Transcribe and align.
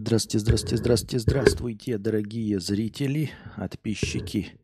Здравствуйте, 0.00 0.38
здравствуйте, 0.38 0.76
здравствуйте, 0.76 1.18
здравствуйте, 1.18 1.98
дорогие 1.98 2.60
зрители, 2.60 3.32
подписчики 3.56 4.60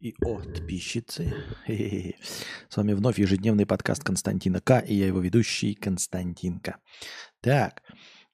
и 0.00 0.14
подписчицы. 0.18 1.34
Хе-хе-хе. 1.66 2.16
С 2.70 2.76
вами 2.78 2.94
вновь 2.94 3.18
ежедневный 3.18 3.66
подкаст 3.66 4.02
Константина 4.02 4.62
К. 4.62 4.78
И 4.80 4.94
я 4.94 5.08
его 5.08 5.20
ведущий 5.20 5.74
Константинка. 5.74 6.78
Так, 7.42 7.82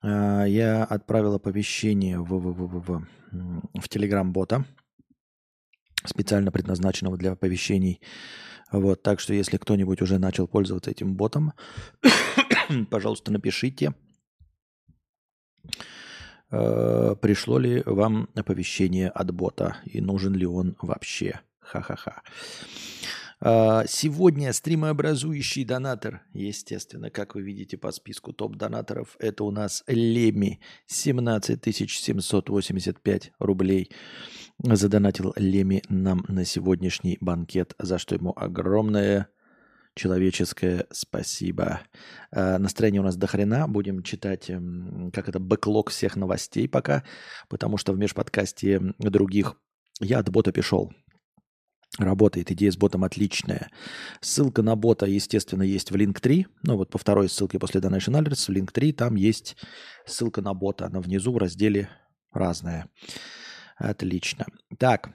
а, 0.01 0.45
я 0.45 0.85
отправил 0.85 1.35
оповещение 1.35 2.21
в, 2.21 2.29
в, 2.29 2.53
в, 2.53 2.69
в, 2.69 3.05
в, 3.33 3.81
в 3.81 3.89
Телеграм-бота, 3.89 4.65
специально 6.05 6.53
предназначенного 6.53 7.17
для 7.17 7.33
оповещений. 7.33 8.01
Вот, 8.71 9.03
так 9.03 9.19
что 9.19 9.35
если 9.35 9.57
кто-нибудь 9.57 10.03
уже 10.03 10.21
начал 10.21 10.47
пользоваться 10.47 10.93
этим 10.93 11.17
ботом, 11.17 11.53
пожалуйста, 12.91 13.33
напишите, 13.33 13.93
э, 16.51 17.17
пришло 17.21 17.59
ли 17.59 17.83
вам 17.87 18.29
оповещение 18.35 19.09
от 19.09 19.31
бота 19.33 19.77
и 19.85 20.01
нужен 20.01 20.35
ли 20.35 20.47
он 20.47 20.77
вообще. 20.81 21.41
Ха-ха-ха. 21.61 22.23
А, 23.41 23.85
Сегодня 23.87 24.53
стримообразующий 24.53 25.65
донатор, 25.65 26.23
естественно, 26.33 27.11
как 27.11 27.35
вы 27.35 27.43
видите 27.43 27.77
по 27.77 27.93
списку 27.93 28.33
топ-донаторов, 28.33 29.17
это 29.21 29.45
у 29.45 29.51
нас 29.51 29.85
Леми, 29.87 30.61
17 30.87 31.61
785 31.77 33.33
рублей. 33.39 33.91
Задонатил 34.61 35.35
Леми 35.37 35.83
нам 35.89 36.25
на 36.27 36.45
сегодняшний 36.45 37.17
банкет, 37.21 37.75
за 37.79 37.99
что 37.99 38.17
ему 38.17 38.33
огромное 38.35 39.29
человеческое 39.99 40.87
спасибо. 40.91 41.81
А, 42.31 42.59
Настроение 42.59 43.03
у 43.03 43.05
нас 43.05 43.17
до 43.17 43.27
хрена. 43.27 43.69
Будем 43.69 44.03
читать, 44.03 44.49
м, 44.49 45.11
как 45.13 45.29
это, 45.29 45.39
бэклог 45.39 45.91
всех 45.91 46.17
новостей 46.17 46.69
пока, 46.69 47.05
потому 47.49 47.77
что 47.77 47.93
в 47.93 47.99
межподкасте 47.99 48.81
других 48.99 49.57
я 50.01 50.21
от 50.21 50.31
бота 50.31 50.53
пішов. 50.53 50.91
Работает, 51.99 52.51
идея 52.53 52.71
с 52.71 52.77
ботом 52.77 53.03
отличная. 53.03 53.71
Ссылка 54.21 54.63
на 54.63 54.77
бота, 54.77 55.07
естественно, 55.07 55.63
есть 55.63 55.91
в 55.91 55.97
Link3. 55.97 56.47
Ну 56.63 56.77
вот 56.77 56.91
по 56.91 56.99
второй 56.99 57.29
ссылке 57.29 57.59
после 57.59 57.81
Donation 57.81 58.15
Alerts 58.15 58.47
в 58.47 58.57
Link3 58.57 58.93
там 58.93 59.17
есть 59.17 59.57
ссылка 60.07 60.41
на 60.41 60.55
бота. 60.55 60.87
Она 60.87 61.01
внизу 61.01 61.33
в 61.33 61.39
разделе 61.39 61.89
«Разное». 62.33 62.89
Отлично. 63.77 64.47
Так, 64.79 65.11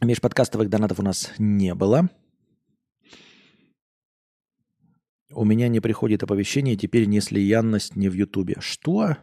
межподкастовых 0.00 0.68
донатов 0.68 0.98
у 0.98 1.02
нас 1.02 1.32
не 1.38 1.74
было. 1.74 2.08
У 5.34 5.44
меня 5.44 5.68
не 5.68 5.80
приходит 5.80 6.22
оповещение, 6.22 6.76
теперь 6.76 7.06
не 7.06 7.20
слиянность 7.20 7.96
не 7.96 8.08
в 8.08 8.14
Ютубе. 8.14 8.56
Что? 8.60 9.16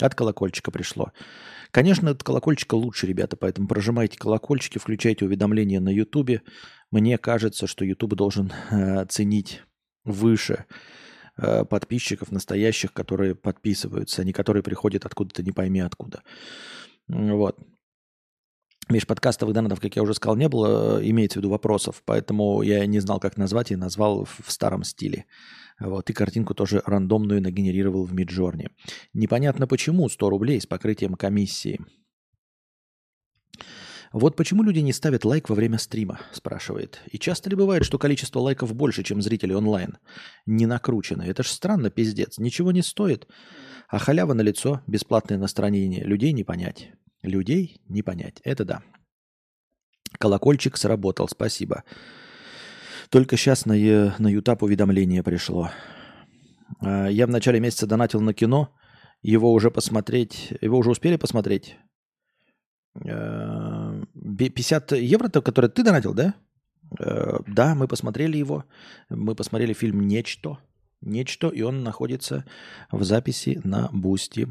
От 0.00 0.14
колокольчика 0.14 0.70
пришло. 0.70 1.12
Конечно, 1.70 2.10
от 2.10 2.24
колокольчика 2.24 2.74
лучше, 2.74 3.06
ребята, 3.06 3.36
поэтому 3.36 3.68
прожимайте 3.68 4.18
колокольчики, 4.18 4.78
включайте 4.78 5.24
уведомления 5.24 5.80
на 5.80 5.90
Ютубе. 5.90 6.42
Мне 6.90 7.18
кажется, 7.18 7.66
что 7.66 7.84
Ютуб 7.84 8.14
должен 8.14 8.52
э, 8.70 9.04
ценить 9.06 9.62
выше 10.04 10.64
э, 11.36 11.64
подписчиков 11.64 12.32
настоящих, 12.32 12.92
которые 12.92 13.34
подписываются, 13.34 14.22
а 14.22 14.24
не 14.24 14.32
которые 14.32 14.62
приходят 14.62 15.04
откуда-то 15.04 15.42
не 15.42 15.52
пойми 15.52 15.80
откуда. 15.80 16.22
Вот. 17.06 17.58
Межподкастовых 18.90 19.54
донатов, 19.54 19.80
как 19.80 19.96
я 19.96 20.02
уже 20.02 20.14
сказал, 20.14 20.36
не 20.36 20.48
было, 20.48 20.98
э, 20.98 21.08
имеется 21.08 21.38
в 21.38 21.42
виду 21.42 21.50
вопросов, 21.50 22.02
поэтому 22.04 22.62
я 22.62 22.84
не 22.86 22.98
знал, 23.00 23.20
как 23.20 23.36
назвать, 23.36 23.70
и 23.70 23.76
назвал 23.76 24.24
в 24.24 24.50
старом 24.50 24.82
стиле. 24.84 25.26
Вот, 25.78 26.10
и 26.10 26.12
картинку 26.12 26.54
тоже 26.54 26.82
рандомную 26.84 27.40
нагенерировал 27.40 28.04
в 28.04 28.12
Миджорне. 28.12 28.70
Непонятно 29.14 29.66
почему 29.66 30.08
100 30.08 30.30
рублей 30.30 30.60
с 30.60 30.66
покрытием 30.66 31.14
комиссии. 31.14 31.80
Вот 34.12 34.34
почему 34.34 34.64
люди 34.64 34.80
не 34.80 34.92
ставят 34.92 35.24
лайк 35.24 35.48
во 35.48 35.54
время 35.54 35.78
стрима, 35.78 36.18
спрашивает. 36.32 37.00
И 37.12 37.18
часто 37.18 37.48
ли 37.48 37.54
бывает, 37.54 37.84
что 37.84 37.96
количество 37.96 38.40
лайков 38.40 38.74
больше, 38.74 39.04
чем 39.04 39.22
зрителей 39.22 39.54
онлайн? 39.54 39.98
Не 40.46 40.66
накручено. 40.66 41.22
Это 41.22 41.44
ж 41.44 41.46
странно, 41.46 41.90
пиздец. 41.90 42.38
Ничего 42.38 42.72
не 42.72 42.82
стоит. 42.82 43.28
А 43.88 43.98
халява 43.98 44.34
на 44.34 44.40
лицо, 44.40 44.82
бесплатное 44.88 45.38
настроение. 45.38 46.02
Людей 46.02 46.32
не 46.32 46.42
понять. 46.42 46.90
Людей 47.22 47.80
не 47.88 48.02
понять. 48.02 48.40
Это 48.44 48.64
да. 48.64 48.82
Колокольчик 50.18 50.76
сработал, 50.76 51.28
спасибо. 51.28 51.84
Только 53.10 53.36
сейчас 53.36 53.66
на, 53.66 53.74
на 54.18 54.28
Ютап 54.28 54.62
уведомление 54.62 55.22
пришло. 55.22 55.70
А, 56.80 57.08
Я 57.08 57.26
в 57.26 57.30
начале 57.30 57.60
месяца 57.60 57.86
донатил 57.86 58.20
на 58.20 58.32
кино. 58.34 58.74
Его 59.22 59.52
уже 59.52 59.70
посмотреть... 59.70 60.52
Его 60.60 60.78
уже 60.78 60.90
успели 60.90 61.16
посмотреть? 61.16 61.76
Э, 63.04 64.02
бе- 64.14 64.48
50 64.50 64.92
евро, 64.92 65.28
то, 65.28 65.42
который 65.42 65.68
ты 65.70 65.82
донатил, 65.82 66.14
да? 66.14 66.34
Э, 66.98 67.38
Да, 67.46 67.74
мы 67.74 67.86
посмотрели 67.86 68.36
его. 68.38 68.64
Мы 69.10 69.34
посмотрели 69.34 69.72
фильм 69.74 70.06
«Нечто». 70.06 70.58
«Нечто», 71.02 71.48
и 71.48 71.62
он 71.62 71.82
находится 71.82 72.44
в 72.90 73.04
записи 73.04 73.60
на 73.64 73.88
Boosty. 73.92 74.48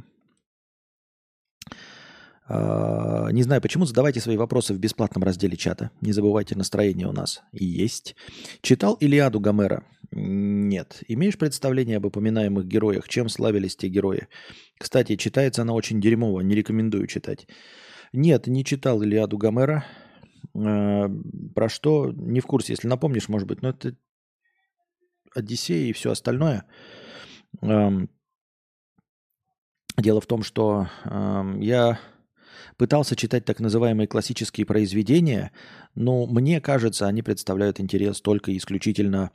А, 2.51 3.29
Не 3.31 3.43
знаю 3.43 3.61
почему, 3.61 3.85
задавайте 3.85 4.19
свои 4.19 4.35
вопросы 4.35 4.73
в 4.73 4.79
бесплатном 4.79 5.23
разделе 5.23 5.55
чата. 5.55 5.91
Не 6.01 6.11
забывайте, 6.11 6.55
настроение 6.55 7.07
у 7.07 7.11
нас 7.11 7.43
есть. 7.51 8.15
Читал 8.61 8.95
Илиаду 8.95 9.39
Гомера? 9.39 9.83
Нет. 10.11 11.03
Имеешь 11.07 11.37
представление 11.37 11.97
об 11.97 12.05
упоминаемых 12.05 12.65
героях? 12.65 13.07
Чем 13.07 13.29
славились 13.29 13.75
те 13.75 13.87
герои? 13.87 14.27
Кстати, 14.79 15.15
читается 15.15 15.61
она 15.61 15.73
очень 15.73 16.01
дерьмово, 16.01 16.41
не 16.41 16.55
рекомендую 16.55 17.05
читать. 17.05 17.47
Нет, 18.13 18.47
не 18.47 18.65
читал 18.65 19.03
Илиаду 19.03 19.37
Гомера. 19.37 19.85
А, 20.55 21.07
Про 21.53 21.69
что? 21.69 22.11
Не 22.11 22.39
в 22.39 22.47
курсе, 22.47 22.73
если 22.73 22.87
напомнишь, 22.87 23.29
может 23.29 23.47
быть. 23.47 23.61
Но 23.61 23.69
это 23.69 23.95
Одиссея 25.35 25.87
и 25.87 25.93
все 25.93 26.09
остальное. 26.09 26.65
Дело 27.61 28.09
в 30.21 30.25
том, 30.25 30.41
что 30.41 30.87
я 31.05 31.99
пытался 32.79 33.17
читать 33.17 33.43
так 33.43 33.59
называемые 33.59 34.07
классические 34.07 34.65
произведения, 34.65 35.51
но 35.95 36.25
мне 36.25 36.61
кажется, 36.61 37.07
они 37.07 37.21
представляют 37.21 37.81
интерес 37.81 38.21
только 38.21 38.55
исключительно 38.55 39.31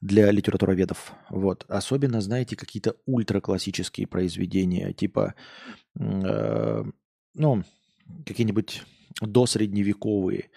для 0.00 0.30
литературоведов. 0.30 1.12
Вот. 1.28 1.66
Особенно, 1.68 2.22
знаете, 2.22 2.56
какие-то 2.56 2.96
ультраклассические 3.04 4.06
произведения, 4.06 4.94
типа, 4.94 5.34
э, 6.00 6.84
ну, 7.34 7.62
какие-нибудь 8.26 8.82
досредневековые. 9.20 10.48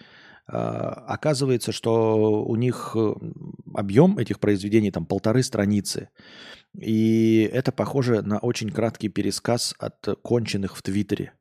А, 0.48 0.92
Оказывается, 1.08 1.70
что 1.70 2.44
у 2.44 2.56
них 2.56 2.92
э, 2.94 3.14
объем 3.74 4.16
этих 4.16 4.40
произведений 4.40 4.90
там 4.90 5.04
полторы 5.04 5.42
страницы. 5.42 6.08
И 6.74 7.48
это 7.52 7.72
похоже 7.72 8.22
на 8.22 8.38
очень 8.38 8.70
краткий 8.70 9.10
пересказ 9.10 9.74
от 9.78 10.18
конченых 10.22 10.78
в 10.78 10.82
Твиттере. 10.82 11.34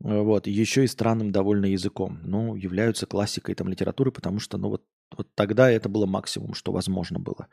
Вот, 0.00 0.46
еще 0.46 0.84
и 0.84 0.88
странным 0.88 1.32
довольно 1.32 1.66
языком. 1.66 2.20
Ну, 2.22 2.54
являются 2.54 3.06
классикой 3.06 3.54
там 3.54 3.68
литературы, 3.68 4.12
потому 4.12 4.40
что, 4.40 4.58
ну, 4.58 4.68
вот, 4.68 4.84
вот 5.16 5.28
тогда 5.34 5.70
это 5.70 5.88
было 5.88 6.06
максимум, 6.06 6.54
что 6.54 6.72
возможно 6.72 7.18
было. 7.18 7.48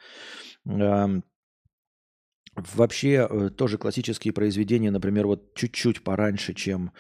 Эм, 0.66 1.24
Вообще, 2.56 3.28
э, 3.28 3.50
тоже 3.50 3.80
классические 3.80 4.32
произведения, 4.32 4.92
например, 4.92 5.26
вот 5.26 5.56
чуть-чуть 5.56 6.04
пораньше, 6.04 6.54
чем 6.54 6.92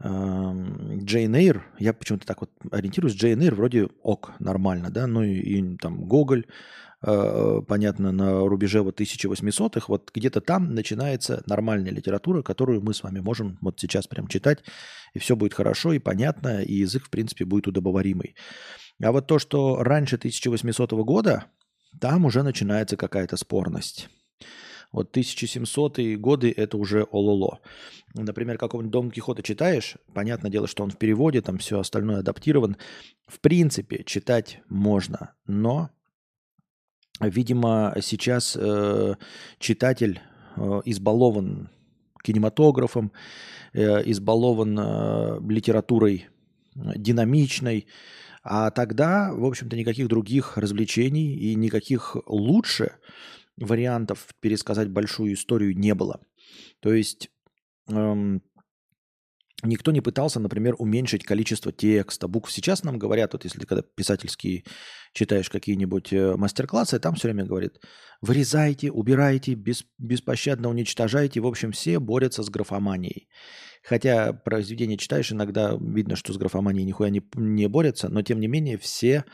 эм, 0.00 0.98
Джейн 1.04 1.32
Эйр. 1.36 1.64
Я 1.78 1.92
почему-то 1.92 2.26
так 2.26 2.40
вот 2.40 2.50
ориентируюсь. 2.72 3.14
Джейн 3.14 3.40
Эйр 3.40 3.54
вроде 3.54 3.88
ок, 4.02 4.32
нормально, 4.40 4.90
да, 4.90 5.06
ну 5.06 5.22
и, 5.22 5.34
и 5.34 5.76
там 5.78 6.06
Гоголь, 6.06 6.46
э, 6.46 6.50
понятно, 7.06 8.12
на 8.12 8.46
рубеже 8.48 8.82
вот 8.82 9.00
1800-х, 9.00 9.86
вот 9.88 10.10
где-то 10.12 10.40
там 10.40 10.74
начинается 10.74 11.42
нормальная 11.46 11.92
литература, 11.92 12.42
которую 12.42 12.82
мы 12.82 12.92
с 12.92 13.02
вами 13.02 13.20
можем 13.20 13.58
вот 13.60 13.78
сейчас 13.78 14.06
прям 14.06 14.26
читать, 14.26 14.64
и 15.14 15.18
все 15.18 15.36
будет 15.36 15.54
хорошо 15.54 15.92
и 15.92 15.98
понятно, 15.98 16.62
и 16.62 16.74
язык, 16.74 17.04
в 17.04 17.10
принципе, 17.10 17.44
будет 17.44 17.68
удобоваримый. 17.68 18.34
А 19.02 19.12
вот 19.12 19.26
то, 19.26 19.38
что 19.38 19.82
раньше 19.82 20.16
1800 20.16 20.92
года, 21.04 21.46
там 22.00 22.24
уже 22.24 22.42
начинается 22.42 22.96
какая-то 22.96 23.36
спорность. 23.36 24.08
Вот 24.92 25.16
1700-е 25.16 26.16
годы 26.16 26.52
это 26.56 26.76
уже 26.76 27.06
ололо. 27.10 27.60
Например, 28.14 28.56
какого-нибудь 28.56 28.92
Дон 28.92 29.10
Кихота 29.10 29.42
читаешь, 29.42 29.96
понятное 30.14 30.50
дело, 30.50 30.66
что 30.66 30.84
он 30.84 30.90
в 30.90 30.96
переводе, 30.96 31.42
там 31.42 31.58
все 31.58 31.78
остальное 31.78 32.20
адаптирован. 32.20 32.76
В 33.26 33.40
принципе, 33.40 34.04
читать 34.04 34.60
можно, 34.68 35.34
но, 35.46 35.90
видимо, 37.20 37.94
сейчас 38.00 38.56
э, 38.58 39.14
читатель 39.58 40.20
э, 40.56 40.80
избалован 40.84 41.70
кинематографом, 42.22 43.12
э, 43.72 44.02
избалован 44.10 44.78
э, 44.78 45.40
литературой 45.48 46.26
э, 46.74 46.92
динамичной, 46.96 47.86
а 48.42 48.70
тогда, 48.70 49.32
в 49.32 49.44
общем-то, 49.44 49.76
никаких 49.76 50.08
других 50.08 50.56
развлечений 50.56 51.34
и 51.34 51.54
никаких 51.54 52.16
лучше 52.26 52.92
вариантов 53.56 54.28
пересказать 54.40 54.90
большую 54.90 55.34
историю 55.34 55.76
не 55.76 55.94
было. 55.94 56.20
То 56.80 56.92
есть 56.92 57.30
эм, 57.88 58.42
никто 59.62 59.92
не 59.92 60.00
пытался, 60.00 60.40
например, 60.40 60.74
уменьшить 60.78 61.24
количество 61.24 61.72
текста, 61.72 62.28
букв. 62.28 62.52
Сейчас 62.52 62.84
нам 62.84 62.98
говорят, 62.98 63.32
вот 63.32 63.44
если 63.44 63.58
ты 63.58 63.66
когда 63.66 63.82
писательские 63.82 64.64
читаешь 65.12 65.48
какие-нибудь 65.48 66.12
э, 66.12 66.36
мастер-классы, 66.36 66.98
там 66.98 67.14
все 67.14 67.28
время 67.28 67.44
говорит, 67.44 67.80
вырезайте, 68.20 68.90
убирайте, 68.90 69.54
без, 69.54 69.84
беспощадно 69.98 70.68
уничтожайте. 70.68 71.40
В 71.40 71.46
общем, 71.46 71.72
все 71.72 71.98
борются 71.98 72.42
с 72.42 72.50
графоманией. 72.50 73.28
Хотя 73.82 74.32
произведение 74.32 74.98
читаешь, 74.98 75.32
иногда 75.32 75.76
видно, 75.80 76.16
что 76.16 76.32
с 76.32 76.38
графоманией 76.38 76.84
нихуя 76.84 77.08
не, 77.08 77.22
не 77.34 77.68
борются, 77.68 78.08
но 78.08 78.22
тем 78.22 78.40
не 78.40 78.48
менее 78.48 78.78
все 78.78 79.24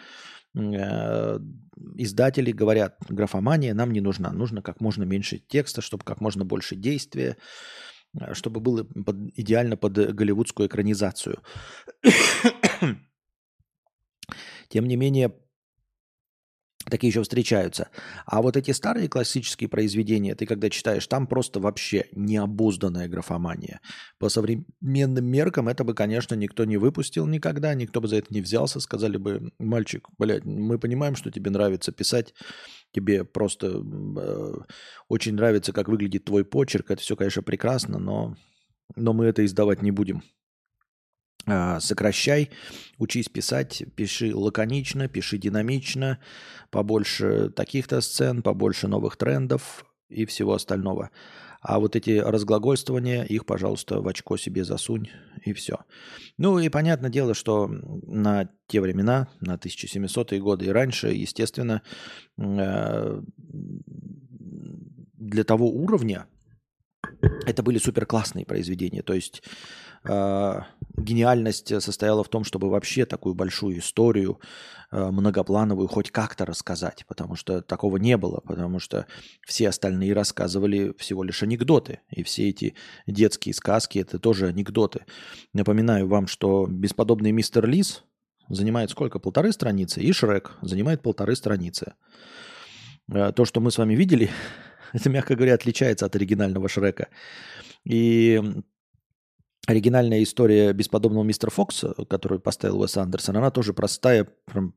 э, 0.54 1.38
издатели 1.96 2.52
говорят, 2.52 2.96
графомания 3.08 3.74
нам 3.74 3.92
не 3.92 4.00
нужна, 4.00 4.30
нужно 4.30 4.62
как 4.62 4.80
можно 4.80 5.04
меньше 5.04 5.38
текста, 5.38 5.80
чтобы 5.80 6.04
как 6.04 6.20
можно 6.20 6.44
больше 6.44 6.76
действия, 6.76 7.38
чтобы 8.32 8.60
было 8.60 8.84
под, 8.84 9.16
идеально 9.36 9.76
под 9.76 9.92
голливудскую 10.14 10.68
экранизацию. 10.68 11.38
Тем 14.68 14.86
не 14.86 14.96
менее, 14.96 15.34
такие 16.92 17.08
еще 17.08 17.22
встречаются. 17.22 17.88
А 18.26 18.42
вот 18.42 18.56
эти 18.56 18.70
старые 18.70 19.08
классические 19.08 19.68
произведения, 19.68 20.34
ты 20.34 20.46
когда 20.46 20.68
читаешь, 20.68 21.06
там 21.06 21.26
просто 21.26 21.58
вообще 21.58 22.06
необузданная 22.12 23.08
графомания. 23.08 23.80
По 24.18 24.28
современным 24.28 25.24
меркам 25.24 25.68
это 25.68 25.84
бы, 25.84 25.94
конечно, 25.94 26.34
никто 26.34 26.66
не 26.66 26.76
выпустил 26.76 27.26
никогда, 27.26 27.74
никто 27.74 28.00
бы 28.00 28.08
за 28.08 28.16
это 28.16 28.26
не 28.30 28.42
взялся. 28.42 28.78
Сказали 28.78 29.16
бы, 29.16 29.52
мальчик, 29.58 30.08
блядь, 30.18 30.44
мы 30.44 30.78
понимаем, 30.78 31.16
что 31.16 31.30
тебе 31.30 31.50
нравится 31.50 31.92
писать 31.92 32.34
тебе 32.94 33.24
просто 33.24 33.82
э, 34.18 34.52
очень 35.08 35.34
нравится, 35.34 35.72
как 35.72 35.88
выглядит 35.88 36.26
твой 36.26 36.44
почерк, 36.44 36.90
это 36.90 37.00
все, 37.00 37.16
конечно, 37.16 37.42
прекрасно, 37.42 37.98
но, 37.98 38.36
но 38.96 39.14
мы 39.14 39.24
это 39.24 39.46
издавать 39.46 39.80
не 39.80 39.90
будем. 39.90 40.22
Э, 41.46 41.80
сокращай, 41.80 42.50
учись 42.98 43.28
писать, 43.28 43.82
пиши 43.96 44.34
лаконично, 44.34 45.08
пиши 45.08 45.38
динамично, 45.38 46.18
побольше 46.70 47.50
таких-то 47.50 48.00
сцен, 48.00 48.42
побольше 48.42 48.86
новых 48.88 49.16
трендов 49.16 49.84
и 50.08 50.24
всего 50.24 50.54
остального. 50.54 51.10
А 51.60 51.78
вот 51.78 51.94
эти 51.94 52.18
разглагольствования, 52.18 53.22
их, 53.22 53.46
пожалуйста, 53.46 54.00
в 54.00 54.08
очко 54.08 54.36
себе 54.36 54.64
засунь, 54.64 55.08
и 55.44 55.52
все. 55.52 55.78
Ну 56.36 56.58
и 56.58 56.68
понятное 56.68 57.10
дело, 57.10 57.34
что 57.34 57.68
на 57.68 58.48
те 58.66 58.80
времена, 58.80 59.28
на 59.40 59.54
1700-е 59.54 60.40
годы 60.40 60.66
и 60.66 60.70
раньше, 60.70 61.08
естественно, 61.08 61.82
э, 62.36 63.22
для 65.18 65.44
того 65.44 65.68
уровня 65.68 66.26
это 67.46 67.62
были 67.62 67.78
супер 67.78 68.06
классные 68.06 68.44
произведения. 68.44 69.02
То 69.02 69.14
есть 69.14 69.42
э, 70.04 70.60
гениальность 70.96 71.82
состояла 71.82 72.24
в 72.24 72.28
том, 72.28 72.44
чтобы 72.44 72.68
вообще 72.70 73.04
такую 73.04 73.34
большую 73.34 73.78
историю 73.78 74.40
э, 74.90 75.10
многоплановую 75.10 75.88
хоть 75.88 76.10
как-то 76.10 76.44
рассказать, 76.44 77.04
потому 77.06 77.36
что 77.36 77.62
такого 77.62 77.96
не 77.96 78.16
было, 78.16 78.40
потому 78.40 78.78
что 78.78 79.06
все 79.46 79.68
остальные 79.68 80.12
рассказывали 80.12 80.94
всего 80.98 81.22
лишь 81.22 81.42
анекдоты, 81.42 82.00
и 82.10 82.22
все 82.22 82.48
эти 82.48 82.74
детские 83.06 83.54
сказки 83.54 83.98
это 83.98 84.18
тоже 84.18 84.48
анекдоты. 84.48 85.04
Напоминаю 85.52 86.08
вам, 86.08 86.26
что 86.26 86.66
бесподобный 86.68 87.32
мистер 87.32 87.66
Лис 87.66 88.04
занимает 88.48 88.90
сколько? 88.90 89.18
Полторы 89.18 89.52
страницы, 89.52 90.00
и 90.00 90.12
Шрек 90.12 90.52
занимает 90.62 91.02
полторы 91.02 91.36
страницы. 91.36 91.94
Э, 93.12 93.32
то, 93.32 93.44
что 93.44 93.60
мы 93.60 93.70
с 93.70 93.78
вами 93.78 93.94
видели, 93.94 94.30
это, 94.92 95.08
мягко 95.10 95.34
говоря, 95.34 95.54
отличается 95.54 96.06
от 96.06 96.16
оригинального 96.16 96.68
Шрека. 96.68 97.08
И 97.84 98.40
оригинальная 99.66 100.22
история 100.22 100.72
бесподобного 100.72 101.22
мистера 101.22 101.50
Фокса, 101.50 101.94
которую 102.08 102.40
поставил 102.40 102.80
Уэс 102.80 102.96
Андерсон, 102.96 103.36
она 103.36 103.50
тоже 103.50 103.72
простая, 103.72 104.26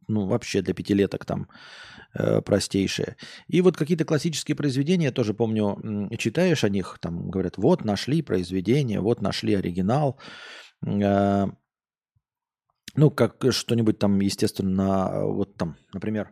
ну, 0.07 0.27
вообще 0.27 0.61
для 0.61 0.73
пятилеток 0.73 1.25
там 1.25 1.47
э, 2.13 2.41
простейшая. 2.41 3.17
И 3.47 3.61
вот 3.61 3.77
какие-то 3.77 4.05
классические 4.05 4.55
произведения, 4.55 5.11
тоже 5.11 5.33
помню, 5.33 6.09
читаешь 6.17 6.63
о 6.63 6.69
них, 6.69 6.97
там 7.01 7.29
говорят, 7.29 7.57
вот 7.57 7.83
нашли 7.83 8.21
произведение, 8.21 8.99
вот 8.99 9.21
нашли 9.21 9.55
оригинал. 9.55 10.19
Э, 10.85 11.47
ну, 12.95 13.11
как 13.11 13.43
что-нибудь 13.49 13.99
там, 13.99 14.19
естественно, 14.19 15.25
вот 15.25 15.57
там, 15.57 15.77
например, 15.93 16.31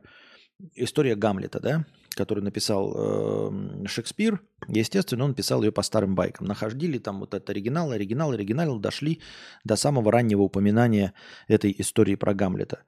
история 0.75 1.15
Гамлета, 1.15 1.59
да, 1.59 1.85
которую 2.15 2.43
написал 2.43 2.93
э, 2.95 3.87
Шекспир, 3.87 4.41
естественно, 4.67 5.25
он 5.25 5.33
писал 5.33 5.63
ее 5.63 5.71
по 5.71 5.81
старым 5.81 6.15
байкам. 6.15 6.47
Находили 6.47 6.97
там 6.97 7.19
вот 7.19 7.33
этот 7.33 7.49
оригинал, 7.49 7.91
оригинал, 7.91 8.31
оригинал, 8.31 8.79
дошли 8.79 9.21
до 9.63 9.75
самого 9.75 10.11
раннего 10.11 10.41
упоминания 10.41 11.13
этой 11.47 11.73
истории 11.77 12.15
про 12.15 12.33
Гамлета. 12.33 12.83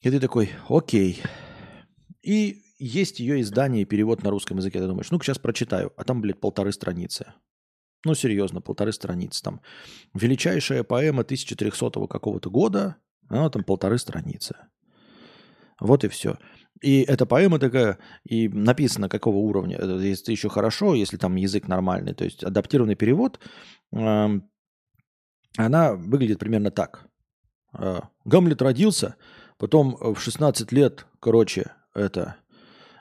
И 0.00 0.10
ты 0.10 0.18
такой, 0.20 0.50
окей. 0.68 1.22
И 2.22 2.62
есть 2.78 3.20
ее 3.20 3.40
издание 3.40 3.82
и 3.82 3.86
перевод 3.86 4.22
на 4.22 4.30
русском 4.30 4.58
языке. 4.58 4.80
Ты 4.80 4.86
думаешь, 4.86 5.10
ну-ка 5.10 5.24
сейчас 5.24 5.38
прочитаю. 5.38 5.92
А 5.96 6.04
там, 6.04 6.20
блядь, 6.20 6.40
полторы 6.40 6.72
страницы. 6.72 7.32
Ну, 8.04 8.14
серьезно, 8.14 8.60
полторы 8.60 8.92
страницы. 8.92 9.42
Там 9.42 9.60
величайшая 10.14 10.82
поэма 10.82 11.20
1300 11.20 12.08
какого-то 12.08 12.50
года, 12.50 12.96
она 13.28 13.48
там 13.50 13.62
полторы 13.62 13.98
страницы. 13.98 14.56
Вот 15.78 16.04
и 16.04 16.08
все. 16.08 16.38
И 16.80 17.02
эта 17.02 17.26
поэма 17.26 17.58
такая, 17.58 17.98
и 18.24 18.48
написано 18.48 19.08
какого 19.08 19.36
уровня. 19.36 19.78
Если 19.80 20.32
еще 20.32 20.48
хорошо, 20.48 20.94
если 20.94 21.16
там 21.16 21.36
язык 21.36 21.68
нормальный, 21.68 22.14
то 22.14 22.24
есть 22.24 22.42
адаптированный 22.42 22.96
перевод, 22.96 23.38
она 23.90 25.94
выглядит 25.94 26.38
примерно 26.38 26.70
так. 26.70 27.06
А, 27.74 28.08
Гамлет 28.24 28.62
родился, 28.62 29.16
потом 29.58 29.96
в 30.00 30.18
16 30.18 30.72
лет, 30.72 31.06
короче, 31.20 31.72
это, 31.94 32.36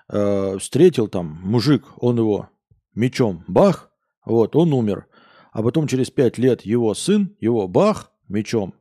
а, 0.07 0.57
встретил 0.57 1.07
там 1.07 1.39
мужик, 1.43 1.85
он 1.97 2.17
его 2.17 2.49
мечом 2.93 3.43
бах, 3.47 3.91
вот, 4.25 4.55
он 4.55 4.73
умер. 4.73 5.07
А 5.51 5.63
потом 5.63 5.87
через 5.87 6.09
5 6.09 6.37
лет 6.37 6.61
его 6.61 6.93
сын, 6.93 7.35
его 7.39 7.67
бах, 7.67 8.11
мечом, 8.27 8.73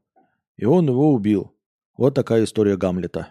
и 0.57 0.65
он 0.65 0.87
его 0.87 1.13
убил. 1.13 1.53
Вот 1.97 2.15
такая 2.15 2.45
история 2.45 2.77
Гамлета. 2.77 3.29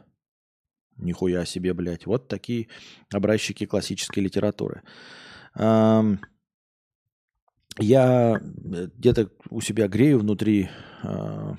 Нихуя 0.99 1.45
себе, 1.45 1.73
блядь. 1.73 2.05
Вот 2.05 2.27
такие 2.27 2.67
образчики 3.13 3.65
классической 3.65 4.19
литературы. 4.19 4.83
Я 7.79 8.41
э, 8.41 8.87
где-то 8.97 9.29
у 9.49 9.61
себя 9.61 9.87
грею 9.87 10.19
внутри 10.19 10.69
а, 11.01 11.55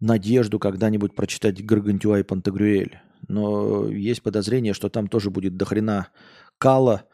надежду 0.00 0.58
когда-нибудь 0.58 1.14
прочитать 1.14 1.64
Гаргантюа 1.64 2.20
и 2.20 2.22
Пантагрюэль. 2.24 3.00
Но 3.28 3.88
есть 3.88 4.22
подозрение, 4.22 4.74
что 4.74 4.88
там 4.88 5.06
тоже 5.06 5.30
будет 5.30 5.56
дохрена 5.56 6.08
кала, 6.58 7.04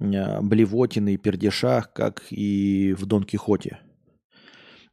а, 0.00 0.40
блевотины 0.40 1.14
и 1.14 1.18
пердеша, 1.18 1.82
как 1.82 2.24
и 2.30 2.94
в 2.94 3.04
Дон 3.04 3.24
Кихоте. 3.24 3.80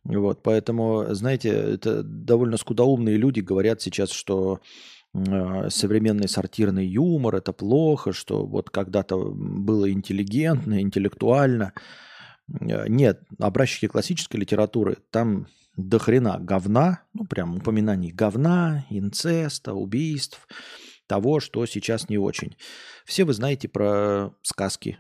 Вот, 0.03 0.43
поэтому, 0.43 1.05
знаете, 1.15 1.49
это 1.49 2.03
довольно 2.03 2.57
скудоумные 2.57 3.17
люди 3.17 3.39
говорят 3.39 3.81
сейчас, 3.81 4.11
что 4.11 4.59
современный 5.69 6.27
сортирный 6.27 6.85
юмор, 6.85 7.35
это 7.35 7.53
плохо, 7.53 8.11
что 8.11 8.45
вот 8.45 8.69
когда-то 8.69 9.31
было 9.33 9.91
интеллигентно, 9.91 10.81
интеллектуально. 10.81 11.73
А, 12.49 12.87
нет, 12.87 13.21
образчики 13.39 13.87
классической 13.87 14.37
литературы, 14.37 14.97
там 15.11 15.47
до 15.77 15.99
хрена 15.99 16.37
говна, 16.39 17.01
ну 17.13 17.25
прям 17.25 17.57
упоминаний 17.57 18.11
говна, 18.11 18.85
инцеста, 18.89 19.73
убийств, 19.73 20.47
того, 21.07 21.39
что 21.39 21.65
сейчас 21.65 22.09
не 22.09 22.17
очень. 22.17 22.55
Все 23.05 23.25
вы 23.25 23.33
знаете 23.33 23.67
про 23.67 24.33
сказки 24.41 24.97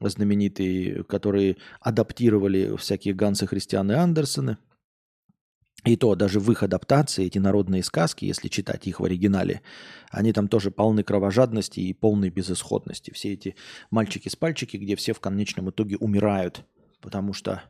знаменитые, 0.00 1.04
которые 1.04 1.58
адаптировали 1.80 2.76
всякие 2.76 3.14
Гансы 3.14 3.46
Христианы 3.46 3.92
Андерсоны– 3.92 4.56
и 5.84 5.96
то, 5.96 6.14
даже 6.14 6.38
в 6.38 6.50
их 6.52 6.62
адаптации, 6.62 7.26
эти 7.26 7.38
народные 7.38 7.82
сказки, 7.82 8.24
если 8.24 8.48
читать 8.48 8.86
их 8.86 9.00
в 9.00 9.04
оригинале, 9.04 9.62
они 10.10 10.32
там 10.32 10.46
тоже 10.46 10.70
полны 10.70 11.02
кровожадности 11.02 11.80
и 11.80 11.92
полной 11.92 12.30
безысходности. 12.30 13.12
Все 13.12 13.32
эти 13.32 13.56
мальчики 13.90 14.28
с 14.28 14.36
пальчики, 14.36 14.76
где 14.76 14.94
все 14.94 15.12
в 15.12 15.18
конечном 15.18 15.70
итоге 15.70 15.96
умирают, 15.96 16.64
потому 17.00 17.32
что, 17.32 17.64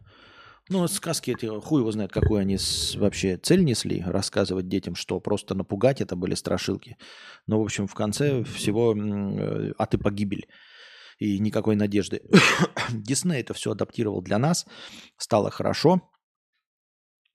ну, 0.69 0.87
сказки 0.88 1.31
эти, 1.31 1.47
хуй 1.47 1.81
его 1.81 1.90
знает, 1.90 2.12
какую 2.12 2.40
они 2.40 2.59
вообще 2.97 3.38
цель 3.38 3.64
несли, 3.64 4.02
рассказывать 4.07 4.69
детям, 4.69 4.95
что 4.95 5.19
просто 5.19 5.54
напугать 5.54 6.02
это 6.02 6.14
были 6.14 6.35
страшилки. 6.35 6.99
Но, 7.47 7.61
в 7.61 7.64
общем, 7.64 7.87
в 7.87 7.95
конце 7.95 8.45
всего 8.45 8.95
э, 8.95 9.73
ад 9.78 9.95
и 9.95 9.97
погибель 9.97 10.49
и 11.19 11.38
никакой 11.38 11.76
надежды. 11.76 12.21
Дисней 12.90 13.40
это 13.40 13.54
все 13.54 13.71
адаптировал 13.71 14.21
для 14.21 14.37
нас, 14.37 14.66
стало 15.16 15.50
хорошо– 15.50 16.02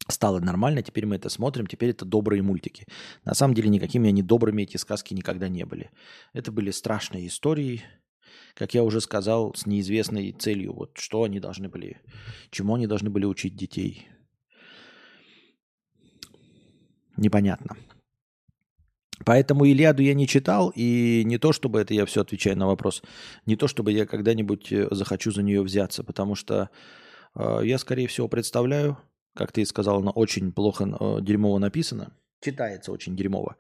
стало 0.09 0.39
нормально, 0.39 0.81
теперь 0.81 1.05
мы 1.05 1.15
это 1.15 1.29
смотрим, 1.29 1.67
теперь 1.67 1.89
это 1.91 2.05
добрые 2.05 2.41
мультики. 2.41 2.85
На 3.25 3.33
самом 3.33 3.53
деле 3.53 3.69
никакими 3.69 4.09
они 4.09 4.21
добрыми 4.21 4.63
эти 4.63 4.77
сказки 4.77 5.13
никогда 5.13 5.47
не 5.47 5.65
были. 5.65 5.89
Это 6.33 6.51
были 6.51 6.71
страшные 6.71 7.27
истории, 7.27 7.83
как 8.53 8.73
я 8.73 8.83
уже 8.83 9.01
сказал, 9.01 9.53
с 9.53 9.65
неизвестной 9.65 10.31
целью. 10.31 10.73
Вот 10.73 10.97
что 10.97 11.23
они 11.23 11.39
должны 11.39 11.69
были, 11.69 12.01
чему 12.49 12.75
они 12.75 12.87
должны 12.87 13.09
были 13.09 13.25
учить 13.25 13.55
детей. 13.55 14.07
Непонятно. 17.17 17.75
Поэтому 19.25 19.65
Илиаду 19.65 20.03
я 20.03 20.13
не 20.13 20.27
читал, 20.27 20.71
и 20.75 21.23
не 21.25 21.37
то, 21.37 21.51
чтобы 21.51 21.79
это 21.81 21.93
я 21.93 22.05
все 22.05 22.21
отвечаю 22.21 22.57
на 22.57 22.67
вопрос, 22.67 23.01
не 23.45 23.55
то, 23.55 23.67
чтобы 23.67 23.91
я 23.91 24.05
когда-нибудь 24.05 24.71
э, 24.71 24.87
захочу 24.91 25.31
за 25.31 25.41
нее 25.41 25.63
взяться, 25.63 26.03
потому 26.03 26.35
что 26.35 26.69
э, 27.35 27.59
я, 27.63 27.79
скорее 27.79 28.07
всего, 28.07 28.27
представляю, 28.27 28.97
как 29.37 29.51
ты 29.51 29.65
сказал, 29.65 29.99
она 29.99 30.11
очень 30.11 30.51
плохо, 30.51 30.85
э, 30.85 31.21
дерьмово 31.21 31.59
написана, 31.59 32.11
читается 32.41 32.91
очень 32.91 33.15
дерьмово. 33.15 33.55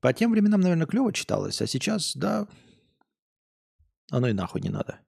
По 0.00 0.12
тем 0.12 0.32
временам, 0.32 0.60
наверное, 0.60 0.86
клево 0.86 1.12
читалось, 1.12 1.60
а 1.60 1.66
сейчас, 1.66 2.16
да, 2.16 2.48
оно 4.10 4.28
и 4.28 4.32
нахуй 4.32 4.60
не 4.60 4.70
надо. 4.70 5.00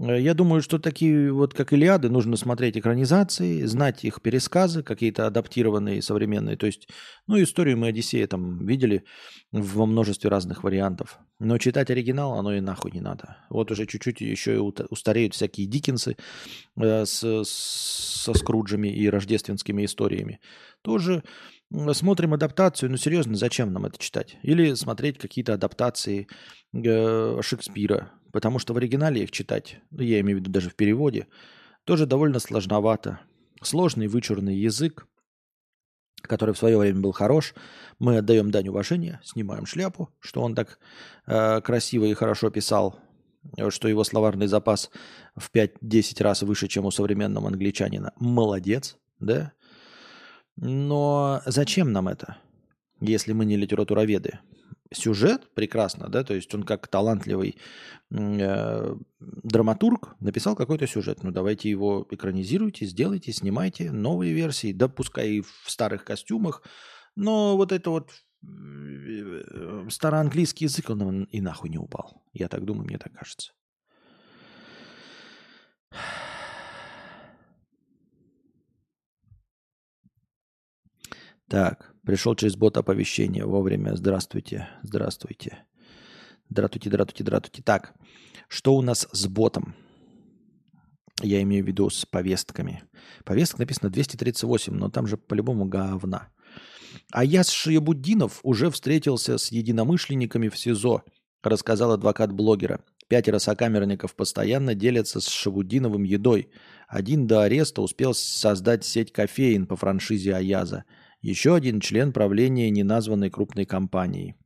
Э, 0.00 0.20
я 0.20 0.34
думаю, 0.34 0.62
что 0.62 0.78
такие 0.78 1.32
вот, 1.32 1.54
как 1.54 1.72
Илиады, 1.72 2.08
нужно 2.08 2.36
смотреть 2.36 2.76
экранизации, 2.76 3.64
знать 3.64 4.04
их 4.04 4.20
пересказы, 4.22 4.82
какие-то 4.82 5.26
адаптированные, 5.26 6.02
современные. 6.02 6.56
То 6.56 6.66
есть, 6.66 6.88
ну, 7.26 7.42
историю 7.42 7.78
мы 7.78 7.88
Одиссея 7.88 8.26
там 8.26 8.66
видели 8.66 9.04
во 9.52 9.86
множестве 9.86 10.30
разных 10.30 10.64
вариантов. 10.64 11.18
Но 11.38 11.58
читать 11.58 11.90
оригинал, 11.90 12.38
оно 12.38 12.54
и 12.54 12.60
нахуй 12.60 12.92
не 12.92 13.00
надо. 13.00 13.38
Вот 13.50 13.70
уже 13.70 13.86
чуть-чуть 13.86 14.20
еще 14.20 14.56
и 14.56 14.58
устареют 14.58 15.34
всякие 15.34 15.66
Диккенсы 15.66 16.16
э, 16.76 17.04
с, 17.04 17.44
со 17.44 18.34
Скруджами 18.34 18.88
и 18.88 19.08
рождественскими 19.08 19.84
историями. 19.84 20.40
Тоже 20.82 21.22
смотрим 21.92 22.32
адаптацию, 22.34 22.90
ну 22.90 22.96
серьезно, 22.96 23.36
зачем 23.36 23.72
нам 23.72 23.84
это 23.84 23.98
читать? 23.98 24.38
Или 24.42 24.74
смотреть 24.74 25.18
какие-то 25.18 25.54
адаптации 25.54 26.28
э, 26.72 27.40
Шекспира, 27.42 28.12
потому 28.32 28.58
что 28.58 28.74
в 28.74 28.76
оригинале 28.76 29.22
их 29.22 29.30
читать, 29.30 29.80
ну 29.90 30.02
я 30.02 30.20
имею 30.20 30.38
в 30.38 30.40
виду 30.40 30.50
даже 30.50 30.70
в 30.70 30.74
переводе, 30.74 31.26
тоже 31.84 32.06
довольно 32.06 32.38
сложновато. 32.38 33.20
Сложный 33.62 34.06
вычурный 34.06 34.56
язык, 34.56 35.06
который 36.22 36.54
в 36.54 36.58
свое 36.58 36.78
время 36.78 37.00
был 37.00 37.12
хорош. 37.12 37.54
Мы 37.98 38.18
отдаем 38.18 38.50
дань 38.50 38.68
уважения, 38.68 39.20
снимаем 39.24 39.66
шляпу, 39.66 40.10
что 40.20 40.42
он 40.42 40.54
так 40.54 40.78
э, 41.26 41.60
красиво 41.60 42.04
и 42.04 42.14
хорошо 42.14 42.50
писал, 42.50 43.00
что 43.70 43.88
его 43.88 44.04
словарный 44.04 44.46
запас 44.46 44.90
в 45.36 45.50
5-10 45.52 46.22
раз 46.22 46.42
выше, 46.42 46.68
чем 46.68 46.84
у 46.84 46.90
современного 46.90 47.48
англичанина. 47.48 48.12
Молодец, 48.16 48.98
да? 49.18 49.52
Но 50.56 51.40
зачем 51.46 51.92
нам 51.92 52.08
это, 52.08 52.36
если 53.00 53.32
мы 53.32 53.44
не 53.44 53.56
литературоведы? 53.56 54.40
Сюжет 54.90 55.54
прекрасно, 55.54 56.08
да, 56.08 56.24
то 56.24 56.32
есть 56.32 56.54
он 56.54 56.62
как 56.62 56.88
талантливый 56.88 57.58
э, 58.10 58.96
драматург 59.20 60.16
написал 60.20 60.56
какой-то 60.56 60.86
сюжет. 60.86 61.22
Ну 61.22 61.30
давайте 61.30 61.68
его 61.68 62.06
экранизируйте, 62.10 62.86
сделайте, 62.86 63.32
снимайте 63.32 63.92
новые 63.92 64.32
версии, 64.32 64.72
да 64.72 64.88
пускай 64.88 65.28
и 65.28 65.40
в 65.42 65.64
старых 65.66 66.04
костюмах, 66.04 66.62
но 67.16 67.56
вот 67.56 67.72
это 67.72 67.90
вот 67.90 68.12
э, 68.42 69.86
староанглийский 69.90 70.64
язык, 70.64 70.88
он 70.88 71.24
и 71.24 71.40
нахуй 71.42 71.68
не 71.68 71.78
упал. 71.78 72.22
Я 72.32 72.48
так 72.48 72.64
думаю, 72.64 72.86
мне 72.86 72.96
так 72.96 73.12
кажется. 73.12 73.52
Так, 81.48 81.87
пришел 82.08 82.34
через 82.34 82.56
бот 82.56 82.78
оповещение 82.78 83.44
вовремя. 83.44 83.94
Здравствуйте, 83.94 84.66
здравствуйте. 84.82 85.58
Здравствуйте, 86.48 86.88
здравствуйте, 86.88 87.22
здравствуйте. 87.22 87.62
Так, 87.62 87.92
что 88.48 88.76
у 88.76 88.80
нас 88.80 89.06
с 89.12 89.26
ботом? 89.26 89.74
Я 91.20 91.42
имею 91.42 91.62
в 91.62 91.68
виду 91.68 91.90
с 91.90 92.06
повестками. 92.06 92.82
Повесток 93.26 93.58
написано 93.58 93.90
238, 93.90 94.72
но 94.72 94.88
там 94.88 95.06
же 95.06 95.18
по-любому 95.18 95.66
говна. 95.66 96.28
А 97.12 97.24
я 97.24 97.44
с 97.44 97.50
Шиебуддинов 97.50 98.40
уже 98.42 98.70
встретился 98.70 99.36
с 99.36 99.52
единомышленниками 99.52 100.48
в 100.48 100.56
СИЗО, 100.56 101.02
рассказал 101.42 101.92
адвокат 101.92 102.32
блогера. 102.32 102.80
Пятеро 103.08 103.38
сокамерников 103.38 104.14
постоянно 104.14 104.74
делятся 104.74 105.20
с 105.20 105.28
Шабудиновым 105.28 106.04
едой. 106.04 106.48
Один 106.88 107.26
до 107.26 107.42
ареста 107.42 107.82
успел 107.82 108.14
создать 108.14 108.86
сеть 108.86 109.12
кофеин 109.12 109.66
по 109.66 109.76
франшизе 109.76 110.34
Аяза– 110.34 110.84
еще 111.20 111.54
один 111.54 111.80
член 111.80 112.12
правления 112.12 112.70
неназванной 112.70 113.30
крупной 113.30 113.64
компании. 113.64 114.36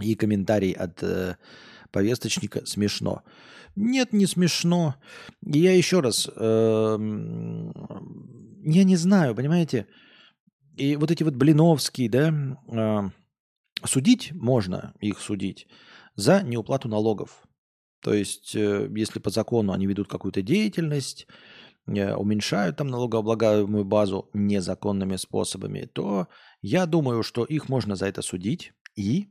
И 0.00 0.14
комментарий 0.14 0.72
от 0.72 1.02
э, 1.02 1.36
повесточника 1.90 2.64
смешно. 2.66 3.22
Нет, 3.76 4.12
не 4.12 4.26
смешно. 4.26 4.96
Я 5.42 5.76
еще 5.76 6.00
раз, 6.00 6.28
э, 6.34 6.98
я 8.64 8.84
не 8.84 8.96
знаю, 8.96 9.34
понимаете, 9.34 9.86
и 10.76 10.96
вот 10.96 11.10
эти 11.10 11.22
вот 11.22 11.34
Блиновские, 11.34 12.08
да, 12.08 12.56
э, 12.68 13.10
судить 13.86 14.32
можно 14.32 14.94
их 15.00 15.20
судить 15.20 15.68
за 16.16 16.42
неуплату 16.42 16.88
налогов. 16.88 17.42
То 18.02 18.14
есть, 18.14 18.54
э, 18.56 18.90
если 18.96 19.18
по 19.18 19.30
закону 19.30 19.72
они 19.72 19.86
ведут 19.86 20.08
какую-то 20.08 20.42
деятельность, 20.42 21.26
уменьшают 21.98 22.76
там 22.76 22.88
налогооблагаемую 22.88 23.84
базу 23.84 24.30
незаконными 24.32 25.16
способами, 25.16 25.88
то 25.92 26.28
я 26.62 26.86
думаю, 26.86 27.22
что 27.22 27.44
их 27.44 27.68
можно 27.68 27.96
за 27.96 28.06
это 28.06 28.22
судить 28.22 28.72
и 28.96 29.28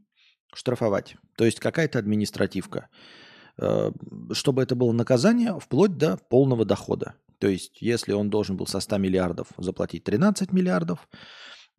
штрафовать. 0.54 1.16
То 1.38 1.46
есть 1.46 1.60
какая-то 1.60 2.00
административка. 2.00 2.89
Э, 3.62 3.92
чтобы 4.32 4.63
это 4.63 4.75
было 4.75 4.92
наказание 4.92 5.60
вплоть 5.60 5.98
до 5.98 6.18
полного 6.18 6.66
дохода. 6.66 7.16
То 7.39 7.48
есть 7.48 7.82
если 7.82 8.13
он 8.13 8.30
должен 8.30 8.56
был 8.56 8.68
со 8.68 8.80
100 8.80 8.98
миллиардов 8.98 9.48
заплатить 9.58 10.04
13 10.04 10.54
миллиардов, 10.54 11.08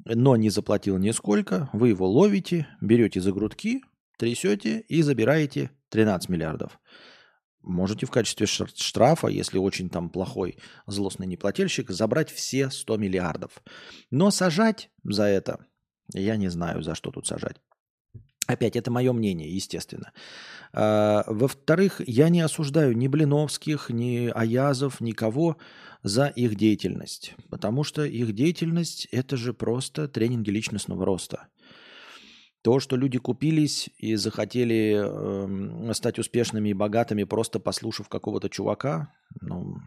но 0.04 0.36
не 0.36 0.50
заплатил 0.50 0.98
нисколько, 0.98 1.68
вы 1.72 1.88
его 1.88 2.08
ловите, 2.08 2.66
берете 2.80 3.20
за 3.20 3.32
грудки, 3.32 3.82
трясете 4.18 4.80
и 4.80 5.02
забираете 5.02 5.70
13 5.90 6.28
миллиардов. 6.28 6.78
Можете 7.62 8.06
в 8.06 8.10
качестве 8.10 8.46
штрафа, 8.46 9.28
если 9.28 9.58
очень 9.58 9.90
там 9.90 10.08
плохой 10.08 10.56
злостный 10.86 11.26
неплательщик, 11.26 11.90
забрать 11.90 12.30
все 12.30 12.70
100 12.70 12.96
миллиардов. 12.96 13.62
Но 14.10 14.30
сажать 14.30 14.90
за 15.04 15.24
это, 15.24 15.66
я 16.14 16.36
не 16.36 16.48
знаю, 16.48 16.82
за 16.82 16.94
что 16.94 17.10
тут 17.10 17.26
сажать. 17.26 17.56
Опять, 18.46 18.76
это 18.76 18.90
мое 18.90 19.12
мнение, 19.12 19.54
естественно. 19.54 20.12
А, 20.72 21.24
во-вторых, 21.26 22.00
я 22.06 22.30
не 22.30 22.40
осуждаю 22.40 22.96
ни 22.96 23.06
Блиновских, 23.06 23.90
ни 23.90 24.32
Аязов, 24.34 25.00
никого 25.00 25.56
за 26.02 26.26
их 26.26 26.56
деятельность. 26.56 27.34
Потому 27.50 27.84
что 27.84 28.04
их 28.04 28.32
деятельность– 28.34 29.06
это 29.12 29.36
же 29.36 29.52
просто 29.52 30.08
тренинги 30.08 30.50
личностного 30.50 31.04
роста– 31.04 31.48
то, 32.62 32.78
что 32.80 32.96
люди 32.96 33.18
купились 33.18 33.90
и 33.96 34.16
захотели 34.16 35.88
э, 35.88 35.94
стать 35.94 36.18
успешными 36.18 36.70
и 36.70 36.74
богатыми, 36.74 37.24
просто 37.24 37.58
послушав 37.58 38.08
какого-то 38.08 38.48
чувака, 38.48 39.14
ну, 39.40 39.78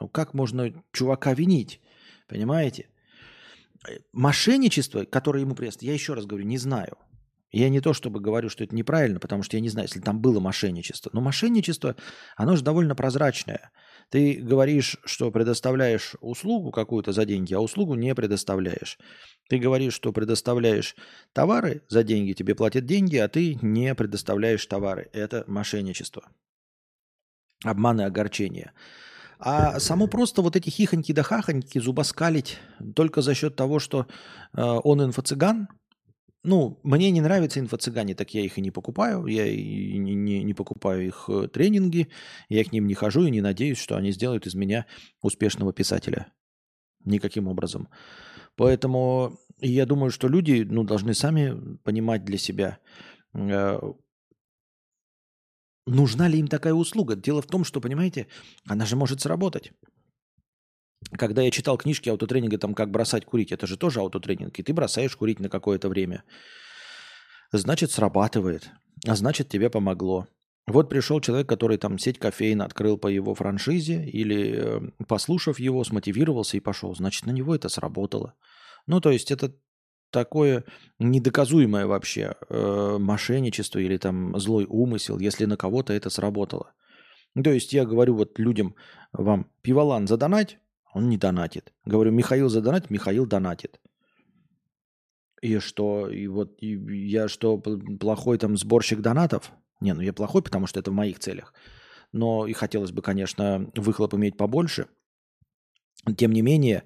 ну 0.00 0.08
как 0.08 0.34
можно 0.34 0.72
чувака 0.92 1.34
винить? 1.34 1.80
Понимаете? 2.28 2.88
Мошенничество, 4.12 5.04
которое 5.04 5.40
ему 5.40 5.54
прест, 5.54 5.82
я 5.82 5.92
еще 5.92 6.14
раз 6.14 6.26
говорю, 6.26 6.46
не 6.46 6.58
знаю. 6.58 6.96
Я 7.52 7.68
не 7.68 7.80
то 7.80 7.92
чтобы 7.92 8.18
говорю, 8.20 8.48
что 8.48 8.64
это 8.64 8.74
неправильно, 8.74 9.20
потому 9.20 9.42
что 9.42 9.58
я 9.58 9.60
не 9.60 9.68
знаю, 9.68 9.86
если 9.86 10.00
там 10.00 10.20
было 10.20 10.40
мошенничество. 10.40 11.10
Но 11.12 11.20
мошенничество, 11.20 11.96
оно 12.34 12.56
же 12.56 12.64
довольно 12.64 12.94
прозрачное. 12.94 13.70
Ты 14.08 14.34
говоришь, 14.36 14.96
что 15.04 15.30
предоставляешь 15.30 16.16
услугу 16.22 16.70
какую-то 16.70 17.12
за 17.12 17.26
деньги, 17.26 17.52
а 17.52 17.60
услугу 17.60 17.94
не 17.94 18.14
предоставляешь. 18.14 18.98
Ты 19.50 19.58
говоришь, 19.58 19.92
что 19.92 20.12
предоставляешь 20.12 20.96
товары 21.34 21.82
за 21.88 22.02
деньги, 22.02 22.32
тебе 22.32 22.54
платят 22.54 22.86
деньги, 22.86 23.16
а 23.16 23.28
ты 23.28 23.58
не 23.60 23.94
предоставляешь 23.94 24.64
товары. 24.64 25.10
Это 25.12 25.44
мошенничество. 25.46 26.30
Обман 27.64 28.00
и 28.00 28.04
огорчение. 28.04 28.72
А 29.38 29.78
само 29.78 30.06
просто 30.06 30.40
вот 30.40 30.56
эти 30.56 30.70
хихоньки 30.70 31.12
да 31.12 31.22
хахоньки 31.22 31.78
зубоскалить 31.80 32.58
только 32.96 33.20
за 33.20 33.34
счет 33.34 33.56
того, 33.56 33.78
что 33.78 34.06
э, 34.56 34.62
он 34.62 35.02
инфо-цыган– 35.02 35.68
ну, 36.44 36.80
мне 36.82 37.10
не 37.10 37.20
нравятся 37.20 37.60
инфо-цыгане, 37.60 38.14
так 38.14 38.34
я 38.34 38.40
их 38.42 38.58
и 38.58 38.60
не 38.60 38.72
покупаю. 38.72 39.26
Я 39.26 39.46
и 39.46 39.96
не, 39.96 40.14
не, 40.14 40.42
не 40.42 40.54
покупаю 40.54 41.06
их 41.06 41.24
э, 41.28 41.46
тренинги, 41.48 42.08
я 42.48 42.64
к 42.64 42.72
ним 42.72 42.86
не 42.86 42.94
хожу 42.94 43.24
и 43.24 43.30
не 43.30 43.40
надеюсь, 43.40 43.78
что 43.78 43.96
они 43.96 44.10
сделают 44.10 44.46
из 44.46 44.54
меня 44.54 44.86
успешного 45.20 45.72
писателя. 45.72 46.32
Никаким 47.04 47.46
образом. 47.46 47.88
Поэтому 48.56 49.38
я 49.60 49.86
думаю, 49.86 50.10
что 50.10 50.28
люди 50.28 50.66
ну, 50.68 50.82
должны 50.82 51.14
сами 51.14 51.76
понимать 51.84 52.24
для 52.24 52.38
себя, 52.38 52.78
э, 53.34 53.78
нужна 55.86 56.26
ли 56.26 56.40
им 56.40 56.48
такая 56.48 56.74
услуга. 56.74 57.14
Дело 57.14 57.40
в 57.40 57.46
том, 57.46 57.62
что, 57.62 57.80
понимаете, 57.80 58.26
она 58.66 58.84
же 58.84 58.96
может 58.96 59.20
сработать 59.20 59.72
когда 61.10 61.42
я 61.42 61.50
читал 61.50 61.76
книжки 61.76 62.08
аутотренинга, 62.08 62.58
там 62.58 62.74
как 62.74 62.90
бросать 62.90 63.24
курить, 63.24 63.52
это 63.52 63.66
же 63.66 63.76
тоже 63.76 64.00
аутотренинг, 64.00 64.58
и 64.58 64.62
ты 64.62 64.72
бросаешь 64.72 65.16
курить 65.16 65.40
на 65.40 65.48
какое-то 65.48 65.88
время. 65.88 66.24
Значит, 67.52 67.90
срабатывает. 67.90 68.70
а 69.06 69.14
значит 69.14 69.48
тебе 69.48 69.68
помогло. 69.68 70.26
Вот 70.66 70.88
пришел 70.88 71.20
человек, 71.20 71.48
который 71.48 71.76
там 71.76 71.98
сеть 71.98 72.18
кофеин 72.18 72.62
открыл 72.62 72.96
по 72.96 73.08
его 73.08 73.34
франшизе 73.34 74.04
или, 74.04 74.54
э, 74.54 74.80
послушав 75.08 75.58
его, 75.58 75.82
смотивировался 75.82 76.56
и 76.56 76.60
пошел. 76.60 76.94
Значит, 76.94 77.26
на 77.26 77.32
него 77.32 77.54
это 77.54 77.68
сработало. 77.68 78.34
Ну, 78.86 79.00
то 79.00 79.10
есть 79.10 79.30
это 79.32 79.54
такое 80.10 80.64
недоказуемое 80.98 81.86
вообще 81.86 82.36
э, 82.48 82.96
мошенничество 82.98 83.80
или 83.80 83.96
там 83.96 84.38
злой 84.38 84.66
умысел, 84.68 85.18
если 85.18 85.46
на 85.46 85.56
кого-то 85.56 85.92
это 85.92 86.10
сработало. 86.10 86.72
То 87.42 87.50
есть 87.50 87.72
я 87.72 87.84
говорю 87.84 88.14
вот 88.14 88.38
людям, 88.38 88.76
вам, 89.12 89.50
пиволан 89.62 90.06
задонать, 90.06 90.58
он 90.92 91.08
не 91.08 91.16
донатит. 91.16 91.72
Говорю, 91.84 92.12
Михаил 92.12 92.48
задонать, 92.48 92.90
Михаил 92.90 93.26
донатит. 93.26 93.80
И 95.40 95.58
что, 95.58 96.08
и 96.08 96.28
вот 96.28 96.56
и 96.62 96.78
я 97.08 97.28
что, 97.28 97.58
плохой 97.58 98.38
там 98.38 98.56
сборщик 98.56 99.00
донатов? 99.00 99.52
Не, 99.80 99.94
ну 99.94 100.00
я 100.00 100.12
плохой, 100.12 100.42
потому 100.42 100.66
что 100.66 100.78
это 100.78 100.90
в 100.90 100.94
моих 100.94 101.18
целях. 101.18 101.52
Но 102.12 102.46
и 102.46 102.52
хотелось 102.52 102.92
бы, 102.92 103.02
конечно, 103.02 103.70
выхлоп 103.74 104.14
иметь 104.14 104.36
побольше. 104.36 104.86
Тем 106.16 106.32
не 106.32 106.42
менее, 106.42 106.84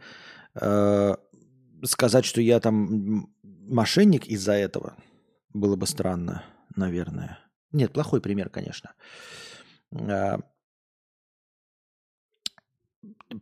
э, 0.55 1.15
сказать, 1.85 2.25
что 2.25 2.41
я 2.41 2.61
там 2.61 3.29
мошенник 3.43 4.27
из-за 4.27 4.53
этого, 4.53 4.97
было 5.53 5.77
бы 5.77 5.87
странно, 5.87 6.45
наверное. 6.75 7.39
Нет, 7.73 7.93
плохой 7.93 8.21
пример, 8.21 8.49
конечно. 8.49 8.95
А, 9.93 10.41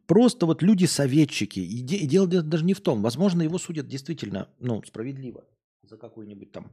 просто 0.06 0.46
вот 0.46 0.62
люди-советчики. 0.62 1.60
И, 1.60 1.82
дело 1.82 2.26
даже 2.26 2.64
не 2.64 2.74
в 2.74 2.80
том. 2.80 3.02
Возможно, 3.02 3.42
его 3.42 3.58
судят 3.58 3.88
действительно 3.88 4.48
ну, 4.58 4.82
справедливо 4.84 5.44
за 5.82 5.96
какую-нибудь 5.96 6.52
там 6.52 6.72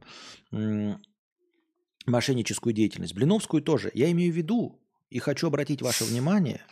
мошенническую 2.06 2.72
деятельность. 2.72 3.14
Блиновскую 3.14 3.62
тоже. 3.62 3.90
Я 3.94 4.10
имею 4.10 4.32
в 4.32 4.36
виду 4.36 4.80
и 5.10 5.18
хочу 5.18 5.46
обратить 5.46 5.82
ваше 5.82 6.04
внимание, 6.04 6.62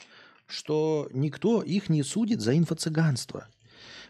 что 0.46 1.08
никто 1.12 1.62
их 1.62 1.88
не 1.88 2.02
судит 2.02 2.40
за 2.40 2.56
инфо-цыганство– 2.56 3.48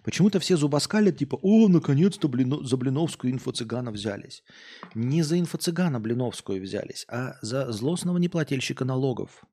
Почему-то 0.02 0.40
все 0.40 0.56
зубоскалят, 0.56 1.18
типа, 1.18 1.38
о, 1.42 1.68
наконец-то 1.68 2.28
Блино... 2.28 2.64
за 2.64 2.76
Блиновскую 2.76 3.32
инфо-цыгана 3.32 3.90
взялись. 3.90 4.42
Не 4.94 5.22
за 5.22 5.38
инфо-цыгана 5.38 6.00
Блиновскую 6.00 6.62
взялись, 6.62 7.04
а 7.08 7.34
за 7.42 7.70
злостного 7.72 8.18
неплательщика 8.18 8.84
налогов. 8.84 9.44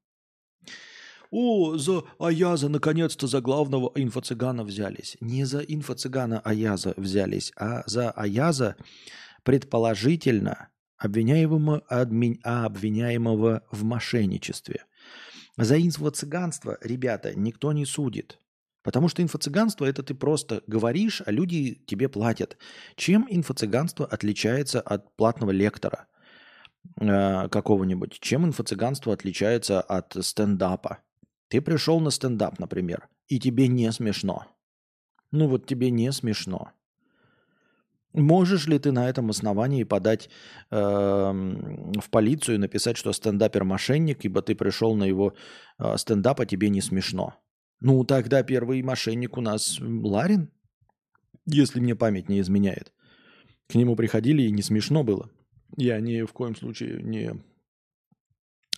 О, 1.31 1.77
за 1.77 2.03
Аяза 2.19 2.69
наконец-то 2.69 3.27
за 3.27 3.41
главного 3.41 3.91
инфо-цыгана 3.95 4.63
взялись. 4.63 5.17
Не 5.19 5.45
за 5.45 5.61
инфо-цыгана 5.61 6.39
Аяза 6.43 6.93
взялись, 6.97 7.51
а 7.57 7.83
за 7.85 8.11
Аяза 8.11 8.75
предположительно 9.43 10.69
обвиняемого, 10.97 11.83
адми, 11.89 12.39
а 12.43 12.65
обвиняемого 12.65 13.63
в 13.71 13.83
мошенничестве. 13.83 14.85
За 15.57 15.77
инфо-цыганство, 15.77 16.77
ребята, 16.81 17.33
никто 17.35 17.73
не 17.73 17.85
судит. 17.85 18.39
Потому 18.83 19.09
что 19.09 19.21
инфо-цыганство– 19.21 19.85
это 19.85 20.01
ты 20.01 20.15
просто 20.15 20.63
говоришь, 20.67 21.21
а 21.25 21.31
люди 21.31 21.75
тебе 21.87 22.07
платят. 22.07 22.57
Чем 22.95 23.27
инфо-цыганство 23.29 24.05
отличается 24.05 24.79
от 24.79 25.13
платного 25.17 25.51
лектора 25.51 26.07
э, 27.01 27.49
какого-нибудь? 27.49 28.19
Чем 28.21 28.45
инфо-цыганство 28.45 29.13
отличается 29.13 29.81
от 29.81 30.15
стендапа? 30.21 30.99
Ты 31.49 31.61
пришел 31.61 31.99
на 31.99 32.11
стендап, 32.11 32.59
например, 32.59 33.07
и 33.27 33.39
тебе 33.39 33.67
не 33.67 33.91
смешно. 33.91 34.45
Ну 35.31 35.47
вот 35.47 35.65
тебе 35.65 35.91
не 35.91 36.11
смешно. 36.11 36.71
Можешь 38.13 38.67
ли 38.67 38.79
ты 38.79 38.91
на 38.91 39.09
этом 39.09 39.29
основании 39.29 39.83
подать 39.83 40.29
э, 40.71 40.75
в 40.75 42.09
полицию 42.09 42.55
и 42.55 42.59
написать, 42.59 42.97
что 42.97 43.13
стендапер 43.13 43.63
мошенник, 43.63 44.25
ибо 44.25 44.41
ты 44.41 44.55
пришел 44.55 44.95
на 44.95 45.03
его 45.03 45.33
э, 45.77 45.97
стендап, 45.97 46.41
а 46.41 46.45
тебе 46.45 46.69
не 46.69 46.81
смешно? 46.81 47.35
Ну, 47.79 48.03
тогда 48.05 48.43
первый 48.43 48.81
мошенник 48.81 49.37
у 49.37 49.41
нас 49.41 49.77
Ларин, 49.79 50.49
если 51.45 51.79
мне 51.79 51.95
память 51.95 52.27
не 52.27 52.39
изменяет. 52.39 52.91
К 53.67 53.75
нему 53.75 53.95
приходили, 53.95 54.43
и 54.43 54.51
не 54.51 54.63
смешно 54.63 55.03
было. 55.03 55.29
Я 55.75 55.99
ни 55.99 56.23
в 56.23 56.33
коем 56.33 56.55
случае 56.55 57.03
не 57.03 57.33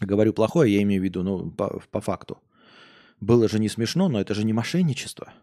говорю 0.02 0.34
плохое, 0.34 0.74
я 0.74 0.82
имею 0.82 1.02
в 1.02 1.06
виду, 1.06 1.24
ну, 1.24 1.52
по, 1.52 1.82
по 1.92 2.02
факту. 2.02 2.40
Было 3.20 3.50
же 3.50 3.60
не 3.60 3.70
смешно, 3.70 4.08
но 4.10 4.20
это 4.20 4.34
же 4.34 4.44
не 4.44 4.54
мошенничество. 4.54 5.34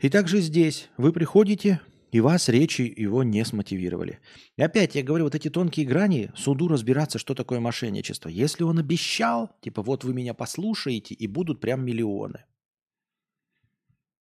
И 0.00 0.08
также 0.08 0.40
здесь 0.40 0.88
вы 0.96 1.12
приходите, 1.12 1.80
и 2.10 2.20
вас 2.20 2.48
речи 2.48 2.82
его 2.96 3.22
не 3.22 3.44
смотивировали. 3.44 4.20
И 4.56 4.62
опять 4.62 4.94
я 4.94 5.02
говорю, 5.02 5.24
вот 5.24 5.34
эти 5.34 5.50
тонкие 5.50 5.86
грани, 5.86 6.30
суду 6.36 6.68
разбираться, 6.68 7.18
что 7.18 7.34
такое 7.34 7.60
мошенничество. 7.60 8.28
Если 8.28 8.64
он 8.64 8.78
обещал, 8.78 9.50
типа 9.60 9.82
вот 9.82 10.04
вы 10.04 10.14
меня 10.14 10.34
послушаете, 10.34 11.14
и 11.14 11.26
будут 11.26 11.60
прям 11.60 11.84
миллионы. 11.84 12.44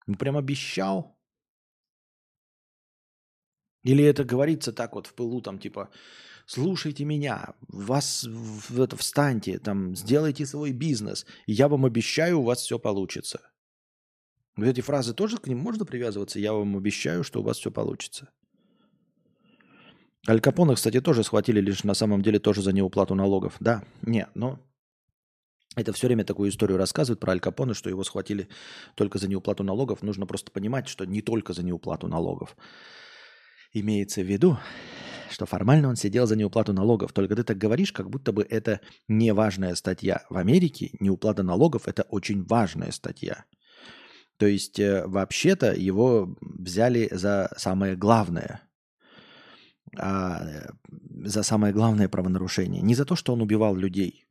Он 0.08 0.16
прям 0.16 0.38
обещал. 0.38 1.18
Или 3.84 4.04
это 4.04 4.24
говорится 4.24 4.74
так 4.74 4.96
вот 4.96 5.08
в 5.08 5.14
пылу, 5.14 5.42
там 5.42 5.60
типа, 5.60 5.90
слушайте 6.50 7.06
меня, 7.06 7.54
вас 7.68 8.24
в 8.28 8.82
это 8.82 8.98
встаньте, 8.98 9.60
там, 9.60 9.96
сделайте 9.96 10.46
свой 10.46 10.72
бизнес, 10.72 11.26
и 11.46 11.54
я 11.54 11.68
вам 11.68 11.86
обещаю, 11.86 12.40
у 12.40 12.44
вас 12.44 12.60
все 12.60 12.80
получится. 12.80 13.42
Вот 14.56 14.66
эти 14.66 14.82
фразы 14.82 15.14
тоже 15.14 15.38
к 15.38 15.48
ним 15.48 15.60
можно 15.60 15.86
привязываться? 15.86 16.40
Я 16.40 16.54
вам 16.54 16.76
обещаю, 16.76 17.24
что 17.24 17.42
у 17.42 17.44
вас 17.44 17.60
все 17.60 17.72
получится. 17.72 18.30
Аль 20.28 20.42
Капона, 20.42 20.76
кстати, 20.76 21.00
тоже 21.00 21.24
схватили 21.24 21.62
лишь 21.62 21.84
на 21.84 21.94
самом 21.94 22.24
деле 22.24 22.40
тоже 22.40 22.62
за 22.62 22.74
неуплату 22.74 23.16
налогов. 23.16 23.56
Да, 23.60 23.84
не, 24.02 24.28
но 24.34 24.60
это 25.76 25.94
все 25.94 26.08
время 26.08 26.26
такую 26.26 26.50
историю 26.50 26.78
рассказывает 26.78 27.20
про 27.20 27.34
Аль 27.34 27.40
Капона, 27.40 27.74
что 27.74 27.90
его 27.90 28.04
схватили 28.04 28.50
только 28.96 29.20
за 29.20 29.30
неуплату 29.30 29.64
налогов. 29.64 30.02
Нужно 30.02 30.26
просто 30.26 30.52
понимать, 30.52 30.88
что 30.88 31.06
не 31.06 31.22
только 31.22 31.54
за 31.54 31.64
неуплату 31.64 32.08
налогов. 32.08 32.58
Имеется 33.72 34.22
в 34.22 34.26
виду, 34.26 34.58
что 35.32 35.46
формально 35.46 35.90
он 35.90 35.96
сидел 35.96 36.28
за 36.28 36.36
неуплату 36.36 36.74
налогов. 36.74 37.14
Только 37.14 37.36
ты 37.36 37.44
так 37.44 37.58
говоришь, 37.58 37.92
как 37.92 38.10
будто 38.10 38.32
бы 38.32 38.46
это 38.50 38.82
не 39.08 39.34
важная 39.34 39.76
статья. 39.76 40.24
В 40.30 40.38
Америке 40.38 40.92
неуплата 41.00 41.44
налогов– 41.44 41.84
это 41.88 42.04
очень 42.04 42.44
важная 42.46 42.92
статья. 42.92 43.46
То 44.38 44.48
есть 44.48 44.80
э, 44.80 45.06
вообще-то 45.06 45.74
его 45.74 46.36
взяли 46.42 47.10
за 47.12 47.52
самое 47.58 47.96
главное, 47.96 48.62
а, 49.98 50.42
э, 50.42 50.70
за 51.26 51.44
самое 51.44 51.74
главное 51.74 52.08
правонарушение. 52.08 52.82
Не 52.82 52.96
за 52.96 53.06
то, 53.06 53.16
что 53.16 53.34
он 53.34 53.42
убивал 53.42 53.76
людей. 53.76 54.26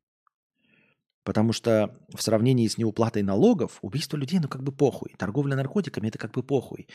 Потому 1.25 1.53
что 1.53 1.95
в 2.15 2.23
сравнении 2.23 2.67
с 2.67 2.79
неуплатой 2.79 3.23
налогов 3.23 3.79
убийство 3.83 4.17
людей, 4.17 4.41
ну 4.41 4.49
как 4.49 4.63
бы 4.63 4.73
похуй. 4.73 5.15
Торговля 5.19 5.57
наркотиками– 5.57 6.09
это 6.09 6.19
как 6.19 6.33
бы 6.33 6.43
похуй. 6.43 6.89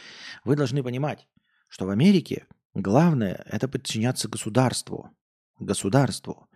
Вы 0.43 0.55
должны 0.55 0.81
понимать, 0.81 1.27
что 1.67 1.85
в 1.85 1.91
Америке 1.91 2.47
главное– 2.73 3.43
это 3.49 3.67
подчиняться 3.67 4.27
государству. 4.27 5.09
Государству. 5.59 6.47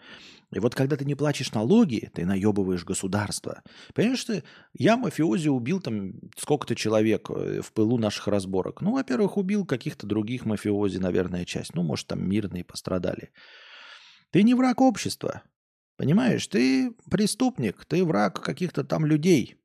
И 0.54 0.60
вот 0.60 0.76
когда 0.76 0.96
ты 0.96 1.04
не 1.04 1.16
платишь 1.16 1.52
налоги, 1.52 2.10
ты 2.14 2.26
наебываешь 2.26 2.86
государство. 2.86 3.64
Понимаешь, 3.94 4.20
что 4.20 4.42
я 4.74 4.96
мафиози 4.96 5.50
убил 5.50 5.82
там 5.82 6.14
сколько-то 6.38 6.74
человек 6.74 7.30
э, 7.30 7.62
в 7.62 7.74
пылу 7.74 7.98
наших 7.98 8.28
разборок. 8.28 8.82
Ну, 8.82 8.94
во-первых, 8.94 9.38
убил 9.38 9.66
каких-то 9.66 10.08
других 10.08 10.46
мафиози, 10.46 11.00
наверное, 11.00 11.44
часть. 11.44 11.76
Ну, 11.76 11.84
может, 11.84 12.08
там 12.08 12.28
мирные 12.28 12.64
пострадали. 12.64 13.32
Ты 14.32 14.44
не 14.44 14.54
враг 14.54 14.80
общества. 14.80 15.44
Понимаешь, 15.98 16.48
ты 16.48 16.92
преступник, 17.12 17.84
ты 17.86 18.06
враг 18.06 18.42
каких-то 18.42 18.86
там 18.86 19.06
людей. 19.06 19.58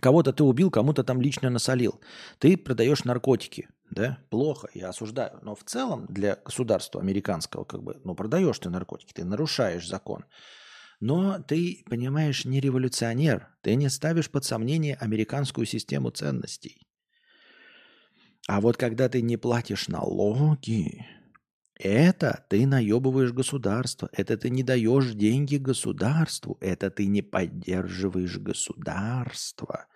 Кого-то 0.00 0.32
ты 0.32 0.42
убил, 0.42 0.70
кому-то 0.70 1.04
там 1.04 1.20
лично 1.20 1.50
насолил. 1.50 2.00
Ты 2.38 2.56
продаешь 2.56 3.04
наркотики 3.04 3.68
да, 3.90 4.18
плохо, 4.30 4.68
я 4.74 4.88
осуждаю. 4.88 5.38
Но 5.42 5.54
в 5.54 5.64
целом 5.64 6.06
для 6.08 6.36
государства 6.36 7.00
американского, 7.00 7.64
как 7.64 7.82
бы, 7.82 8.00
ну, 8.04 8.14
продаешь 8.14 8.58
ты 8.58 8.68
наркотики, 8.68 9.12
ты 9.12 9.24
нарушаешь 9.24 9.86
закон. 9.86 10.24
Но 10.98 11.38
ты, 11.40 11.84
понимаешь, 11.88 12.44
не 12.44 12.60
революционер, 12.60 13.48
ты 13.60 13.74
не 13.74 13.88
ставишь 13.88 14.30
под 14.30 14.44
сомнение 14.44 14.96
американскую 14.96 15.66
систему 15.66 16.10
ценностей. 16.10 16.86
А 18.48 18.60
вот 18.60 18.76
когда 18.76 19.08
ты 19.08 19.22
не 19.22 19.36
платишь 19.36 19.88
налоги, 19.88 21.04
это 21.78 22.46
ты 22.48 22.66
наебываешь 22.66 23.32
государство, 23.32 24.08
это 24.12 24.36
ты 24.38 24.50
не 24.50 24.62
даешь 24.62 25.12
деньги 25.12 25.56
государству, 25.56 26.56
это 26.60 26.90
ты 26.90 27.06
не 27.06 27.22
поддерживаешь 27.22 28.38
государство. 28.38 29.86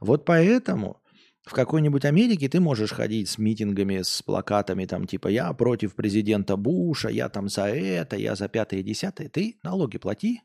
Вот 0.00 0.24
поэтому 0.24 1.02
в 1.44 1.52
какой-нибудь 1.52 2.04
Америке 2.04 2.48
ты 2.48 2.58
можешь 2.58 2.92
ходить 2.92 3.28
с 3.28 3.38
митингами, 3.38 4.00
с 4.02 4.22
плакатами, 4.22 4.86
там 4.86 5.06
типа 5.06 5.28
«я 5.28 5.52
против 5.52 5.94
президента 5.94 6.56
Буша», 6.56 7.10
«я 7.10 7.28
там 7.28 7.48
за 7.48 7.66
это», 7.66 8.16
«я 8.16 8.34
за 8.34 8.48
пятое 8.48 8.80
и 8.80 8.82
десятое». 8.82 9.28
Ты 9.28 9.58
налоги 9.62 9.98
плати 9.98 10.40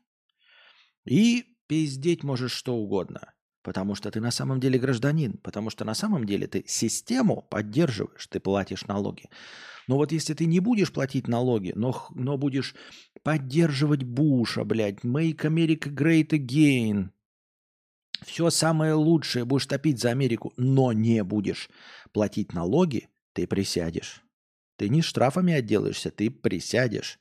и 1.06 1.44
пиздеть 1.66 2.22
можешь 2.22 2.52
что 2.52 2.74
угодно. 2.76 3.32
Потому 3.62 3.94
что 3.94 4.10
ты 4.10 4.20
на 4.20 4.30
самом 4.30 4.58
деле 4.58 4.78
гражданин, 4.78 5.34
потому 5.34 5.68
что 5.70 5.84
на 5.84 5.94
самом 5.94 6.24
деле 6.24 6.46
ты 6.46 6.64
систему 6.66 7.46
поддерживаешь, 7.50 8.26
ты 8.26 8.40
платишь 8.40 8.86
налоги. 8.86 9.28
Но 9.86 9.96
вот 9.96 10.12
если 10.12 10.34
ты 10.34 10.46
не 10.46 10.60
будешь 10.60 10.92
платить 10.92 11.28
налоги, 11.28 11.72
но, 11.74 12.06
но 12.14 12.38
будешь 12.38 12.74
поддерживать 13.22 14.02
Буша, 14.02 14.64
блядь, 14.64 15.04
make 15.04 15.40
America 15.40 15.90
great 15.92 16.28
again, 16.28 17.10
все 18.24 18.50
самое 18.50 18.94
лучшее 18.94 19.44
будешь 19.44 19.66
топить 19.66 20.00
за 20.00 20.10
Америку, 20.10 20.52
но 20.56 20.92
не 20.92 21.22
будешь 21.24 21.70
платить 22.12 22.52
налоги, 22.52 23.08
ты 23.32 23.46
присядешь. 23.46 24.22
Ты 24.76 24.88
не 24.88 25.02
штрафами 25.02 25.52
отделаешься, 25.52 26.10
ты 26.10 26.30
присядешь. 26.30 27.18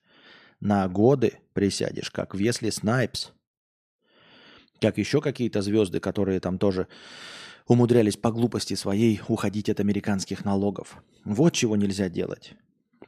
На 0.59 0.87
годы 0.87 1.39
присядешь, 1.53 2.11
как 2.11 2.35
Весли 2.35 2.69
Снайпс. 2.69 3.31
Как 4.81 4.97
еще 4.97 5.21
какие-то 5.21 5.61
звезды, 5.61 5.99
которые 5.99 6.39
там 6.39 6.57
тоже 6.57 6.87
умудрялись 7.67 8.17
по 8.17 8.31
глупости 8.31 8.73
своей 8.73 9.21
уходить 9.27 9.69
от 9.69 9.79
американских 9.79 10.43
налогов. 10.43 11.03
Вот 11.23 11.53
чего 11.53 11.75
нельзя 11.75 12.09
делать. 12.09 12.53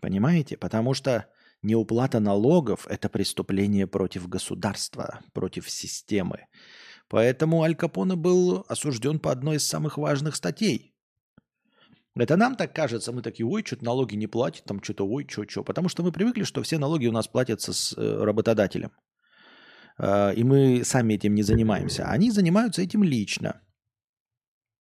Понимаете? 0.02 0.58
Потому 0.58 0.94
что 0.94 1.28
неуплата 1.62 2.20
налогов– 2.20 2.88
это 2.90 3.10
преступление 3.10 3.88
против 3.88 4.28
государства, 4.28 5.22
против 5.34 5.70
системы. 5.70 6.46
Поэтому 7.12 7.62
Аль 7.64 7.76
Капоне 7.76 8.16
был 8.16 8.66
осужден 8.70 9.20
по 9.20 9.32
одной 9.32 9.58
из 9.58 9.68
самых 9.68 9.98
важных 9.98 10.38
статей. 10.38 10.96
Это 12.16 12.38
нам 12.38 12.56
так 12.56 12.74
кажется, 12.74 13.12
мы 13.12 13.22
такие, 13.22 13.46
ой, 13.46 13.64
что-то 13.66 13.84
налоги 13.84 14.16
не 14.16 14.28
платят, 14.28 14.64
там 14.64 14.82
что-то, 14.82 15.06
ой, 15.06 15.26
что-что. 15.30 15.64
Потому 15.64 15.90
что 15.90 16.04
мы 16.04 16.14
привыкли, 16.14 16.44
что 16.44 16.64
все 16.64 16.78
налоги 16.78 17.08
у 17.08 17.12
нас 17.12 17.28
платятся 17.28 17.74
с 17.74 17.94
э, 17.98 18.24
работодателем. 18.24 18.92
Э, 20.00 20.34
и 20.34 20.44
мы 20.46 20.86
сами 20.86 21.16
этим 21.16 21.36
не 21.36 21.44
занимаемся. 21.44 22.06
Они 22.06 22.32
занимаются 22.32 22.82
этим 22.82 23.04
лично. 23.04 23.62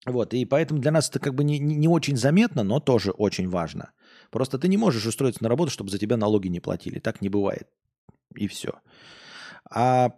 Вот, 0.06 0.34
и 0.34 0.44
поэтому 0.44 0.80
для 0.80 0.90
нас 0.90 1.08
это 1.08 1.20
как 1.20 1.34
бы 1.34 1.44
не, 1.44 1.58
не 1.58 1.88
очень 1.88 2.16
заметно, 2.16 2.62
но 2.62 2.78
тоже 2.78 3.10
очень 3.10 3.48
важно. 3.48 3.92
Просто 4.30 4.58
ты 4.58 4.68
не 4.68 4.76
можешь 4.76 5.06
устроиться 5.06 5.42
на 5.42 5.48
работу, 5.48 5.70
чтобы 5.70 5.90
за 5.90 5.98
тебя 5.98 6.18
налоги 6.18 6.48
не 6.48 6.60
платили. 6.60 6.98
Так 6.98 7.22
не 7.22 7.30
бывает. 7.30 7.68
И 8.36 8.48
все. 8.48 8.72
А 9.70 10.10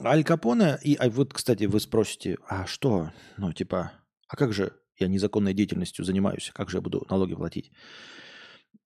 Аль 0.00 0.24
Капоне, 0.24 0.78
и 0.82 0.94
а 0.94 1.08
вот, 1.10 1.34
кстати, 1.34 1.64
вы 1.64 1.80
спросите, 1.80 2.38
а 2.48 2.66
что? 2.66 3.10
Ну, 3.36 3.52
типа, 3.52 3.92
а 4.28 4.36
как 4.36 4.52
же 4.52 4.72
я 4.98 5.08
незаконной 5.08 5.54
деятельностью 5.54 6.04
занимаюсь, 6.04 6.50
как 6.54 6.70
же 6.70 6.78
я 6.78 6.80
буду 6.80 7.06
налоги 7.10 7.34
платить? 7.34 7.70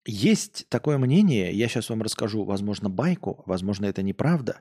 Есть 0.04 0.68
такое 0.68 0.98
мнение, 0.98 1.52
я 1.52 1.68
сейчас 1.68 1.90
вам 1.90 2.02
расскажу, 2.02 2.44
возможно, 2.44 2.90
байку, 2.90 3.42
возможно, 3.46 3.86
это 3.86 4.02
неправда, 4.02 4.60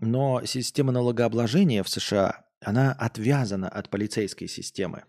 но 0.00 0.42
система 0.44 0.92
налогообложения 0.92 1.82
в 1.82 1.88
США, 1.88 2.46
она 2.60 2.92
отвязана 2.92 3.68
от 3.68 3.88
полицейской 3.90 4.48
системы. 4.48 5.04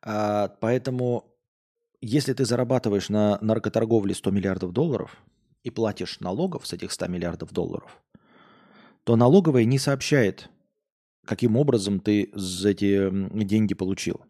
А, 0.00 0.48
поэтому, 0.60 1.36
если 2.00 2.32
ты 2.32 2.44
зарабатываешь 2.44 3.08
на 3.08 3.38
наркоторговле 3.40 4.14
100 4.14 4.30
миллиардов 4.30 4.72
долларов 4.72 5.16
и 5.62 5.70
платишь 5.70 6.20
налогов 6.20 6.66
с 6.66 6.72
этих 6.72 6.92
100 6.92 7.06
миллиардов 7.08 7.52
долларов, 7.52 8.02
то 9.04 9.16
налоговая 9.16 9.64
не 9.64 9.78
сообщает, 9.78 10.48
каким 11.26 11.56
образом 11.56 12.00
ты 12.00 12.22
эти 12.64 13.10
деньги 13.44 13.74
получил. 13.74 14.22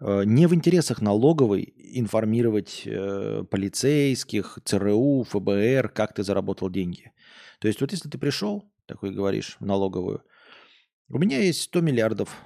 Э, 0.00 0.22
не 0.24 0.46
в 0.46 0.54
интересах 0.54 1.00
налоговой 1.00 1.74
информировать 1.76 2.82
э, 2.86 3.44
полицейских, 3.50 4.58
ЦРУ, 4.64 5.24
ФБР, 5.24 5.88
как 5.88 6.14
ты 6.14 6.22
заработал 6.22 6.70
деньги. 6.70 7.12
То 7.60 7.68
есть 7.68 7.80
вот 7.80 7.92
если 7.92 8.08
ты 8.08 8.18
пришел, 8.18 8.64
такой 8.86 9.10
говоришь, 9.10 9.56
в 9.60 9.66
налоговую, 9.66 10.22
у 11.08 11.18
меня 11.18 11.38
есть 11.38 11.62
100 11.62 11.80
миллиардов 11.82 12.36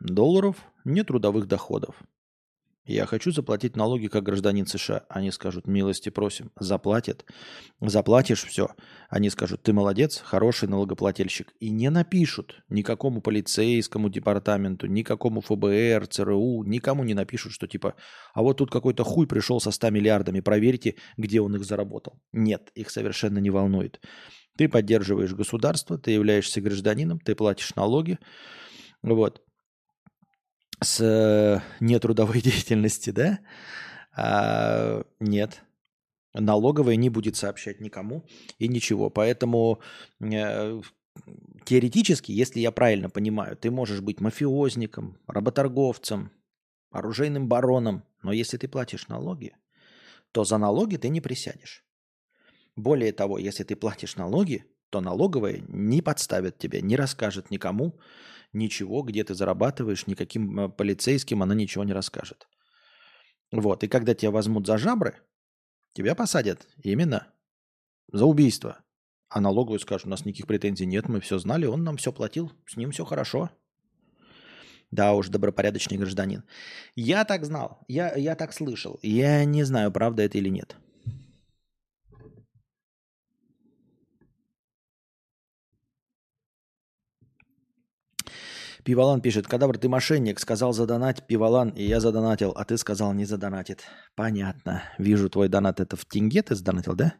долларов 0.00 0.56
нетрудовых 0.84 1.46
доходов. 1.46 1.96
Я 2.84 3.04
хочу 3.04 3.30
заплатить 3.30 3.76
налоги 3.76 4.06
как 4.06 4.24
гражданин 4.24 4.66
США. 4.66 5.04
Они 5.10 5.30
скажут, 5.30 5.66
милости 5.66 6.08
просим. 6.08 6.50
Заплатят. 6.58 7.26
Заплатишь 7.80 8.44
все. 8.44 8.70
Они 9.10 9.28
скажут, 9.28 9.62
ты 9.62 9.72
молодец, 9.72 10.20
хороший 10.24 10.68
налогоплательщик. 10.68 11.52
И 11.60 11.70
не 11.70 11.90
напишут 11.90 12.62
никакому 12.68 13.20
полицейскому 13.20 14.08
департаменту, 14.08 14.86
никакому 14.86 15.42
ФБР, 15.42 16.06
ЦРУ, 16.08 16.64
никому 16.64 17.04
не 17.04 17.14
напишут, 17.14 17.52
что 17.52 17.66
типа, 17.66 17.94
а 18.32 18.42
вот 18.42 18.56
тут 18.56 18.70
какой-то 18.70 19.04
хуй 19.04 19.26
пришел 19.26 19.60
со 19.60 19.70
100 19.70 19.90
миллиардами, 19.90 20.40
проверьте, 20.40 20.96
где 21.18 21.40
он 21.40 21.54
их 21.56 21.64
заработал. 21.64 22.20
Нет, 22.32 22.70
их 22.74 22.90
совершенно 22.90 23.38
не 23.38 23.50
волнует. 23.50 24.00
Ты 24.56 24.68
поддерживаешь 24.68 25.34
государство, 25.34 25.98
ты 25.98 26.12
являешься 26.12 26.60
гражданином, 26.60 27.20
ты 27.20 27.34
платишь 27.34 27.74
налоги. 27.76 28.18
Вот 29.02 29.42
с 30.82 31.00
э, 31.00 31.60
нетрудовой 31.80 32.40
деятельности, 32.42 33.10
да? 33.10 33.40
А, 34.12 35.04
нет. 35.20 35.62
Налоговая 36.32 36.96
не 36.96 37.10
будет 37.10 37.36
сообщать 37.36 37.80
никому 37.80 38.24
и 38.58 38.68
ничего. 38.68 39.10
Поэтому 39.10 39.80
э, 40.20 40.80
теоретически, 41.64 42.32
если 42.32 42.60
я 42.60 42.70
правильно 42.70 43.10
понимаю, 43.10 43.56
ты 43.56 43.70
можешь 43.70 44.00
быть 44.00 44.20
мафиозником, 44.20 45.18
работорговцем, 45.26 46.30
оружейным 46.90 47.48
бароном, 47.48 48.04
но 48.22 48.32
если 48.32 48.56
ты 48.56 48.68
платишь 48.68 49.08
налоги, 49.08 49.54
то 50.32 50.44
за 50.44 50.58
налоги 50.58 50.96
ты 50.96 51.08
не 51.08 51.20
присядешь. 51.20 51.84
Более 52.76 53.12
того, 53.12 53.38
если 53.38 53.64
ты 53.64 53.74
платишь 53.76 54.16
налоги, 54.16 54.64
то 54.90 55.00
налоговая 55.00 55.62
не 55.68 56.02
подставит 56.02 56.58
тебя, 56.58 56.80
не 56.80 56.96
расскажет 56.96 57.50
никому, 57.50 57.98
ничего, 58.52 59.02
где 59.02 59.24
ты 59.24 59.34
зарабатываешь, 59.34 60.06
никаким 60.06 60.60
э, 60.60 60.68
полицейским 60.68 61.42
она 61.42 61.54
ничего 61.54 61.84
не 61.84 61.92
расскажет. 61.92 62.48
Вот, 63.52 63.82
и 63.82 63.88
когда 63.88 64.14
тебя 64.14 64.30
возьмут 64.30 64.66
за 64.66 64.78
жабры, 64.78 65.16
тебя 65.92 66.14
посадят 66.14 66.66
именно 66.82 67.32
за 68.12 68.24
убийство. 68.26 68.78
А 69.28 69.40
налоговую 69.40 69.78
скажут, 69.78 70.06
у 70.06 70.10
нас 70.10 70.24
никаких 70.24 70.46
претензий 70.46 70.86
нет, 70.86 71.08
мы 71.08 71.20
все 71.20 71.38
знали, 71.38 71.66
он 71.66 71.84
нам 71.84 71.96
все 71.96 72.12
платил, 72.12 72.52
с 72.66 72.76
ним 72.76 72.90
все 72.90 73.04
хорошо. 73.04 73.50
Да 74.90 75.14
уж, 75.14 75.28
добропорядочный 75.28 75.98
гражданин. 75.98 76.42
Я 76.96 77.24
так 77.24 77.44
знал, 77.44 77.84
я, 77.86 78.12
я 78.16 78.34
так 78.34 78.52
слышал. 78.52 78.98
Я 79.02 79.44
не 79.44 79.62
знаю, 79.62 79.92
правда 79.92 80.24
это 80.24 80.38
или 80.38 80.48
нет. 80.48 80.76
Пивалан 88.84 89.20
пишет, 89.20 89.46
Кадавр, 89.46 89.78
ты 89.78 89.88
мошенник, 89.88 90.40
сказал 90.40 90.72
задонать, 90.72 91.26
Пивалан, 91.26 91.70
и 91.70 91.84
я 91.84 92.00
задонатил, 92.00 92.50
а 92.50 92.64
ты 92.64 92.76
сказал 92.78 93.12
не 93.12 93.24
задонатил. 93.24 93.84
Понятно. 94.16 94.82
Вижу, 94.98 95.28
твой 95.28 95.48
донат 95.48 95.80
это 95.80 95.96
в 95.96 96.04
тенге 96.04 96.42
ты 96.42 96.54
задонатил, 96.54 96.94
да? 96.94 97.14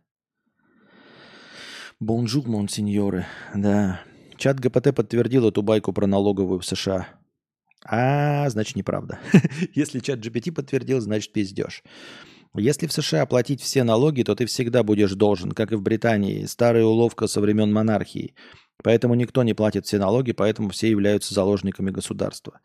Бонжур, 1.99 2.49
монсеньоры. 2.49 3.27
Да. 3.55 4.01
ChatGPT 4.37 4.95
подтвердил 4.95 5.49
эту 5.49 5.63
байку 5.63 5.93
про 5.93 6.07
налоговую 6.07 6.61
в 6.61 6.65
США. 6.65 7.09
А, 7.85 8.49
значит, 8.49 8.77
неправда. 8.77 9.19
Если 9.75 10.01
чат 10.01 10.21
GPT 10.21 10.53
подтвердил, 10.53 11.01
значит, 11.01 11.33
пиздешь. 11.33 11.83
Если 12.57 12.87
в 12.87 12.93
США 12.93 13.27
платить 13.27 13.61
все 13.61 13.85
налоги, 13.85 14.23
то 14.23 14.35
ты 14.35 14.47
всегда 14.47 14.83
будешь 14.83 15.13
должен, 15.13 15.53
как 15.53 15.73
и 15.73 15.77
в 15.77 15.83
Британии. 15.83 16.47
Старая 16.47 16.85
уловка 16.85 17.27
со 17.27 17.41
времен 17.41 17.73
монархии. 17.73 18.35
Поэтому 18.83 19.15
никто 19.15 19.43
не 19.43 19.55
платит 19.55 19.87
все 19.87 19.99
налоги, 19.99 20.33
поэтому 20.33 20.71
все 20.71 20.89
являются 20.91 21.35
заложниками 21.35 21.91
государства. 21.91 22.61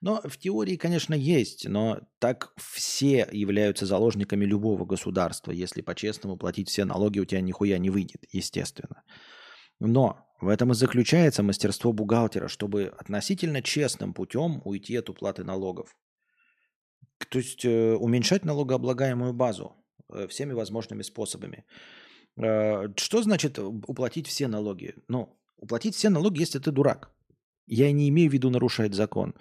Но 0.00 0.20
в 0.24 0.38
теории, 0.38 0.76
конечно, 0.76 1.14
есть, 1.14 1.68
но 1.68 2.00
так 2.18 2.52
все 2.56 3.28
являются 3.30 3.86
заложниками 3.86 4.44
любого 4.44 4.84
государства. 4.84 5.52
Если 5.52 5.82
по-честному 5.82 6.36
платить 6.36 6.68
все 6.68 6.84
налоги, 6.84 7.18
у 7.18 7.24
тебя 7.24 7.40
нихуя 7.40 7.78
не 7.78 7.90
выйдет, 7.90 8.24
естественно. 8.32 9.02
Но 9.78 10.26
в 10.40 10.48
этом 10.48 10.72
и 10.72 10.74
заключается 10.74 11.42
мастерство 11.42 11.92
бухгалтера, 11.92 12.48
чтобы 12.48 12.92
относительно 12.98 13.62
честным 13.62 14.14
путем 14.14 14.62
уйти 14.64 14.96
от 14.96 15.10
уплаты 15.10 15.44
налогов. 15.44 15.94
То 17.28 17.38
есть 17.38 17.64
э, 17.64 17.94
уменьшать 17.94 18.44
налогооблагаемую 18.44 19.34
базу 19.34 19.76
э, 20.08 20.26
всеми 20.28 20.54
возможными 20.54 21.02
способами. 21.02 21.66
Э, 22.36 22.88
что 22.96 23.22
значит 23.22 23.58
уплатить 23.58 24.26
все 24.26 24.48
налоги? 24.48 24.94
Ну, 25.08 25.39
Уплатить 25.60 25.94
все 25.94 26.08
налоги, 26.08 26.40
если 26.40 26.58
ты 26.58 26.72
дурак. 26.72 27.10
Я 27.66 27.92
не 27.92 28.08
имею 28.08 28.30
в 28.30 28.32
виду 28.32 28.50
нарушать 28.50 28.94
закон. 28.94 29.34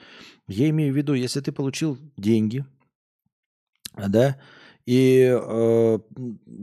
Я 0.48 0.70
имею 0.70 0.94
в 0.94 0.98
виду, 0.98 1.14
если 1.14 1.40
ты 1.40 1.52
получил 1.52 1.98
деньги, 2.18 2.66
да, 3.96 4.38
и 4.86 5.32
э, 5.32 6.00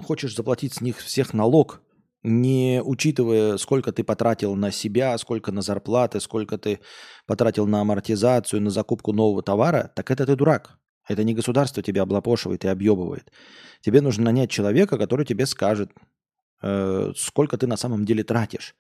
хочешь 0.05 0.37
заплатить 0.37 0.75
с 0.75 0.81
них 0.81 0.99
всех 0.99 1.33
налог, 1.33 1.83
не 2.23 2.83
учитывая, 2.85 3.57
сколько 3.57 3.93
ты 3.93 4.05
потратил 4.05 4.55
на 4.57 4.71
себя, 4.71 5.17
сколько 5.19 5.53
на 5.53 5.63
зарплаты, 5.63 6.21
сколько 6.21 6.59
ты 6.59 6.81
потратил 7.27 7.67
на 7.67 7.81
амортизацию, 7.81 8.61
на 8.61 8.71
закупку 8.71 9.13
нового 9.13 9.43
товара, 9.43 9.93
так 9.95 10.11
это 10.11 10.27
ты 10.27 10.37
дурак. 10.37 10.79
Это 11.09 11.23
не 11.23 11.35
государство 11.35 11.83
тебя 11.83 12.03
облапошивает 12.03 12.65
и 12.65 12.69
объебывает. 12.69 13.31
Тебе 13.81 14.01
нужно 14.01 14.25
нанять 14.25 14.51
человека, 14.51 14.99
который 14.99 15.25
тебе 15.25 15.47
скажет, 15.47 15.93
э, 16.63 17.13
сколько 17.17 17.57
ты 17.57 17.69
на 17.69 17.77
самом 17.77 18.05
деле 18.05 18.25
тратишь. 18.25 18.75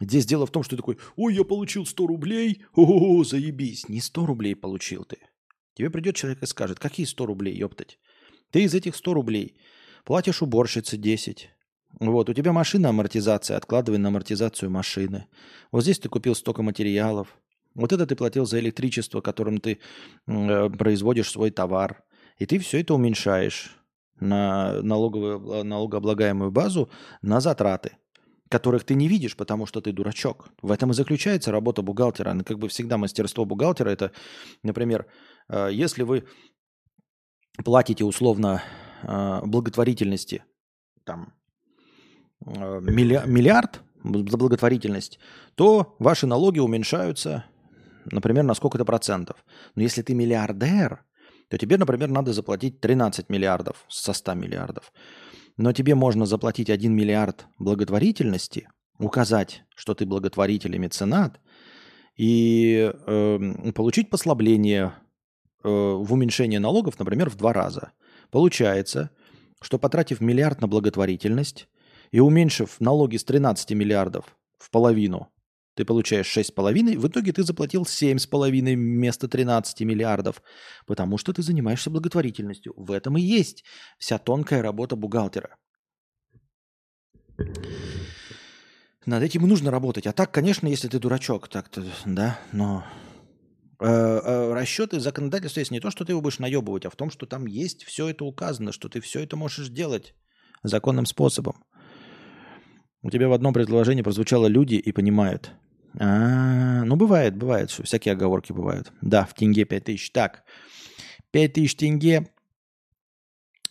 Здесь 0.00 0.26
дело 0.26 0.46
в 0.46 0.50
том, 0.50 0.62
что 0.62 0.76
ты 0.76 0.82
такой, 0.82 0.98
ой, 1.16 1.34
я 1.34 1.44
получил 1.44 1.86
100 1.86 2.06
рублей, 2.06 2.64
о, 2.74 3.24
заебись. 3.24 3.88
Не 3.88 4.00
100 4.00 4.26
рублей 4.26 4.54
получил 4.54 5.04
ты. 5.04 5.18
Тебе 5.74 5.90
придет 5.90 6.16
человек 6.16 6.42
и 6.42 6.46
скажет, 6.46 6.78
какие 6.78 7.06
100 7.06 7.26
рублей, 7.26 7.56
ёптать? 7.56 7.98
Ты 8.50 8.62
из 8.62 8.74
этих 8.74 8.94
100 8.96 9.14
рублей 9.14 9.56
платишь 10.04 10.42
уборщице 10.42 10.96
10. 10.96 11.50
Вот, 11.98 12.28
у 12.28 12.34
тебя 12.34 12.52
машина 12.52 12.90
амортизация, 12.90 13.56
откладывай 13.56 13.98
на 13.98 14.08
амортизацию 14.08 14.70
машины. 14.70 15.28
Вот 15.72 15.82
здесь 15.82 15.98
ты 15.98 16.08
купил 16.08 16.34
столько 16.34 16.62
материалов. 16.62 17.38
Вот 17.74 17.92
это 17.92 18.06
ты 18.06 18.16
платил 18.16 18.44
за 18.44 18.58
электричество, 18.58 19.20
которым 19.20 19.58
ты 19.58 19.78
э, 20.26 20.70
производишь 20.70 21.30
свой 21.30 21.50
товар. 21.50 22.04
И 22.38 22.44
ты 22.44 22.58
все 22.58 22.80
это 22.80 22.94
уменьшаешь 22.94 23.76
на 24.20 24.82
налоговую, 24.82 25.64
налогооблагаемую 25.64 26.50
базу 26.50 26.90
на 27.22 27.40
затраты, 27.40 27.96
которых 28.48 28.84
ты 28.84 28.94
не 28.94 29.08
видишь, 29.08 29.36
потому 29.36 29.66
что 29.66 29.80
ты 29.80 29.92
дурачок. 29.92 30.48
В 30.62 30.70
этом 30.70 30.90
и 30.90 30.94
заключается 30.94 31.50
работа 31.50 31.82
бухгалтера. 31.82 32.32
Ну, 32.32 32.44
как 32.44 32.58
бы 32.58 32.68
всегда 32.68 32.96
мастерство 32.96 33.44
бухгалтера– 33.44 33.88
это, 33.90 34.12
например, 34.62 35.06
э, 35.48 35.70
если 35.72 36.02
вы 36.04 36.24
платите 37.64 38.04
условно 38.04 38.62
э, 39.02 39.40
благотворительности 39.44 40.44
там 41.04 41.32
э, 42.46 42.80
миллиард 42.80 43.80
за 44.04 44.36
благотворительность, 44.36 45.18
то 45.54 45.96
ваши 45.98 46.26
налоги 46.26 46.60
уменьшаются, 46.60 47.44
например, 48.04 48.44
на 48.44 48.54
сколько-то 48.54 48.84
процентов. 48.84 49.44
Но 49.74 49.82
если 49.82 50.02
ты 50.02 50.14
миллиардер, 50.14 51.04
то 51.48 51.58
тебе, 51.58 51.78
например, 51.78 52.08
надо 52.08 52.32
заплатить 52.32 52.80
13 52.80 53.28
миллиардов 53.28 53.84
со 53.88 54.12
100 54.12 54.34
миллиардов. 54.34 54.92
Но 55.56 55.72
тебе 55.72 55.94
можно 55.94 56.26
заплатить 56.26 56.70
1 56.70 56.92
миллиард 56.92 57.46
благотворительности, 57.58 58.68
указать, 58.98 59.64
что 59.74 59.94
ты 59.94 60.04
благотворитель 60.04 60.74
и 60.74 60.78
меценат, 60.78 61.40
и 62.16 62.92
э, 63.06 63.72
получить 63.74 64.10
послабление 64.10 64.92
э, 65.62 65.68
в 65.68 66.12
уменьшение 66.12 66.60
налогов, 66.60 66.98
например, 66.98 67.30
в 67.30 67.36
два 67.36 67.52
раза. 67.52 67.92
Получается, 68.30 69.10
что 69.60 69.78
потратив 69.78 70.20
миллиард 70.20 70.60
на 70.60 70.68
благотворительность 70.68 71.68
и 72.10 72.20
уменьшив 72.20 72.80
налоги 72.80 73.16
с 73.16 73.24
13 73.24 73.72
миллиардов 73.72 74.36
в 74.58 74.70
половину, 74.70 75.28
ты 75.76 75.84
получаешь 75.84 76.36
6,5, 76.36 76.98
в 76.98 77.06
итоге 77.06 77.32
ты 77.32 77.42
заплатил 77.42 77.82
7,5 77.82 78.74
вместо 78.74 79.28
13 79.28 79.82
миллиардов, 79.82 80.42
потому 80.86 81.18
что 81.18 81.34
ты 81.34 81.42
занимаешься 81.42 81.90
благотворительностью. 81.90 82.72
В 82.76 82.92
этом 82.92 83.18
и 83.18 83.20
есть 83.20 83.62
вся 83.98 84.18
тонкая 84.18 84.62
работа 84.62 84.96
бухгалтера. 84.96 85.56
Над 89.04 89.22
этим 89.22 89.44
и 89.44 89.48
нужно 89.48 89.70
работать. 89.70 90.06
А 90.06 90.12
так, 90.12 90.32
конечно, 90.32 90.66
если 90.66 90.88
ты 90.88 90.98
дурачок, 90.98 91.48
так-то, 91.48 91.84
да, 92.06 92.40
но 92.52 92.82
э, 93.78 93.86
э, 93.86 94.52
расчеты 94.54 94.98
законодательства 94.98 95.60
есть 95.60 95.70
не 95.70 95.80
то, 95.80 95.90
что 95.90 96.06
ты 96.06 96.12
его 96.12 96.22
будешь 96.22 96.38
наебывать, 96.38 96.86
а 96.86 96.90
в 96.90 96.96
том, 96.96 97.10
что 97.10 97.26
там 97.26 97.46
есть 97.46 97.84
все 97.84 98.08
это 98.08 98.24
указано, 98.24 98.72
что 98.72 98.88
ты 98.88 99.00
все 99.00 99.20
это 99.20 99.36
можешь 99.36 99.68
делать 99.68 100.14
законным 100.62 101.04
способом. 101.04 101.62
У 103.02 103.10
тебя 103.10 103.28
в 103.28 103.32
одном 103.34 103.52
предложении 103.52 104.02
прозвучало 104.02 104.46
«люди» 104.46 104.74
и 104.74 104.90
«понимают». 104.90 105.52
А, 105.98 106.84
ну, 106.84 106.96
бывает, 106.96 107.36
бывает, 107.36 107.70
всякие 107.70 108.12
оговорки 108.12 108.52
бывают. 108.52 108.92
Да, 109.00 109.24
в 109.24 109.34
тенге 109.34 109.64
5000. 109.64 110.10
Так, 110.10 110.44
5000 111.30 111.74
тенге 111.74 112.30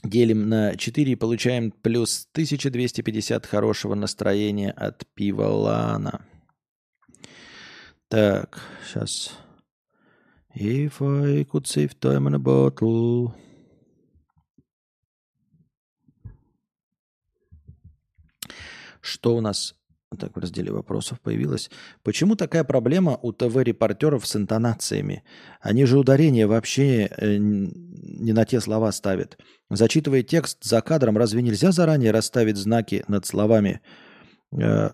делим 0.03 0.49
на 0.49 0.75
4 0.75 1.11
и 1.11 1.15
получаем 1.15 1.71
плюс 1.71 2.27
1250 2.31 3.45
хорошего 3.45 3.95
настроения 3.95 4.71
от 4.71 5.05
пива 5.13 5.47
Лана. 5.47 6.25
Так, 8.07 8.61
сейчас. 8.85 9.37
If 10.55 11.01
I 11.01 11.43
could 11.43 11.65
save 11.65 11.99
time 11.99 12.27
in 12.27 12.35
a 12.35 12.39
bottle. 12.39 13.33
Что 19.01 19.35
у 19.35 19.41
нас 19.41 19.75
так 20.17 20.35
в 20.35 20.39
разделе 20.39 20.71
вопросов 20.71 21.19
появилось. 21.21 21.69
Почему 22.03 22.35
такая 22.35 22.63
проблема 22.63 23.17
у 23.21 23.31
ТВ-репортеров 23.31 24.25
с 24.25 24.35
интонациями? 24.35 25.23
Они 25.61 25.85
же 25.85 25.97
ударение 25.97 26.47
вообще 26.47 27.05
э, 27.05 27.37
не 27.37 28.33
на 28.33 28.45
те 28.45 28.59
слова 28.61 28.91
ставят. 28.91 29.37
Зачитывая 29.69 30.23
текст 30.23 30.63
за 30.63 30.81
кадром, 30.81 31.17
разве 31.17 31.41
нельзя 31.41 31.71
заранее 31.71 32.11
расставить 32.11 32.57
знаки 32.57 33.03
над 33.07 33.25
словами? 33.25 33.81
Э, 34.51 34.91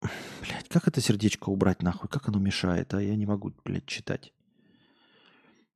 блядь, 0.00 0.68
как 0.68 0.88
это 0.88 1.00
сердечко 1.00 1.50
убрать 1.50 1.82
нахуй? 1.82 2.08
Как 2.08 2.28
оно 2.28 2.38
мешает? 2.38 2.94
А 2.94 3.02
я 3.02 3.16
не 3.16 3.26
могу, 3.26 3.52
блядь, 3.64 3.86
читать. 3.86 4.32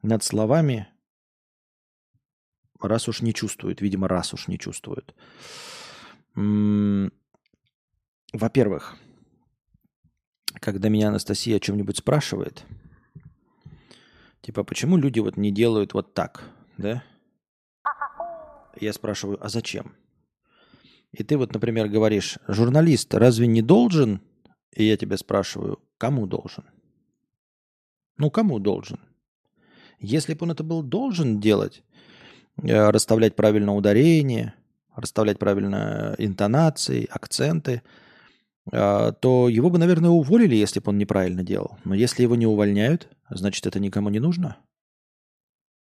Над 0.03 0.22
словами, 0.22 0.88
раз 2.81 3.09
уж 3.09 3.22
не 3.22 3.35
чувствует, 3.35 3.81
видимо, 3.81 4.09
раз 4.09 4.35
уж 4.35 4.49
не 4.49 4.59
чувствует. 4.59 5.14
Во-первых, 8.37 8.99
когда 10.61 10.90
меня 10.90 11.09
Анастасия 11.09 11.57
о 11.57 11.61
чем-нибудь 11.61 11.96
спрашивает, 11.96 12.66
типа, 14.42 14.62
почему 14.62 14.99
люди 14.99 15.20
вот 15.20 15.38
не 15.38 15.51
делают 15.51 15.94
вот 15.94 16.12
так, 16.12 16.44
да? 16.77 17.03
Я 18.79 18.92
спрашиваю, 18.92 19.42
а 19.42 19.49
зачем? 19.49 19.94
И 21.12 21.25
ты 21.25 21.38
вот, 21.38 21.55
например, 21.55 21.88
говоришь, 21.88 22.38
журналист 22.46 23.14
разве 23.14 23.46
не 23.46 23.62
должен? 23.62 24.20
И 24.75 24.85
я 24.85 24.99
тебя 24.99 25.16
спрашиваю, 25.16 25.81
кому 25.96 26.27
должен? 26.27 26.64
Ну, 28.18 28.31
кому 28.31 28.59
должен? 28.59 29.01
Если 29.99 30.35
бы 30.35 30.44
он 30.44 30.51
это 30.51 30.62
был 30.62 30.83
должен 30.83 31.40
делать, 31.40 31.83
э, 32.62 32.90
расставлять 32.90 33.35
правильно 33.35 33.75
ударение, 33.75 34.53
расставлять 34.94 35.38
правильно 35.38 36.14
интонации, 36.18 37.09
акценты– 37.11 37.81
то 38.71 39.49
его 39.49 39.71
бы, 39.71 39.79
наверное, 39.79 40.11
уволили, 40.11 40.57
если 40.57 40.81
бы 40.81 40.91
он 40.91 40.99
неправильно 40.99 41.43
делал. 41.43 41.79
Но 41.85 41.95
если 41.95 42.23
его 42.23 42.35
не 42.35 42.47
увольняют, 42.47 43.09
значит, 43.31 43.67
это 43.67 43.79
никому 43.79 44.09
не 44.09 44.19
нужно. 44.19 44.57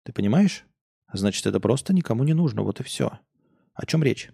Ты 0.03 0.11
понимаешь? 0.11 0.65
Значит, 1.11 1.45
это 1.45 1.59
просто 1.59 1.93
никому 1.93 2.23
не 2.23 2.33
нужно. 2.33 2.61
Вот 2.61 2.79
и 2.79 2.83
все. 2.83 3.19
О 3.73 3.85
чем 3.85 4.03
речь? 4.03 4.31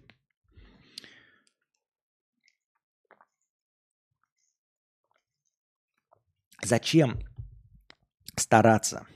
Зачем 6.62 7.20
стараться? 8.36 9.06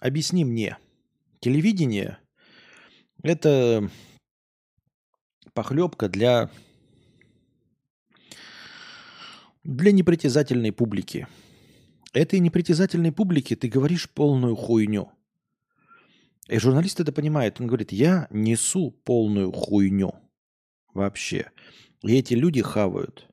Объясни 0.00 0.44
мне. 0.44 0.78
Телевидение– 1.40 2.18
это 3.22 3.90
похлебка 5.52 6.08
для 6.08 6.50
для 9.64 9.92
непритязательной 9.92 10.72
публики. 10.72 11.26
Этой 12.12 12.38
непритязательной 12.38 13.12
публике 13.12 13.56
ты 13.56 13.68
говоришь 13.68 14.08
полную 14.08 14.54
хуйню. 14.54 15.10
И 16.48 16.58
журналист 16.58 17.00
это 17.00 17.10
понимает. 17.10 17.60
Он 17.60 17.66
говорит, 17.66 17.90
я 17.90 18.28
несу 18.30 18.90
полную 18.90 19.50
хуйню 19.50 20.12
вообще. 20.92 21.50
И 22.02 22.16
эти 22.16 22.34
люди 22.34 22.62
хавают. 22.62 23.26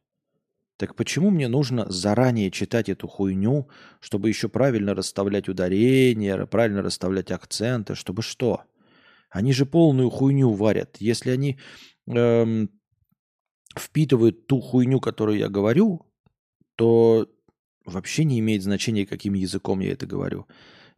Так 0.78 0.96
почему 0.96 1.30
мне 1.30 1.48
нужно 1.48 1.92
заранее 1.92 2.50
читать 2.50 2.90
эту 2.90 3.08
хуйню, 3.08 3.68
чтобы 4.00 4.30
еще 4.30 4.50
правильно 4.50 4.96
расставлять 4.96 5.48
ударения, 5.48 6.46
правильно 6.48 6.82
расставлять 6.82 7.30
акценты, 7.30 7.94
чтобы 7.94 8.24
что? 8.24 8.64
Они 9.30 9.54
же 9.54 9.66
полную 9.66 10.10
хуйню 10.10 10.52
варят. 10.52 10.98
Если 11.00 11.30
они 11.30 11.60
эм, 12.08 12.72
впитывают 13.78 14.48
ту 14.48 14.60
хуйню, 14.60 15.00
которую 15.00 15.38
я 15.38 15.50
говорю, 15.50 16.11
то 16.82 17.30
вообще 17.86 18.24
не 18.24 18.40
имеет 18.40 18.64
значения, 18.64 19.06
каким 19.06 19.36
языком 19.36 19.82
я 19.82 19.92
это 19.92 20.08
говорю. 20.08 20.48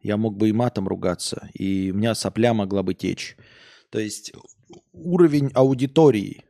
Я 0.00 0.16
мог 0.16 0.34
бы 0.34 0.48
и 0.48 0.52
матом 0.52 0.88
ругаться, 0.88 1.50
и 1.52 1.90
у 1.90 1.96
меня 1.98 2.14
сопля 2.14 2.54
могла 2.54 2.82
бы 2.82 2.94
течь. 2.94 3.36
То 3.90 3.98
есть 3.98 4.32
уровень 4.92 5.50
аудитории. 5.52 6.42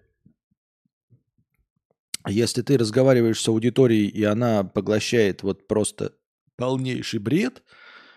Если 2.28 2.62
ты 2.62 2.78
разговариваешь 2.78 3.40
с 3.40 3.48
аудиторией, 3.48 4.06
и 4.06 4.22
она 4.22 4.62
поглощает 4.62 5.42
вот 5.42 5.66
просто 5.66 6.12
полнейший 6.54 7.18
бред, 7.18 7.64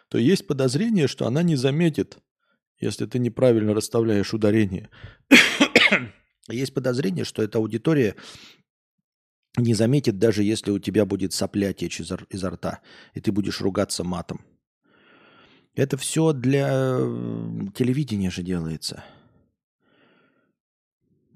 то 0.10 0.20
есть 0.20 0.46
подозрение, 0.46 1.08
что 1.08 1.26
она 1.26 1.42
не 1.42 1.56
заметит, 1.56 2.20
если 2.80 3.08
ты 3.08 3.18
неправильно 3.18 3.74
расставляешь 3.74 4.36
ударение. 4.36 4.92
есть 6.48 6.76
подозрение, 6.76 7.26
что 7.26 7.42
эта 7.42 7.58
аудитория 7.58 8.16
не 9.58 9.74
заметит, 9.74 10.20
даже 10.20 10.44
если 10.44 10.72
у 10.72 10.80
тебя 10.80 11.06
будет 11.06 11.34
сопля 11.34 11.74
течь 11.74 12.00
изо, 12.00 12.18
изо 12.30 12.50
рта, 12.52 12.80
и 13.14 13.20
ты 13.20 13.32
будешь 13.32 13.62
ругаться 13.62 14.04
матом. 14.04 14.42
Это 15.76 15.98
все 15.98 16.34
для 16.34 17.00
телевидения 17.76 18.32
же 18.32 18.44
делается. 18.44 19.04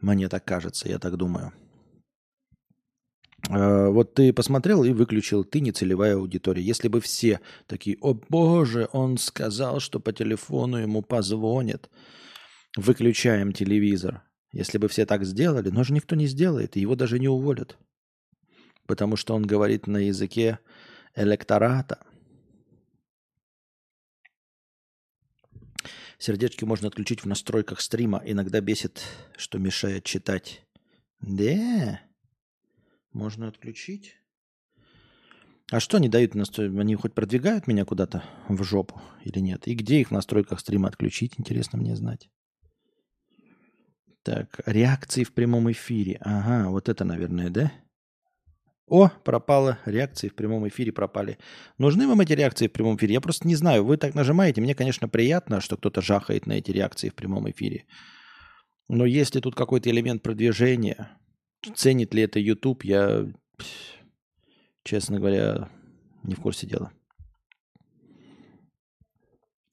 Мне 0.02 0.30
так 0.30 0.46
кажется, 0.46 0.90
я 0.90 0.98
так 0.98 1.16
думаю. 1.16 1.54
Э, 3.50 3.90
вот 3.90 4.16
ты 4.16 4.34
посмотрел 4.34 4.84
и 4.84 4.94
выключил, 4.94 5.44
ты 5.44 5.60
не 5.60 5.72
целевая 5.72 6.16
аудитория. 6.16 6.64
Если 6.64 6.88
бы 6.88 7.02
все 7.02 7.40
такие, 7.68 7.98
о 8.02 8.14
боже, 8.14 8.90
он 8.94 9.18
сказал, 9.18 9.80
что 9.80 10.00
по 10.00 10.12
телефону 10.12 10.78
ему 10.78 11.02
позвонят, 11.02 11.90
выключаем 12.76 13.52
телевизор. 13.52 14.24
Если 14.54 14.78
бы 14.78 14.88
все 14.88 15.06
так 15.06 15.24
сделали, 15.24 15.70
но 15.70 15.84
же 15.84 15.94
никто 15.94 16.16
не 16.16 16.28
сделает, 16.28 16.76
и 16.76 16.82
его 16.82 16.96
даже 16.96 17.20
не 17.20 17.28
уволят. 17.28 17.78
Потому 18.92 19.16
что 19.16 19.36
он 19.36 19.44
говорит 19.44 19.88
на 19.88 20.00
языке 20.00 20.60
электората. 21.16 22.06
Сердечки 26.18 26.66
можно 26.66 26.90
отключить 26.90 27.24
в 27.24 27.26
настройках 27.26 27.80
стрима. 27.80 28.22
Иногда 28.26 28.60
бесит, 28.60 29.02
что 29.38 29.60
мешает 29.60 30.04
читать. 30.04 30.68
Да, 31.22 32.02
можно 33.14 33.48
отключить. 33.48 34.18
А 35.72 35.80
что 35.80 35.96
они 35.96 36.10
дают 36.10 36.36
настройки? 36.36 36.78
Они 36.78 36.96
хоть 36.96 37.14
продвигают 37.14 37.68
меня 37.68 37.86
куда-то 37.86 38.26
в 38.50 38.62
жопу 38.62 39.02
или 39.24 39.40
нет? 39.40 39.70
И 39.70 39.74
где 39.74 40.02
их 40.02 40.10
в 40.10 40.12
настройках 40.12 40.60
стрима 40.60 40.90
отключить? 40.90 41.36
Интересно 41.38 41.80
мне 41.80 41.96
знать. 41.96 42.30
Так, 44.24 44.60
реакции 44.66 45.24
в 45.24 45.32
прямом 45.32 45.72
эфире. 45.72 46.18
Ага, 46.20 46.70
вот 46.72 46.90
это, 46.90 47.06
наверное, 47.06 47.50
да? 47.50 47.72
О, 48.92 49.10
пропало. 49.24 49.80
Реакции 49.86 50.28
в 50.28 50.36
прямом 50.36 50.68
эфире 50.68 50.92
пропали. 50.92 51.38
Нужны 51.78 52.10
вам 52.10 52.20
эти 52.20 52.34
реакции 52.34 52.68
в 52.68 52.74
прямом 52.74 52.98
эфире? 52.98 53.14
Я 53.14 53.22
просто 53.22 53.48
не 53.48 53.56
знаю. 53.56 53.86
Вы 53.86 53.96
так 53.96 54.16
нажимаете. 54.16 54.60
Мне, 54.60 54.76
конечно, 54.76 55.08
приятно, 55.08 55.62
что 55.62 55.78
кто-то 55.78 56.02
жахает 56.02 56.46
на 56.46 56.54
эти 56.54 56.72
реакции 56.72 57.08
в 57.08 57.16
прямом 57.16 57.50
эфире. 57.50 57.86
Но 58.90 59.06
если 59.06 59.40
тут 59.40 59.56
какой-то 59.56 59.90
элемент 59.90 60.22
продвижения, 60.22 61.18
ценит 61.74 62.14
ли 62.14 62.24
это 62.24 62.38
YouTube, 62.42 62.84
я, 62.84 63.32
честно 64.84 65.20
говоря, 65.20 65.70
не 66.24 66.36
в 66.36 66.42
курсе 66.42 66.68
дела. 66.68 66.92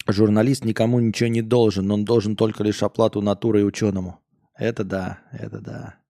Журналист 0.07 0.64
никому 0.64 1.00
ничего 1.00 1.28
не 1.28 1.42
должен, 1.42 1.90
он 1.90 2.04
должен 2.04 2.37
только 2.37 2.62
лишь 2.62 2.85
оплату 2.85 3.20
натуры 3.20 3.62
и 3.62 3.64
ученому. 3.64 4.20
Это 4.54 4.85
да, 4.85 5.18
это 5.33 5.59
да. 5.59 6.08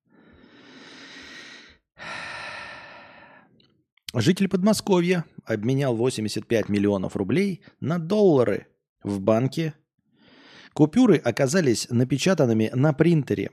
Житель 4.14 4.48
Подмосковья 4.48 5.26
обменял 5.44 5.94
85 5.94 6.70
миллионов 6.70 7.14
рублей 7.14 7.62
на 7.80 7.98
доллары 7.98 8.66
в 9.02 9.20
банке. 9.20 9.74
Купюры 10.72 11.16
оказались 11.16 11.88
напечатанными 11.90 12.70
на 12.72 12.94
принтере. 12.94 13.50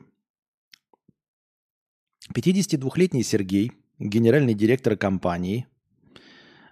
52-летний 2.33 3.23
Сергей, 3.23 3.73
генеральный 3.99 4.53
директор 4.53 4.95
компании 4.95 5.67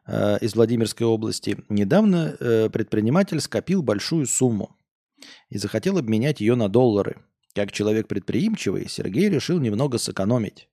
э, 0.08 0.38
из 0.40 0.56
Владимирской 0.56 1.06
области, 1.06 1.58
недавно 1.68 2.38
э, 2.40 2.70
предприниматель 2.70 3.42
скопил 3.42 3.84
большую 3.84 4.28
сумму 4.28 4.78
и 5.50 5.58
захотел 5.58 5.98
обменять 5.98 6.40
ее 6.40 6.56
на 6.56 6.70
доллары. 6.70 7.18
Как 7.54 7.74
человек 7.74 8.08
предприимчивый, 8.08 8.88
Сергей 8.88 9.30
решил 9.30 9.60
немного 9.60 9.98
сэкономить. 9.98 10.70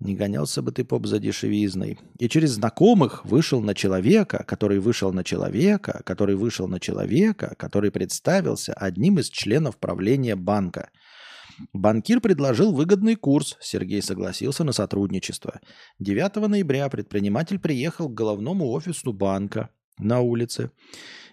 Не 0.00 0.14
гонялся 0.14 0.62
бы 0.62 0.72
ты, 0.72 0.82
поп, 0.82 1.06
за 1.06 1.18
дешевизной. 1.18 1.98
И 2.18 2.28
через 2.28 2.52
знакомых 2.52 3.26
вышел 3.26 3.60
на 3.60 3.74
человека, 3.74 4.44
который 4.46 4.78
вышел 4.78 5.12
на 5.12 5.22
человека, 5.22 6.02
который 6.06 6.36
вышел 6.36 6.66
на 6.68 6.80
человека, 6.80 7.54
который 7.58 7.90
представился 7.90 8.72
одним 8.72 9.18
из 9.18 9.28
членов 9.28 9.76
правления 9.76 10.36
банка. 10.36 10.90
Банкир 11.74 12.22
предложил 12.22 12.72
выгодный 12.72 13.14
курс, 13.14 13.58
Сергей 13.60 14.00
согласился 14.00 14.64
на 14.64 14.72
сотрудничество. 14.72 15.60
9 15.98 16.36
ноября 16.48 16.88
предприниматель 16.88 17.58
приехал 17.58 18.08
к 18.08 18.14
головному 18.14 18.70
офису 18.70 19.12
банка 19.12 19.68
на 19.98 20.20
улице. 20.20 20.70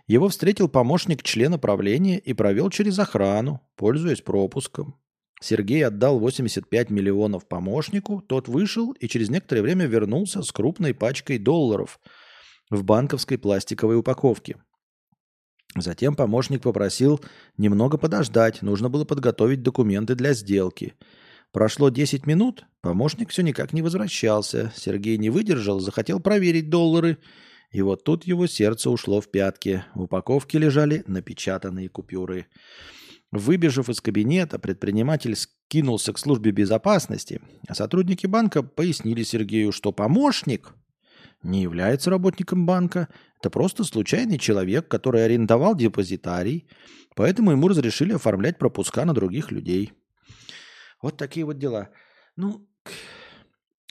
Его 0.07 0.27
встретил 0.27 0.67
помощник 0.67 1.23
члена 1.23 1.57
правления 1.57 2.19
и 2.19 2.33
провел 2.33 2.69
через 2.69 2.99
охрану, 2.99 3.61
пользуясь 3.77 4.21
пропуском. 4.21 4.99
Сергей 5.39 5.85
отдал 5.85 6.19
85 6.19 6.89
миллионов 6.89 7.47
помощнику, 7.47 8.21
тот 8.21 8.47
вышел 8.47 8.91
и 8.93 9.07
через 9.07 9.29
некоторое 9.29 9.61
время 9.61 9.85
вернулся 9.85 10.41
с 10.41 10.51
крупной 10.51 10.93
пачкой 10.93 11.37
долларов 11.37 11.99
в 12.69 12.83
банковской 12.83 13.37
пластиковой 13.37 13.97
упаковке. 13.97 14.57
Затем 15.75 16.15
помощник 16.15 16.63
попросил 16.63 17.21
немного 17.57 17.97
подождать, 17.97 18.61
нужно 18.63 18.89
было 18.89 19.05
подготовить 19.05 19.61
документы 19.61 20.15
для 20.15 20.33
сделки. 20.33 20.95
Прошло 21.51 21.89
10 21.89 22.25
минут, 22.25 22.65
помощник 22.81 23.29
все 23.29 23.41
никак 23.43 23.73
не 23.73 23.81
возвращался. 23.81 24.73
Сергей 24.75 25.17
не 25.17 25.29
выдержал, 25.29 25.79
захотел 25.79 26.19
проверить 26.19 26.69
доллары. 26.69 27.17
И 27.71 27.81
вот 27.81 28.03
тут 28.03 28.25
его 28.25 28.47
сердце 28.47 28.89
ушло 28.89 29.21
в 29.21 29.29
пятки. 29.29 29.83
В 29.93 30.03
упаковке 30.03 30.57
лежали 30.57 31.03
напечатанные 31.07 31.89
купюры. 31.89 32.47
Выбежав 33.37 33.87
из 33.87 34.01
кабинета, 34.01 34.57
предприниматель 34.57 35.35
скинулся 35.35 36.11
к 36.11 36.17
службе 36.17 36.49
безопасности, 36.49 37.39
а 37.67 37.75
сотрудники 37.75 38.25
банка 38.25 38.63
пояснили 38.63 39.21
Сергею, 39.21 39.71
что 39.71 39.91
помощник 39.91 40.73
не 41.43 41.61
является 41.61 42.09
работником 42.09 42.65
банка, 42.65 43.09
это 43.39 43.51
просто 43.51 43.83
случайный 43.83 44.39
человек, 44.39 44.87
который 44.87 45.23
арендовал 45.23 45.75
депозитарий, 45.75 46.67
поэтому 47.15 47.51
ему 47.51 47.67
разрешили 47.67 48.13
оформлять 48.13 48.57
пропуска 48.57 49.05
на 49.05 49.13
других 49.13 49.51
людей. 49.51 49.93
Вот 51.03 51.17
такие 51.17 51.45
вот 51.45 51.59
дела. 51.59 51.89
Ну, 52.35 52.67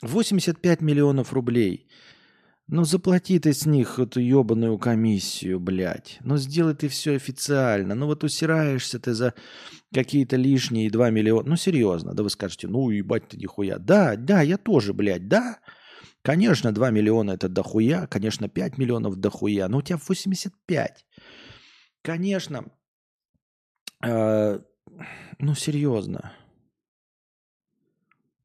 85 0.01 0.81
миллионов 0.81 1.31
рублей– 1.31 1.87
ну 2.67 2.83
заплати 2.83 3.39
ты 3.39 3.53
с 3.53 3.65
них 3.65 3.97
эту 3.97 4.19
ебаную 4.19 4.77
комиссию, 4.77 5.59
блядь. 5.59 6.17
Ну 6.21 6.37
сделай 6.37 6.75
ты 6.75 6.89
все 6.89 7.15
официально. 7.15 7.95
Ну 7.95 8.07
вот 8.07 8.23
усираешься 8.23 8.99
ты 8.99 9.13
за 9.13 9.33
какие-то 9.93 10.35
лишние 10.35 10.91
2 10.91 11.09
миллиона. 11.09 11.49
Ну 11.49 11.55
серьезно, 11.55 12.13
да 12.13 12.23
вы 12.23 12.29
скажете, 12.29 12.67
ну 12.67 12.89
ебать 12.89 13.29
ты 13.29 13.37
нихуя. 13.37 13.77
Да, 13.77 14.15
да, 14.17 14.41
я 14.41 14.57
тоже, 14.57 14.93
блядь, 14.93 15.27
да. 15.29 15.59
Конечно, 16.23 16.73
2 16.73 16.89
миллиона 16.89 17.31
это 17.31 17.47
дохуя, 17.47 18.05
конечно, 18.07 18.49
5 18.49 18.77
миллионов 18.77 19.15
дохуя, 19.15 19.69
но 19.69 19.77
у 19.77 19.81
тебя 19.81 19.97
85. 19.97 21.05
Конечно, 22.01 22.65
э, 24.03 24.59
ну 25.39 25.55
серьезно 25.55 26.33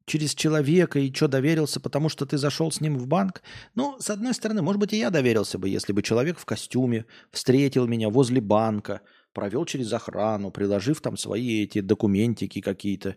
через 0.05 0.35
человека 0.35 0.99
и 0.99 1.13
что 1.13 1.27
доверился, 1.27 1.79
потому 1.79 2.09
что 2.09 2.25
ты 2.25 2.37
зашел 2.37 2.71
с 2.71 2.81
ним 2.81 2.97
в 2.97 3.07
банк. 3.07 3.41
Ну, 3.75 3.97
с 3.99 4.09
одной 4.09 4.33
стороны, 4.33 4.61
может 4.61 4.79
быть, 4.79 4.93
и 4.93 4.97
я 4.97 5.09
доверился 5.09 5.57
бы, 5.57 5.69
если 5.69 5.93
бы 5.93 6.01
человек 6.01 6.39
в 6.39 6.45
костюме 6.45 7.05
встретил 7.31 7.87
меня 7.87 8.09
возле 8.09 8.41
банка, 8.41 9.01
провел 9.33 9.65
через 9.65 9.91
охрану, 9.93 10.51
приложив 10.51 11.01
там 11.01 11.17
свои 11.17 11.63
эти 11.63 11.81
документики 11.81 12.61
какие-то. 12.61 13.15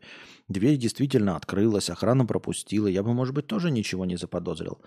Дверь 0.49 0.77
действительно 0.77 1.37
открылась, 1.37 1.91
охрана 1.91 2.25
пропустила. 2.25 2.87
Я 2.87 3.03
бы, 3.03 3.13
может 3.13 3.35
быть, 3.35 3.47
тоже 3.47 3.71
ничего 3.71 4.05
не 4.07 4.17
заподозрил. 4.17 4.81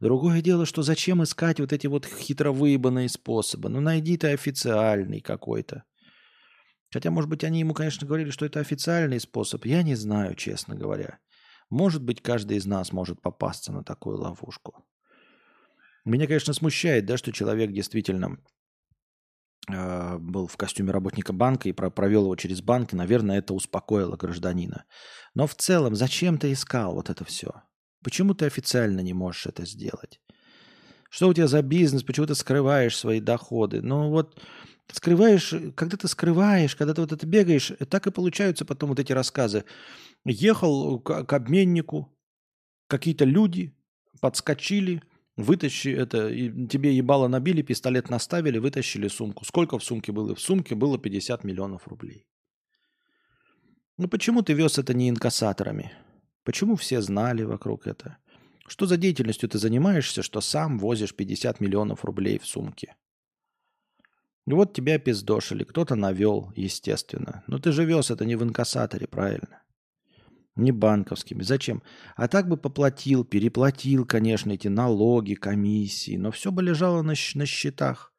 Другое 0.00 0.42
дело, 0.42 0.66
что 0.66 0.82
зачем 0.82 1.22
искать 1.22 1.60
вот 1.60 1.72
эти 1.72 1.86
вот 1.86 2.06
хитро 2.06 2.50
выебанные 2.50 3.08
способы? 3.08 3.68
Ну, 3.68 3.80
найди 3.80 4.16
ты 4.16 4.32
официальный 4.32 5.20
какой-то. 5.20 5.84
Хотя, 6.92 7.10
может 7.10 7.30
быть, 7.30 7.44
они 7.44 7.60
ему, 7.60 7.72
конечно, 7.72 8.06
говорили, 8.06 8.30
что 8.30 8.44
это 8.44 8.60
официальный 8.60 9.20
способ. 9.20 9.64
Я 9.64 9.82
не 9.82 9.94
знаю, 9.94 10.34
честно 10.34 10.74
говоря. 10.74 11.18
Может 11.72 12.02
быть, 12.02 12.20
каждый 12.20 12.58
из 12.58 12.66
нас 12.66 12.92
может 12.92 13.22
попасться 13.22 13.72
на 13.72 13.82
такую 13.82 14.18
ловушку. 14.18 14.84
Меня, 16.04 16.26
конечно, 16.26 16.52
смущает, 16.52 17.06
да, 17.06 17.16
что 17.16 17.32
человек 17.32 17.72
действительно 17.72 18.36
э, 19.72 20.18
был 20.18 20.48
в 20.48 20.58
костюме 20.58 20.92
работника 20.92 21.32
банка 21.32 21.70
и 21.70 21.72
про 21.72 21.88
провел 21.88 22.24
его 22.24 22.36
через 22.36 22.60
банк, 22.60 22.92
и, 22.92 22.96
наверное, 22.96 23.38
это 23.38 23.54
успокоило 23.54 24.16
гражданина. 24.18 24.84
Но 25.34 25.46
в 25.46 25.54
целом, 25.54 25.94
зачем 25.94 26.36
ты 26.36 26.52
искал 26.52 26.92
вот 26.92 27.08
это 27.08 27.24
все? 27.24 27.62
Почему 28.04 28.34
ты 28.34 28.44
официально 28.44 29.00
не 29.00 29.14
можешь 29.14 29.46
это 29.46 29.64
сделать? 29.64 30.20
Что 31.08 31.28
у 31.28 31.32
тебя 31.32 31.46
за 31.46 31.62
бизнес? 31.62 32.02
Почему 32.02 32.26
ты 32.26 32.34
скрываешь 32.34 32.98
свои 32.98 33.20
доходы? 33.20 33.80
Ну 33.80 34.10
вот 34.10 34.38
скрываешь, 34.92 35.54
когда 35.74 35.96
ты 35.96 36.06
скрываешь, 36.06 36.76
когда 36.76 36.92
ты 36.92 37.00
вот 37.00 37.12
это 37.12 37.26
бегаешь, 37.26 37.72
так 37.88 38.06
и 38.06 38.10
получаются 38.10 38.66
потом 38.66 38.90
вот 38.90 38.98
эти 38.98 39.12
рассказы. 39.12 39.64
Ехал 40.24 41.00
к, 41.00 41.24
к 41.24 41.32
обменнику, 41.32 42.16
какие-то 42.86 43.24
люди 43.24 43.74
подскочили, 44.20 45.02
вытащи 45.36 45.88
это, 45.88 46.28
и 46.28 46.68
тебе 46.68 46.94
ебало 46.96 47.28
набили, 47.28 47.62
пистолет 47.62 48.10
наставили, 48.10 48.58
вытащили 48.58 49.08
сумку. 49.08 49.44
Сколько 49.44 49.78
в 49.78 49.84
сумке 49.84 50.12
было? 50.12 50.34
В 50.34 50.40
сумке 50.40 50.74
было 50.74 50.98
50 50.98 51.44
миллионов 51.44 51.88
рублей. 51.88 52.26
Ну 53.98 54.08
почему 54.08 54.42
ты 54.42 54.52
вез 54.52 54.78
это 54.78 54.94
не 54.94 55.08
инкассаторами? 55.08 55.92
Почему 56.44 56.76
все 56.76 57.00
знали 57.00 57.42
вокруг 57.42 57.86
это? 57.86 58.18
Что 58.66 58.86
за 58.86 58.96
деятельностью 58.96 59.48
ты 59.48 59.58
занимаешься, 59.58 60.22
что 60.22 60.40
сам 60.40 60.78
возишь 60.78 61.14
50 61.14 61.60
миллионов 61.60 62.04
рублей 62.04 62.38
в 62.38 62.46
сумке? 62.46 62.96
И 64.46 64.52
вот 64.52 64.74
тебя 64.74 64.98
пиздошили, 64.98 65.64
кто-то 65.64 65.94
навел, 65.94 66.52
естественно. 66.56 67.44
Но 67.46 67.58
ты 67.58 67.70
же 67.70 67.84
вез 67.84 68.10
это 68.10 68.24
не 68.24 68.36
в 68.36 68.42
инкассаторе, 68.42 69.06
правильно? 69.06 69.61
Не 70.56 70.72
банковскими. 70.72 71.42
Зачем? 71.42 71.82
А 72.16 72.28
так 72.28 72.48
бы 72.48 72.56
поплатил, 72.56 73.24
переплатил, 73.24 74.06
конечно, 74.06 74.52
эти 74.52 74.68
налоги, 74.68 75.34
комиссии, 75.34 76.16
но 76.16 76.30
все 76.30 76.52
бы 76.52 76.62
лежало 76.62 77.02
на, 77.02 77.14
на 77.34 77.46
счетах. 77.46 78.12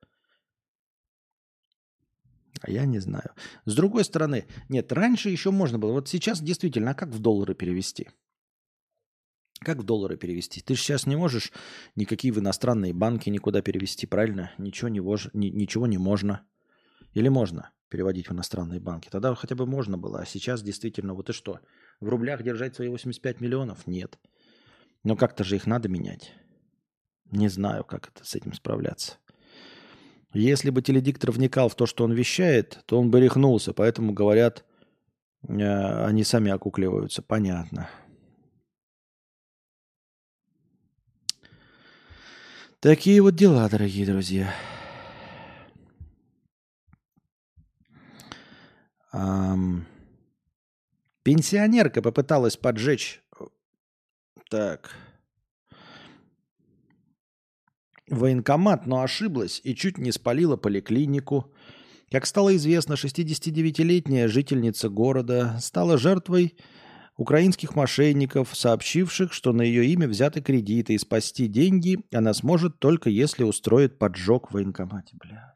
А 2.61 2.71
я 2.71 2.85
не 2.85 2.99
знаю. 2.99 3.31
С 3.65 3.75
другой 3.75 4.05
стороны, 4.05 4.45
нет, 4.69 4.91
раньше 4.91 5.29
еще 5.29 5.51
можно 5.51 5.79
было. 5.79 5.91
Вот 5.91 6.07
сейчас 6.07 6.41
действительно, 6.41 6.91
а 6.91 6.95
как 6.95 7.09
в 7.09 7.19
доллары 7.19 7.55
перевести? 7.55 8.09
Как 9.59 9.77
в 9.77 9.83
доллары 9.83 10.17
перевести? 10.17 10.61
Ты 10.61 10.75
же 10.75 10.81
сейчас 10.81 11.05
не 11.05 11.15
можешь 11.15 11.51
никакие 11.95 12.33
в 12.33 12.39
иностранные 12.39 12.93
банки 12.93 13.29
никуда 13.29 13.61
перевести, 13.61 14.07
правильно? 14.07 14.51
Ничего 14.57 14.89
не, 14.89 14.99
вож... 14.99 15.29
ни, 15.33 15.47
ничего 15.47 15.87
не 15.87 15.97
можно. 15.97 16.45
Или 17.13 17.29
можно 17.29 17.71
переводить 17.89 18.27
в 18.27 18.33
иностранные 18.33 18.79
банки? 18.79 19.09
Тогда 19.09 19.35
хотя 19.35 19.55
бы 19.55 19.65
можно 19.65 19.97
было. 19.97 20.21
А 20.21 20.25
сейчас 20.25 20.61
действительно, 20.61 21.13
вот 21.13 21.29
и 21.29 21.33
что? 21.33 21.59
В 22.03 22.09
рублях 22.09 22.43
держать 22.43 22.75
свои 22.75 22.89
85 22.89 23.39
миллионов? 23.39 23.87
Нет. 23.87 24.19
Но 25.05 25.15
как-то 25.15 25.45
же 25.45 25.55
их 25.55 25.65
надо 25.65 25.87
менять. 25.87 26.33
Не 27.31 27.47
знаю, 27.47 27.85
как 27.85 28.09
это 28.09 28.25
с 28.25 28.35
этим 28.35 28.51
справляться. 28.51 29.13
Если 30.33 30.69
бы 30.69 30.81
теледиктор 30.81 31.31
вникал 31.31 31.69
в 31.69 31.75
то, 31.75 31.85
что 31.85 32.03
он 32.03 32.11
вещает, 32.11 32.79
то 32.87 32.99
он 32.99 33.09
бы 33.09 33.21
рехнулся. 33.21 33.71
Поэтому, 33.71 34.11
говорят, 34.11 34.65
э, 35.47 36.05
они 36.05 36.25
сами 36.25 36.51
окукливаются. 36.51 37.21
Понятно. 37.21 37.89
Такие 42.81 43.21
вот 43.21 43.35
дела, 43.35 43.69
дорогие 43.69 44.05
друзья. 44.05 44.53
Ам... 49.13 49.85
Пенсионерка 51.23 52.01
попыталась 52.01 52.57
поджечь... 52.57 53.21
Так. 54.49 54.91
Военкомат, 58.07 58.85
но 58.85 59.01
ошиблась 59.01 59.61
и 59.63 59.73
чуть 59.73 59.97
не 59.97 60.11
спалила 60.11 60.57
поликлинику. 60.57 61.51
Как 62.11 62.27
стало 62.27 62.55
известно, 62.55 62.93
69-летняя 62.93 64.27
жительница 64.27 64.89
города 64.89 65.57
стала 65.59 65.97
жертвой 65.97 66.55
украинских 67.17 67.75
мошенников, 67.75 68.49
сообщивших, 68.53 69.33
что 69.33 69.53
на 69.53 69.61
ее 69.61 69.85
имя 69.87 70.07
взяты 70.07 70.41
кредиты 70.41 70.93
и 70.93 70.99
спасти 70.99 71.47
деньги 71.47 71.97
она 72.11 72.33
сможет 72.33 72.79
только 72.79 73.09
если 73.09 73.43
устроит 73.43 73.97
поджог 73.97 74.51
в 74.51 74.53
военкомате. 74.53 75.15
Блядь. 75.19 75.55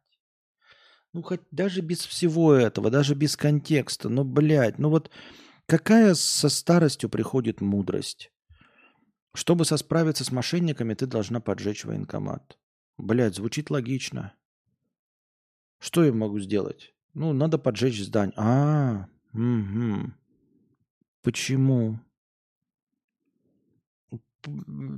Ну, 1.13 1.21
хоть 1.21 1.41
даже 1.51 1.81
без 1.81 2.05
всего 2.05 2.53
этого, 2.53 2.89
даже 2.89 3.15
без 3.15 3.35
контекста, 3.35 4.09
ну, 4.09 4.23
блядь, 4.23 4.79
ну 4.79 4.89
вот 4.89 5.11
какая 5.67 6.15
со 6.15 6.49
старостью 6.49 7.09
приходит 7.09 7.61
мудрость? 7.61 8.31
Чтобы 9.35 9.65
сосправиться 9.65 10.23
с 10.23 10.31
мошенниками, 10.31 10.95
ты 10.95 11.05
должна 11.05 11.39
поджечь 11.39 11.85
военкомат. 11.85 12.57
Блядь, 12.97 13.35
звучит 13.35 13.69
логично. 13.69 14.33
Что 15.79 16.03
я 16.03 16.11
могу 16.11 16.39
сделать? 16.39 16.95
Ну, 17.13 17.33
надо 17.33 17.59
поджечь 17.59 18.03
здание. 18.03 18.33
А, 18.35 19.07
угу. 19.33 20.11
Почему? 21.21 21.99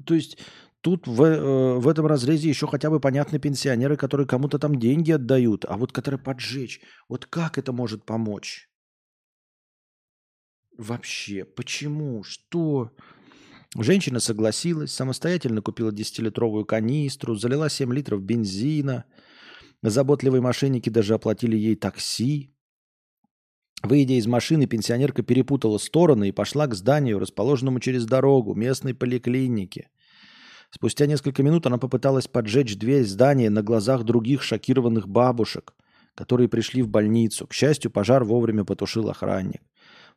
То 0.05 0.13
есть 0.13 0.37
тут 0.81 1.07
в, 1.07 1.23
э, 1.23 1.79
в 1.79 1.87
этом 1.87 2.05
разрезе 2.05 2.47
еще 2.47 2.67
хотя 2.67 2.89
бы 2.89 2.99
понятны 2.99 3.39
пенсионеры, 3.39 3.97
которые 3.97 4.27
кому-то 4.27 4.59
там 4.59 4.79
деньги 4.79 5.11
отдают, 5.11 5.65
а 5.65 5.75
вот 5.75 5.91
которые 5.91 6.19
поджечь, 6.19 6.81
вот 7.07 7.25
как 7.25 7.57
это 7.57 7.73
может 7.73 8.05
помочь? 8.05 8.69
Вообще, 10.79 11.43
почему? 11.43 12.23
Что? 12.23 12.91
Женщина 13.77 14.21
согласилась, 14.21 14.93
самостоятельно 14.93 15.61
купила 15.61 15.91
10-литровую 15.91 16.63
канистру, 16.63 17.35
залила 17.35 17.69
7 17.69 17.93
литров 17.93 18.21
бензина. 18.21 19.03
Заботливые 19.81 20.39
мошенники 20.39 20.89
даже 20.89 21.15
оплатили 21.15 21.57
ей 21.57 21.75
такси. 21.75 22.55
Выйдя 23.83 24.13
из 24.13 24.25
машины, 24.25 24.67
пенсионерка 24.67 25.21
перепутала 25.21 25.79
стороны 25.79 26.29
и 26.29 26.31
пошла 26.31 26.65
к 26.67 26.75
зданию, 26.75 27.19
расположенному 27.19 27.81
через 27.81 28.05
дорогу, 28.05 28.55
местной 28.55 28.93
поликлиники. 28.93 29.89
Спустя 30.71 31.07
несколько 31.07 31.43
минут 31.43 31.65
она 31.65 31.77
попыталась 31.77 32.29
поджечь 32.29 32.77
дверь 32.77 33.03
здания 33.03 33.49
на 33.49 33.63
глазах 33.63 34.03
других 34.05 34.43
шокированных 34.43 35.09
бабушек, 35.09 35.73
которые 36.15 36.47
пришли 36.47 36.81
в 36.81 36.87
больницу. 36.87 37.47
К 37.47 37.53
счастью, 37.53 37.91
пожар 37.91 38.23
вовремя 38.23 38.63
потушил 38.63 39.09
охранник. 39.09 39.61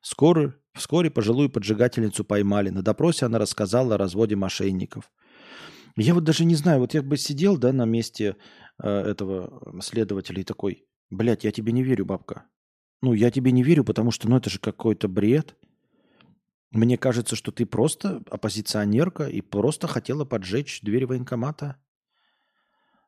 Вскоре, 0.02 0.54
вскоре 0.74 1.10
пожилую 1.10 1.48
поджигательницу 1.48 2.24
поймали. 2.24 2.70
На 2.70 2.82
допросе 2.82 3.26
она 3.26 3.38
рассказала 3.38 3.94
о 3.94 3.98
разводе 3.98 4.36
мошенников. 4.36 5.10
Я 5.96 6.14
вот 6.14 6.24
даже 6.24 6.44
не 6.44 6.56
знаю, 6.56 6.80
вот 6.80 6.94
я 6.94 7.02
бы 7.02 7.16
сидел 7.16 7.56
да, 7.56 7.72
на 7.72 7.84
месте 7.84 8.36
э, 8.82 8.88
этого 8.88 9.80
следователя 9.80 10.40
и 10.40 10.44
такой, 10.44 10.86
блядь, 11.10 11.44
я 11.44 11.52
тебе 11.52 11.72
не 11.72 11.84
верю, 11.84 12.04
бабка. 12.04 12.46
Ну, 13.00 13.12
я 13.12 13.30
тебе 13.30 13.52
не 13.52 13.62
верю, 13.62 13.84
потому 13.84 14.10
что, 14.10 14.28
ну, 14.28 14.36
это 14.36 14.50
же 14.50 14.58
какой-то 14.58 15.08
бред. 15.08 15.56
Мне 16.72 16.96
кажется, 16.98 17.36
что 17.36 17.52
ты 17.52 17.66
просто 17.66 18.22
оппозиционерка 18.30 19.26
и 19.26 19.40
просто 19.40 19.86
хотела 19.86 20.24
поджечь 20.24 20.80
дверь 20.82 21.06
военкомата. 21.06 21.76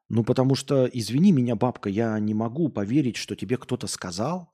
Ну, 0.09 0.22
потому 0.22 0.55
что, 0.55 0.84
извини 0.84 1.32
меня, 1.32 1.57
бабка, 1.57 1.88
я 1.88 2.18
не 2.20 2.34
могу 2.34 2.68
поверить, 2.68 3.16
что 3.16 3.34
тебе 3.34 3.57
кто-то 3.57 3.86
сказал. 3.86 4.53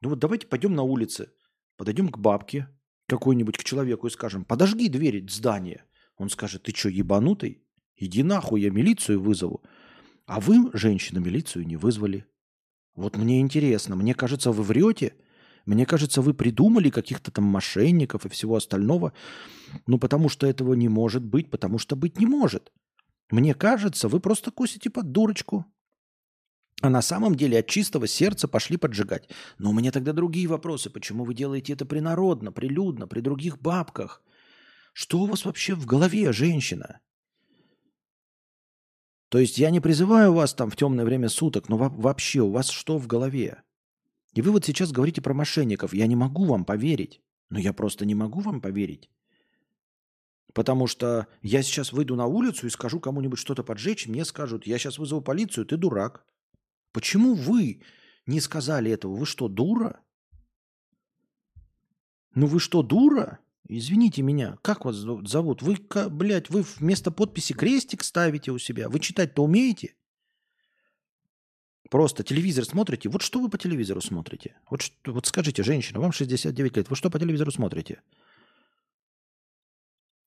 Ну 0.00 0.10
вот 0.10 0.18
давайте 0.18 0.46
пойдем 0.46 0.74
на 0.74 0.82
улице, 0.82 1.32
подойдем 1.76 2.08
к 2.08 2.18
бабке 2.18 2.68
какой-нибудь, 3.08 3.58
к 3.58 3.64
человеку 3.64 4.06
и 4.06 4.10
скажем, 4.10 4.44
подожги 4.44 4.88
дверь 4.88 5.28
здания. 5.28 5.84
Он 6.16 6.30
скажет, 6.30 6.62
ты 6.62 6.74
что, 6.74 6.88
ебанутый? 6.88 7.62
Иди 7.96 8.22
нахуй, 8.22 8.62
я 8.62 8.70
милицию 8.70 9.20
вызову. 9.20 9.62
А 10.26 10.40
вы, 10.40 10.70
женщина, 10.72 11.18
милицию 11.18 11.66
не 11.66 11.76
вызвали. 11.76 12.26
Вот 12.94 13.16
мне 13.16 13.40
интересно, 13.40 13.96
мне 13.96 14.14
кажется, 14.14 14.52
вы 14.52 14.62
врете. 14.62 15.14
Мне 15.66 15.86
кажется, 15.86 16.20
вы 16.20 16.34
придумали 16.34 16.90
каких-то 16.90 17.30
там 17.30 17.44
мошенников 17.44 18.26
и 18.26 18.28
всего 18.28 18.56
остального. 18.56 19.12
Ну, 19.86 19.98
потому 19.98 20.28
что 20.28 20.46
этого 20.46 20.74
не 20.74 20.88
может 20.88 21.24
быть, 21.24 21.50
потому 21.50 21.78
что 21.78 21.96
быть 21.96 22.18
не 22.18 22.26
может. 22.26 22.72
Мне 23.30 23.54
кажется, 23.54 24.08
вы 24.08 24.20
просто 24.20 24.50
косите 24.50 24.90
под 24.90 25.10
дурочку. 25.10 25.64
А 26.82 26.90
на 26.90 27.02
самом 27.02 27.34
деле 27.34 27.60
от 27.60 27.66
чистого 27.66 28.06
сердца 28.06 28.48
пошли 28.48 28.76
поджигать. 28.76 29.28
Но 29.58 29.70
у 29.70 29.72
меня 29.72 29.92
тогда 29.92 30.12
другие 30.12 30.48
вопросы. 30.48 30.90
Почему 30.90 31.24
вы 31.24 31.34
делаете 31.34 31.72
это 31.72 31.86
принародно, 31.86 32.52
прилюдно, 32.52 33.06
при 33.06 33.20
других 33.20 33.60
бабках? 33.60 34.22
Что 34.92 35.20
у 35.20 35.26
вас 35.26 35.44
вообще 35.44 35.74
в 35.74 35.86
голове, 35.86 36.32
женщина? 36.32 37.00
То 39.28 39.38
есть 39.38 39.58
я 39.58 39.70
не 39.70 39.80
призываю 39.80 40.32
вас 40.32 40.54
там 40.54 40.70
в 40.70 40.76
темное 40.76 41.04
время 41.04 41.28
суток, 41.28 41.68
но 41.68 41.76
вообще 41.76 42.40
у 42.40 42.50
вас 42.50 42.68
что 42.68 42.98
в 42.98 43.06
голове? 43.06 43.62
И 44.32 44.42
вы 44.42 44.50
вот 44.50 44.64
сейчас 44.64 44.92
говорите 44.92 45.22
про 45.22 45.32
мошенников. 45.32 45.94
Я 45.94 46.06
не 46.06 46.16
могу 46.16 46.44
вам 46.44 46.64
поверить. 46.64 47.22
Но 47.50 47.58
я 47.58 47.72
просто 47.72 48.04
не 48.04 48.14
могу 48.14 48.40
вам 48.40 48.60
поверить. 48.60 49.10
Потому 50.52 50.86
что 50.86 51.26
я 51.42 51.62
сейчас 51.62 51.92
выйду 51.92 52.14
на 52.16 52.26
улицу 52.26 52.66
и 52.66 52.70
скажу 52.70 53.00
кому-нибудь 53.00 53.38
что-то 53.38 53.64
поджечь, 53.64 54.06
мне 54.06 54.24
скажут, 54.24 54.66
я 54.66 54.78
сейчас 54.78 54.98
вызову 54.98 55.20
полицию, 55.20 55.66
ты 55.66 55.76
дурак. 55.76 56.24
Почему 56.94 57.34
вы 57.34 57.82
не 58.24 58.40
сказали 58.40 58.92
этого? 58.92 59.16
Вы 59.16 59.26
что, 59.26 59.48
дура? 59.48 60.00
Ну 62.36 62.46
вы 62.46 62.60
что, 62.60 62.82
дура? 62.82 63.40
Извините 63.68 64.22
меня, 64.22 64.58
как 64.62 64.84
вас 64.84 64.94
зовут? 64.94 65.60
Вы, 65.60 65.76
блядь, 66.10 66.50
вы 66.50 66.62
вместо 66.62 67.10
подписи 67.10 67.52
крестик 67.52 68.04
ставите 68.04 68.52
у 68.52 68.58
себя? 68.58 68.88
Вы 68.88 69.00
читать-то 69.00 69.42
умеете? 69.42 69.96
Просто 71.90 72.22
телевизор 72.22 72.64
смотрите? 72.64 73.08
Вот 73.08 73.22
что 73.22 73.40
вы 73.40 73.48
по 73.50 73.58
телевизору 73.58 74.00
смотрите? 74.00 74.56
Вот, 74.70 74.82
что, 74.82 75.12
вот 75.12 75.26
скажите, 75.26 75.64
женщина, 75.64 75.98
вам 75.98 76.12
69 76.12 76.76
лет, 76.76 76.90
вы 76.90 76.94
что 76.94 77.10
по 77.10 77.18
телевизору 77.18 77.50
смотрите? 77.50 78.02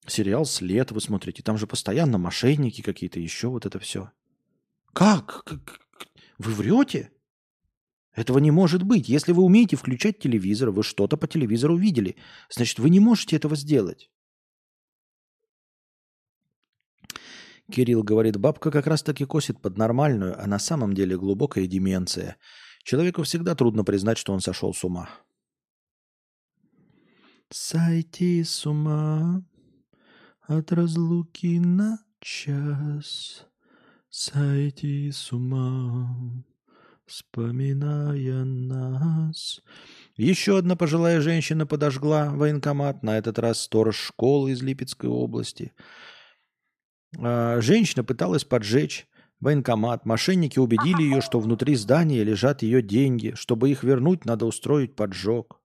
Сериал 0.05 0.45
«След» 0.45 0.91
вы 0.91 0.99
смотрите. 0.99 1.43
Там 1.43 1.57
же 1.57 1.65
постоянно 1.65 2.17
мошенники 2.17 2.81
какие-то, 2.81 3.21
еще 3.21 3.47
вот 3.47 3.65
это 3.65 3.79
все. 3.79 4.11
Как? 4.93 5.45
Вы 6.37 6.53
врете? 6.53 7.11
Этого 8.13 8.39
не 8.39 8.51
может 8.51 8.83
быть. 8.83 9.09
Если 9.09 9.31
вы 9.31 9.43
умеете 9.43 9.75
включать 9.75 10.19
телевизор, 10.19 10.71
вы 10.71 10.83
что-то 10.83 11.17
по 11.17 11.27
телевизору 11.27 11.77
видели. 11.77 12.15
Значит, 12.49 12.79
вы 12.79 12.89
не 12.89 12.99
можете 12.99 13.35
этого 13.35 13.55
сделать. 13.55 14.09
Кирилл 17.71 18.01
говорит, 18.01 18.37
бабка 18.37 18.71
как 18.71 18.87
раз 18.87 19.03
таки 19.03 19.25
косит 19.25 19.61
под 19.61 19.77
нормальную, 19.77 20.41
а 20.41 20.47
на 20.47 20.57
самом 20.57 20.93
деле 20.93 21.17
глубокая 21.17 21.67
деменция. 21.67 22.37
Человеку 22.83 23.23
всегда 23.23 23.55
трудно 23.55 23.83
признать, 23.83 24.17
что 24.17 24.33
он 24.33 24.39
сошел 24.39 24.73
с 24.73 24.83
ума. 24.83 25.09
Сойти 27.49 28.43
с 28.43 28.65
ума 28.65 29.43
от 30.47 30.71
разлуки 30.71 31.59
на 31.59 31.99
час, 32.19 33.46
сойти 34.09 35.11
с 35.11 35.31
ума 35.31 36.43
вспоминая 37.07 38.43
нас. 38.43 39.61
Еще 40.15 40.57
одна 40.57 40.75
пожилая 40.75 41.21
женщина 41.21 41.65
подожгла 41.65 42.29
военкомат, 42.31 43.01
на 43.03 43.17
этот 43.17 43.39
раз 43.39 43.61
сторож 43.61 43.97
школы 43.97 44.51
из 44.51 44.61
Липецкой 44.61 45.09
области. 45.09 45.73
А, 47.17 47.61
женщина 47.61 48.03
пыталась 48.03 48.43
поджечь 48.43 49.07
военкомат. 49.39 50.05
Мошенники 50.05 50.59
убедили 50.59 51.03
ее, 51.03 51.21
что 51.21 51.39
внутри 51.39 51.75
здания 51.75 52.23
лежат 52.23 52.61
ее 52.61 52.81
деньги. 52.81 53.33
Чтобы 53.35 53.69
их 53.71 53.83
вернуть, 53.83 54.25
надо 54.25 54.45
устроить 54.45 54.95
поджог. 54.95 55.61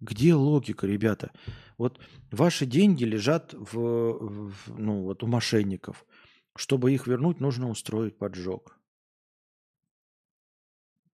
Где 0.00 0.34
логика, 0.34 0.86
ребята? 0.86 1.32
Вот 1.78 2.00
ваши 2.30 2.66
деньги 2.66 3.04
лежат 3.04 3.54
в, 3.54 3.74
в, 3.74 4.78
ну, 4.78 5.02
вот 5.02 5.22
у 5.22 5.26
мошенников. 5.26 6.04
Чтобы 6.56 6.92
их 6.92 7.06
вернуть, 7.06 7.40
нужно 7.40 7.68
устроить 7.68 8.18
поджог. 8.18 8.78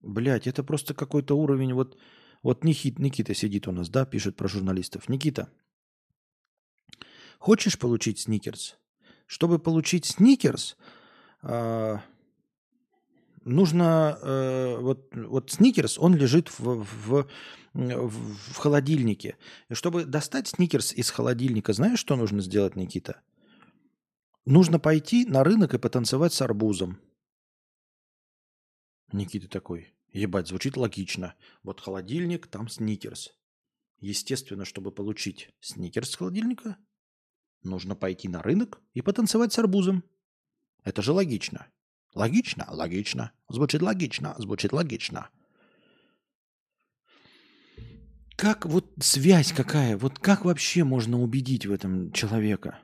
Блять, 0.01 0.47
это 0.47 0.64
просто 0.64 0.95
какой-то 0.95 1.36
уровень. 1.36 1.74
Вот, 1.74 1.99
вот 2.43 2.64
Никит, 2.64 2.99
Никита 2.99 3.34
сидит 3.34 3.68
у 3.68 3.72
нас, 3.72 3.88
да, 3.88 4.05
пишет 4.05 4.36
про 4.36 4.49
журналистов. 4.49 5.09
Никита, 5.09 5.49
хочешь 7.38 7.78
получить 7.78 8.18
сникерс? 8.18 8.76
Чтобы 9.26 9.59
получить 9.59 10.05
сникерс, 10.07 10.76
э, 11.43 11.99
нужно 13.45 14.18
э, 14.20 14.76
вот, 14.78 15.14
вот 15.14 15.51
сникерс, 15.51 15.99
он 15.99 16.14
лежит 16.16 16.51
в, 16.59 16.84
в, 16.84 17.28
в, 17.72 18.09
в 18.53 18.57
холодильнике. 18.57 19.36
И 19.68 19.74
чтобы 19.74 20.05
достать 20.05 20.49
сникерс 20.49 20.93
из 20.93 21.11
холодильника, 21.11 21.72
знаешь, 21.72 22.01
что 22.01 22.16
нужно 22.16 22.43
сделать, 22.43 22.76
Никита? 22.76 23.20
Нужно 24.45 24.78
пойти 24.78 25.24
на 25.24 25.45
рынок 25.45 25.74
и 25.74 25.78
потанцевать 25.78 26.32
с 26.32 26.43
арбузом. 26.43 27.01
Никита 29.12 29.49
такой, 29.49 29.95
ебать, 30.12 30.49
звучит 30.49 30.76
логично. 30.76 31.34
Вот 31.62 31.80
холодильник, 31.80 32.47
там 32.47 32.68
сникерс. 32.68 33.34
Естественно, 33.99 34.64
чтобы 34.64 34.90
получить 34.90 35.51
сникерс 35.61 36.11
с 36.11 36.16
холодильника, 36.16 36.76
Нужно 37.62 37.95
пойти 37.95 38.28
на 38.28 38.43
рынок 38.43 38.80
и 38.93 39.03
потанцевать 39.03 39.53
с 39.53 39.59
арбузом. 39.59 40.03
Это 40.84 41.01
же 41.01 41.12
логично. 41.12 41.68
Логично? 42.14 42.66
Логично. 42.68 43.32
Звучит 43.49 43.82
логично. 43.82 44.34
Звучит 44.38 44.72
логично. 44.72 45.30
Как 48.36 48.66
вот 48.66 48.90
связь 49.01 49.53
какая? 49.53 49.97
Вот 49.97 50.18
как 50.18 50.45
вообще 50.45 50.82
можно 50.82 51.20
убедить 51.20 51.66
в 51.66 51.72
этом 51.72 52.12
человека? 52.12 52.80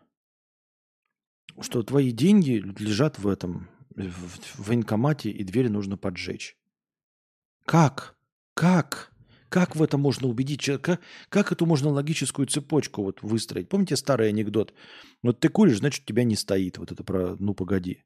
Что 1.61 1.83
твои 1.83 2.13
деньги 2.13 2.63
лежат 2.79 3.19
в 3.19 3.27
этом, 3.27 3.69
в 3.91 4.69
военкомате, 4.69 5.31
и 5.31 5.45
дверь 5.45 5.69
нужно 5.69 5.97
поджечь. 5.97 6.57
Как? 7.65 8.17
Как? 8.55 9.13
Как 9.49 9.77
в 9.77 9.83
это 9.83 9.97
можно 9.97 10.29
убедить 10.29 10.61
человека? 10.61 10.99
Как 11.31 11.53
эту 11.53 11.65
можно 11.65 11.89
логическую 11.89 12.47
цепочку 12.47 13.03
вот 13.03 13.23
выстроить? 13.23 13.69
Помните 13.69 13.97
старый 13.97 14.29
анекдот? 14.29 14.75
Вот 15.23 15.41
ты 15.41 15.49
куришь, 15.49 15.79
значит, 15.79 16.05
у 16.05 16.07
тебя 16.07 16.25
не 16.25 16.37
стоит. 16.37 16.79
Вот 16.79 16.93
это 16.93 17.03
про 17.03 17.35
«ну, 17.39 17.55
погоди». 17.55 18.05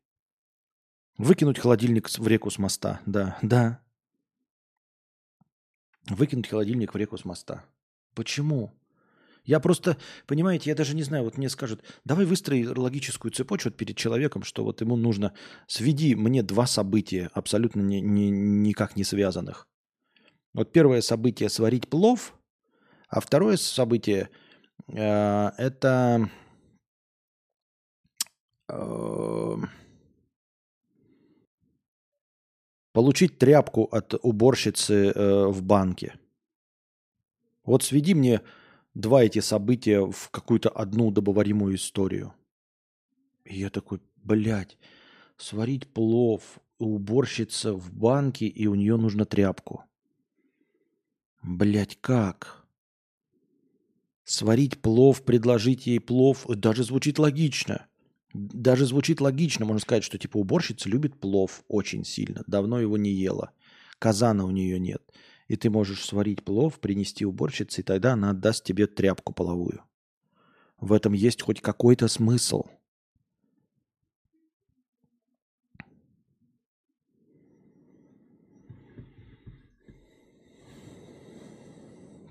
Выкинуть 1.18 1.58
холодильник 1.58 2.08
в 2.08 2.26
реку 2.26 2.50
с 2.50 2.58
моста. 2.58 3.00
Да, 3.06 3.38
да. 3.42 3.80
Выкинуть 6.08 6.48
холодильник 6.48 6.94
в 6.94 6.96
реку 6.96 7.18
с 7.18 7.24
моста. 7.24 7.64
Почему? 8.14 8.72
Я 9.44 9.58
просто, 9.58 9.96
понимаете, 10.26 10.70
я 10.70 10.76
даже 10.76 10.94
не 10.94 11.02
знаю, 11.02 11.24
вот 11.24 11.36
мне 11.36 11.48
скажут, 11.48 11.82
давай 12.04 12.26
выстрои 12.26 12.64
логическую 12.64 13.32
цепочку 13.32 13.70
перед 13.70 13.96
человеком, 13.96 14.44
что 14.44 14.62
вот 14.62 14.80
ему 14.80 14.96
нужно, 14.96 15.32
сведи 15.66 16.14
мне 16.14 16.42
два 16.42 16.66
события, 16.66 17.28
абсолютно 17.34 17.80
ни, 17.80 17.96
ни, 17.96 18.30
никак 18.30 18.94
не 18.94 19.02
связанных. 19.02 19.66
Вот 20.54 20.70
первое 20.70 21.00
событие 21.00 21.48
сварить 21.48 21.88
плов, 21.88 22.34
а 23.08 23.20
второе 23.20 23.56
событие 23.56 24.28
э, 24.86 25.50
это 25.58 26.30
э, 28.68 29.56
получить 32.92 33.38
тряпку 33.38 33.84
от 33.84 34.14
уборщицы 34.22 35.10
э, 35.10 35.46
в 35.46 35.62
банке. 35.62 36.14
Вот 37.64 37.82
сведи 37.82 38.14
мне 38.14 38.40
два 38.94 39.24
эти 39.24 39.40
события 39.40 40.00
в 40.00 40.30
какую-то 40.30 40.68
одну 40.68 41.10
добоваримую 41.10 41.76
историю. 41.76 42.34
И 43.44 43.58
я 43.58 43.70
такой, 43.70 44.00
блядь, 44.16 44.78
сварить 45.36 45.88
плов, 45.88 46.60
уборщица 46.78 47.72
в 47.74 47.92
банке, 47.92 48.46
и 48.46 48.66
у 48.66 48.74
нее 48.74 48.96
нужна 48.96 49.24
тряпку. 49.24 49.84
Блять, 51.42 51.98
как? 52.00 52.64
Сварить 54.24 54.80
плов, 54.80 55.24
предложить 55.24 55.86
ей 55.86 56.00
плов, 56.00 56.46
даже 56.48 56.84
звучит 56.84 57.18
логично. 57.18 57.86
Даже 58.32 58.86
звучит 58.86 59.20
логично, 59.20 59.66
можно 59.66 59.80
сказать, 59.80 60.04
что 60.04 60.16
типа 60.16 60.38
уборщица 60.38 60.88
любит 60.88 61.20
плов 61.20 61.64
очень 61.68 62.04
сильно, 62.04 62.42
давно 62.46 62.80
его 62.80 62.96
не 62.96 63.10
ела. 63.10 63.50
Казана 63.98 64.46
у 64.46 64.50
нее 64.50 64.78
нет. 64.78 65.02
И 65.52 65.56
ты 65.56 65.68
можешь 65.68 66.02
сварить 66.06 66.42
плов, 66.42 66.80
принести 66.80 67.26
уборщице, 67.26 67.82
и 67.82 67.84
тогда 67.84 68.14
она 68.14 68.30
отдаст 68.30 68.64
тебе 68.64 68.86
тряпку 68.86 69.34
половую. 69.34 69.82
В 70.80 70.94
этом 70.94 71.12
есть 71.12 71.42
хоть 71.42 71.60
какой-то 71.60 72.08
смысл– 72.08 72.64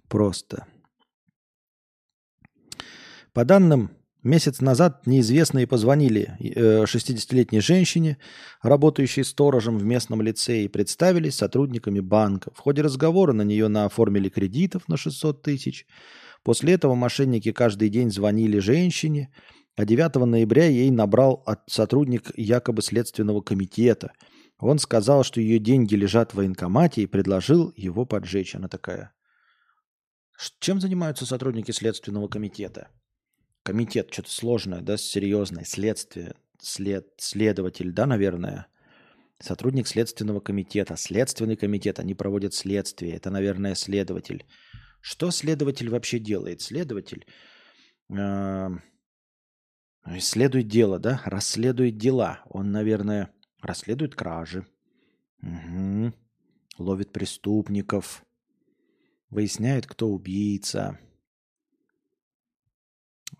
просто. 0.09 0.65
По 3.33 3.45
данным, 3.45 3.91
месяц 4.23 4.61
назад 4.61 5.07
неизвестные 5.07 5.67
позвонили 5.67 6.35
60-летней 6.39 7.59
э, 7.59 7.61
женщине, 7.61 8.17
работающей 8.61 9.23
сторожем 9.23 9.77
в 9.77 9.83
местном 9.83 10.21
лицее, 10.21 10.65
и 10.65 10.67
представились 10.67 11.35
сотрудниками 11.35 11.99
банка. 11.99 12.51
В 12.53 12.59
ходе 12.59 12.81
разговора 12.81 13.33
на 13.33 13.43
нее 13.43 13.67
наоформили 13.67 14.29
кредитов 14.29 14.87
на 14.87 14.97
600 14.97 15.41
тысяч. 15.41 15.85
После 16.43 16.73
этого 16.73 16.95
мошенники 16.95 17.51
каждый 17.51 17.89
день 17.89 18.11
звонили 18.11 18.59
женщине, 18.59 19.33
а 19.75 19.85
9 19.85 20.15
ноября 20.25 20.65
ей 20.65 20.91
набрал 20.91 21.43
от 21.45 21.61
сотрудник 21.67 22.31
якобы 22.35 22.81
Следственного 22.81 23.41
комитета. 23.41 24.11
Он 24.59 24.77
сказал, 24.79 25.23
что 25.23 25.41
ее 25.41 25.59
деньги 25.59 25.95
лежат 25.95 26.31
в 26.31 26.37
военкомате 26.37 27.01
и 27.01 27.07
предложил 27.07 27.73
его 27.75 28.05
поджечь. 28.05 28.55
Она 28.55 28.67
такая, 28.67 29.13
чем 30.59 30.81
занимаются 30.81 31.25
сотрудники 31.25 31.71
Следственного 31.71 32.27
комитета? 32.27 32.89
Комитет, 33.63 34.11
что-то 34.11 34.31
сложное, 34.31 34.81
да, 34.81 34.97
серьезное. 34.97 35.65
Следствие, 35.65 36.35
след, 36.59 37.07
следователь, 37.17 37.91
да, 37.91 38.05
наверное. 38.05 38.67
Сотрудник 39.39 39.87
Следственного 39.87 40.39
комитета. 40.39 40.95
Следственный 40.95 41.55
комитет, 41.55 41.99
они 41.99 42.13
проводят 42.13 42.53
следствие. 42.53 43.15
Это, 43.15 43.29
наверное, 43.29 43.75
следователь. 43.75 44.45
Что 44.99 45.31
следователь 45.31 45.89
вообще 45.89 46.19
делает? 46.19 46.61
Следователь 46.61 47.25
э, 48.09 48.69
исследует 50.07 50.67
дело, 50.67 50.99
да, 50.99 51.21
расследует 51.25 51.97
дела. 51.97 52.41
Он, 52.45 52.71
наверное, 52.71 53.31
расследует 53.61 54.15
кражи. 54.15 54.67
Угу. 55.41 56.13
Ловит 56.77 57.11
преступников 57.11 58.23
выясняет, 59.31 59.87
кто 59.87 60.09
убийца, 60.09 60.99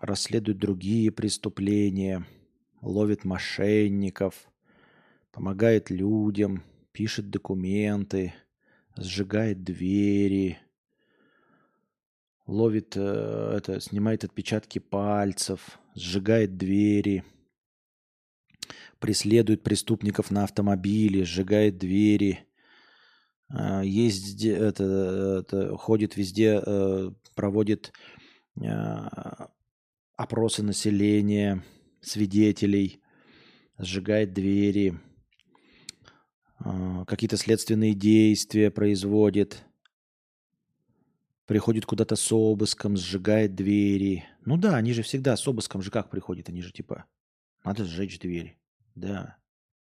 расследует 0.00 0.58
другие 0.58 1.10
преступления, 1.10 2.26
ловит 2.80 3.24
мошенников, 3.24 4.48
помогает 5.30 5.90
людям, 5.90 6.62
пишет 6.92 7.30
документы, 7.30 8.34
сжигает 8.96 9.62
двери, 9.64 10.58
ловит 12.46 12.96
э, 12.96 13.54
это, 13.56 13.80
снимает 13.80 14.24
отпечатки 14.24 14.78
пальцев, 14.78 15.78
сжигает 15.94 16.56
двери, 16.56 17.24
преследует 18.98 19.62
преступников 19.62 20.30
на 20.30 20.44
автомобиле, 20.44 21.24
сжигает 21.24 21.78
двери, 21.78 22.46
а, 23.48 23.82
есть 23.82 24.44
это, 24.44 25.44
это 25.44 25.76
ходит 25.76 26.16
везде, 26.16 26.62
э, 26.64 27.10
проводит 27.34 27.92
опросы 30.22 30.62
населения, 30.62 31.62
свидетелей, 32.00 33.00
сжигает 33.78 34.32
двери, 34.32 34.98
а, 36.58 37.04
какие-то 37.04 37.36
следственные 37.36 37.94
действия 37.94 38.70
производит, 38.70 39.64
приходит 41.46 41.86
куда-то 41.86 42.16
с 42.16 42.32
обыском, 42.32 42.96
сжигает 42.96 43.54
двери. 43.54 44.24
Ну 44.44 44.56
да, 44.56 44.76
они 44.76 44.92
же 44.92 45.02
всегда 45.02 45.36
с 45.36 45.46
обыском 45.46 45.82
же 45.82 45.90
как 45.90 46.08
приходят, 46.08 46.48
они 46.48 46.62
же 46.62 46.72
типа, 46.72 47.04
надо 47.64 47.84
сжечь 47.84 48.18
дверь. 48.18 48.56
Да. 48.94 49.36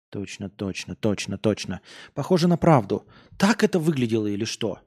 Точно, 0.10 0.50
точно, 0.50 0.96
точно, 0.96 1.38
точно. 1.40 1.82
Похоже 2.14 2.48
на 2.48 2.56
правду. 2.56 3.08
Так 3.38 3.64
это 3.64 3.80
выглядело 3.80 4.28
или 4.28 4.46
что? 4.46 4.80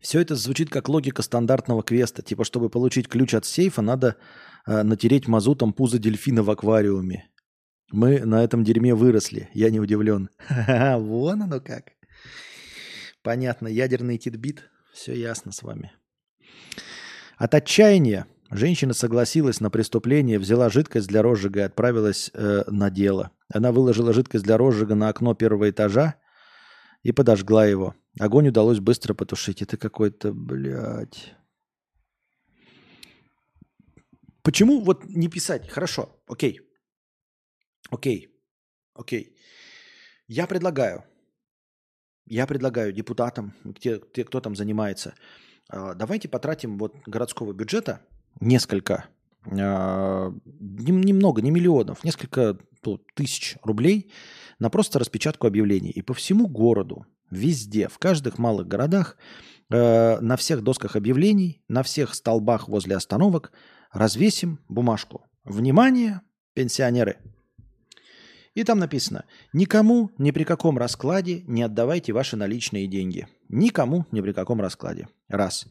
Все 0.00 0.20
это 0.20 0.36
звучит 0.36 0.70
как 0.70 0.88
логика 0.88 1.22
стандартного 1.22 1.82
квеста. 1.82 2.22
Типа, 2.22 2.44
чтобы 2.44 2.70
получить 2.70 3.08
ключ 3.08 3.34
от 3.34 3.44
сейфа, 3.44 3.82
надо 3.82 4.16
э, 4.66 4.82
натереть 4.82 5.26
мазутом 5.26 5.72
пузо 5.72 5.98
дельфина 5.98 6.42
в 6.42 6.50
аквариуме. 6.50 7.28
Мы 7.90 8.20
на 8.20 8.44
этом 8.44 8.64
дерьме 8.64 8.94
выросли. 8.94 9.48
Я 9.54 9.70
не 9.70 9.80
удивлен. 9.80 10.30
Вон 10.48 11.42
оно 11.42 11.60
как. 11.60 11.92
Понятно. 13.22 13.66
Ядерный 13.66 14.18
титбит. 14.18 14.64
Все 14.92 15.14
ясно 15.14 15.52
с 15.52 15.62
вами. 15.62 15.92
От 17.36 17.54
отчаяния 17.54 18.26
женщина 18.50 18.92
согласилась 18.94 19.60
на 19.60 19.70
преступление, 19.70 20.38
взяла 20.38 20.70
жидкость 20.70 21.08
для 21.08 21.22
розжига 21.22 21.60
и 21.60 21.64
отправилась 21.64 22.30
э, 22.34 22.64
на 22.66 22.90
дело. 22.90 23.30
Она 23.52 23.72
выложила 23.72 24.12
жидкость 24.12 24.44
для 24.44 24.56
розжига 24.58 24.94
на 24.94 25.08
окно 25.08 25.34
первого 25.34 25.70
этажа 25.70 26.16
и 27.02 27.12
подожгла 27.12 27.66
его. 27.66 27.94
Огонь 28.18 28.48
удалось 28.48 28.80
быстро 28.80 29.14
потушить. 29.14 29.62
Это 29.62 29.76
какой-то, 29.76 30.32
блядь... 30.32 31.34
Почему 34.42 34.80
вот 34.80 35.04
не 35.04 35.28
писать? 35.28 35.68
Хорошо, 35.68 36.22
окей. 36.26 36.60
Окей, 37.90 38.28
окей. 38.94 39.36
Я 40.26 40.46
предлагаю, 40.46 41.04
я 42.24 42.46
предлагаю 42.46 42.92
депутатам, 42.92 43.54
те, 43.78 44.00
те 44.14 44.24
кто 44.24 44.40
там 44.40 44.56
занимается, 44.56 45.14
а, 45.68 45.94
давайте 45.94 46.28
потратим 46.28 46.78
вот 46.78 46.94
городского 47.06 47.52
бюджета 47.52 48.06
несколько, 48.40 49.08
немного, 49.50 51.42
не 51.42 51.50
миллионов, 51.50 52.04
несколько 52.04 52.58
тысяч 53.14 53.56
рублей 53.62 54.10
на 54.58 54.70
просто 54.70 54.98
распечатку 54.98 55.46
объявлений. 55.46 55.90
И 55.90 56.02
по 56.02 56.14
всему 56.14 56.46
городу, 56.48 57.06
везде, 57.30 57.88
в 57.88 57.98
каждых 57.98 58.38
малых 58.38 58.66
городах, 58.66 59.16
а, 59.70 60.20
на 60.20 60.36
всех 60.36 60.62
досках 60.62 60.96
объявлений, 60.96 61.62
на 61.68 61.82
всех 61.82 62.14
столбах 62.14 62.68
возле 62.68 62.96
остановок 62.96 63.52
развесим 63.92 64.60
бумажку. 64.68 65.24
Внимание, 65.44 66.22
пенсионеры! 66.54 67.18
И 68.54 68.64
там 68.64 68.80
написано, 68.80 69.24
никому 69.52 70.10
ни 70.18 70.32
при 70.32 70.42
каком 70.42 70.78
раскладе 70.78 71.42
не 71.46 71.62
отдавайте 71.62 72.12
ваши 72.12 72.36
наличные 72.36 72.88
деньги. 72.88 73.28
Никому 73.48 74.04
ни 74.10 74.20
при 74.20 74.32
каком 74.32 74.60
раскладе. 74.60 75.08
Раз. 75.28 75.66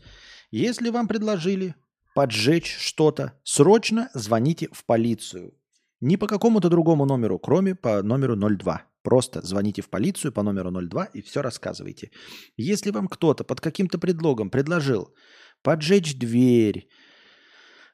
Если 0.51 0.89
вам 0.89 1.09
предложили 1.09 1.75
поджечь 2.17 2.75
что-то, 2.79 3.33
срочно 3.43 4.09
звоните 4.15 4.69
в 4.71 4.85
полицию. 4.85 5.53
Не 6.01 6.17
по 6.17 6.25
какому-то 6.25 6.67
другому 6.67 7.05
номеру, 7.05 7.37
кроме 7.37 7.75
по 7.75 8.01
номеру 8.01 8.35
02. 8.35 8.81
Просто 9.03 9.45
звоните 9.45 9.83
в 9.83 9.89
полицию 9.91 10.31
по 10.31 10.41
номеру 10.41 10.71
02 10.71 11.05
и 11.13 11.21
все 11.21 11.43
рассказывайте. 11.43 12.09
Если 12.57 12.89
вам 12.89 13.07
кто-то 13.07 13.43
под 13.43 13.61
каким-то 13.61 13.99
предлогом 13.99 14.49
предложил 14.49 15.13
поджечь 15.61 16.17
дверь, 16.17 16.89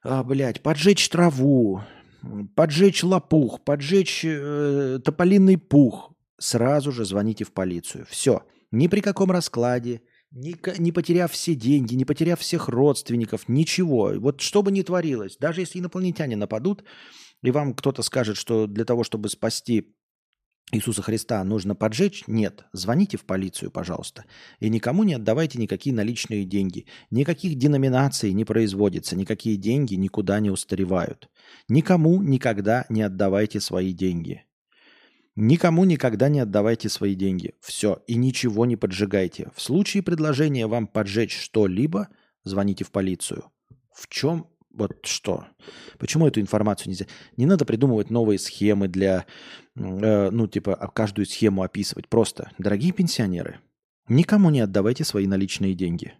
а, 0.03 0.23
блядь, 0.23 0.63
поджечь 0.63 1.09
траву, 1.09 1.81
поджечь 2.55 3.03
лопух, 3.03 3.65
поджечь 3.65 4.23
э, 4.23 4.99
тополиный 5.03 5.57
пух, 5.57 6.13
сразу 6.39 6.93
же 6.93 7.03
звоните 7.03 7.43
в 7.43 7.51
полицию. 7.51 8.05
Все. 8.09 8.43
Ни 8.71 8.87
при 8.87 9.01
каком 9.01 9.31
раскладе, 9.31 10.01
не, 10.33 10.55
не 10.79 10.91
потеряв 10.91 11.31
все 11.31 11.55
деньги, 11.55 11.95
не 11.95 12.05
потеряв 12.05 12.39
всех 12.39 12.67
родственников, 12.67 13.47
ничего. 13.47 14.13
Вот 14.17 14.41
что 14.41 14.63
бы 14.63 14.71
ни 14.71 14.81
творилось, 14.81 15.37
даже 15.37 15.61
если 15.61 15.79
инопланетяне 15.79 16.35
нападут, 16.35 16.83
и 17.43 17.51
вам 17.51 17.73
кто-то 17.73 18.01
скажет, 18.01 18.37
что 18.37 18.67
для 18.67 18.85
того, 18.85 19.03
чтобы 19.03 19.29
спасти 19.29 19.93
Иисуса 20.71 21.03
Христа 21.03 21.43
нужно 21.43 21.75
поджечь? 21.75 22.23
Нет. 22.25 22.65
Звоните 22.73 23.17
в 23.17 23.25
полицию, 23.25 23.69
пожалуйста. 23.69 24.25
И 24.59 24.69
никому 24.69 25.03
не 25.03 25.13
отдавайте 25.13 25.59
никакие 25.59 25.95
наличные 25.95 26.45
деньги. 26.45 26.87
Никаких 27.11 27.55
деноминаций 27.55 28.33
не 28.33 28.45
производится, 28.45 29.15
никакие 29.15 29.57
деньги 29.57 29.95
никуда 29.95 30.39
не 30.39 30.49
устаревают. 30.49 31.29
Никому 31.67 32.23
никогда 32.23 32.85
не 32.89 33.03
отдавайте 33.03 33.59
свои 33.59 33.93
деньги. 33.93 34.45
Никому 35.35 35.83
никогда 35.83 36.29
не 36.29 36.39
отдавайте 36.39 36.89
свои 36.89 37.15
деньги. 37.15 37.55
Все. 37.59 38.03
И 38.07 38.15
ничего 38.15 38.65
не 38.65 38.75
поджигайте. 38.75 39.51
В 39.55 39.61
случае 39.61 40.03
предложения 40.03 40.67
вам 40.67 40.85
поджечь 40.85 41.35
что-либо, 41.35 42.09
звоните 42.43 42.83
в 42.83 42.91
полицию. 42.91 43.45
В 43.93 44.07
чем 44.09 44.47
вот 44.73 45.05
что? 45.05 45.45
Почему 45.97 46.27
эту 46.27 46.39
информацию 46.39 46.89
нельзя? 46.89 47.05
Не 47.37 47.45
надо 47.45 47.65
придумывать 47.65 48.09
новые 48.09 48.39
схемы 48.39 48.87
для, 48.87 49.25
э, 49.75 50.29
ну, 50.29 50.47
типа, 50.47 50.75
а 50.75 50.87
каждую 50.87 51.25
схему 51.25 51.63
описывать. 51.63 52.09
Просто, 52.09 52.51
дорогие 52.57 52.91
пенсионеры, 52.91 53.59
никому 54.07 54.49
не 54.49 54.61
отдавайте 54.61 55.03
свои 55.03 55.25
наличные 55.25 55.73
деньги. 55.73 56.13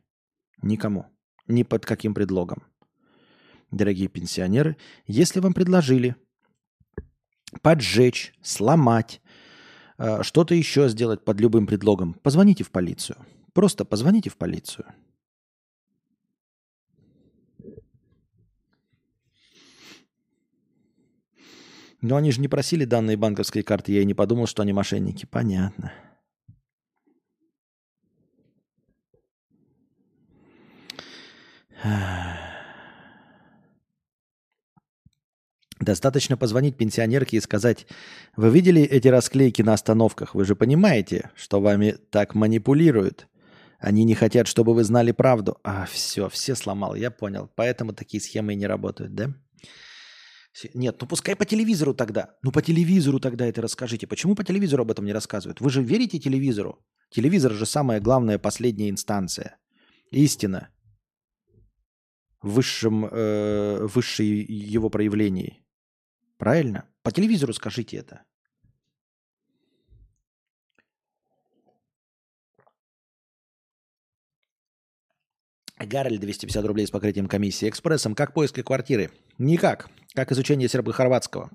Никому. 0.62 1.06
Ни 1.48 1.64
под 1.64 1.86
каким 1.86 2.14
предлогом. 2.14 2.64
Дорогие 3.72 4.08
пенсионеры, 4.08 4.78
если 5.08 5.40
вам 5.40 5.54
предложили 5.54 6.16
поджечь, 7.62 8.34
сломать, 8.42 9.22
э, 9.98 10.24
что-то 10.24 10.56
еще 10.56 10.90
сделать 10.90 11.24
под 11.24 11.40
любым 11.40 11.68
предлогом, 11.68 12.14
позвоните 12.14 12.64
в 12.64 12.72
полицию. 12.72 13.18
Просто 13.54 13.86
позвоните 13.86 14.30
в 14.30 14.38
полицию. 14.38 14.86
Но 22.02 22.18
они 22.18 22.32
же 22.32 22.42
не 22.42 22.50
просили 22.50 22.84
данные 22.84 23.16
банковской 23.16 23.64
карты, 23.64 23.94
я 23.94 24.02
и 24.02 24.06
не 24.06 24.14
подумал, 24.14 24.46
что 24.46 24.62
они 24.62 24.74
мошенники. 24.74 25.26
Понятно. 25.26 25.94
Достаточно 35.84 36.38
позвонить 36.38 36.78
пенсионерке 36.78 37.38
и 37.38 37.42
сказать, 37.42 37.88
вы 38.38 38.50
видели 38.50 38.82
эти 38.82 39.10
расклейки 39.10 39.62
на 39.62 39.74
остановках? 39.74 40.34
Вы 40.34 40.46
же 40.46 40.56
понимаете, 40.56 41.32
что 41.36 41.60
вами 41.60 41.98
так 42.10 42.36
манипулируют. 42.36 43.28
Они 43.80 44.06
не 44.06 44.16
хотят, 44.16 44.48
чтобы 44.48 44.74
вы 44.74 44.86
знали 44.86 45.12
правду. 45.12 45.58
А, 45.64 45.86
все, 45.92 46.30
все 46.30 46.56
сломал, 46.56 46.96
я 46.96 47.12
понял. 47.12 47.50
Поэтому 47.56 47.92
такие 47.92 48.22
схемы 48.22 48.54
и 48.54 48.56
не 48.56 48.66
работают, 48.66 49.14
да? 49.14 49.34
Нет, 50.74 50.98
ну 51.02 51.08
пускай 51.08 51.36
по 51.36 51.46
телевизору 51.46 51.94
тогда. 51.94 52.36
Ну 52.44 52.52
по 52.52 52.62
телевизору 52.62 53.20
тогда 53.20 53.46
это 53.46 53.62
расскажите. 53.62 54.08
Почему 54.08 54.36
по 54.36 54.44
телевизору 54.44 54.84
об 54.84 54.92
этом 54.92 55.06
не 55.06 55.12
рассказывают? 55.14 55.60
Вы 55.60 55.70
же 55.70 55.82
верите 55.82 56.20
телевизору? 56.20 56.80
Телевизор 57.10 57.52
же 57.52 57.66
самая 57.66 58.00
главная 58.00 58.40
последняя 58.40 58.90
инстанция. 58.90 59.58
Истина. 60.12 60.70
В 62.42 62.52
высшем, 62.52 63.06
э, 63.06 63.88
высшей 63.94 64.28
его 64.28 64.90
проявлении. 64.90 65.63
Правильно? 66.38 66.90
По 67.04 67.12
телевизору 67.12 67.54
скажите 67.54 67.98
это. 67.98 68.24
Гаррель 75.78 76.18
250 76.20 76.66
рублей 76.66 76.88
с 76.88 76.92
покрытием 76.92 77.28
комиссии. 77.28 77.70
Экспрессом. 77.70 78.16
Как 78.16 78.34
поиск 78.34 78.64
квартиры? 78.64 79.12
Никак. 79.38 79.90
Как 80.14 80.32
изучение 80.32 80.70
сербо-хорватского. 80.70 81.52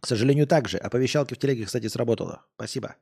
К 0.00 0.06
сожалению, 0.06 0.46
так 0.46 0.68
же. 0.68 0.78
Оповещалки 0.78 1.34
в 1.34 1.38
телеге, 1.38 1.64
кстати, 1.64 1.88
сработало. 1.88 2.44
Спасибо. 2.56 2.96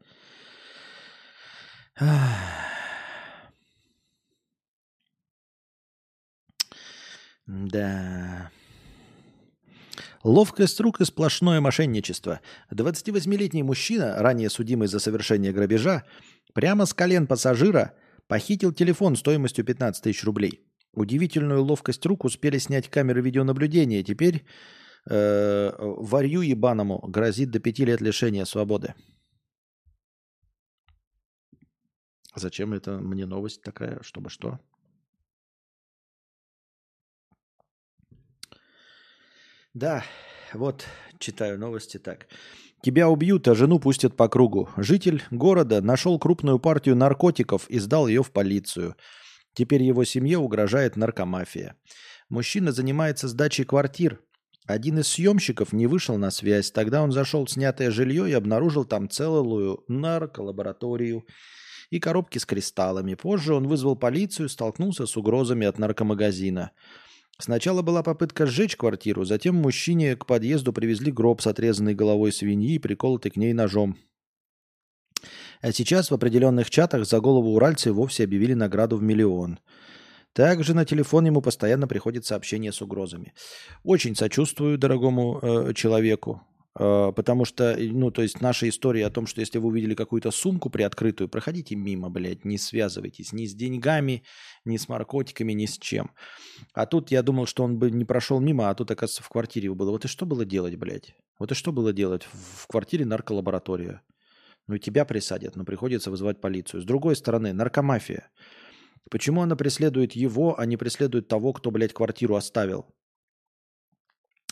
Да. 7.46 8.50
Ловкость 10.24 10.80
рук 10.80 11.00
и 11.00 11.04
сплошное 11.04 11.60
мошенничество. 11.60 12.40
28-летний 12.72 13.62
мужчина, 13.62 14.16
ранее 14.18 14.50
судимый 14.50 14.88
за 14.88 14.98
совершение 14.98 15.52
грабежа, 15.52 16.04
прямо 16.54 16.86
с 16.86 16.94
колен 16.94 17.26
пассажира– 17.26 17.92
Похитил 18.28 18.72
телефон 18.72 19.14
стоимостью 19.16 19.64
15 19.64 20.02
тысяч 20.02 20.24
рублей. 20.24 20.60
Удивительную 20.92 21.62
ловкость 21.62 22.04
рук 22.06 22.24
успели 22.24 22.58
снять 22.58 22.88
камеры 22.88 23.20
видеонаблюдения. 23.20 24.02
Теперь 24.02 24.44
э, 25.08 25.72
варью 25.78 26.40
ебаному 26.40 26.98
грозит 27.06 27.50
до 27.50 27.60
пяти 27.60 27.84
лет 27.84 28.00
лишения 28.00 28.44
свободы. 28.44 28.94
Зачем 32.34 32.72
это 32.72 32.98
мне 32.98 33.26
новость 33.26 33.62
такая, 33.62 34.02
чтобы 34.02 34.28
что? 34.28 34.58
Да, 39.76 40.04
вот 40.54 40.86
читаю 41.18 41.58
новости 41.58 41.98
так. 41.98 42.28
Тебя 42.82 43.10
убьют, 43.10 43.46
а 43.46 43.54
жену 43.54 43.78
пустят 43.78 44.16
по 44.16 44.26
кругу. 44.26 44.70
Житель 44.78 45.22
города 45.30 45.82
нашел 45.82 46.18
крупную 46.18 46.58
партию 46.58 46.96
наркотиков 46.96 47.68
и 47.68 47.78
сдал 47.78 48.06
ее 48.06 48.22
в 48.22 48.30
полицию. 48.30 48.96
Теперь 49.52 49.82
его 49.82 50.04
семье 50.04 50.38
угрожает 50.38 50.96
наркомафия. 50.96 51.76
Мужчина 52.30 52.72
занимается 52.72 53.28
сдачей 53.28 53.66
квартир. 53.66 54.22
Один 54.66 55.00
из 55.00 55.08
съемщиков 55.08 55.74
не 55.74 55.86
вышел 55.86 56.16
на 56.16 56.30
связь. 56.30 56.70
Тогда 56.70 57.02
он 57.02 57.12
зашел 57.12 57.44
в 57.44 57.50
снятое 57.50 57.90
жилье 57.90 58.30
и 58.30 58.32
обнаружил 58.32 58.86
там 58.86 59.10
целую 59.10 59.84
нарколабораторию. 59.88 61.26
и 61.90 62.00
коробки 62.00 62.38
с 62.38 62.46
кристаллами. 62.46 63.14
Позже 63.14 63.52
он 63.52 63.68
вызвал 63.68 63.94
полицию, 63.94 64.48
столкнулся 64.48 65.04
с 65.04 65.18
угрозами 65.18 65.66
от 65.66 65.78
наркомагазина. 65.78 66.72
Сначала 67.38 67.82
была 67.82 68.02
попытка 68.02 68.46
сжечь 68.46 68.76
квартиру, 68.76 69.24
затем 69.24 69.56
мужчине 69.56 70.16
к 70.16 70.24
подъезду 70.24 70.72
привезли 70.72 71.12
гроб 71.12 71.42
с 71.42 71.46
отрезанной 71.46 71.94
головой 71.94 72.32
свиньи 72.32 72.74
и 72.74 72.78
приколотый 72.78 73.30
к 73.30 73.36
ней 73.36 73.52
ножом. 73.52 73.98
А 75.60 75.72
сейчас 75.72 76.10
в 76.10 76.14
определенных 76.14 76.70
чатах 76.70 77.06
за 77.06 77.20
голову 77.20 77.50
уральца 77.50 77.92
вовсе 77.92 78.24
объявили 78.24 78.54
награду 78.54 78.96
в 78.96 79.02
миллион. 79.02 79.58
Также 80.32 80.74
на 80.74 80.84
телефон 80.84 81.26
ему 81.26 81.40
постоянно 81.40 81.88
приходят 81.88 82.24
сообщения 82.24 82.72
с 82.72 82.82
угрозами. 82.82 83.34
Очень 83.82 84.14
сочувствую 84.14 84.78
дорогому 84.78 85.38
э, 85.40 85.72
человеку. 85.74 86.42
Э, 86.78 87.12
потому 87.14 87.44
что, 87.44 87.76
ну, 87.78 88.10
то 88.10 88.22
есть 88.22 88.40
наша 88.40 88.68
история 88.68 89.06
о 89.06 89.10
том, 89.10 89.26
что 89.26 89.40
если 89.40 89.58
вы 89.58 89.68
увидели 89.68 89.94
какую-то 89.94 90.30
сумку 90.30 90.70
приоткрытую, 90.70 91.28
проходите 91.28 91.74
мимо, 91.74 92.10
блядь, 92.10 92.44
не 92.44 92.58
связывайтесь 92.58 93.32
ни 93.32 93.46
с 93.46 93.54
деньгами, 93.54 94.24
ни 94.64 94.76
с 94.76 94.88
наркотиками, 94.88 95.52
ни 95.52 95.66
с 95.66 95.78
чем. 95.78 96.10
А 96.74 96.86
тут 96.86 97.10
я 97.10 97.22
думал, 97.22 97.46
что 97.46 97.64
он 97.64 97.78
бы 97.78 97.90
не 97.90 98.04
прошел 98.04 98.40
мимо, 98.40 98.68
а 98.68 98.74
тут, 98.74 98.90
оказывается, 98.90 99.22
в 99.22 99.28
квартире 99.28 99.72
было. 99.74 99.90
Вот 99.90 100.04
и 100.04 100.08
что 100.08 100.26
было 100.26 100.44
делать, 100.44 100.76
блядь? 100.76 101.14
Вот 101.38 101.52
и 101.52 101.54
что 101.54 101.72
было 101.72 101.92
делать? 101.92 102.24
В 102.32 102.66
квартире 102.66 103.04
нарколаборатория. 103.04 104.02
Ну 104.66 104.74
и 104.74 104.80
тебя 104.80 105.04
присадят, 105.04 105.56
но 105.56 105.64
приходится 105.64 106.10
вызывать 106.10 106.40
полицию. 106.40 106.82
С 106.82 106.84
другой 106.84 107.16
стороны, 107.16 107.52
наркомафия. 107.52 108.30
Почему 109.10 109.42
она 109.42 109.54
преследует 109.54 110.12
его, 110.12 110.58
а 110.58 110.66
не 110.66 110.76
преследует 110.76 111.28
того, 111.28 111.52
кто, 111.52 111.70
блядь, 111.70 111.92
квартиру 111.92 112.34
оставил? 112.34 112.86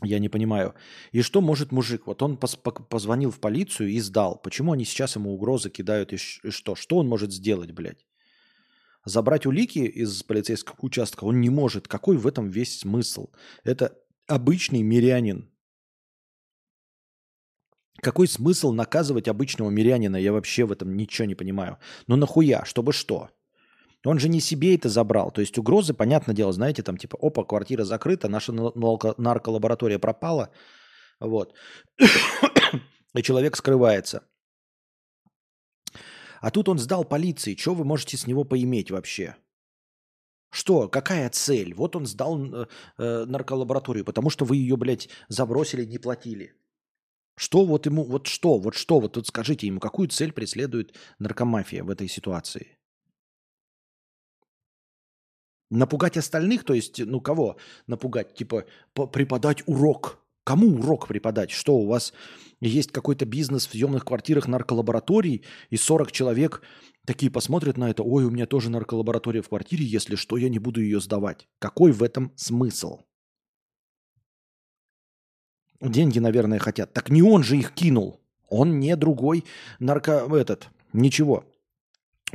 Я 0.02 0.18
не 0.18 0.28
понимаю. 0.28 0.74
И 1.12 1.22
что 1.22 1.40
может 1.40 1.72
мужик? 1.72 2.06
Вот 2.06 2.22
он 2.22 2.36
позвонил 2.36 3.30
в 3.30 3.38
полицию 3.38 3.90
и 3.90 4.00
сдал. 4.00 4.40
Почему 4.42 4.72
они 4.72 4.84
сейчас 4.84 5.16
ему 5.16 5.32
угрозы 5.32 5.70
кидают 5.70 6.12
и, 6.12 6.16
и 6.16 6.50
что? 6.50 6.74
Что 6.74 6.96
он 6.96 7.08
может 7.08 7.32
сделать, 7.32 7.70
блядь? 7.72 8.04
Забрать 9.04 9.46
улики 9.46 9.78
из 9.78 10.22
полицейского 10.22 10.76
участка 10.80 11.24
он 11.24 11.40
не 11.40 11.50
может. 11.50 11.88
Какой 11.88 12.16
в 12.16 12.26
этом 12.26 12.50
весь 12.50 12.80
смысл? 12.80 13.28
Это 13.62 13.96
обычный 14.26 14.82
мирянин. 14.82 15.50
Какой 18.02 18.26
смысл 18.26 18.72
наказывать 18.72 19.28
обычного 19.28 19.70
мирянина? 19.70 20.16
Я 20.16 20.32
вообще 20.32 20.64
в 20.64 20.72
этом 20.72 20.96
ничего 20.96 21.26
не 21.26 21.34
понимаю. 21.34 21.78
Ну 22.06 22.16
нахуя? 22.16 22.64
Чтобы 22.64 22.92
что? 22.92 23.30
Он 24.04 24.18
же 24.18 24.28
не 24.28 24.40
себе 24.40 24.74
это 24.74 24.88
забрал. 24.88 25.30
То 25.30 25.40
есть 25.40 25.58
угрозы, 25.58 25.94
понятное 25.94 26.34
дело, 26.34 26.52
знаете, 26.52 26.82
там 26.82 26.96
типа, 26.96 27.16
опа, 27.20 27.44
квартира 27.44 27.84
закрыта, 27.84 28.28
наша 28.28 28.52
нарколаборатория 28.52 29.98
пропала. 29.98 30.50
Вот. 31.20 31.54
И 33.14 33.22
человек 33.22 33.56
скрывается. 33.56 34.22
А 36.40 36.50
тут 36.50 36.68
он 36.68 36.78
сдал 36.78 37.04
полиции. 37.04 37.56
Что 37.56 37.74
вы 37.74 37.84
можете 37.84 38.16
с 38.16 38.26
него 38.26 38.44
поиметь 38.44 38.90
вообще? 38.90 39.36
Что? 40.50 40.88
Какая 40.88 41.30
цель? 41.30 41.74
Вот 41.74 41.96
он 41.96 42.06
сдал 42.06 42.38
э, 42.38 43.24
нарколабораторию, 43.24 44.04
потому 44.04 44.30
что 44.30 44.44
вы 44.44 44.56
ее, 44.56 44.76
блядь, 44.76 45.08
забросили, 45.28 45.86
не 45.86 45.98
платили. 45.98 46.52
Что 47.36 47.64
вот 47.64 47.86
ему, 47.86 48.04
вот 48.04 48.26
что, 48.26 48.58
вот 48.58 48.74
что, 48.74 49.00
вот 49.00 49.14
тут 49.14 49.26
скажите 49.26 49.66
ему, 49.66 49.80
какую 49.80 50.08
цель 50.08 50.32
преследует 50.32 50.94
наркомафия 51.18 51.82
в 51.82 51.90
этой 51.90 52.08
ситуации? 52.08 52.78
Напугать 55.74 56.16
остальных, 56.16 56.64
то 56.64 56.72
есть, 56.72 57.00
ну 57.04 57.20
кого 57.20 57.56
напугать? 57.86 58.34
Типа 58.34 58.64
преподать 58.94 59.62
урок. 59.66 60.20
Кому 60.44 60.78
урок 60.78 61.08
преподать? 61.08 61.50
Что, 61.50 61.76
у 61.76 61.86
вас 61.86 62.12
есть 62.60 62.92
какой-то 62.92 63.24
бизнес 63.24 63.66
в 63.66 63.70
съемных 63.72 64.04
квартирах 64.04 64.46
нарколабораторий, 64.46 65.44
и 65.70 65.76
40 65.76 66.12
человек 66.12 66.62
такие 67.04 67.30
посмотрят 67.30 67.76
на 67.76 67.90
это, 67.90 68.02
ой, 68.02 68.24
у 68.24 68.30
меня 68.30 68.46
тоже 68.46 68.70
нарколаборатория 68.70 69.42
в 69.42 69.48
квартире, 69.48 69.84
если 69.84 70.14
что, 70.14 70.36
я 70.36 70.48
не 70.48 70.58
буду 70.58 70.80
ее 70.80 71.00
сдавать. 71.00 71.48
Какой 71.58 71.92
в 71.92 72.02
этом 72.02 72.32
смысл? 72.36 73.00
Деньги, 75.80 76.20
наверное, 76.20 76.60
хотят. 76.60 76.92
Так 76.92 77.10
не 77.10 77.22
он 77.22 77.42
же 77.42 77.56
их 77.56 77.72
кинул. 77.72 78.20
Он 78.48 78.78
не 78.78 78.94
другой 78.96 79.44
нарко... 79.80 80.28
этот. 80.36 80.68
Ничего. 80.92 81.44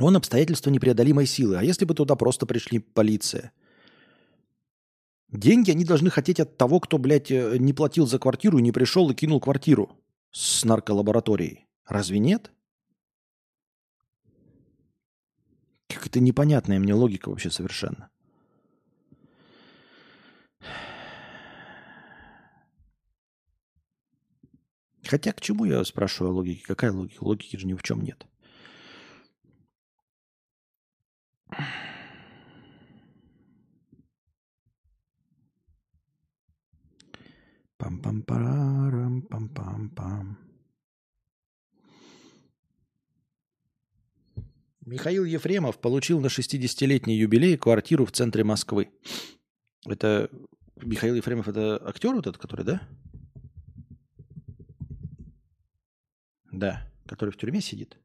Он 0.00 0.16
обстоятельства 0.16 0.70
непреодолимой 0.70 1.26
силы. 1.26 1.58
А 1.58 1.62
если 1.62 1.84
бы 1.84 1.94
туда 1.94 2.16
просто 2.16 2.46
пришли 2.46 2.78
полиция? 2.78 3.52
Деньги 5.28 5.70
они 5.70 5.84
должны 5.84 6.10
хотеть 6.10 6.40
от 6.40 6.56
того, 6.56 6.80
кто, 6.80 6.98
блядь, 6.98 7.30
э, 7.30 7.56
не 7.58 7.72
платил 7.72 8.06
за 8.06 8.18
квартиру, 8.18 8.58
не 8.58 8.72
пришел 8.72 9.10
и 9.10 9.14
кинул 9.14 9.40
квартиру 9.40 9.96
с 10.32 10.64
нарколабораторией. 10.64 11.66
Разве 11.86 12.18
нет? 12.18 12.50
Как 15.88 16.06
это 16.06 16.18
непонятная 16.18 16.78
мне 16.78 16.94
логика 16.94 17.28
вообще 17.28 17.50
совершенно. 17.50 18.10
Хотя 25.04 25.32
к 25.32 25.40
чему 25.40 25.64
я 25.64 25.84
спрашиваю 25.84 26.32
о 26.32 26.34
логике? 26.36 26.64
Какая 26.64 26.92
логика? 26.92 27.22
Логики 27.22 27.56
же 27.56 27.66
ни 27.66 27.74
в 27.74 27.82
чем 27.82 28.02
нет. 28.02 28.29
Пам-пам-парам, 37.78 39.22
пам-пам-пам. 39.22 40.36
Михаил 44.84 45.24
Ефремов 45.24 45.80
получил 45.80 46.20
на 46.20 46.26
60-летний 46.26 47.16
юбилей 47.16 47.56
квартиру 47.56 48.04
в 48.04 48.12
центре 48.12 48.44
Москвы. 48.44 48.90
Это 49.86 50.28
Михаил 50.76 51.14
Ефремов, 51.14 51.48
это 51.48 51.80
актер 51.86 52.14
вот 52.14 52.26
этот, 52.26 52.38
который, 52.38 52.64
да? 52.64 52.82
Да, 56.52 56.90
который 57.06 57.30
в 57.30 57.36
тюрьме 57.36 57.60
сидит. 57.60 57.98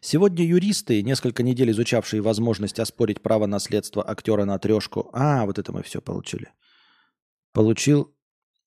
Сегодня 0.00 0.44
юристы, 0.44 1.02
несколько 1.02 1.42
недель 1.42 1.70
изучавшие 1.70 2.22
возможность 2.22 2.78
оспорить 2.78 3.20
право 3.20 3.46
наследства 3.46 4.08
актера 4.08 4.44
на 4.44 4.58
трешку. 4.58 5.10
А, 5.12 5.46
вот 5.46 5.58
это 5.58 5.72
мы 5.72 5.82
все 5.82 6.00
получили. 6.00 6.48
Получил... 7.52 8.14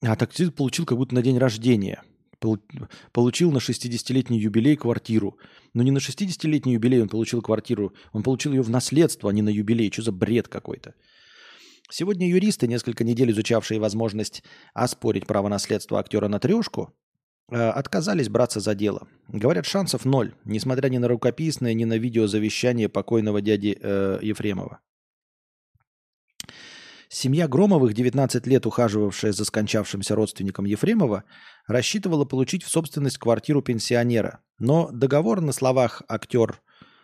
А, 0.04 0.16
так 0.16 0.32
получил 0.56 0.86
как 0.86 0.98
будто 0.98 1.16
на 1.16 1.22
день 1.22 1.38
рождения. 1.38 2.04
Получил 3.12 3.52
на 3.52 3.58
60-летний 3.58 4.40
юбилей 4.40 4.76
квартиру. 4.76 5.38
Но 5.74 5.84
не 5.84 5.92
на 5.92 6.00
60-летний 6.00 6.74
юбилей 6.74 7.02
он 7.02 7.10
получил 7.10 7.42
квартиру. 7.42 7.94
Он 8.14 8.24
получил 8.24 8.54
ее 8.54 8.64
в 8.64 8.70
наследство, 8.70 9.30
а 9.30 9.34
не 9.34 9.42
на 9.42 9.50
юбилей. 9.50 9.92
Что 9.92 10.02
за 10.02 10.12
бред 10.12 10.48
какой-то? 10.48 10.96
Сегодня 11.92 12.30
юристы, 12.30 12.68
несколько 12.68 13.04
недель 13.04 13.32
изучавшие 13.32 13.80
возможность 13.80 14.44
оспорить 14.74 15.28
право 15.28 15.50
наследства 15.50 16.00
актера 16.00 16.30
на 16.30 16.40
трешку, 16.40 16.94
отказались 17.56 18.30
браться 18.30 18.60
за 18.60 18.76
дело. 18.76 19.08
Говорят, 19.28 19.66
шансов 19.66 20.06
ноль, 20.06 20.34
несмотря 20.46 20.90
ни 20.90 20.98
на 20.98 21.08
рукописное, 21.08 21.74
ни 21.74 21.86
на 21.86 21.98
видеозавещание 21.98 22.90
покойного 22.90 23.42
дяди 23.42 23.78
э, 23.80 24.20
Ефремова. 24.22 24.80
Семья 27.10 27.48
Громовых, 27.48 27.94
19 27.94 28.48
лет 28.48 28.66
ухаживавшая 28.66 29.34
за 29.34 29.44
скончавшимся 29.44 30.16
родственником 30.16 30.64
Ефремова, 30.64 31.26
рассчитывала 31.68 32.24
получить 32.24 32.64
в 32.64 32.70
собственность 32.70 33.18
квартиру 33.18 33.62
пенсионера. 33.62 34.40
Но 34.60 34.90
договор 34.92 35.42
на 35.42 35.52
словах 35.52 36.04
актер 36.08 36.62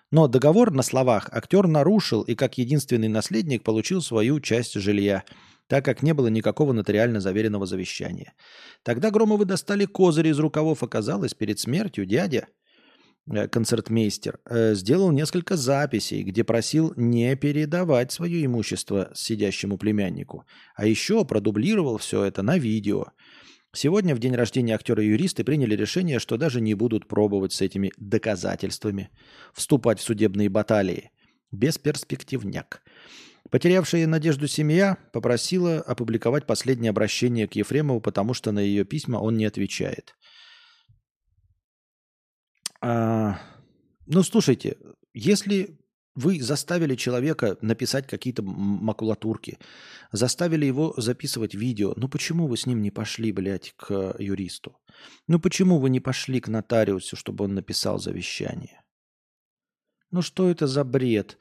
но 0.10 0.30
договор 0.30 0.72
на 0.72 0.84
словах 0.84 1.28
актер 1.34 1.68
нарушил 1.68 2.22
и 2.22 2.34
как 2.34 2.58
единственный 2.58 3.10
наследник 3.10 3.64
получил 3.64 4.02
свою 4.02 4.40
часть 4.40 4.76
жилья– 4.76 5.24
так 5.68 5.86
как 5.86 6.02
не 6.02 6.14
было 6.14 6.28
никакого 6.28 6.74
нотариально 6.74 7.20
заверенного 7.20 7.66
завещания. 7.66 8.34
Тогда 8.84 9.12
Громовы 9.12 9.46
достали 9.46 9.86
козырь 9.86 10.28
из 10.28 10.40
рукавов. 10.40 10.84
Оказалось, 10.84 11.34
перед 11.34 11.60
смертью 11.60 12.06
дядя, 12.06 12.48
э, 13.30 13.48
концертмейстер, 13.48 14.40
э, 14.46 14.76
сделал 14.76 15.12
несколько 15.12 15.58
записей, 15.58 16.24
где 16.24 16.44
просил 16.44 16.94
не 16.96 17.36
передавать 17.36 18.12
свое 18.12 18.46
имущество 18.46 19.12
сидящему 19.14 19.78
племяннику. 19.78 20.46
А 20.76 20.86
еще 20.86 21.26
продублировал 21.26 21.98
все 21.98 22.24
это 22.24 22.42
на 22.42 22.58
видео. 22.58 23.08
Сегодня, 23.74 24.16
в 24.16 24.20
день 24.20 24.34
рождения 24.34 24.74
актера 24.74 25.04
юристы 25.04 25.44
приняли 25.44 25.76
решение, 25.76 26.20
что 26.20 26.38
даже 26.38 26.62
не 26.62 26.74
будут 26.74 27.08
пробовать 27.08 27.52
с 27.52 27.62
этими 27.62 27.92
доказательствами 27.98 29.10
вступать 29.54 30.00
в 30.00 30.04
судебные 30.04 30.50
баталии. 30.50 31.12
Бесперспективняк. 31.52 32.82
Потерявшая 33.50 34.08
надежду 34.08 34.48
семья 34.48 34.98
попросила 35.14 35.80
опубликовать 35.80 36.46
последнее 36.46 36.90
обращение 36.90 37.48
к 37.48 37.56
Ефремову, 37.56 38.02
потому 38.02 38.34
что 38.34 38.52
на 38.52 38.60
ее 38.60 38.84
письма 38.86 39.18
он 39.18 39.38
не 39.38 39.46
отвечает. 39.46 40.16
А, 42.82 43.40
ну, 44.06 44.24
слушайте, 44.24 44.78
если 45.14 45.80
Вы 46.18 46.42
заставили 46.42 46.96
человека 46.96 47.58
написать 47.62 48.08
какие-то 48.08 48.42
макулатурки, 48.42 49.60
заставили 50.12 50.66
его 50.66 50.96
записывать 50.98 51.54
видео. 51.54 51.94
Ну 51.96 52.10
почему 52.10 52.48
вы 52.48 52.58
с 52.58 52.66
ним 52.66 52.82
не 52.82 52.90
пошли, 52.90 53.32
блядь, 53.32 53.76
к 53.78 54.16
юристу? 54.18 54.80
Ну 55.28 55.40
почему 55.40 55.78
вы 55.78 55.92
не 55.92 56.00
пошли 56.00 56.40
к 56.40 56.48
нотариусу, 56.48 57.16
чтобы 57.16 57.46
он 57.46 57.54
написал 57.54 58.00
завещание? 58.00 58.82
Ну 60.12 60.22
что 60.22 60.50
это 60.50 60.68
за 60.68 60.84
бред? 60.84 61.38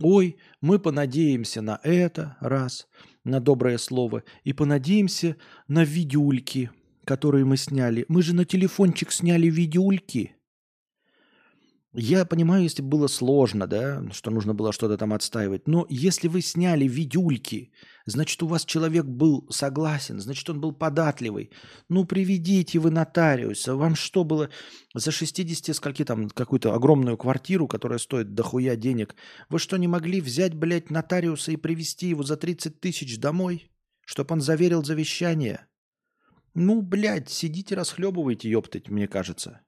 Ой, 0.00 0.36
мы 0.60 0.78
понадеемся 0.78 1.62
на 1.62 1.80
это, 1.82 2.36
раз, 2.40 2.88
на 3.24 3.40
доброе 3.40 3.78
слово, 3.78 4.24
и 4.44 4.52
понадеемся 4.52 5.36
на 5.68 5.84
видюльки, 5.84 6.70
которые 7.04 7.44
мы 7.44 7.56
сняли. 7.56 8.04
Мы 8.08 8.22
же 8.22 8.34
на 8.34 8.44
телефончик 8.44 9.12
сняли 9.12 9.46
видюльки. 9.48 10.36
Я 11.92 12.24
понимаю, 12.24 12.62
если 12.62 12.82
было 12.82 13.08
сложно, 13.08 13.66
да, 13.66 14.04
что 14.12 14.30
нужно 14.30 14.54
было 14.54 14.72
что-то 14.72 14.96
там 14.96 15.12
отстаивать, 15.12 15.66
но 15.66 15.86
если 15.88 16.28
вы 16.28 16.40
сняли 16.40 16.84
видюльки, 16.84 17.72
значит, 18.06 18.40
у 18.44 18.46
вас 18.46 18.64
человек 18.64 19.06
был 19.06 19.48
согласен, 19.50 20.20
значит, 20.20 20.48
он 20.48 20.60
был 20.60 20.70
податливый. 20.70 21.50
Ну, 21.88 22.04
приведите 22.04 22.78
вы 22.78 22.92
нотариуса. 22.92 23.74
Вам 23.74 23.96
что 23.96 24.22
было 24.22 24.50
за 24.94 25.10
60 25.10 25.74
скольки 25.74 26.04
там 26.04 26.28
какую-то 26.28 26.74
огромную 26.74 27.16
квартиру, 27.16 27.66
которая 27.66 27.98
стоит 27.98 28.34
дохуя 28.34 28.76
денег? 28.76 29.16
Вы 29.48 29.58
что, 29.58 29.76
не 29.76 29.88
могли 29.88 30.20
взять, 30.20 30.54
блядь, 30.54 30.90
нотариуса 30.90 31.50
и 31.50 31.56
привести 31.56 32.06
его 32.06 32.22
за 32.22 32.36
30 32.36 32.80
тысяч 32.80 33.18
домой, 33.18 33.68
чтобы 34.06 34.34
он 34.34 34.40
заверил 34.40 34.84
завещание? 34.84 35.66
Ну, 36.54 36.82
блядь, 36.82 37.30
сидите, 37.30 37.74
расхлебывайте, 37.74 38.48
ёптать, 38.48 38.90
мне 38.90 39.08
кажется. 39.08 39.60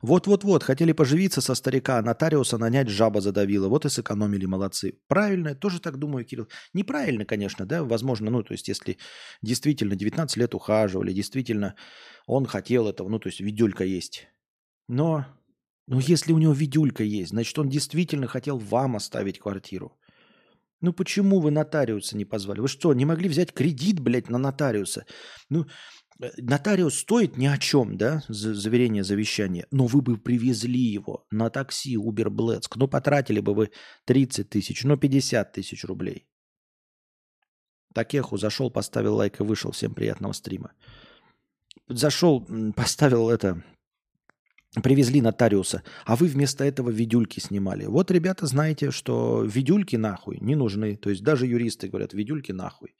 Вот-вот-вот, 0.00 0.62
хотели 0.62 0.92
поживиться 0.92 1.40
со 1.40 1.54
старика, 1.54 2.00
нотариуса 2.02 2.56
нанять 2.58 2.88
жаба 2.88 3.20
задавила. 3.20 3.68
Вот 3.68 3.84
и 3.84 3.88
сэкономили, 3.88 4.46
молодцы. 4.46 4.98
Правильно, 5.08 5.54
тоже 5.54 5.80
так 5.80 5.98
думаю, 5.98 6.24
Кирилл. 6.24 6.48
Неправильно, 6.72 7.24
конечно, 7.24 7.66
да, 7.66 7.82
возможно, 7.82 8.30
ну, 8.30 8.42
то 8.42 8.52
есть, 8.52 8.68
если 8.68 8.98
действительно 9.42 9.96
19 9.96 10.36
лет 10.36 10.54
ухаживали, 10.54 11.12
действительно 11.12 11.74
он 12.26 12.46
хотел 12.46 12.86
этого, 12.86 13.08
ну, 13.08 13.18
то 13.18 13.28
есть, 13.28 13.40
видюлька 13.40 13.84
есть. 13.84 14.28
Но, 14.86 15.26
но 15.86 15.98
если 16.00 16.32
у 16.32 16.38
него 16.38 16.52
видюлька 16.52 17.02
есть, 17.02 17.30
значит, 17.30 17.58
он 17.58 17.68
действительно 17.68 18.26
хотел 18.28 18.58
вам 18.58 18.96
оставить 18.96 19.38
квартиру. 19.38 19.98
Ну 20.80 20.92
почему 20.92 21.40
вы 21.40 21.50
нотариуса 21.50 22.16
не 22.16 22.24
позвали? 22.24 22.60
Вы 22.60 22.68
что, 22.68 22.94
не 22.94 23.04
могли 23.04 23.28
взять 23.28 23.52
кредит, 23.52 23.98
блядь, 23.98 24.30
на 24.30 24.38
нотариуса? 24.38 25.06
Ну, 25.50 25.66
нотариус 26.18 26.98
стоит 26.98 27.36
ни 27.36 27.46
о 27.46 27.58
чем, 27.58 27.96
да, 27.96 28.22
заверение 28.28 29.04
завещания, 29.04 29.66
но 29.70 29.86
вы 29.86 30.02
бы 30.02 30.18
привезли 30.18 30.80
его 30.80 31.26
на 31.30 31.50
такси 31.50 31.96
Uber 31.96 32.28
Блэцк, 32.28 32.76
ну 32.76 32.88
потратили 32.88 33.40
бы 33.40 33.54
вы 33.54 33.70
30 34.04 34.48
тысяч, 34.48 34.84
ну 34.84 34.96
50 34.96 35.52
тысяч 35.52 35.84
рублей. 35.84 36.26
Такеху 37.94 38.36
зашел, 38.36 38.70
поставил 38.70 39.16
лайк 39.16 39.40
и 39.40 39.42
вышел. 39.42 39.72
Всем 39.72 39.94
приятного 39.94 40.32
стрима. 40.32 40.72
Зашел, 41.88 42.46
поставил 42.76 43.30
это, 43.30 43.64
привезли 44.82 45.22
нотариуса, 45.22 45.82
а 46.04 46.16
вы 46.16 46.26
вместо 46.26 46.64
этого 46.64 46.90
видюльки 46.90 47.40
снимали. 47.40 47.86
Вот, 47.86 48.10
ребята, 48.10 48.46
знаете, 48.46 48.90
что 48.90 49.42
видюльки 49.42 49.96
нахуй 49.96 50.38
не 50.40 50.54
нужны. 50.54 50.96
То 50.96 51.10
есть 51.10 51.22
даже 51.22 51.46
юристы 51.46 51.88
говорят, 51.88 52.12
видюльки 52.12 52.52
нахуй. 52.52 52.94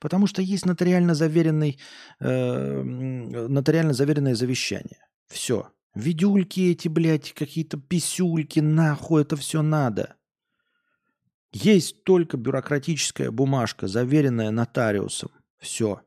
Потому 0.00 0.26
что 0.26 0.42
есть 0.42 0.66
нотариально, 0.66 1.14
заверенный, 1.14 1.78
э, 2.20 2.82
нотариально 2.82 3.92
заверенное 3.92 4.34
завещание. 4.34 4.98
Все. 5.28 5.68
Видюльки 5.94 6.70
эти, 6.70 6.88
блядь, 6.88 7.32
какие-то 7.32 7.78
писюльки, 7.78 8.60
нахуй 8.60 9.22
это 9.22 9.36
все 9.36 9.62
надо. 9.62 10.16
Есть 11.52 12.04
только 12.04 12.36
бюрократическая 12.36 13.30
бумажка, 13.30 13.86
заверенная 13.86 14.50
нотариусом. 14.50 15.30
Все. 15.58 16.02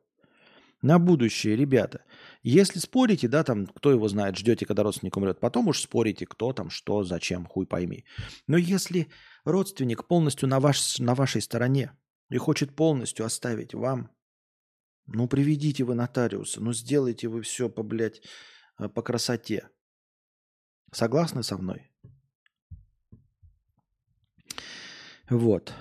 На 0.81 0.99
будущее, 0.99 1.55
ребята. 1.55 2.05
Если 2.41 2.79
спорите, 2.79 3.27
да, 3.27 3.43
там, 3.43 3.67
кто 3.67 3.91
его 3.91 4.07
знает, 4.07 4.37
ждете, 4.37 4.65
когда 4.65 4.83
родственник 4.83 5.17
умрет, 5.17 5.39
потом 5.39 5.67
уж 5.67 5.81
спорите, 5.81 6.25
кто 6.25 6.53
там, 6.53 6.69
что, 6.69 7.03
зачем, 7.03 7.45
хуй 7.45 7.65
пойми. 7.65 8.05
Но 8.47 8.57
если 8.57 9.07
родственник 9.43 10.07
полностью 10.07 10.47
на, 10.47 10.59
ваш, 10.59 10.99
на 10.99 11.15
вашей 11.15 11.41
стороне, 11.41 11.91
и 12.29 12.37
хочет 12.37 12.75
полностью 12.75 13.25
оставить 13.25 13.73
вам, 13.73 14.09
ну, 15.07 15.27
приведите 15.27 15.83
вы 15.83 15.95
нотариуса, 15.95 16.61
ну, 16.61 16.73
сделайте 16.73 17.27
вы 17.27 17.41
все 17.41 17.69
по, 17.69 17.83
блядь, 17.83 18.21
э, 18.77 18.87
по 18.87 19.01
красоте. 19.01 19.69
Согласны 20.91 21.43
со 21.43 21.57
мной? 21.57 21.91
Вот. 25.29 25.73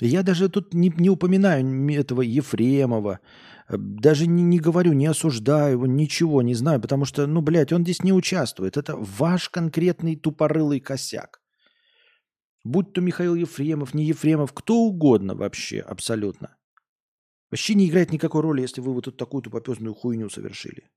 Я 0.00 0.22
даже 0.22 0.48
тут 0.48 0.74
не, 0.74 0.92
не 0.96 1.08
упоминаю 1.08 1.64
этого 1.92 2.22
Ефремова, 2.22 3.20
э, 3.68 3.76
даже 3.78 4.26
не, 4.26 4.42
не 4.42 4.58
говорю, 4.58 4.92
не 4.92 5.06
осуждаю 5.06 5.72
его, 5.72 5.86
ничего 5.86 6.42
не 6.42 6.54
знаю, 6.54 6.80
потому 6.80 7.04
что, 7.04 7.26
ну, 7.26 7.40
блядь, 7.40 7.72
он 7.72 7.82
здесь 7.82 8.02
не 8.02 8.12
участвует. 8.12 8.76
Это 8.76 8.96
ваш 8.96 9.48
конкретный 9.48 10.16
тупорылый 10.16 10.80
косяк. 10.80 11.40
Будь 12.66 12.92
то 12.92 13.00
Михаил 13.00 13.36
Ефремов, 13.36 13.94
не 13.94 14.04
Ефремов, 14.06 14.52
кто 14.52 14.74
угодно 14.78 15.36
вообще, 15.36 15.78
абсолютно. 15.78 16.56
Вообще 17.48 17.74
не 17.74 17.88
играет 17.88 18.10
никакой 18.10 18.40
роли, 18.40 18.62
если 18.62 18.80
вы 18.80 18.92
вот 18.92 19.04
тут 19.04 19.16
такую-то 19.16 19.50
попезную 19.50 19.94
хуйню 19.94 20.28
совершили. 20.28 20.90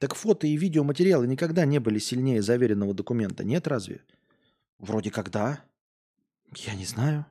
Так 0.00 0.14
фото 0.14 0.46
и 0.46 0.56
видеоматериалы 0.56 1.26
никогда 1.26 1.66
не 1.66 1.78
были 1.78 1.98
сильнее 1.98 2.40
заверенного 2.40 2.94
документа, 2.94 3.44
нет 3.44 3.66
разве? 3.66 4.02
Вроде 4.78 5.10
когда. 5.10 5.62
Я 6.54 6.74
не 6.74 6.86
знаю. 6.86 7.26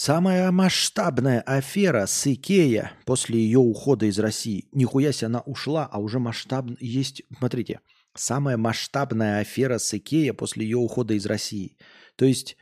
Самая 0.00 0.52
масштабная 0.52 1.40
афера 1.40 2.06
с 2.06 2.24
Икея 2.24 2.92
после 3.04 3.40
ее 3.40 3.58
ухода 3.58 4.06
из 4.06 4.16
России. 4.20 4.68
Нихуя 4.70 5.10
себе 5.10 5.26
она 5.26 5.40
ушла, 5.40 5.88
а 5.90 5.98
уже 5.98 6.20
масштаб 6.20 6.66
есть. 6.78 7.22
Смотрите, 7.36 7.80
самая 8.14 8.56
масштабная 8.56 9.40
афера 9.40 9.78
с 9.78 9.92
Икея 9.92 10.34
после 10.34 10.66
ее 10.66 10.76
ухода 10.76 11.14
из 11.14 11.26
России. 11.26 11.76
То 12.14 12.26
есть 12.26 12.56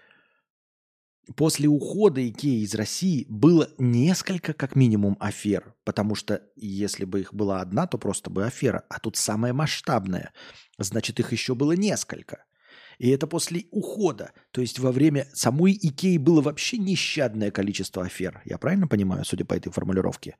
после 1.36 1.68
ухода 1.68 2.26
Икеи 2.26 2.64
из 2.64 2.74
России 2.74 3.26
было 3.28 3.68
несколько, 3.76 4.54
как 4.54 4.74
минимум, 4.74 5.18
афер. 5.20 5.74
Потому 5.84 6.14
что 6.14 6.40
если 6.56 7.04
бы 7.04 7.20
их 7.20 7.34
была 7.34 7.60
одна, 7.60 7.86
то 7.86 7.98
просто 7.98 8.30
бы 8.30 8.46
афера. 8.46 8.86
А 8.88 8.98
тут 8.98 9.18
самая 9.18 9.52
масштабная. 9.52 10.32
Значит, 10.78 11.20
их 11.20 11.32
еще 11.32 11.54
было 11.54 11.72
несколько. 11.72 12.45
И 12.98 13.10
это 13.10 13.26
после 13.26 13.64
ухода. 13.70 14.32
То 14.50 14.60
есть 14.60 14.78
во 14.78 14.92
время 14.92 15.28
самой 15.32 15.78
Икеи 15.80 16.16
было 16.16 16.40
вообще 16.40 16.78
нещадное 16.78 17.50
количество 17.50 18.04
афер. 18.04 18.42
Я 18.44 18.58
правильно 18.58 18.88
понимаю, 18.88 19.24
судя 19.24 19.44
по 19.44 19.54
этой 19.54 19.72
формулировке? 19.72 20.36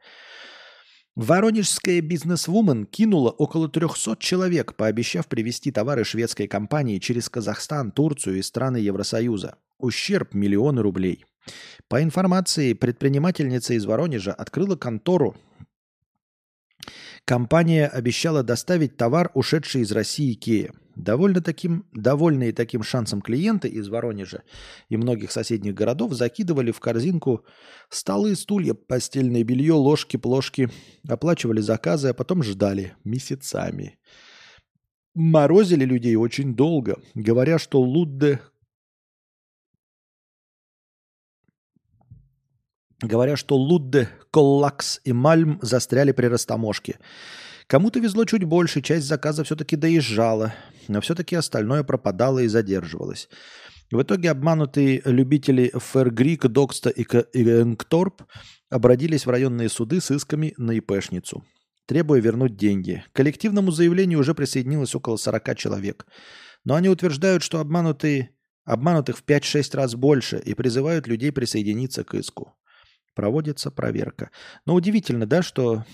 Воронежская 1.17 2.03
бизнесвумен 2.03 2.85
кинула 2.85 3.31
около 3.31 3.71
300 3.71 4.17
человек, 4.19 4.75
пообещав 4.75 5.27
привезти 5.29 5.71
товары 5.71 6.05
шведской 6.05 6.47
компании 6.47 6.99
через 6.99 7.31
Казахстан, 7.31 7.91
Турцию 7.91 8.39
и 8.39 8.43
страны 8.43 8.77
Евросоюза. 8.77 9.57
Ущерб– 9.79 10.33
миллионы 10.35 10.83
рублей. 10.83 11.25
По 11.89 12.03
информации, 12.03 12.75
предпринимательница 12.75 13.75
из 13.75 13.87
Воронежа 13.87 14.35
открыла 14.35 14.77
контору. 14.77 15.37
Компания 17.27 17.89
обещала 17.89 18.45
доставить 18.45 18.97
товар, 18.97 19.33
ушедший 19.35 19.81
из 19.81 19.91
России 19.91 20.33
Икея. 20.33 20.73
Довольно 20.95 21.41
таким, 21.41 21.85
довольные 21.93 22.53
таким 22.53 22.85
шансом 22.85 23.21
клиенты 23.21 23.67
из 23.67 23.89
Воронежа 23.89 24.45
и 24.89 24.97
многих 24.97 25.33
соседних 25.33 25.75
городов 25.75 26.13
закидывали 26.13 26.71
в 26.71 26.79
корзинку 26.79 27.45
столы, 27.91 28.37
стулья, 28.37 28.75
постельное 28.75 29.43
белье, 29.43 29.73
ложки, 29.73 30.17
плошки, 30.17 30.71
оплачивали 31.07 31.61
заказы, 31.61 32.11
а 32.11 32.15
потом 32.15 32.45
ждали 32.45 32.95
месяцами. 33.03 33.99
Морозили 35.15 35.85
людей 35.85 36.15
очень 36.15 36.55
долго, 36.55 37.01
говоря, 37.15 37.59
что 37.59 37.81
Лудде 37.81 38.41
Говоря, 43.03 43.37
что 43.37 43.57
Лудде, 43.57 44.09
Коллакс 44.31 45.01
и 45.05 45.13
Мальм 45.13 45.59
застряли 45.61 46.13
при 46.13 46.27
растаможке. 46.27 46.99
Кому-то 47.67 47.99
везло 47.99 48.25
чуть 48.25 48.45
больше, 48.45 48.81
часть 48.81 49.07
заказа 49.07 49.45
все-таки 49.45 49.77
доезжала, 49.77 50.55
но 50.89 51.01
все-таки 51.01 51.35
остальное 51.35 51.83
пропадало 51.83 52.39
и 52.39 52.49
задерживалось. 52.49 53.29
В 53.91 54.03
итоге 54.03 54.31
обманутые 54.31 55.03
любители 55.05 55.73
Фергрик, 55.79 56.47
Докста 56.47 56.91
и 56.91 57.03
Энкторп 57.03 58.23
обратились 58.71 59.27
в 59.27 59.31
районные 59.31 59.69
суды 59.69 60.01
с 60.01 60.11
исками 60.11 60.55
на 60.57 60.73
ИПшницу, 60.73 61.45
требуя 61.87 62.21
вернуть 62.21 62.57
деньги. 62.57 63.05
К 63.13 63.17
коллективному 63.17 63.71
заявлению 63.73 64.21
уже 64.21 64.35
присоединилось 64.35 64.95
около 64.95 65.17
40 65.17 65.57
человек. 65.57 66.07
Но 66.65 66.75
они 66.75 66.89
утверждают, 66.89 67.43
что 67.43 67.61
обманутые 67.61 68.31
обманутых 68.65 69.19
в 69.19 69.25
5-6 69.25 69.77
раз 69.77 69.95
больше 69.95 70.39
и 70.39 70.55
призывают 70.55 71.07
людей 71.07 71.31
присоединиться 71.31 72.03
к 72.03 72.15
иску. 72.15 72.55
Проводится 73.17 73.73
проверка. 73.73 74.31
Но 74.67 74.75
удивительно, 74.75 75.27
да, 75.27 75.43
что... 75.43 75.85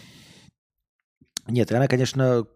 Нет, 1.46 1.72
она, 1.72 1.88
конечно, 1.88 2.46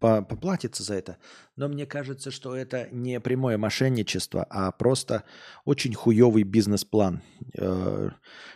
поплатится 0.00 0.82
за 0.82 0.94
это, 0.94 1.18
но 1.54 1.68
мне 1.68 1.86
кажется, 1.86 2.30
что 2.30 2.54
это 2.54 2.88
не 2.90 3.20
прямое 3.20 3.58
мошенничество, 3.58 4.44
а 4.50 4.70
просто 4.72 5.22
очень 5.64 5.94
хуевый 5.94 6.42
бизнес-план. 6.42 7.22
Э, 7.56 8.10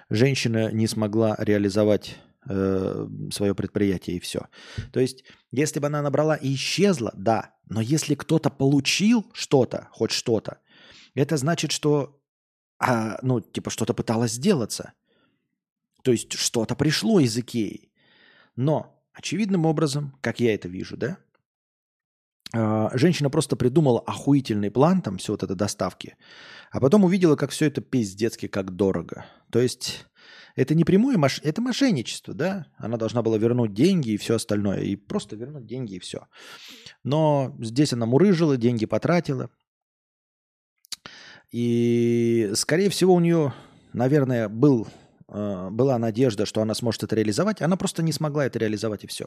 женщина 0.09 0.72
не 0.72 0.87
смогла 0.87 1.37
реализовать 1.39 2.16
э, 2.49 3.09
свое 3.33 3.55
предприятие 3.55 4.16
и 4.16 4.20
все. 4.20 4.49
То 4.93 5.01
есть, 5.01 5.24
если 5.53 5.78
бы 5.78 5.87
она 5.87 6.03
набрала 6.03 6.35
и 6.35 6.55
исчезла, 6.55 7.12
да, 7.16 7.55
но 7.68 7.81
если 7.81 8.16
кто-то 8.16 8.51
получил 8.51 9.26
что-то, 9.33 9.89
хоть 9.93 10.11
что-то, 10.11 10.59
это 11.14 11.37
значит, 11.37 11.70
что, 11.72 12.20
а, 12.81 13.18
ну, 13.22 13.41
типа, 13.41 13.70
что-то 13.70 13.95
пыталось 13.95 14.33
сделаться. 14.33 14.93
То 16.03 16.12
есть, 16.12 16.32
что-то 16.32 16.74
пришло 16.74 17.20
из 17.20 17.36
Икеи. 17.36 17.90
Но 18.57 19.03
очевидным 19.12 19.66
образом, 19.66 20.16
как 20.20 20.40
я 20.40 20.55
это 20.55 20.68
вижу, 20.68 20.96
да, 20.96 21.18
а, 22.53 22.90
женщина 22.96 23.30
просто 23.30 23.57
придумала 23.57 24.01
охуительный 24.01 24.70
план, 24.70 25.03
там, 25.03 25.18
все 25.18 25.32
вот 25.32 25.42
это 25.42 25.55
доставки, 25.55 26.16
а 26.70 26.80
потом 26.80 27.05
увидела, 27.05 27.36
как 27.36 27.51
все 27.51 27.66
это 27.66 27.80
пиздецки, 27.80 28.48
как 28.48 28.74
дорого. 28.74 29.26
То 29.51 29.61
есть 29.61 30.07
это 30.57 30.74
не 30.74 30.84
прямое, 30.84 31.16
мош... 31.16 31.40
это 31.44 31.62
мошенничество, 31.62 32.34
да? 32.34 32.66
Она 32.76 32.96
должна 32.96 33.22
была 33.22 33.38
вернуть 33.38 33.72
деньги 33.72 34.11
и 34.11 34.16
все 34.16 34.34
остальное, 34.36 34.80
и 34.80 34.96
просто 34.96 35.36
вернуть 35.36 35.66
деньги 35.66 35.94
и 35.94 36.01
все. 36.01 36.26
Но 37.05 37.57
здесь 37.61 37.92
она 37.92 38.07
мурыжила, 38.07 38.57
деньги 38.57 38.86
потратила. 38.86 39.51
И, 41.53 42.51
скорее 42.55 42.90
всего, 42.90 43.14
у 43.14 43.20
нее, 43.20 43.53
наверное, 43.92 44.48
был 44.48 44.88
была 45.31 45.99
надежда, 45.99 46.47
что 46.47 46.61
она 46.61 46.74
сможет 46.74 47.05
это 47.05 47.16
реализовать, 47.16 47.62
она 47.62 47.76
просто 47.76 48.03
не 48.03 48.12
смогла 48.12 48.47
это 48.47 48.59
реализовать 48.59 49.05
и 49.05 49.07
все. 49.07 49.26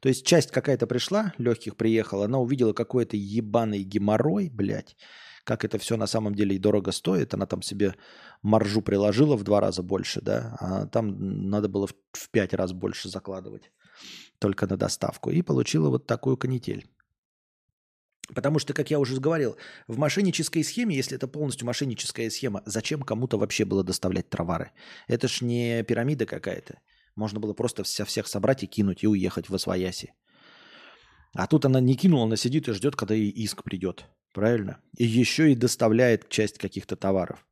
То 0.00 0.08
есть 0.08 0.26
часть 0.26 0.50
какая-то 0.50 0.86
пришла, 0.86 1.32
легких 1.38 1.76
приехала, 1.76 2.26
она 2.26 2.38
увидела 2.38 2.72
какой-то 2.72 3.16
ебаный 3.16 3.82
геморрой, 3.82 4.50
блядь, 4.50 4.96
как 5.44 5.64
это 5.64 5.78
все 5.78 5.96
на 5.96 6.06
самом 6.06 6.34
деле 6.34 6.56
и 6.56 6.58
дорого 6.58 6.90
стоит. 6.90 7.32
Она 7.32 7.46
там 7.46 7.62
себе 7.62 7.94
маржу 8.42 8.82
приложила 8.82 9.36
в 9.36 9.44
два 9.44 9.60
раза 9.60 9.82
больше, 9.82 10.20
да, 10.20 10.56
а 10.60 10.86
там 10.86 11.48
надо 11.48 11.68
было 11.68 11.86
в, 11.86 11.94
в 12.12 12.30
пять 12.30 12.52
раз 12.52 12.72
больше 12.72 13.08
закладывать 13.08 13.70
только 14.38 14.66
на 14.66 14.76
доставку. 14.76 15.30
И 15.30 15.42
получила 15.42 15.88
вот 15.88 16.06
такую 16.06 16.36
канитель. 16.36 16.86
Потому 18.34 18.58
что, 18.58 18.74
как 18.74 18.90
я 18.90 18.98
уже 18.98 19.20
говорил, 19.20 19.56
в 19.86 19.98
мошеннической 19.98 20.64
схеме, 20.64 20.96
если 20.96 21.16
это 21.16 21.28
полностью 21.28 21.66
мошенническая 21.66 22.28
схема, 22.30 22.62
зачем 22.66 23.02
кому-то 23.02 23.38
вообще 23.38 23.64
было 23.64 23.84
доставлять 23.84 24.28
товары? 24.28 24.72
Это 25.06 25.28
ж 25.28 25.42
не 25.42 25.82
пирамида 25.84 26.26
какая-то. 26.26 26.80
Можно 27.14 27.40
было 27.40 27.54
просто 27.54 27.84
вся 27.84 28.04
всех 28.04 28.26
собрать 28.26 28.62
и 28.62 28.66
кинуть, 28.66 29.04
и 29.04 29.06
уехать 29.06 29.48
в 29.48 29.54
Освояси. 29.54 30.12
А 31.34 31.46
тут 31.46 31.64
она 31.64 31.80
не 31.80 31.96
кинула, 31.96 32.24
она 32.24 32.36
сидит 32.36 32.68
и 32.68 32.72
ждет, 32.72 32.96
когда 32.96 33.14
ей 33.14 33.30
иск 33.30 33.62
придет. 33.62 34.06
Правильно? 34.32 34.80
И 34.96 35.04
еще 35.04 35.52
и 35.52 35.54
доставляет 35.54 36.28
часть 36.28 36.58
каких-то 36.58 36.96
товаров. 36.96 37.46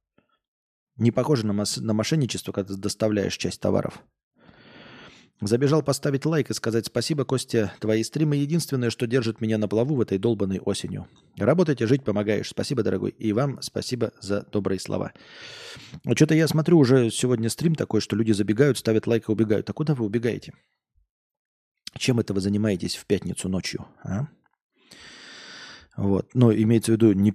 Не 0.97 1.11
похоже 1.11 1.47
на, 1.47 1.53
мос- 1.53 1.81
на 1.81 1.93
мошенничество, 1.93 2.53
когда 2.53 2.75
ты 2.75 2.81
доставляешь 2.81 3.37
часть 3.37 3.61
товаров. 3.61 4.03
Забежал 5.47 5.83
поставить 5.83 6.25
лайк 6.25 6.51
и 6.51 6.55
сказать 6.55 6.87
спасибо, 6.87 7.27
Костя. 7.27 7.75
Твои 7.79 8.03
стримы 8.03 8.37
единственное, 8.37 8.89
что 8.89 9.07
держит 9.07 9.43
меня 9.43 9.59
на 9.59 9.69
плаву 9.69 9.97
в 9.97 10.01
этой 10.01 10.17
долбанной 10.17 10.59
осенью. 10.59 11.07
Работать 11.37 11.81
жить 11.81 12.03
помогаешь. 12.03 12.49
Спасибо, 12.49 12.83
дорогой. 12.83 13.11
И 13.11 13.33
вам 13.35 13.61
спасибо 13.61 14.13
за 14.21 14.43
добрые 14.51 14.81
слова. 14.81 15.13
А 16.07 16.17
что-то 16.17 16.35
я 16.35 16.49
смотрю 16.49 16.79
уже 16.79 17.11
сегодня 17.11 17.51
стрим 17.51 17.75
такой, 17.75 18.01
что 18.01 18.17
люди 18.17 18.33
забегают, 18.33 18.79
ставят 18.79 19.07
лайк 19.07 19.29
и 19.29 19.33
убегают. 19.33 19.69
А 19.69 19.75
куда 19.75 19.95
вы 19.95 20.07
убегаете? 20.07 20.55
Чем 21.99 22.21
это 22.21 22.33
вы 22.33 22.41
занимаетесь 22.41 22.97
в 22.97 23.05
пятницу 23.05 23.51
ночью? 23.51 23.87
А? 24.03 24.29
Вот. 25.99 26.35
Но 26.35 26.55
имеется 26.55 26.93
в 26.93 26.95
виду, 26.95 27.13
не, 27.13 27.35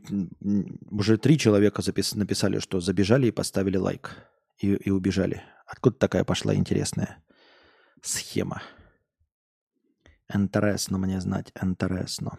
уже 0.89 1.17
три 1.17 1.37
человека 1.37 1.83
запис, 1.83 2.15
написали, 2.15 2.57
что 2.57 2.79
забежали 2.79 3.27
и 3.27 3.31
поставили 3.31 3.77
лайк. 3.77 4.17
И, 4.57 4.73
и 4.73 4.89
убежали. 4.89 5.43
Откуда 5.67 5.95
такая 5.95 6.23
пошла 6.23 6.55
интересная? 6.55 7.23
Схема. 8.05 8.61
Интересно 10.33 10.97
мне 10.97 11.19
знать, 11.19 11.51
интересно. 11.61 12.37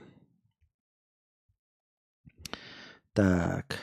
Так. 3.12 3.78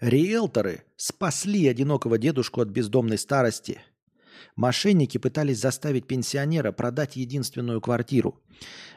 Риэлторы 0.00 0.84
спасли 0.96 1.66
одинокого 1.68 2.18
дедушку 2.18 2.60
от 2.60 2.68
бездомной 2.68 3.18
старости. 3.18 3.80
Мошенники 4.56 5.18
пытались 5.18 5.60
заставить 5.60 6.06
пенсионера 6.06 6.72
продать 6.72 7.16
единственную 7.16 7.80
квартиру. 7.80 8.40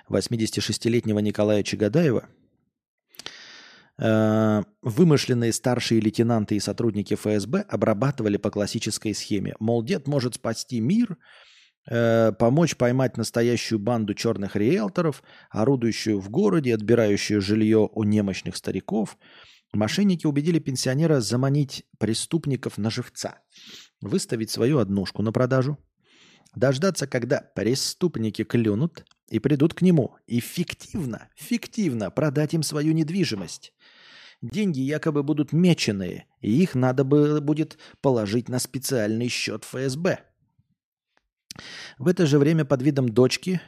86-летнего 0.09 1.19
Николая 1.19 1.63
Чагадаева– 1.63 2.29
вымышленные 4.01 5.53
старшие 5.53 6.01
лейтенанты 6.01 6.55
и 6.55 6.59
сотрудники 6.59 7.13
ФСБ 7.13 7.61
обрабатывали 7.61 8.37
по 8.37 8.49
классической 8.49 9.13
схеме. 9.13 9.53
Мол, 9.59 9.83
дед 9.83 10.07
может 10.07 10.35
спасти 10.35 10.79
мир, 10.79 11.17
э, 11.87 12.31
помочь 12.31 12.75
поймать 12.77 13.17
настоящую 13.17 13.77
банду 13.77 14.15
черных 14.15 14.55
риэлторов, 14.55 15.21
орудующую 15.51 16.19
в 16.19 16.29
городе, 16.31 16.73
отбирающую 16.73 17.41
жилье 17.41 17.87
у 17.93 18.03
немощных 18.03 18.55
стариков. 18.55 19.17
Мошенники 19.71 20.25
убедили 20.25 20.57
пенсионера 20.57 21.21
заманить 21.21 21.85
преступников 21.99 22.79
на 22.79 22.89
живца, 22.89 23.39
выставить 24.01 24.49
свою 24.49 24.79
однушку 24.79 25.21
на 25.21 25.31
продажу, 25.31 25.77
дождаться, 26.55 27.05
когда 27.05 27.41
преступники 27.55 28.43
клюнут 28.43 29.05
и 29.29 29.39
придут 29.39 29.73
к 29.73 29.81
нему, 29.81 30.15
и 30.27 30.39
фиктивно, 30.39 31.29
фиктивно 31.35 32.11
продать 32.11 32.53
им 32.53 32.63
свою 32.63 32.93
недвижимость. 32.93 33.73
Деньги 34.41 34.79
якобы 34.79 35.21
будут 35.21 35.53
меченые, 35.53 36.25
и 36.39 36.51
их 36.63 36.73
надо 36.73 37.03
было 37.03 37.39
будет 37.41 37.77
положить 38.01 38.49
на 38.49 38.57
специальный 38.57 39.27
счет 39.27 39.63
ФСБ. 39.63 40.19
В 41.99 42.07
это 42.07 42.25
же 42.25 42.39
время 42.39 42.65
под 42.65 42.81
видом 42.81 43.09
дочки 43.09 43.61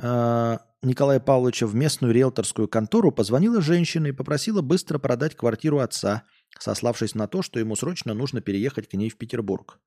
э, 0.00 0.58
Николая 0.82 1.20
Павловича 1.20 1.66
в 1.66 1.74
местную 1.74 2.14
риэлторскую 2.14 2.68
контору 2.68 3.10
позвонила 3.10 3.60
женщина 3.60 4.06
и 4.06 4.12
попросила 4.12 4.62
быстро 4.62 4.98
продать 4.98 5.36
квартиру 5.36 5.80
отца, 5.80 6.24
сославшись 6.58 7.14
на 7.14 7.26
то, 7.26 7.42
что 7.42 7.58
ему 7.58 7.76
срочно 7.76 8.14
нужно 8.14 8.40
переехать 8.40 8.88
к 8.88 8.94
ней 8.94 9.10
в 9.10 9.18
Петербург. 9.18 9.78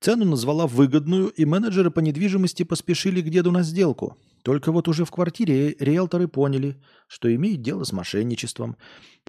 Цену 0.00 0.26
назвала 0.26 0.66
выгодную, 0.66 1.28
и 1.28 1.44
менеджеры 1.44 1.90
по 1.90 2.00
недвижимости 2.00 2.62
поспешили 2.64 3.20
к 3.20 3.30
деду 3.30 3.50
на 3.50 3.62
сделку. 3.62 4.16
Только 4.46 4.70
вот 4.70 4.86
уже 4.86 5.04
в 5.04 5.10
квартире 5.10 5.74
риэлторы 5.80 6.28
поняли, 6.28 6.80
что 7.08 7.34
имеют 7.34 7.62
дело 7.62 7.82
с 7.82 7.92
мошенничеством. 7.92 8.76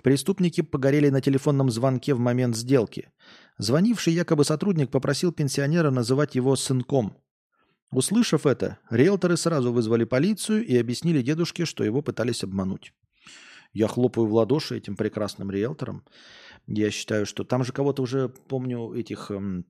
Преступники 0.03 0.61
погорели 0.61 1.09
на 1.09 1.21
телефонном 1.21 1.71
звонке 1.71 2.13
в 2.13 2.19
момент 2.19 2.55
сделки. 2.55 3.09
Звонивший 3.57 4.13
якобы 4.13 4.43
сотрудник 4.43 4.91
попросил 4.91 5.31
пенсионера 5.31 5.89
называть 5.89 6.35
его 6.35 6.55
сынком. 6.55 7.17
Услышав 7.91 8.45
это, 8.45 8.77
риэлторы 8.91 9.37
сразу 9.37 9.73
вызвали 9.73 10.03
полицию 10.03 10.63
и 10.63 10.77
объяснили 10.77 11.23
дедушке, 11.23 11.65
что 11.65 11.83
его 11.83 12.03
пытались 12.03 12.43
обмануть. 12.43 12.93
Я 13.73 13.87
хлопаю 13.87 14.27
в 14.27 14.33
ладоши 14.35 14.77
этим 14.77 14.95
прекрасным 14.95 15.49
риэлторам. 15.49 16.05
Я 16.67 16.91
считаю, 16.91 17.25
что 17.25 17.43
там 17.43 17.63
же 17.63 17.73
кого-то 17.73 18.03
уже, 18.03 18.29
помню, 18.29 18.93
этих 18.93 19.31
эм, 19.31 19.65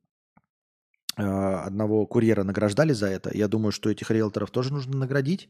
одного 1.18 2.06
курьера 2.06 2.44
награждали 2.44 2.94
за 2.94 3.08
это. 3.08 3.36
Я 3.36 3.48
думаю, 3.48 3.72
что 3.72 3.90
этих 3.90 4.12
риэлторов 4.12 4.52
тоже 4.52 4.72
нужно 4.72 4.98
наградить. 4.98 5.50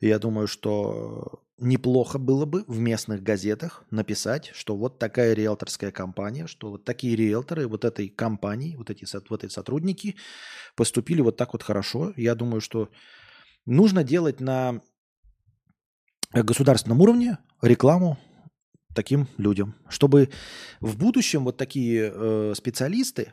Я 0.00 0.18
думаю, 0.18 0.46
что 0.46 1.42
неплохо 1.58 2.18
было 2.18 2.44
бы 2.44 2.64
в 2.66 2.78
местных 2.78 3.22
газетах 3.22 3.84
написать, 3.90 4.50
что 4.54 4.76
вот 4.76 4.98
такая 4.98 5.32
риэлторская 5.32 5.90
компания, 5.90 6.46
что 6.46 6.70
вот 6.70 6.84
такие 6.84 7.16
риэлторы 7.16 7.66
вот 7.66 7.84
этой 7.84 8.08
компании, 8.08 8.76
вот 8.76 8.90
эти, 8.90 9.06
вот 9.30 9.44
эти 9.44 9.52
сотрудники 9.52 10.16
поступили 10.76 11.22
вот 11.22 11.36
так 11.36 11.54
вот 11.54 11.62
хорошо. 11.62 12.12
Я 12.16 12.34
думаю, 12.34 12.60
что 12.60 12.90
нужно 13.64 14.04
делать 14.04 14.40
на 14.40 14.82
государственном 16.32 17.00
уровне 17.00 17.38
рекламу 17.62 18.18
таким 18.94 19.28
людям, 19.38 19.74
чтобы 19.88 20.30
в 20.80 20.96
будущем 20.98 21.44
вот 21.44 21.56
такие 21.56 22.10
э, 22.12 22.54
специалисты, 22.56 23.32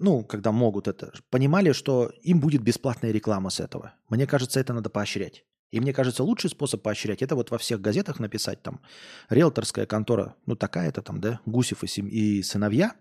ну, 0.00 0.24
когда 0.24 0.50
могут 0.50 0.88
это, 0.88 1.12
понимали, 1.30 1.72
что 1.72 2.10
им 2.22 2.40
будет 2.40 2.62
бесплатная 2.62 3.12
реклама 3.12 3.50
с 3.50 3.60
этого. 3.60 3.92
Мне 4.08 4.26
кажется, 4.26 4.58
это 4.58 4.72
надо 4.72 4.90
поощрять. 4.90 5.44
И 5.70 5.78
мне 5.78 5.92
кажется, 5.92 6.24
лучший 6.24 6.50
способ 6.50 6.82
поощрять 6.82 7.22
это 7.22 7.36
вот 7.36 7.50
во 7.50 7.58
всех 7.58 7.80
газетах 7.80 8.18
написать 8.18 8.62
там 8.62 8.80
риэлторская 9.28 9.86
контора, 9.86 10.34
ну 10.46 10.56
такая-то 10.56 11.00
там, 11.00 11.20
да, 11.20 11.40
Гусев 11.46 11.84
и, 11.84 11.86
сем... 11.86 12.08
и 12.08 12.42
сыновья. 12.42 12.94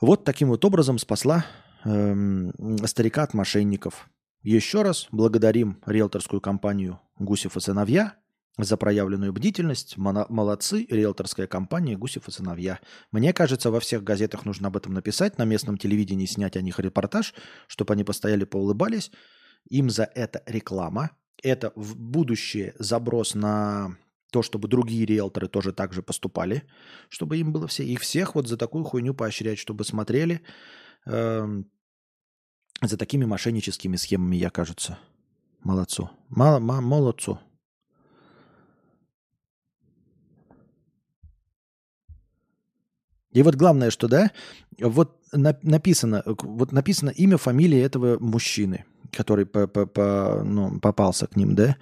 Вот 0.00 0.24
таким 0.24 0.48
вот 0.48 0.64
образом 0.64 0.98
спасла 0.98 1.44
эм, 1.84 2.52
старика 2.86 3.24
от 3.24 3.34
мошенников. 3.34 4.08
Еще 4.42 4.82
раз 4.82 5.08
благодарим 5.10 5.82
риэлторскую 5.86 6.40
компанию 6.40 7.00
Гусев 7.18 7.56
и 7.56 7.60
сыновья 7.60 8.14
за 8.58 8.76
проявленную 8.76 9.32
бдительность. 9.32 9.96
Молодцы, 9.96 10.86
риэлторская 10.88 11.46
компания 11.46 11.96
«Гусев 11.96 12.28
и 12.28 12.30
сыновья». 12.30 12.80
Мне 13.12 13.32
кажется, 13.32 13.70
во 13.70 13.80
всех 13.80 14.02
газетах 14.02 14.44
нужно 14.44 14.68
об 14.68 14.76
этом 14.76 14.94
написать, 14.94 15.38
на 15.38 15.44
местном 15.44 15.76
телевидении 15.76 16.26
снять 16.26 16.56
о 16.56 16.62
них 16.62 16.78
репортаж, 16.80 17.34
чтобы 17.66 17.92
они 17.92 18.04
постояли, 18.04 18.44
поулыбались. 18.44 19.10
Им 19.68 19.90
за 19.90 20.04
это 20.04 20.42
реклама. 20.46 21.10
Это 21.42 21.72
в 21.76 21.96
будущее 21.96 22.74
заброс 22.78 23.34
на 23.34 23.96
то, 24.32 24.42
чтобы 24.42 24.68
другие 24.68 25.04
риэлторы 25.04 25.48
тоже 25.48 25.72
так 25.72 25.92
же 25.92 26.02
поступали, 26.02 26.62
чтобы 27.08 27.36
им 27.36 27.52
было 27.52 27.66
все. 27.66 27.84
Их 27.84 28.00
всех 28.00 28.34
вот 28.34 28.48
за 28.48 28.56
такую 28.56 28.84
хуйню 28.84 29.14
поощрять, 29.14 29.58
чтобы 29.58 29.84
смотрели 29.84 30.40
э, 31.04 31.62
за 32.82 32.96
такими 32.96 33.24
мошенническими 33.24 33.96
схемами, 33.96 34.36
я 34.36 34.50
кажется. 34.50 34.98
Молодцу. 35.62 36.10
Мало, 36.28 36.58
молодцу. 36.58 37.38
И 43.36 43.42
вот 43.42 43.54
главное, 43.54 43.90
что 43.90 44.08
да, 44.08 44.30
вот 44.80 45.18
на, 45.30 45.58
написано, 45.62 46.22
вот 46.24 46.72
написано 46.72 47.10
имя, 47.10 47.36
фамилия 47.36 47.82
этого 47.82 48.18
мужчины, 48.18 48.86
который 49.12 49.44
по, 49.44 49.66
по, 49.66 49.84
по, 49.84 50.42
ну, 50.42 50.80
попался 50.80 51.26
к 51.26 51.36
ним, 51.36 51.54
да, 51.54 51.76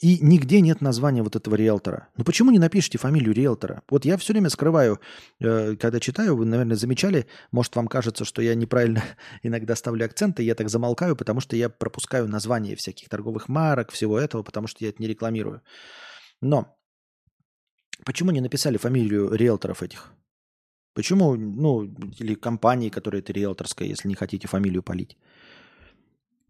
и 0.00 0.18
нигде 0.22 0.62
нет 0.62 0.80
названия 0.80 1.22
вот 1.22 1.36
этого 1.36 1.54
риэлтора. 1.54 2.08
Ну 2.16 2.24
почему 2.24 2.50
не 2.50 2.58
напишите 2.58 2.96
фамилию 2.96 3.34
риэлтора? 3.34 3.82
Вот 3.90 4.06
я 4.06 4.16
все 4.16 4.32
время 4.32 4.48
скрываю, 4.48 4.98
э, 5.38 5.76
когда 5.76 6.00
читаю, 6.00 6.34
вы, 6.34 6.46
наверное, 6.46 6.76
замечали, 6.76 7.26
может, 7.52 7.76
вам 7.76 7.88
кажется, 7.88 8.24
что 8.24 8.40
я 8.40 8.54
неправильно 8.54 9.04
иногда 9.42 9.76
ставлю 9.76 10.06
акценты, 10.06 10.44
я 10.44 10.54
так 10.54 10.70
замолкаю, 10.70 11.14
потому 11.14 11.40
что 11.40 11.56
я 11.56 11.68
пропускаю 11.68 12.26
названия 12.26 12.74
всяких 12.74 13.10
торговых 13.10 13.50
марок, 13.50 13.90
всего 13.90 14.18
этого, 14.18 14.42
потому 14.42 14.66
что 14.66 14.82
я 14.82 14.88
это 14.88 15.02
не 15.02 15.08
рекламирую. 15.08 15.60
Но 16.40 16.74
почему 18.06 18.30
не 18.30 18.40
написали 18.40 18.78
фамилию 18.78 19.34
риэлторов 19.34 19.82
этих? 19.82 20.16
Почему, 20.96 21.36
ну, 21.36 21.84
или 22.18 22.34
компании, 22.34 22.88
которые 22.88 23.20
это 23.20 23.30
риэлторская, 23.30 23.86
если 23.86 24.08
не 24.08 24.14
хотите 24.14 24.48
фамилию 24.48 24.82
полить? 24.82 25.18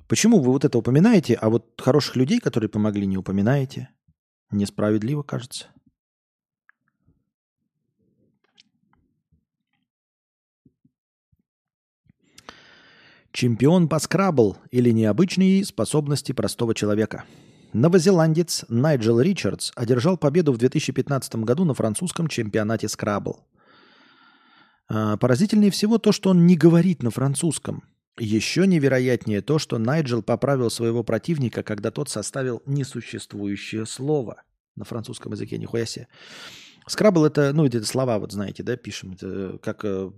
Почему 0.06 0.38
вы 0.38 0.52
вот 0.52 0.64
это 0.64 0.78
упоминаете, 0.78 1.34
а 1.34 1.50
вот 1.50 1.80
хороших 1.82 2.14
людей, 2.14 2.38
которые 2.38 2.70
помогли, 2.70 3.06
не 3.06 3.18
упоминаете? 3.18 3.88
Несправедливо, 4.52 5.24
кажется. 5.24 5.66
Чемпион 13.32 13.88
по 13.88 13.98
скрабл 13.98 14.58
или 14.70 14.90
необычные 14.90 15.64
способности 15.64 16.30
простого 16.30 16.72
человека. 16.72 17.24
Новозеландец 17.72 18.64
Найджел 18.68 19.20
Ричардс 19.20 19.72
одержал 19.74 20.16
победу 20.16 20.52
в 20.52 20.58
2015 20.58 21.34
году 21.42 21.64
на 21.64 21.74
французском 21.74 22.28
чемпионате 22.28 22.88
скрабл– 22.88 23.40
поразительнее 24.88 25.70
всего 25.70 25.98
то, 25.98 26.12
что 26.12 26.30
он 26.30 26.46
не 26.46 26.56
говорит 26.56 27.02
на 27.02 27.10
французском. 27.10 27.84
Еще 28.18 28.66
невероятнее 28.66 29.42
то, 29.42 29.58
что 29.58 29.78
Найджел 29.78 30.22
поправил 30.22 30.70
своего 30.70 31.04
противника, 31.04 31.62
когда 31.62 31.90
тот 31.90 32.08
составил 32.08 32.62
несуществующее 32.64 33.84
слово 33.84 34.42
на 34.74 34.84
французском 34.84 35.32
языке. 35.32 35.58
Нихуя 35.58 35.84
себе. 35.84 36.08
Скрабл 36.86 37.24
это, 37.24 37.52
ну, 37.52 37.66
это 37.66 37.84
слова, 37.84 38.18
вот 38.18 38.32
знаете, 38.32 38.62
да, 38.62 38.76
пишем. 38.76 39.12
Это 39.12 39.58
как 39.58 39.84
э, 39.84 40.10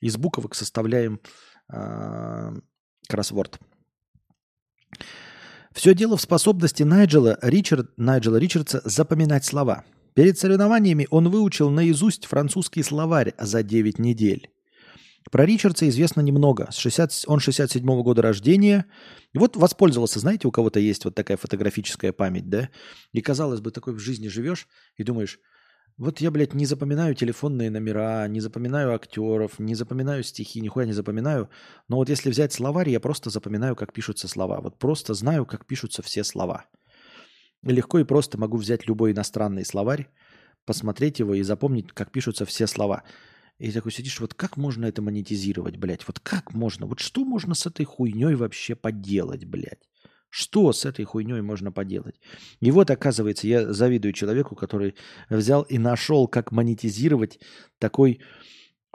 из 0.00 0.16
буквок 0.16 0.54
составляем 0.54 1.20
э, 1.72 2.52
кроссворд. 3.08 3.60
Все 5.72 5.94
дело 5.94 6.16
в 6.16 6.22
способности 6.22 6.82
Найджела, 6.82 7.38
Ричард, 7.42 7.96
Найджела 7.98 8.38
Ричардса 8.38 8.80
запоминать 8.84 9.44
слова– 9.44 9.84
Перед 10.18 10.36
соревнованиями 10.36 11.06
он 11.10 11.28
выучил 11.28 11.70
наизусть 11.70 12.26
французский 12.26 12.82
словарь 12.82 13.34
за 13.38 13.62
9 13.62 14.00
недель. 14.00 14.50
Про 15.30 15.46
Ричардса 15.46 15.88
известно 15.88 16.22
немного. 16.22 16.72
60, 16.72 17.22
он 17.28 17.38
67 17.38 17.88
-го 17.88 18.02
года 18.02 18.20
рождения. 18.20 18.86
И 19.32 19.38
вот 19.38 19.56
воспользовался, 19.56 20.18
знаете, 20.18 20.48
у 20.48 20.50
кого-то 20.50 20.80
есть 20.80 21.04
вот 21.04 21.14
такая 21.14 21.36
фотографическая 21.36 22.12
память, 22.12 22.48
да? 22.48 22.68
И 23.12 23.20
казалось 23.20 23.60
бы, 23.60 23.70
такой 23.70 23.94
в 23.94 24.00
жизни 24.00 24.26
живешь 24.26 24.66
и 24.96 25.04
думаешь, 25.04 25.38
вот 25.96 26.20
я, 26.20 26.32
блядь, 26.32 26.52
не 26.52 26.66
запоминаю 26.66 27.14
телефонные 27.14 27.70
номера, 27.70 28.26
не 28.26 28.40
запоминаю 28.40 28.94
актеров, 28.94 29.60
не 29.60 29.76
запоминаю 29.76 30.24
стихи, 30.24 30.60
нихуя 30.60 30.86
не 30.86 30.94
запоминаю. 30.94 31.48
Но 31.86 31.94
вот 31.94 32.08
если 32.08 32.28
взять 32.30 32.52
словарь, 32.52 32.90
я 32.90 32.98
просто 32.98 33.30
запоминаю, 33.30 33.76
как 33.76 33.92
пишутся 33.92 34.26
слова. 34.26 34.60
Вот 34.60 34.80
просто 34.80 35.14
знаю, 35.14 35.46
как 35.46 35.64
пишутся 35.64 36.02
все 36.02 36.24
слова. 36.24 36.64
Легко 37.62 37.98
и 37.98 38.04
просто 38.04 38.38
могу 38.38 38.56
взять 38.56 38.86
любой 38.86 39.12
иностранный 39.12 39.64
словарь, 39.64 40.08
посмотреть 40.64 41.18
его 41.18 41.34
и 41.34 41.42
запомнить, 41.42 41.92
как 41.92 42.12
пишутся 42.12 42.44
все 42.44 42.66
слова. 42.66 43.02
И 43.58 43.72
такой 43.72 43.90
сидишь, 43.90 44.20
вот 44.20 44.34
как 44.34 44.56
можно 44.56 44.86
это 44.86 45.02
монетизировать, 45.02 45.76
блядь? 45.76 46.06
Вот 46.06 46.20
как 46.20 46.54
можно? 46.54 46.86
Вот 46.86 47.00
что 47.00 47.24
можно 47.24 47.54
с 47.54 47.66
этой 47.66 47.84
хуйней 47.84 48.34
вообще 48.34 48.76
поделать, 48.76 49.44
блядь? 49.44 49.88
Что 50.30 50.72
с 50.72 50.84
этой 50.84 51.04
хуйней 51.04 51.40
можно 51.40 51.72
поделать? 51.72 52.20
И 52.60 52.70
вот, 52.70 52.90
оказывается, 52.90 53.48
я 53.48 53.72
завидую 53.72 54.12
человеку, 54.12 54.54
который 54.54 54.94
взял 55.28 55.62
и 55.62 55.78
нашел, 55.78 56.28
как 56.28 56.52
монетизировать 56.52 57.40
такой 57.78 58.20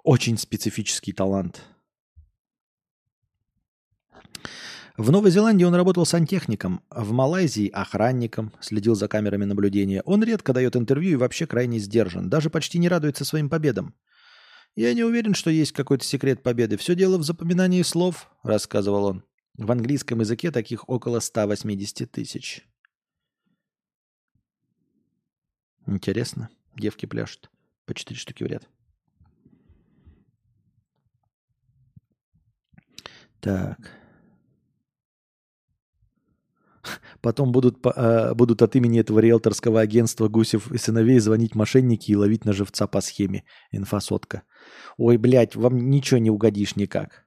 очень 0.03 0.37
специфический 0.37 1.11
талант– 1.11 1.63
В 4.95 5.09
Новой 5.09 5.31
Зеландии 5.31 5.63
он 5.63 5.73
работал 5.73 6.05
сантехником, 6.05 6.83
в 6.91 7.13
Малайзии– 7.13 7.67
охранником, 7.73 8.53
следил 8.61 8.93
за 8.93 9.07
камерами 9.07 9.43
наблюдения. 9.43 10.03
Он 10.05 10.23
редко 10.23 10.53
дает 10.53 10.75
интервью 10.75 11.13
и 11.13 11.15
вообще 11.15 11.47
крайне 11.47 11.79
сдержан, 11.79 12.29
даже 12.29 12.51
почти 12.51 12.77
не 12.77 12.89
радуется 12.89 13.25
своим 13.25 13.49
победам. 13.49 13.95
«Я 14.75 14.93
не 14.93 15.03
уверен, 15.03 15.33
что 15.33 15.49
есть 15.49 15.71
какой-то 15.71 16.05
секрет 16.05 16.43
победы. 16.43 16.77
Все 16.77 16.93
дело 16.93 17.17
в 17.17 17.23
запоминании 17.23 17.81
слов»,– 17.81 18.29
рассказывал 18.43 19.05
он. 19.05 19.23
В 19.57 19.71
английском 19.71 20.19
языке 20.19 20.51
таких 20.51 20.87
около 20.87 21.19
180 21.19 22.11
тысяч. 22.11 22.67
Интересно. 25.85 26.49
Девки 26.75 27.05
пляшут. 27.05 27.51
По 27.85 27.93
4 27.93 28.19
штуки 28.19 28.43
в 28.43 28.47
ряд. 28.47 28.67
Так. 33.39 34.02
Потом 37.23 37.53
будут, 37.53 37.77
э, 37.85 38.33
будут 38.33 38.61
от 38.61 38.75
имени 38.75 38.99
этого 38.99 39.19
риэлторского 39.19 39.79
агентства 39.79 40.27
Гусев 40.27 40.69
и 40.73 40.77
сыновей 40.77 41.19
звонить 41.19 41.55
мошенники 41.55 42.11
и 42.11 42.17
ловить 42.17 42.43
на 42.43 42.51
живца 42.51 42.85
по 42.85 42.99
схеме. 42.99 43.45
Инфосотка. 43.71 44.43
Ой, 44.97 45.15
блядь, 45.15 45.55
вам 45.55 45.89
ничего 45.89 46.17
не 46.17 46.29
угодишь 46.29 46.75
никак. 46.75 47.25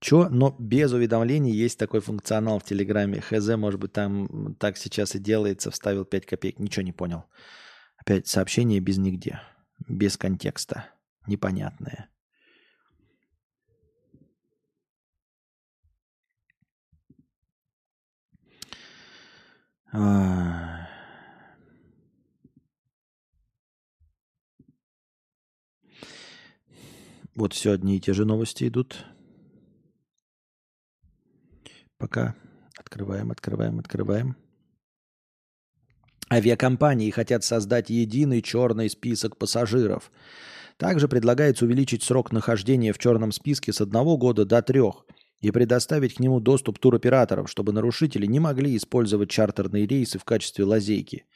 Чё? 0.00 0.30
Но 0.30 0.56
без 0.58 0.92
уведомлений 0.92 1.52
есть 1.52 1.78
такой 1.78 2.00
функционал 2.00 2.58
в 2.58 2.64
Телеграме. 2.64 3.20
ХЗ, 3.20 3.56
может 3.56 3.78
быть, 3.78 3.92
там 3.92 4.54
так 4.58 4.78
сейчас 4.78 5.14
и 5.14 5.18
делается. 5.18 5.70
Вставил 5.70 6.06
5 6.06 6.24
копеек. 6.24 6.58
Ничего 6.58 6.84
не 6.84 6.92
понял. 6.92 7.24
Опять 7.98 8.26
сообщение 8.26 8.80
без 8.80 8.96
нигде. 8.96 9.42
Без 9.86 10.16
контекста. 10.16 10.86
Непонятное. 11.26 12.08
А. 19.92 20.86
Вот 27.34 27.54
все 27.54 27.72
одни 27.72 27.96
и 27.96 28.00
те 28.00 28.12
же 28.12 28.24
новости 28.24 28.68
идут. 28.68 29.04
Пока. 31.96 32.34
Открываем, 32.76 33.30
открываем, 33.30 33.78
открываем. 33.78 34.36
Авиакомпании 36.30 37.10
хотят 37.10 37.42
создать 37.44 37.90
единый 37.90 38.42
черный 38.42 38.90
список 38.90 39.36
пассажиров. 39.36 40.12
Также 40.76 41.08
предлагается 41.08 41.64
увеличить 41.64 42.02
срок 42.02 42.30
нахождения 42.30 42.92
в 42.92 42.98
черном 42.98 43.32
списке 43.32 43.72
с 43.72 43.80
одного 43.80 44.16
года 44.16 44.44
до 44.44 44.60
трех– 44.62 45.06
и 45.40 45.50
предоставить 45.50 46.14
к 46.14 46.20
нему 46.20 46.40
доступ 46.40 46.78
туроператоров, 46.78 47.48
чтобы 47.50 47.72
нарушители 47.72 48.26
не 48.26 48.40
могли 48.40 48.76
использовать 48.76 49.30
чартерные 49.30 49.86
рейсы 49.86 50.18
в 50.18 50.24
качестве 50.24 50.64
лазейки. 50.64 51.26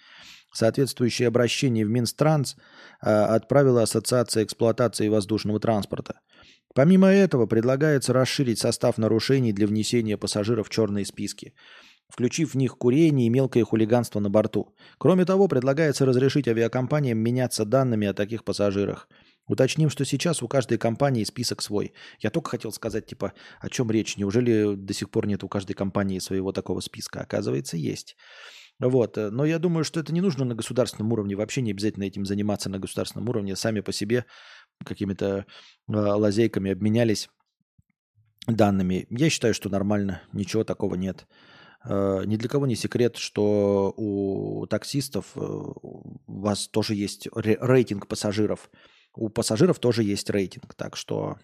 Соответствующее 0.52 1.28
обращение 1.28 1.86
в 1.86 1.90
Минстранс 1.90 2.56
э, 3.02 3.08
отправила 3.08 3.82
Ассоциация 3.82 4.44
эксплуатации 4.44 5.08
воздушного 5.08 5.60
транспорта. 5.60 6.20
Помимо 6.74 7.08
этого, 7.08 7.46
предлагается 7.46 8.12
расширить 8.12 8.58
состав 8.58 8.98
нарушений 8.98 9.52
для 9.52 9.66
внесения 9.66 10.18
пассажиров 10.18 10.68
в 10.68 10.70
черные 10.70 11.06
списки, 11.06 11.54
включив 12.08 12.52
в 12.52 12.56
них 12.56 12.76
курение 12.76 13.26
и 13.26 13.30
мелкое 13.30 13.64
хулиганство 13.64 14.20
на 14.20 14.30
борту. 14.30 14.74
Кроме 14.98 15.24
того, 15.24 15.48
предлагается 15.48 16.04
разрешить 16.04 16.48
авиакомпаниям 16.48 17.18
меняться 17.18 17.64
данными 17.64 18.06
о 18.06 18.14
таких 18.14 18.44
пассажирах– 18.44 19.08
Уточним, 19.48 19.90
что 19.90 20.04
сейчас 20.04 20.42
у 20.42 20.48
каждой 20.48 20.78
компании 20.78 21.24
список 21.24 21.62
свой. 21.62 21.92
Я 22.20 22.30
только 22.30 22.50
хотел 22.50 22.72
сказать, 22.72 23.06
типа, 23.06 23.32
о 23.60 23.68
чем 23.68 23.90
речь. 23.90 24.16
Неужели 24.16 24.74
до 24.76 24.94
сих 24.94 25.10
пор 25.10 25.26
нет 25.26 25.42
у 25.42 25.48
каждой 25.48 25.74
компании 25.74 26.20
своего 26.20 26.52
такого 26.52 26.80
списка? 26.80 27.20
Оказывается, 27.20 27.76
есть. 27.76 28.16
Вот. 28.78 29.18
Э, 29.18 29.30
но 29.30 29.44
я 29.44 29.58
думаю, 29.58 29.84
что 29.84 30.00
это 30.00 30.12
не 30.12 30.20
нужно 30.20 30.44
на 30.44 30.54
государственном 30.54 31.12
уровне. 31.12 31.34
Вообще 31.34 31.60
не 31.60 31.72
обязательно 31.72 32.04
этим 32.04 32.24
заниматься 32.24 32.70
на 32.70 32.78
государственном 32.78 33.28
уровне. 33.28 33.56
Сами 33.56 33.80
по 33.80 33.92
себе 33.92 34.26
какими-то 34.84 35.26
э, 35.26 35.92
лазейками 35.92 36.70
обменялись 36.70 37.28
данными. 38.46 39.06
Я 39.10 39.30
считаю, 39.30 39.54
что 39.54 39.68
нормально. 39.68 40.22
Ничего 40.32 40.64
такого 40.64 40.94
нет. 40.94 41.26
Э, 41.84 42.22
ни 42.26 42.36
для 42.36 42.48
кого 42.48 42.66
не 42.66 42.76
секрет, 42.76 43.16
что 43.16 43.92
у 43.96 44.66
таксистов 44.66 45.26
э, 45.36 45.40
у 45.40 46.20
вас 46.26 46.68
тоже 46.68 46.94
есть 46.94 47.28
рейтинг 47.34 48.06
пассажиров. 48.06 48.70
У 49.14 49.28
пассажиров 49.28 49.78
тоже 49.78 50.02
есть 50.02 50.30
рейтинг. 50.30 50.74
Так 50.74 50.96
что 50.96 51.36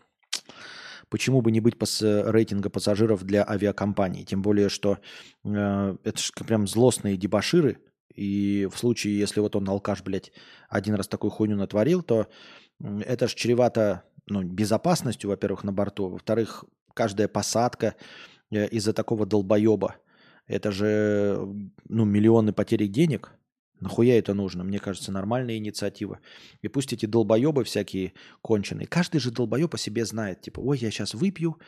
почему 1.09 1.41
бы 1.41 1.51
не 1.51 1.61
быть 1.61 1.79
пас 1.79 2.03
рейтинга 2.03 2.71
пассажиров 2.71 3.25
для 3.25 3.49
авиакомпаний? 3.49 4.25
Тем 4.25 4.43
более, 4.43 4.69
что 4.69 4.99
э, 5.45 5.97
это 6.05 6.19
же 6.19 6.33
прям 6.47 6.67
злостные 6.67 7.17
дебаширы. 7.17 7.79
И 8.15 8.69
в 8.73 8.79
случае, 8.79 9.19
если 9.19 9.41
вот 9.41 9.55
он 9.55 9.69
алкаш, 9.69 10.03
блядь, 10.03 10.33
один 10.69 10.95
раз 10.95 11.09
такую 11.09 11.31
хуйню 11.31 11.57
натворил, 11.57 12.03
то 12.03 12.27
это 12.81 13.29
же 13.29 13.37
чревато 13.37 14.05
ну, 14.27 14.43
безопасностью, 14.43 15.31
во-первых, 15.31 15.65
на 15.65 15.73
борту. 15.73 16.09
Во-вторых, 16.09 16.65
каждая 16.95 17.29
посадка 17.29 17.95
из-за 18.51 18.93
такого 18.93 19.25
долбоеба– 19.27 19.97
это 20.49 20.73
же 20.73 21.39
ну, 21.89 22.05
миллионы 22.05 22.53
потерь 22.53 22.89
денег. 22.89 23.38
Нахуя 23.81 24.19
это 24.19 24.35
нужно? 24.35 24.65
Мне 24.65 24.79
кажется, 24.79 25.13
нормальная 25.13 25.57
инициатива. 25.57 26.21
И 26.63 26.69
пусть 26.69 26.93
эти 26.93 27.07
долбоебы 27.07 27.65
всякие 27.65 28.13
конченые. 28.43 28.87
Каждый 28.87 29.21
же 29.21 29.31
долбоеб 29.31 29.71
по 29.71 29.79
себе 29.79 30.05
знает. 30.05 30.41
Типа, 30.41 30.61
ой, 30.61 30.79
я 30.79 30.91
сейчас 30.91 31.15
выпью, 31.15 31.59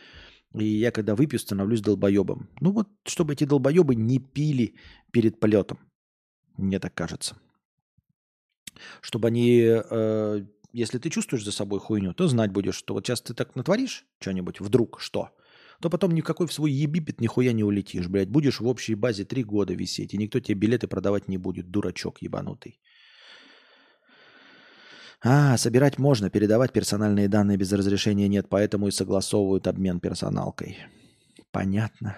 и 0.55 0.65
я 0.65 0.91
когда 0.91 1.15
выпью, 1.15 1.39
становлюсь 1.39 1.81
долбоебом. 1.81 2.49
Ну 2.61 2.73
вот, 2.73 2.89
чтобы 3.05 3.35
эти 3.35 3.45
долбоебы 3.45 3.95
не 3.95 4.19
пили 4.19 4.75
перед 5.13 5.39
полетом. 5.39 5.79
Мне 6.57 6.81
так 6.81 6.95
кажется. 6.95 7.37
Чтобы 9.01 9.29
они, 9.29 9.63
э, 9.65 10.45
если 10.73 10.99
ты 10.99 11.11
чувствуешь 11.11 11.45
за 11.45 11.53
собой 11.53 11.79
хуйню, 11.79 12.13
то 12.15 12.27
знать 12.27 12.51
будешь, 12.51 12.75
что 12.75 12.95
вот 12.95 13.07
сейчас 13.07 13.21
ты 13.21 13.35
так 13.35 13.55
натворишь 13.55 14.05
что-нибудь, 14.19 14.61
вдруг 14.61 15.01
что– 15.01 15.31
то 15.81 15.91
потом 15.91 16.13
никакой 16.13 16.47
в 16.47 16.53
свой 16.53 16.71
ебипет 16.73 17.21
нихуя 17.21 17.53
не 17.53 17.65
улетишь, 17.65 18.09
блядь. 18.09 18.29
Будешь 18.29 18.61
в 18.61 18.67
общей 18.67 18.95
базе 18.95 19.25
три 19.25 19.45
года 19.45 19.75
висеть, 19.75 20.15
и 20.15 20.19
никто 20.19 20.41
тебе 20.41 20.55
билеты 20.55 20.87
продавать 20.87 21.29
не 21.29 21.39
будет, 21.39 21.71
дурачок 21.71 22.23
ебанутый. 22.23 22.81
А, 25.23 25.57
собирать 25.59 25.99
можно, 25.99 26.31
передавать 26.31 26.73
персональные 26.73 27.29
данные 27.29 27.59
без 27.59 27.73
разрешения 27.73 28.29
нет, 28.29 28.49
поэтому 28.49 28.89
и 28.89 28.91
согласовывают 28.91 29.67
обмен 29.67 30.01
персоналкой. 30.01 30.79
Понятно. 31.51 32.17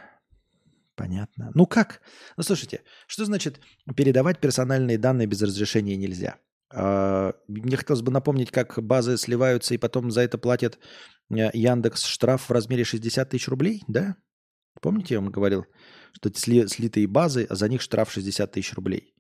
Понятно. 0.95 1.51
Ну 1.55 1.67
как? 1.67 2.01
Ну 2.37 2.43
слушайте, 2.43 2.83
что 3.07 3.25
значит 3.25 3.61
передавать 3.97 4.41
персональные 4.41 4.99
данные 4.99 5.27
без 5.27 5.43
разрешения 5.43 5.97
нельзя? 5.97 6.37
А, 6.75 7.35
мне 7.49 7.77
хотелось 7.77 8.03
бы 8.03 8.11
напомнить, 8.11 8.51
как 8.51 8.83
базы 8.83 9.17
сливаются 9.17 9.75
и 9.75 9.79
потом 9.79 10.11
за 10.11 10.23
это 10.23 10.39
платят 10.39 10.79
э, 11.31 11.51
Яндекс 11.53 12.05
штраф 12.05 12.49
в 12.49 12.53
размере 12.53 12.85
60 12.85 13.29
тысяч 13.29 13.49
рублей, 13.49 13.83
да? 13.89 14.17
Помните, 14.81 15.15
я 15.15 15.21
вам 15.21 15.31
говорил, 15.31 15.67
что 16.13 16.33
сли, 16.35 16.67
слитые 16.67 17.07
базы, 17.07 17.47
а 17.49 17.55
за 17.55 17.69
них 17.69 17.83
штраф 17.83 18.11
60 18.11 18.51
тысяч 18.51 18.73
рублей. 18.75 19.15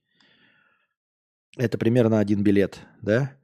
Это 1.58 1.76
примерно 1.76 2.20
один 2.20 2.42
билет, 2.42 2.80
да? 3.02 3.36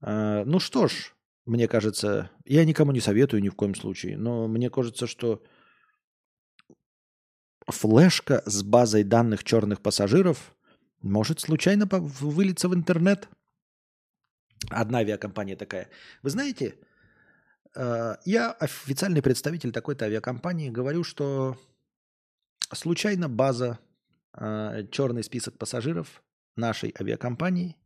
А, 0.00 0.44
ну 0.46 0.58
что 0.58 0.88
ж, 0.88 1.14
мне 1.44 1.68
кажется, 1.68 2.30
я 2.46 2.64
никому 2.64 2.92
не 2.92 3.00
советую 3.00 3.42
ни 3.42 3.50
в 3.50 3.54
коем 3.54 3.74
случае, 3.74 4.16
но 4.16 4.48
мне 4.48 4.70
кажется, 4.70 5.06
что 5.06 5.42
флешка 7.68 8.42
с 8.46 8.62
базой 8.62 9.04
данных 9.04 9.44
черных 9.44 9.82
пассажиров– 9.82 10.54
может 11.10 11.40
случайно 11.40 11.86
вылиться 11.86 12.68
в 12.68 12.74
интернет. 12.74 13.28
Одна 14.70 14.98
авиакомпания 14.98 15.56
такая. 15.56 15.88
Вы 16.22 16.30
знаете, 16.30 16.76
э, 17.74 18.16
я 18.24 18.52
официальный 18.52 19.22
представитель 19.22 19.72
такой-то 19.72 20.06
авиакомпании, 20.06 20.70
говорю, 20.70 21.04
что 21.04 21.56
случайно 22.72 23.28
база, 23.28 23.78
э, 24.32 24.86
черный 24.90 25.22
список 25.22 25.58
пассажиров 25.58 26.22
нашей 26.56 26.94
авиакомпании 26.98 27.76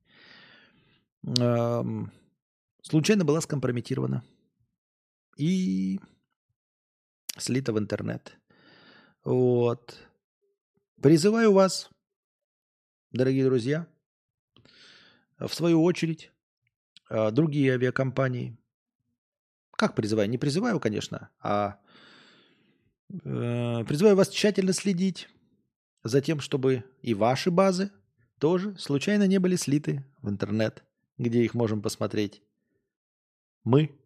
эм, 1.38 2.12
случайно 2.82 3.24
была 3.24 3.40
скомпрометирована 3.40 4.22
и 5.36 6.00
слита 7.36 7.72
в 7.72 7.78
интернет. 7.78 8.38
Вот. 9.24 9.98
Призываю 11.02 11.52
вас 11.52 11.90
дорогие 13.12 13.44
друзья, 13.44 13.86
в 15.38 15.52
свою 15.52 15.82
очередь, 15.82 16.30
а, 17.08 17.30
другие 17.30 17.74
авиакомпании, 17.74 18.56
как 19.72 19.94
призываю? 19.94 20.28
Не 20.28 20.38
призываю, 20.38 20.78
конечно, 20.78 21.30
а 21.40 21.80
э, 23.08 23.84
призываю 23.88 24.14
вас 24.14 24.28
тщательно 24.28 24.74
следить 24.74 25.28
за 26.04 26.20
тем, 26.20 26.40
чтобы 26.40 26.84
и 27.00 27.14
ваши 27.14 27.50
базы 27.50 27.90
тоже 28.38 28.76
случайно 28.76 29.26
не 29.26 29.38
были 29.38 29.56
слиты 29.56 30.04
в 30.20 30.28
интернет, 30.28 30.84
где 31.16 31.42
их 31.42 31.54
можем 31.54 31.80
посмотреть 31.80 32.42
мы. 33.64 33.98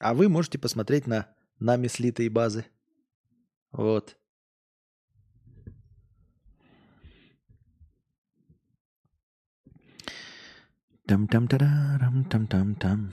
А 0.00 0.14
вы 0.14 0.28
можете 0.28 0.58
посмотреть 0.58 1.06
на 1.06 1.34
нами 1.58 1.86
слитые 1.86 2.30
базы. 2.30 2.66
Вот. 3.72 4.16
Там 11.06 11.28
там 11.28 11.48
тарарам 11.48 12.24
там 12.24 12.46
там 12.46 12.74
там 12.74 13.12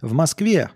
В 0.00 0.12
Москве 0.12 0.70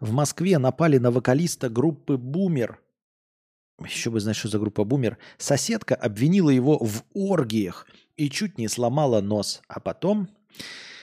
в 0.00 0.12
Москве 0.12 0.58
напали 0.58 0.98
на 0.98 1.10
вокалиста 1.10 1.68
группы 1.68 2.16
«Бумер». 2.16 2.80
Еще 3.84 4.10
бы 4.10 4.20
знать, 4.20 4.36
что 4.36 4.48
за 4.48 4.58
группа 4.58 4.84
«Бумер». 4.84 5.18
Соседка 5.38 5.94
обвинила 5.94 6.50
его 6.50 6.78
в 6.78 7.04
оргиях 7.14 7.86
и 8.16 8.28
чуть 8.28 8.58
не 8.58 8.68
сломала 8.68 9.20
нос. 9.20 9.62
А 9.66 9.80
потом, 9.80 10.28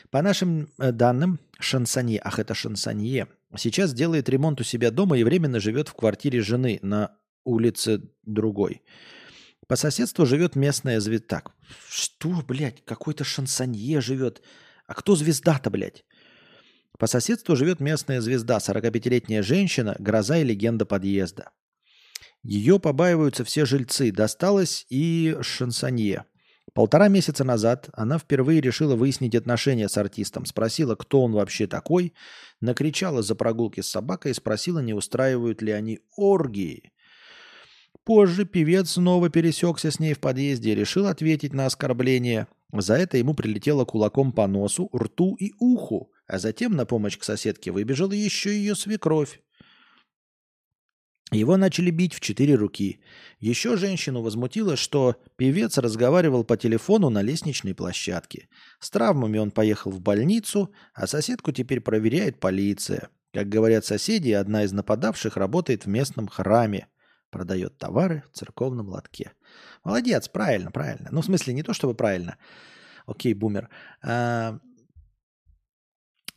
по 0.10 0.22
нашим 0.22 0.70
э, 0.78 0.92
данным, 0.92 1.40
шансонье, 1.60 2.22
ах, 2.24 2.40
это 2.40 2.54
шансонье, 2.54 3.28
сейчас 3.58 3.94
делает 3.94 4.30
ремонт 4.30 4.62
у 4.62 4.64
себя 4.64 4.92
дома 4.92 5.18
и 5.18 5.24
временно 5.24 5.60
живет 5.60 5.88
в 5.88 5.96
квартире 5.96 6.42
жены 6.42 6.80
на 6.82 7.18
улице 7.44 8.04
другой. 8.24 8.84
По 9.72 9.78
соседству 9.78 10.26
живет 10.26 10.58
местная 10.58 11.00
звезда. 11.00 11.28
Так, 11.40 11.52
что, 11.90 12.44
блядь, 12.46 12.84
какой-то 12.84 13.24
шансонье 13.24 14.02
живет. 14.02 14.42
А 14.86 14.94
кто 14.94 15.16
звезда-то, 15.16 15.70
блядь? 15.70 16.04
По 17.00 17.08
соседству 17.08 17.56
живет 17.56 17.80
местная 17.80 18.20
звезда, 18.20 18.58
45-летняя 18.58 19.42
женщина, 19.42 19.96
гроза 19.98 20.40
и 20.40 20.44
легенда 20.44 20.86
подъезда. 20.86 21.52
Ее 22.44 22.82
побаиваются 22.82 23.46
все 23.46 23.66
жильцы. 23.66 24.12
Досталось 24.12 24.86
и 24.90 25.38
шансонье. 25.40 26.26
Полтора 26.74 27.08
месяца 27.08 27.46
назад 27.46 27.90
она 27.94 28.20
впервые 28.20 28.60
решила 28.60 28.98
выяснить 28.98 29.36
отношения 29.36 29.88
с 29.88 29.98
артистом. 29.98 30.46
Спросила, 30.46 30.96
кто 30.96 31.24
он 31.24 31.32
вообще 31.32 31.66
такой. 31.66 32.14
Накричала 32.60 33.22
за 33.22 33.36
прогулки 33.36 33.80
с 33.80 33.90
собакой 33.90 34.32
и 34.32 34.34
спросила, 34.34 34.80
не 34.80 34.94
устраивают 34.94 35.62
ли 35.62 35.72
они 35.72 36.02
оргии. 36.18 36.92
Позже 38.04 38.46
певец 38.46 38.92
снова 38.92 39.30
пересекся 39.30 39.92
с 39.92 40.00
ней 40.00 40.14
в 40.14 40.20
подъезде 40.20 40.72
и 40.72 40.76
решил 40.76 41.08
ответить 41.08 41.54
на 41.54 41.68
оскорбление. 41.68 42.48
За 42.74 42.96
это 42.96 43.18
ему 43.18 43.36
прилетело 43.36 43.86
кулаком 43.86 44.32
по 44.32 44.48
носу, 44.48 44.90
рту 44.96 45.36
и 45.36 45.52
уху, 45.60 46.12
а 46.26 46.40
затем 46.40 46.76
на 46.76 46.86
помощь 46.86 47.18
к 47.18 47.24
соседке 47.24 47.72
выбежала 47.72 48.14
еще 48.14 48.52
ее 48.52 48.76
свекровь. 48.76 49.42
Его 51.32 51.56
начали 51.58 51.92
бить 51.92 52.14
в 52.14 52.20
четыре 52.20 52.56
руки. 52.56 53.02
Еще 53.40 53.78
женщину 53.78 54.22
возмутило, 54.22 54.76
что 54.76 55.16
певец 55.38 55.78
разговаривал 55.78 56.44
по 56.44 56.58
телефону 56.58 57.10
на 57.10 57.22
лестничной 57.22 57.74
площадке. 57.74 58.50
С 58.80 58.90
травмами 58.90 59.38
он 59.38 59.52
поехал 59.52 59.92
в 59.92 60.02
больницу, 60.02 60.74
а 60.94 61.08
соседку 61.08 61.54
теперь 61.54 61.80
проверяет 61.80 62.40
полиция. 62.40 63.10
Как 63.32 63.48
говорят 63.48 63.86
соседи, 63.86 64.32
одна 64.32 64.64
из 64.64 64.74
нападавших 64.74 65.38
работает 65.38 65.86
в 65.86 65.88
местном 65.88 66.28
храме– 66.28 66.88
продает 67.32 67.78
товары 67.78 68.24
в 68.32 68.38
церковном 68.38 68.90
лотке. 68.90 69.32
Молодец, 69.84 70.28
правильно, 70.28 70.72
правильно. 70.72 71.10
Ну, 71.12 71.22
в 71.22 71.26
смысле, 71.26 71.54
не 71.54 71.64
то 71.64 71.74
чтобы 71.74 71.96
правильно. 71.96 72.38
Окей, 73.08 73.34
бумер. 73.34 73.70
А, 74.04 74.60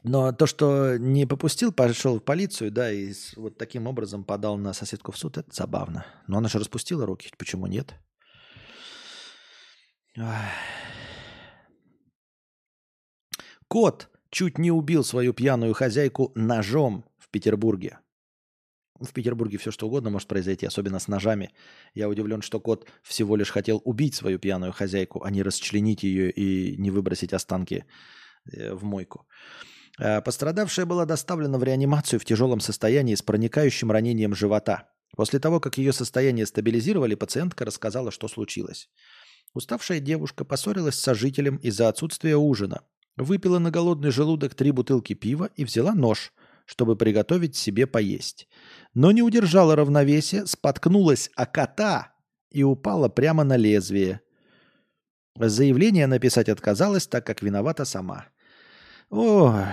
но 0.04 0.32
то, 0.32 0.46
что 0.46 0.96
не 0.98 1.26
попустил, 1.26 1.72
пошел 1.72 2.20
в 2.20 2.22
полицию, 2.22 2.70
да, 2.70 2.92
и 2.92 3.12
вот 3.36 3.56
таким 3.56 3.86
образом 3.86 4.22
подал 4.22 4.58
на 4.58 4.74
соседку 4.74 5.12
в 5.12 5.18
суд, 5.18 5.38
это 5.38 5.48
забавно. 5.52 6.06
Но 6.26 6.38
она 6.38 6.48
же 6.48 6.58
распустила 6.58 7.06
руки, 7.06 7.30
почему 7.38 7.66
нет? 7.66 7.94
Кот 13.66 14.10
чуть 14.30 14.58
не 14.58 14.70
убил 14.70 15.04
свою 15.04 15.32
пьяную 15.32 15.74
хозяйку 15.74 16.32
ножом 16.34 17.04
в 17.18 17.30
Петербурге. 17.30 17.98
В 19.00 19.12
Петербурге 19.12 19.58
все 19.58 19.72
что 19.72 19.88
угодно 19.88 20.10
может 20.10 20.28
произойти, 20.28 20.66
особенно 20.66 21.00
с 21.00 21.08
ножами. 21.08 21.50
Я 21.94 22.08
удивлен, 22.08 22.42
что 22.42 22.60
кот 22.60 22.86
всего 23.02 23.34
лишь 23.34 23.50
хотел 23.50 23.82
убить 23.84 24.14
свою 24.14 24.38
пьяную 24.38 24.72
хозяйку, 24.72 25.22
а 25.24 25.30
не 25.30 25.42
расчленить 25.42 26.04
ее 26.04 26.30
и 26.30 26.76
не 26.76 26.90
выбросить 26.90 27.32
останки 27.32 27.86
э, 28.52 28.72
в 28.72 28.84
мойку. 28.84 29.26
А, 29.98 30.20
пострадавшая 30.20 30.86
была 30.86 31.06
доставлена 31.06 31.58
в 31.58 31.64
реанимацию 31.64 32.20
в 32.20 32.24
тяжелом 32.24 32.60
состоянии 32.60 33.16
с 33.16 33.22
проникающим 33.22 33.90
ранением 33.90 34.34
живота. 34.34 34.88
После 35.16 35.40
того, 35.40 35.58
как 35.58 35.76
ее 35.76 35.92
состояние 35.92 36.46
стабилизировали, 36.46 37.16
пациентка 37.16 37.64
рассказала, 37.64 38.12
что 38.12 38.28
случилось. 38.28 38.88
Уставшая 39.54 39.98
девушка 39.98 40.44
поссорилась 40.44 40.94
с 40.94 41.00
сожителем 41.00 41.56
из-за 41.56 41.88
отсутствия 41.88 42.36
ужина, 42.36 42.82
выпила 43.16 43.58
на 43.58 43.72
голодный 43.72 44.10
желудок 44.12 44.54
три 44.54 44.70
бутылки 44.70 45.14
пива 45.14 45.50
и 45.56 45.64
взяла 45.64 45.94
нож– 45.94 46.32
чтобы 46.64 46.96
приготовить 46.96 47.56
себе 47.56 47.86
поесть. 47.86 48.48
Но 48.94 49.12
не 49.12 49.22
удержала 49.22 49.76
равновесия, 49.76 50.46
споткнулась 50.46 51.30
о 51.34 51.46
кота 51.46 52.14
и 52.50 52.62
упала 52.62 53.08
прямо 53.08 53.44
на 53.44 53.56
лезвие. 53.56 54.20
Заявление 55.36 56.06
написать 56.06 56.48
отказалась, 56.48 57.06
так 57.06 57.26
как 57.26 57.42
виновата 57.42 57.84
сама. 57.84 58.26
Ой. 59.10 59.64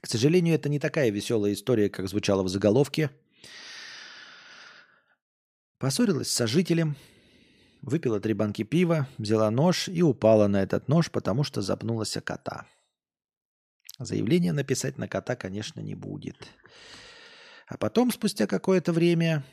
К 0.00 0.06
сожалению, 0.06 0.54
это 0.54 0.68
не 0.68 0.78
такая 0.78 1.10
веселая 1.10 1.52
история, 1.52 1.88
как 1.88 2.08
звучала 2.08 2.42
в 2.42 2.48
заголовке. 2.48 3.10
Поссорилась 5.78 6.28
с 6.28 6.34
сожителем, 6.34 6.96
выпила 7.80 8.20
три 8.20 8.34
банки 8.34 8.64
пива, 8.64 9.08
взяла 9.16 9.50
нож 9.50 9.88
и 9.88 10.02
упала 10.02 10.46
на 10.46 10.62
этот 10.62 10.88
нож, 10.88 11.10
потому 11.10 11.42
что 11.42 11.62
запнулась 11.62 12.16
о 12.16 12.20
кота. 12.20 12.66
Заявление 14.00 14.54
написать 14.54 14.96
на 14.96 15.08
кота, 15.08 15.36
конечно, 15.36 15.80
не 15.80 15.94
будет. 15.94 16.48
А 17.66 17.76
потом, 17.76 18.10
спустя 18.10 18.46
какое-то 18.46 18.94
время, 18.94 19.44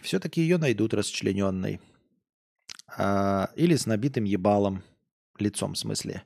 все-таки 0.00 0.40
ее 0.40 0.56
найдут 0.56 0.94
расчлененной. 0.94 1.80
А, 2.96 3.50
или 3.56 3.74
с 3.74 3.86
набитым 3.86 4.22
ебалом, 4.22 4.84
лицом 5.36 5.74
в 5.74 5.78
смысле. 5.78 6.22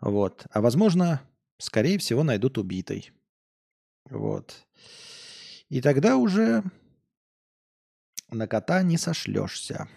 Вот. 0.00 0.44
А 0.50 0.60
возможно, 0.60 1.22
скорее 1.58 1.98
всего, 1.98 2.24
найдут 2.24 2.58
убитой. 2.58 3.12
Вот. 4.10 4.66
И 5.68 5.80
тогда 5.80 6.16
уже 6.16 6.64
на 8.30 8.48
кота 8.48 8.82
не 8.82 8.98
сошлешься. 8.98 9.88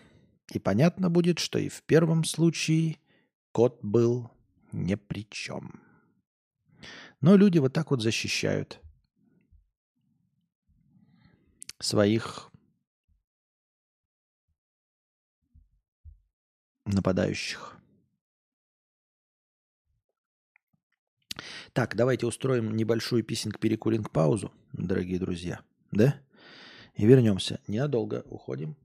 И 0.52 0.60
понятно 0.60 1.10
будет, 1.10 1.40
что 1.40 1.58
и 1.58 1.70
в 1.70 1.82
первом 1.82 2.24
случае 2.24 2.98
кот 3.52 3.80
был 3.82 4.30
ни 4.72 4.94
при 4.94 5.28
чем. 5.28 5.85
Но 7.26 7.38
люди 7.38 7.58
вот 7.58 7.74
так 7.74 7.90
вот 7.90 8.04
защищают 8.04 8.80
своих 11.80 12.52
нападающих. 16.86 17.80
Так, 21.74 21.96
давайте 21.96 22.28
устроим 22.28 22.76
небольшую 22.76 23.24
писинг-перекуринг 23.24 24.12
паузу, 24.12 24.52
дорогие 24.72 25.18
друзья. 25.18 25.62
Да? 25.90 26.22
И 26.94 27.08
вернемся. 27.08 27.60
Ненадолго 27.68 28.24
уходим. 28.30 28.76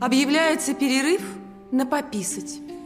Объявляется 0.00 0.74
перерыв 0.74 1.22
на 1.70 1.86
пописать. 1.86 2.77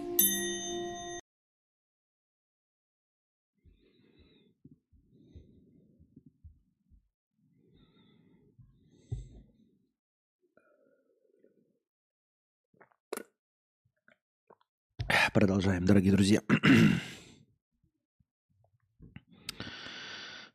Продолжаем, 15.33 15.87
дорогие 15.87 16.13
друзья. 16.13 16.43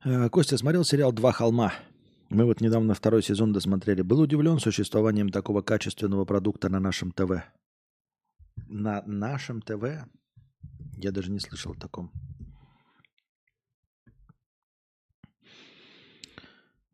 Э, 0.03 0.29
Костя 0.29 0.55
смотрел 0.55 0.83
сериал 0.83 1.11
«Два 1.11 1.31
холма». 1.31 1.73
Мы 2.29 2.45
вот 2.45 2.61
недавно 2.61 2.93
второй 2.93 3.23
сезон 3.23 3.53
досмотрели. 3.53 4.03
Был 4.03 4.19
удивлен 4.21 4.59
существованием 4.59 5.29
такого 5.29 5.63
качественного 5.63 6.25
продукта 6.25 6.69
на 6.69 6.79
нашем 6.79 7.11
ТВ. 7.11 7.43
На 8.67 9.01
нашем 9.07 9.63
ТВ? 9.63 9.83
Я 10.97 11.11
даже 11.11 11.31
не 11.31 11.39
слышал 11.39 11.71
о 11.71 11.79
таком. 11.79 12.11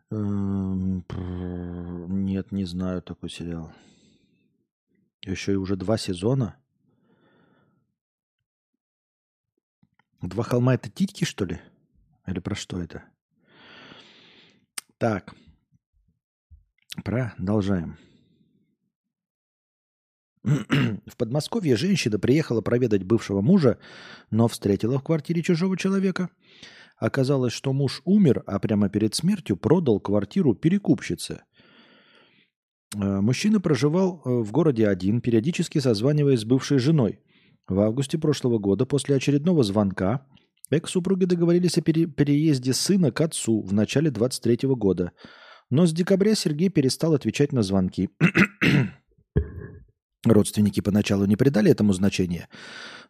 Эм, 0.10 1.06
нет, 2.26 2.54
не 2.54 2.64
знаю 2.64 3.02
такой 3.02 3.30
сериал. 3.30 3.74
Еще 5.26 5.52
и 5.52 5.58
уже 5.58 5.76
два 5.76 5.98
сезона. 5.98 6.63
Два 10.24 10.46
холма 10.46 10.76
это 10.76 10.90
титьки, 10.90 11.26
что 11.26 11.44
ли? 11.44 11.60
Или 12.26 12.40
про 12.40 12.56
что 12.56 12.82
это? 12.82 13.04
Так. 14.98 15.36
Продолжаем. 17.04 17.98
В 20.44 21.18
Подмосковье 21.18 21.76
женщина 21.76 22.20
приехала 22.20 22.62
проведать 22.62 23.04
бывшего 23.04 23.42
мужа, 23.42 23.80
но 24.32 24.48
встретила 24.48 24.98
в 24.98 25.04
квартире 25.04 25.44
чужого 25.44 25.78
человека. 25.78 26.30
Оказалось, 26.96 27.52
что 27.52 27.74
муж 27.74 28.02
умер, 28.06 28.44
а 28.48 28.60
прямо 28.60 28.88
перед 28.88 29.14
смертью 29.16 29.58
продал 29.58 30.00
квартиру 30.00 30.56
перекупщице. 30.56 31.44
Э, 32.96 33.20
мужчина 33.20 33.60
проживал 33.60 34.22
э, 34.24 34.30
в 34.30 34.54
городе 34.54 34.88
один, 34.88 35.20
периодически 35.20 35.80
созваниваясь 35.80 36.42
с 36.42 36.46
бывшей 36.46 36.78
женой– 36.78 37.20
в 37.68 37.80
августе 37.80 38.18
прошлого 38.18 38.58
года 38.58 38.86
после 38.86 39.16
очередного 39.16 39.64
звонка 39.64 40.26
экс-супруги 40.70 41.26
договорились 41.26 41.78
о 41.78 41.82
пере- 41.82 42.08
переезде 42.08 42.74
сына 42.74 43.12
к 43.12 43.22
отцу 43.22 43.62
в 43.62 43.74
начале 43.74 44.12
23 44.12 44.68
года. 44.76 45.12
Но 45.70 45.86
с 45.86 45.94
декабря 45.94 46.36
Сергей 46.36 46.70
перестал 46.70 47.14
отвечать 47.14 47.54
на 47.54 47.64
звонки. 47.64 48.10
Родственники 50.26 50.82
поначалу 50.82 51.26
не 51.26 51.36
придали 51.36 51.72
этому 51.72 51.94
значения. 51.94 52.48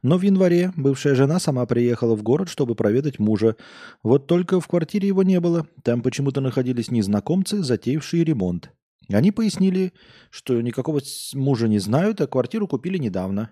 Но 0.01 0.17
в 0.17 0.21
январе 0.21 0.71
бывшая 0.75 1.15
жена 1.15 1.39
сама 1.39 1.65
приехала 1.65 2.15
в 2.15 2.23
город, 2.23 2.49
чтобы 2.49 2.75
проведать 2.75 3.19
мужа. 3.19 3.55
Вот 4.03 4.27
только 4.27 4.59
в 4.59 4.67
квартире 4.67 5.07
его 5.07 5.23
не 5.23 5.39
было. 5.39 5.67
Там 5.83 6.01
почему-то 6.01 6.41
находились 6.41 6.91
незнакомцы, 6.91 7.63
затеявшие 7.63 8.23
ремонт. 8.23 8.71
Они 9.09 9.31
пояснили, 9.31 9.93
что 10.29 10.59
никакого 10.61 11.01
мужа 11.33 11.67
не 11.67 11.79
знают, 11.79 12.21
а 12.21 12.27
квартиру 12.27 12.67
купили 12.67 12.97
недавно. 12.97 13.51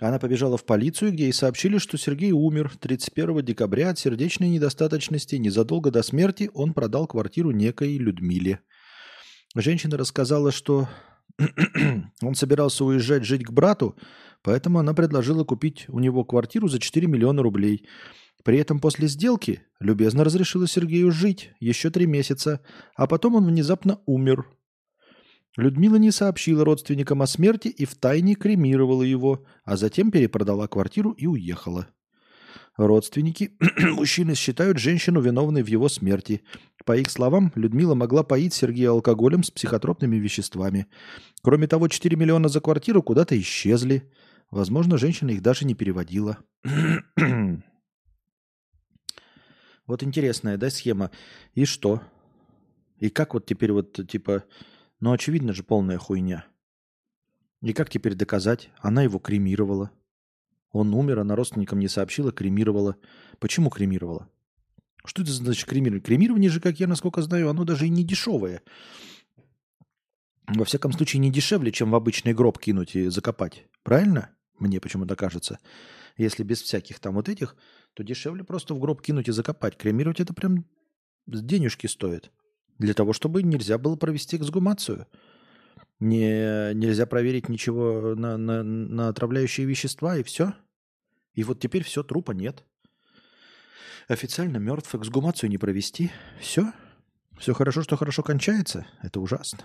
Она 0.00 0.18
побежала 0.18 0.56
в 0.56 0.64
полицию, 0.64 1.12
где 1.12 1.24
ей 1.24 1.32
сообщили, 1.32 1.76
что 1.76 1.98
Сергей 1.98 2.32
умер 2.32 2.72
31 2.80 3.44
декабря 3.44 3.90
от 3.90 3.98
сердечной 3.98 4.48
недостаточности. 4.48 5.36
Незадолго 5.36 5.90
до 5.90 6.02
смерти 6.02 6.50
он 6.54 6.72
продал 6.72 7.06
квартиру 7.06 7.50
некой 7.50 7.98
Людмиле. 7.98 8.60
Женщина 9.54 9.98
рассказала, 9.98 10.52
что 10.52 10.88
он 12.22 12.34
собирался 12.34 12.84
уезжать 12.84 13.24
жить 13.24 13.44
к 13.44 13.50
брату, 13.50 13.94
поэтому 14.42 14.78
она 14.78 14.94
предложила 14.94 15.44
купить 15.44 15.84
у 15.88 16.00
него 16.00 16.24
квартиру 16.24 16.66
за 16.68 16.78
4 16.78 17.06
миллиона 17.06 17.42
рублей. 17.42 17.86
При 18.42 18.56
этом 18.56 18.80
после 18.80 19.06
сделки 19.06 19.62
любезно 19.80 20.24
разрешила 20.24 20.66
Сергею 20.66 21.10
жить 21.10 21.50
еще 21.60 21.90
три 21.90 22.06
месяца, 22.06 22.60
а 22.96 23.06
потом 23.06 23.34
он 23.34 23.46
внезапно 23.46 24.00
умер– 24.06 24.46
Людмила 25.56 25.96
не 25.96 26.12
сообщила 26.12 26.64
родственникам 26.64 27.22
о 27.22 27.26
смерти 27.26 27.68
и 27.68 27.84
втайне 27.84 28.34
кремировала 28.34 29.02
его, 29.02 29.44
а 29.64 29.76
затем 29.76 30.10
перепродала 30.10 30.68
квартиру 30.68 31.10
и 31.12 31.26
уехала. 31.26 31.88
Родственники 32.76 33.56
мужчины 33.78 34.34
считают 34.34 34.78
женщину 34.78 35.20
виновной 35.20 35.62
в 35.62 35.66
его 35.66 35.88
смерти. 35.88 36.42
По 36.86 36.96
их 36.96 37.10
словам, 37.10 37.52
Людмила 37.54 37.94
могла 37.94 38.22
поить 38.22 38.54
Сергея 38.54 38.90
алкоголем 38.90 39.42
с 39.42 39.50
психотропными 39.50 40.16
веществами. 40.16 40.86
Кроме 41.42 41.66
того, 41.66 41.88
4 41.88 42.16
миллиона 42.16 42.48
за 42.48 42.60
квартиру 42.60 43.02
куда-то 43.02 43.38
исчезли. 43.38 44.10
Возможно, 44.50 44.98
женщина 44.98 45.30
их 45.30 45.42
даже 45.42 45.66
не 45.66 45.74
переводила. 45.74 46.38
вот 49.86 50.02
интересная, 50.02 50.56
да, 50.56 50.70
схема. 50.70 51.10
И 51.54 51.64
что? 51.64 52.00
И 52.98 53.10
как 53.10 53.34
вот 53.34 53.46
теперь 53.46 53.72
вот, 53.72 54.08
типа, 54.08 54.44
но 55.00 55.12
очевидно 55.12 55.52
же 55.52 55.62
полная 55.62 55.98
хуйня. 55.98 56.46
И 57.62 57.72
как 57.72 57.90
теперь 57.90 58.14
доказать? 58.14 58.70
Она 58.78 59.02
его 59.02 59.18
кремировала. 59.18 59.90
Он 60.72 60.94
умер, 60.94 61.18
она 61.18 61.34
родственникам 61.34 61.78
не 61.78 61.88
сообщила, 61.88 62.32
кремировала. 62.32 62.96
Почему 63.38 63.70
кремировала? 63.70 64.28
Что 65.04 65.22
это 65.22 65.32
значит 65.32 65.68
кремирование? 65.68 66.02
Кремирование 66.02 66.50
же, 66.50 66.60
как 66.60 66.78
я 66.78 66.86
насколько 66.86 67.22
знаю, 67.22 67.48
оно 67.48 67.64
даже 67.64 67.86
и 67.86 67.90
не 67.90 68.04
дешевое. 68.04 68.62
во 70.46 70.64
всяком 70.64 70.92
случае, 70.92 71.20
не 71.20 71.30
дешевле, 71.30 71.72
чем 71.72 71.90
в 71.90 71.94
обычный 71.94 72.34
гроб 72.34 72.58
кинуть 72.58 72.94
и 72.94 73.08
закопать. 73.08 73.66
Правильно? 73.82 74.30
Мне 74.58 74.80
почему-то 74.80 75.16
кажется. 75.16 75.58
Если 76.16 76.44
без 76.44 76.60
всяких 76.60 76.98
там 77.00 77.14
вот 77.14 77.28
этих, 77.28 77.56
то 77.94 78.02
дешевле 78.02 78.44
просто 78.44 78.74
в 78.74 78.78
гроб 78.78 79.00
кинуть 79.00 79.28
и 79.28 79.32
закопать. 79.32 79.76
Кремировать 79.76 80.20
это 80.20 80.34
прям 80.34 80.66
денежки 81.26 81.86
стоит. 81.86 82.30
Для 82.80 82.94
того, 82.94 83.12
чтобы 83.12 83.42
нельзя 83.42 83.76
было 83.76 83.94
провести 83.94 84.38
эксгумацию. 84.38 85.06
Не, 86.00 86.72
нельзя 86.72 87.04
проверить 87.04 87.50
ничего 87.50 88.14
на, 88.16 88.38
на, 88.38 88.62
на 88.62 89.08
отравляющие 89.08 89.66
вещества, 89.66 90.16
и 90.16 90.22
все. 90.22 90.54
И 91.34 91.44
вот 91.44 91.60
теперь 91.60 91.84
все, 91.84 92.02
трупа 92.02 92.32
нет. 92.32 92.64
Официально 94.08 94.56
мертв, 94.56 94.94
эксгумацию 94.94 95.50
не 95.50 95.58
провести. 95.58 96.10
Все. 96.40 96.72
Все 97.38 97.52
хорошо, 97.52 97.82
что 97.82 97.98
хорошо 97.98 98.22
кончается. 98.22 98.86
Это 99.02 99.20
ужасно. 99.20 99.60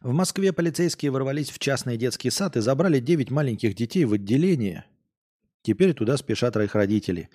В 0.00 0.12
Москве 0.12 0.52
полицейские 0.52 1.12
ворвались 1.12 1.50
в 1.50 1.60
частный 1.60 1.96
детский 1.96 2.30
сад 2.30 2.56
и 2.56 2.60
забрали 2.60 2.98
9 2.98 3.30
маленьких 3.30 3.76
детей 3.76 4.04
в 4.04 4.14
отделение. 4.14 4.86
Теперь 5.62 5.94
туда 5.94 6.16
спешат 6.16 6.56
их 6.56 6.74
родители. 6.74 7.30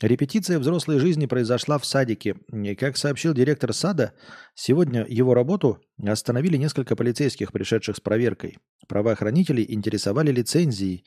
Репетиция 0.00 0.60
взрослой 0.60 1.00
жизни 1.00 1.26
произошла 1.26 1.76
в 1.76 1.84
садике. 1.84 2.36
И, 2.52 2.76
как 2.76 2.96
сообщил 2.96 3.34
директор 3.34 3.72
сада, 3.72 4.12
сегодня 4.54 5.04
его 5.08 5.34
работу 5.34 5.80
остановили 6.06 6.56
несколько 6.56 6.94
полицейских, 6.94 7.50
пришедших 7.50 7.96
с 7.96 8.00
проверкой. 8.00 8.58
Правоохранители 8.86 9.64
интересовали 9.68 10.30
лицензии 10.30 11.02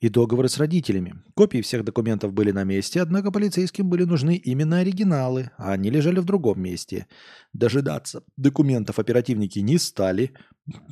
и 0.00 0.08
договоры 0.08 0.48
с 0.48 0.58
родителями. 0.58 1.14
Копии 1.34 1.60
всех 1.60 1.84
документов 1.84 2.32
были 2.32 2.50
на 2.50 2.64
месте, 2.64 3.00
однако 3.00 3.30
полицейским 3.30 3.88
были 3.88 4.02
нужны 4.02 4.34
именно 4.34 4.80
оригиналы, 4.80 5.52
а 5.56 5.72
они 5.72 5.90
лежали 5.90 6.18
в 6.18 6.24
другом 6.24 6.60
месте. 6.60 7.06
Дожидаться 7.52 8.24
документов 8.36 8.98
оперативники 8.98 9.60
не 9.60 9.78
стали. 9.78 10.32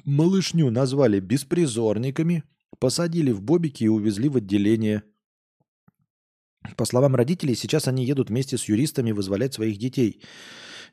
Малышню 0.04 0.70
назвали 0.70 1.18
беспризорниками, 1.18 2.44
посадили 2.82 3.30
в 3.30 3.40
бобики 3.40 3.84
и 3.84 3.88
увезли 3.88 4.28
в 4.28 4.38
отделение 4.38 5.04
по 6.76 6.84
словам 6.84 7.14
родителей, 7.14 7.54
сейчас 7.54 7.86
они 7.86 8.04
едут 8.04 8.28
вместе 8.28 8.58
с 8.58 8.64
юристами 8.64 9.12
вызволять 9.12 9.54
своих 9.54 9.78
детей. 9.78 10.20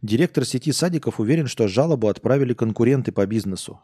Директор 0.03 0.45
сети 0.45 0.71
садиков 0.71 1.19
уверен, 1.19 1.47
что 1.47 1.67
жалобу 1.67 2.07
отправили 2.07 2.53
конкуренты 2.53 3.11
по 3.11 3.25
бизнесу. 3.25 3.81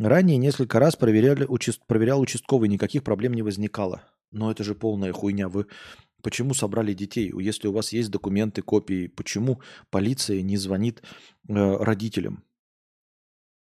Ранее 0.00 0.38
несколько 0.38 0.80
раз 0.80 0.96
проверяли, 0.96 1.44
участ... 1.44 1.86
проверял 1.86 2.20
участковый, 2.20 2.68
никаких 2.68 3.04
проблем 3.04 3.34
не 3.34 3.42
возникало. 3.42 4.02
Но 4.32 4.50
это 4.50 4.64
же 4.64 4.74
полная 4.74 5.12
хуйня. 5.12 5.48
Вы 5.48 5.66
почему 6.24 6.52
собрали 6.52 6.94
детей? 6.94 7.32
Если 7.40 7.68
у 7.68 7.72
вас 7.72 7.92
есть 7.92 8.10
документы, 8.10 8.62
копии, 8.62 9.06
почему 9.06 9.60
полиция 9.90 10.42
не 10.42 10.56
звонит 10.56 11.04
э, 11.48 11.54
родителям, 11.54 12.42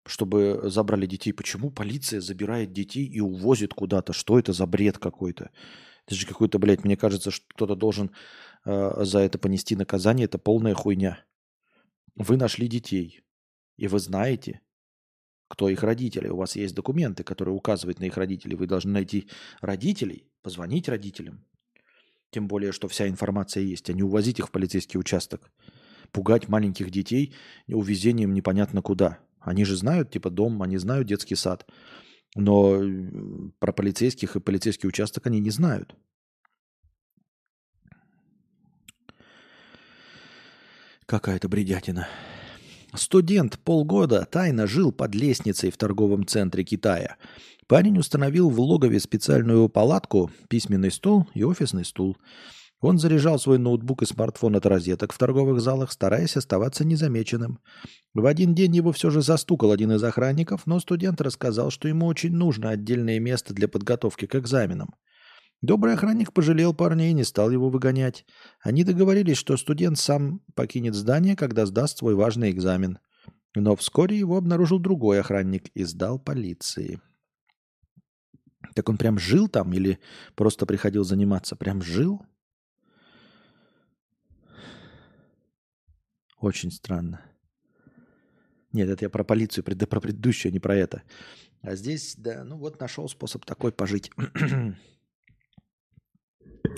чтобы 0.05 0.61
забрали 0.65 1.05
детей? 1.05 1.31
Почему 1.31 1.71
полиция 1.71 2.21
забирает 2.21 2.73
детей 2.73 3.05
и 3.05 3.19
увозит 3.19 3.73
куда-то? 3.73 4.13
Что 4.13 4.39
это 4.39 4.53
за 4.53 4.65
бред 4.65 4.97
какой-то? 4.97 5.51
Это 6.05 6.15
же 6.15 6.25
какой-то, 6.25 6.59
блядь, 6.59 6.83
мне 6.83 6.97
кажется, 6.97 7.31
что 7.31 7.45
кто-то 7.49 7.75
должен 7.75 8.11
э, 8.65 9.03
за 9.03 9.19
это 9.19 9.37
понести 9.37 9.75
наказание. 9.75 10.25
Это 10.25 10.37
полная 10.37 10.73
хуйня. 10.73 11.23
Вы 12.15 12.37
нашли 12.37 12.67
детей, 12.67 13.21
и 13.77 13.87
вы 13.87 13.99
знаете, 13.99 14.61
кто 15.47 15.69
их 15.69 15.83
родители. 15.83 16.29
У 16.29 16.37
вас 16.37 16.55
есть 16.55 16.75
документы, 16.75 17.23
которые 17.23 17.53
указывают 17.53 17.99
на 17.99 18.05
их 18.05 18.17
родителей. 18.17 18.55
Вы 18.55 18.67
должны 18.67 18.91
найти 18.91 19.29
родителей, 19.59 20.27
позвонить 20.41 20.89
родителям. 20.89 21.45
Тем 22.31 22.47
более, 22.47 22.71
что 22.71 22.87
вся 22.87 23.07
информация 23.07 23.63
есть, 23.63 23.89
а 23.89 23.93
не 23.93 24.03
увозить 24.03 24.39
их 24.39 24.47
в 24.47 24.51
полицейский 24.51 24.99
участок. 24.99 25.51
Пугать 26.11 26.47
маленьких 26.47 26.89
детей 26.89 27.35
увезением 27.67 28.33
непонятно 28.33 28.81
куда. 28.81 29.19
Они 29.41 29.65
же 29.65 29.76
знают, 29.76 30.11
типа, 30.11 30.30
дом, 30.30 30.61
они 30.61 30.77
знают 30.77 31.07
детский 31.07 31.35
сад. 31.35 31.68
Но 32.35 32.80
про 33.59 33.73
полицейских 33.73 34.35
и 34.35 34.39
полицейский 34.39 34.88
участок 34.88 35.27
они 35.27 35.39
не 35.39 35.49
знают. 35.49 35.95
Какая-то 41.05 41.49
бредятина. 41.49 42.07
Студент 42.93 43.59
полгода 43.59 44.26
тайно 44.30 44.68
жил 44.68 44.91
под 44.91 45.15
лестницей 45.15 45.72
в 45.72 45.77
торговом 45.77 46.26
центре 46.26 46.63
Китая. 46.63 47.18
Парень 47.68 47.97
установил 47.97 48.49
в 48.49 48.59
логове 48.59 48.99
специальную 48.99 49.68
палатку, 49.69 50.30
письменный 50.49 50.91
стол 50.91 51.27
и 51.34 51.43
офисный 51.43 51.85
стул. 51.85 52.18
Он 52.81 52.97
заряжал 52.97 53.37
свой 53.37 53.59
ноутбук 53.59 54.01
и 54.01 54.07
смартфон 54.07 54.55
от 54.55 54.65
розеток 54.65 55.13
в 55.13 55.17
торговых 55.19 55.61
залах, 55.61 55.91
стараясь 55.91 56.35
оставаться 56.35 56.83
незамеченным. 56.83 57.59
В 58.15 58.25
один 58.25 58.55
день 58.55 58.75
его 58.75 58.91
все 58.91 59.11
же 59.11 59.21
застукал 59.21 59.71
один 59.71 59.91
из 59.91 60.03
охранников, 60.03 60.65
но 60.65 60.79
студент 60.79 61.21
рассказал, 61.21 61.69
что 61.69 61.87
ему 61.87 62.07
очень 62.07 62.33
нужно 62.33 62.71
отдельное 62.71 63.19
место 63.19 63.53
для 63.53 63.67
подготовки 63.67 64.25
к 64.25 64.35
экзаменам. 64.35 64.95
Добрый 65.61 65.93
охранник 65.93 66.33
пожалел 66.33 66.73
парня 66.73 67.11
и 67.11 67.13
не 67.13 67.23
стал 67.23 67.51
его 67.51 67.69
выгонять. 67.69 68.25
Они 68.61 68.83
договорились, 68.83 69.37
что 69.37 69.57
студент 69.57 69.99
сам 69.99 70.41
покинет 70.55 70.95
здание, 70.95 71.35
когда 71.35 71.67
сдаст 71.67 71.99
свой 71.99 72.15
важный 72.15 72.49
экзамен. 72.49 72.97
Но 73.53 73.75
вскоре 73.75 74.17
его 74.17 74.37
обнаружил 74.37 74.79
другой 74.79 75.19
охранник 75.19 75.69
и 75.75 75.83
сдал 75.83 76.17
полиции. 76.17 76.99
Так 78.73 78.89
он 78.89 78.97
прям 78.97 79.19
жил 79.19 79.47
там 79.47 79.71
или 79.73 79.99
просто 80.35 80.65
приходил 80.65 81.03
заниматься? 81.03 81.55
Прям 81.55 81.83
жил? 81.83 82.25
Очень 86.41 86.72
странно. 86.72 87.22
Нет, 88.73 88.89
это 88.89 89.05
я 89.05 89.09
про 89.09 89.23
полицию, 89.23 89.63
про 89.63 89.99
предыдущую, 89.99 90.49
а 90.49 90.53
не 90.53 90.59
про 90.59 90.76
это. 90.76 91.03
А 91.61 91.76
здесь, 91.76 92.15
да, 92.18 92.43
ну 92.43 92.57
вот 92.57 92.80
нашел 92.80 93.07
способ 93.07 93.45
такой 93.45 93.72
пожить. 93.72 94.11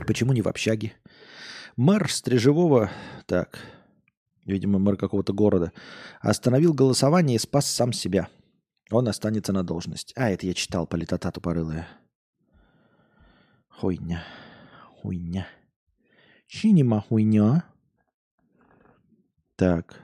Почему 0.06 0.34
не 0.34 0.42
в 0.42 0.48
общаге? 0.48 0.94
Мэр 1.78 2.12
Стрижевого, 2.12 2.92
так, 3.26 3.60
видимо, 4.46 4.80
мэр 4.80 4.98
какого-то 4.98 5.34
города, 5.34 5.72
остановил 6.20 6.74
голосование 6.74 7.38
и 7.38 7.40
спас 7.40 7.66
сам 7.66 7.94
себя. 7.94 8.28
Он 8.92 9.08
останется 9.08 9.54
на 9.54 9.64
должность. 9.64 10.14
А, 10.18 10.30
это 10.30 10.46
я 10.46 10.54
читал, 10.54 10.86
политота 10.86 11.32
тупорылая. 11.32 11.88
Хуйня. 13.70 14.24
Хуйня. 15.02 15.48
Чинима 16.48 17.02
хуйня. 17.02 17.73
Так. 19.56 20.02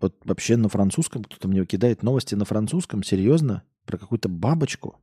Вот 0.00 0.16
вообще 0.24 0.56
на 0.56 0.68
французском 0.68 1.24
кто-то 1.24 1.48
мне 1.48 1.64
кидает 1.66 2.02
новости 2.02 2.34
на 2.34 2.44
французском. 2.44 3.02
Серьезно? 3.02 3.64
Про 3.84 3.98
какую-то 3.98 4.28
бабочку? 4.28 4.98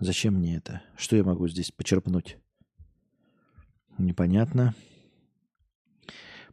Зачем 0.00 0.34
мне 0.34 0.56
это? 0.56 0.82
Что 0.96 1.16
я 1.16 1.24
могу 1.24 1.48
здесь 1.48 1.72
почерпнуть? 1.72 2.38
Непонятно. 3.98 4.74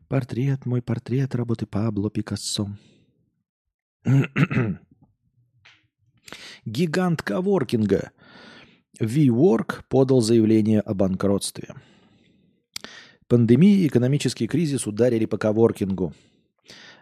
Портрет, 0.07 0.65
мой 0.65 0.81
портрет 0.81 1.35
работы 1.35 1.65
Пабло 1.65 2.09
Пикассо. 2.09 2.69
Гигант 6.65 7.21
коворкинга 7.21 8.11
WeWork 8.99 9.83
подал 9.87 10.21
заявление 10.21 10.81
о 10.81 10.93
банкротстве. 10.93 11.75
Пандемия 13.27 13.77
и 13.77 13.87
экономический 13.87 14.47
кризис 14.47 14.85
ударили 14.85 15.25
по 15.25 15.37
коворкингу. 15.37 16.13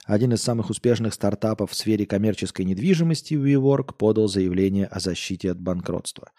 Один 0.06 0.34
из 0.34 0.42
самых 0.42 0.70
успешных 0.70 1.14
стартапов 1.14 1.72
в 1.72 1.76
сфере 1.76 2.06
коммерческой 2.06 2.64
недвижимости 2.66 3.34
WeWork 3.34 3.96
подал 3.98 4.28
заявление 4.28 4.86
о 4.86 5.00
защите 5.00 5.52
от 5.52 5.60
банкротства. 5.60 6.32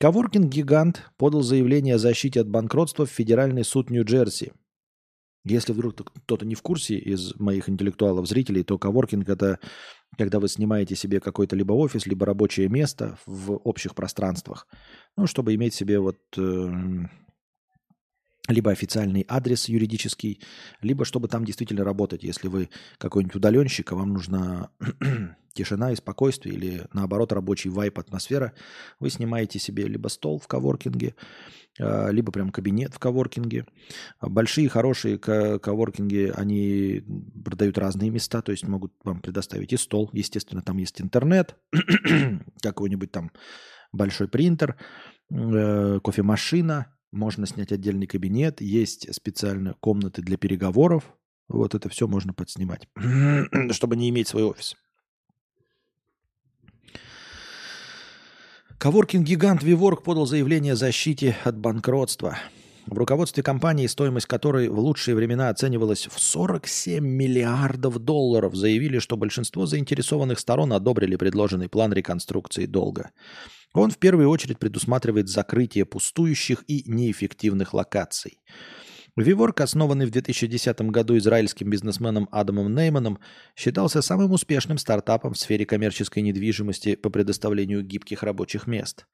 Коворкинг-гигант 0.00 1.10
подал 1.16 1.42
заявление 1.42 1.96
о 1.96 1.98
защите 1.98 2.40
от 2.40 2.48
банкротства 2.48 3.06
в 3.06 3.10
Федеральный 3.10 3.64
суд 3.64 3.90
Нью-Джерси. 3.90 4.52
Если 5.44 5.72
вдруг 5.72 6.12
кто-то 6.24 6.46
не 6.46 6.54
в 6.54 6.62
курсе 6.62 6.96
из 6.96 7.34
моих 7.36 7.68
интеллектуалов, 7.68 8.28
зрителей, 8.28 8.62
то 8.62 8.78
коворкинг– 8.78 9.28
это 9.28 9.58
когда 10.16 10.38
вы 10.38 10.48
снимаете 10.48 10.96
себе 10.96 11.18
какой-то 11.18 11.56
либо 11.56 11.72
офис, 11.72 12.06
либо 12.06 12.26
рабочее 12.26 12.68
место 12.68 13.18
в 13.26 13.56
общих 13.56 13.94
пространствах, 13.94 14.66
ну, 15.16 15.26
чтобы 15.26 15.54
иметь 15.54 15.74
себе 15.74 15.98
вот 15.98 16.18
э, 16.36 16.70
либо 18.50 18.70
официальный 18.70 19.24
адрес 19.28 19.68
юридический, 19.68 20.40
либо 20.82 21.04
чтобы 21.04 21.28
там 21.28 21.44
действительно 21.44 21.84
работать. 21.84 22.22
Если 22.22 22.48
вы 22.48 22.68
какой-нибудь 22.98 23.36
удаленщик, 23.36 23.92
а 23.92 23.96
вам 23.96 24.12
нужна 24.12 24.70
тишина 25.54 25.92
и 25.92 25.96
спокойствие, 25.96 26.54
или 26.54 26.86
наоборот 26.92 27.32
рабочий 27.32 27.70
вайп, 27.70 27.98
атмосфера, 27.98 28.52
вы 28.98 29.10
снимаете 29.10 29.58
себе 29.58 29.86
либо 29.86 30.08
стол 30.08 30.38
в 30.38 30.46
коворкинге, 30.46 31.14
а, 31.78 32.10
либо 32.10 32.32
прям 32.32 32.50
кабинет 32.50 32.94
в 32.94 32.98
коворкинге. 32.98 33.66
Большие, 34.20 34.68
хорошие 34.68 35.18
коворкинги, 35.18 36.32
они 36.34 37.04
продают 37.44 37.78
разные 37.78 38.10
места, 38.10 38.42
то 38.42 38.52
есть 38.52 38.66
могут 38.66 38.92
вам 39.04 39.20
предоставить 39.20 39.72
и 39.72 39.76
стол, 39.76 40.10
естественно, 40.12 40.62
там 40.62 40.78
есть 40.78 41.00
интернет, 41.00 41.56
какой-нибудь 42.62 43.12
там 43.12 43.30
большой 43.92 44.28
принтер, 44.28 44.76
э, 45.30 46.00
кофемашина, 46.02 46.94
можно 47.12 47.46
снять 47.46 47.72
отдельный 47.72 48.06
кабинет, 48.06 48.60
есть 48.60 49.12
специально 49.14 49.74
комнаты 49.80 50.22
для 50.22 50.36
переговоров. 50.36 51.04
Вот 51.48 51.74
это 51.74 51.88
все 51.88 52.06
можно 52.06 52.32
подснимать, 52.32 52.88
чтобы 53.70 53.96
не 53.96 54.08
иметь 54.10 54.28
свой 54.28 54.44
офис. 54.44 54.76
Коворкинг-гигант 58.78 59.62
Виворк 59.62 60.02
подал 60.02 60.24
заявление 60.24 60.72
о 60.72 60.76
защите 60.76 61.36
от 61.44 61.58
банкротства. 61.58 62.38
В 62.86 62.96
руководстве 62.96 63.42
компании, 63.42 63.86
стоимость 63.86 64.26
которой 64.26 64.68
в 64.68 64.78
лучшие 64.78 65.14
времена 65.14 65.50
оценивалась 65.50 66.06
в 66.06 66.18
47 66.18 67.04
миллиардов 67.04 67.98
долларов, 67.98 68.54
заявили, 68.54 68.98
что 68.98 69.16
большинство 69.16 69.66
заинтересованных 69.66 70.38
сторон 70.38 70.72
одобрили 70.72 71.16
предложенный 71.16 71.68
план 71.68 71.92
реконструкции 71.92 72.66
долга. 72.66 73.10
Он 73.72 73.90
в 73.90 73.98
первую 73.98 74.28
очередь 74.28 74.58
предусматривает 74.58 75.28
закрытие 75.28 75.84
пустующих 75.84 76.64
и 76.66 76.82
неэффективных 76.86 77.74
локаций– 77.74 78.38
Виворк, 79.16 79.60
основанный 79.60 80.06
в 80.06 80.10
2010 80.10 80.80
году 80.82 81.18
израильским 81.18 81.68
бизнесменом 81.68 82.28
Адамом 82.30 82.74
Нейманом, 82.74 83.18
считался 83.56 84.02
самым 84.02 84.32
успешным 84.32 84.78
стартапом 84.78 85.34
в 85.34 85.38
сфере 85.38 85.66
коммерческой 85.66 86.20
недвижимости 86.20 86.94
по 86.94 87.10
предоставлению 87.10 87.82
гибких 87.82 88.22
рабочих 88.22 88.66
мест. 88.66 89.06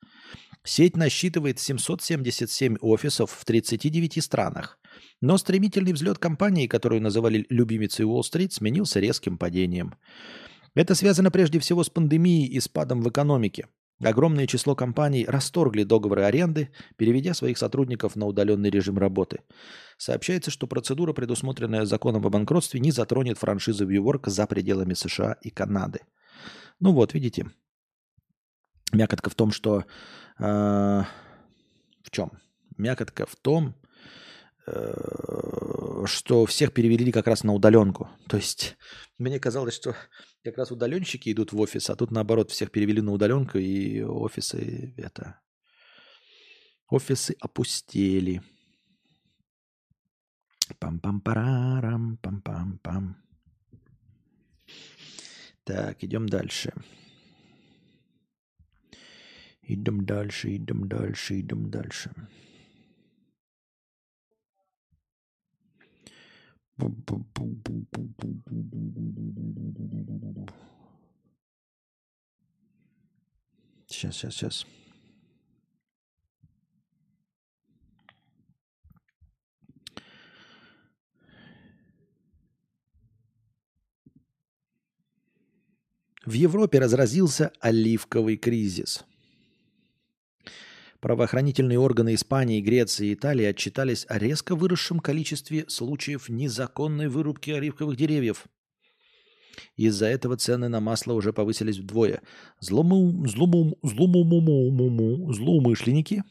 Сеть 0.64 0.96
насчитывает 0.96 1.58
777 1.58 2.76
офисов 2.80 3.30
в 3.30 3.44
39 3.44 4.22
странах. 4.22 4.78
Но 5.20 5.38
стремительный 5.38 5.92
взлет 5.92 6.18
компании, 6.18 6.66
которую 6.66 7.00
называли 7.00 7.46
любимицей 7.48 8.04
Уолл-стрит, 8.04 8.52
сменился 8.52 9.00
резким 9.00 9.38
падением. 9.38 9.94
Это 10.74 10.94
связано 10.94 11.30
прежде 11.30 11.58
всего 11.58 11.82
с 11.82 11.88
пандемией 11.88 12.46
и 12.48 12.60
спадом 12.60 13.00
в 13.00 13.08
экономике. 13.08 13.66
Огромное 14.02 14.47
число 14.47 14.74
компаний 14.74 15.24
расторгли 15.27 15.82
договоры 15.82 16.23
аренды, 16.23 16.70
переведя 16.97 17.32
своих 17.32 17.56
сотрудников 17.56 18.14
на 18.14 18.27
удаленный 18.27 18.68
режим 18.68 18.98
работы. 18.98 19.40
Сообщается, 19.97 20.51
что 20.51 20.66
процедура, 20.66 21.14
предусмотренная 21.14 21.86
законом 21.86 22.27
о 22.27 22.31
банкротстве, 22.31 22.81
не 22.81 22.90
затронет 22.90 23.39
франшизы 23.39 23.85
WeWork 23.85 24.28
за 24.28 24.47
пределами 24.47 24.93
США 24.93 25.39
и 25.40 25.48
Канады. 25.48 26.01
Ну 26.78 26.93
вот, 26.93 27.14
видите, 27.14 27.51
мякотка 28.93 29.31
в 29.31 29.35
том, 29.35 29.51
что... 29.51 29.85
Э, 30.39 31.05
в 32.02 32.10
чем? 32.10 32.32
Мякотка 32.77 33.24
в 33.24 33.35
том, 33.36 33.74
что 34.66 36.47
всех 36.47 36.72
перевели 36.72 37.12
как 37.12 37.26
раз 37.26 37.44
на 37.44 37.52
удаленку. 37.52 38.09
То 38.28 38.36
есть 38.36 38.76
мне 39.18 39.38
казалось, 39.38 39.74
что 39.74 39.94
как 40.43 40.59
раз 40.59 40.70
удаленщики 40.70 41.30
идут 41.30 41.52
в 41.52 41.60
офис, 41.60 41.90
а 41.90 41.97
тут 41.97 42.10
наоборот 42.10 42.51
всех 42.51 42.70
перевели 42.70 43.01
на 43.01 43.12
удаленку, 43.12 43.59
и 43.59 44.02
офисы 44.02 44.94
это... 44.97 45.40
Офисы 46.88 47.36
опустели. 47.40 48.43
Пам-пам-парарам, 50.78 52.18
пам-пам-пам. 52.22 53.16
Так, 55.64 56.05
идем 56.05 56.28
дальше. 56.28 56.72
Идем 59.62 60.06
дальше, 60.06 60.55
идем 60.55 60.86
дальше, 60.88 61.40
идем 61.40 61.70
дальше. 61.70 62.12
Сейчас, 73.89 74.15
сейчас, 74.16 74.35
сейчас. 74.35 74.66
В 86.27 86.32
Европе 86.32 86.81
разразился 86.81 87.53
оливковый 87.61 88.36
кризис. 88.36 89.05
Правоохранительные 91.06 91.78
органы 91.78 92.16
Испании, 92.16 92.60
Греции 92.60 93.06
и 93.06 93.14
Италии 93.14 93.44
отчитались 93.44 94.04
о 94.08 94.18
резко 94.18 94.56
выросшем 94.56 94.98
количестве 94.98 95.64
случаев 95.68 96.28
незаконной 96.28 97.06
вырубки 97.06 97.52
оливковых 97.52 97.96
деревьев. 97.96 98.46
Из-за 99.76 100.06
этого 100.06 100.36
цены 100.36 100.66
на 100.66 100.80
масло 100.80 101.12
уже 101.12 101.32
повысились 101.32 101.78
вдвое. 101.78 102.22
Злому, 102.58 103.24
злоумышленники 103.28 106.24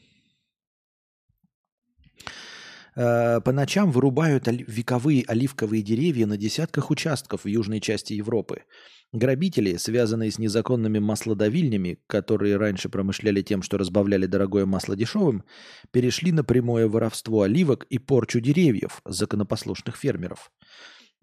э, 2.96 3.40
по 3.40 3.52
ночам 3.52 3.90
вырубают 3.90 4.46
вековые 4.46 5.24
оливковые 5.26 5.82
деревья 5.82 6.26
на 6.26 6.36
десятках 6.36 6.90
участков 6.90 7.44
в 7.44 7.48
южной 7.48 7.80
части 7.80 8.12
Европы. 8.12 8.64
Грабители, 9.12 9.76
связанные 9.76 10.30
с 10.30 10.38
незаконными 10.38 10.98
маслодавильнями, 10.98 11.98
которые 12.06 12.56
раньше 12.56 12.88
промышляли 12.88 13.40
тем, 13.42 13.62
что 13.62 13.78
разбавляли 13.78 14.26
дорогое 14.26 14.66
масло 14.66 14.96
дешевым, 14.96 15.44
перешли 15.92 16.32
на 16.32 16.42
прямое 16.42 16.88
воровство 16.88 17.42
оливок 17.42 17.84
и 17.84 17.98
порчу 17.98 18.40
деревьев 18.40 19.00
законопослушных 19.04 19.96
фермеров. 19.96 20.50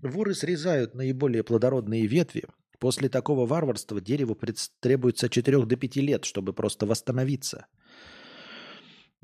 Воры 0.01 0.33
срезают 0.33 0.95
наиболее 0.95 1.43
плодородные 1.43 2.07
ветви. 2.07 2.43
После 2.79 3.09
такого 3.09 3.45
варварства 3.45 4.01
дереву 4.01 4.37
требуется 4.79 5.29
4 5.29 5.65
до 5.65 5.75
5 5.75 5.95
лет, 5.97 6.25
чтобы 6.25 6.53
просто 6.53 6.85
восстановиться. 6.85 7.67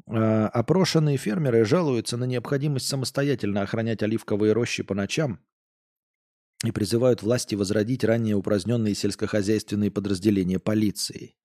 А, 0.08 0.48
опрошенные 0.48 1.18
фермеры 1.18 1.66
жалуются 1.66 2.18
на 2.18 2.26
необходимость 2.26 2.88
самостоятельно 2.88 3.62
охранять 3.62 4.04
оливковые 4.04 4.54
рощи 4.54 4.84
по 4.84 4.94
ночам 4.94 5.40
и 6.64 6.72
призывают 6.72 7.24
власти 7.24 7.56
возродить 7.56 8.04
ранее 8.04 8.36
упраздненные 8.36 8.96
сельскохозяйственные 8.96 9.92
подразделения 9.92 10.60
полиции. 10.60 11.36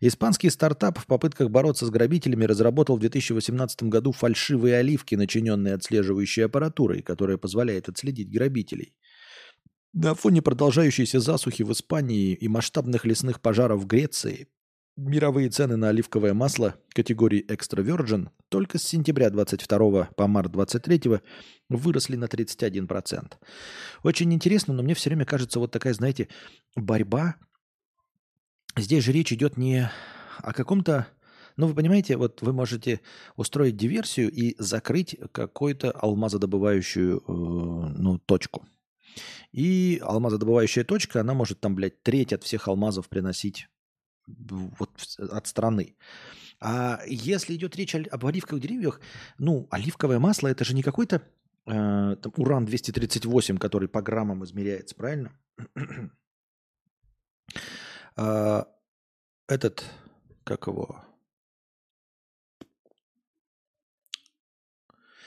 Испанский 0.00 0.48
стартап 0.48 0.98
в 0.98 1.06
попытках 1.06 1.50
бороться 1.50 1.84
с 1.84 1.90
грабителями 1.90 2.44
разработал 2.44 2.96
в 2.96 3.00
2018 3.00 3.82
году 3.84 4.12
фальшивые 4.12 4.76
оливки, 4.76 5.14
начиненные 5.14 5.74
отслеживающей 5.74 6.46
аппаратурой, 6.46 7.02
которая 7.02 7.36
позволяет 7.36 7.88
отследить 7.88 8.32
грабителей. 8.32 8.94
На 9.92 10.14
фоне 10.14 10.40
продолжающейся 10.40 11.20
засухи 11.20 11.62
в 11.62 11.72
Испании 11.72 12.32
и 12.32 12.48
масштабных 12.48 13.04
лесных 13.04 13.40
пожаров 13.40 13.82
в 13.82 13.86
Греции 13.86 14.48
Мировые 15.02 15.48
цены 15.48 15.76
на 15.76 15.88
оливковое 15.88 16.34
масло 16.34 16.74
категории 16.90 17.42
Extra 17.46 17.82
Virgin 17.82 18.28
только 18.50 18.78
с 18.78 18.82
сентября 18.82 19.30
22 19.30 20.10
по 20.14 20.26
март 20.26 20.52
23 20.52 21.20
выросли 21.70 22.16
на 22.16 22.26
31%. 22.26 23.32
Очень 24.02 24.34
интересно, 24.34 24.74
но 24.74 24.82
мне 24.82 24.92
все 24.92 25.08
время 25.08 25.24
кажется 25.24 25.58
вот 25.58 25.70
такая, 25.70 25.94
знаете, 25.94 26.28
борьба. 26.76 27.36
Здесь 28.76 29.02
же 29.02 29.12
речь 29.12 29.32
идет 29.32 29.56
не 29.56 29.90
о 30.36 30.52
каком-то... 30.52 31.06
Ну, 31.56 31.68
вы 31.68 31.74
понимаете, 31.74 32.18
вот 32.18 32.42
вы 32.42 32.52
можете 32.52 33.00
устроить 33.36 33.78
диверсию 33.78 34.30
и 34.30 34.54
закрыть 34.58 35.16
какую-то 35.32 35.92
алмазодобывающую 35.92 37.16
э, 37.16 37.22
ну, 37.26 38.18
точку. 38.18 38.66
И 39.50 39.98
алмазодобывающая 40.02 40.84
точка, 40.84 41.22
она 41.22 41.32
может 41.32 41.58
там, 41.58 41.74
блядь, 41.74 42.02
треть 42.02 42.34
от 42.34 42.44
всех 42.44 42.68
алмазов 42.68 43.08
приносить 43.08 43.66
вот 44.26 44.90
от 45.18 45.46
страны. 45.46 45.96
А 46.60 47.00
если 47.06 47.54
идет 47.54 47.76
речь 47.76 47.94
об 47.94 48.26
оливковых 48.26 48.62
деревьях, 48.62 49.00
ну, 49.38 49.66
оливковое 49.70 50.18
масло 50.18 50.48
это 50.48 50.64
же 50.64 50.74
не 50.74 50.82
какой-то 50.82 51.22
э, 51.66 52.16
уран-238, 52.36 53.58
который 53.58 53.88
по 53.88 54.02
граммам 54.02 54.44
измеряется, 54.44 54.94
правильно? 54.94 55.32
а, 58.16 58.66
этот, 59.48 59.84
как 60.44 60.66
его? 60.66 61.02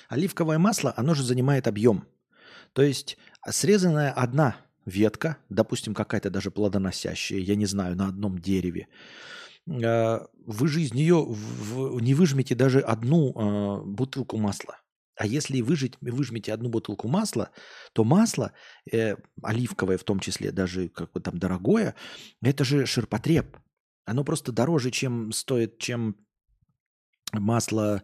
Оливковое 0.07 0.59
масло, 0.59 0.93
оно 0.95 1.15
же 1.15 1.23
занимает 1.23 1.67
объем. 1.67 2.07
То 2.73 2.83
есть 2.83 3.17
срезанная 3.49 4.11
одна 4.11 4.57
ветка, 4.85 5.37
допустим, 5.49 5.93
какая-то 5.93 6.29
даже 6.29 6.51
плодоносящая, 6.51 7.39
я 7.39 7.55
не 7.55 7.65
знаю, 7.65 7.95
на 7.95 8.07
одном 8.07 8.39
дереве, 8.39 8.87
а, 9.67 10.27
вы 10.45 10.67
же 10.67 10.81
из 10.81 10.93
нее 10.93 11.25
не 12.01 12.13
выжмете 12.13 12.55
даже 12.55 12.79
одну 12.79 13.33
а, 13.35 13.83
бутылку 13.83 14.37
масла. 14.37 14.79
А 15.15 15.27
если 15.27 15.61
выжить, 15.61 15.93
выжмете 16.01 16.53
одну 16.53 16.69
бутылку 16.69 17.07
масла, 17.07 17.51
то 17.93 18.03
масло, 18.03 18.51
э, 18.91 19.15
оливковое 19.43 19.97
в 19.99 20.03
том 20.03 20.19
числе, 20.19 20.51
даже 20.51 20.89
как 20.89 21.11
бы 21.11 21.19
там 21.19 21.37
дорогое, 21.37 21.95
это 22.41 22.63
же 22.63 22.87
ширпотреб. 22.87 23.57
Оно 24.05 24.23
просто 24.23 24.51
дороже, 24.51 24.89
чем 24.89 25.31
стоит, 25.31 25.77
чем 25.77 26.17
масло 27.31 28.01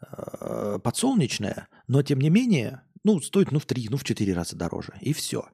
э, 0.00 0.78
подсолнечное, 0.82 1.68
но 1.88 2.02
тем 2.02 2.20
не 2.20 2.30
менее 2.30 2.82
ну, 3.04 3.20
стоит 3.20 3.52
ну 3.52 3.58
в 3.58 3.66
три, 3.66 3.86
ну 3.90 3.96
в 3.96 4.04
четыре 4.04 4.32
раза 4.32 4.56
дороже. 4.56 4.94
И 5.00 5.12
все. 5.12 5.46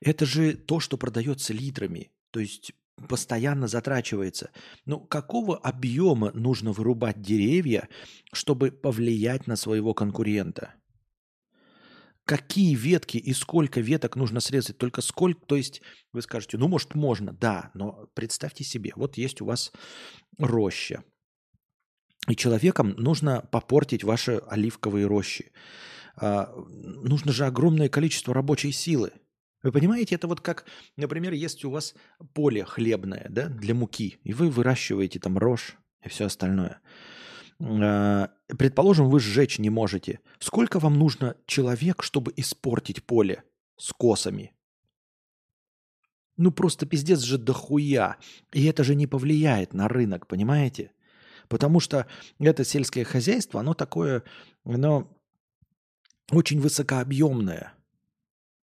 Это 0.00 0.24
же 0.24 0.54
то, 0.54 0.80
что 0.80 0.96
продается 0.96 1.52
литрами. 1.52 2.10
То 2.30 2.40
есть 2.40 2.72
постоянно 3.08 3.68
затрачивается. 3.68 4.50
Ну, 4.86 5.00
какого 5.00 5.56
объема 5.56 6.32
нужно 6.32 6.72
вырубать 6.72 7.20
деревья, 7.20 7.88
чтобы 8.32 8.70
повлиять 8.70 9.46
на 9.46 9.56
своего 9.56 9.94
конкурента? 9.94 10.74
Какие 12.24 12.74
ветки 12.74 13.18
и 13.18 13.34
сколько 13.34 13.80
веток 13.80 14.16
нужно 14.16 14.40
срезать? 14.40 14.78
Только 14.78 15.02
сколько? 15.02 15.44
То 15.44 15.56
есть 15.56 15.82
вы 16.12 16.22
скажете, 16.22 16.56
ну, 16.56 16.68
может, 16.68 16.94
можно. 16.94 17.34
Да, 17.34 17.70
но 17.74 18.08
представьте 18.14 18.64
себе, 18.64 18.92
вот 18.96 19.18
есть 19.18 19.42
у 19.42 19.44
вас 19.44 19.72
роща. 20.38 21.04
И 22.26 22.34
человекам 22.34 22.94
нужно 22.96 23.46
попортить 23.52 24.04
ваши 24.04 24.40
оливковые 24.48 25.06
рощи. 25.06 25.52
А, 26.16 26.52
нужно 26.66 27.32
же 27.32 27.46
огромное 27.46 27.88
количество 27.88 28.34
рабочей 28.34 28.72
силы– 28.72 29.12
вы 29.64 29.72
понимаете, 29.72 30.14
это 30.14 30.28
вот 30.28 30.42
как, 30.42 30.66
например, 30.98 31.32
есть 31.32 31.64
у 31.64 31.70
вас 31.70 31.94
поле 32.34 32.66
хлебное 32.66 33.26
да, 33.30 33.48
для 33.48 33.74
муки, 33.74 34.18
и 34.22 34.34
вы 34.34 34.50
выращиваете 34.50 35.18
там 35.18 35.38
рожь 35.38 35.78
и 36.04 36.10
все 36.10 36.26
остальное. 36.26 36.82
А, 37.60 38.30
предположим, 38.46 39.08
вы 39.08 39.20
сжечь 39.20 39.58
не 39.58 39.70
можете. 39.70 40.20
Сколько 40.38 40.78
вам 40.78 40.98
нужно 40.98 41.36
человек, 41.46 42.02
чтобы 42.02 42.34
испортить 42.36 43.04
поле 43.04 43.42
с 43.78 43.90
косами? 43.94 44.52
Ну 46.36 46.50
просто 46.50 46.84
пиздец 46.84 47.20
же 47.20 47.38
дохуя. 47.38 48.18
И 48.52 48.66
это 48.66 48.84
же 48.84 48.94
не 48.94 49.06
повлияет 49.06 49.72
на 49.72 49.88
рынок, 49.88 50.26
понимаете? 50.26 50.92
Потому 51.48 51.80
что 51.80 52.06
это 52.38 52.64
сельское 52.64 53.04
хозяйство, 53.04 53.60
оно 53.60 53.72
такое, 53.72 54.24
оно 54.64 55.10
очень 56.30 56.60
высокообъемное. 56.60 57.74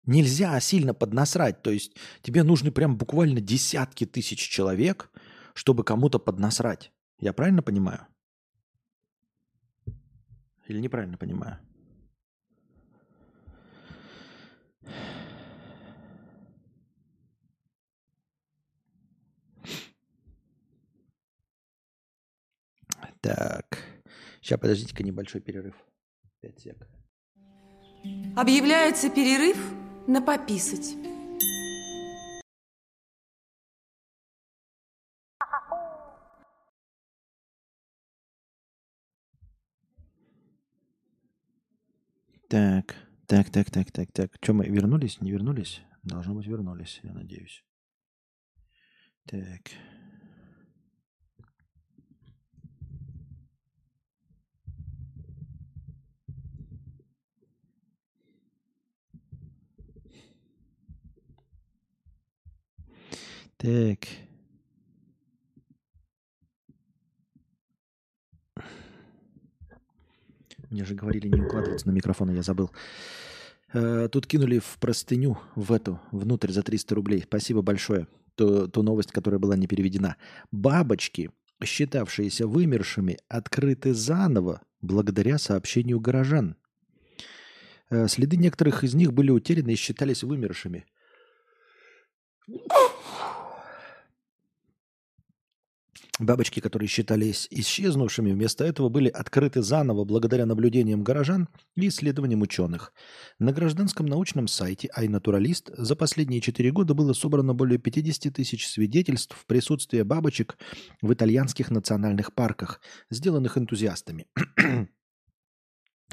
Нельзя 0.06 0.60
сильно 0.60 0.94
поднасрать. 0.94 1.62
То 1.62 1.72
есть 1.72 1.96
тебе 2.22 2.44
нужны 2.44 2.72
прям 2.72 2.98
буквально 2.98 3.40
десятки 3.40 4.06
тысяч 4.06 4.40
человек, 4.40 5.12
чтобы 5.54 5.84
кому-то 5.84 6.20
поднасрать. 6.20 6.92
Я 7.20 7.34
правильно 7.34 7.62
понимаю? 7.62 8.08
Или 10.68 10.80
неправильно 10.80 11.18
понимаю? 11.18 11.60
Так. 23.22 23.84
Сейчас, 24.42 24.60
подождите-ка, 24.60 25.04
небольшой 25.04 25.42
перерыв. 25.42 25.76
Пять 26.40 26.60
сек. 26.60 26.88
Объявляется 28.36 29.10
перерыв 29.10 29.58
на 30.08 30.22
пописать. 30.22 30.96
Так, 42.52 42.96
так, 43.28 43.50
так, 43.50 43.72
так, 43.72 43.92
так, 43.92 44.12
так. 44.12 44.32
Что 44.42 44.54
мы 44.54 44.66
вернулись? 44.66 45.22
Не 45.22 45.32
вернулись? 45.32 45.82
Должно 46.04 46.34
быть 46.34 46.48
вернулись, 46.48 47.00
я 47.04 47.14
надеюсь. 47.14 47.64
Так. 49.26 49.72
Так. 63.62 64.08
Мне 70.72 70.84
же 70.84 70.96
говорили 70.96 71.28
не 71.28 71.42
укладываться 71.42 71.88
на 71.88 71.92
микрофон, 71.92 72.32
я 72.32 72.42
забыл. 72.42 72.72
Э, 73.74 74.10
тут 74.12 74.26
кинули 74.26 74.58
в 74.58 74.78
простыню, 74.80 75.38
в 75.56 75.72
эту, 75.74 76.00
внутрь 76.12 76.52
за 76.52 76.64
300 76.64 76.96
рублей. 76.96 77.22
Спасибо 77.22 77.62
большое. 77.62 78.08
Ту, 78.34 78.68
ту 78.68 78.82
новость, 78.82 79.12
которая 79.12 79.40
была 79.40 79.56
не 79.56 79.68
переведена. 79.68 80.16
Бабочки, 80.52 81.30
считавшиеся 81.64 82.48
вымершими, 82.48 83.20
открыты 83.28 83.94
заново 83.94 84.62
благодаря 84.82 85.38
сообщению 85.38 86.00
горожан. 86.00 86.56
Э, 87.92 88.08
следы 88.08 88.38
некоторых 88.38 88.84
из 88.84 88.96
них 88.96 89.14
были 89.14 89.30
утеряны 89.30 89.74
и 89.74 89.76
считались 89.76 90.24
вымершими. 90.24 90.86
Бабочки, 96.20 96.60
которые 96.60 96.88
считались 96.88 97.48
исчезнувшими, 97.50 98.32
вместо 98.32 98.64
этого 98.64 98.90
были 98.90 99.10
открыты 99.10 99.62
заново 99.62 100.04
благодаря 100.04 100.46
наблюдениям 100.46 101.04
горожан 101.04 101.48
и 101.76 101.88
исследованиям 101.88 102.42
ученых. 102.42 102.94
На 103.40 103.54
гражданском 103.54 104.06
научном 104.06 104.48
сайте 104.48 104.90
iNaturalist 104.96 105.74
за 105.76 105.96
последние 105.96 106.42
четыре 106.42 106.72
года 106.72 106.94
было 106.94 107.14
собрано 107.14 107.54
более 107.54 107.80
50 107.80 108.34
тысяч 108.34 108.68
свидетельств 108.68 109.46
присутствия 109.48 110.04
бабочек 110.04 110.58
в 111.02 111.12
итальянских 111.14 111.72
национальных 111.72 112.36
парках, 112.36 112.82
сделанных 113.10 113.58
энтузиастами 113.58 114.28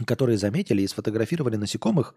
которые 0.04 0.38
заметили 0.38 0.82
и 0.82 0.86
сфотографировали 0.86 1.56
насекомых, 1.56 2.14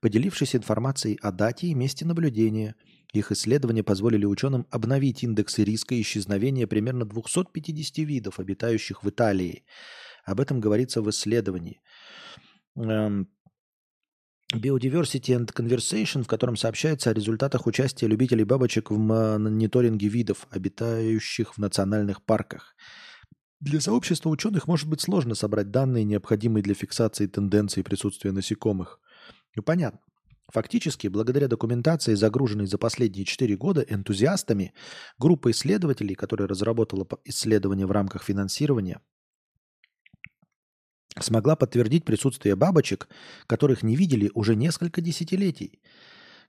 поделившись 0.00 0.54
информацией 0.54 1.18
о 1.22 1.32
дате 1.32 1.68
и 1.68 1.74
месте 1.74 2.04
наблюдения. 2.04 2.74
Их 3.12 3.32
исследования 3.32 3.82
позволили 3.82 4.24
ученым 4.24 4.66
обновить 4.70 5.22
индексы 5.22 5.64
риска 5.64 6.00
исчезновения 6.00 6.66
примерно 6.66 7.04
250 7.04 7.98
видов, 7.98 8.38
обитающих 8.38 9.02
в 9.02 9.08
Италии. 9.08 9.64
Об 10.24 10.40
этом 10.40 10.60
говорится 10.60 11.02
в 11.02 11.10
исследовании. 11.10 11.80
Biodiversity 12.76 13.34
and 15.34 15.52
Conversation, 15.52 16.24
в 16.24 16.26
котором 16.26 16.56
сообщается 16.56 17.10
о 17.10 17.14
результатах 17.14 17.66
участия 17.66 18.06
любителей 18.06 18.44
бабочек 18.44 18.90
в 18.90 18.96
мониторинге 18.96 20.08
видов, 20.08 20.46
обитающих 20.50 21.54
в 21.54 21.58
национальных 21.58 22.22
парках– 22.22 22.74
для 23.62 23.80
сообщества 23.80 24.28
ученых 24.28 24.66
может 24.66 24.88
быть 24.88 25.00
сложно 25.00 25.36
собрать 25.36 25.70
данные, 25.70 26.02
необходимые 26.02 26.64
для 26.64 26.74
фиксации 26.74 27.28
тенденций 27.28 27.84
присутствия 27.84 28.32
насекомых. 28.32 28.98
Ну, 29.54 29.62
понятно. 29.62 30.00
Фактически, 30.52 31.06
благодаря 31.06 31.46
документации, 31.46 32.14
загруженной 32.14 32.66
за 32.66 32.76
последние 32.76 33.24
4 33.24 33.56
года 33.56 33.80
энтузиастами, 33.82 34.74
группа 35.16 35.52
исследователей, 35.52 36.16
которая 36.16 36.48
разработала 36.48 37.06
исследования 37.24 37.86
в 37.86 37.92
рамках 37.92 38.24
финансирования, 38.24 39.00
смогла 41.20 41.54
подтвердить 41.54 42.04
присутствие 42.04 42.56
бабочек, 42.56 43.08
которых 43.46 43.84
не 43.84 43.94
видели 43.94 44.30
уже 44.34 44.56
несколько 44.56 45.00
десятилетий. 45.00 45.80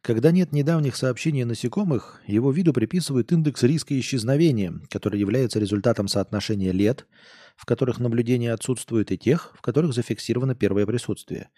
Когда 0.03 0.31
нет 0.31 0.51
недавних 0.51 0.97
сообщений 0.97 1.43
о 1.43 1.45
насекомых, 1.45 2.21
его 2.27 2.51
виду 2.51 2.73
приписывают 2.73 3.31
индекс 3.31 3.63
риска 3.63 3.97
исчезновения, 3.97 4.73
который 4.89 5.17
является 5.17 5.59
результатом 5.59 6.09
соотношения 6.09 6.73
лет, 6.73 7.07
в 7.55 7.65
которых 7.65 7.99
наблюдение 7.99 8.51
отсутствует, 8.51 9.13
и 9.13 9.17
тех, 9.17 9.55
в 9.57 9.61
которых 9.61 9.93
зафиксировано 9.93 10.55
первое 10.55 10.85
присутствие. 10.85 11.51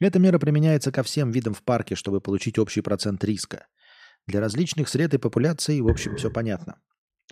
Эта 0.00 0.18
мера 0.18 0.38
применяется 0.38 0.92
ко 0.92 1.02
всем 1.02 1.30
видам 1.30 1.54
в 1.54 1.62
парке, 1.62 1.94
чтобы 1.94 2.20
получить 2.20 2.58
общий 2.58 2.82
процент 2.82 3.24
риска. 3.24 3.68
Для 4.26 4.40
различных 4.40 4.90
сред 4.90 5.14
и 5.14 5.18
популяций, 5.18 5.80
в 5.80 5.88
общем, 5.88 6.16
все 6.16 6.30
понятно. 6.30 6.82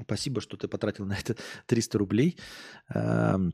Спасибо, 0.00 0.40
что 0.40 0.56
ты 0.56 0.68
потратил 0.68 1.04
на 1.04 1.18
это 1.18 1.36
300 1.66 1.98
рублей. 1.98 2.38
Ну 2.94 3.52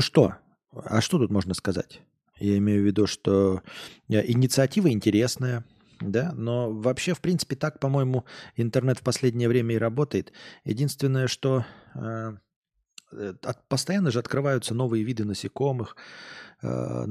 что, 0.00 0.34
а 0.72 1.00
что 1.00 1.18
тут 1.18 1.30
можно 1.30 1.54
сказать? 1.54 2.02
Я 2.42 2.58
имею 2.58 2.82
в 2.82 2.86
виду, 2.86 3.06
что 3.06 3.62
э, 4.08 4.26
инициатива 4.26 4.90
интересная, 4.90 5.64
да, 6.00 6.32
но 6.34 6.72
вообще, 6.72 7.14
в 7.14 7.20
принципе, 7.20 7.54
так, 7.54 7.78
по-моему, 7.78 8.24
интернет 8.56 8.98
в 8.98 9.02
последнее 9.02 9.48
время 9.48 9.76
и 9.76 9.78
работает. 9.78 10.32
Единственное, 10.64 11.28
что 11.28 11.64
э, 11.94 12.32
э 13.12 13.34
постоянно 13.68 14.10
же 14.10 14.18
открываются 14.18 14.74
новые 14.74 15.04
виды 15.04 15.24
насекомых, 15.24 15.96
э, 16.62 17.06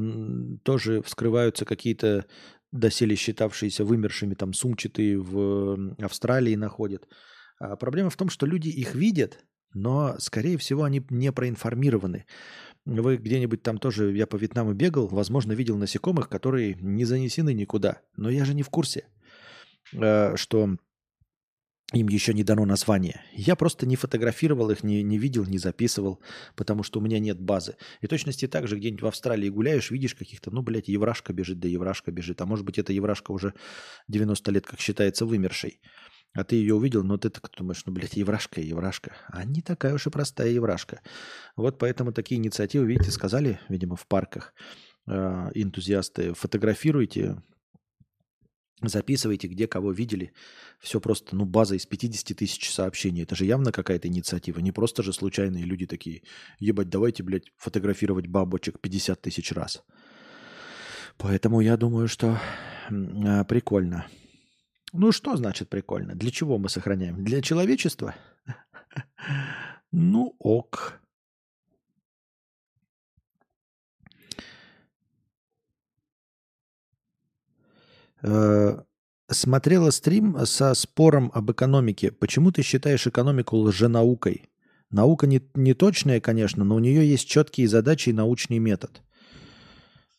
тоже 0.64 1.02
вскрываются 1.02 1.64
какие-то 1.64 2.26
доселе 2.74 3.16
считавшиеся 3.16 3.86
вымершими, 3.86 4.34
там, 4.34 4.54
сумчатые 4.54 5.18
в 5.18 5.96
Австралии 6.04 6.56
находят. 6.56 7.08
А 7.58 7.78
проблема 7.78 8.10
в 8.10 8.18
том, 8.18 8.30
что 8.30 8.46
люди 8.46 8.68
их 8.68 8.96
видят, 8.96 9.46
но, 9.74 10.16
скорее 10.20 10.58
всего, 10.58 10.84
они 10.84 11.06
не 11.10 11.32
проинформированы. 11.32 12.26
Вы 12.86 13.18
где-нибудь 13.18 13.62
там 13.62 13.78
тоже, 13.78 14.12
я 14.16 14.26
по 14.26 14.38
Вьетнаму 14.38 14.74
бегал, 14.74 15.08
возможно, 15.08 15.54
видел 15.54 15.78
насекомых, 15.78 16.30
которые 16.30 16.76
не 16.76 17.06
занесены 17.06 17.54
никуда. 17.54 18.02
Но 18.18 18.30
я 18.30 18.44
же 18.44 18.56
не 18.56 18.64
в 18.64 18.70
курсе, 18.70 19.06
э, 19.94 20.36
что 20.36 20.78
им 21.94 22.08
еще 22.08 22.34
не 22.34 22.44
дано 22.44 22.66
название. 22.66 23.22
Я 23.34 23.56
просто 23.56 23.86
не 23.86 23.96
фотографировал 23.96 24.72
их, 24.72 24.84
не, 24.84 25.04
не 25.04 25.18
видел, 25.18 25.46
не 25.46 25.58
записывал, 25.58 26.22
потому 26.56 26.84
что 26.84 27.00
у 27.00 27.04
меня 27.04 27.20
нет 27.20 27.40
базы. 27.40 27.76
И 28.00 28.08
точности 28.08 28.48
так 28.48 28.68
же 28.68 28.78
где-нибудь 28.78 29.02
в 29.02 29.08
Австралии 29.08 29.50
гуляешь, 29.50 29.92
видишь 29.92 30.16
каких-то, 30.16 30.52
ну, 30.52 30.62
блядь, 30.62 30.88
еврашка 30.88 31.34
бежит, 31.34 31.60
да 31.60 31.68
еврашка 31.68 32.12
бежит. 32.12 32.40
А 32.42 32.46
может 32.46 32.66
быть, 32.66 32.80
эта 32.80 32.94
еврашка 32.94 33.32
уже 33.32 33.54
90 34.08 34.52
лет, 34.52 34.66
как 34.66 34.80
считается, 34.80 35.26
вымершей. 35.26 35.82
А 36.34 36.44
ты 36.46 36.56
ее 36.56 36.76
увидел, 36.76 37.04
но 37.04 37.18
ты 37.18 37.30
так 37.30 37.50
думаешь, 37.58 37.84
ну, 37.86 37.92
блядь, 37.92 38.16
еврашка, 38.16 38.62
еврашка. 38.62 39.14
А 39.28 39.44
не 39.44 39.62
такая 39.62 39.94
уж 39.94 40.08
и 40.08 40.10
простая 40.10 40.50
еврашка. 40.50 41.02
Вот 41.58 41.78
поэтому 41.78 42.14
такие 42.14 42.40
инициативы, 42.40 42.86
видите, 42.86 43.12
сказали, 43.12 43.60
видимо, 43.68 43.98
в 43.98 44.08
парках 44.08 44.54
э, 45.08 45.12
энтузиасты, 45.54 46.34
фотографируйте, 46.34 47.42
записывайте, 48.82 49.48
где 49.48 49.68
кого 49.68 49.92
видели. 49.92 50.34
Все 50.80 51.02
просто, 51.02 51.36
ну, 51.36 51.46
база 51.46 51.76
из 51.76 51.86
50 51.86 52.38
тысяч 52.38 52.72
сообщений. 52.72 53.24
Это 53.24 53.36
же 53.36 53.46
явно 53.46 53.74
какая-то 53.74 54.08
инициатива. 54.08 54.60
Не 54.60 54.72
просто 54.72 55.04
же 55.04 55.14
случайные 55.14 55.66
люди 55.66 55.86
такие, 55.86 56.24
ебать, 56.60 56.90
давайте, 56.90 57.24
блядь, 57.24 57.52
фотографировать 57.58 58.28
бабочек 58.28 58.80
50 58.80 59.22
тысяч 59.22 59.52
раз. 59.52 59.84
Поэтому 61.18 61.60
я 61.60 61.76
думаю, 61.78 62.08
что 62.08 62.40
э, 62.90 63.44
прикольно. 63.46 64.08
Ну, 64.94 65.12
что 65.12 65.38
значит 65.38 65.70
прикольно? 65.70 66.16
Для 66.16 66.32
чего 66.32 66.58
мы 66.58 66.70
сохраняем? 66.70 67.24
Для 67.24 67.42
человечества? 67.42 68.16
Ну, 69.94 70.38
ок. 70.40 71.02
Э, 78.22 78.82
смотрела 79.30 79.90
стрим 79.90 80.38
со 80.46 80.74
спором 80.76 81.30
об 81.34 81.52
экономике. 81.52 82.12
Почему 82.12 82.54
ты 82.54 82.62
считаешь 82.62 83.06
экономику 83.06 83.58
лженаукой? 83.58 84.50
Наука 84.92 85.28
не, 85.28 85.42
не 85.56 85.74
точная, 85.74 86.22
конечно, 86.22 86.64
но 86.64 86.76
у 86.76 86.80
нее 86.80 87.06
есть 87.06 87.28
четкие 87.28 87.68
задачи 87.68 88.10
и 88.10 88.14
научный 88.14 88.60
метод. 88.60 89.02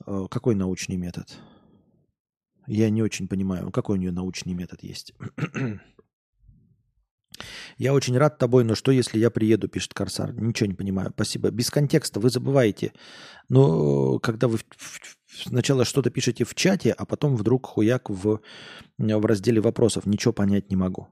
Э, 0.07 0.27
какой 0.31 0.55
научный 0.55 0.97
метод? 0.97 1.29
Я 2.67 2.91
не 2.91 3.03
очень 3.03 3.29
понимаю, 3.29 3.71
какой 3.71 3.97
у 3.97 4.01
нее 4.01 4.13
научный 4.13 4.55
метод 4.55 4.83
есть. 4.83 5.15
Я 7.79 7.95
очень 7.95 8.17
рад 8.17 8.39
тобой, 8.39 8.63
но 8.63 8.75
что, 8.75 8.93
если 8.93 9.19
я 9.19 9.31
приеду, 9.31 9.67
пишет 9.67 9.95
Корсар. 9.95 10.33
Ничего 10.35 10.69
не 10.69 10.75
понимаю. 10.75 11.11
Спасибо. 11.15 11.51
Без 11.51 11.71
контекста 11.71 12.21
вы 12.21 12.31
забываете. 12.31 12.93
Но 13.49 14.19
когда 14.19 14.47
вы 14.49 14.59
сначала 15.27 15.85
что-то 15.85 16.11
пишете 16.11 16.45
в 16.45 16.55
чате, 16.55 16.93
а 16.93 17.05
потом 17.07 17.35
вдруг 17.35 17.67
хуяк 17.67 18.11
в, 18.11 18.41
в 18.99 19.27
разделе 19.27 19.61
вопросов, 19.61 20.07
ничего 20.07 20.33
понять 20.33 20.71
не 20.71 20.77
могу. 20.77 21.09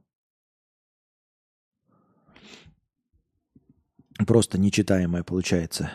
Просто 4.27 4.59
нечитаемое 4.59 5.23
получается. 5.23 5.91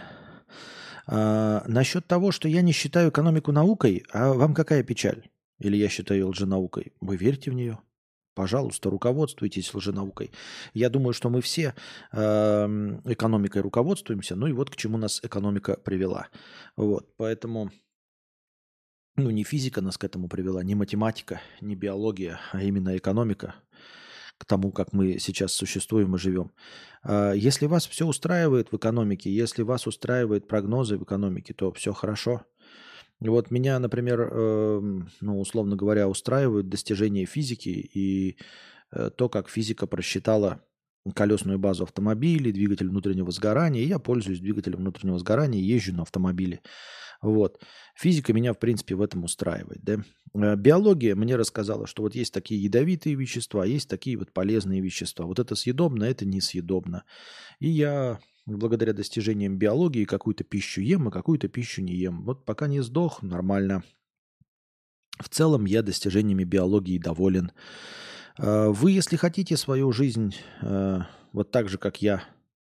А, 1.07 1.63
насчет 1.67 2.07
того, 2.07 2.31
что 2.31 2.47
я 2.47 2.61
не 2.61 2.71
считаю 2.71 3.09
экономику 3.11 3.51
наукой, 3.51 4.03
а 4.11 4.33
вам 4.33 4.53
какая 4.53 4.83
печаль? 4.83 5.29
Или 5.59 5.77
я 5.77 5.89
считаю 5.89 6.29
лженаукой? 6.29 6.93
Вы 6.99 7.17
верите 7.17 7.51
в 7.51 7.53
нее? 7.53 7.79
Пожалуйста, 8.35 8.89
руководствуйтесь 8.89 9.73
лженаукой. 9.73 10.31
Я 10.73 10.89
думаю, 10.89 11.13
что 11.13 11.29
мы 11.29 11.41
все 11.41 11.73
э, 12.11 12.65
экономикой 13.05 13.61
руководствуемся, 13.61 14.35
ну 14.35 14.47
и 14.47 14.51
вот 14.51 14.69
к 14.69 14.75
чему 14.75 14.97
нас 14.97 15.21
экономика 15.23 15.77
привела. 15.77 16.27
Вот, 16.75 17.15
поэтому, 17.15 17.71
ну 19.15 19.29
не 19.29 19.45
физика 19.45 19.79
нас 19.79 19.97
к 19.97 20.03
этому 20.03 20.27
привела, 20.27 20.61
не 20.63 20.75
математика, 20.75 21.39
не 21.61 21.75
биология, 21.75 22.41
а 22.51 22.61
именно 22.61 22.97
экономика 22.97 23.55
к 24.37 24.43
тому, 24.43 24.73
как 24.73 24.91
мы 24.91 25.17
сейчас 25.17 25.53
существуем 25.53 26.15
и 26.15 26.19
живем. 26.19 26.51
Э, 27.05 27.31
если 27.37 27.67
вас 27.67 27.87
все 27.87 28.05
устраивает 28.05 28.69
в 28.69 28.75
экономике, 28.75 29.33
если 29.33 29.61
вас 29.61 29.87
устраивают 29.87 30.49
прогнозы 30.49 30.97
в 30.97 31.03
экономике, 31.03 31.53
то 31.53 31.71
все 31.71 31.93
хорошо– 31.93 32.45
вот 33.19 33.51
меня, 33.51 33.79
например, 33.79 34.29
э, 34.31 34.79
ну, 35.21 35.39
условно 35.39 35.75
говоря, 35.75 36.07
устраивают 36.07 36.69
достижения 36.69 37.25
физики 37.25 37.69
и 37.69 38.37
э, 38.91 39.09
то, 39.09 39.29
как 39.29 39.49
физика 39.49 39.87
просчитала 39.87 40.61
колесную 41.13 41.59
базу 41.59 41.83
автомобилей, 41.83 42.51
двигатель 42.51 42.89
внутреннего 42.89 43.31
сгорания. 43.31 43.83
Я 43.83 43.99
пользуюсь 43.99 44.39
двигателем 44.39 44.79
внутреннего 44.79 45.19
сгорания, 45.19 45.61
езжу 45.61 45.93
на 45.93 46.01
автомобиле. 46.01 46.61
Вот. 47.21 47.61
Физика 47.95 48.33
меня, 48.33 48.53
в 48.53 48.59
принципе, 48.59 48.95
в 48.95 49.01
этом 49.01 49.23
устраивает. 49.23 49.81
Да? 49.83 50.03
Э, 50.33 50.55
биология 50.55 51.15
мне 51.15 51.35
рассказала, 51.35 51.87
что 51.87 52.03
вот 52.03 52.15
есть 52.15 52.33
такие 52.33 52.61
ядовитые 52.61 53.15
вещества, 53.15 53.65
есть 53.65 53.89
такие 53.89 54.17
вот 54.17 54.33
полезные 54.33 54.81
вещества. 54.81 55.25
Вот 55.25 55.39
это 55.39 55.55
съедобно, 55.55 56.03
это 56.03 56.25
несъедобно. 56.25 57.03
И 57.59 57.69
я 57.69 58.19
благодаря 58.45 58.93
достижениям 58.93 59.57
биологии 59.57 60.05
какую-то 60.05 60.43
пищу 60.43 60.81
ем, 60.81 61.07
а 61.07 61.11
какую-то 61.11 61.47
пищу 61.47 61.81
не 61.81 61.93
ем. 61.93 62.23
Вот 62.23 62.45
пока 62.45 62.67
не 62.67 62.81
сдох, 62.81 63.21
нормально. 63.21 63.83
В 65.19 65.29
целом 65.29 65.65
я 65.65 65.81
достижениями 65.81 66.43
биологии 66.43 66.97
доволен. 66.97 67.51
А, 68.37 68.69
вы, 68.69 68.91
если 68.91 69.15
хотите 69.15 69.57
свою 69.57 69.91
жизнь 69.91 70.35
а, 70.61 71.07
вот 71.31 71.51
так 71.51 71.69
же, 71.69 71.77
как 71.77 72.01
я, 72.01 72.23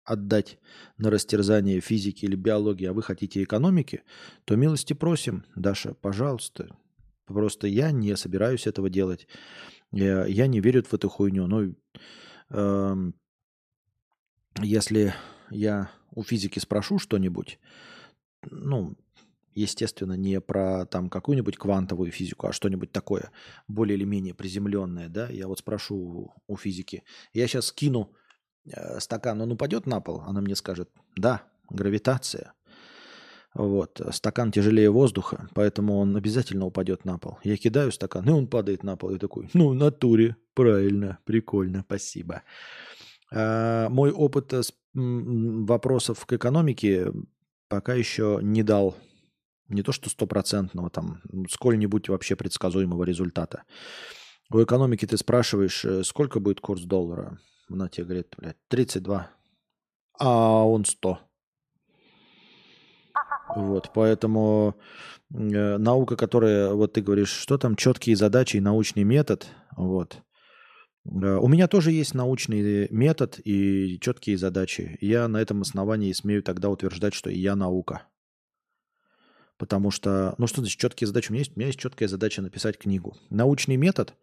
отдать 0.03 0.57
на 0.97 1.11
растерзание 1.11 1.81
физики 1.81 2.25
или 2.25 2.35
биологии, 2.35 2.85
а 2.85 2.93
вы 2.93 3.03
хотите 3.03 3.43
экономики, 3.43 4.01
то 4.45 4.55
милости 4.55 4.93
просим, 4.93 5.45
Даша, 5.55 5.93
пожалуйста. 5.93 6.75
Просто 7.25 7.67
я 7.67 7.91
не 7.91 8.17
собираюсь 8.17 8.65
этого 8.65 8.89
делать. 8.89 9.27
Я, 9.91 10.25
я 10.25 10.47
не 10.47 10.61
верю 10.61 10.83
в 10.83 10.93
эту 10.93 11.09
хуйню. 11.09 11.45
Ну, 11.45 11.75
э, 12.49 13.11
если 14.63 15.13
я 15.51 15.89
у 16.11 16.23
физики 16.23 16.59
спрошу 16.59 16.99
что-нибудь, 16.99 17.59
ну, 18.49 18.97
естественно, 19.53 20.13
не 20.13 20.39
про 20.41 20.85
там 20.85 21.09
какую-нибудь 21.09 21.57
квантовую 21.57 22.11
физику, 22.11 22.47
а 22.47 22.53
что-нибудь 22.53 22.91
такое 22.91 23.31
более 23.67 23.97
или 23.97 24.05
менее 24.05 24.33
приземленное, 24.33 25.09
да, 25.09 25.27
я 25.29 25.47
вот 25.47 25.59
спрошу 25.59 26.33
у 26.47 26.57
физики, 26.57 27.03
я 27.33 27.47
сейчас 27.47 27.67
скину 27.67 28.13
э, 28.65 28.99
стакан, 28.99 29.41
он 29.41 29.51
упадет 29.51 29.85
на 29.85 30.01
пол, 30.01 30.21
она 30.21 30.41
мне 30.41 30.55
скажет, 30.55 30.89
да, 31.15 31.43
гравитация, 31.69 32.53
вот, 33.53 34.01
стакан 34.11 34.51
тяжелее 34.51 34.91
воздуха, 34.91 35.49
поэтому 35.55 35.97
он 35.97 36.15
обязательно 36.15 36.65
упадет 36.65 37.03
на 37.03 37.17
пол. 37.17 37.39
Я 37.43 37.57
кидаю 37.57 37.91
стакан, 37.91 38.27
и 38.29 38.31
он 38.31 38.47
падает 38.47 38.83
на 38.83 38.95
пол, 38.95 39.11
и 39.11 39.17
такой, 39.17 39.49
ну, 39.53 39.69
в 39.69 39.75
натуре, 39.75 40.35
правильно, 40.53 41.17
прикольно, 41.25 41.83
спасибо. 41.85 42.35
А, 42.35 42.41
мой 43.31 44.11
опыт 44.11 44.53
с 44.53 44.73
вопросов 44.93 46.25
к 46.25 46.33
экономике 46.33 47.11
пока 47.69 47.93
еще 47.93 48.39
не 48.41 48.63
дал 48.63 48.95
не 49.69 49.83
то 49.83 49.91
что 49.91 50.09
стопроцентного, 50.09 50.89
там, 50.89 51.21
сколь-нибудь 51.49 52.09
вообще 52.09 52.35
предсказуемого 52.35 53.03
результата. 53.03 53.63
У 54.51 54.61
экономики 54.61 55.05
ты 55.05 55.15
спрашиваешь, 55.17 55.85
э, 55.85 56.03
сколько 56.03 56.39
будет 56.39 56.59
курс 56.59 56.81
доллара? 56.81 57.39
Она 57.69 57.87
тебе 57.87 58.05
говорит, 58.05 58.33
блядь, 58.37 58.57
32. 58.67 59.29
А 60.19 60.63
он 60.67 60.85
100. 60.85 61.19
Вот, 63.55 63.91
поэтому 63.93 64.75
э, 65.31 65.77
наука, 65.77 66.15
которая, 66.15 66.73
вот 66.73 66.93
ты 66.93 67.01
говоришь, 67.01 67.29
что 67.31 67.59
там, 67.59 67.75
четкие 67.75 68.15
задачи 68.15 68.57
и 68.57 68.61
научный 68.61 69.03
метод, 69.03 69.47
вот, 69.77 70.23
у 71.05 71.47
меня 71.47 71.67
тоже 71.67 71.91
есть 71.91 72.13
научный 72.13 72.87
метод 72.89 73.39
и 73.43 73.99
четкие 73.99 74.37
задачи. 74.37 74.97
Я 75.01 75.27
на 75.27 75.37
этом 75.41 75.61
основании 75.61 76.13
смею 76.13 76.43
тогда 76.43 76.69
утверждать, 76.69 77.13
что 77.13 77.29
я 77.29 77.55
наука. 77.55 78.03
Потому 79.57 79.91
что, 79.91 80.35
ну 80.37 80.47
что 80.47 80.61
значит 80.61 80.79
четкие 80.79 81.07
задачи? 81.07 81.29
У 81.29 81.33
меня 81.33 81.41
есть, 81.41 81.51
у 81.55 81.59
меня 81.59 81.67
есть 81.67 81.79
четкая 81.79 82.07
задача 82.07 82.41
написать 82.41 82.77
книгу. 82.77 83.17
Научный 83.29 83.75
метод, 83.75 84.15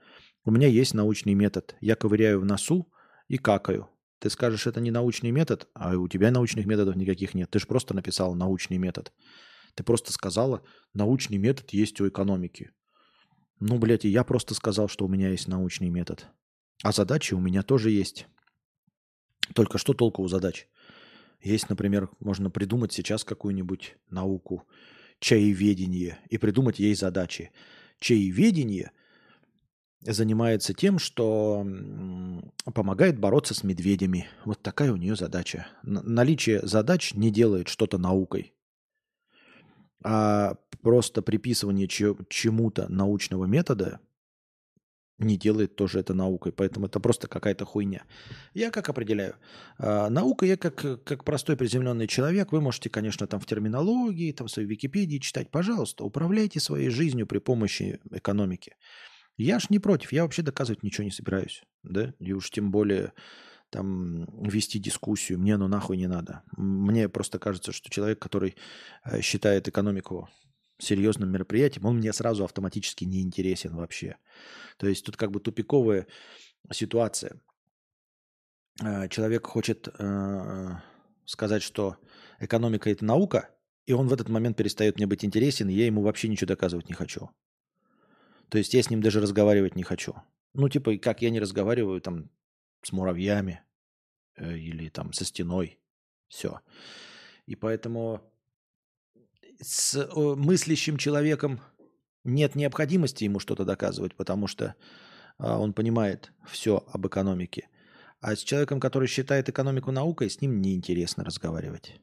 у 0.45 0.51
меня 0.51 0.69
есть 0.69 0.95
научный 0.95 1.35
метод. 1.35 1.77
Я 1.81 1.95
ковыряю 1.95 2.41
в 2.41 2.45
носу 2.45 2.91
и 3.29 3.37
какаю. 3.37 3.91
Ты 4.19 4.31
скажешь, 4.31 4.67
это 4.67 4.81
не 4.81 4.91
научный 4.91 5.31
метод, 5.31 5.69
а 5.75 5.95
у 5.97 6.09
тебя 6.09 6.31
научных 6.31 6.65
методов 6.65 6.97
никаких 6.97 7.35
нет. 7.35 7.51
Ты 7.51 7.59
же 7.59 7.67
просто 7.67 7.95
написал 7.95 8.35
научный 8.35 8.79
метод. 8.79 9.13
Ты 9.75 9.83
просто 9.83 10.11
сказала, 10.13 10.63
научный 10.95 11.37
метод 11.37 11.69
есть 11.71 12.01
у 12.01 12.09
экономики. 12.09 12.71
Ну, 13.61 13.79
блядь, 13.79 14.07
и 14.07 14.09
я 14.09 14.25
просто 14.25 14.55
сказал, 14.55 14.89
что 14.89 15.05
у 15.05 15.09
меня 15.09 15.29
есть 15.31 15.49
научный 15.49 15.91
метод. 15.91 16.29
А 16.83 16.93
задачи 16.93 17.35
у 17.35 17.41
меня 17.41 17.63
тоже 17.63 17.91
есть. 17.91 18.27
Только 19.55 19.79
что 19.79 19.95
толку 19.95 20.23
у 20.23 20.29
задач? 20.29 20.69
Есть, 21.43 21.69
например, 21.69 22.11
можно 22.21 22.51
придумать 22.51 22.93
сейчас 22.93 23.25
какую-нибудь 23.25 23.97
науку, 24.11 24.67
чаеведение, 25.21 26.19
и 26.29 26.39
придумать 26.39 26.79
ей 26.79 26.95
задачи. 26.95 27.53
Чаеведение 27.99 28.91
занимается 30.01 30.75
тем, 30.75 30.99
что 30.99 31.67
помогает 32.75 33.19
бороться 33.19 33.55
с 33.55 33.65
медведями. 33.65 34.29
Вот 34.45 34.63
такая 34.63 34.93
у 34.93 34.97
нее 34.97 35.17
задача. 35.17 35.67
Наличие 35.83 36.67
задач 36.67 37.15
не 37.15 37.31
делает 37.31 37.69
что-то 37.69 37.99
наукой. 37.99 38.53
А 40.05 40.57
просто 40.83 41.23
приписывание 41.23 41.89
чему-то 41.89 42.89
научного 42.89 43.47
метода 43.47 44.01
не 45.19 45.37
делает 45.37 45.77
тоже 45.77 46.01
это 46.01 46.15
наукой. 46.15 46.53
Поэтому 46.53 46.87
это 46.87 47.01
просто 47.01 47.29
какая-то 47.29 47.65
хуйня. 47.65 48.05
Я 48.55 48.71
как 48.71 48.89
определяю? 48.89 49.37
А, 49.79 50.11
наука, 50.11 50.47
я 50.47 50.57
как, 50.57 51.05
как 51.05 51.25
простой 51.25 51.57
приземленный 51.57 52.07
человек, 52.07 52.53
вы 52.53 52.61
можете, 52.61 52.91
конечно, 52.91 53.27
там 53.27 53.41
в 53.41 53.47
терминологии, 53.47 54.33
там 54.33 54.47
в 54.47 54.51
своей 54.51 54.69
Википедии 54.69 55.19
читать. 55.19 55.51
Пожалуйста, 55.51 56.05
управляйте 56.05 56.61
своей 56.61 56.91
жизнью 56.91 57.27
при 57.27 57.39
помощи 57.39 58.01
экономики. 58.11 58.77
Я 59.37 59.59
ж 59.59 59.67
не 59.71 59.79
против, 59.79 60.13
я 60.13 60.23
вообще 60.23 60.43
доказывать 60.43 60.83
ничего 60.83 61.05
не 61.05 61.11
собираюсь, 61.11 61.63
да, 61.83 62.15
и 62.19 62.33
уж 62.33 62.51
тем 62.51 62.71
более 62.71 63.13
там 63.71 64.25
вести 64.43 64.79
дискуссию, 64.79 65.39
мне 65.39 65.57
ну 65.57 65.69
нахуй 65.69 65.97
не 65.97 66.07
надо. 66.07 66.43
Мне 66.57 67.09
просто 67.09 67.39
кажется, 67.39 67.73
что 67.73 67.91
человек, 67.91 68.19
который 68.19 68.57
э, 69.05 69.21
считает 69.21 69.69
экономику 69.69 70.29
серьезным 70.79 71.31
мероприятием, 71.31 71.87
он 71.87 71.97
мне 71.97 72.13
сразу 72.13 72.45
автоматически 72.45 73.05
не 73.05 73.23
интересен 73.23 73.75
вообще. 73.75 74.17
То 74.77 74.87
есть 74.87 75.05
тут 75.05 75.17
как 75.17 75.31
бы 75.31 75.41
тупиковая 75.41 76.07
ситуация. 76.73 77.41
Э, 78.83 79.09
человек 79.09 79.47
хочет 79.47 79.89
э, 79.99 80.69
сказать, 81.25 81.63
что 81.63 81.97
экономика 82.39 82.91
это 82.91 83.05
наука, 83.05 83.51
и 83.87 83.93
он 83.93 84.09
в 84.09 84.13
этот 84.13 84.29
момент 84.29 84.57
перестает 84.57 84.97
мне 84.97 85.07
быть 85.07 85.25
интересен, 85.25 85.69
и 85.69 85.75
я 85.75 85.87
ему 85.87 86.03
вообще 86.03 86.29
ничего 86.29 86.49
доказывать 86.49 86.89
не 86.89 86.95
хочу. 86.95 87.31
То 88.49 88.59
есть 88.59 88.75
я 88.75 88.83
с 88.83 88.91
ним 88.91 89.03
даже 89.03 89.21
разговаривать 89.21 89.77
не 89.77 89.83
хочу. 89.83 90.15
Ну, 90.55 90.69
типа, 90.69 90.97
как 90.99 91.23
я 91.23 91.31
не 91.31 91.41
разговариваю 91.41 92.01
там 92.01 92.31
с 92.83 92.93
муравьями 92.93 93.63
э, 94.37 94.57
или 94.57 94.89
там 94.89 95.13
со 95.13 95.25
стеной. 95.25 95.79
Все. 96.29 96.61
И 97.47 97.55
поэтому 97.57 98.23
с 99.61 100.09
мыслящим 100.15 100.97
человеком 100.97 101.61
нет 102.25 102.55
необходимости 102.55 103.25
ему 103.25 103.39
что-то 103.39 103.65
доказывать, 103.65 104.17
потому 104.17 104.47
что 104.47 104.65
э, 104.65 104.73
он 105.39 105.73
понимает 105.73 106.33
все 106.47 106.85
об 106.93 107.07
экономике. 107.07 107.69
А 108.21 108.35
с 108.35 108.41
человеком, 108.41 108.81
который 108.81 109.09
считает 109.09 109.49
экономику 109.49 109.93
наукой, 109.93 110.29
с 110.29 110.41
ним 110.41 110.61
неинтересно 110.61 111.25
разговаривать. 111.25 112.01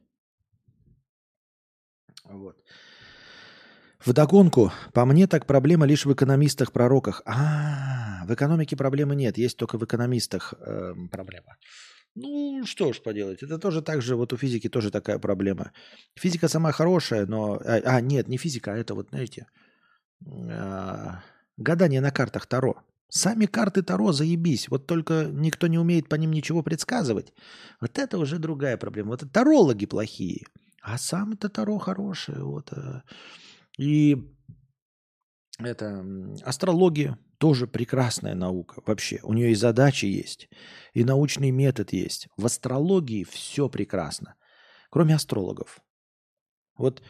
Вот. 2.24 2.56
Вдогонку, 4.04 4.70
по 4.92 5.04
мне 5.04 5.26
так 5.26 5.46
проблема 5.46 5.86
лишь 5.86 6.04
в 6.04 6.12
экономистах-пророках. 6.12 7.22
А, 7.26 8.24
в 8.26 8.34
экономике 8.34 8.76
проблемы 8.76 9.14
нет, 9.14 9.38
есть 9.38 9.56
только 9.56 9.78
в 9.78 9.84
экономистах 9.84 10.54
э, 10.58 10.94
проблема. 11.10 11.56
Ну, 12.16 12.64
что 12.64 12.92
ж 12.92 13.02
поделать, 13.02 13.42
это 13.42 13.58
тоже 13.58 13.82
так 13.82 14.00
же, 14.02 14.14
вот 14.14 14.32
у 14.32 14.36
физики 14.36 14.68
тоже 14.68 14.90
такая 14.90 15.18
проблема. 15.18 15.72
Физика 16.14 16.48
сама 16.48 16.72
хорошая, 16.72 17.26
но... 17.26 17.54
А, 17.54 17.80
а 17.84 18.00
нет, 18.00 18.28
не 18.28 18.38
физика, 18.38 18.72
а 18.72 18.76
это 18.76 18.94
вот, 18.94 19.08
знаете, 19.08 19.46
э, 20.24 21.10
гадание 21.56 22.00
на 22.00 22.12
картах 22.12 22.46
Таро. 22.46 22.74
Сами 23.08 23.46
карты 23.46 23.82
Таро 23.82 24.12
заебись, 24.12 24.68
вот 24.68 24.86
только 24.86 25.28
никто 25.32 25.66
не 25.66 25.78
умеет 25.78 26.08
по 26.08 26.14
ним 26.14 26.32
ничего 26.32 26.62
предсказывать. 26.62 27.32
Вот 27.80 27.98
это 27.98 28.18
уже 28.18 28.38
другая 28.38 28.76
проблема. 28.76 29.10
Вот 29.10 29.32
тарологи 29.32 29.86
плохие, 29.86 30.46
а 30.82 30.98
сам 30.98 31.32
это 31.32 31.48
Таро 31.48 31.78
хорошее. 31.78 32.44
Вот, 32.44 32.72
э, 32.72 33.02
и 33.76 34.16
это 35.58 36.04
астрология 36.44 37.18
тоже 37.44 37.66
прекрасная 37.66 38.34
наука 38.34 38.80
вообще. 38.86 39.20
У 39.22 39.34
нее 39.34 39.50
и 39.50 39.54
задачи 39.54 40.06
есть, 40.06 40.48
и 40.94 41.04
научный 41.04 41.50
метод 41.50 41.92
есть. 41.92 42.26
В 42.38 42.46
астрологии 42.46 43.22
все 43.22 43.68
прекрасно, 43.68 44.36
кроме 44.88 45.14
астрологов. 45.14 45.80
Вот 46.78 47.02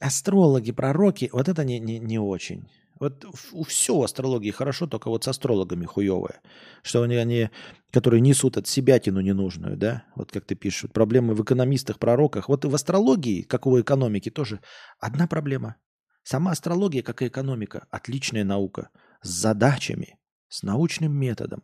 астрологи, 0.00 0.72
пророки, 0.72 1.28
вот 1.30 1.50
это 1.50 1.62
не, 1.64 1.78
не, 1.78 1.98
не 1.98 2.18
очень. 2.18 2.70
Вот 3.00 3.26
у 3.52 3.64
все 3.64 3.94
в 3.94 4.02
астрологии 4.02 4.50
хорошо, 4.50 4.86
только 4.86 5.10
вот 5.10 5.24
с 5.24 5.28
астрологами 5.28 5.84
хуевое. 5.84 6.40
Что 6.82 7.02
они, 7.02 7.16
они, 7.16 7.50
которые 7.90 8.22
несут 8.22 8.56
от 8.56 8.66
себя 8.66 8.98
тяну 8.98 9.20
ненужную, 9.20 9.76
да? 9.76 10.04
Вот 10.16 10.32
как 10.32 10.46
ты 10.46 10.54
пишешь, 10.54 10.90
проблемы 10.90 11.34
в 11.34 11.42
экономистах, 11.42 11.98
пророках. 11.98 12.48
Вот 12.48 12.64
в 12.64 12.74
астрологии, 12.74 13.42
как 13.42 13.66
у 13.66 13.78
экономики, 13.78 14.30
тоже 14.30 14.60
одна 15.00 15.26
проблема. 15.26 15.76
Сама 16.22 16.52
астрология, 16.52 17.02
как 17.02 17.20
и 17.20 17.26
экономика, 17.26 17.86
отличная 17.90 18.44
наука. 18.44 18.88
С 19.22 19.28
задачами, 19.28 20.18
с 20.48 20.62
научным 20.62 21.16
методом. 21.16 21.62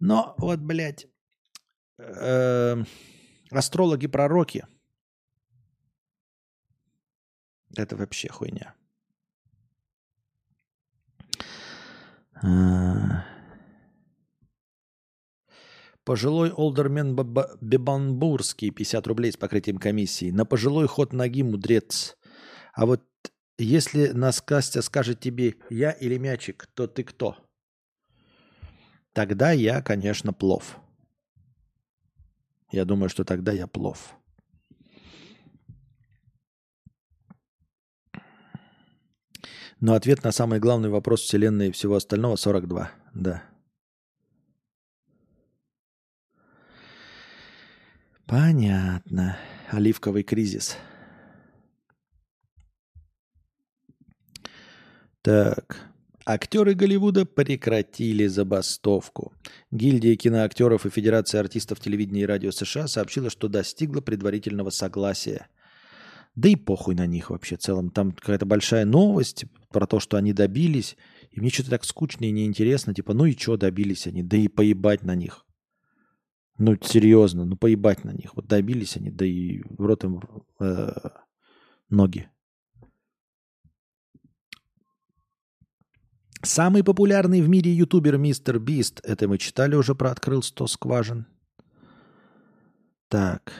Но 0.00 0.34
вот, 0.38 0.60
блядь, 0.60 1.06
э, 1.98 2.84
астрологи-пророки– 3.50 4.66
это 7.76 7.96
вообще 7.96 8.28
хуйня. 8.28 8.74
А. 12.42 13.24
Пожилой 16.04 16.50
олдермен 16.50 17.14
Бебанбурский, 17.60 18.70
50 18.70 19.06
рублей 19.06 19.32
с 19.32 19.36
покрытием 19.36 19.78
комиссии. 19.78 20.30
На 20.30 20.46
пожилой 20.46 20.86
ход 20.86 21.12
ноги 21.12 21.42
мудрец. 21.42 22.16
А 22.72 22.86
вот 22.86 23.04
если 23.64 24.08
нас 24.08 24.40
Костя 24.40 24.82
скажет 24.82 25.20
тебе 25.20 25.56
«я» 25.68 25.90
или 25.90 26.16
«мячик», 26.16 26.68
то 26.74 26.86
ты 26.86 27.02
кто? 27.02 27.36
Тогда 29.12 29.50
я, 29.50 29.82
конечно, 29.82 30.32
плов. 30.32 30.78
Я 32.70 32.84
думаю, 32.84 33.08
что 33.08 33.24
тогда 33.24 33.52
я 33.52 33.66
плов. 33.66 34.14
Но 39.80 39.94
ответ 39.94 40.24
на 40.24 40.32
самый 40.32 40.58
главный 40.58 40.88
вопрос 40.88 41.22
Вселенной 41.22 41.68
и 41.68 41.72
всего 41.72 41.96
остального 41.96 42.36
42. 42.36 42.90
Да. 43.14 43.42
Понятно. 48.26 49.38
Оливковый 49.70 50.22
кризис. 50.22 50.76
Так. 55.22 55.88
Актеры 56.24 56.74
Голливуда 56.74 57.24
прекратили 57.24 58.26
забастовку. 58.26 59.32
Гильдия 59.70 60.14
киноактеров 60.14 60.84
и 60.84 60.90
Федерация 60.90 61.40
артистов 61.40 61.80
телевидения 61.80 62.22
и 62.22 62.26
радио 62.26 62.50
США 62.50 62.86
сообщила, 62.86 63.30
что 63.30 63.48
достигла 63.48 64.02
предварительного 64.02 64.68
согласия. 64.68 65.48
Да 66.34 66.50
и 66.50 66.56
похуй 66.56 66.94
на 66.94 67.06
них 67.06 67.30
вообще 67.30 67.56
в 67.56 67.60
целом. 67.60 67.90
Там 67.90 68.12
какая-то 68.12 68.44
большая 68.44 68.84
новость 68.84 69.46
про 69.70 69.86
то, 69.86 70.00
что 70.00 70.18
они 70.18 70.34
добились. 70.34 70.96
И 71.30 71.40
мне 71.40 71.48
что-то 71.48 71.70
так 71.70 71.84
скучно 71.84 72.26
и 72.26 72.30
неинтересно. 72.30 72.94
Типа, 72.94 73.14
ну 73.14 73.24
и 73.24 73.36
что 73.36 73.56
добились 73.56 74.06
они? 74.06 74.22
Да 74.22 74.36
и 74.36 74.48
поебать 74.48 75.02
на 75.04 75.14
них. 75.14 75.46
Ну, 76.58 76.76
серьезно, 76.82 77.44
ну 77.44 77.56
поебать 77.56 78.04
на 78.04 78.10
них. 78.10 78.36
Вот 78.36 78.46
добились 78.46 78.96
они, 78.96 79.10
да 79.10 79.24
и 79.24 79.62
в 79.62 79.86
рот 79.86 80.04
им 80.04 80.20
э, 80.60 80.92
ноги. 81.88 82.28
Самый 86.42 86.84
популярный 86.84 87.42
в 87.42 87.48
мире 87.48 87.72
ютубер 87.72 88.16
Мистер 88.16 88.60
Бист. 88.60 89.00
Это 89.02 89.26
мы 89.26 89.38
читали 89.38 89.74
уже 89.74 89.96
про 89.96 90.12
«Открыл 90.12 90.42
100 90.42 90.68
скважин». 90.68 91.26
Так. 93.08 93.52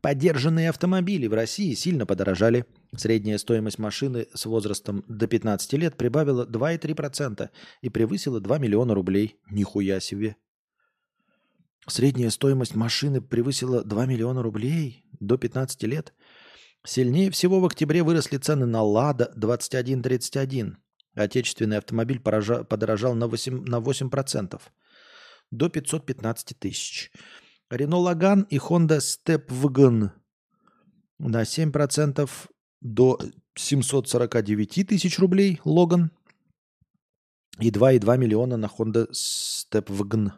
Поддержанные 0.00 0.70
автомобили 0.70 1.28
в 1.28 1.34
России 1.34 1.74
сильно 1.74 2.06
подорожали. 2.06 2.64
Средняя 2.96 3.38
стоимость 3.38 3.78
машины 3.78 4.26
с 4.34 4.46
возрастом 4.46 5.04
до 5.06 5.28
15 5.28 5.72
лет 5.74 5.96
прибавила 5.96 6.44
2,3% 6.44 7.50
и 7.82 7.88
превысила 7.88 8.40
2 8.40 8.58
миллиона 8.58 8.94
рублей. 8.94 9.36
Нихуя 9.48 10.00
себе. 10.00 10.36
Средняя 11.86 12.30
стоимость 12.30 12.74
машины 12.74 13.20
превысила 13.20 13.84
2 13.84 14.06
миллиона 14.06 14.42
рублей 14.42 15.04
до 15.20 15.38
15 15.38 15.84
лет. 15.84 16.14
Сильнее 16.84 17.30
всего 17.30 17.60
в 17.60 17.66
октябре 17.66 18.02
выросли 18.02 18.38
цены 18.38 18.66
на 18.66 18.82
«Лада» 18.82 19.32
2131 19.36 20.78
Отечественный 21.14 21.78
автомобиль 21.78 22.20
подорожал 22.20 23.14
на 23.14 23.24
8%, 23.24 23.68
на 23.68 23.80
8% 23.80 24.60
до 25.50 25.68
515 25.68 26.58
тысяч. 26.58 27.10
Рено 27.68 27.98
Лаган 27.98 28.42
и 28.50 28.58
Honda 28.58 28.98
Step 28.98 29.46
Wagon 29.48 30.10
на 31.18 31.42
7% 31.42 32.30
до 32.80 33.18
749 33.54 34.86
тысяч 34.88 35.18
рублей 35.18 35.60
Логан 35.64 36.10
и 37.58 37.70
2,2 37.70 38.18
миллиона 38.18 38.56
на 38.56 38.66
Honda 38.66 39.10
Step 39.10 39.86
Wagon. 39.86 40.32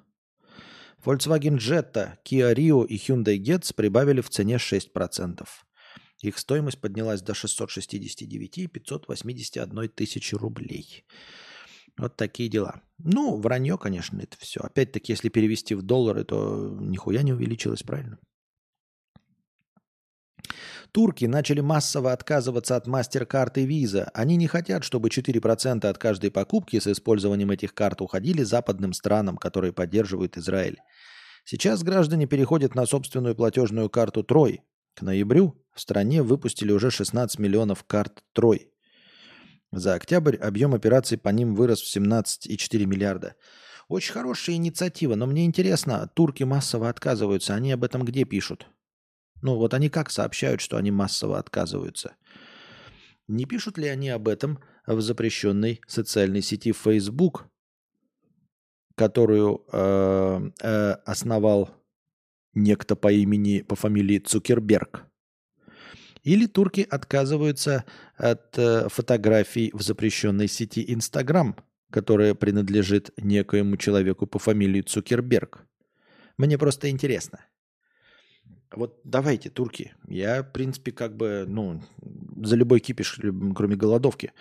Volkswagen 1.05 1.59
Jetta, 1.59 2.17
Kia 2.25 2.55
Rio 2.55 2.87
и 2.87 2.97
Hyundai 2.97 3.37
Getz 3.37 3.75
прибавили 3.75 4.21
в 4.21 4.31
цене 4.31 4.57
6%. 4.57 5.47
Их 6.23 6.39
стоимость 6.39 6.81
поднялась 6.81 7.21
до 7.21 7.35
669 7.35 8.59
и 8.59 8.67
581 8.69 9.89
тысячи 9.89 10.35
рублей. 10.37 11.05
Вот 11.99 12.17
такие 12.17 12.49
дела. 12.49 12.81
Ну, 12.99 13.37
вранье, 13.37 13.77
конечно, 13.77 14.21
это 14.21 14.37
все. 14.39 14.61
Опять-таки, 14.61 15.13
если 15.13 15.29
перевести 15.29 15.75
в 15.75 15.83
доллары, 15.83 16.25
то 16.25 16.77
нихуя 16.81 17.23
не 17.23 17.33
увеличилось, 17.33 17.83
правильно? 17.83 18.19
Турки 20.93 21.25
начали 21.25 21.61
массово 21.61 22.13
отказываться 22.13 22.77
от 22.77 22.87
мастер-карт 22.87 23.59
и 23.59 23.67
виза. 23.67 24.11
Они 24.15 24.37
не 24.37 24.47
хотят, 24.47 24.85
чтобы 24.85 25.09
4% 25.09 25.87
от 25.87 25.99
каждой 25.99 26.31
покупки 26.31 26.79
с 26.79 26.87
использованием 26.87 27.51
этих 27.51 27.75
карт 27.75 28.01
уходили 28.01 28.43
западным 28.43 28.93
странам, 28.93 29.39
которые 29.39 29.73
поддерживают 29.73 30.37
Израиль. 30.37 30.79
Сейчас 31.45 31.83
граждане 31.83 32.27
переходят 32.27 32.75
на 32.75 32.87
собственную 32.87 33.35
платежную 33.35 33.91
карту 33.91 34.23
Трой. 34.23 34.61
К 34.95 35.03
ноябрю 35.03 35.62
в 35.75 35.81
стране 35.81 36.23
выпустили 36.23 36.73
уже 36.73 36.91
16 36.91 37.39
миллионов 37.39 37.85
карт 37.85 38.23
Трой. 38.33 38.71
За 39.73 39.95
октябрь 39.95 40.37
объем 40.37 40.75
операций 40.75 41.17
по 41.17 41.31
ним 41.31 41.55
вырос 41.55 41.81
в 41.81 41.97
17,4 41.97 42.85
миллиарда. 42.85 43.37
Очень 43.89 44.13
хорошая 44.13 44.57
инициатива, 44.57 45.15
но 45.15 45.27
мне 45.27 45.45
интересно, 45.45 46.11
турки 46.15 46.45
массово 46.45 46.89
отказываются, 46.89 47.55
они 47.55 47.73
об 47.73 47.85
этом 47.85 48.05
где 48.05 48.25
пишут? 48.25 48.67
Ну 49.41 49.57
вот 49.57 49.75
они 49.75 49.89
как 49.89 50.11
сообщают, 50.11 50.61
что 50.61 50.77
они 50.77 50.91
массово 50.91 51.39
отказываются? 51.39 52.17
Не 53.29 53.45
пишут 53.45 53.79
ли 53.79 53.89
они 53.89 54.11
об 54.11 54.29
этом 54.29 54.61
в 54.87 55.01
запрещенной 55.01 55.81
социальной 55.87 56.43
сети 56.43 56.73
Facebook, 56.73 57.47
которую 58.95 59.65
э, 59.73 60.51
э, 60.61 60.93
основал 61.07 61.71
некто 62.55 62.95
по 62.95 63.11
имени, 63.11 63.63
по 63.63 63.75
фамилии 63.75 64.19
Цукерберг? 64.19 65.12
Или 66.23 66.47
турки 66.47 66.87
отказываются 66.89 67.85
от 68.17 68.57
э, 68.57 68.89
фотографий 68.89 69.71
в 69.75 69.83
запрещенной 69.83 70.47
сети 70.47 70.85
Инстаграм, 70.93 71.57
которая 71.91 72.35
принадлежит 72.35 73.11
некоему 73.17 73.77
человеку 73.77 74.27
по 74.27 74.39
фамилии 74.39 74.83
Цукерберг. 74.83 75.67
Мне 76.39 76.59
просто 76.59 76.91
интересно. 76.91 77.41
Вот 78.75 79.01
давайте, 79.05 79.51
турки. 79.51 79.95
Я, 80.09 80.43
в 80.43 80.53
принципе, 80.53 80.93
как 80.93 81.17
бы, 81.17 81.45
ну, 81.47 81.83
за 82.43 82.57
любой 82.57 82.81
кипиш, 82.81 83.21
кроме 83.55 83.77
голодовки. 83.77 84.33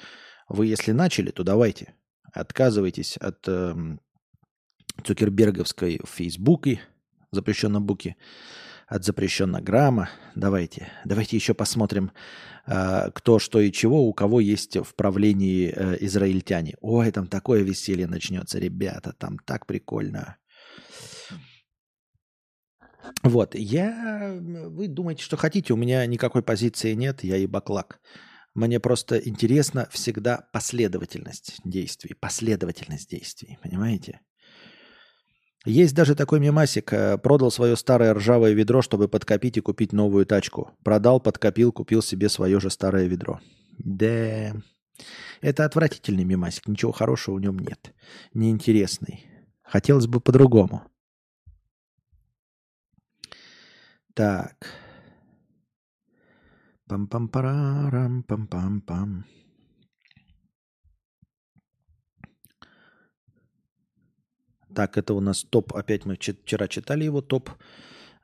Вы, 0.47 0.67
если 0.67 0.91
начали, 0.91 1.31
то 1.31 1.43
давайте. 1.43 1.95
Отказывайтесь 2.31 3.17
от 3.17 3.45
э, 3.47 3.97
Цукерберговской 5.03 5.99
Фейсбуки, 6.05 6.79
запрещенной 7.31 7.81
буки 7.81 8.15
от 8.91 9.05
запрещенного 9.05 9.61
грамма. 9.61 10.09
Давайте, 10.35 10.89
давайте 11.05 11.37
еще 11.37 11.53
посмотрим, 11.53 12.11
э, 12.67 13.09
кто 13.13 13.39
что 13.39 13.61
и 13.61 13.71
чего, 13.71 14.05
у 14.05 14.13
кого 14.13 14.41
есть 14.41 14.75
в 14.75 14.95
правлении 14.95 15.73
э, 15.73 15.97
израильтяне. 16.01 16.75
Ой, 16.81 17.09
там 17.11 17.27
такое 17.27 17.61
веселье 17.61 18.05
начнется, 18.07 18.59
ребята, 18.59 19.13
там 19.17 19.39
так 19.39 19.65
прикольно. 19.65 20.35
Вот, 23.23 23.55
я... 23.55 24.37
Вы 24.41 24.89
думаете, 24.89 25.23
что 25.23 25.37
хотите, 25.37 25.73
у 25.73 25.77
меня 25.77 26.05
никакой 26.05 26.43
позиции 26.43 26.93
нет, 26.93 27.23
я 27.23 27.37
и. 27.37 28.01
Мне 28.53 28.81
просто 28.81 29.17
интересна 29.17 29.87
всегда 29.89 30.49
последовательность 30.51 31.61
действий, 31.63 32.13
последовательность 32.13 33.09
действий, 33.09 33.57
понимаете? 33.63 34.19
Есть 35.65 35.93
даже 35.93 36.15
такой 36.15 36.39
мемасик. 36.39 36.91
Э, 36.91 37.17
продал 37.17 37.51
свое 37.51 37.75
старое 37.75 38.13
ржавое 38.13 38.53
ведро, 38.53 38.81
чтобы 38.81 39.07
подкопить 39.07 39.57
и 39.57 39.61
купить 39.61 39.93
новую 39.93 40.25
тачку. 40.25 40.71
Продал, 40.83 41.19
подкопил, 41.19 41.71
купил 41.71 42.01
себе 42.01 42.29
свое 42.29 42.59
же 42.59 42.71
старое 42.71 43.05
ведро. 43.05 43.39
Да, 43.77 44.53
это 45.41 45.65
отвратительный 45.65 46.23
мемасик. 46.23 46.67
Ничего 46.67 46.91
хорошего 46.91 47.35
в 47.35 47.41
нем 47.41 47.59
нет. 47.59 47.93
Неинтересный. 48.33 49.25
Хотелось 49.61 50.07
бы 50.07 50.19
по-другому. 50.19 50.83
Так. 54.15 54.67
Пам-пам-парам, 56.89 58.23
пам-пам-пам. 58.23 59.23
Так, 64.73 64.97
это 64.97 65.13
у 65.13 65.19
нас 65.19 65.43
топ. 65.43 65.75
Опять 65.75 66.05
мы 66.05 66.15
вчера 66.15 66.67
читали 66.67 67.03
его 67.03 67.21
топ 67.21 67.49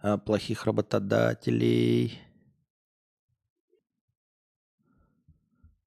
а, 0.02 0.18
плохих 0.18 0.66
работодателей. 0.66 2.20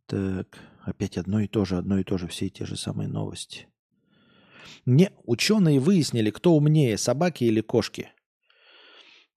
Так, 0.07 0.59
опять 0.83 1.17
одно 1.17 1.41
и 1.41 1.47
то 1.47 1.65
же, 1.65 1.77
одно 1.79 1.99
и 1.99 2.05
то 2.05 2.19
же, 2.19 2.27
все 2.27 2.49
те 2.49 2.67
же 2.67 2.77
самые 2.77 3.09
новости. 3.09 3.69
Не, 4.87 5.13
ученые 5.25 5.79
выяснили, 5.79 6.31
кто 6.31 6.55
умнее, 6.55 6.99
собаки 6.99 7.45
или 7.45 7.61
кошки. 7.61 8.11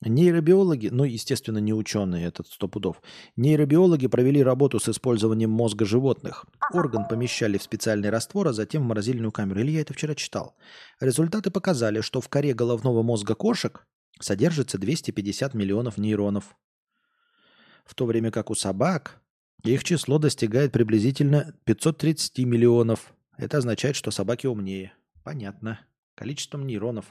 Нейробиологи, 0.05 0.89
ну, 0.89 1.03
естественно, 1.03 1.59
не 1.59 1.73
ученые, 1.73 2.27
этот 2.27 2.47
сто 2.47 2.67
пудов. 2.67 3.01
Нейробиологи 3.35 4.07
провели 4.07 4.43
работу 4.43 4.79
с 4.79 4.89
использованием 4.89 5.49
мозга 5.49 5.85
животных. 5.85 6.45
Орган 6.71 7.07
помещали 7.07 7.57
в 7.57 7.63
специальный 7.63 8.09
раствор, 8.09 8.49
а 8.49 8.53
затем 8.53 8.83
в 8.83 8.87
морозильную 8.87 9.31
камеру. 9.31 9.61
Или 9.61 9.71
я 9.71 9.81
это 9.81 9.93
вчера 9.93 10.15
читал. 10.15 10.55
Результаты 10.99 11.51
показали, 11.51 12.01
что 12.01 12.21
в 12.21 12.29
коре 12.29 12.53
головного 12.53 13.01
мозга 13.01 13.35
кошек 13.35 13.85
содержится 14.19 14.77
250 14.77 15.53
миллионов 15.53 15.97
нейронов. 15.97 16.55
В 17.85 17.95
то 17.95 18.05
время 18.05 18.31
как 18.31 18.49
у 18.49 18.55
собак 18.55 19.21
их 19.63 19.83
число 19.83 20.19
достигает 20.19 20.71
приблизительно 20.71 21.53
530 21.65 22.39
миллионов. 22.39 23.13
Это 23.37 23.57
означает, 23.57 23.95
что 23.95 24.11
собаки 24.11 24.47
умнее. 24.47 24.93
Понятно. 25.23 25.79
Количеством 26.15 26.67
нейронов. 26.67 27.05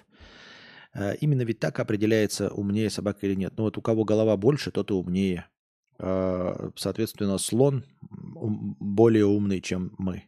Э, 0.95 1.17
именно 1.17 1.43
ведь 1.43 1.61
так 1.61 1.81
определяется, 1.81 2.51
умнее 2.51 2.91
собака 2.91 3.27
или 3.27 3.35
нет. 3.35 3.55
Ну 3.57 3.65
вот 3.65 3.79
у 3.79 3.83
кого 3.83 4.05
голова 4.05 4.37
больше, 4.37 4.71
тот 4.71 4.91
и 4.91 4.95
умнее. 4.95 5.49
Э, 5.99 6.71
соответственно, 6.77 7.39
слон 7.39 7.85
более 8.01 9.27
умный, 9.27 9.61
чем 9.61 9.95
мы. 9.99 10.25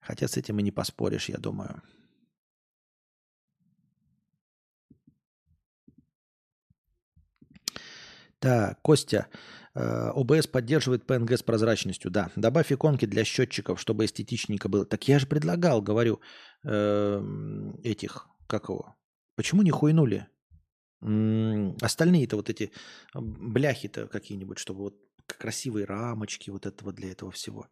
Хотя 0.00 0.28
с 0.28 0.36
этим 0.36 0.58
и 0.58 0.62
не 0.62 0.70
поспоришь, 0.70 1.28
я 1.28 1.36
думаю. 1.36 1.82
Так, 8.38 8.80
Костя, 8.80 9.26
э, 9.74 10.10
ОБС 10.14 10.46
поддерживает 10.46 11.04
PNG 11.04 11.36
с 11.36 11.42
прозрачностью, 11.42 12.10
да. 12.10 12.30
Добавь 12.36 12.72
иконки 12.72 13.04
для 13.04 13.24
счетчиков, 13.24 13.78
чтобы 13.78 14.06
эстетичненько 14.06 14.70
было. 14.70 14.86
Так 14.86 15.06
я 15.08 15.18
же 15.18 15.26
предлагал, 15.26 15.82
говорю, 15.82 16.20
этих, 16.62 18.28
как 18.46 18.68
его, 18.68 18.94
Почему 19.34 19.62
не 19.62 19.70
хуйнули? 19.70 20.26
Остальные-то 21.00 22.36
вот 22.36 22.50
эти 22.50 22.72
бляхи-то 23.14 24.06
какие-нибудь, 24.06 24.58
чтобы 24.58 24.80
вот 24.80 24.96
красивые 25.26 25.86
рамочки 25.86 26.50
вот 26.50 26.66
этого 26.66 26.92
для 26.92 27.12
этого 27.12 27.30
всего. 27.30 27.68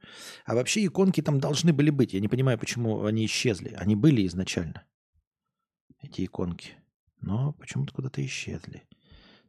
А 0.46 0.54
вообще 0.54 0.86
иконки 0.86 1.20
там 1.20 1.40
должны 1.40 1.72
были 1.72 1.90
быть. 1.90 2.14
Я 2.14 2.20
не 2.20 2.28
понимаю, 2.28 2.58
почему 2.58 3.04
они 3.04 3.26
исчезли. 3.26 3.74
Они 3.74 3.96
были 3.96 4.26
изначально, 4.26 4.86
эти 6.00 6.24
иконки. 6.24 6.76
Но 7.20 7.52
почему-то 7.54 7.92
куда-то 7.92 8.24
исчезли. 8.24 8.88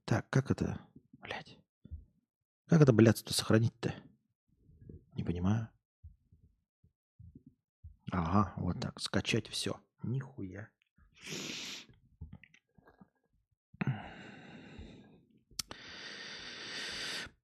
Так, 0.05 0.29
как 0.29 0.49
это, 0.51 0.81
блядь? 1.21 1.57
Как 2.65 2.81
это, 2.81 2.91
блядство, 2.91 3.33
сохранить-то? 3.33 3.93
Не 5.13 5.23
понимаю. 5.23 5.69
Ага, 8.11 8.53
вот 8.57 8.79
так. 8.79 8.99
Скачать 8.99 9.47
все. 9.47 9.79
Нихуя. 10.01 10.69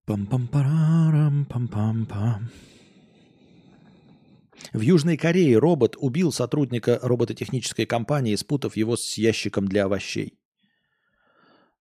Пам-пам-парам, 0.08 1.46
пам-пам-пам. 1.46 2.44
В 4.72 4.82
Южной 4.82 5.18
Корее 5.18 5.58
робот 5.58 5.96
убил 5.98 6.32
сотрудника 6.32 7.00
робототехнической 7.02 7.88
компании, 7.88 8.36
спутав 8.36 8.78
его 8.78 8.98
с 8.98 9.18
ящиком 9.18 9.68
для 9.68 9.86
овощей. 9.86 10.38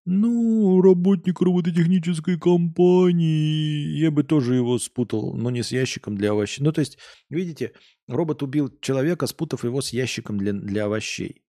Ну, 0.05 0.81
работник 0.81 1.39
робототехнической 1.39 2.39
компании. 2.39 3.95
Я 3.97 4.09
бы 4.09 4.23
тоже 4.23 4.55
его 4.55 4.79
спутал, 4.79 5.35
но 5.35 5.51
не 5.51 5.61
с 5.61 5.71
ящиком 5.71 6.15
для 6.17 6.31
овощей. 6.31 6.63
Ну, 6.63 6.71
то 6.71 6.79
есть, 6.79 6.97
видите, 7.29 7.73
робот 8.07 8.41
убил 8.41 8.75
человека, 8.81 9.27
спутав 9.27 9.63
его 9.63 9.81
с 9.81 9.93
ящиком 9.93 10.39
для, 10.39 10.53
для 10.53 10.85
овощей. 10.85 11.43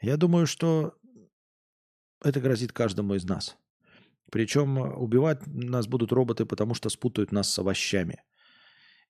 Я 0.00 0.16
думаю, 0.16 0.46
что 0.46 0.94
это 2.20 2.40
грозит 2.40 2.72
каждому 2.72 3.14
из 3.14 3.24
нас. 3.24 3.56
Причем 4.30 4.78
э, 4.78 4.94
убивать 4.94 5.46
нас 5.46 5.86
будут 5.86 6.12
роботы, 6.12 6.46
потому 6.46 6.74
что 6.74 6.88
спутают 6.88 7.32
нас 7.32 7.50
с 7.50 7.58
овощами. 7.58 8.22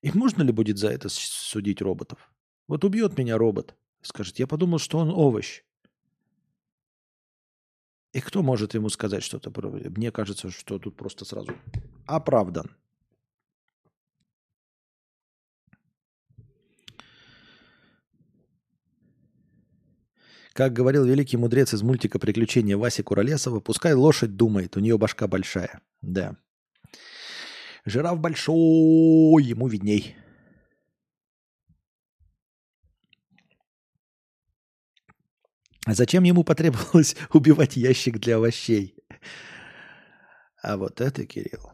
И 0.01 0.11
можно 0.11 0.43
ли 0.43 0.51
будет 0.51 0.77
за 0.77 0.89
это 0.89 1.09
судить 1.09 1.81
роботов? 1.81 2.31
Вот 2.67 2.83
убьет 2.83 3.17
меня 3.17 3.37
робот. 3.37 3.75
Скажет, 4.01 4.39
я 4.39 4.47
подумал, 4.47 4.79
что 4.79 4.99
он 4.99 5.09
овощ. 5.09 5.63
И 8.13 8.21
кто 8.21 8.41
может 8.41 8.73
ему 8.73 8.89
сказать 8.89 9.23
что-то? 9.23 9.51
Мне 9.89 10.11
кажется, 10.11 10.49
что 10.49 10.79
тут 10.79 10.95
просто 10.95 11.25
сразу 11.25 11.51
оправдан. 12.05 12.75
Как 20.57 20.73
говорил 20.73 21.05
великий 21.05 21.37
мудрец 21.37 21.75
из 21.75 21.83
мультика 21.83 22.17
«Приключения 22.17 22.75
Васи 22.75 23.03
Куролесова», 23.03 23.59
пускай 23.59 23.93
лошадь 23.93 24.35
думает, 24.35 24.75
у 24.75 24.79
нее 24.79 24.97
башка 24.97 25.27
большая. 25.27 25.81
Да. 26.01 26.35
Жираф 27.85 28.19
большой, 28.19 29.43
ему 29.43 29.67
видней. 29.67 30.15
А 35.85 35.93
зачем 35.93 36.23
ему 36.23 36.43
потребовалось 36.43 37.15
убивать 37.33 37.75
ящик 37.75 38.17
для 38.17 38.37
овощей? 38.37 38.95
А 40.63 40.75
вот 40.77 41.01
это, 41.01 41.27
Кирилл, 41.27 41.71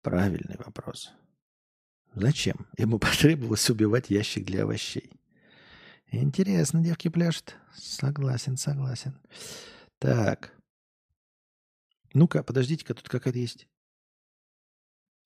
правильный 0.00 0.56
вопрос. 0.64 1.12
Зачем? 2.14 2.68
Ему 2.78 2.98
потребовалось 3.00 3.68
убивать 3.68 4.08
ящик 4.08 4.46
для 4.46 4.62
овощей. 4.62 5.12
Интересно, 6.22 6.82
девки 6.82 7.08
пляшут. 7.08 7.56
Согласен, 7.74 8.56
согласен. 8.56 9.18
Так. 9.98 10.54
Ну-ка, 12.12 12.42
подождите-ка, 12.42 12.94
тут 12.94 13.08
какая-то 13.08 13.38
есть. 13.38 13.66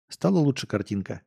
Стала 0.09 0.39
лучше 0.39 0.67
картинка. 0.67 1.23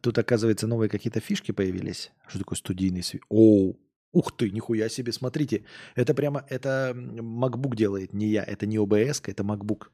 Тут, 0.00 0.18
оказывается, 0.18 0.66
новые 0.66 0.88
какие-то 0.88 1.20
фишки 1.20 1.52
появились. 1.52 2.10
Что 2.26 2.40
такое 2.40 2.56
студийный 2.56 3.04
свет? 3.04 3.22
Оу, 3.28 3.78
ух 4.12 4.36
ты, 4.36 4.50
нихуя 4.50 4.88
себе, 4.88 5.12
смотрите. 5.12 5.64
Это 5.94 6.12
прямо, 6.12 6.44
это 6.48 6.92
MacBook 6.94 7.76
делает, 7.76 8.12
не 8.12 8.26
я. 8.26 8.42
Это 8.42 8.66
не 8.66 8.78
OBS, 8.78 9.22
это 9.30 9.44
MacBook. 9.44 9.90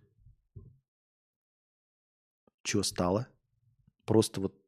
Что 2.64 2.82
стало? 2.82 3.28
Просто 4.06 4.40
вот. 4.40 4.61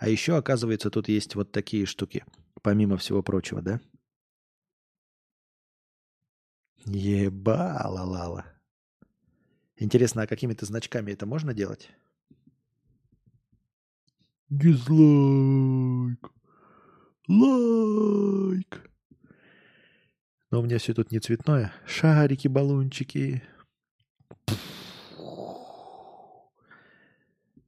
А 0.00 0.08
еще, 0.08 0.38
оказывается, 0.38 0.90
тут 0.90 1.08
есть 1.08 1.34
вот 1.34 1.52
такие 1.52 1.84
штуки, 1.84 2.24
помимо 2.62 2.96
всего 2.96 3.22
прочего, 3.22 3.60
да? 3.60 3.82
Ебала-лала. 6.86 8.46
Интересно, 9.76 10.22
а 10.22 10.26
какими-то 10.26 10.64
значками 10.64 11.12
это 11.12 11.26
можно 11.26 11.52
делать? 11.52 11.90
Дизлайк. 14.48 16.32
Лайк. 17.28 18.90
Но 20.50 20.60
у 20.60 20.62
меня 20.62 20.78
все 20.78 20.94
тут 20.94 21.12
не 21.12 21.20
цветное. 21.20 21.74
Шарики, 21.84 22.48
баллончики. 22.48 23.42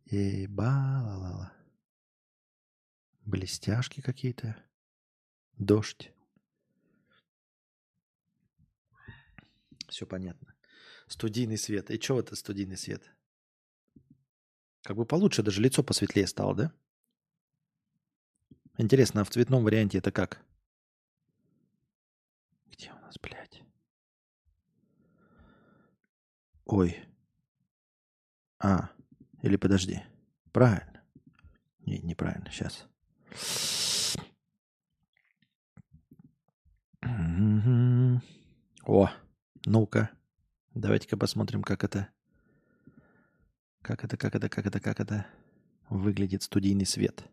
Ебала-лала. 0.06 1.51
Блестяшки 3.24 4.00
какие-то. 4.00 4.56
Дождь. 5.58 6.12
Все 9.88 10.06
понятно. 10.06 10.54
Студийный 11.06 11.58
свет. 11.58 11.90
И 11.90 12.00
что 12.00 12.18
это 12.18 12.34
студийный 12.34 12.76
свет? 12.76 13.10
Как 14.82 14.96
бы 14.96 15.04
получше, 15.04 15.42
даже 15.42 15.60
лицо 15.60 15.82
посветлее 15.84 16.26
стало, 16.26 16.54
да? 16.54 16.72
Интересно, 18.78 19.20
а 19.20 19.24
в 19.24 19.30
цветном 19.30 19.62
варианте 19.62 19.98
это 19.98 20.10
как? 20.10 20.42
Где 22.66 22.90
у 22.90 22.98
нас, 23.00 23.16
блядь? 23.18 23.62
Ой. 26.64 27.04
А, 28.58 28.90
или 29.42 29.56
подожди. 29.56 30.02
Правильно. 30.52 31.04
Не, 31.80 31.98
неправильно, 31.98 32.50
сейчас. 32.50 32.88
О, 38.84 39.10
ну-ка. 39.66 40.10
Давайте-ка 40.74 41.16
посмотрим, 41.16 41.62
как 41.62 41.84
это 41.84 42.08
как 43.82 44.04
это, 44.04 44.16
как 44.16 44.34
это, 44.34 44.48
как 44.48 44.66
это, 44.66 44.80
как 44.80 45.00
это 45.00 45.26
выглядит 45.90 46.42
студийный 46.42 46.86
свет? 46.86 47.28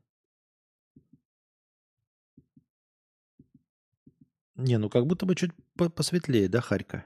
Не, 4.55 4.77
ну 4.77 4.89
как 4.89 5.05
будто 5.05 5.25
бы 5.25 5.35
чуть 5.35 5.51
посветлее, 5.95 6.49
да, 6.49 6.59
Харька? 6.59 7.05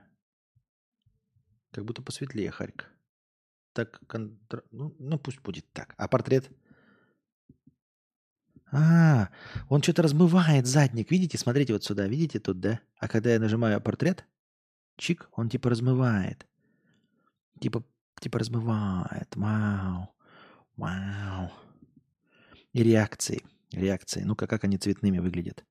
Как 1.72 1.86
будто 1.86 2.02
посветлее 2.02 2.52
Харька. 2.52 2.88
Так, 3.74 3.99
контр... 4.07 4.64
ну, 4.72 4.95
ну 4.98 5.20
пусть 5.20 5.41
будет 5.41 5.72
так. 5.74 5.94
А 5.98 6.07
портрет? 6.07 6.49
А, 8.73 9.29
он 9.69 9.83
что-то 9.83 10.01
размывает 10.01 10.65
задник. 10.65 11.11
Видите, 11.11 11.37
смотрите 11.37 11.73
вот 11.73 11.83
сюда. 11.83 12.07
Видите 12.07 12.39
тут, 12.39 12.59
да? 12.59 12.79
А 12.97 13.07
когда 13.07 13.31
я 13.31 13.39
нажимаю 13.39 13.79
портрет, 13.79 14.25
чик, 14.97 15.29
он 15.31 15.49
типа 15.49 15.69
размывает. 15.69 16.47
Типа 17.59 17.85
Типа 18.19 18.39
размывает. 18.39 19.35
Вау. 19.35 20.09
Вау. 20.77 21.51
И 22.71 22.81
реакции. 22.83 23.43
Реакции. 23.71 24.21
Ну-ка, 24.23 24.47
как 24.47 24.63
они 24.63 24.77
цветными 24.77 25.19
выглядят. 25.19 25.65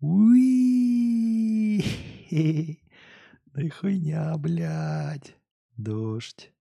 Уи! 0.00 1.84
Ну 3.52 3.62
и 3.62 3.68
хуйня, 3.68 4.36
блядь. 4.38 5.36
Дождь. 5.76 6.52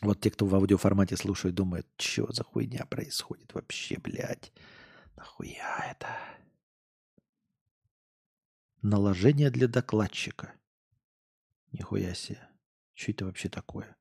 Вот 0.00 0.20
те, 0.20 0.30
кто 0.30 0.46
в 0.46 0.54
аудиоформате 0.54 1.16
слушает, 1.16 1.54
думают, 1.54 1.86
что 1.98 2.30
за 2.32 2.44
хуйня 2.44 2.86
происходит 2.86 3.52
вообще, 3.54 3.98
блядь. 3.98 4.52
Нахуя 5.16 5.90
это? 5.90 6.08
Наложение 8.82 9.50
для 9.50 9.66
докладчика. 9.66 10.52
Нихуя 11.72 12.14
себе. 12.14 12.48
Что 12.94 13.12
это 13.12 13.24
вообще 13.24 13.48
такое? 13.48 13.96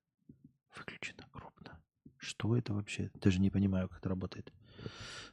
Выключено 0.77 1.27
крупно. 1.31 1.81
Что 2.17 2.55
это 2.55 2.73
вообще? 2.73 3.09
Даже 3.15 3.39
не 3.39 3.49
понимаю, 3.49 3.89
как 3.89 3.99
это 3.99 4.09
работает. 4.09 4.53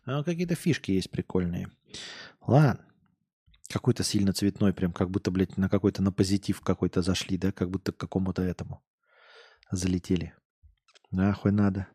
А 0.06 0.24
какие-то 0.24 0.54
фишки 0.54 0.92
есть 0.92 1.10
прикольные. 1.10 1.70
Ладно. 2.40 2.86
Какой-то 3.68 4.02
сильно 4.02 4.32
цветной, 4.32 4.72
прям 4.72 4.92
как 4.92 5.10
будто, 5.10 5.30
блядь, 5.30 5.56
на 5.56 5.68
какой-то 5.68 6.02
на 6.02 6.12
позитив 6.12 6.60
какой-то 6.60 7.02
зашли, 7.02 7.36
да? 7.36 7.52
Как 7.52 7.70
будто 7.70 7.92
к 7.92 7.96
какому-то 7.96 8.42
этому 8.42 8.82
залетели. 9.70 10.34
Нахуй 11.14 11.52
надо. 11.52 11.86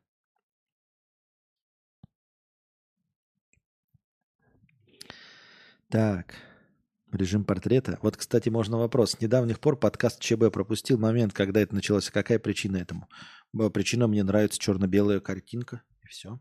Так. 5.90 6.36
Режим 7.12 7.44
портрета. 7.44 8.00
Вот, 8.02 8.16
кстати, 8.16 8.48
можно 8.48 8.78
вопрос. 8.78 9.12
С 9.12 9.20
недавних 9.20 9.60
пор 9.60 9.78
подкаст 9.78 10.22
ЧБ 10.22 10.52
пропустил 10.54 10.98
момент, 10.98 11.34
когда 11.34 11.60
это 11.60 11.76
началось. 11.76 12.10
Какая 12.10 12.40
причина 12.40 12.78
этому? 12.78 13.10
Причина 13.74 14.08
мне 14.08 14.24
нравится 14.24 14.58
черно-белая 14.58 15.20
картинка. 15.20 15.82
И 16.04 16.08
все. 16.08 16.40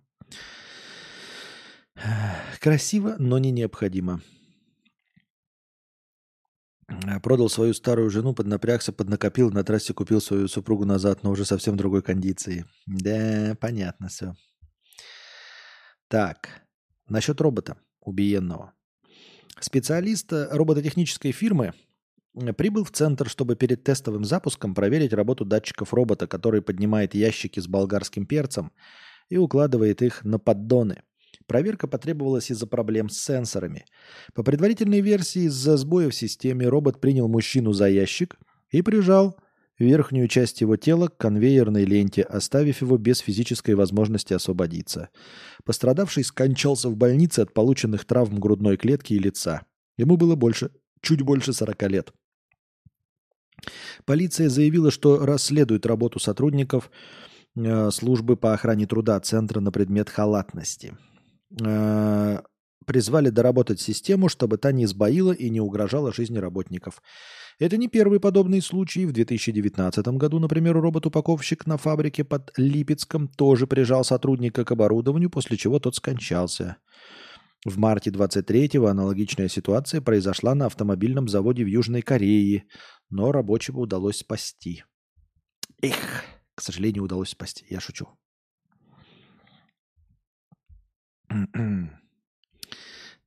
Красиво, 2.60 3.16
но 3.18 3.38
не 3.38 3.50
необходимо. 3.50 4.20
Продал 7.22 7.50
свою 7.50 7.74
старую 7.74 8.08
жену, 8.08 8.34
поднапрягся, 8.34 8.92
поднакопил, 8.92 9.50
на 9.50 9.62
трассе 9.62 9.92
купил 9.92 10.20
свою 10.22 10.48
супругу 10.48 10.86
назад, 10.86 11.22
но 11.22 11.30
уже 11.30 11.44
совсем 11.44 11.76
другой 11.76 12.02
кондиции. 12.02 12.64
Да, 12.86 13.56
понятно 13.60 14.08
все. 14.08 14.34
Так, 16.08 16.62
насчет 17.06 17.40
робота 17.42 17.76
убиенного. 18.00 18.72
Специалист 19.60 20.32
э, 20.32 20.48
робототехнической 20.50 21.32
фирмы 21.32 21.74
э, 22.34 22.52
прибыл 22.54 22.84
в 22.84 22.90
центр, 22.90 23.28
чтобы 23.28 23.56
перед 23.56 23.84
тестовым 23.84 24.24
запуском 24.24 24.74
проверить 24.74 25.12
работу 25.12 25.44
датчиков 25.44 25.92
робота, 25.92 26.26
который 26.26 26.62
поднимает 26.62 27.14
ящики 27.14 27.60
с 27.60 27.66
болгарским 27.66 28.24
перцем 28.24 28.72
и 29.28 29.36
укладывает 29.36 30.00
их 30.00 30.24
на 30.24 30.38
поддоны. 30.38 31.02
Проверка 31.48 31.88
потребовалась 31.88 32.50
из-за 32.50 32.66
проблем 32.66 33.08
с 33.08 33.18
сенсорами. 33.18 33.86
По 34.34 34.42
предварительной 34.42 35.00
версии, 35.00 35.44
из-за 35.46 35.78
сбоя 35.78 36.10
в 36.10 36.14
системе 36.14 36.68
робот 36.68 37.00
принял 37.00 37.26
мужчину 37.26 37.72
за 37.72 37.88
ящик 37.88 38.36
и 38.70 38.82
прижал 38.82 39.34
верхнюю 39.78 40.28
часть 40.28 40.60
его 40.60 40.76
тела 40.76 41.08
к 41.08 41.16
конвейерной 41.16 41.86
ленте, 41.86 42.22
оставив 42.22 42.82
его 42.82 42.98
без 42.98 43.20
физической 43.20 43.74
возможности 43.74 44.34
освободиться. 44.34 45.08
Пострадавший 45.64 46.22
скончался 46.22 46.90
в 46.90 46.96
больнице 46.96 47.40
от 47.40 47.54
полученных 47.54 48.04
травм 48.04 48.38
грудной 48.38 48.76
клетки 48.76 49.14
и 49.14 49.18
лица. 49.18 49.62
Ему 49.96 50.18
было 50.18 50.34
больше, 50.34 50.70
чуть 51.00 51.22
больше 51.22 51.54
40 51.54 51.82
лет. 51.84 52.12
Полиция 54.04 54.50
заявила, 54.50 54.90
что 54.90 55.24
расследует 55.24 55.86
работу 55.86 56.18
сотрудников 56.18 56.90
э, 57.56 57.90
службы 57.90 58.36
по 58.36 58.52
охране 58.52 58.86
труда 58.86 59.18
Центра 59.20 59.60
на 59.60 59.72
предмет 59.72 60.10
халатности. 60.10 60.94
Э, 61.62 62.40
призвали 62.86 63.28
доработать 63.30 63.80
систему, 63.80 64.28
чтобы 64.28 64.56
та 64.56 64.72
не 64.72 64.86
сбоила 64.86 65.32
и 65.32 65.50
не 65.50 65.60
угрожала 65.60 66.12
жизни 66.12 66.38
работников. 66.38 67.02
Это 67.58 67.76
не 67.76 67.88
первый 67.88 68.20
подобный 68.20 68.62
случай. 68.62 69.04
В 69.04 69.12
2019 69.12 70.08
году, 70.08 70.38
например, 70.38 70.80
робот-упаковщик 70.80 71.66
на 71.66 71.76
фабрике 71.76 72.24
под 72.24 72.52
Липецком 72.56 73.28
тоже 73.28 73.66
прижал 73.66 74.04
сотрудника 74.04 74.64
к 74.64 74.72
оборудованию, 74.72 75.28
после 75.28 75.56
чего 75.56 75.78
тот 75.78 75.96
скончался. 75.96 76.76
В 77.64 77.76
марте 77.76 78.10
23-го 78.10 78.86
аналогичная 78.86 79.48
ситуация 79.48 80.00
произошла 80.00 80.54
на 80.54 80.66
автомобильном 80.66 81.28
заводе 81.28 81.64
в 81.64 81.66
Южной 81.66 82.02
Корее, 82.02 82.66
но 83.10 83.32
рабочего 83.32 83.80
удалось 83.80 84.18
спасти. 84.18 84.84
Эх, 85.82 86.24
к 86.54 86.62
сожалению, 86.62 87.04
удалось 87.04 87.30
спасти. 87.30 87.66
Я 87.68 87.80
шучу. 87.80 88.06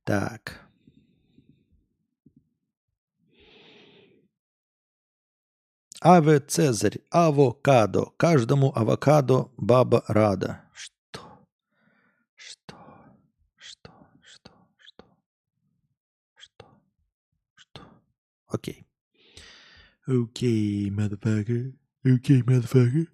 Так. 0.04 0.60
Аве 6.04 6.40
Цезарь, 6.40 6.98
авокадо. 7.10 8.06
Каждому 8.16 8.72
авокадо 8.74 9.50
баба 9.56 10.02
рада. 10.08 10.62
Что? 10.72 11.20
Что? 12.34 12.74
Что? 13.56 13.92
Что? 14.20 14.52
Что? 14.78 15.04
Что? 16.34 16.66
Что? 17.54 17.82
Окей. 18.48 18.84
Окей, 20.08 20.90
motherfucker. 20.90 21.72
Окей, 22.04 22.42
motherfucker. 22.42 23.06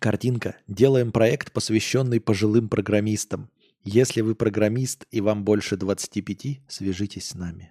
Картинка. 0.00 0.56
Делаем 0.66 1.12
проект, 1.12 1.52
посвященный 1.52 2.22
пожилым 2.22 2.70
программистам. 2.70 3.50
Если 3.84 4.22
вы 4.22 4.34
программист 4.34 5.06
и 5.10 5.20
вам 5.20 5.44
больше 5.44 5.76
25, 5.76 6.62
свяжитесь 6.68 7.28
с 7.28 7.34
нами. 7.34 7.70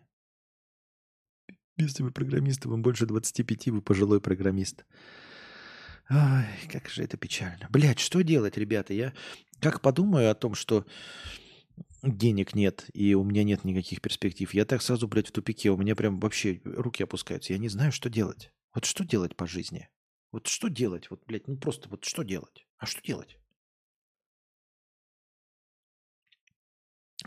Если 1.75 2.03
вы 2.03 2.11
программист 2.11 2.65
и 2.65 2.67
вам 2.67 2.83
больше 2.83 3.07
25, 3.07 3.69
вы 3.69 3.81
пожилой 3.81 4.21
программист. 4.21 4.85
Ай, 6.07 6.45
как 6.71 6.87
же 6.87 7.03
это 7.03 7.17
печально. 7.17 7.67
Блять, 7.71 7.99
что 7.99 8.21
делать, 8.21 8.57
ребята? 8.57 8.93
Я 8.93 9.13
как 9.59 9.81
подумаю 9.81 10.29
о 10.29 10.35
том, 10.35 10.53
что 10.53 10.85
денег 12.03 12.53
нет, 12.53 12.85
и 12.93 13.15
у 13.15 13.23
меня 13.23 13.43
нет 13.43 13.63
никаких 13.63 14.01
перспектив, 14.01 14.53
я 14.53 14.65
так 14.65 14.83
сразу, 14.83 15.07
блядь, 15.07 15.29
в 15.29 15.31
тупике. 15.31 15.71
У 15.71 15.77
меня 15.77 15.95
прям 15.95 16.19
вообще 16.19 16.61
руки 16.63 17.01
опускаются. 17.01 17.53
Я 17.53 17.59
не 17.59 17.69
знаю, 17.69 17.91
что 17.91 18.07
делать. 18.07 18.51
Вот 18.75 18.85
что 18.85 19.03
делать 19.03 19.35
по 19.35 19.47
жизни? 19.47 19.89
Вот 20.31 20.47
что 20.47 20.67
делать? 20.67 21.09
Вот, 21.09 21.23
блядь, 21.25 21.47
ну 21.47 21.57
просто 21.57 21.89
вот 21.89 22.05
что 22.05 22.23
делать? 22.23 22.67
А 22.77 22.85
что 22.85 23.01
делать? 23.01 23.37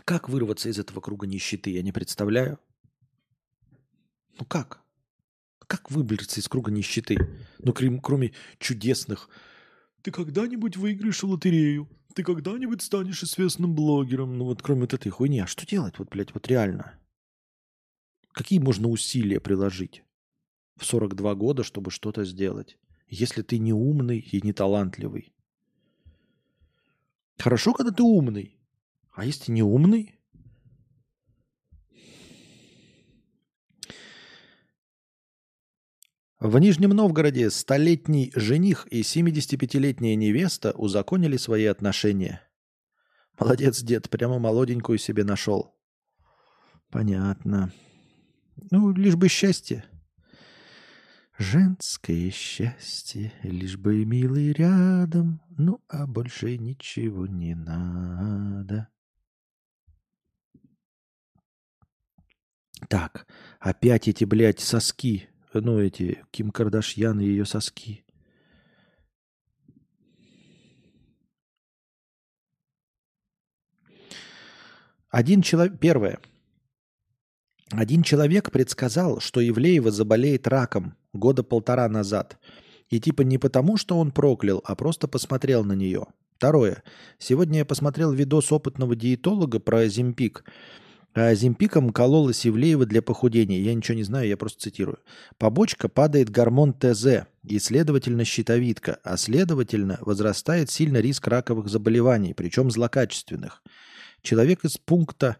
Как 0.05 0.29
вырваться 0.29 0.69
из 0.69 0.79
этого 0.79 1.01
круга 1.01 1.27
нищеты, 1.27 1.69
я 1.69 1.81
не 1.81 1.91
представляю. 1.91 2.59
Ну 4.39 4.45
как? 4.45 4.81
Как 5.67 5.91
выбраться 5.91 6.39
из 6.39 6.47
круга 6.47 6.71
нищеты? 6.71 7.17
Ну, 7.59 7.73
кроме 7.73 8.33
чудесных. 8.57 9.29
Ты 10.01 10.11
когда-нибудь 10.11 10.77
выиграешь 10.77 11.23
лотерею? 11.23 11.89
Ты 12.15 12.23
когда-нибудь 12.23 12.81
станешь 12.81 13.23
известным 13.23 13.73
блогером? 13.73 14.37
Ну 14.37 14.45
вот 14.45 14.61
кроме 14.61 14.81
вот 14.81 14.93
этой 14.93 15.09
хуйни. 15.09 15.39
А 15.39 15.47
что 15.47 15.65
делать? 15.65 15.99
Вот, 15.99 16.09
блядь, 16.09 16.33
вот 16.33 16.47
реально. 16.47 16.99
Какие 18.33 18.59
можно 18.59 18.87
усилия 18.87 19.39
приложить 19.39 20.03
в 20.75 20.85
42 20.85 21.35
года, 21.35 21.63
чтобы 21.63 21.91
что-то 21.91 22.25
сделать? 22.25 22.77
Если 23.13 23.43
ты 23.43 23.59
не 23.59 23.73
умный 23.73 24.19
и 24.19 24.41
не 24.45 24.53
талантливый. 24.53 25.33
Хорошо, 27.37 27.73
когда 27.73 27.91
ты 27.91 28.03
умный. 28.03 28.59
А 29.11 29.25
если 29.25 29.51
не 29.51 29.61
умный? 29.63 30.19
В 36.39 36.57
Нижнем 36.57 36.89
Новгороде 36.89 37.49
столетний 37.49 38.31
жених 38.35 38.87
и 38.91 39.01
75-летняя 39.01 40.15
невеста 40.15 40.71
узаконили 40.71 41.37
свои 41.37 41.65
отношения. 41.65 42.41
Молодец, 43.39 43.81
дед, 43.81 44.09
прямо 44.09 44.39
молоденькую 44.39 44.97
себе 44.97 45.23
нашел. 45.23 45.79
Понятно. 46.89 47.71
Ну, 48.71 48.91
лишь 48.91 49.15
бы 49.15 49.29
счастье. 49.29 49.85
Женское 51.39 52.29
счастье, 52.29 53.33
лишь 53.41 53.77
бы 53.77 54.05
милый 54.05 54.53
рядом, 54.53 55.41
ну 55.57 55.81
а 55.87 56.05
больше 56.05 56.59
ничего 56.59 57.25
не 57.25 57.55
надо. 57.55 58.87
Так, 62.87 63.25
опять 63.59 64.07
эти, 64.07 64.25
блядь, 64.25 64.59
соски. 64.59 65.27
Ну, 65.53 65.79
эти, 65.79 66.23
Ким 66.29 66.51
Кардашьян 66.51 67.19
и 67.19 67.25
ее 67.25 67.45
соски. 67.45 68.05
Один 75.09 75.41
человек... 75.41 75.79
Первое. 75.79 76.19
Один 77.71 78.03
человек 78.03 78.51
предсказал, 78.51 79.19
что 79.19 79.47
Ивлеева 79.47 79.89
заболеет 79.89 80.47
раком 80.47 80.95
года 81.13 81.43
полтора 81.43 81.87
назад. 81.87 82.37
И 82.89 82.99
типа 82.99 83.21
не 83.21 83.37
потому, 83.37 83.77
что 83.77 83.97
он 83.97 84.11
проклял, 84.11 84.61
а 84.65 84.75
просто 84.75 85.07
посмотрел 85.07 85.63
на 85.63 85.73
нее. 85.73 86.05
Второе. 86.37 86.83
Сегодня 87.19 87.59
я 87.59 87.65
посмотрел 87.65 88.11
видос 88.11 88.51
опытного 88.51 88.95
диетолога 88.95 89.59
про 89.59 89.87
Зимпик. 89.87 90.43
А 91.15 91.35
Зимпиком 91.35 91.91
кололась 91.91 92.45
Ивлеева 92.45 92.85
для 92.87 93.03
похудения. 93.03 93.59
Я 93.59 93.75
ничего 93.75 93.95
не 93.95 94.03
знаю, 94.03 94.27
я 94.27 94.35
просто 94.35 94.61
цитирую. 94.61 94.97
Побочка 95.37 95.87
падает 95.87 96.31
гормон 96.31 96.73
ТЗ 96.73 97.27
и, 97.43 97.59
следовательно, 97.59 98.25
щитовидка, 98.25 98.97
а 99.03 99.15
следовательно, 99.17 99.99
возрастает 100.01 100.71
сильно 100.71 100.97
риск 100.97 101.27
раковых 101.27 101.69
заболеваний, 101.69 102.33
причем 102.33 102.71
злокачественных. 102.71 103.61
Человек 104.23 104.65
из 104.65 104.77
пункта 104.77 105.37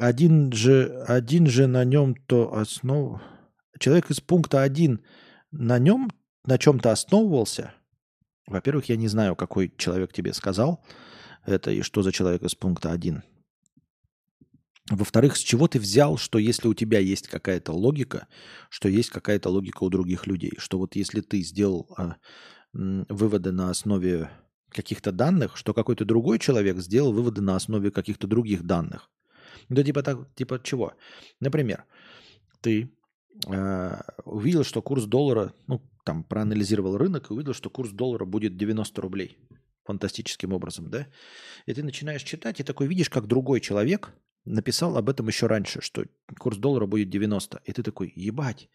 один 0.00 0.52
же, 0.52 1.04
один 1.06 1.46
же 1.46 1.66
на 1.66 1.84
нем 1.84 2.16
то 2.26 2.56
основ... 2.56 3.20
Человек 3.78 4.10
из 4.10 4.20
пункта 4.20 4.62
1 4.62 5.00
на 5.52 5.78
нем, 5.78 6.10
на 6.44 6.58
чем-то 6.58 6.92
основывался. 6.92 7.74
Во-первых, 8.46 8.88
я 8.88 8.96
не 8.96 9.08
знаю, 9.08 9.36
какой 9.36 9.72
человек 9.76 10.12
тебе 10.12 10.32
сказал 10.32 10.84
это 11.44 11.70
и 11.70 11.82
что 11.82 12.02
за 12.02 12.12
человек 12.12 12.42
из 12.42 12.54
пункта 12.54 12.90
1. 12.90 13.22
Во-вторых, 14.90 15.36
с 15.36 15.40
чего 15.40 15.66
ты 15.66 15.80
взял, 15.80 16.16
что 16.16 16.38
если 16.38 16.68
у 16.68 16.74
тебя 16.74 17.00
есть 17.00 17.26
какая-то 17.26 17.72
логика, 17.72 18.28
что 18.68 18.88
есть 18.88 19.10
какая-то 19.10 19.48
логика 19.48 19.82
у 19.82 19.88
других 19.88 20.26
людей, 20.26 20.52
что 20.58 20.78
вот 20.78 20.94
если 20.94 21.20
ты 21.20 21.40
сделал 21.40 21.88
а, 21.96 22.16
выводы 22.72 23.50
на 23.50 23.70
основе 23.70 24.30
каких-то 24.70 25.10
данных, 25.10 25.56
что 25.56 25.74
какой-то 25.74 26.04
другой 26.04 26.38
человек 26.38 26.78
сделал 26.78 27.12
выводы 27.12 27.40
на 27.40 27.56
основе 27.56 27.90
каких-то 27.90 28.26
других 28.26 28.62
данных. 28.62 29.10
Да 29.68 29.82
типа 29.82 30.02
так, 30.02 30.32
типа 30.34 30.60
чего? 30.62 30.94
Например, 31.40 31.84
ты 32.60 32.92
увидел, 34.24 34.64
что 34.64 34.82
курс 34.82 35.04
доллара, 35.04 35.52
ну, 35.66 35.82
там, 36.04 36.24
проанализировал 36.24 36.96
рынок 36.96 37.30
и 37.30 37.34
увидел, 37.34 37.52
что 37.52 37.70
курс 37.70 37.90
доллара 37.90 38.24
будет 38.24 38.56
90 38.56 39.00
рублей. 39.00 39.38
Фантастическим 39.84 40.52
образом, 40.52 40.90
да? 40.90 41.06
И 41.66 41.74
ты 41.74 41.82
начинаешь 41.82 42.22
читать, 42.22 42.60
и 42.60 42.64
такой 42.64 42.86
видишь, 42.88 43.10
как 43.10 43.26
другой 43.26 43.60
человек 43.60 44.12
написал 44.44 44.96
об 44.96 45.08
этом 45.08 45.28
еще 45.28 45.46
раньше, 45.46 45.80
что 45.80 46.04
курс 46.38 46.56
доллара 46.56 46.86
будет 46.86 47.10
90. 47.10 47.60
И 47.64 47.72
ты 47.72 47.82
такой, 47.82 48.12
ебать, 48.16 48.68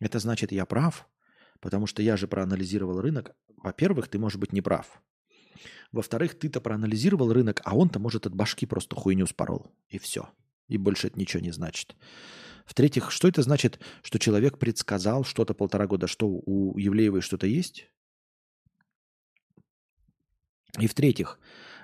это 0.00 0.18
значит, 0.18 0.52
я 0.52 0.64
прав, 0.64 1.06
потому 1.60 1.86
что 1.86 2.02
я 2.02 2.16
же 2.16 2.28
проанализировал 2.28 3.00
рынок. 3.00 3.34
Во-первых, 3.56 4.08
ты, 4.08 4.18
может 4.18 4.38
быть, 4.40 4.52
не 4.52 4.60
прав. 4.60 5.02
Во-вторых, 5.92 6.38
ты-то 6.38 6.60
проанализировал 6.60 7.32
рынок, 7.32 7.60
а 7.64 7.76
он-то, 7.76 7.98
может, 7.98 8.26
от 8.26 8.34
башки 8.34 8.66
просто 8.66 8.94
хуйню 8.94 9.26
спорол. 9.26 9.72
И 9.88 9.98
все. 9.98 10.28
И 10.68 10.78
больше 10.78 11.08
это 11.08 11.18
ничего 11.18 11.42
не 11.42 11.52
значит. 11.52 11.96
В-третьих, 12.66 13.10
что 13.10 13.28
это 13.28 13.42
значит, 13.42 13.80
что 14.02 14.18
человек 14.18 14.58
предсказал 14.58 15.24
что-то 15.24 15.54
полтора 15.54 15.86
года? 15.86 16.06
Что 16.06 16.26
у 16.28 16.76
Евлеевой 16.76 17.22
что-то 17.22 17.46
есть? 17.46 17.90
И 20.78 20.86
в-третьих, 20.86 21.38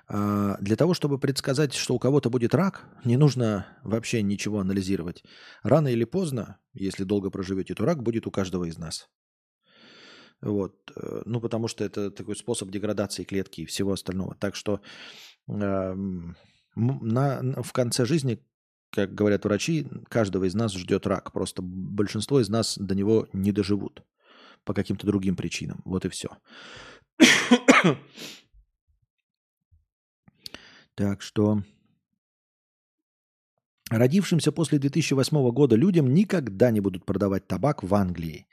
а, 0.07 0.59
для 0.61 0.77
того, 0.77 0.93
чтобы 0.93 1.19
предсказать, 1.19 1.73
что 1.73 1.95
у 1.95 1.99
кого-то 1.99 2.29
будет 2.29 2.55
рак, 2.55 2.85
не 3.05 3.17
нужно 3.17 3.67
вообще 3.83 4.23
ничего 4.23 4.61
анализировать. 4.61 5.25
Рано 5.63 5.89
или 5.89 6.05
поздно, 6.05 6.59
если 6.75 7.05
долго 7.05 7.31
проживете, 7.31 7.75
то 7.75 7.85
рак 7.87 8.03
будет 8.03 8.27
у 8.27 8.31
каждого 8.31 8.65
из 8.65 8.77
нас. 8.77 9.09
Вот. 10.43 10.93
Э, 10.95 11.23
ну, 11.25 11.41
потому 11.41 11.69
что 11.69 11.85
это 11.85 12.11
такой 12.11 12.37
способ 12.37 12.71
деградации 12.71 13.25
клетки 13.25 13.63
и 13.63 13.67
всего 13.67 13.93
остального. 13.93 14.35
Так 14.35 14.55
что 14.55 14.81
э, 15.49 15.95
на, 16.75 17.63
в 17.63 17.73
конце 17.73 18.05
жизни, 18.05 18.45
как 18.95 19.13
говорят 19.13 19.45
врачи, 19.45 19.87
каждого 20.09 20.45
из 20.45 20.55
нас 20.55 20.73
ждет 20.73 21.07
рак. 21.07 21.33
Просто 21.33 21.63
большинство 21.63 22.41
из 22.41 22.49
нас 22.49 22.79
до 22.79 22.95
него 22.95 23.29
не 23.33 23.51
доживут 23.51 24.05
по 24.65 24.73
каким-то 24.73 25.05
другим 25.07 25.35
причинам. 25.35 25.83
Вот 25.85 26.05
и 26.05 26.09
все. 26.09 26.29
так 30.95 31.23
что 31.23 31.63
родившимся 33.91 34.53
после 34.53 34.79
2008 34.79 35.51
года 35.51 35.75
людям 35.75 36.15
никогда 36.15 36.71
не 36.71 36.79
будут 36.81 37.05
продавать 37.05 37.49
табак 37.49 37.83
в 37.83 37.93
Англии. 37.95 38.47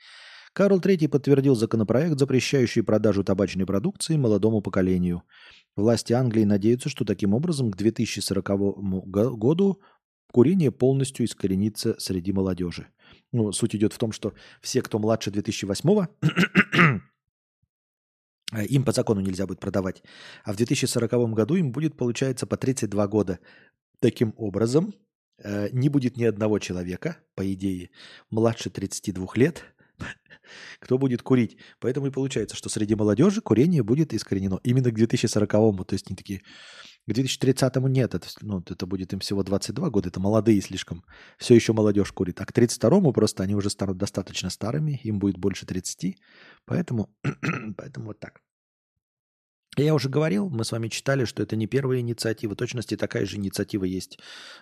Карл 0.54 0.80
III 0.80 1.08
подтвердил 1.08 1.54
законопроект, 1.54 2.18
запрещающий 2.18 2.82
продажу 2.82 3.22
табачной 3.24 3.64
продукции 3.64 4.16
молодому 4.16 4.60
поколению. 4.60 5.22
Власти 5.76 6.12
Англии 6.12 6.44
надеются, 6.44 6.90
что 6.90 7.04
таким 7.04 7.32
образом 7.32 7.70
к 7.70 7.76
2040 7.76 8.50
году 9.06 9.80
курение 10.32 10.72
полностью 10.72 11.24
искоренится 11.24 11.94
среди 11.98 12.32
молодежи. 12.32 12.88
Ну, 13.30 13.52
суть 13.52 13.76
идет 13.76 13.92
в 13.92 13.98
том, 13.98 14.12
что 14.12 14.34
все, 14.60 14.82
кто 14.82 14.98
младше 14.98 15.30
2008 15.30 16.06
им 18.68 18.84
по 18.84 18.92
закону 18.92 19.20
нельзя 19.20 19.46
будет 19.46 19.60
продавать. 19.60 20.02
А 20.44 20.52
в 20.52 20.56
2040 20.56 21.34
году 21.34 21.54
им 21.54 21.72
будет, 21.72 21.96
получается, 21.96 22.46
по 22.46 22.56
32 22.56 23.06
года. 23.06 23.38
Таким 24.00 24.34
образом, 24.36 24.94
э, 25.38 25.68
не 25.72 25.88
будет 25.88 26.16
ни 26.16 26.24
одного 26.24 26.58
человека, 26.58 27.18
по 27.34 27.52
идее, 27.52 27.90
младше 28.30 28.70
32 28.70 29.26
лет, 29.36 29.64
кто 30.80 30.98
будет 30.98 31.22
курить. 31.22 31.56
Поэтому 31.78 32.06
и 32.08 32.10
получается, 32.10 32.56
что 32.56 32.68
среди 32.68 32.94
молодежи 32.94 33.40
курение 33.40 33.82
будет 33.82 34.12
искоренено 34.12 34.60
именно 34.64 34.90
к 34.90 34.98
2040-му. 34.98 35.84
То 35.84 35.94
есть 35.94 36.08
они 36.08 36.16
такие, 36.16 36.42
к 37.06 37.10
2030-му 37.10 37.88
нет, 37.88 38.14
это, 38.14 38.28
ну, 38.42 38.62
это 38.64 38.86
будет 38.86 39.12
им 39.12 39.18
всего 39.18 39.42
22 39.42 39.90
года, 39.90 40.08
это 40.08 40.20
молодые 40.20 40.60
слишком. 40.60 41.04
Все 41.36 41.54
еще 41.54 41.72
молодежь 41.72 42.12
курит. 42.12 42.40
А 42.40 42.46
к 42.46 42.52
32-му 42.52 43.12
просто 43.12 43.42
они 43.42 43.56
уже 43.56 43.70
станут 43.70 43.98
достаточно 43.98 44.50
старыми, 44.50 45.00
им 45.02 45.18
будет 45.18 45.36
больше 45.36 45.66
30. 45.66 46.16
Поэтому, 46.64 47.08
поэтому 47.76 48.06
вот 48.06 48.20
так. 48.20 48.40
Я 49.76 49.94
уже 49.94 50.08
говорил, 50.08 50.50
мы 50.50 50.64
с 50.64 50.72
вами 50.72 50.88
читали, 50.88 51.24
что 51.24 51.42
это 51.42 51.56
не 51.56 51.66
первая 51.66 52.00
инициатива. 52.00 52.52
В 52.52 52.56
точности 52.56 52.96
такая 52.96 53.26
же 53.26 53.36
инициатива 53.36 53.84
есть 53.84 54.18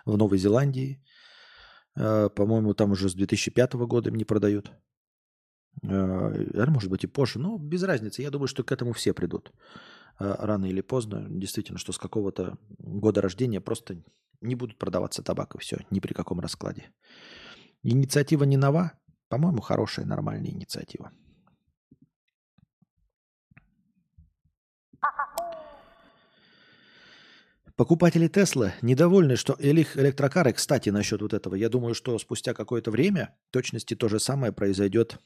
в 0.07 0.17
Новой 0.17 0.39
Зеландии. 0.39 1.03
Э, 1.97 2.31
по-моему, 2.35 2.75
там 2.75 2.93
уже 2.93 3.09
с 3.09 3.15
2005 3.15 3.75
года 3.87 4.09
им 4.09 4.17
не 4.17 4.25
продают. 4.25 4.71
Э, 5.83 6.67
может 6.69 6.91
быть 6.91 7.05
и 7.05 7.09
позже. 7.09 7.39
Но 7.39 7.59
без 7.59 7.83
разницы. 7.83 8.23
Я 8.23 8.31
думаю, 8.31 8.47
что 8.47 8.63
к 8.63 8.73
этому 8.73 8.93
все 8.93 9.13
придут. 9.13 9.53
Э, 10.21 10.37
рано 10.39 10.67
или 10.67 10.83
поздно. 10.83 11.27
Действительно, 11.29 11.79
что 11.79 11.93
с 11.93 11.99
какого-то 11.99 12.59
года 12.79 13.23
рождения 13.23 13.61
просто 13.61 14.03
не 14.43 14.55
будут 14.55 14.79
продаваться 14.79 15.23
табак 15.23 15.55
и 15.55 15.59
все. 15.59 15.79
Ни 15.91 16.01
при 16.01 16.13
каком 16.13 16.41
раскладе. 16.41 16.93
Инициатива 17.83 18.45
не 18.45 18.59
нова. 18.59 18.93
По-моему, 19.29 19.63
хорошая, 19.63 20.05
нормальная 20.05 20.51
инициатива. 20.51 21.11
Покупатели 27.77 28.29
Тесла 28.29 28.75
недовольны, 28.83 29.37
что 29.37 29.57
электрокары, 29.59 30.53
кстати, 30.53 30.91
насчет 30.91 31.23
вот 31.23 31.33
этого, 31.33 31.55
я 31.55 31.71
думаю, 31.71 31.95
что 31.95 32.19
спустя 32.19 32.53
какое-то 32.53 32.91
время 32.91 33.39
точности 33.51 33.95
то 33.97 34.09
же 34.09 34.21
самое 34.21 34.53
произойдет 34.53 35.19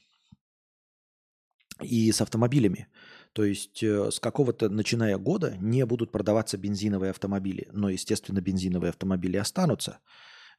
и 1.81 2.09
с 2.13 2.21
автомобилями. 2.21 2.87
То 3.35 3.43
есть 3.43 3.83
э, 3.83 4.11
с 4.11 4.21
какого-то, 4.21 4.69
начиная 4.69 5.17
года, 5.17 5.57
не 5.59 5.85
будут 5.85 6.09
продаваться 6.09 6.57
бензиновые 6.57 7.09
автомобили. 7.09 7.67
Но, 7.73 7.89
естественно, 7.89 8.39
бензиновые 8.39 8.91
автомобили 8.91 9.35
останутся. 9.35 9.99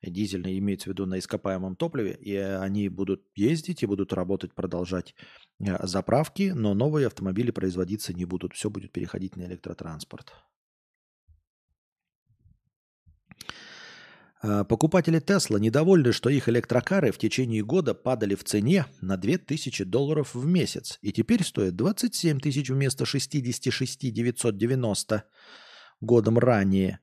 Дизельные 0.02 0.58
имеется 0.58 0.90
в 0.90 0.92
виду 0.92 1.06
на 1.06 1.18
ископаемом 1.18 1.74
топливе. 1.74 2.12
И 2.20 2.36
они 2.36 2.90
будут 2.90 3.22
ездить 3.34 3.82
и 3.82 3.86
будут 3.86 4.12
работать, 4.12 4.52
продолжать 4.52 5.14
э, 5.58 5.86
заправки. 5.86 6.52
Но 6.54 6.74
новые 6.74 7.06
автомобили 7.06 7.50
производиться 7.50 8.12
не 8.12 8.26
будут. 8.26 8.52
Все 8.52 8.68
будет 8.68 8.92
переходить 8.92 9.36
на 9.36 9.44
электротранспорт. 9.44 10.34
Покупатели 14.68 15.18
Тесла 15.20 15.58
недовольны, 15.58 16.12
что 16.12 16.30
их 16.30 16.48
электрокары 16.48 17.12
в 17.12 17.18
течение 17.18 17.62
года 17.62 17.94
падали 17.94 18.34
в 18.34 18.44
цене 18.44 18.86
на 19.00 19.16
2000 19.16 19.84
долларов 19.84 20.34
в 20.34 20.46
месяц 20.46 20.98
и 21.02 21.12
теперь 21.12 21.42
стоят 21.44 21.76
27 21.76 22.40
тысяч 22.40 22.70
вместо 22.70 23.04
66 23.04 24.12
990 24.12 25.24
годом 26.00 26.38
ранее. 26.38 27.00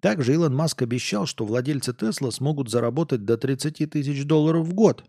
Также 0.00 0.34
Илон 0.34 0.54
Маск 0.54 0.82
обещал, 0.82 1.26
что 1.26 1.44
владельцы 1.44 1.94
Тесла 1.94 2.30
смогут 2.30 2.70
заработать 2.70 3.24
до 3.24 3.36
30 3.36 3.90
тысяч 3.90 4.24
долларов 4.24 4.66
в 4.66 4.74
год. 4.74 5.04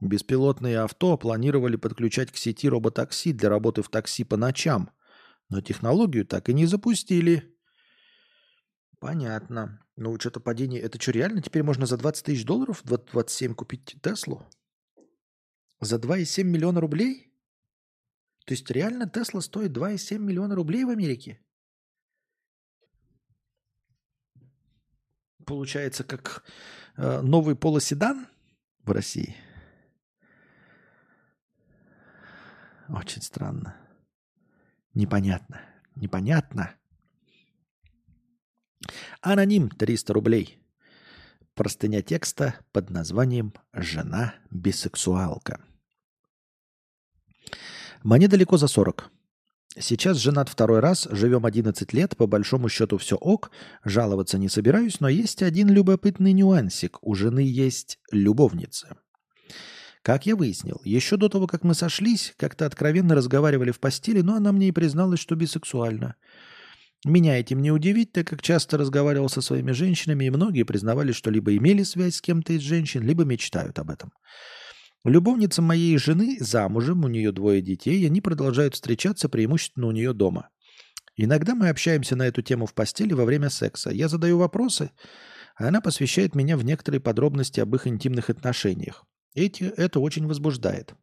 Беспилотные 0.00 0.80
авто 0.80 1.16
планировали 1.16 1.76
подключать 1.76 2.32
к 2.32 2.36
сети 2.36 2.68
роботакси 2.68 3.32
для 3.32 3.48
работы 3.48 3.82
в 3.82 3.88
такси 3.88 4.24
по 4.24 4.36
ночам, 4.36 4.90
но 5.48 5.60
технологию 5.60 6.26
так 6.26 6.48
и 6.48 6.54
не 6.54 6.66
запустили. 6.66 7.53
Понятно. 9.04 9.78
Ну, 9.96 10.18
что-то 10.18 10.40
падение. 10.40 10.80
Это 10.80 10.98
что, 10.98 11.12
реально 11.12 11.42
теперь 11.42 11.62
можно 11.62 11.84
за 11.84 11.98
20 11.98 12.24
тысяч 12.24 12.46
долларов 12.46 12.82
27 12.84 13.54
купить 13.54 13.96
Теслу? 14.00 14.48
За 15.78 15.96
2,7 15.96 16.44
миллиона 16.44 16.80
рублей? 16.80 17.30
То 18.46 18.54
есть 18.54 18.70
реально 18.70 19.06
Тесла 19.06 19.42
стоит 19.42 19.76
2,7 19.76 20.18
миллиона 20.18 20.54
рублей 20.54 20.84
в 20.84 20.88
Америке? 20.88 21.38
Получается, 25.44 26.02
как 26.04 26.42
э, 26.96 27.20
новый 27.20 27.56
полоседан 27.56 28.26
в 28.84 28.90
России. 28.90 29.36
Очень 32.88 33.20
странно. 33.20 33.76
Непонятно. 34.94 35.60
Непонятно. 35.94 36.74
Аноним 39.20 39.70
300 39.70 40.12
рублей. 40.12 40.58
Простыня 41.54 42.02
текста 42.02 42.54
под 42.72 42.90
названием 42.90 43.54
«Жена 43.72 44.34
бисексуалка». 44.50 45.60
Мне 48.02 48.28
далеко 48.28 48.56
за 48.56 48.66
40. 48.66 49.10
Сейчас 49.78 50.18
женат 50.18 50.48
второй 50.48 50.80
раз, 50.80 51.08
живем 51.10 51.46
11 51.46 51.92
лет, 51.92 52.16
по 52.16 52.26
большому 52.26 52.68
счету 52.68 52.96
все 52.98 53.16
ок, 53.16 53.50
жаловаться 53.84 54.38
не 54.38 54.48
собираюсь, 54.48 55.00
но 55.00 55.08
есть 55.08 55.42
один 55.42 55.68
любопытный 55.68 56.32
нюансик. 56.32 56.98
У 57.02 57.14
жены 57.14 57.40
есть 57.40 57.98
любовница. 58.12 58.98
Как 60.02 60.26
я 60.26 60.36
выяснил, 60.36 60.80
еще 60.84 61.16
до 61.16 61.28
того, 61.28 61.46
как 61.46 61.64
мы 61.64 61.74
сошлись, 61.74 62.34
как-то 62.36 62.66
откровенно 62.66 63.14
разговаривали 63.14 63.70
в 63.70 63.80
постели, 63.80 64.20
но 64.20 64.34
она 64.34 64.52
мне 64.52 64.68
и 64.68 64.72
призналась, 64.72 65.18
что 65.18 65.34
бисексуальна. 65.34 66.14
Меня 67.04 67.38
этим 67.38 67.60
не 67.60 67.70
удивить, 67.70 68.12
так 68.12 68.26
как 68.26 68.40
часто 68.40 68.78
разговаривал 68.78 69.28
со 69.28 69.42
своими 69.42 69.72
женщинами, 69.72 70.24
и 70.24 70.30
многие 70.30 70.62
признавались, 70.62 71.16
что 71.16 71.30
либо 71.30 71.54
имели 71.54 71.82
связь 71.82 72.16
с 72.16 72.22
кем-то 72.22 72.54
из 72.54 72.62
женщин, 72.62 73.02
либо 73.02 73.24
мечтают 73.24 73.78
об 73.78 73.90
этом. 73.90 74.12
Любовница 75.04 75.60
моей 75.60 75.98
жены 75.98 76.38
замужем, 76.40 77.04
у 77.04 77.08
нее 77.08 77.30
двое 77.30 77.60
детей, 77.60 78.00
и 78.00 78.06
они 78.06 78.22
продолжают 78.22 78.74
встречаться 78.74 79.28
преимущественно 79.28 79.86
у 79.86 79.90
нее 79.92 80.14
дома. 80.14 80.48
Иногда 81.16 81.54
мы 81.54 81.68
общаемся 81.68 82.16
на 82.16 82.26
эту 82.26 82.40
тему 82.40 82.64
в 82.64 82.72
постели 82.72 83.12
во 83.12 83.26
время 83.26 83.50
секса. 83.50 83.90
Я 83.90 84.08
задаю 84.08 84.38
вопросы, 84.38 84.90
а 85.56 85.68
она 85.68 85.82
посвящает 85.82 86.34
меня 86.34 86.56
в 86.56 86.64
некоторые 86.64 87.00
подробности 87.00 87.60
об 87.60 87.74
их 87.74 87.86
интимных 87.86 88.30
отношениях. 88.30 89.04
Эти, 89.34 89.64
это 89.64 90.00
очень 90.00 90.26
возбуждает. 90.26 90.94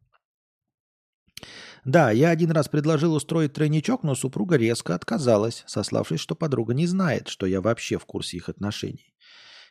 Да, 1.84 2.12
я 2.12 2.30
один 2.30 2.52
раз 2.52 2.68
предложил 2.68 3.14
устроить 3.14 3.54
тройничок, 3.54 4.04
но 4.04 4.14
супруга 4.14 4.56
резко 4.56 4.94
отказалась, 4.94 5.64
сославшись, 5.66 6.20
что 6.20 6.36
подруга 6.36 6.74
не 6.74 6.86
знает, 6.86 7.26
что 7.28 7.44
я 7.44 7.60
вообще 7.60 7.98
в 7.98 8.06
курсе 8.06 8.36
их 8.36 8.48
отношений. 8.48 9.12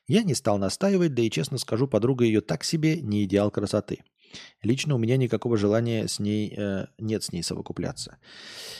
Я 0.08 0.24
не 0.24 0.34
стал 0.34 0.58
настаивать, 0.58 1.14
да 1.14 1.22
и 1.22 1.30
честно 1.30 1.58
скажу, 1.58 1.88
подруга 1.88 2.26
ее 2.26 2.42
так 2.42 2.66
себе 2.66 3.02
не 3.02 3.24
идеал 3.24 3.50
красоты. 3.50 4.00
Лично 4.62 4.96
у 4.96 4.98
меня 4.98 5.16
никакого 5.16 5.58
желания 5.58 6.08
с 6.08 6.20
ней 6.20 6.54
э, 6.58 6.88
нет 6.98 7.24
с 7.24 7.32
ней 7.32 7.44
совокупляться. 7.44 8.18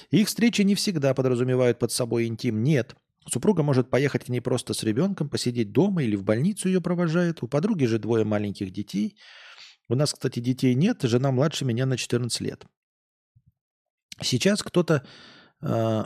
Их 0.10 0.28
встречи 0.28 0.62
не 0.62 0.76
всегда 0.76 1.14
подразумевают 1.14 1.80
под 1.80 1.92
собой 1.92 2.28
интим. 2.28 2.64
Нет. 2.64 2.96
Супруга 3.28 3.64
может 3.64 3.90
поехать 3.90 4.26
к 4.26 4.30
ней 4.30 4.42
просто 4.42 4.74
с 4.74 4.84
ребенком, 4.84 5.30
посидеть 5.30 5.72
дома 5.72 6.04
или 6.04 6.16
в 6.16 6.24
больницу 6.24 6.68
ее 6.68 6.82
провожает. 6.82 7.44
У 7.44 7.48
подруги 7.48 7.86
же 7.86 8.00
двое 8.00 8.24
маленьких 8.24 8.72
детей. 8.72 9.18
У 9.90 9.96
нас, 9.96 10.14
кстати, 10.14 10.40
детей 10.40 10.74
нет, 10.74 11.02
жена 11.04 11.32
младше 11.32 11.66
меня 11.66 11.86
на 11.86 11.98
14 11.98 12.42
лет. 12.42 12.66
Сейчас 14.22 14.64
кто-то 14.64 15.04
э, 15.62 16.06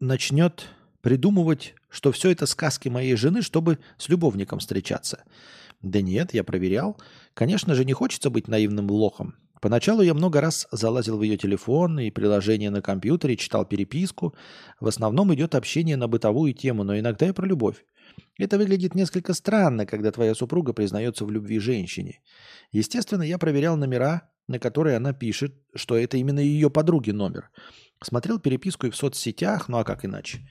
начнет 0.00 0.68
придумывать, 1.00 1.74
что 1.88 2.12
все 2.12 2.30
это 2.30 2.46
сказки 2.46 2.88
моей 2.88 3.14
жены, 3.16 3.42
чтобы 3.42 3.78
с 3.98 4.08
любовником 4.08 4.58
встречаться. 4.58 5.24
Да 5.82 6.00
нет, 6.00 6.32
я 6.32 6.44
проверял. 6.44 6.98
Конечно 7.34 7.74
же, 7.74 7.84
не 7.84 7.92
хочется 7.92 8.30
быть 8.30 8.48
наивным 8.48 8.90
лохом. 8.90 9.34
Поначалу 9.60 10.02
я 10.02 10.12
много 10.12 10.40
раз 10.40 10.66
залазил 10.72 11.16
в 11.16 11.22
ее 11.22 11.38
телефон 11.38 11.98
и 11.98 12.10
приложение 12.10 12.70
на 12.70 12.82
компьютере, 12.82 13.36
читал 13.36 13.64
переписку. 13.64 14.34
В 14.78 14.86
основном 14.86 15.34
идет 15.34 15.54
общение 15.54 15.96
на 15.96 16.06
бытовую 16.06 16.52
тему, 16.52 16.84
но 16.84 16.98
иногда 16.98 17.28
и 17.28 17.32
про 17.32 17.46
любовь. 17.46 17.84
Это 18.38 18.58
выглядит 18.58 18.94
несколько 18.94 19.32
странно, 19.32 19.86
когда 19.86 20.10
твоя 20.10 20.34
супруга 20.34 20.72
признается 20.72 21.24
в 21.24 21.30
любви 21.30 21.58
женщине. 21.58 22.20
Естественно, 22.72 23.22
я 23.22 23.38
проверял 23.38 23.76
номера 23.76 24.28
на 24.48 24.58
которой 24.58 24.96
она 24.96 25.12
пишет, 25.12 25.54
что 25.74 25.96
это 25.96 26.16
именно 26.16 26.40
ее 26.40 26.70
подруги 26.70 27.10
номер. 27.10 27.50
Смотрел 28.02 28.38
переписку 28.38 28.86
и 28.86 28.90
в 28.90 28.96
соцсетях, 28.96 29.68
ну 29.68 29.78
а 29.78 29.84
как 29.84 30.04
иначе? 30.04 30.48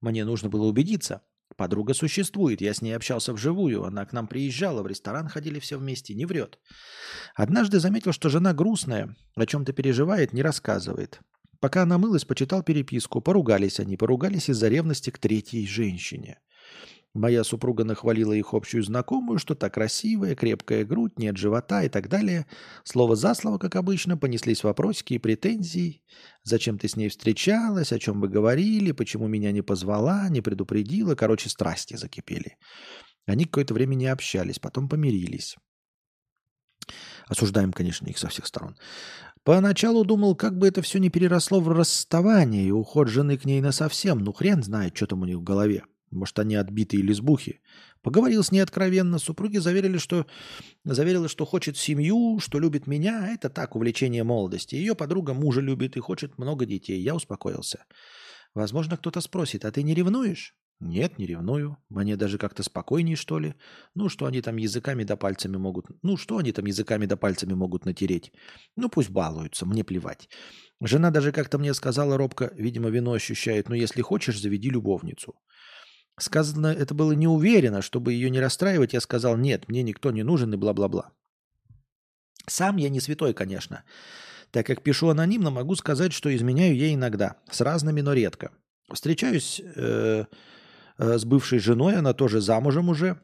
Мне 0.00 0.24
нужно 0.24 0.48
было 0.48 0.66
убедиться. 0.66 1.22
Подруга 1.56 1.94
существует, 1.94 2.60
я 2.60 2.74
с 2.74 2.82
ней 2.82 2.92
общался 2.92 3.32
вживую, 3.32 3.84
она 3.84 4.04
к 4.04 4.12
нам 4.12 4.26
приезжала, 4.26 4.82
в 4.82 4.86
ресторан 4.88 5.28
ходили 5.28 5.58
все 5.60 5.78
вместе, 5.78 6.14
не 6.14 6.26
врет. 6.26 6.58
Однажды 7.34 7.78
заметил, 7.78 8.12
что 8.12 8.28
жена 8.28 8.52
грустная, 8.52 9.16
о 9.36 9.46
чем-то 9.46 9.72
переживает, 9.72 10.32
не 10.32 10.42
рассказывает. 10.42 11.20
Пока 11.60 11.82
она 11.82 11.98
мылась, 11.98 12.24
почитал 12.24 12.62
переписку, 12.62 13.22
поругались 13.22 13.80
они, 13.80 13.96
поругались 13.96 14.50
из-за 14.50 14.68
ревности 14.68 15.10
к 15.10 15.18
третьей 15.18 15.66
женщине. 15.66 16.40
Моя 17.16 17.44
супруга 17.44 17.84
нахвалила 17.84 18.34
их 18.34 18.52
общую 18.52 18.82
знакомую, 18.82 19.38
что 19.38 19.54
та 19.54 19.70
красивая, 19.70 20.34
крепкая 20.34 20.84
грудь, 20.84 21.18
нет 21.18 21.38
живота 21.38 21.82
и 21.82 21.88
так 21.88 22.10
далее. 22.10 22.44
Слово 22.84 23.16
за 23.16 23.34
слово, 23.34 23.56
как 23.56 23.74
обычно, 23.76 24.18
понеслись 24.18 24.62
вопросики 24.62 25.14
и 25.14 25.18
претензии. 25.18 26.02
Зачем 26.44 26.78
ты 26.78 26.88
с 26.88 26.96
ней 26.96 27.08
встречалась, 27.08 27.90
о 27.90 27.98
чем 27.98 28.20
вы 28.20 28.28
говорили, 28.28 28.92
почему 28.92 29.28
меня 29.28 29.50
не 29.50 29.62
позвала, 29.62 30.28
не 30.28 30.42
предупредила. 30.42 31.14
Короче, 31.14 31.48
страсти 31.48 31.96
закипели. 31.96 32.58
Они 33.24 33.46
какое-то 33.46 33.72
время 33.72 33.94
не 33.94 34.08
общались, 34.08 34.58
потом 34.58 34.86
помирились. 34.86 35.56
Осуждаем, 37.28 37.72
конечно, 37.72 38.06
их 38.08 38.18
со 38.18 38.28
всех 38.28 38.46
сторон. 38.46 38.76
Поначалу 39.42 40.04
думал, 40.04 40.36
как 40.36 40.58
бы 40.58 40.68
это 40.68 40.82
все 40.82 40.98
не 40.98 41.08
переросло 41.08 41.60
в 41.60 41.68
расставание 41.70 42.66
и 42.66 42.72
уход 42.72 43.08
жены 43.08 43.38
к 43.38 43.46
ней 43.46 43.62
на 43.62 43.72
совсем. 43.72 44.18
Ну, 44.18 44.34
хрен 44.34 44.62
знает, 44.62 44.94
что 44.94 45.06
там 45.06 45.22
у 45.22 45.24
них 45.24 45.38
в 45.38 45.42
голове. 45.42 45.84
Может, 46.10 46.38
они 46.38 46.54
отбитые 46.54 47.02
лесбухи. 47.02 47.60
Поговорил 48.02 48.44
с 48.44 48.52
ней 48.52 48.60
откровенно. 48.60 49.18
Супруги 49.18 49.58
заверили, 49.58 49.98
что, 49.98 50.26
заверила, 50.84 51.28
что 51.28 51.44
хочет 51.44 51.76
семью, 51.76 52.38
что 52.40 52.58
любит 52.60 52.86
меня. 52.86 53.32
Это 53.32 53.50
так, 53.50 53.74
увлечение 53.74 54.22
молодости. 54.22 54.76
Ее 54.76 54.94
подруга 54.94 55.34
мужа 55.34 55.60
любит 55.60 55.96
и 55.96 56.00
хочет 56.00 56.38
много 56.38 56.66
детей. 56.66 57.00
Я 57.00 57.14
успокоился. 57.14 57.84
Возможно, 58.54 58.96
кто-то 58.96 59.20
спросит, 59.20 59.64
а 59.64 59.72
ты 59.72 59.82
не 59.82 59.94
ревнуешь? 59.94 60.54
Нет, 60.78 61.18
не 61.18 61.26
ревную. 61.26 61.78
Мне 61.88 62.16
даже 62.16 62.36
как-то 62.36 62.62
спокойнее, 62.62 63.16
что 63.16 63.38
ли. 63.38 63.54
Ну, 63.94 64.10
что 64.10 64.26
они 64.26 64.42
там 64.42 64.56
языками 64.56 65.04
да 65.04 65.16
пальцами 65.16 65.56
могут... 65.56 65.86
Ну, 66.02 66.18
что 66.18 66.36
они 66.36 66.52
там 66.52 66.66
языками 66.66 67.06
да 67.06 67.16
пальцами 67.16 67.54
могут 67.54 67.86
натереть? 67.86 68.32
Ну, 68.76 68.90
пусть 68.90 69.10
балуются, 69.10 69.64
мне 69.64 69.84
плевать. 69.84 70.28
Жена 70.82 71.10
даже 71.10 71.32
как-то 71.32 71.58
мне 71.58 71.72
сказала 71.72 72.18
робко, 72.18 72.52
видимо, 72.54 72.90
вино 72.90 73.12
ощущает, 73.12 73.70
ну, 73.70 73.74
если 73.74 74.02
хочешь, 74.02 74.40
заведи 74.40 74.68
любовницу. 74.68 75.34
Сказано 76.18 76.68
это 76.68 76.94
было 76.94 77.12
неуверенно, 77.12 77.82
чтобы 77.82 78.12
ее 78.12 78.30
не 78.30 78.40
расстраивать, 78.40 78.94
я 78.94 79.00
сказал, 79.00 79.36
нет, 79.36 79.68
мне 79.68 79.82
никто 79.82 80.10
не 80.10 80.22
нужен 80.22 80.52
и 80.54 80.56
бла-бла-бла. 80.56 81.10
Сам 82.46 82.76
я 82.76 82.88
не 82.88 83.00
святой, 83.00 83.34
конечно. 83.34 83.84
Так 84.50 84.66
как 84.66 84.82
пишу 84.82 85.08
анонимно, 85.08 85.50
могу 85.50 85.74
сказать, 85.74 86.12
что 86.12 86.34
изменяю 86.34 86.74
ей 86.74 86.94
иногда, 86.94 87.36
с 87.50 87.60
разными, 87.60 88.00
но 88.00 88.14
редко. 88.14 88.52
Встречаюсь 88.90 89.60
э, 89.60 90.24
э, 90.98 91.18
с 91.18 91.24
бывшей 91.24 91.58
женой, 91.58 91.96
она 91.96 92.14
тоже 92.14 92.40
замужем 92.40 92.88
уже, 92.88 93.20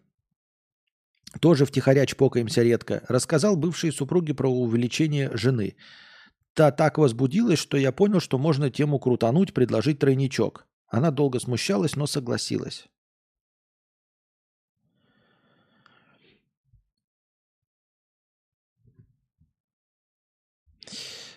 тоже 1.40 1.64
втихаря 1.64 2.04
чпокаемся 2.04 2.62
редко. 2.62 3.02
Рассказал 3.08 3.56
бывшей 3.56 3.92
супруге 3.92 4.34
про 4.34 4.50
увеличение 4.50 5.30
жены. 5.34 5.76
Та 6.54 6.70
так 6.70 6.98
возбудилась, 6.98 7.58
что 7.58 7.78
я 7.78 7.92
понял, 7.92 8.20
что 8.20 8.36
можно 8.38 8.70
тему 8.70 8.98
крутануть, 8.98 9.54
предложить 9.54 9.98
тройничок. 9.98 10.66
Она 10.92 11.10
долго 11.10 11.40
смущалась, 11.40 11.96
но 11.96 12.06
согласилась. 12.06 12.86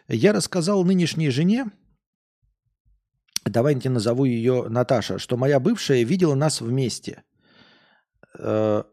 Я 0.10 0.34
рассказал 0.34 0.84
нынешней 0.84 1.30
жене, 1.30 1.72
давайте 3.46 3.90
назову 3.90 4.26
ее 4.26 4.68
Наташа, 4.68 5.20
что 5.20 5.38
моя 5.38 5.62
бывшая 5.62 6.04
видела 6.04 6.36
нас 6.36 6.60
вместе. 6.60 7.24
Э, 8.38 8.84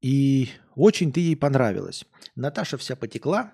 и 0.00 0.48
очень 0.74 1.12
ты 1.12 1.20
ей 1.20 1.36
понравилась. 1.36 2.06
Наташа 2.36 2.78
вся 2.78 2.96
потекла, 2.96 3.52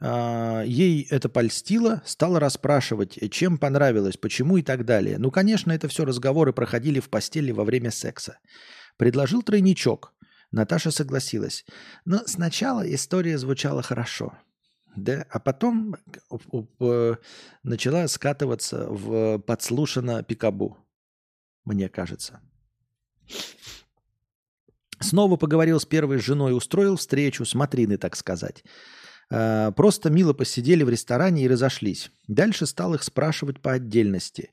ей 0.00 1.06
это 1.10 1.28
польстило, 1.28 2.02
стала 2.06 2.40
расспрашивать, 2.40 3.18
чем 3.30 3.58
понравилось, 3.58 4.16
почему 4.16 4.56
и 4.56 4.62
так 4.62 4.84
далее. 4.84 5.18
Ну, 5.18 5.30
конечно, 5.30 5.72
это 5.72 5.88
все 5.88 6.04
разговоры 6.04 6.52
проходили 6.52 7.00
в 7.00 7.10
постели 7.10 7.52
во 7.52 7.64
время 7.64 7.90
секса. 7.90 8.38
Предложил 8.96 9.42
тройничок. 9.42 10.14
Наташа 10.52 10.90
согласилась. 10.90 11.64
Но 12.04 12.22
сначала 12.26 12.82
история 12.92 13.38
звучала 13.38 13.82
хорошо. 13.82 14.38
Да, 14.96 15.24
а 15.30 15.38
потом 15.38 15.94
начала 17.62 18.08
скатываться 18.08 18.88
в 18.88 19.38
подслушано 19.38 20.24
пикабу, 20.24 20.76
мне 21.64 21.88
кажется. 21.88 22.40
Снова 24.98 25.36
поговорил 25.36 25.78
с 25.78 25.86
первой 25.86 26.18
женой, 26.18 26.56
устроил 26.56 26.96
встречу, 26.96 27.44
смотрины, 27.44 27.98
так 27.98 28.16
сказать. 28.16 28.64
Э, 29.30 29.72
просто 29.72 30.10
мило 30.10 30.32
посидели 30.32 30.82
в 30.82 30.88
ресторане 30.88 31.44
и 31.44 31.48
разошлись. 31.48 32.10
Дальше 32.26 32.66
стал 32.66 32.94
их 32.94 33.02
спрашивать 33.02 33.60
по 33.60 33.72
отдельности. 33.72 34.50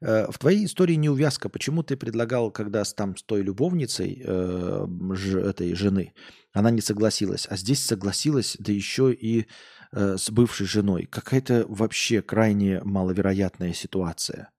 Э, 0.00 0.30
в 0.30 0.38
твоей 0.38 0.66
истории 0.66 0.94
не 0.94 1.08
увязка. 1.08 1.48
Почему 1.48 1.82
ты 1.82 1.96
предлагал, 1.96 2.50
когда 2.50 2.84
там 2.84 3.16
с 3.16 3.22
той 3.22 3.42
любовницей 3.42 4.22
э, 4.24 4.86
этой 5.44 5.74
жены, 5.74 6.14
она 6.52 6.70
не 6.70 6.80
согласилась, 6.80 7.46
а 7.50 7.56
здесь 7.56 7.84
согласилась, 7.84 8.56
да 8.58 8.72
еще 8.72 9.12
и 9.12 9.46
э, 9.92 10.16
с 10.16 10.30
бывшей 10.30 10.66
женой. 10.66 11.06
Какая-то 11.06 11.66
вообще 11.68 12.22
крайне 12.22 12.80
маловероятная 12.84 13.72
ситуация. 13.72 14.50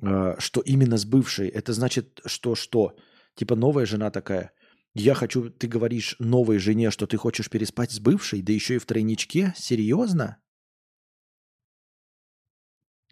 Э, 0.00 0.36
что 0.38 0.62
именно 0.62 0.96
с 0.96 1.04
бывшей? 1.04 1.48
Это 1.48 1.74
значит, 1.74 2.20
что 2.24 2.54
что? 2.54 2.96
Типа 3.34 3.54
новая 3.54 3.84
жена 3.84 4.10
такая– 4.10 4.52
я 4.94 5.14
хочу, 5.14 5.50
ты 5.50 5.68
говоришь 5.68 6.16
новой 6.18 6.58
жене, 6.58 6.90
что 6.90 7.06
ты 7.06 7.16
хочешь 7.16 7.48
переспать 7.48 7.92
с 7.92 8.00
бывшей, 8.00 8.42
да 8.42 8.52
еще 8.52 8.76
и 8.76 8.78
в 8.78 8.86
тройничке? 8.86 9.54
Серьезно? 9.56 10.38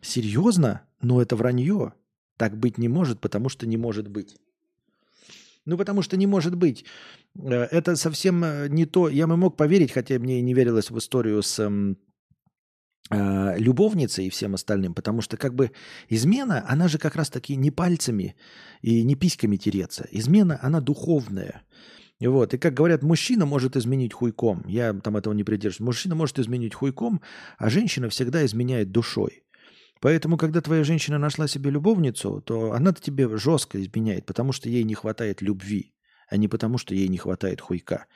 Серьезно? 0.02 0.86
Ну 1.00 1.20
это 1.20 1.36
вранье. 1.36 1.94
Так 2.36 2.56
быть 2.56 2.78
не 2.78 2.88
может, 2.88 3.20
потому 3.20 3.48
что 3.48 3.66
не 3.66 3.76
может 3.76 4.08
быть. 4.08 4.36
Ну, 5.66 5.76
потому 5.76 6.02
что 6.02 6.16
не 6.16 6.26
может 6.26 6.54
быть. 6.54 6.84
Э, 7.38 7.64
это 7.64 7.96
совсем 7.96 8.42
э, 8.42 8.68
не 8.68 8.86
то. 8.86 9.08
Я 9.08 9.26
бы 9.26 9.36
мог 9.36 9.56
поверить, 9.56 9.92
хотя 9.92 10.18
мне 10.18 10.38
и 10.38 10.42
не 10.42 10.54
верилось 10.54 10.90
в 10.90 10.98
историю 10.98 11.42
с 11.42 11.58
эм, 11.58 11.98
любовницей 13.10 14.26
и 14.26 14.30
всем 14.30 14.54
остальным, 14.54 14.94
потому 14.94 15.20
что 15.20 15.36
как 15.36 15.54
бы 15.54 15.72
измена, 16.08 16.64
она 16.68 16.88
же 16.88 16.98
как 16.98 17.16
раз-таки 17.16 17.56
не 17.56 17.70
пальцами 17.70 18.36
и 18.82 19.02
не 19.02 19.16
письками 19.16 19.56
тереться. 19.56 20.06
Измена, 20.12 20.58
она 20.62 20.80
духовная. 20.80 21.62
Вот. 22.20 22.54
И 22.54 22.58
как 22.58 22.74
говорят, 22.74 23.02
мужчина 23.02 23.46
может 23.46 23.76
изменить 23.76 24.12
хуйком. 24.12 24.64
Я 24.66 24.92
там 24.92 25.16
этого 25.16 25.32
не 25.32 25.42
придерживаюсь. 25.42 25.86
Мужчина 25.86 26.14
может 26.14 26.38
изменить 26.38 26.74
хуйком, 26.74 27.20
а 27.58 27.70
женщина 27.70 28.08
всегда 28.10 28.44
изменяет 28.44 28.92
душой. 28.92 29.42
Поэтому, 30.00 30.38
когда 30.38 30.60
твоя 30.60 30.84
женщина 30.84 31.18
нашла 31.18 31.46
себе 31.46 31.70
любовницу, 31.70 32.42
то 32.42 32.72
она-то 32.72 33.02
тебе 33.02 33.36
жестко 33.36 33.80
изменяет, 33.82 34.24
потому 34.24 34.52
что 34.52 34.68
ей 34.68 34.82
не 34.84 34.94
хватает 34.94 35.42
любви, 35.42 35.94
а 36.28 36.36
не 36.36 36.48
потому, 36.48 36.78
что 36.78 36.94
ей 36.94 37.08
не 37.08 37.18
хватает 37.18 37.60
хуйка. 37.60 38.06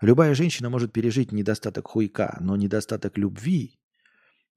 Любая 0.00 0.34
женщина 0.34 0.70
может 0.70 0.92
пережить 0.92 1.32
недостаток 1.32 1.88
хуйка, 1.88 2.36
но 2.40 2.56
недостаток 2.56 3.18
любви 3.18 3.80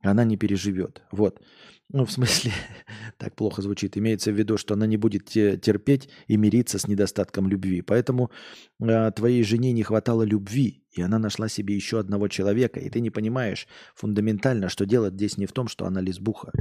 она 0.05 0.23
не 0.25 0.37
переживет. 0.37 1.01
Вот. 1.11 1.41
Ну, 1.89 2.05
в 2.05 2.11
смысле, 2.11 2.51
так 3.17 3.35
плохо 3.35 3.61
звучит. 3.61 3.97
Имеется 3.97 4.31
в 4.31 4.35
виду, 4.35 4.57
что 4.57 4.73
она 4.73 4.87
не 4.87 4.97
будет 4.97 5.25
терпеть 5.25 6.09
и 6.27 6.37
мириться 6.37 6.79
с 6.79 6.87
недостатком 6.87 7.47
любви. 7.47 7.81
Поэтому 7.81 8.31
э, 8.79 9.11
твоей 9.11 9.43
жене 9.43 9.71
не 9.71 9.83
хватало 9.83 10.23
любви, 10.23 10.83
и 10.91 11.01
она 11.01 11.19
нашла 11.19 11.47
себе 11.47 11.75
еще 11.75 11.99
одного 11.99 12.27
человека. 12.27 12.79
И 12.79 12.89
ты 12.89 13.01
не 13.01 13.11
понимаешь 13.11 13.67
фундаментально, 13.95 14.69
что 14.69 14.85
дело 14.85 15.09
здесь 15.09 15.37
не 15.37 15.45
в 15.45 15.51
том, 15.51 15.67
что 15.67 15.85
она 15.85 16.01
лесбуха, 16.01 16.51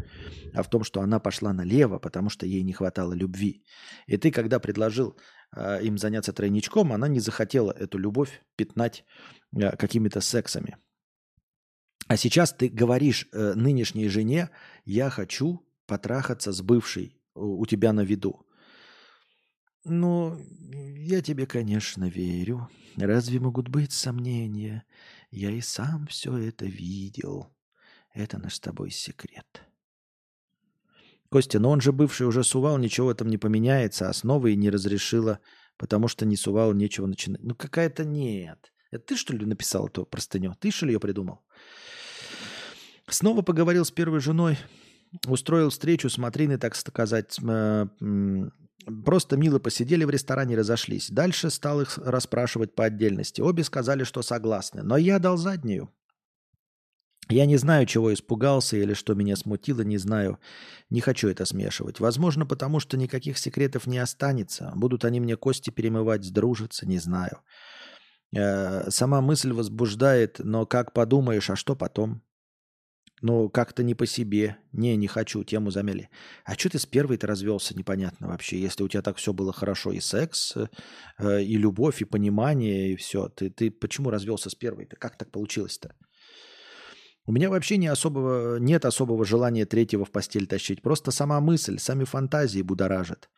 а 0.53 0.63
в 0.63 0.69
том, 0.69 0.85
что 0.85 1.01
она 1.01 1.19
пошла 1.21 1.55
налево, 1.55 1.99
потому 1.99 2.29
что 2.29 2.47
ей 2.47 2.63
не 2.63 2.73
хватало 2.75 3.15
любви. 3.15 3.65
И 4.07 4.19
ты, 4.19 4.31
когда 4.31 4.59
предложил 4.59 5.17
э, 5.57 5.83
им 5.83 5.97
заняться 5.97 6.35
тройничком, 6.35 6.93
она 6.93 7.09
не 7.09 7.21
захотела 7.21 7.73
эту 7.73 7.97
любовь 7.97 8.43
пятнать 8.57 9.05
э, 9.57 9.75
какими-то 9.77 10.21
сексами. 10.21 10.77
А 12.07 12.17
сейчас 12.17 12.53
ты 12.53 12.69
говоришь 12.69 13.27
э, 13.33 13.55
нынешней 13.55 14.09
жене, 14.09 14.51
я 14.85 15.11
хочу 15.11 15.67
потрахаться 15.87 16.53
с 16.53 16.61
бывшей 16.61 17.17
у 17.35 17.65
тебя 17.67 17.93
на 17.93 18.03
виду. 18.03 18.47
Ну, 19.85 20.39
я 20.97 21.21
тебе, 21.21 21.47
конечно, 21.47 22.09
верю. 22.09 22.69
Разве 22.97 23.41
могут 23.41 23.69
быть 23.69 23.93
сомнения? 23.93 24.85
Я 25.31 25.51
и 25.51 25.61
сам 25.61 26.07
все 26.07 26.37
это 26.37 26.65
видел. 26.65 27.55
Это 28.15 28.39
наш 28.39 28.55
с 28.55 28.61
тобой 28.61 28.91
секрет. 28.91 29.63
Костя, 31.29 31.59
но 31.59 31.71
он 31.71 31.81
же 31.81 31.93
бывший 31.93 32.27
уже 32.27 32.45
сувал, 32.45 32.79
ничего 32.79 33.09
в 33.09 33.11
этом 33.11 33.29
не 33.29 33.39
поменяется, 33.39 34.09
основы 34.09 34.53
и 34.53 34.57
не 34.57 34.71
разрешила, 34.71 35.41
потому 35.77 36.07
что 36.07 36.25
не 36.25 36.37
сувал, 36.37 36.73
нечего 36.73 37.07
начинать. 37.07 37.43
Ну 37.43 37.55
какая-то 37.55 38.05
нет. 38.05 38.73
Это 38.93 39.05
ты, 39.05 39.17
что 39.17 39.35
ли, 39.35 39.45
написал 39.45 39.89
эту 39.89 40.07
простыню? 40.07 40.55
Ты, 40.61 40.71
что 40.71 40.87
ли, 40.87 40.93
ее 40.93 41.01
придумал? 41.01 41.44
Снова 43.09 43.43
поговорил 43.43 43.85
с 43.85 43.91
первой 43.91 44.21
женой, 44.21 44.59
устроил 45.27 45.71
встречу 45.71 46.09
с 46.09 46.19
Матриной, 46.19 46.57
так 46.57 46.75
сказать. 46.75 47.39
Э, 47.43 47.87
просто 49.05 49.37
мило 49.37 49.59
посидели 49.59 50.05
в 50.05 50.11
ресторане, 50.11 50.57
разошлись. 50.57 51.11
Дальше 51.11 51.51
стал 51.51 51.81
их 51.81 51.99
расспрашивать 51.99 52.75
по 52.75 52.85
отдельности. 52.85 53.41
Обе 53.41 53.65
сказали, 53.65 54.05
что 54.05 54.23
согласны. 54.23 54.83
Но 54.83 54.97
я 54.97 55.19
дал 55.19 55.37
заднюю. 55.37 55.91
Я 57.29 57.47
не 57.47 57.57
знаю, 57.57 57.87
чего 57.87 58.13
испугался 58.13 58.77
или 58.77 58.93
что 58.93 59.15
меня 59.15 59.37
смутило, 59.37 59.81
не 59.81 59.97
знаю. 59.97 60.39
Не 60.91 61.01
хочу 61.01 61.29
это 61.29 61.47
смешивать. 61.47 61.99
Возможно, 61.99 62.45
потому 62.45 62.81
что 62.81 62.99
никаких 62.99 63.39
секретов 63.39 63.87
не 63.87 63.99
останется. 63.99 64.73
Будут 64.75 65.05
они 65.05 65.21
мне 65.21 65.37
кости 65.37 65.71
перемывать, 65.71 66.25
сдружиться, 66.25 66.87
не 66.87 66.99
знаю. 66.99 67.39
Э, 68.37 68.91
сама 68.91 69.21
мысль 69.21 69.53
возбуждает, 69.53 70.41
но 70.41 70.67
как 70.67 70.93
подумаешь, 70.93 71.51
а 71.51 71.57
что 71.57 71.77
потом? 71.77 72.23
но 73.25 73.49
как-то 73.49 73.83
не 73.83 73.95
по 73.95 74.05
себе. 74.05 74.59
Не, 74.73 74.97
не 74.97 75.07
хочу, 75.07 75.45
тему 75.45 75.71
замяли. 75.71 76.11
А 76.45 76.55
что 76.55 76.69
ты 76.69 76.79
с 76.79 76.85
первой-то 76.85 77.27
развелся, 77.27 77.75
непонятно 77.75 78.29
вообще. 78.29 78.61
Если 78.61 78.83
у 78.83 78.89
тебя 78.89 79.01
так 79.01 79.17
все 79.17 79.33
было 79.33 79.51
хорошо, 79.51 79.93
и 79.93 80.01
секс, 80.01 80.55
э, 81.19 81.43
и 81.43 81.57
любовь, 81.57 82.03
и 82.03 82.05
понимание, 82.05 82.93
и 82.93 82.97
все. 82.97 83.31
Ты, 83.31 83.49
ты 83.49 83.71
почему 83.71 84.11
развелся 84.11 84.51
с 84.51 84.55
первой-то? 84.55 84.97
Как 84.97 85.17
так 85.17 85.31
получилось-то? 85.31 85.95
У 87.25 87.33
меня 87.33 87.49
вообще 87.49 87.79
не 87.79 87.87
особого, 87.87 88.59
нет 88.59 88.85
особого 88.85 89.25
желания 89.25 89.65
третьего 89.65 90.05
в 90.05 90.11
постель 90.11 90.47
тащить. 90.47 90.83
Просто 90.83 91.11
сама 91.11 91.41
мысль, 91.41 91.79
сами 91.79 92.05
фантазии 92.05 92.61
будоражат. 92.61 93.31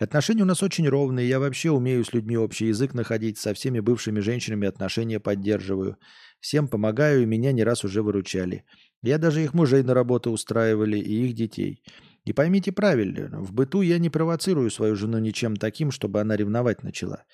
Отношения 0.00 0.42
у 0.42 0.46
нас 0.46 0.62
очень 0.62 0.88
ровные. 0.88 1.28
Я 1.28 1.38
вообще 1.38 1.70
умею 1.70 2.04
с 2.04 2.12
людьми 2.12 2.36
общий 2.36 2.66
язык 2.66 2.94
находить. 2.94 3.38
Со 3.38 3.54
всеми 3.54 3.80
бывшими 3.80 4.20
женщинами 4.20 4.66
отношения 4.66 5.20
поддерживаю. 5.20 5.98
Всем 6.40 6.66
помогаю, 6.66 7.22
и 7.22 7.26
меня 7.26 7.52
не 7.52 7.62
раз 7.62 7.84
уже 7.84 8.02
выручали. 8.02 8.64
Я 9.02 9.18
даже 9.18 9.42
их 9.42 9.54
мужей 9.54 9.82
на 9.82 9.94
работу 9.94 10.30
устраивали, 10.30 10.98
и 10.98 11.26
их 11.26 11.34
детей. 11.34 11.82
И 12.24 12.32
поймите 12.32 12.72
правильно, 12.72 13.40
в 13.40 13.52
быту 13.52 13.82
я 13.82 13.98
не 13.98 14.10
провоцирую 14.10 14.70
свою 14.70 14.96
жену 14.96 15.18
ничем 15.18 15.56
таким, 15.56 15.90
чтобы 15.90 16.20
она 16.20 16.36
ревновать 16.36 16.82
начала. 16.82 17.24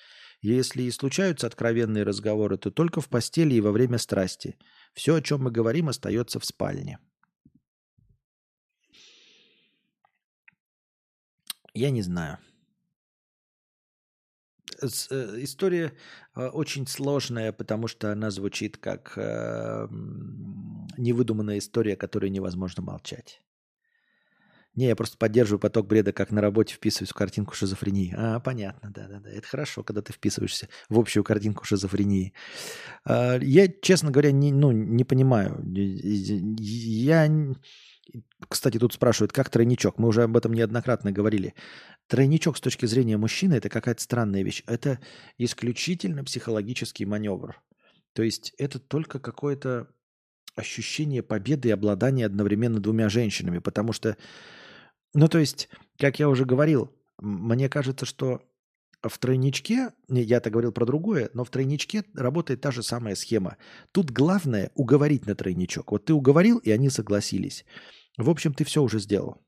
Если 0.41 0.83
и 0.83 0.91
случаются 0.91 1.47
откровенные 1.47 2.03
разговоры, 2.03 2.57
то 2.57 2.71
только 2.71 2.99
в 2.99 3.07
постели 3.07 3.53
и 3.55 3.61
во 3.61 3.71
время 3.71 3.97
страсти. 3.97 4.57
Все, 4.93 5.15
о 5.15 5.21
чем 5.21 5.43
мы 5.43 5.51
говорим, 5.51 5.87
остается 5.87 6.39
в 6.39 6.45
спальне. 6.45 6.99
Я 11.73 11.89
не 11.89 12.01
знаю. 12.01 12.37
Э, 14.81 15.35
история 15.43 15.93
э, 16.35 16.47
очень 16.47 16.87
сложная, 16.87 17.51
потому 17.51 17.87
что 17.87 18.11
она 18.11 18.31
звучит 18.31 18.77
как 18.77 19.13
э, 19.15 19.87
невыдуманная 20.97 21.59
история, 21.59 21.95
которой 21.95 22.29
невозможно 22.29 22.83
молчать. 22.83 23.41
Не, 24.73 24.85
я 24.85 24.95
просто 24.95 25.17
поддерживаю 25.17 25.59
поток 25.59 25.85
бреда, 25.87 26.13
как 26.13 26.31
на 26.31 26.39
работе 26.39 26.75
вписываюсь 26.75 27.09
в 27.09 27.13
картинку 27.13 27.53
шизофрении. 27.53 28.13
А, 28.17 28.39
понятно, 28.39 28.89
да-да-да. 28.89 29.29
Это 29.29 29.45
хорошо, 29.45 29.83
когда 29.83 30.01
ты 30.01 30.13
вписываешься 30.13 30.69
в 30.87 30.97
общую 30.97 31.25
картинку 31.25 31.65
шизофрении. 31.65 32.33
А, 33.03 33.37
я, 33.37 33.67
честно 33.67 34.11
говоря, 34.11 34.31
не, 34.31 34.53
ну, 34.53 34.71
не 34.71 35.03
понимаю. 35.03 35.61
Я... 35.65 37.29
Кстати, 38.47 38.77
тут 38.77 38.93
спрашивают, 38.93 39.33
как 39.33 39.49
тройничок? 39.49 39.97
Мы 39.97 40.07
уже 40.07 40.23
об 40.23 40.35
этом 40.37 40.53
неоднократно 40.53 41.11
говорили. 41.11 41.53
Тройничок 42.11 42.57
с 42.57 42.59
точки 42.59 42.85
зрения 42.87 43.15
мужчины– 43.15 43.53
это 43.55 43.69
какая-то 43.69 44.01
странная 44.01 44.43
вещь. 44.43 44.63
Это 44.67 44.99
исключительно 45.37 46.25
психологический 46.25 47.05
маневр. 47.05 47.55
То 48.11 48.21
есть 48.21 48.53
это 48.57 48.79
только 48.79 49.17
какое-то 49.17 49.87
ощущение 50.53 51.23
победы 51.23 51.69
и 51.69 51.71
обладания 51.71 52.25
одновременно 52.25 52.81
двумя 52.81 53.07
женщинами. 53.07 53.59
Потому 53.59 53.93
что 53.93 54.17
ну, 55.13 55.29
то 55.29 55.37
есть, 55.37 55.69
как 55.97 56.19
я 56.19 56.27
уже 56.27 56.43
говорил, 56.43 56.93
мне 57.17 57.69
кажется, 57.69 58.05
что 58.05 58.41
в 59.01 59.17
тройничке, 59.17 59.93
я-то 60.09 60.49
говорил 60.49 60.73
про 60.73 60.85
другое, 60.85 61.29
но 61.33 61.45
в 61.45 61.49
тройничке 61.49 62.03
работает 62.13 62.59
та 62.59 62.71
же 62.71 62.83
самая 62.83 63.15
схема. 63.15 63.55
Тут 63.93 64.11
главное 64.11 64.73
уговорить 64.75 65.27
на 65.27 65.35
тройничок. 65.35 65.93
Вот 65.93 66.03
ты 66.03 66.13
уговорил, 66.13 66.57
и 66.57 66.71
они 66.71 66.89
согласились. 66.89 67.63
В 68.17 68.29
общем, 68.29 68.53
ты 68.53 68.65
все 68.65 68.83
уже 68.83 68.99
сделал. 68.99 69.41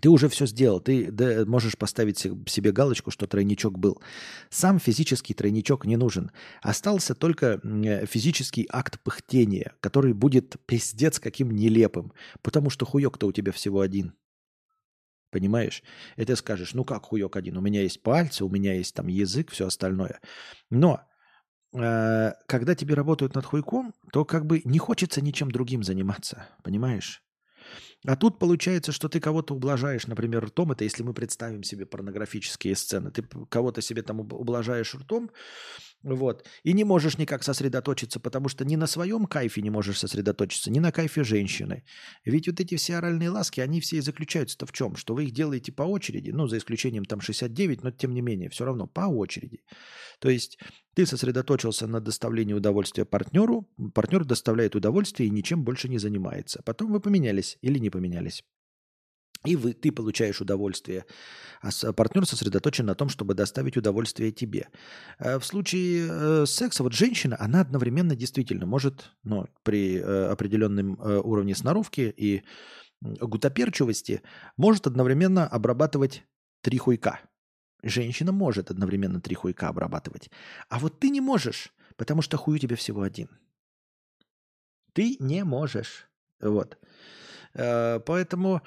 Ты 0.00 0.10
уже 0.10 0.28
все 0.28 0.46
сделал, 0.46 0.80
ты 0.80 1.10
да, 1.10 1.44
можешь 1.46 1.78
поставить 1.78 2.18
себе 2.18 2.72
галочку, 2.72 3.10
что 3.10 3.26
тройничок 3.26 3.78
был. 3.78 4.02
Сам 4.50 4.78
физический 4.78 5.32
тройничок 5.32 5.86
не 5.86 5.96
нужен. 5.96 6.30
Остался 6.60 7.14
только 7.14 7.60
физический 8.06 8.66
акт 8.70 9.00
пыхтения, 9.02 9.74
который 9.80 10.12
будет 10.12 10.56
пиздец 10.66 11.18
каким 11.18 11.50
нелепым, 11.50 12.12
потому 12.42 12.68
что 12.68 12.84
хуёк-то 12.84 13.26
у 13.26 13.32
тебя 13.32 13.52
всего 13.52 13.80
один. 13.80 14.14
Понимаешь? 15.30 15.82
И 16.16 16.24
ты 16.24 16.36
скажешь, 16.36 16.74
ну 16.74 16.84
как 16.84 17.06
хуёк 17.06 17.36
один? 17.36 17.56
У 17.56 17.60
меня 17.60 17.82
есть 17.82 18.02
пальцы, 18.02 18.44
у 18.44 18.50
меня 18.50 18.74
есть 18.74 18.94
там 18.94 19.06
язык, 19.06 19.50
все 19.50 19.66
остальное. 19.66 20.20
Но 20.70 21.00
э, 21.74 22.32
когда 22.46 22.74
тебе 22.74 22.94
работают 22.94 23.34
над 23.34 23.44
хуйком, 23.44 23.94
то 24.12 24.24
как 24.24 24.46
бы 24.46 24.60
не 24.64 24.78
хочется 24.78 25.20
ничем 25.20 25.50
другим 25.50 25.82
заниматься. 25.82 26.46
Понимаешь? 26.62 27.25
А 28.06 28.16
тут 28.16 28.38
получается, 28.38 28.92
что 28.92 29.08
ты 29.08 29.20
кого-то 29.20 29.54
ублажаешь, 29.54 30.06
например, 30.06 30.44
ртом. 30.44 30.72
Это 30.72 30.84
если 30.84 31.02
мы 31.02 31.12
представим 31.12 31.62
себе 31.62 31.86
порнографические 31.86 32.76
сцены. 32.76 33.10
Ты 33.10 33.22
кого-то 33.48 33.82
себе 33.82 34.02
там 34.02 34.20
ублажаешь 34.20 34.94
ртом, 34.94 35.30
вот, 36.02 36.46
и 36.62 36.72
не 36.72 36.84
можешь 36.84 37.18
никак 37.18 37.42
сосредоточиться, 37.42 38.20
потому 38.20 38.48
что 38.48 38.64
ни 38.64 38.76
на 38.76 38.86
своем 38.86 39.26
кайфе 39.26 39.60
не 39.60 39.70
можешь 39.70 39.98
сосредоточиться, 39.98 40.70
ни 40.70 40.78
на 40.78 40.92
кайфе 40.92 41.24
женщины. 41.24 41.82
Ведь 42.24 42.46
вот 42.46 42.60
эти 42.60 42.76
все 42.76 42.96
оральные 42.96 43.30
ласки, 43.30 43.60
они 43.60 43.80
все 43.80 43.96
и 43.96 44.00
заключаются-то 44.00 44.66
в 44.66 44.72
чем? 44.72 44.94
Что 44.94 45.14
вы 45.14 45.24
их 45.24 45.32
делаете 45.32 45.72
по 45.72 45.82
очереди, 45.82 46.30
ну, 46.30 46.46
за 46.46 46.58
исключением 46.58 47.04
там 47.06 47.20
69, 47.20 47.82
но 47.82 47.90
тем 47.90 48.14
не 48.14 48.20
менее, 48.20 48.50
все 48.50 48.64
равно 48.64 48.86
по 48.86 49.00
очереди. 49.00 49.64
То 50.20 50.30
есть 50.30 50.58
ты 50.96 51.04
сосредоточился 51.04 51.86
на 51.86 52.00
доставлении 52.00 52.54
удовольствия 52.54 53.04
партнеру, 53.04 53.68
партнер 53.92 54.24
доставляет 54.24 54.74
удовольствие 54.74 55.28
и 55.28 55.30
ничем 55.30 55.62
больше 55.62 55.90
не 55.90 55.98
занимается. 55.98 56.62
Потом 56.64 56.90
вы 56.90 57.00
поменялись 57.00 57.58
или 57.60 57.78
не 57.78 57.90
поменялись. 57.90 58.42
И 59.44 59.56
вы, 59.56 59.74
ты 59.74 59.92
получаешь 59.92 60.40
удовольствие, 60.40 61.04
а 61.60 61.92
партнер 61.92 62.24
сосредоточен 62.24 62.86
на 62.86 62.94
том, 62.94 63.10
чтобы 63.10 63.34
доставить 63.34 63.76
удовольствие 63.76 64.32
тебе. 64.32 64.68
Э, 65.18 65.38
в 65.38 65.44
случае 65.44 66.08
э, 66.10 66.46
секса, 66.46 66.82
вот 66.82 66.94
женщина, 66.94 67.36
она 67.38 67.60
одновременно 67.60 68.16
действительно 68.16 68.64
может, 68.64 69.12
ну, 69.22 69.46
при 69.64 69.98
э, 69.98 70.26
определенном 70.30 70.98
уровне 70.98 71.54
сноровки 71.54 72.12
и 72.16 72.42
гутоперчивости, 73.02 74.22
может 74.56 74.86
одновременно 74.86 75.46
обрабатывать 75.46 76.24
три 76.62 76.78
хуйка. 76.78 77.20
Женщина 77.86 78.32
может 78.32 78.70
одновременно 78.70 79.20
три 79.20 79.34
хуйка 79.34 79.68
обрабатывать. 79.68 80.30
А 80.68 80.78
вот 80.78 80.98
ты 80.98 81.08
не 81.08 81.20
можешь, 81.20 81.72
потому 81.96 82.20
что 82.20 82.36
хуй 82.36 82.56
у 82.56 82.58
тебя 82.58 82.74
всего 82.74 83.02
один. 83.02 83.28
Ты 84.92 85.16
не 85.20 85.44
можешь. 85.44 86.08
Вот. 86.40 86.78
Э, 87.54 88.00
поэтому, 88.04 88.62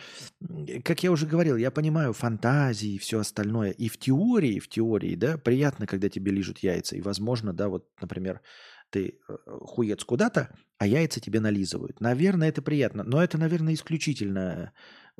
как 0.86 1.04
я 1.04 1.12
уже 1.12 1.28
говорил, 1.28 1.58
я 1.58 1.70
понимаю 1.70 2.14
фантазии 2.14 2.94
и 2.94 2.98
все 2.98 3.20
остальное. 3.20 3.72
И 3.72 3.90
в 3.90 3.98
теории, 3.98 4.60
в 4.60 4.70
теории, 4.70 5.16
да, 5.16 5.38
приятно, 5.38 5.86
когда 5.86 6.08
тебе 6.08 6.32
лижут 6.32 6.60
яйца. 6.60 6.96
И, 6.96 7.02
возможно, 7.02 7.52
да, 7.52 7.68
вот, 7.68 7.90
например, 8.00 8.41
ты 8.90 9.20
э, 9.28 9.36
хуец 9.62 10.04
куда-то, 10.06 10.56
а 10.78 10.88
яйца 10.88 11.20
тебе 11.20 11.41
нализывают. 11.41 12.00
Наверное, 12.00 12.48
это 12.48 12.62
приятно. 12.62 13.04
Но 13.04 13.22
это, 13.22 13.38
наверное, 13.38 13.74
исключительно 13.74 14.72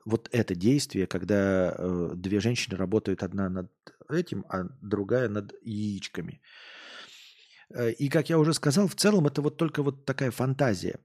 вот 0.06 0.30
это 0.32 0.56
действие, 0.56 1.08
когда 1.08 1.74
э, 1.78 2.12
две 2.16 2.40
женщины 2.40 2.78
работают 2.78 3.24
одна 3.24 3.50
над 3.50 3.72
этим, 4.10 4.46
а 4.50 4.64
другая 4.82 5.30
над 5.30 5.54
яичками. 5.64 6.42
Э, 7.74 7.92
и, 7.92 8.10
как 8.10 8.30
я 8.30 8.40
уже 8.40 8.54
сказал, 8.54 8.88
в 8.88 8.96
целом 8.96 9.28
это 9.28 9.42
вот 9.42 9.58
только 9.58 9.84
вот 9.84 10.06
такая 10.06 10.32
фантазия. 10.32 11.00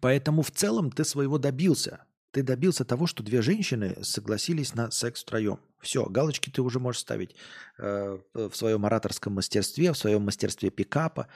Поэтому 0.00 0.42
в 0.42 0.50
целом 0.50 0.90
ты 0.90 1.04
своего 1.04 1.38
добился. 1.38 2.04
Ты 2.30 2.42
добился 2.42 2.84
того, 2.84 3.06
что 3.06 3.22
две 3.22 3.42
женщины 3.42 4.02
согласились 4.02 4.74
на 4.74 4.90
секс 4.90 5.22
втроем. 5.22 5.60
Все, 5.80 6.06
галочки 6.06 6.48
ты 6.48 6.62
уже 6.62 6.80
можешь 6.80 7.02
ставить 7.02 7.36
э, 7.78 8.18
в 8.32 8.54
своем 8.54 8.86
ораторском 8.86 9.34
мастерстве, 9.34 9.92
в 9.92 9.98
своем 9.98 10.22
мастерстве 10.22 10.70
пикапа. 10.70 11.28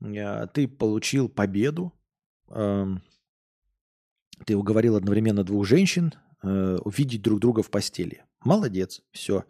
Э, 0.00 0.48
ты 0.52 0.66
получил 0.66 1.28
победу. 1.28 1.92
Э, 2.48 2.86
ты 4.44 4.56
уговорил 4.56 4.96
одновременно 4.96 5.44
двух 5.44 5.66
женщин 5.66 6.12
э, 6.42 6.78
увидеть 6.84 7.22
друг 7.22 7.40
друга 7.40 7.62
в 7.62 7.70
постели. 7.70 8.24
Молодец, 8.44 9.02
все. 9.12 9.44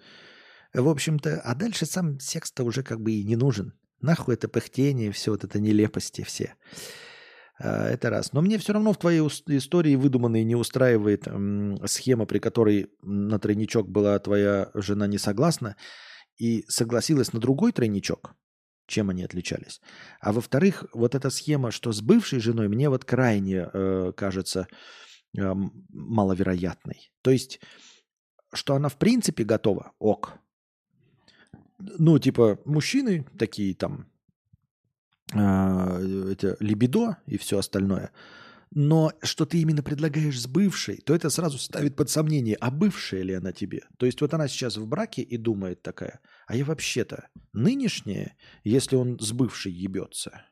В 0.72 0.88
общем-то, 0.88 1.40
а 1.40 1.54
дальше 1.54 1.86
сам 1.86 2.18
секс-то 2.20 2.64
уже 2.64 2.82
как 2.82 3.00
бы 3.00 3.12
и 3.12 3.24
не 3.24 3.36
нужен. 3.36 3.74
Нахуй 4.00 4.34
это 4.34 4.48
пыхтение, 4.48 5.12
все 5.12 5.30
вот 5.30 5.44
это 5.44 5.60
нелепости 5.60 6.22
все. 6.22 6.54
А, 7.58 7.88
это 7.88 8.10
раз. 8.10 8.32
Но 8.32 8.42
мне 8.42 8.58
все 8.58 8.72
равно 8.72 8.92
в 8.92 8.98
твоей 8.98 9.20
истории 9.20 9.94
выдуманной 9.94 10.44
не 10.44 10.56
устраивает 10.56 11.26
схема, 11.86 12.26
при 12.26 12.38
которой 12.38 12.90
на 13.02 13.38
тройничок 13.38 13.88
была 13.88 14.18
твоя 14.18 14.70
жена 14.74 15.06
не 15.06 15.18
согласна 15.18 15.76
и 16.36 16.64
согласилась 16.68 17.32
на 17.32 17.40
другой 17.40 17.72
тройничок. 17.72 18.34
Чем 18.86 19.10
они 19.10 19.24
отличались? 19.24 19.80
А 20.20 20.32
во-вторых, 20.32 20.84
вот 20.92 21.14
эта 21.14 21.30
схема, 21.30 21.70
что 21.70 21.92
с 21.92 22.02
бывшей 22.02 22.40
женой, 22.40 22.68
мне 22.68 22.90
вот 22.90 23.04
крайне 23.04 23.68
э, 23.72 24.12
кажется 24.16 24.68
э, 25.36 25.54
маловероятной. 25.90 27.10
То 27.22 27.30
есть, 27.30 27.60
что 28.52 28.74
она 28.74 28.88
в 28.88 28.96
принципе 28.96 29.44
готова, 29.44 29.92
ок. 29.98 30.38
Ну, 31.78 32.18
типа, 32.18 32.60
мужчины 32.64 33.26
такие 33.38 33.74
там 33.74 34.06
а, 35.32 35.98
это 36.30 36.56
либидо 36.60 37.18
и 37.26 37.38
все 37.38 37.58
остальное, 37.58 38.10
но 38.70 39.12
что 39.22 39.46
ты 39.46 39.60
именно 39.60 39.82
предлагаешь 39.82 40.40
с 40.40 40.46
бывшей, 40.46 40.96
то 40.98 41.14
это 41.14 41.30
сразу 41.30 41.58
ставит 41.58 41.96
под 41.96 42.10
сомнение, 42.10 42.56
а 42.56 42.70
бывшая 42.70 43.22
ли 43.22 43.34
она 43.34 43.52
тебе? 43.52 43.82
То 43.98 44.06
есть 44.06 44.20
вот 44.20 44.34
она 44.34 44.48
сейчас 44.48 44.76
в 44.76 44.86
браке 44.86 45.22
и 45.22 45.36
думает 45.36 45.82
такая, 45.82 46.20
а 46.46 46.56
я 46.56 46.64
вообще-то 46.64 47.28
нынешняя, 47.52 48.36
если 48.64 48.96
он 48.96 49.18
с 49.20 49.32
бывшей 49.32 49.72
ебется. 49.72 50.42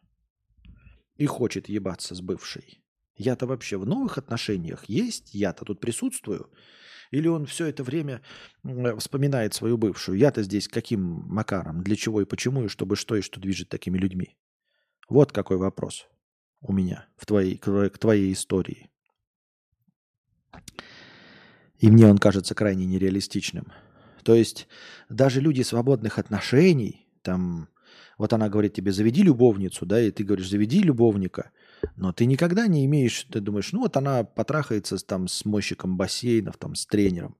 и 1.16 1.26
хочет 1.26 1.68
ебаться 1.68 2.14
с 2.14 2.20
бывшей. 2.20 2.82
Я-то 3.16 3.46
вообще 3.46 3.76
в 3.76 3.86
новых 3.86 4.18
отношениях 4.18 4.84
есть, 4.88 5.34
я-то 5.34 5.64
тут 5.64 5.80
присутствую. 5.80 6.50
Или 7.10 7.28
он 7.28 7.44
все 7.44 7.66
это 7.66 7.84
время 7.84 8.22
вспоминает 8.98 9.52
свою 9.54 9.76
бывшую. 9.76 10.18
Я-то 10.18 10.42
здесь 10.42 10.66
каким 10.66 11.00
макаром, 11.28 11.82
для 11.82 11.94
чего 11.94 12.22
и 12.22 12.24
почему, 12.24 12.64
и 12.64 12.68
чтобы 12.68 12.96
что 12.96 13.16
и 13.16 13.20
что 13.20 13.38
движет 13.38 13.68
такими 13.68 13.98
людьми. 13.98 14.36
Вот 15.08 15.30
какой 15.30 15.58
вопрос 15.58 16.08
у 16.62 16.72
меня 16.72 17.06
в 17.16 17.26
твоей, 17.26 17.58
к 17.58 17.98
твоей 17.98 18.32
истории. 18.32 18.88
И 21.78 21.90
мне 21.90 22.06
он 22.06 22.18
кажется 22.18 22.54
крайне 22.54 22.86
нереалистичным. 22.86 23.72
То 24.22 24.34
есть 24.34 24.68
даже 25.08 25.40
люди 25.40 25.62
свободных 25.62 26.18
отношений, 26.18 27.08
там, 27.22 27.68
вот 28.18 28.32
она 28.32 28.48
говорит 28.48 28.74
тебе, 28.74 28.92
заведи 28.92 29.22
любовницу, 29.22 29.84
да, 29.84 30.00
и 30.00 30.12
ты 30.12 30.22
говоришь, 30.22 30.48
заведи 30.48 30.80
любовника, 30.80 31.50
но 31.96 32.12
ты 32.12 32.26
никогда 32.26 32.68
не 32.68 32.86
имеешь, 32.86 33.24
ты 33.24 33.40
думаешь, 33.40 33.72
ну 33.72 33.80
вот 33.80 33.96
она 33.96 34.22
потрахается 34.22 34.96
там 34.98 35.26
с 35.26 35.44
мойщиком 35.44 35.96
бассейнов, 35.96 36.56
там, 36.56 36.76
с 36.76 36.86
тренером. 36.86 37.36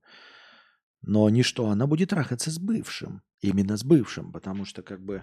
Но 1.02 1.28
не 1.30 1.44
что, 1.44 1.68
она 1.68 1.86
будет 1.86 2.10
трахаться 2.10 2.50
с 2.50 2.58
бывшим, 2.58 3.22
именно 3.40 3.76
с 3.76 3.84
бывшим, 3.84 4.32
потому 4.32 4.64
что 4.64 4.82
как 4.82 5.04
бы 5.04 5.22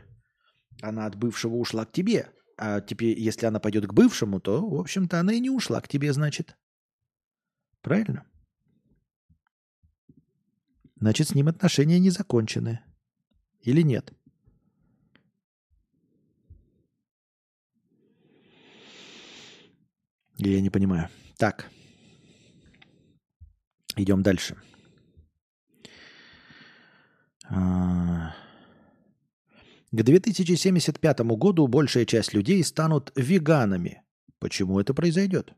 она 0.81 1.05
от 1.05 1.15
бывшего 1.15 1.55
ушла 1.55 1.85
к 1.85 1.91
тебе. 1.91 2.29
А 2.61 2.81
теперь, 2.81 3.17
если 3.17 3.45
она 3.45 3.61
пойдет 3.61 3.87
к 3.87 3.93
бывшему, 3.93 4.41
то, 4.41 4.67
в 4.69 4.75
общем-то, 4.77 5.17
она 5.17 5.31
и 5.31 5.39
не 5.39 5.49
ушла 5.49 5.79
к 5.79 5.87
тебе, 5.87 6.11
значит. 6.11 6.57
Правильно? 7.81 8.25
Значит, 10.97 11.29
с 11.29 11.35
ним 11.35 11.47
отношения 11.47 11.99
не 11.99 12.09
закончены. 12.09 12.81
Или 13.61 13.81
нет? 13.81 14.11
Я 20.35 20.59
не 20.59 20.69
понимаю. 20.69 21.07
Так. 21.37 21.71
Идем 23.95 24.21
дальше. 24.21 24.57
А... 27.45 28.35
К 29.91 30.03
2075 30.03 31.19
году 31.19 31.67
большая 31.67 32.05
часть 32.05 32.33
людей 32.33 32.63
станут 32.63 33.11
веганами. 33.15 34.03
Почему 34.39 34.79
это 34.79 34.93
произойдет? 34.93 35.53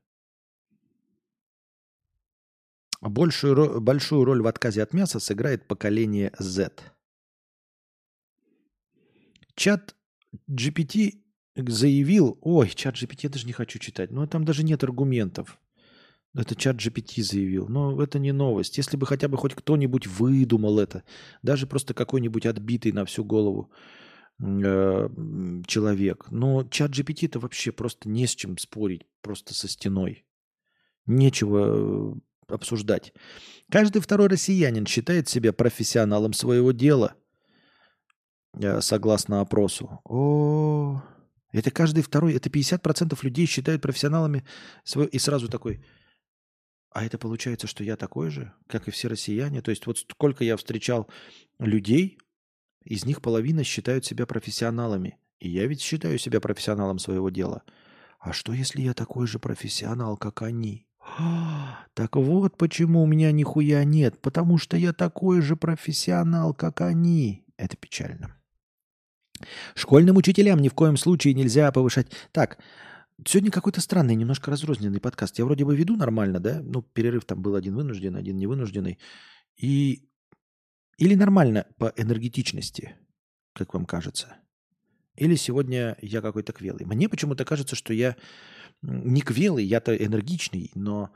Большую, 3.02 3.82
большую 3.82 4.24
роль 4.26 4.42
в 4.42 4.48
отказе 4.48 4.84
от 4.84 4.94
мяса 4.94 5.20
сыграет 5.20 5.68
поколение 5.68 6.32
Z. 6.40 6.72
Чат 9.56 9.96
GPT 10.50 11.22
заявил... 11.56 12.38
Ой, 12.42 12.70
чат 12.70 12.96
GPT 12.96 13.20
я 13.24 13.30
даже 13.30 13.48
не 13.48 13.54
хочу 13.54 13.80
читать. 13.80 14.12
Но 14.12 14.28
там 14.28 14.46
даже 14.46 14.64
нет 14.64 14.84
аргументов. 14.84 15.60
Это 16.34 16.56
чат 16.56 16.78
GPT 16.78 17.22
заявил. 17.22 17.68
Но 17.68 18.02
это 18.02 18.18
не 18.18 18.32
новость. 18.32 18.78
Если 18.78 18.96
бы 18.96 19.06
хотя 19.06 19.28
бы 19.28 19.38
хоть 19.38 19.56
кто-нибудь 19.56 20.08
выдумал 20.08 20.80
это, 20.80 21.04
даже 21.42 21.68
просто 21.68 21.94
какой-нибудь 21.94 22.46
отбитый 22.46 22.94
на 22.94 23.04
всю 23.04 23.26
голову 23.26 23.72
э, 24.42 25.10
человек. 25.68 26.28
Но 26.32 26.64
чат 26.64 26.92
GPT 26.92 27.28
это 27.28 27.40
вообще 27.40 27.72
просто 27.72 28.10
не 28.10 28.28
с 28.28 28.36
чем 28.36 28.58
спорить, 28.58 29.06
просто 29.22 29.54
со 29.54 29.68
стеной. 29.68 30.26
Нечего 31.06 32.16
э, 32.18 32.54
обсуждать. 32.54 33.14
Каждый 33.72 34.02
второй 34.02 34.28
россиянин 34.28 34.86
считает 34.86 35.30
себя 35.30 35.54
профессионалом 35.54 36.34
своего 36.34 36.72
дела, 36.72 37.16
э, 38.54 38.82
согласно 38.82 39.42
опросу. 39.42 40.00
О, 40.06 41.02
это 41.52 41.72
каждый 41.72 42.04
второй, 42.04 42.34
это 42.34 42.50
50% 42.50 43.18
людей 43.24 43.46
считают 43.46 43.82
профессионалами 43.82 44.46
своего, 44.84 45.10
и 45.10 45.20
сразу 45.20 45.48
такой, 45.48 45.84
а 46.92 47.06
это 47.06 47.18
получается, 47.18 47.68
что 47.68 47.84
я 47.84 47.96
такой 47.96 48.30
же, 48.30 48.54
как 48.68 48.88
и 48.88 48.92
все 48.92 49.08
россияне. 49.08 49.62
То 49.62 49.72
есть 49.72 49.86
вот 49.86 49.98
сколько 49.98 50.44
я 50.44 50.58
встречал 50.58 51.10
людей, 51.60 52.18
из 52.84 53.06
них 53.06 53.22
половина 53.22 53.64
считают 53.64 54.06
себя 54.06 54.26
профессионалами. 54.26 55.18
И 55.40 55.50
я 55.50 55.66
ведь 55.66 55.82
считаю 55.82 56.18
себя 56.18 56.40
профессионалом 56.40 57.00
своего 57.00 57.30
дела. 57.30 57.64
А 58.20 58.34
что, 58.34 58.54
если 58.54 58.82
я 58.82 58.94
такой 58.94 59.28
же 59.28 59.40
профессионал, 59.40 60.18
как 60.18 60.42
они? 60.42 60.86
Так 61.94 62.16
вот 62.16 62.58
почему 62.58 63.04
у 63.04 63.08
меня 63.08 63.32
нихуя 63.32 63.84
нет. 63.84 64.22
Потому 64.22 64.58
что 64.58 64.78
я 64.78 64.94
такой 64.94 65.42
же 65.42 65.56
профессионал, 65.56 66.54
как 66.54 66.82
они. 66.82 67.44
Это 67.58 67.76
печально. 67.78 68.36
Школьным 69.76 70.18
учителям 70.18 70.60
ни 70.60 70.70
в 70.70 70.74
коем 70.74 70.98
случае 70.98 71.34
нельзя 71.34 71.72
повышать. 71.72 72.12
Так, 72.32 72.60
сегодня 73.26 73.52
какой-то 73.52 73.82
странный, 73.82 74.16
немножко 74.16 74.52
разрозненный 74.52 75.00
подкаст. 75.00 75.40
Я 75.40 75.46
вроде 75.46 75.66
бы 75.66 75.76
веду 75.76 75.96
нормально, 75.96 76.40
да? 76.40 76.62
Ну, 76.64 76.84
перерыв 76.84 77.26
там 77.26 77.42
был 77.42 77.56
один 77.56 77.76
вынужденный, 77.76 78.20
один 78.20 78.38
невынужденный. 78.38 79.00
И 79.58 80.08
или 81.02 81.16
нормально 81.16 81.66
по 81.80 81.92
энергетичности, 81.98 82.96
как 83.54 83.74
вам 83.74 83.88
кажется? 83.88 84.38
Или 85.16 85.34
сегодня 85.34 85.98
я 86.00 86.22
какой-то 86.22 86.54
квелый? 86.54 86.86
Мне 86.86 87.10
почему-то 87.10 87.44
кажется, 87.44 87.76
что 87.76 87.92
я 87.92 88.16
не 88.84 89.22
квелый, 89.22 89.66
я-то 89.66 89.96
энергичный, 89.96 90.70
но 90.76 91.12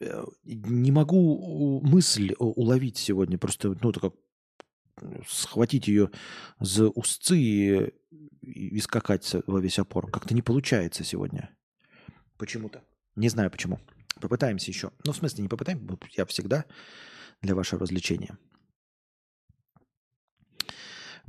э, 0.00 0.24
не 0.42 0.90
могу 0.90 1.80
мысль 1.80 2.34
уловить 2.40 2.96
сегодня. 2.96 3.38
Просто, 3.38 3.78
ну, 3.80 3.92
как 3.92 4.14
схватить 5.28 5.86
ее 5.86 6.10
за 6.58 6.88
узцы 6.88 7.38
и, 7.38 7.94
и 8.40 8.80
скакать 8.80 9.36
во 9.46 9.60
весь 9.60 9.78
опор. 9.78 10.10
Как-то 10.10 10.34
не 10.34 10.42
получается 10.42 11.04
сегодня. 11.04 11.56
Почему-то. 12.36 12.82
Не 13.14 13.28
знаю 13.28 13.52
почему. 13.52 13.78
Попытаемся 14.20 14.72
еще. 14.72 14.90
Ну, 15.04 15.12
в 15.12 15.16
смысле, 15.16 15.42
не 15.42 15.48
попытаемся. 15.48 15.98
Я 16.16 16.26
всегда 16.26 16.64
для 17.42 17.54
вашего 17.54 17.82
развлечения. 17.82 18.36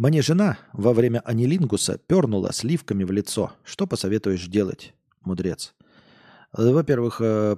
Мне 0.02 0.24
жена 0.24 0.58
во 0.74 0.94
время 0.94 1.20
анилингуса 1.20 2.00
пернула 2.00 2.52
сливками 2.54 3.04
в 3.04 3.12
лицо. 3.12 3.54
Что 3.64 3.86
посоветуешь 3.86 4.48
делать, 4.48 4.96
мудрец? 5.22 5.76
Во-первых, 6.54 7.22
э, 7.22 7.58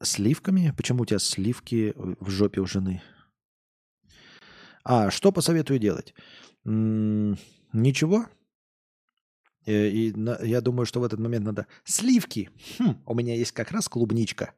сливками? 0.00 0.72
Почему 0.74 1.02
у 1.02 1.04
тебя 1.04 1.18
сливки 1.18 1.92
в 1.94 2.30
жопе 2.30 2.62
у 2.62 2.66
жены? 2.66 3.02
А, 4.82 5.10
что 5.10 5.30
посоветую 5.30 5.78
делать? 5.78 6.14
Ничего. 6.64 8.28
Э, 9.66 9.86
и, 9.86 10.08
и 10.08 10.12
на, 10.14 10.38
я 10.42 10.62
думаю, 10.62 10.86
что 10.86 11.00
в 11.00 11.04
этот 11.04 11.20
момент 11.20 11.44
надо... 11.44 11.66
Сливки! 11.84 12.48
Хм, 12.78 12.94
у 13.04 13.14
меня 13.14 13.34
есть 13.34 13.52
как 13.52 13.72
раз 13.72 13.90
клубничка. 13.90 14.54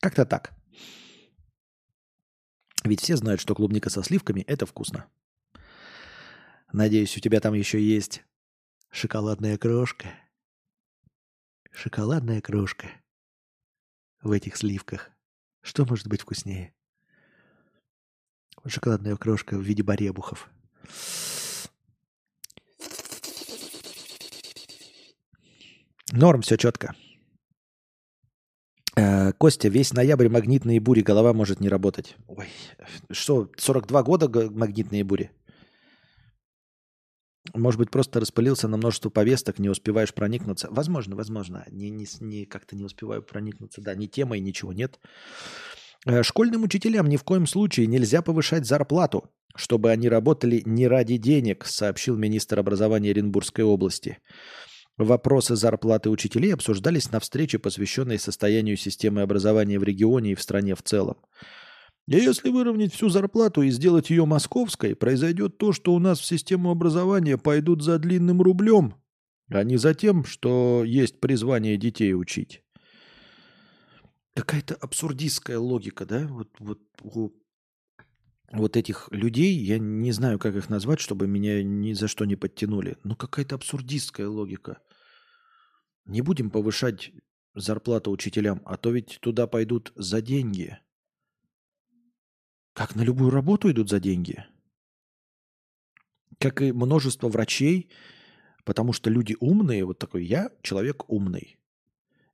Как-то 0.00 0.24
так. 0.24 0.54
Ведь 2.84 3.00
все 3.00 3.16
знают, 3.16 3.40
что 3.40 3.54
клубника 3.54 3.88
со 3.88 4.02
сливками– 4.02 4.42
это 4.46 4.66
вкусно. 4.66 5.06
Надеюсь, 6.70 7.16
у 7.16 7.20
тебя 7.20 7.40
там 7.40 7.54
еще 7.54 7.82
есть 7.82 8.22
шоколадная 8.90 9.56
крошка. 9.56 10.08
Шоколадная 11.72 12.42
крошка 12.42 12.88
в 14.20 14.32
этих 14.32 14.56
сливках. 14.56 15.10
Что 15.62 15.86
может 15.86 16.08
быть 16.08 16.20
вкуснее? 16.20 16.74
Шоколадная 18.66 19.16
крошка 19.16 19.56
в 19.56 19.62
виде 19.62 19.82
баребухов. 19.82 20.50
Норм, 26.12 26.42
все 26.42 26.58
четко. 26.58 26.94
Э, 28.96 29.32
Костя, 29.32 29.68
весь 29.68 29.92
ноябрь 29.92 30.28
магнитные 30.28 30.80
бури, 30.80 31.00
голова 31.00 31.32
может 31.32 31.60
не 31.60 31.68
работать. 31.68 32.16
Ой, 32.28 32.46
что, 33.10 33.50
42 33.56 34.02
года 34.02 34.28
магнитные 34.50 35.04
бури? 35.04 35.30
Может 37.52 37.78
быть, 37.78 37.90
просто 37.90 38.20
распылился 38.20 38.68
на 38.68 38.76
множество 38.76 39.10
повесток, 39.10 39.58
не 39.58 39.68
успеваешь 39.68 40.14
проникнуться. 40.14 40.68
Возможно, 40.70 41.14
возможно. 41.14 41.64
Не, 41.70 41.90
не, 41.90 42.06
не, 42.20 42.46
как-то 42.46 42.74
не 42.74 42.84
успеваю 42.84 43.22
проникнуться. 43.22 43.82
Да, 43.82 43.94
ни 43.94 44.06
темой, 44.06 44.40
ничего 44.40 44.72
нет. 44.72 44.98
Э, 46.06 46.22
школьным 46.22 46.62
учителям 46.62 47.08
ни 47.08 47.16
в 47.16 47.24
коем 47.24 47.46
случае 47.46 47.86
нельзя 47.86 48.22
повышать 48.22 48.66
зарплату, 48.66 49.30
чтобы 49.56 49.90
они 49.90 50.08
работали 50.08 50.62
не 50.64 50.86
ради 50.86 51.16
денег, 51.16 51.66
сообщил 51.66 52.16
министр 52.16 52.60
образования 52.60 53.10
Оренбургской 53.10 53.64
области. 53.64 54.18
Вопросы 54.96 55.56
зарплаты 55.56 56.08
учителей 56.08 56.54
обсуждались 56.54 57.10
на 57.10 57.18
встрече, 57.18 57.58
посвященной 57.58 58.18
состоянию 58.18 58.76
системы 58.76 59.22
образования 59.22 59.78
в 59.78 59.82
регионе 59.82 60.32
и 60.32 60.34
в 60.34 60.42
стране 60.42 60.76
в 60.76 60.82
целом. 60.82 61.16
И 62.06 62.16
если 62.16 62.50
выровнять 62.50 62.94
всю 62.94 63.08
зарплату 63.08 63.62
и 63.62 63.70
сделать 63.70 64.10
ее 64.10 64.24
московской, 64.24 64.94
произойдет 64.94 65.58
то, 65.58 65.72
что 65.72 65.94
у 65.94 65.98
нас 65.98 66.20
в 66.20 66.24
систему 66.24 66.70
образования 66.70 67.38
пойдут 67.38 67.82
за 67.82 67.98
длинным 67.98 68.40
рублем, 68.42 68.94
а 69.48 69.64
не 69.64 69.78
за 69.78 69.94
тем, 69.94 70.24
что 70.24 70.84
есть 70.84 71.18
призвание 71.20 71.76
детей 71.76 72.14
учить. 72.14 72.62
Какая-то 74.34 74.74
абсурдистская 74.74 75.58
логика, 75.58 76.04
да? 76.04 76.26
Вот, 76.28 76.50
вот 76.58 77.32
вот 78.54 78.76
этих 78.76 79.08
людей, 79.10 79.54
я 79.56 79.78
не 79.78 80.12
знаю, 80.12 80.38
как 80.38 80.54
их 80.54 80.68
назвать, 80.68 81.00
чтобы 81.00 81.26
меня 81.26 81.62
ни 81.62 81.92
за 81.92 82.08
что 82.08 82.24
не 82.24 82.36
подтянули. 82.36 82.96
Ну, 83.04 83.16
какая-то 83.16 83.56
абсурдистская 83.56 84.28
логика. 84.28 84.78
Не 86.04 86.22
будем 86.22 86.50
повышать 86.50 87.10
зарплату 87.54 88.10
учителям, 88.10 88.62
а 88.64 88.76
то 88.76 88.90
ведь 88.90 89.18
туда 89.20 89.46
пойдут 89.46 89.92
за 89.96 90.20
деньги. 90.20 90.78
Как 92.72 92.94
на 92.94 93.02
любую 93.02 93.30
работу 93.30 93.70
идут 93.70 93.90
за 93.90 94.00
деньги. 94.00 94.44
Как 96.38 96.62
и 96.62 96.72
множество 96.72 97.28
врачей, 97.28 97.90
потому 98.64 98.92
что 98.92 99.10
люди 99.10 99.36
умные, 99.40 99.84
вот 99.84 99.98
такой 99.98 100.24
я 100.24 100.50
человек 100.62 101.08
умный. 101.08 101.58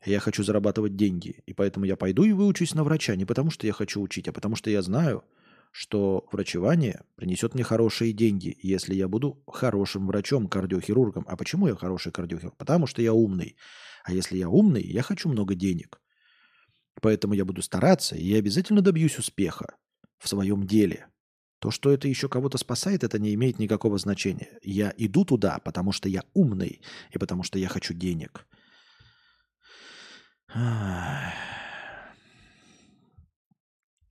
Я 0.04 0.18
хочу 0.20 0.42
зарабатывать 0.42 0.96
деньги, 0.96 1.42
и 1.44 1.52
поэтому 1.52 1.84
я 1.84 1.96
пойду 1.96 2.24
и 2.24 2.32
выучусь 2.32 2.74
на 2.74 2.84
врача 2.84 3.16
не 3.16 3.26
потому, 3.26 3.50
что 3.50 3.66
я 3.66 3.74
хочу 3.74 4.00
учить, 4.00 4.28
а 4.28 4.32
потому 4.32 4.56
что 4.56 4.70
я 4.70 4.80
знаю, 4.80 5.24
что 5.70 6.26
врачевание 6.32 7.04
принесет 7.16 7.54
мне 7.54 7.62
хорошие 7.62 8.12
деньги, 8.12 8.56
если 8.62 8.94
я 8.94 9.08
буду 9.08 9.42
хорошим 9.46 10.06
врачом, 10.06 10.48
кардиохирургом. 10.48 11.24
А 11.28 11.36
почему 11.36 11.68
я 11.68 11.76
хороший 11.76 12.12
кардиохирург? 12.12 12.56
Потому 12.56 12.86
что 12.86 13.02
я 13.02 13.12
умный. 13.12 13.56
А 14.04 14.12
если 14.12 14.36
я 14.36 14.48
умный, 14.48 14.82
я 14.82 15.02
хочу 15.02 15.28
много 15.28 15.54
денег. 15.54 16.00
Поэтому 17.00 17.34
я 17.34 17.44
буду 17.44 17.62
стараться, 17.62 18.16
и 18.16 18.24
я 18.26 18.38
обязательно 18.38 18.82
добьюсь 18.82 19.18
успеха 19.18 19.76
в 20.18 20.28
своем 20.28 20.66
деле. 20.66 21.06
То, 21.60 21.70
что 21.70 21.90
это 21.90 22.08
еще 22.08 22.28
кого-то 22.28 22.58
спасает, 22.58 23.04
это 23.04 23.18
не 23.18 23.34
имеет 23.34 23.58
никакого 23.58 23.98
значения. 23.98 24.58
Я 24.62 24.92
иду 24.96 25.24
туда, 25.24 25.58
потому 25.58 25.92
что 25.92 26.08
я 26.08 26.24
умный, 26.32 26.80
и 27.10 27.18
потому 27.18 27.42
что 27.42 27.58
я 27.58 27.68
хочу 27.68 27.94
денег. 27.94 28.46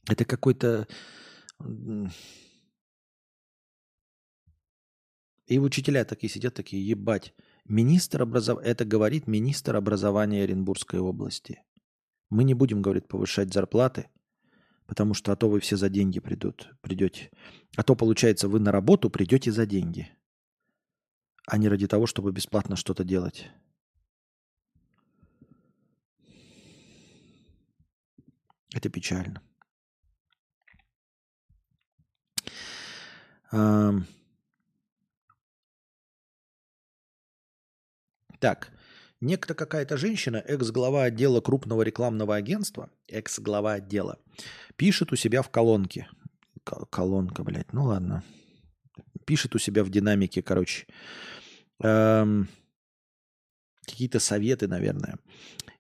Это 0.08 0.26
какой-то 0.26 0.88
и 5.50 5.58
учителя 5.58 6.06
такие 6.06 6.30
сидят, 6.30 6.54
такие, 6.54 6.88
ебать. 6.88 7.34
Министр 7.66 8.22
образования, 8.22 8.68
это 8.70 8.86
говорит 8.86 9.28
министр 9.28 9.76
образования 9.76 10.44
Оренбургской 10.44 11.00
области. 11.00 11.64
Мы 12.30 12.44
не 12.44 12.54
будем, 12.54 12.82
говорит, 12.82 13.08
повышать 13.08 13.52
зарплаты, 13.52 14.10
потому 14.86 15.14
что 15.14 15.32
а 15.32 15.36
то 15.36 15.50
вы 15.50 15.60
все 15.60 15.76
за 15.76 15.90
деньги 15.90 16.20
придут, 16.20 16.72
придете. 16.82 17.32
А 17.76 17.84
то, 17.84 17.96
получается, 17.96 18.48
вы 18.48 18.60
на 18.60 18.72
работу 18.72 19.10
придете 19.10 19.52
за 19.52 19.66
деньги, 19.66 20.10
а 21.48 21.58
не 21.58 21.68
ради 21.68 21.88
того, 21.88 22.06
чтобы 22.06 22.32
бесплатно 22.32 22.76
что-то 22.76 23.04
делать. 23.04 23.50
Это 28.74 28.90
печально. 28.90 29.42
Так, 38.40 38.72
некто 39.20 39.54
какая-то 39.54 39.98
женщина, 39.98 40.38
экс-глава 40.38 41.04
отдела 41.04 41.42
крупного 41.42 41.82
рекламного 41.82 42.36
агентства, 42.36 42.90
экс-глава 43.08 43.74
отдела, 43.74 44.20
пишет 44.76 45.12
у 45.12 45.16
себя 45.16 45.42
в 45.42 45.50
колонке. 45.50 46.08
Колонка, 46.64 47.44
блядь, 47.44 47.74
ну 47.74 47.86
ладно. 47.86 48.24
Пишет 49.26 49.56
у 49.56 49.60
себя 49.60 49.84
в 49.84 49.90
динамике, 49.90 50.42
короче. 50.44 50.86
Эм, 51.82 52.48
какие-то 53.86 54.20
советы, 54.20 54.68
наверное. 54.68 55.18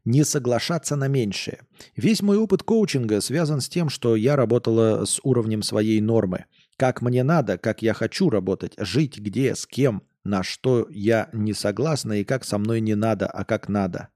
Не 0.05 0.23
соглашаться 0.23 0.95
на 0.95 1.07
меньшее. 1.07 1.61
Весь 1.95 2.21
мой 2.21 2.37
опыт 2.37 2.63
коучинга 2.63 3.21
связан 3.21 3.61
с 3.61 3.69
тем, 3.69 3.89
что 3.89 4.15
я 4.15 4.35
работала 4.35 5.05
с 5.05 5.19
уровнем 5.23 5.61
своей 5.61 6.01
нормы– 6.01 6.45
как 6.79 7.01
мне 7.01 7.23
надо, 7.23 7.57
как 7.57 7.81
я 7.81 7.93
хочу 7.93 8.29
работать, 8.29 8.73
жить 8.77 9.19
где, 9.19 9.53
с 9.53 9.67
кем, 9.67 10.01
на 10.23 10.43
что 10.43 10.87
я 10.89 11.29
не 11.33 11.53
согласна 11.53 12.13
и 12.13 12.23
как 12.23 12.45
со 12.45 12.57
мной 12.57 12.79
не 12.79 12.95
надо, 12.95 13.27
а 13.27 13.43
как 13.43 13.67
надо. 13.67 14.07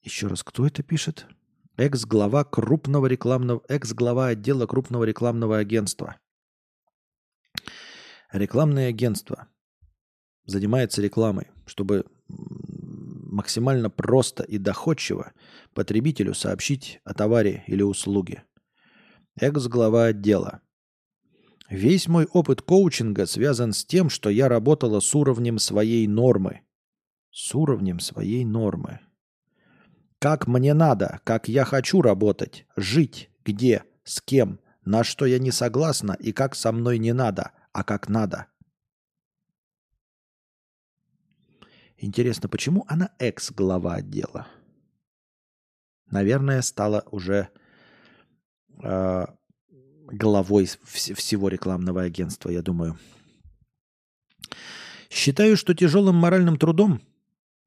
Еще 0.00 0.28
раз, 0.28 0.42
кто 0.42 0.66
это 0.66 0.82
пишет? 0.82 1.26
Экс-глава 1.76 2.44
крупного 2.44 3.04
рекламного, 3.04 3.62
экс-глава 3.68 4.28
отдела 4.28 4.66
крупного 4.66 5.04
рекламного 5.04 5.58
агентства. 5.58 6.16
Рекламное 8.32 8.88
агентство 8.88 9.46
занимается 10.46 11.02
рекламой, 11.02 11.48
чтобы 11.66 12.06
максимально 12.28 13.90
просто 13.90 14.42
и 14.42 14.56
доходчиво 14.56 15.34
потребителю 15.74 16.32
сообщить 16.32 17.02
о 17.04 17.12
товаре 17.12 17.62
или 17.66 17.82
услуге 17.82 18.44
экс-глава 19.36 20.06
отдела. 20.06 20.60
Весь 21.68 22.06
мой 22.06 22.26
опыт 22.26 22.62
коучинга 22.62 23.26
связан 23.26 23.72
с 23.72 23.84
тем, 23.84 24.08
что 24.08 24.30
я 24.30 24.48
работала 24.48 25.00
с 25.00 25.14
уровнем 25.14 25.58
своей 25.58 26.06
нормы. 26.06 26.62
С 27.30 27.54
уровнем 27.54 28.00
своей 28.00 28.44
нормы. 28.44 29.00
Как 30.18 30.46
мне 30.46 30.74
надо, 30.74 31.20
как 31.24 31.48
я 31.48 31.64
хочу 31.64 32.00
работать, 32.00 32.66
жить, 32.76 33.30
где, 33.44 33.84
с 34.04 34.20
кем, 34.20 34.60
на 34.84 35.04
что 35.04 35.26
я 35.26 35.38
не 35.38 35.50
согласна 35.50 36.16
и 36.18 36.32
как 36.32 36.54
со 36.54 36.72
мной 36.72 36.98
не 36.98 37.12
надо, 37.12 37.52
а 37.72 37.84
как 37.84 38.08
надо. 38.08 38.46
Интересно, 41.98 42.48
почему 42.48 42.84
она 42.88 43.12
экс-глава 43.18 43.96
отдела? 43.96 44.46
Наверное, 46.06 46.62
стала 46.62 47.04
уже 47.10 47.50
э, 48.82 49.26
главой 50.06 50.64
вс- 50.64 51.14
всего 51.14 51.48
рекламного 51.48 52.02
агентства, 52.02 52.50
я 52.50 52.62
думаю. 52.62 52.98
Считаю, 55.10 55.56
что 55.56 55.74
тяжелым 55.74 56.16
моральным 56.16 56.56
трудом, 56.58 57.00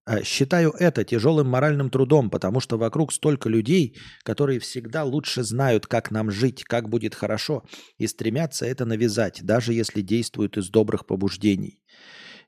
э, 0.05 0.23
считаю 0.23 0.71
это 0.71 1.03
тяжелым 1.03 1.47
моральным 1.47 1.89
трудом, 1.89 2.29
потому 2.29 2.59
что 2.59 2.77
вокруг 2.77 3.13
столько 3.13 3.49
людей, 3.49 3.97
которые 4.23 4.59
всегда 4.59 5.03
лучше 5.03 5.43
знают, 5.43 5.87
как 5.87 6.11
нам 6.11 6.31
жить, 6.31 6.63
как 6.63 6.89
будет 6.89 7.15
хорошо, 7.15 7.63
и 7.97 8.07
стремятся 8.07 8.65
это 8.65 8.85
навязать, 8.85 9.43
даже 9.43 9.73
если 9.73 10.01
действуют 10.01 10.57
из 10.57 10.69
добрых 10.69 11.05
побуждений. 11.05 11.81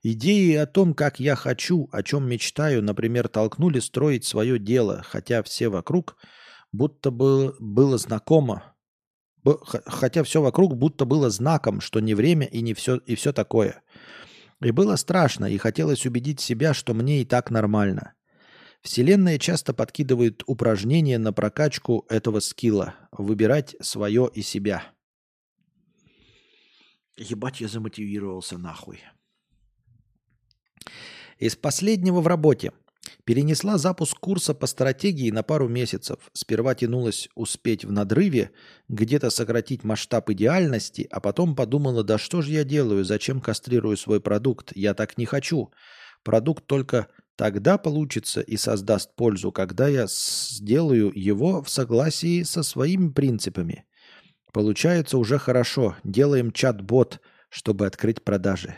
Идеи 0.04 0.56
о 0.56 0.66
том, 0.66 0.96
как 0.96 1.20
я 1.20 1.36
хочу, 1.36 1.88
о 1.92 2.02
чем 2.02 2.28
мечтаю, 2.28 2.82
например, 2.82 3.28
толкнули 3.28 3.80
строить 3.80 4.26
свое 4.26 4.58
дело, 4.58 5.04
хотя 5.04 5.44
все 5.44 5.70
вокруг– 5.70 6.18
будто 6.72 7.12
бы 7.12 7.56
было 7.60 7.98
знакомо, 7.98 8.76
хотя 9.86 10.24
все 10.24 10.42
вокруг 10.42 10.76
будто 10.76 11.06
было 11.06 11.30
знаком, 11.30 11.82
что 11.82 12.00
не 12.00 12.14
время 12.14 12.46
и 12.48 12.62
не 12.62 12.74
все, 12.74 12.98
и 12.98 13.16
все 13.16 13.34
такое. 13.34 13.84
И 14.62 14.72
было 14.72 14.96
страшно, 14.96 15.46
и 15.46 15.58
хотелось 15.58 16.06
убедить 16.06 16.40
себя, 16.40 16.74
что 16.74 16.94
мне 16.94 17.22
и 17.22 17.26
так 17.26 17.50
нормально. 17.50 18.14
Вселенная 18.82 19.38
часто 19.38 19.74
подкидывает 19.74 20.44
упражнения 20.48 21.18
на 21.20 21.34
прокачку 21.34 22.06
этого 22.10 22.40
скилла, 22.40 22.96
выбирать 23.12 23.76
свое 23.80 24.30
и 24.34 24.42
себя. 24.42 24.84
Ебать, 27.18 27.62
я 27.62 27.68
замотивировался 27.68 28.58
нахуй. 28.58 29.02
Из 31.38 31.56
последнего 31.56 32.22
в 32.22 32.28
работе. 32.28 32.72
Перенесла 33.26 33.78
запуск 33.78 34.18
курса 34.20 34.54
по 34.54 34.66
стратегии 34.66 35.30
на 35.30 35.44
пару 35.44 35.68
месяцев. 35.68 36.18
Сперва 36.34 36.74
тянулась 36.74 37.30
успеть 37.36 37.86
в 37.86 37.92
надрыве, 37.92 38.52
где-то 38.90 39.30
сократить 39.30 39.84
масштаб 39.84 40.30
идеальности, 40.32 41.08
а 41.12 41.20
потом 41.20 41.56
подумала, 41.56 42.04
да 42.04 42.18
что 42.18 42.42
же 42.42 42.52
я 42.52 42.64
делаю, 42.64 43.06
зачем 43.06 43.40
кастрирую 43.40 43.98
свой 43.98 44.22
продукт, 44.22 44.72
я 44.76 44.94
так 44.94 45.18
не 45.18 45.26
хочу. 45.26 45.72
Продукт 46.24 46.66
только 46.66 47.08
тогда 47.36 47.78
получится 47.78 48.42
и 48.42 48.58
создаст 48.58 49.16
пользу, 49.16 49.52
когда 49.52 49.88
я 49.88 50.08
сделаю 50.08 51.12
его 51.14 51.62
в 51.62 51.70
согласии 51.70 52.44
со 52.44 52.64
своими 52.64 53.10
принципами. 53.10 53.86
Получается 54.52 55.18
уже 55.18 55.38
хорошо, 55.38 55.96
делаем 56.04 56.52
чат-бот, 56.52 57.20
чтобы 57.50 57.86
открыть 57.86 58.24
продажи. 58.24 58.78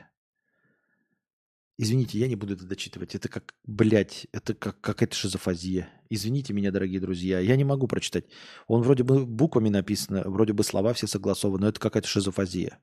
Извините, 1.78 2.20
я 2.20 2.28
не 2.28 2.36
буду 2.36 2.54
это 2.54 2.66
дочитывать. 2.66 3.16
Это 3.16 3.30
как, 3.30 3.56
блядь, 3.64 4.28
это 4.32 4.54
как 4.54 4.80
какая-то 4.80 5.16
шизофазия. 5.16 5.90
Извините 6.10 6.54
меня, 6.54 6.72
дорогие 6.72 7.00
друзья. 7.00 7.40
Я 7.40 7.56
не 7.56 7.64
могу 7.64 7.88
прочитать. 7.88 8.26
Он 8.68 8.84
вроде 8.84 9.04
бы 9.04 9.26
буквами 9.26 9.70
написано, 9.70 10.24
вроде 10.26 10.54
бы 10.54 10.64
слова 10.64 10.94
все 10.94 11.08
согласованы, 11.08 11.62
но 11.62 11.70
это 11.70 11.80
какая-то 11.80 12.08
шизофазия. 12.08 12.80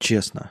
Честно. 0.00 0.50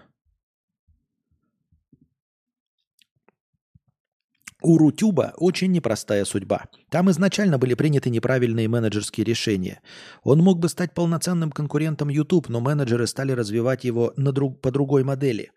У 4.61 4.77
Рутюба 4.77 5.33
очень 5.37 5.71
непростая 5.71 6.25
судьба. 6.25 6.65
Там 6.89 7.09
изначально 7.11 7.57
были 7.57 7.75
приняты 7.75 8.09
неправильные 8.09 8.67
менеджерские 8.67 9.23
решения. 9.23 9.81
Он 10.23 10.39
мог 10.39 10.59
бы 10.59 10.67
стать 10.67 10.93
полноценным 10.93 11.51
конкурентом 11.51 12.09
YouTube, 12.09 12.49
но 12.49 12.59
менеджеры 12.59 13.07
стали 13.07 13.31
развивать 13.31 13.85
его 13.85 14.13
на 14.17 14.33
друг, 14.33 14.59
по 14.59 14.69
другой 14.71 15.05
модели. 15.05 15.51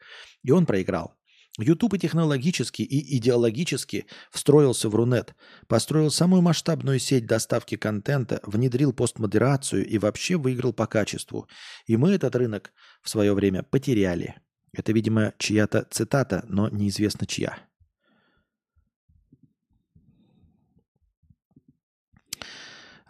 И 0.45 0.53
он 0.53 0.67
проиграл. 0.67 1.15
YouTube 1.59 1.95
и 1.95 1.99
технологически, 1.99 2.83
и 2.83 3.17
идеологически 3.19 4.07
встроился 4.31 4.89
в 4.89 4.95
Рунет, 4.95 5.35
построил 5.67 6.11
самую 6.11 6.41
масштабную 6.41 6.99
сеть 6.99 7.27
доставки 7.27 7.77
контента, 7.77 8.41
внедрил 8.45 8.93
постмодерацию 8.93 9.87
и 9.87 9.99
вообще 9.99 10.37
выиграл 10.37 10.73
по 10.73 10.87
качеству. 10.87 11.49
И 11.87 11.97
мы 11.97 12.13
этот 12.13 12.37
рынок 12.37 12.73
в 13.03 13.11
свое 13.11 13.35
время 13.35 13.65
потеряли. 13.65 14.37
Это, 14.73 14.93
видимо, 14.93 15.35
чья-то 15.39 15.87
цитата, 15.91 16.45
но 16.49 16.71
неизвестно 16.71 17.27
чья. 17.27 17.59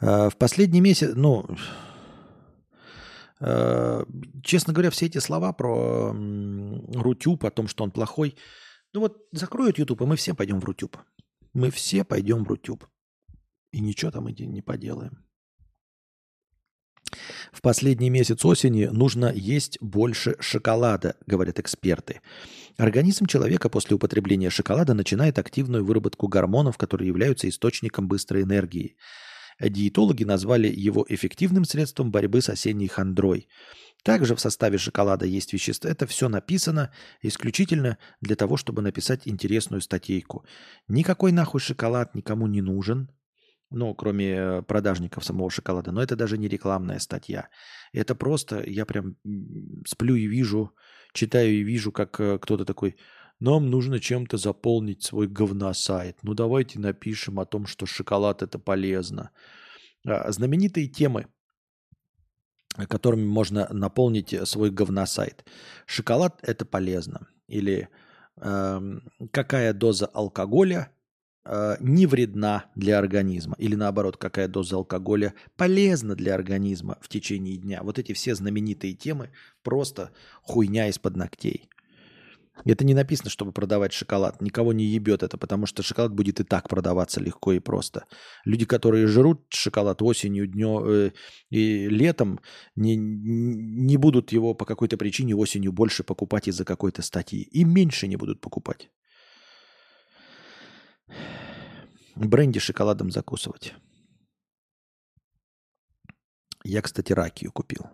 В 0.02 0.36
последний 0.36 0.80
месяц, 0.80 1.12
ну, 1.14 1.46
Э, 3.44 4.04
честно 4.44 4.72
говоря, 4.72 4.90
все 4.90 5.06
эти 5.06 5.18
слова 5.18 5.52
про 5.52 6.12
Рутюб, 6.12 7.44
о 7.44 7.50
том, 7.50 7.66
что 7.66 7.82
он 7.82 7.90
плохой, 7.90 8.36
ну 8.92 9.00
вот 9.00 9.26
закроют 9.32 9.78
YouTube, 9.78 10.02
и 10.02 10.04
мы 10.04 10.16
все 10.16 10.32
пойдем 10.32 10.60
в 10.60 10.64
Рутюб. 10.64 10.96
Мы 11.52 11.70
все 11.70 12.04
пойдем 12.04 12.44
в 12.44 12.48
Рутюб. 12.48 12.86
И 13.72 13.80
ничего 13.80 14.10
там 14.10 14.28
не 14.28 14.62
поделаем. 14.62 15.24
В 17.52 17.60
последний 17.60 18.10
месяц 18.10 18.44
осени 18.44 18.86
нужно 18.86 19.32
есть 19.34 19.76
больше 19.80 20.36
шоколада, 20.38 21.16
говорят 21.26 21.58
эксперты. 21.58 22.20
Организм 22.76 23.26
человека 23.26 23.68
после 23.68 23.96
употребления 23.96 24.50
шоколада 24.50 24.94
начинает 24.94 25.38
активную 25.38 25.84
выработку 25.84 26.28
гормонов, 26.28 26.78
которые 26.78 27.08
являются 27.08 27.48
источником 27.48 28.08
быстрой 28.08 28.42
энергии. 28.42 28.96
Диетологи 29.60 30.24
назвали 30.24 30.68
его 30.68 31.04
эффективным 31.08 31.64
средством 31.64 32.10
борьбы 32.10 32.40
с 32.40 32.48
осенней 32.48 32.88
хандрой. 32.88 33.48
Также 34.02 34.34
в 34.34 34.40
составе 34.40 34.78
шоколада 34.78 35.26
есть 35.26 35.52
вещества. 35.52 35.88
Это 35.88 36.06
все 36.06 36.28
написано 36.28 36.90
исключительно 37.22 37.98
для 38.20 38.34
того, 38.34 38.56
чтобы 38.56 38.82
написать 38.82 39.22
интересную 39.28 39.80
статейку. 39.80 40.44
Никакой 40.88 41.30
нахуй 41.30 41.60
шоколад 41.60 42.14
никому 42.14 42.48
не 42.48 42.62
нужен. 42.62 43.10
Ну, 43.70 43.94
кроме 43.94 44.32
э, 44.32 44.62
продажников 44.62 45.24
самого 45.24 45.50
шоколада. 45.50 45.92
Но 45.92 46.02
это 46.02 46.14
даже 46.14 46.36
не 46.36 46.48
рекламная 46.48 46.98
статья. 46.98 47.48
Это 47.92 48.14
просто, 48.14 48.62
я 48.66 48.84
прям 48.84 49.16
сплю 49.86 50.14
и 50.14 50.26
вижу, 50.26 50.74
читаю 51.14 51.52
и 51.52 51.62
вижу, 51.62 51.90
как 51.90 52.20
э, 52.20 52.38
кто-то 52.38 52.66
такой, 52.66 52.96
нам 53.42 53.70
нужно 53.70 53.98
чем-то 53.98 54.36
заполнить 54.36 55.02
свой 55.02 55.26
говносайт. 55.26 56.16
Ну 56.22 56.34
давайте 56.34 56.78
напишем 56.78 57.40
о 57.40 57.44
том, 57.44 57.66
что 57.66 57.86
шоколад 57.86 58.40
это 58.40 58.60
полезно. 58.60 59.30
А, 60.06 60.30
знаменитые 60.30 60.86
темы, 60.86 61.26
которыми 62.88 63.24
можно 63.24 63.68
наполнить 63.72 64.34
свой 64.48 64.70
говносайт. 64.70 65.44
Шоколад 65.86 66.38
это 66.42 66.64
полезно. 66.64 67.26
Или 67.48 67.88
э, 68.36 68.80
какая 69.32 69.72
доза 69.72 70.06
алкоголя 70.06 70.92
э, 71.44 71.76
не 71.80 72.06
вредна 72.06 72.66
для 72.76 72.96
организма. 72.98 73.56
Или 73.58 73.74
наоборот, 73.74 74.18
какая 74.18 74.46
доза 74.46 74.76
алкоголя 74.76 75.34
полезна 75.56 76.14
для 76.14 76.36
организма 76.36 76.96
в 77.00 77.08
течение 77.08 77.56
дня. 77.56 77.82
Вот 77.82 77.98
эти 77.98 78.12
все 78.12 78.36
знаменитые 78.36 78.94
темы 78.94 79.30
просто 79.64 80.12
хуйня 80.42 80.86
из-под 80.88 81.16
ногтей. 81.16 81.68
Это 82.64 82.84
не 82.84 82.94
написано, 82.94 83.30
чтобы 83.30 83.52
продавать 83.52 83.92
шоколад. 83.92 84.42
Никого 84.42 84.72
не 84.72 84.84
ебет 84.84 85.22
это, 85.22 85.38
потому 85.38 85.66
что 85.66 85.82
шоколад 85.82 86.12
будет 86.12 86.40
и 86.40 86.44
так 86.44 86.68
продаваться 86.68 87.20
легко 87.20 87.52
и 87.52 87.60
просто. 87.60 88.04
Люди, 88.44 88.66
которые 88.66 89.06
жрут 89.06 89.46
шоколад 89.48 90.02
осенью, 90.02 90.46
днем 90.46 90.84
э, 90.84 91.12
и 91.50 91.88
летом, 91.88 92.40
не, 92.76 92.96
не 92.96 93.96
будут 93.96 94.32
его 94.32 94.54
по 94.54 94.64
какой-то 94.64 94.96
причине 94.96 95.34
осенью 95.34 95.72
больше 95.72 96.04
покупать 96.04 96.46
из-за 96.46 96.64
какой-то 96.64 97.02
статьи. 97.02 97.42
И 97.42 97.64
меньше 97.64 98.06
не 98.06 98.16
будут 98.16 98.40
покупать. 98.40 98.90
Бренди 102.14 102.60
шоколадом 102.60 103.10
закусывать. 103.10 103.74
Я, 106.64 106.82
кстати, 106.82 107.12
ракию 107.12 107.50
купил. 107.50 107.86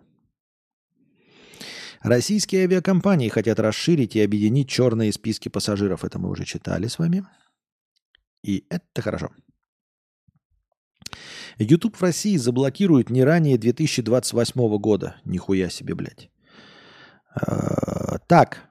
Российские 2.01 2.63
авиакомпании 2.63 3.29
хотят 3.29 3.59
расширить 3.59 4.15
и 4.15 4.21
объединить 4.21 4.69
черные 4.69 5.11
списки 5.11 5.49
пассажиров. 5.49 6.05
Это 6.05 6.17
мы 6.19 6.29
уже 6.29 6.45
читали 6.45 6.87
с 6.87 6.97
вами. 6.97 7.25
И 8.43 8.65
это 8.69 9.01
хорошо. 9.01 9.31
YouTube 11.57 11.97
в 11.97 12.01
России 12.01 12.37
заблокирует 12.37 13.09
не 13.09 13.23
ранее 13.23 13.57
2028 13.57 14.77
года. 14.77 15.17
Нихуя 15.25 15.69
себе, 15.69 15.93
блядь. 15.93 16.29
А, 17.35 18.19
так. 18.27 18.69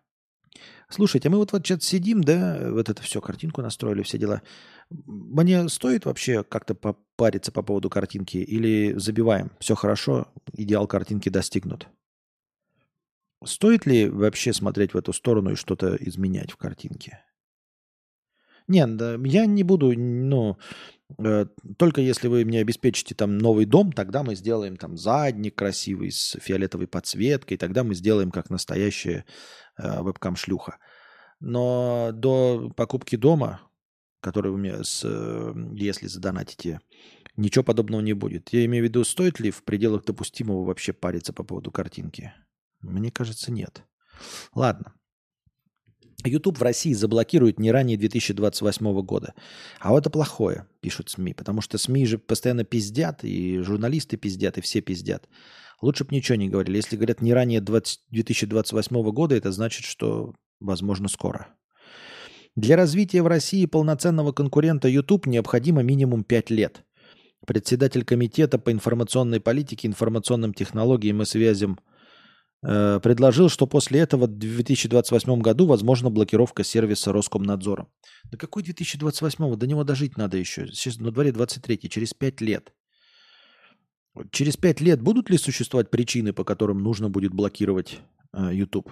Слушайте, 0.89 1.28
мы 1.28 1.36
вот, 1.36 1.52
вот 1.52 1.66
сейчас 1.66 1.84
сидим, 1.84 2.24
да, 2.24 2.70
вот 2.70 2.89
это 2.89 3.02
все, 3.02 3.20
картинку 3.20 3.60
настроили, 3.60 4.02
все 4.02 4.16
дела. 4.16 4.40
Мне 4.89 5.68
стоит 5.68 6.07
вообще 6.07 6.42
как-то 6.44 6.74
попариться 6.74 7.52
по 7.52 7.62
поводу 7.62 7.90
картинки 7.90 8.39
или 8.39 8.94
забиваем? 8.97 9.50
Все 9.60 9.74
хорошо, 9.74 10.28
идеал 10.55 10.86
картинки 10.86 11.28
достигнут. 11.28 11.89
Стоит 13.44 13.86
ли 13.86 14.08
вообще 14.08 14.52
смотреть 14.52 14.94
в 14.94 14.97
эту 14.97 15.12
сторону 15.12 15.52
и 15.52 15.57
что-то 15.57 15.97
изменять 15.97 16.50
в 16.50 16.57
картинке? 16.57 17.25
Нет, 18.67 18.97
да, 18.97 19.17
я 19.25 19.47
не 19.47 19.62
буду, 19.62 19.92
ну, 19.97 20.58
э, 21.18 21.47
только 21.78 22.02
если 22.02 22.28
вы 22.28 22.44
мне 22.44 22.60
обеспечите 22.60 23.15
там 23.15 23.39
новый 23.39 23.65
дом, 23.65 23.92
тогда 23.92 24.23
мы 24.23 24.34
сделаем 24.34 24.76
там 24.76 24.99
задник 24.99 25.55
красивый 25.55 26.10
с 26.10 26.36
фиолетовой 26.39 26.86
подсветкой, 26.86 27.57
тогда 27.57 27.83
мы 27.83 27.94
сделаем 27.94 28.31
как 28.31 28.50
настоящая 28.50 29.25
э, 29.78 30.02
вебкам-шлюха. 30.02 30.78
Но 31.41 32.10
до 32.12 32.70
покупки 32.76 33.17
дома, 33.17 33.62
который 34.20 34.50
вы 34.52 34.58
мне, 34.58 34.84
с, 34.84 35.02
э, 35.02 35.55
если 35.75 36.07
задонатите, 36.07 36.81
ничего 37.36 37.65
подобного 37.65 38.02
не 38.02 38.12
будет. 38.12 38.52
Я 38.52 38.67
имею 38.67 38.84
в 38.84 38.89
виду, 38.89 39.02
стоит 39.05 39.41
ли 39.41 39.50
в 39.50 39.62
пределах 39.65 40.05
допустимого 40.05 40.65
вообще 40.65 40.92
париться 40.92 41.33
по 41.33 41.42
поводу 41.42 41.70
картинки? 41.70 42.34
Мне 42.81 43.10
кажется, 43.10 43.50
нет. 43.52 43.82
Ладно. 44.55 44.94
YouTube 46.24 46.58
в 46.58 46.62
России 46.62 46.92
заблокирует 46.92 47.60
не 47.60 47.70
ранее 47.70 47.97
2028 47.97 49.02
года. 49.02 49.34
А 49.78 49.90
вот 49.90 50.00
это 50.00 50.10
плохое, 50.10 50.66
пишут 50.81 51.10
СМИ, 51.10 51.34
потому 51.34 51.60
что 51.60 51.78
СМИ 51.78 52.07
же 52.07 52.18
постоянно 52.18 52.65
пиздят, 52.65 53.23
и 53.23 53.58
журналисты 53.60 54.16
пиздят, 54.16 54.58
и 54.58 54.60
все 54.60 54.81
пиздят. 54.81 55.28
Лучше 55.81 56.05
бы 56.05 56.15
ничего 56.15 56.36
не 56.36 56.48
говорили. 56.48 56.76
Если 56.76 56.97
говорят 56.97 57.23
не 57.23 57.32
ранее 57.32 57.60
20, 57.60 58.00
2028 58.10 59.10
года, 59.12 59.36
это 59.36 59.52
значит, 59.52 59.84
что 59.84 60.34
возможно 60.58 61.08
скоро. 61.08 61.55
Для 62.57 62.76
развития 62.76 63.23
в 63.23 63.28
России 63.28 63.66
полноценного 63.66 64.32
конкурента 64.32 64.89
YouTube 64.89 65.26
необходимо 65.26 65.82
минимум 65.84 66.24
5 66.24 66.50
лет. 66.50 66.82
Председатель 67.47 68.05
комитета 68.05 68.58
по 68.58 68.73
информационной 68.73 69.39
политике, 69.39 69.86
информационным 69.86 70.52
технологиям 70.52 71.23
и 71.23 71.24
связям 71.24 71.78
Э, 72.62 72.98
предложил, 73.00 73.48
что 73.48 73.66
после 73.66 74.00
этого 74.00 74.26
в 74.26 74.38
2028 74.38 75.40
году 75.40 75.66
возможна 75.66 76.10
блокировка 76.10 76.64
сервиса 76.64 77.12
Роскомнадзора. 77.12 77.86
Да 78.24 78.36
какой 78.36 78.62
2028? 78.64 79.56
До 79.56 79.66
него 79.66 79.84
дожить 79.84 80.16
надо 80.16 80.36
еще. 80.36 80.66
Сейчас 80.68 80.98
на 80.98 81.12
дворе 81.12 81.32
23, 81.32 81.88
через 81.88 82.14
5 82.14 82.40
лет. 82.40 82.72
Через 84.32 84.56
5 84.56 84.80
лет 84.80 85.00
будут 85.00 85.30
ли 85.30 85.38
существовать 85.38 85.90
причины, 85.90 86.32
по 86.32 86.44
которым 86.44 86.82
нужно 86.82 87.08
будет 87.08 87.32
блокировать 87.32 88.00
э, 88.32 88.50
YouTube? 88.52 88.90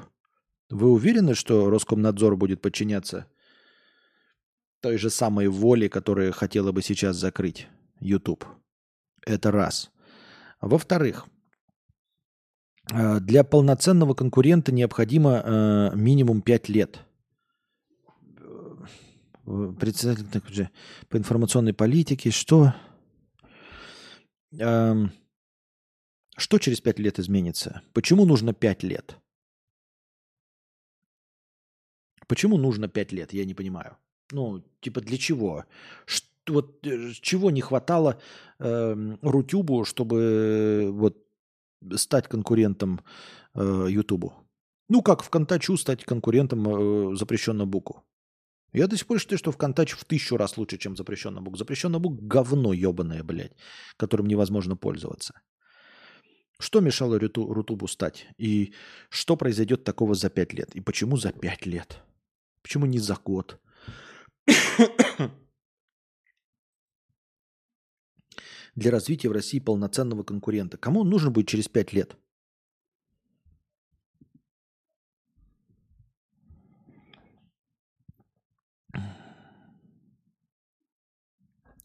Вы 0.71 0.91
уверены, 0.91 1.35
что 1.35 1.69
Роскомнадзор 1.69 2.37
будет 2.37 2.61
подчиняться 2.61 3.27
той 4.81 4.97
же 4.99 5.11
самой 5.11 5.49
воле, 5.49 5.89
которая 5.89 6.31
хотела 6.31 6.71
бы 6.71 6.83
сейчас 6.83 7.17
закрыть 7.17 7.67
YouTube? 7.99 8.45
Это 9.25 9.51
раз. 9.51 9.91
Во-вторых, 10.61 11.27
для 12.87 13.43
полноценного 13.43 14.15
конкурента 14.15 14.73
необходимо 14.73 15.43
э, 15.45 15.97
минимум 15.97 16.41
5 16.41 16.69
лет. 16.69 17.01
Э, 19.47 19.75
председатель 19.79 20.71
по 21.09 21.17
информационной 21.17 21.73
политике. 21.73 22.31
Что? 22.31 22.75
Э, 24.59 24.95
что 26.37 26.59
через 26.59 26.81
5 26.81 26.99
лет 26.99 27.19
изменится? 27.19 27.83
Почему 27.93 28.25
нужно 28.25 28.53
5 28.53 28.83
лет? 28.83 29.17
Почему 32.27 32.59
нужно 32.59 32.89
5 32.89 33.13
лет? 33.13 33.33
Я 33.33 33.45
не 33.45 33.55
понимаю. 33.55 33.97
Ну, 34.33 34.65
типа 34.81 35.01
для 35.01 35.17
чего? 35.17 35.65
Что, 36.05 36.27
вот 36.49 36.87
э, 36.87 37.13
чего 37.21 37.51
не 37.51 37.61
хватало 37.61 38.21
э, 38.59 39.17
Рутюбу, 39.23 39.85
чтобы 39.85 40.91
вот 40.93 41.26
стать 41.97 42.29
конкурентом 42.29 43.01
э. 43.55 43.89
Ну, 44.89 45.03
как 45.03 45.23
в 45.23 45.31
Контачу 45.31 45.77
стать 45.77 46.05
конкурентом 46.05 47.13
э, 47.13 47.17
запрещенного 47.17 47.67
буку. 47.67 48.05
Я 48.73 48.87
до 48.87 48.97
сих 48.97 49.07
пор 49.07 49.19
считаю, 49.19 49.39
что 49.39 49.53
ВКонтач 49.53 49.93
в 49.93 50.05
тысячу 50.05 50.37
раз 50.37 50.57
лучше, 50.59 50.77
чем 50.77 50.97
запрещенный 50.97 51.41
бук. 51.41 51.57
Запрещенный 51.57 51.99
бук– 51.99 52.21
говно 52.21 52.73
ебаное, 52.73 53.23
блядь, 53.23 53.57
которым 53.97 54.27
невозможно 54.27 54.77
пользоваться. 54.77 55.41
Что 56.59 56.81
мешало 56.81 57.19
Руту, 57.19 57.53
Рутубу 57.53 57.89
стать? 57.89 58.27
И 58.39 58.75
что 59.09 59.37
произойдет 59.37 59.85
такого 59.85 60.15
за 60.15 60.31
пять 60.31 60.53
лет? 60.55 60.75
И 60.75 60.81
почему 60.81 61.17
за 61.17 61.33
пять 61.33 61.67
лет? 61.67 62.03
Почему 62.63 62.87
не 62.87 62.99
за 62.99 63.15
год? 63.15 63.59
Для 68.77 68.91
развития 68.91 69.31
в 69.31 69.33
России 69.33 69.59
полноценного 69.59 70.23
конкурента. 70.23 70.77
Кому 70.77 71.01
он 71.01 71.09
нужен 71.09 71.33
будет 71.33 71.49
через 71.49 71.67
пять 71.67 71.95
лет? 71.95 72.15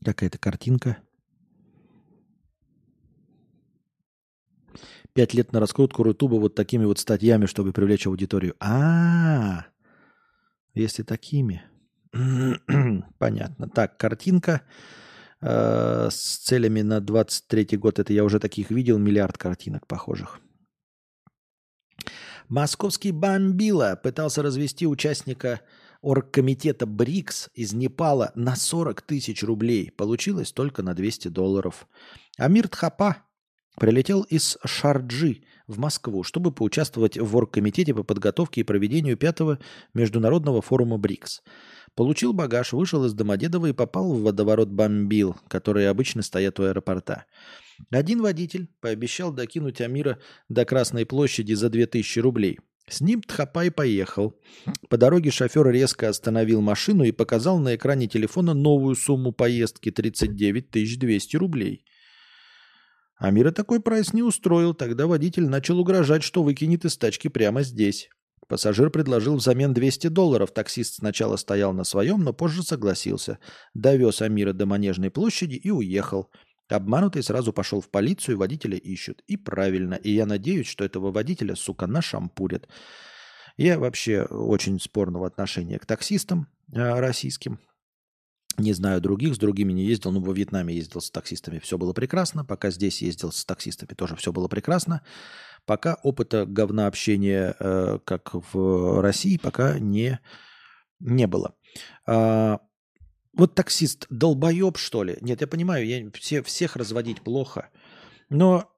Какая-то 0.03 0.37
картинка. 0.37 0.97
Пять 5.13 5.33
лет 5.33 5.53
на 5.53 5.59
раскрутку 5.61 6.03
Рутуба 6.03 6.35
вот 6.35 6.55
такими 6.55 6.83
вот 6.83 6.99
статьями, 6.99 7.45
чтобы 7.45 7.71
привлечь 7.71 8.07
аудиторию. 8.07 8.55
А, 8.59 9.67
если 10.73 11.03
такими. 11.03 11.63
Понятно. 13.17 13.69
Так, 13.69 13.97
картинка 13.97 14.63
э, 15.41 16.09
с 16.11 16.37
целями 16.37 16.81
на 16.81 16.99
23 16.99 17.77
год. 17.77 17.99
Это 17.99 18.13
я 18.13 18.23
уже 18.23 18.39
таких 18.39 18.69
видел, 18.71 18.97
миллиард 18.97 19.37
картинок 19.37 19.87
похожих. 19.87 20.39
Московский 22.47 23.11
бомбила 23.11 23.99
пытался 24.01 24.43
развести 24.43 24.85
участника 24.85 25.61
оргкомитета 26.01 26.85
БРИКС 26.85 27.49
из 27.53 27.73
Непала 27.73 28.31
на 28.35 28.55
40 28.55 29.01
тысяч 29.03 29.43
рублей. 29.43 29.91
Получилось 29.91 30.51
только 30.51 30.83
на 30.83 30.93
200 30.93 31.29
долларов. 31.29 31.87
Амир 32.37 32.67
Тхапа 32.67 33.17
прилетел 33.77 34.21
из 34.23 34.57
Шарджи 34.65 35.43
в 35.67 35.79
Москву, 35.79 36.23
чтобы 36.23 36.51
поучаствовать 36.51 37.17
в 37.17 37.35
оргкомитете 37.35 37.93
по 37.93 38.03
подготовке 38.03 38.61
и 38.61 38.63
проведению 38.65 39.17
пятого 39.17 39.59
международного 39.93 40.61
форума 40.61 40.97
БРИКС. 40.97 41.41
Получил 41.95 42.33
багаж, 42.33 42.73
вышел 42.73 43.05
из 43.05 43.13
Домодедова 43.13 43.67
и 43.67 43.73
попал 43.73 44.13
в 44.13 44.21
водоворот 44.21 44.69
бомбил, 44.69 45.35
которые 45.47 45.89
обычно 45.89 46.21
стоят 46.21 46.59
у 46.59 46.63
аэропорта. 46.63 47.25
Один 47.89 48.21
водитель 48.21 48.69
пообещал 48.79 49.33
докинуть 49.33 49.81
Амира 49.81 50.19
до 50.49 50.65
Красной 50.65 51.05
площади 51.05 51.53
за 51.53 51.69
2000 51.69 52.19
рублей– 52.19 52.59
с 52.91 52.99
ним 52.99 53.21
Тхапай 53.21 53.71
поехал. 53.71 54.37
По 54.89 54.97
дороге 54.97 55.31
шофер 55.31 55.65
резко 55.69 56.09
остановил 56.09 56.59
машину 56.59 57.05
и 57.05 57.13
показал 57.13 57.57
на 57.57 57.75
экране 57.75 58.07
телефона 58.07 58.53
новую 58.53 58.95
сумму 58.95 59.31
поездки– 59.31 59.91
39 59.91 60.99
200 60.99 61.37
рублей. 61.37 61.85
Амира 63.21 63.51
такой 63.51 63.79
прайс 63.79 64.13
не 64.13 64.23
устроил. 64.23 64.73
Тогда 64.73 65.05
водитель 65.05 65.47
начал 65.47 65.79
угрожать, 65.79 66.23
что 66.23 66.41
выкинет 66.41 66.85
из 66.85 66.97
тачки 66.97 67.27
прямо 67.27 67.61
здесь. 67.61 68.09
Пассажир 68.47 68.89
предложил 68.89 69.35
взамен 69.35 69.73
200 69.73 70.07
долларов. 70.07 70.51
Таксист 70.51 70.95
сначала 70.95 71.35
стоял 71.37 71.71
на 71.71 71.83
своем, 71.83 72.23
но 72.23 72.33
позже 72.33 72.63
согласился. 72.63 73.37
Довез 73.75 74.23
Амира 74.23 74.53
до 74.53 74.65
Манежной 74.65 75.11
площади 75.11 75.55
и 75.55 75.69
уехал– 75.69 76.29
Обманутый 76.71 77.21
сразу 77.21 77.51
пошел 77.51 77.81
в 77.81 77.89
полицию, 77.89 78.37
водителя 78.37 78.77
ищут. 78.77 79.21
И 79.27 79.35
правильно. 79.35 79.95
И 79.95 80.11
я 80.11 80.25
надеюсь, 80.25 80.67
что 80.67 80.85
этого 80.85 81.11
водителя, 81.11 81.55
сука, 81.55 81.85
нашампурят. 81.85 82.69
Я 83.57 83.77
вообще 83.77 84.23
очень 84.23 84.79
спорного 84.79 85.27
отношения 85.27 85.79
к 85.79 85.85
таксистам 85.85 86.47
э, 86.73 86.99
российским. 86.99 87.59
Не 88.57 88.73
знаю 88.73 89.01
других, 89.01 89.35
с 89.35 89.37
другими 89.37 89.71
не 89.73 89.85
ездил. 89.85 90.11
Ну, 90.11 90.21
во 90.21 90.33
Вьетнаме 90.33 90.75
ездил 90.75 91.01
с 91.01 91.09
таксистами, 91.09 91.59
все 91.59 91.77
было 91.77 91.93
прекрасно. 91.93 92.43
Пока 92.45 92.69
здесь 92.69 93.01
ездил 93.01 93.31
с 93.31 93.45
таксистами, 93.45 93.95
тоже 93.95 94.15
все 94.15 94.31
было 94.31 94.47
прекрасно. 94.47 95.01
Пока 95.65 95.95
опыта 96.03 96.45
говна 96.45 96.87
общения, 96.87 97.55
э, 97.59 97.99
как 98.03 98.31
в 98.33 99.01
России, 99.01 99.37
пока 99.37 99.79
не, 99.79 100.19
не 100.99 101.27
было. 101.27 101.55
А, 102.05 102.59
вот 103.33 103.55
таксист 103.55 104.07
долбоеб, 104.09 104.77
что 104.77 105.03
ли? 105.03 105.17
Нет, 105.21 105.41
я 105.41 105.47
понимаю, 105.47 105.85
я 105.85 106.09
все, 106.13 106.43
всех 106.43 106.75
разводить 106.75 107.21
плохо. 107.21 107.69
Но 108.29 108.69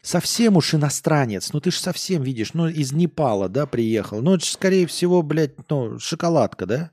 совсем 0.00 0.56
уж 0.56 0.74
иностранец, 0.74 1.52
ну 1.52 1.60
ты 1.60 1.70
же 1.70 1.78
совсем 1.78 2.22
видишь, 2.22 2.54
ну 2.54 2.68
из 2.68 2.92
Непала, 2.92 3.48
да, 3.48 3.66
приехал. 3.66 4.22
Ну 4.22 4.34
это 4.34 4.44
же, 4.44 4.52
скорее 4.52 4.86
всего, 4.86 5.22
блядь, 5.22 5.68
ну 5.68 5.98
шоколадка, 5.98 6.66
да? 6.66 6.90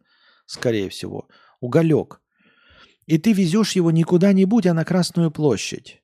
Скорее 0.50 0.90
всего. 0.90 1.28
Уголек. 1.60 2.22
И 3.06 3.19
ты 3.19 3.34
везешь 3.34 3.74
его 3.74 3.92
не 3.92 4.02
куда-нибудь, 4.02 4.66
а 4.66 4.74
на 4.74 4.84
Красную 4.84 5.30
площадь. 5.30 6.02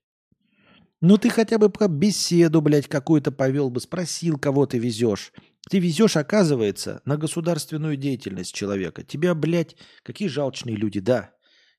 Ну 1.02 1.18
ты 1.18 1.32
хотя 1.32 1.58
бы 1.58 1.72
беседу, 1.90 2.62
блядь, 2.62 2.88
какую-то 2.88 3.32
повел 3.32 3.72
бы, 3.72 3.80
спросил, 3.80 4.38
кого 4.38 4.68
ты 4.68 4.78
везешь. 4.78 5.34
Ты 5.68 5.80
везешь, 5.80 6.16
оказывается, 6.16 7.02
на 7.06 7.18
государственную 7.18 7.98
деятельность 7.98 8.54
человека. 8.54 9.04
Тебя, 9.04 9.34
блядь, 9.34 9.78
какие 10.04 10.28
жалчные 10.28 10.76
люди, 10.76 11.00
да. 11.00 11.32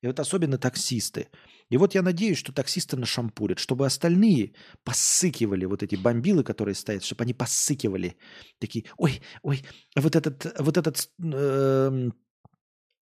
И 0.02 0.08
вот 0.08 0.18
особенно 0.18 0.58
таксисты. 0.58 1.28
И 1.68 1.76
вот 1.76 1.94
я 1.94 2.02
надеюсь, 2.02 2.38
что 2.38 2.52
таксисты 2.52 2.96
нашампурят, 2.96 3.60
чтобы 3.60 3.86
остальные 3.86 4.54
посыкивали 4.82 5.66
вот 5.66 5.84
эти 5.84 5.94
бомбилы, 5.94 6.42
которые 6.42 6.74
стоят, 6.74 7.04
чтобы 7.04 7.22
они 7.22 7.32
посыкивали. 7.32 8.16
Такие, 8.58 8.86
ой, 8.96 9.20
ой, 9.42 9.62
вот 9.94 10.16
этот, 10.16 10.52
вот 10.58 10.76
этот 10.76 11.08
э, 11.22 12.10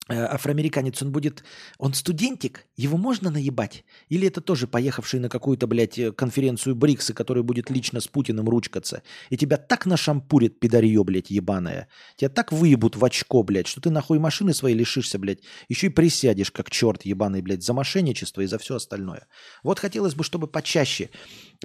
афроамериканец, 0.09 1.03
он 1.03 1.13
будет, 1.13 1.45
он 1.79 1.95
студентик, 1.95 2.67
его 2.77 2.97
можно 2.97 3.31
наебать? 3.31 3.85
Или 4.09 4.29
это 4.29 4.41
тоже 4.41 4.67
поехавший 4.67 5.21
на 5.21 5.29
какую-то, 5.29 5.67
блядь, 5.67 5.99
э, 5.99 6.13
конференцию 6.13 6.75
Брикса, 6.75 7.15
который 7.15 7.43
будет 7.43 7.71
лично 7.71 8.01
с 8.01 8.07
Путиным 8.07 8.49
ручкаться, 8.49 9.03
и 9.31 9.37
тебя 9.37 9.57
так 9.57 9.87
нашампурит, 9.87 10.61
пидорье, 10.61 11.03
блядь, 11.05 11.31
ебаное, 11.31 11.89
тебя 12.17 12.29
так 12.29 12.53
выебут 12.53 12.97
в 12.97 13.05
очко, 13.05 13.43
блядь, 13.43 13.67
что 13.67 13.81
ты 13.81 13.91
нахуй 13.91 14.19
машины 14.19 14.53
своей 14.53 14.77
лишишься, 14.77 15.19
блядь, 15.19 15.41
еще 15.69 15.87
и 15.87 15.91
присядешь, 15.91 16.51
как 16.51 16.71
черт 16.71 17.05
ебаный, 17.05 17.41
блядь, 17.41 17.63
за 17.63 17.73
мошенничество 17.73 18.43
и 18.43 18.47
за 18.47 18.59
все 18.59 18.77
остальное. 18.77 19.27
Вот 19.63 19.79
хотелось 19.79 20.15
бы, 20.15 20.25
чтобы 20.25 20.47
почаще 20.47 21.11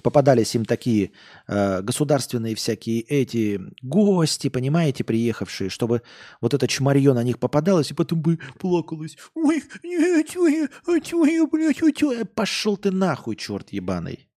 попадались 0.01 0.55
им 0.55 0.65
такие 0.65 1.11
э, 1.47 1.81
государственные 1.81 2.55
всякие 2.55 3.01
эти 3.01 3.61
гости, 3.81 4.49
понимаете, 4.49 5.03
приехавшие, 5.03 5.69
чтобы 5.69 6.01
вот 6.41 6.53
это 6.53 6.67
чморье 6.67 7.13
на 7.13 7.23
них 7.23 7.39
попадалось, 7.39 7.91
и 7.91 7.93
потом 7.93 8.21
бы 8.21 8.39
плакалась. 8.59 9.17
Ой, 9.35 9.63
нет, 9.83 10.35
ой, 10.35 10.69
ой, 10.87 11.47
блядь, 11.47 11.83
ой, 11.83 12.25
пошел 12.25 12.77
ты 12.77 12.91
нахуй, 12.91 13.35
черт 13.35 13.69
ебаный. 13.71 14.29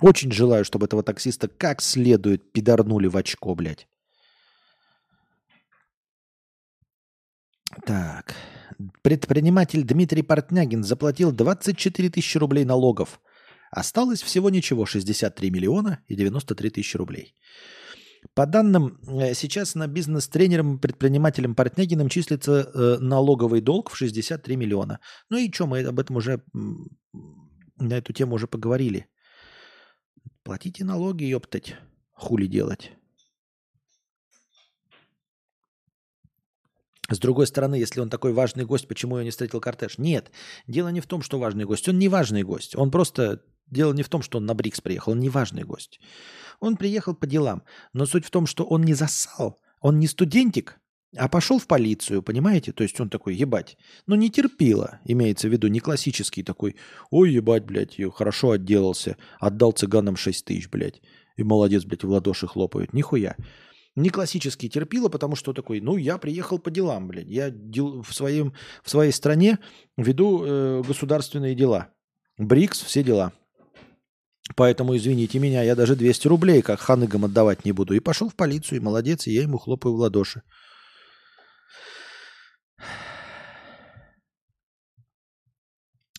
Очень 0.00 0.32
желаю, 0.32 0.64
чтобы 0.64 0.86
этого 0.86 1.02
таксиста 1.02 1.48
как 1.48 1.80
следует 1.80 2.52
пидорнули 2.52 3.06
в 3.06 3.16
очко, 3.16 3.54
блядь. 3.54 3.88
Так. 7.86 8.34
Предприниматель 9.02 9.84
Дмитрий 9.84 10.22
Портнягин 10.22 10.84
заплатил 10.84 11.32
24 11.32 12.10
тысячи 12.10 12.38
рублей 12.38 12.64
налогов. 12.64 13.20
Осталось 13.70 14.22
всего 14.22 14.50
ничего, 14.50 14.86
63 14.86 15.50
миллиона 15.50 15.98
и 16.08 16.16
93 16.16 16.70
тысячи 16.70 16.96
рублей. 16.96 17.34
По 18.34 18.46
данным, 18.46 18.98
э, 19.06 19.34
сейчас 19.34 19.74
на 19.74 19.86
бизнес-тренерам, 19.86 20.78
предпринимателям 20.78 21.54
Портнягиным 21.54 22.08
числится 22.08 22.52
э, 22.52 22.98
налоговый 23.00 23.60
долг 23.60 23.90
в 23.90 23.96
63 23.96 24.56
миллиона. 24.56 25.00
Ну 25.30 25.36
и 25.36 25.52
что, 25.52 25.66
мы 25.66 25.84
об 25.84 26.00
этом 26.00 26.16
уже, 26.16 26.42
на 27.78 27.94
эту 27.94 28.12
тему 28.12 28.36
уже 28.36 28.46
поговорили. 28.46 29.06
Платите 30.42 30.84
налоги, 30.84 31.24
ёптать, 31.24 31.76
хули 32.12 32.46
делать. 32.46 32.92
С 37.10 37.18
другой 37.18 37.46
стороны, 37.46 37.74
если 37.74 38.00
он 38.00 38.08
такой 38.08 38.32
важный 38.32 38.64
гость, 38.64 38.88
почему 38.88 39.18
я 39.18 39.24
не 39.24 39.30
встретил 39.30 39.60
кортеж? 39.60 39.98
Нет, 39.98 40.30
дело 40.66 40.88
не 40.88 41.00
в 41.00 41.06
том, 41.06 41.22
что 41.22 41.38
важный 41.38 41.64
гость. 41.64 41.88
Он 41.88 41.98
не 41.98 42.08
важный 42.08 42.42
гость. 42.42 42.76
Он 42.76 42.90
просто... 42.90 43.42
Дело 43.70 43.94
не 43.94 44.02
в 44.02 44.08
том, 44.10 44.20
что 44.22 44.38
он 44.38 44.46
на 44.46 44.54
Брикс 44.54 44.80
приехал. 44.80 45.12
Он 45.12 45.20
не 45.20 45.30
важный 45.30 45.64
гость. 45.64 45.98
Он 46.60 46.76
приехал 46.76 47.14
по 47.14 47.26
делам. 47.26 47.62
Но 47.92 48.04
суть 48.04 48.26
в 48.26 48.30
том, 48.30 48.46
что 48.46 48.64
он 48.64 48.82
не 48.82 48.94
засал. 48.94 49.58
Он 49.80 49.98
не 49.98 50.06
студентик, 50.06 50.80
а 51.16 51.28
пошел 51.28 51.58
в 51.58 51.66
полицию, 51.66 52.22
понимаете? 52.22 52.72
То 52.72 52.82
есть 52.82 52.98
он 53.00 53.08
такой, 53.08 53.34
ебать. 53.36 53.76
Ну, 54.06 54.16
не 54.16 54.30
терпило, 54.30 55.00
имеется 55.04 55.48
в 55.48 55.52
виду, 55.52 55.68
не 55.68 55.80
классический 55.80 56.42
такой, 56.42 56.76
ой, 57.10 57.32
ебать, 57.32 57.64
блядь, 57.64 57.96
хорошо 58.14 58.52
отделался, 58.52 59.16
отдал 59.38 59.72
цыганам 59.72 60.16
6 60.16 60.44
тысяч, 60.44 60.68
блядь. 60.68 61.00
И 61.36 61.44
молодец, 61.44 61.84
блядь, 61.84 62.04
в 62.04 62.10
ладоши 62.10 62.46
хлопают. 62.46 62.92
Нихуя. 62.92 63.36
Не 63.96 64.10
классический 64.10 64.68
терпило, 64.68 65.08
потому 65.08 65.36
что 65.36 65.52
такой, 65.52 65.80
ну, 65.80 65.96
я 65.96 66.18
приехал 66.18 66.58
по 66.58 66.70
делам, 66.70 67.06
блядь. 67.06 67.28
Я 67.28 67.50
дел, 67.50 68.02
в, 68.02 68.12
своем, 68.12 68.52
в 68.82 68.90
своей 68.90 69.12
стране 69.12 69.60
веду 69.96 70.44
э, 70.44 70.82
государственные 70.86 71.54
дела. 71.54 71.90
БРИКС, 72.38 72.82
все 72.82 73.04
дела. 73.04 73.32
Поэтому, 74.56 74.96
извините 74.96 75.38
меня, 75.38 75.62
я 75.62 75.76
даже 75.76 75.94
200 75.94 76.26
рублей 76.26 76.60
как 76.60 76.80
ханыгам 76.80 77.24
отдавать 77.24 77.64
не 77.64 77.70
буду. 77.70 77.94
И 77.94 78.00
пошел 78.00 78.28
в 78.28 78.34
полицию, 78.34 78.78
и 78.78 78.82
молодец, 78.82 79.28
и 79.28 79.32
я 79.32 79.42
ему 79.42 79.58
хлопаю 79.58 79.94
в 79.94 79.98
ладоши. 79.98 80.42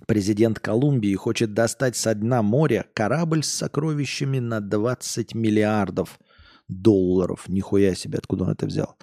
Президент 0.07 0.59
Колумбии 0.59 1.15
хочет 1.15 1.53
достать 1.53 1.95
со 1.95 2.13
дна 2.15 2.41
моря 2.41 2.85
корабль 2.93 3.43
с 3.43 3.49
сокровищами 3.49 4.39
на 4.39 4.61
20 4.61 5.33
миллиардов 5.33 6.19
долларов. 6.67 7.45
Нихуя 7.47 7.95
себе, 7.95 8.17
откуда 8.17 8.45
он 8.45 8.51
это 8.51 8.65
взял. 8.65 8.97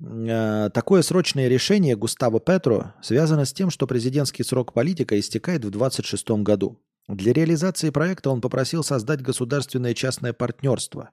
Э, 0.00 0.70
такое 0.72 1.02
срочное 1.02 1.48
решение 1.48 1.96
Густаво 1.96 2.40
Петро 2.40 2.92
связано 3.02 3.44
с 3.44 3.52
тем, 3.52 3.70
что 3.70 3.86
президентский 3.86 4.44
срок 4.44 4.72
политика 4.72 5.18
истекает 5.18 5.64
в 5.64 5.70
2026 5.70 6.42
году. 6.42 6.80
Для 7.08 7.32
реализации 7.32 7.90
проекта 7.90 8.30
он 8.30 8.40
попросил 8.40 8.84
создать 8.84 9.22
государственное 9.22 9.94
частное 9.94 10.32
партнерство. 10.32 11.10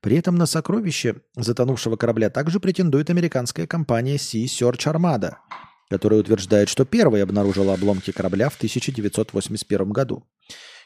При 0.00 0.16
этом 0.16 0.34
на 0.34 0.46
сокровище 0.46 1.22
затонувшего 1.36 1.96
корабля 1.96 2.28
также 2.28 2.58
претендует 2.58 3.08
американская 3.08 3.68
компания 3.68 4.16
Sea 4.16 4.46
Search 4.46 4.92
Armada, 4.92 5.36
которая 5.88 6.20
утверждает, 6.20 6.68
что 6.68 6.84
первой 6.84 7.22
обнаружила 7.22 7.74
обломки 7.74 8.10
корабля 8.10 8.48
в 8.48 8.56
1981 8.56 9.90
году. 9.90 10.24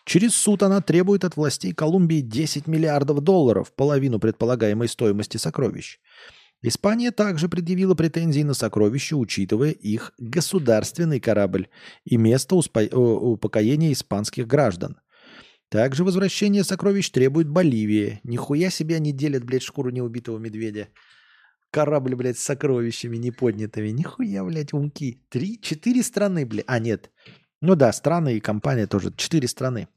Через 0.07 0.37
суд 0.37 0.63
она 0.63 0.81
требует 0.81 1.25
от 1.25 1.37
властей 1.37 1.73
Колумбии 1.73 2.21
10 2.21 2.69
миллиардов 2.69 3.21
долларов, 3.23 3.73
половину 3.75 4.21
предполагаемой 4.21 4.87
стоимости 4.87 5.37
сокровищ. 5.37 5.99
Испания 6.63 7.11
также 7.11 7.49
предъявила 7.49 7.97
претензии 7.97 8.43
на 8.43 8.55
сокровища, 8.55 9.17
учитывая 9.17 9.73
их 9.73 10.13
государственный 10.19 11.19
корабль 11.19 11.69
и 12.05 12.17
место 12.17 12.55
успо- 12.55 12.89
упокоения 12.95 13.93
испанских 13.93 14.47
граждан. 14.47 15.01
Также 15.71 16.05
возвращение 16.05 16.63
сокровищ 16.63 17.11
требует 17.11 17.49
Боливия. 17.49 18.21
Нихуя 18.23 18.71
себе 18.71 18.97
они 18.97 19.11
делят, 19.11 19.45
блядь, 19.45 19.65
шкуру 19.65 19.91
неубитого 19.91 20.39
медведя. 20.39 20.89
Корабль, 21.73 22.15
блядь, 22.15 22.39
с 22.39 22.45
сокровищами 22.45 23.17
неподнятыми. 23.17 23.89
Нихуя, 23.89 24.45
блядь, 24.45 24.73
умки. 24.73 25.21
Три, 25.31 25.61
четыре 25.61 26.05
страны, 26.05 26.47
блядь. 26.47 26.65
А, 26.69 26.79
нет. 26.79 27.11
Ну 27.61 27.75
да, 27.75 27.93
страны 27.93 28.37
и 28.37 28.41
компания 28.41 28.87
тоже. 28.87 29.13
Четыре 29.17 29.49
страны. 29.49 29.89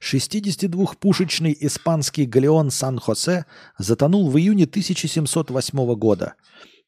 62-пушечный 0.00 1.56
испанский 1.60 2.26
галеон 2.26 2.70
Сан-Хосе 2.70 3.46
затонул 3.78 4.30
в 4.30 4.38
июне 4.38 4.64
1708 4.64 5.94
года 5.94 6.34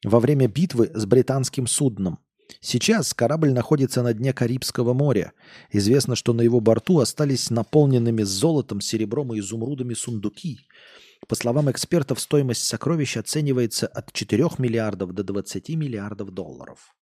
во 0.03 0.19
время 0.19 0.47
битвы 0.47 0.91
с 0.93 1.05
британским 1.05 1.67
судном. 1.67 2.19
Сейчас 2.61 3.13
корабль 3.13 3.51
находится 3.51 4.03
на 4.03 4.13
дне 4.13 4.33
Карибского 4.33 4.93
моря. 4.93 5.33
Известно, 5.71 6.15
что 6.15 6.33
на 6.33 6.41
его 6.41 6.59
борту 6.59 6.99
остались 6.99 7.49
наполненными 7.49 8.23
золотом, 8.23 8.81
серебром 8.81 9.33
и 9.33 9.39
изумрудами 9.39 9.93
сундуки. 9.93 10.59
По 11.27 11.35
словам 11.35 11.71
экспертов, 11.71 12.19
стоимость 12.19 12.63
сокровища 12.65 13.21
оценивается 13.21 13.87
от 13.87 14.13
4 14.13 14.47
миллиардов 14.59 15.13
до 15.13 15.23
20 15.23 15.69
миллиардов 15.69 16.31
долларов. 16.31 16.93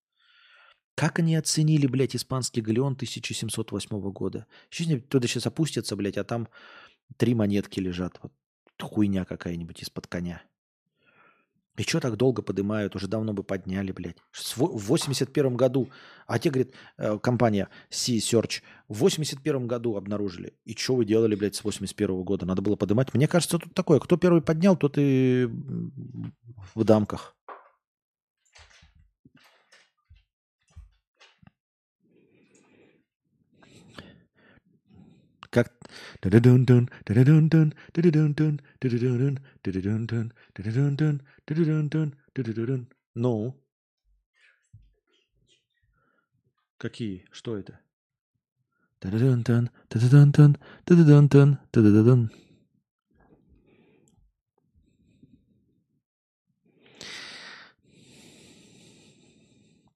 Как 0.96 1.20
они 1.20 1.36
оценили, 1.36 1.88
блядь, 1.88 2.16
испанский 2.16 2.62
галеон 2.62 2.94
1708 2.94 4.12
года? 4.12 4.46
Сейчас 4.70 5.02
туда 5.10 5.28
сейчас 5.28 5.48
опустятся, 5.48 5.96
блядь, 5.96 6.18
а 6.18 6.24
там 6.24 6.48
три 7.18 7.34
монетки 7.34 7.80
лежат. 7.80 8.20
Вот 8.22 8.32
хуйня 8.80 9.26
какая-нибудь 9.26 9.82
из-под 9.82 10.08
коня. 10.08 10.44
И 11.76 11.82
что 11.82 12.00
так 12.00 12.18
долго 12.18 12.44
поднимают? 12.44 12.96
Уже 12.96 13.08
давно 13.08 13.34
бы 13.34 13.44
подняли, 13.44 13.92
блядь. 13.92 14.18
В 14.56 14.78
81 14.78 15.56
году, 15.56 15.90
а 16.28 16.38
те, 16.38 16.52
говорит, 16.52 16.76
э, 16.98 17.18
компания 17.18 17.68
Sea 17.90 18.18
Search, 18.18 18.62
в 18.88 19.00
81 19.00 19.66
году 19.66 19.96
обнаружили. 19.96 20.54
И 20.66 20.76
что 20.76 20.96
вы 20.96 21.06
делали, 21.06 21.34
блядь, 21.34 21.56
с 21.56 21.64
81 21.64 22.24
года? 22.24 22.46
Надо 22.46 22.62
было 22.62 22.76
поднимать. 22.76 23.12
Мне 23.16 23.28
кажется, 23.28 23.58
тут 23.58 23.74
такое, 23.74 24.00
кто 24.00 24.18
первый 24.18 24.44
поднял, 24.44 24.78
тот 24.78 24.98
и 24.98 25.50
в 26.76 26.84
дамках. 26.84 27.36
Как... 35.50 35.74
Ну? 43.16 43.60
Какие? 46.78 47.26
Что 47.32 47.58
это? 47.58 47.80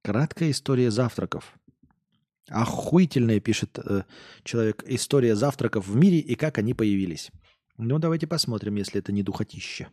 Краткая 0.01 0.51
история 0.51 0.89
завтраков. 0.89 1.57
Охуительная, 2.49 3.41
пишет 3.41 3.77
э, 3.77 4.03
человек, 4.43 4.83
история 4.87 5.35
завтраков 5.35 5.87
в 5.87 5.95
мире 5.95 6.19
и 6.19 6.35
как 6.35 6.57
они 6.57 6.73
появились. 6.73 7.29
Ну, 7.77 7.99
давайте 7.99 8.25
посмотрим, 8.25 8.75
если 8.75 8.99
это 8.99 9.11
не 9.11 9.21
духотище. 9.21 9.89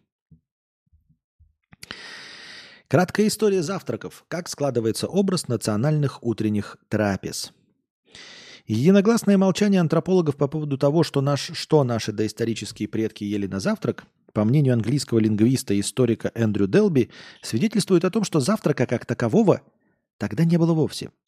Краткая 2.86 3.26
история 3.26 3.62
завтраков. 3.62 4.24
Как 4.28 4.48
складывается 4.48 5.08
образ 5.08 5.48
национальных 5.48 6.22
утренних 6.22 6.76
трапез. 6.88 7.52
Единогласное 8.66 9.36
молчание 9.36 9.80
антропологов 9.80 10.36
по 10.36 10.46
поводу 10.46 10.78
того, 10.78 11.02
что, 11.02 11.20
наш, 11.20 11.50
что 11.54 11.82
наши 11.82 12.12
доисторические 12.12 12.88
предки 12.88 13.24
ели 13.24 13.46
на 13.46 13.58
завтрак, 13.58 14.04
по 14.32 14.44
мнению 14.44 14.74
английского 14.74 15.18
лингвиста 15.18 15.74
и 15.74 15.80
историка 15.80 16.30
Эндрю 16.34 16.68
Делби, 16.68 17.10
свидетельствует 17.42 18.04
о 18.04 18.10
том, 18.10 18.22
что 18.22 18.40
завтрака 18.40 18.86
как 18.86 19.06
такового 19.06 19.60
тогда 20.18 20.44
не 20.44 20.56
было 20.56 20.72
вовсе– 20.72 21.10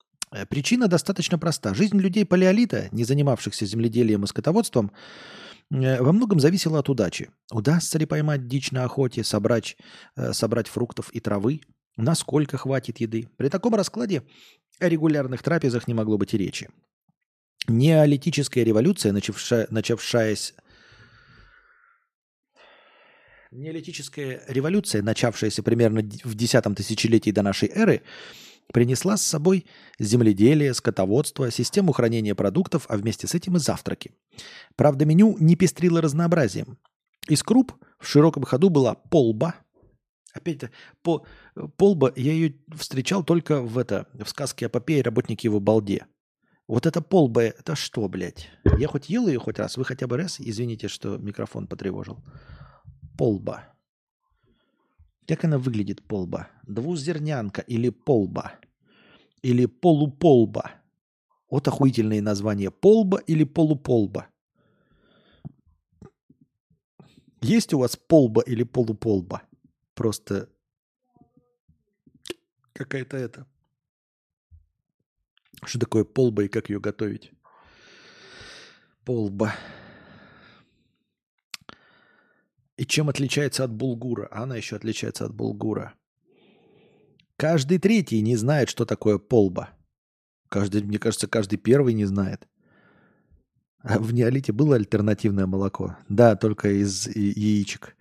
причина 0.48 0.88
достаточно 0.88 1.38
проста. 1.38 1.74
Жизнь 1.74 1.98
людей 1.98 2.24
палеолита, 2.24 2.88
не 2.92 3.04
занимавшихся 3.04 3.66
земледелием 3.66 4.24
и 4.24 4.26
скотоводством, 4.26 4.92
э, 5.70 6.02
во 6.02 6.12
многом 6.12 6.40
зависела 6.40 6.80
от 6.80 6.88
удачи. 6.88 7.30
Удастся 7.52 7.98
ли 7.98 8.06
поймать 8.06 8.46
дичь 8.48 8.72
на 8.72 8.84
охоте, 8.84 9.24
собрать, 9.24 9.76
э, 10.16 10.32
собрать 10.32 10.68
фруктов 10.68 11.10
и 11.12 11.20
травы, 11.20 11.60
насколько 11.96 12.56
хватит 12.56 12.98
еды. 12.98 13.28
При 13.36 13.48
таком 13.48 13.74
раскладе 13.74 14.22
о 14.78 14.88
регулярных 14.88 15.42
трапезах 15.42 15.88
не 15.88 15.94
могло 15.94 16.18
быть 16.18 16.34
и 16.34 16.38
речи. 16.38 16.68
Неолитическая 17.68 18.64
революция, 18.64 19.12
начавшая, 19.12 19.66
начавшаяся 19.70 20.54
Неолитическая 23.52 24.42
революция, 24.48 25.02
начавшаяся 25.02 25.62
примерно 25.62 26.00
в 26.24 26.34
десятом 26.34 26.74
тысячелетии 26.74 27.30
до 27.30 27.42
нашей 27.42 27.68
эры, 27.68 28.02
принесла 28.72 29.16
с 29.16 29.22
собой 29.22 29.66
земледелие, 29.98 30.74
скотоводство, 30.74 31.50
систему 31.50 31.92
хранения 31.92 32.34
продуктов, 32.34 32.86
а 32.88 32.96
вместе 32.96 33.26
с 33.26 33.34
этим 33.34 33.56
и 33.56 33.58
завтраки. 33.58 34.12
Правда, 34.76 35.04
меню 35.04 35.36
не 35.38 35.56
пестрило 35.56 36.00
разнообразием. 36.00 36.78
Из 37.28 37.42
круп 37.42 37.72
в 37.98 38.06
широком 38.06 38.44
ходу 38.44 38.70
была 38.70 38.94
полба. 38.94 39.56
Опять-то, 40.32 40.70
по, 41.02 41.24
полба 41.76 42.12
я 42.14 42.32
ее 42.32 42.54
встречал 42.76 43.24
только 43.24 43.62
в, 43.62 43.78
это, 43.78 44.06
в 44.12 44.28
сказке 44.28 44.66
о 44.66 44.68
Попе 44.68 44.98
и 44.98 45.02
работнике 45.02 45.48
его 45.48 45.60
балде. 45.60 46.06
Вот 46.68 46.84
это 46.84 47.00
полба, 47.00 47.42
это 47.42 47.76
что, 47.76 48.08
блядь? 48.08 48.50
Я 48.78 48.88
хоть 48.88 49.08
ел 49.08 49.28
ее 49.28 49.38
хоть 49.38 49.58
раз? 49.58 49.76
Вы 49.76 49.84
хотя 49.84 50.06
бы 50.06 50.16
раз? 50.16 50.40
Извините, 50.40 50.88
что 50.88 51.16
микрофон 51.16 51.68
потревожил. 51.68 52.18
Полба. 53.16 53.75
Как 55.26 55.44
она 55.44 55.58
выглядит, 55.58 56.02
полба? 56.02 56.48
Двузернянка 56.66 57.62
или 57.62 57.90
полба? 57.90 58.60
Или 59.42 59.66
полуполба? 59.66 60.72
Вот 61.50 61.66
охуительные 61.68 62.22
названия. 62.22 62.70
Полба 62.70 63.18
или 63.18 63.44
полуполба? 63.44 64.28
Есть 67.40 67.74
у 67.74 67.78
вас 67.78 67.96
полба 67.96 68.42
или 68.42 68.62
полуполба? 68.62 69.42
Просто 69.94 70.48
какая-то 72.72 73.16
это. 73.16 73.46
Что 75.64 75.78
такое 75.78 76.04
полба 76.04 76.44
и 76.44 76.48
как 76.48 76.70
ее 76.70 76.80
готовить? 76.80 77.32
Полба. 79.04 79.54
И 82.76 82.84
чем 82.84 83.08
отличается 83.08 83.64
от 83.64 83.72
булгура? 83.72 84.28
Она 84.30 84.56
еще 84.56 84.76
отличается 84.76 85.24
от 85.24 85.34
булгура. 85.34 85.94
Каждый 87.36 87.78
третий 87.78 88.20
не 88.20 88.36
знает, 88.36 88.68
что 88.68 88.84
такое 88.84 89.18
полба. 89.18 89.70
Каждый, 90.48 90.82
мне 90.82 90.98
кажется, 90.98 91.26
каждый 91.26 91.56
первый 91.56 91.94
не 91.94 92.04
знает. 92.04 92.46
А 93.80 93.98
в 93.98 94.12
неолите 94.12 94.52
было 94.52 94.76
альтернативное 94.76 95.46
молоко? 95.46 95.96
Да, 96.08 96.36
только 96.36 96.70
из 96.70 97.06
яичек. 97.06 97.96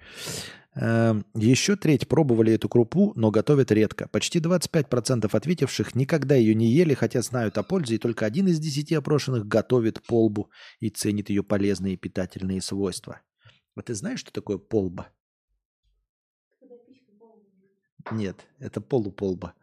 Эм, 0.76 1.26
еще 1.36 1.76
треть 1.78 2.08
пробовали 2.08 2.54
эту 2.54 2.68
крупу, 2.68 3.14
но 3.16 3.32
готовят 3.32 3.72
редко. 3.72 4.10
Почти 4.10 4.40
25% 4.40 5.30
ответивших 5.32 5.96
никогда 5.96 6.36
ее 6.36 6.54
не 6.54 6.68
ели, 6.68 6.94
хотя 6.94 7.22
знают 7.22 7.58
о 7.58 7.64
пользе, 7.64 7.96
и 7.96 8.00
только 8.00 8.26
один 8.26 8.48
из 8.48 8.60
десяти 8.60 8.96
опрошенных 8.96 9.48
готовит 9.48 10.02
полбу 10.04 10.50
и 10.80 10.90
ценит 10.90 11.30
ее 11.30 11.44
полезные 11.44 11.96
питательные 11.98 12.62
свойства. 12.62 13.22
А 13.76 13.82
ты 13.82 13.94
знаешь, 13.94 14.20
что 14.20 14.32
такое 14.32 14.58
полба? 14.58 15.12
Нет, 18.12 18.48
это 18.60 18.82
полуполба. 18.82 19.54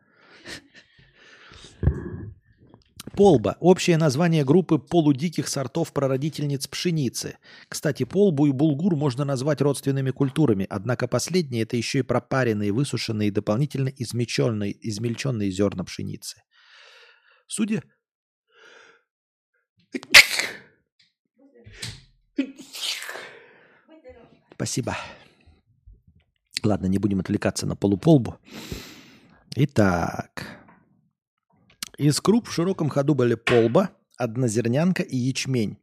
Полба– 3.16 3.56
общее 3.60 3.98
название 3.98 4.44
группы 4.44 4.78
полудиких 4.78 5.48
сортов 5.48 5.92
прародительниц 5.92 6.66
пшеницы. 6.66 7.36
Кстати, 7.68 8.04
полбу 8.04 8.46
и 8.46 8.52
булгур 8.52 8.96
можно 8.96 9.24
назвать 9.24 9.60
родственными 9.60 10.12
культурами, 10.12 10.66
однако 10.70 11.08
последние– 11.08 11.62
это 11.64 11.76
еще 11.76 11.98
и 11.98 12.02
пропаренные, 12.02 12.72
высушенные 12.72 13.28
и 13.28 13.32
дополнительно 13.32 13.88
измельченные, 13.88 14.74
измельченные 14.88 15.50
зерна 15.50 15.84
пшеницы. 15.84 16.42
Судя... 17.46 17.82
Спасибо. 24.54 24.96
Ладно, 26.62 26.86
не 26.86 26.98
будем 26.98 27.20
отвлекаться 27.20 27.66
на 27.66 27.76
полуполбу. 27.76 28.36
Итак, 29.56 30.46
из 31.98 32.20
круп 32.20 32.48
в 32.48 32.52
широком 32.52 32.88
ходу 32.88 33.14
были 33.14 33.34
полба, 33.34 33.90
однозернянка 34.16 35.02
и 35.02 35.16
ячмень. 35.16 35.78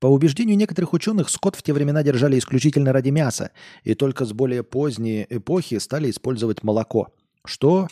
По 0.00 0.06
убеждению 0.06 0.56
некоторых 0.56 0.92
ученых, 0.92 1.30
скот 1.30 1.56
в 1.56 1.62
те 1.62 1.72
времена 1.72 2.02
держали 2.02 2.38
исключительно 2.38 2.92
ради 2.92 3.10
мяса, 3.10 3.52
и 3.84 3.94
только 3.94 4.24
с 4.24 4.32
более 4.32 4.62
поздней 4.62 5.26
эпохи 5.28 5.78
стали 5.78 6.10
использовать 6.10 6.62
молоко, 6.62 7.14
что 7.44 7.88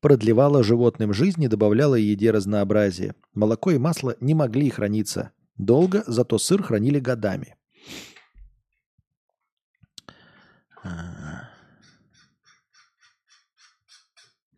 продлевало 0.00 0.62
животным 0.64 1.12
жизнь 1.12 1.42
и 1.42 1.48
добавляло 1.48 1.94
еде 1.94 2.30
разнообразие. 2.30 3.14
Молоко 3.34 3.70
и 3.70 3.78
масло 3.78 4.16
не 4.20 4.34
могли 4.34 4.70
храниться 4.70 5.32
долго, 5.56 6.02
зато 6.06 6.38
сыр 6.38 6.62
хранили 6.62 6.98
годами. 6.98 7.56
А. 10.86 11.50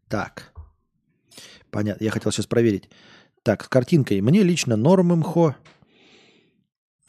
Так. 0.09 0.53
Понятно. 1.71 2.05
Я 2.05 2.11
хотел 2.11 2.33
сейчас 2.33 2.47
проверить. 2.47 2.91
Так, 3.43 3.65
с 3.65 3.69
картинкой. 3.69 4.21
Мне 4.21 4.43
лично 4.43 4.77
норм 4.77 5.09
МХО. 5.09 5.57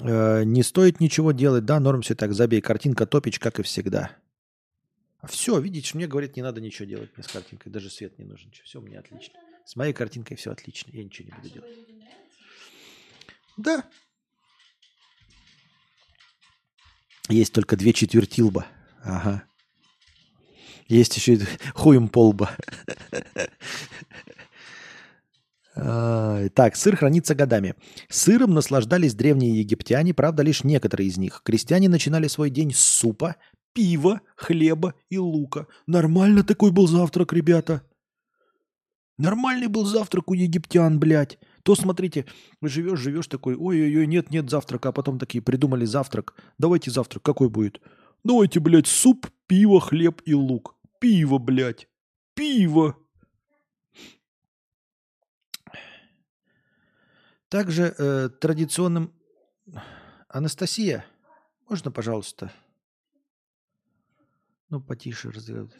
Э, 0.02 0.44
не 0.44 0.64
стоит 0.64 1.00
ничего 1.00 1.32
делать. 1.32 1.66
Да, 1.66 1.80
норм 1.80 2.02
все 2.02 2.16
так. 2.16 2.34
Забей. 2.34 2.62
Картинка 2.62 3.06
топич, 3.06 3.40
как 3.40 3.60
и 3.60 3.64
всегда. 3.64 4.12
Все, 5.28 5.60
видите, 5.60 5.92
мне 5.96 6.08
говорят, 6.08 6.38
не 6.38 6.42
надо 6.42 6.62
ничего 6.62 6.88
делать 6.88 7.12
мне 7.16 7.24
с 7.24 7.28
картинкой. 7.28 7.72
Даже 7.72 7.90
свет 7.90 8.18
не 8.20 8.26
нужен. 8.26 8.52
Все 8.64 8.80
меня 8.80 9.00
отлично. 9.00 9.40
С 9.66 9.76
моей 9.76 9.94
картинкой 9.94 10.38
все 10.38 10.52
отлично. 10.52 10.92
Я 10.94 11.04
ничего 11.04 11.28
не 11.28 11.36
буду 11.36 11.50
делать. 11.54 11.76
Да. 13.58 13.84
Есть 17.28 17.54
только 17.54 17.76
две 17.76 17.94
четвертилба. 17.94 18.66
Ага. 19.04 19.44
Есть 20.88 21.16
еще 21.16 21.34
и 21.36 21.42
хуем 21.74 22.08
полба. 22.08 22.52
Так, 25.76 26.76
сыр 26.76 26.98
хранится 26.98 27.36
годами. 27.36 27.76
Сыром 28.10 28.54
наслаждались 28.54 29.14
древние 29.14 29.60
египтяне, 29.60 30.14
правда, 30.14 30.44
лишь 30.44 30.64
некоторые 30.64 31.08
из 31.08 31.18
них. 31.18 31.42
Крестьяне 31.44 31.88
начинали 31.88 32.28
свой 32.28 32.50
день 32.50 32.74
с 32.74 32.80
супа, 32.80 33.38
пива, 33.74 34.20
хлеба 34.36 34.96
и 35.10 35.18
лука. 35.18 35.68
Нормально 35.88 36.44
такой 36.44 36.72
был 36.72 36.88
завтрак, 36.88 37.32
ребята. 37.32 37.84
Нормальный 39.18 39.68
был 39.68 39.86
завтрак 39.86 40.32
у 40.32 40.34
египтян, 40.34 41.00
блядь. 41.00 41.38
То, 41.64 41.76
смотрите, 41.76 42.26
живешь, 42.62 43.00
живешь 43.00 43.28
такой, 43.28 43.56
ой-ой-ой, 43.56 44.08
нет, 44.08 44.32
нет 44.32 44.50
завтрака, 44.50 44.90
а 44.90 44.92
потом 44.92 45.20
такие 45.20 45.42
придумали 45.42 45.86
завтрак. 45.86 46.36
Давайте 46.58 46.90
завтрак, 46.90 47.24
какой 47.24 47.50
будет? 47.50 47.80
Давайте, 48.24 48.60
блядь, 48.60 48.88
суп, 48.88 49.28
пиво, 49.48 49.80
хлеб 49.80 50.22
и 50.26 50.34
лук. 50.34 50.76
Пиво, 51.00 51.38
блядь. 51.38 51.88
Пиво. 52.34 52.98
Также 57.50 57.96
э, 57.98 58.30
традиционным... 58.30 59.14
Анастасия, 60.28 61.06
можно, 61.68 61.92
пожалуйста? 61.92 62.52
Ну, 64.70 64.80
потише 64.80 65.32
разговаривать. 65.32 65.74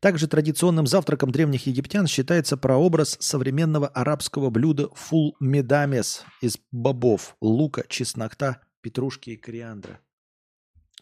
Также 0.00 0.28
традиционным 0.28 0.86
завтраком 0.86 1.30
древних 1.30 1.66
египтян 1.66 2.06
считается 2.06 2.56
прообраз 2.56 3.16
современного 3.20 3.88
арабского 3.88 4.48
блюда 4.50 4.88
фул 4.94 5.36
медамес 5.40 6.24
из 6.40 6.58
бобов, 6.70 7.36
лука, 7.40 7.84
чеснока, 7.88 8.62
петрушки 8.80 9.30
и 9.30 9.36
кориандра. 9.36 10.00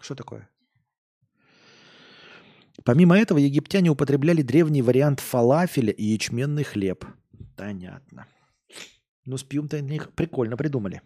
Что 0.01 0.15
такое? 0.15 0.49
Помимо 2.85 3.19
этого, 3.19 3.39
египтяне 3.39 3.91
употребляли 3.91 4.43
древний 4.43 4.83
вариант 4.83 5.21
фалафеля 5.21 5.93
и 5.93 6.05
ячменный 6.05 6.65
хлеб. 6.65 7.05
Понятно. 7.57 8.27
Ну, 9.25 9.37
с 9.37 9.43
пьем-то 9.43 9.81
них 9.81 10.13
прикольно 10.15 10.57
придумали. 10.57 11.03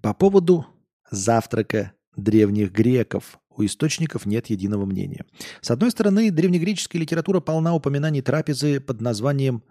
По 0.00 0.12
поводу 0.12 0.66
завтрака 1.10 1.92
древних 2.16 2.72
греков 2.72 3.38
у 3.56 3.64
источников 3.64 4.26
нет 4.26 4.48
единого 4.50 4.84
мнения. 4.84 5.24
С 5.60 5.70
одной 5.70 5.90
стороны, 5.90 6.30
древнегреческая 6.30 7.00
литература 7.00 7.40
полна 7.40 7.74
упоминаний 7.74 8.20
трапезы 8.20 8.80
под 8.80 9.00
названием, 9.00 9.62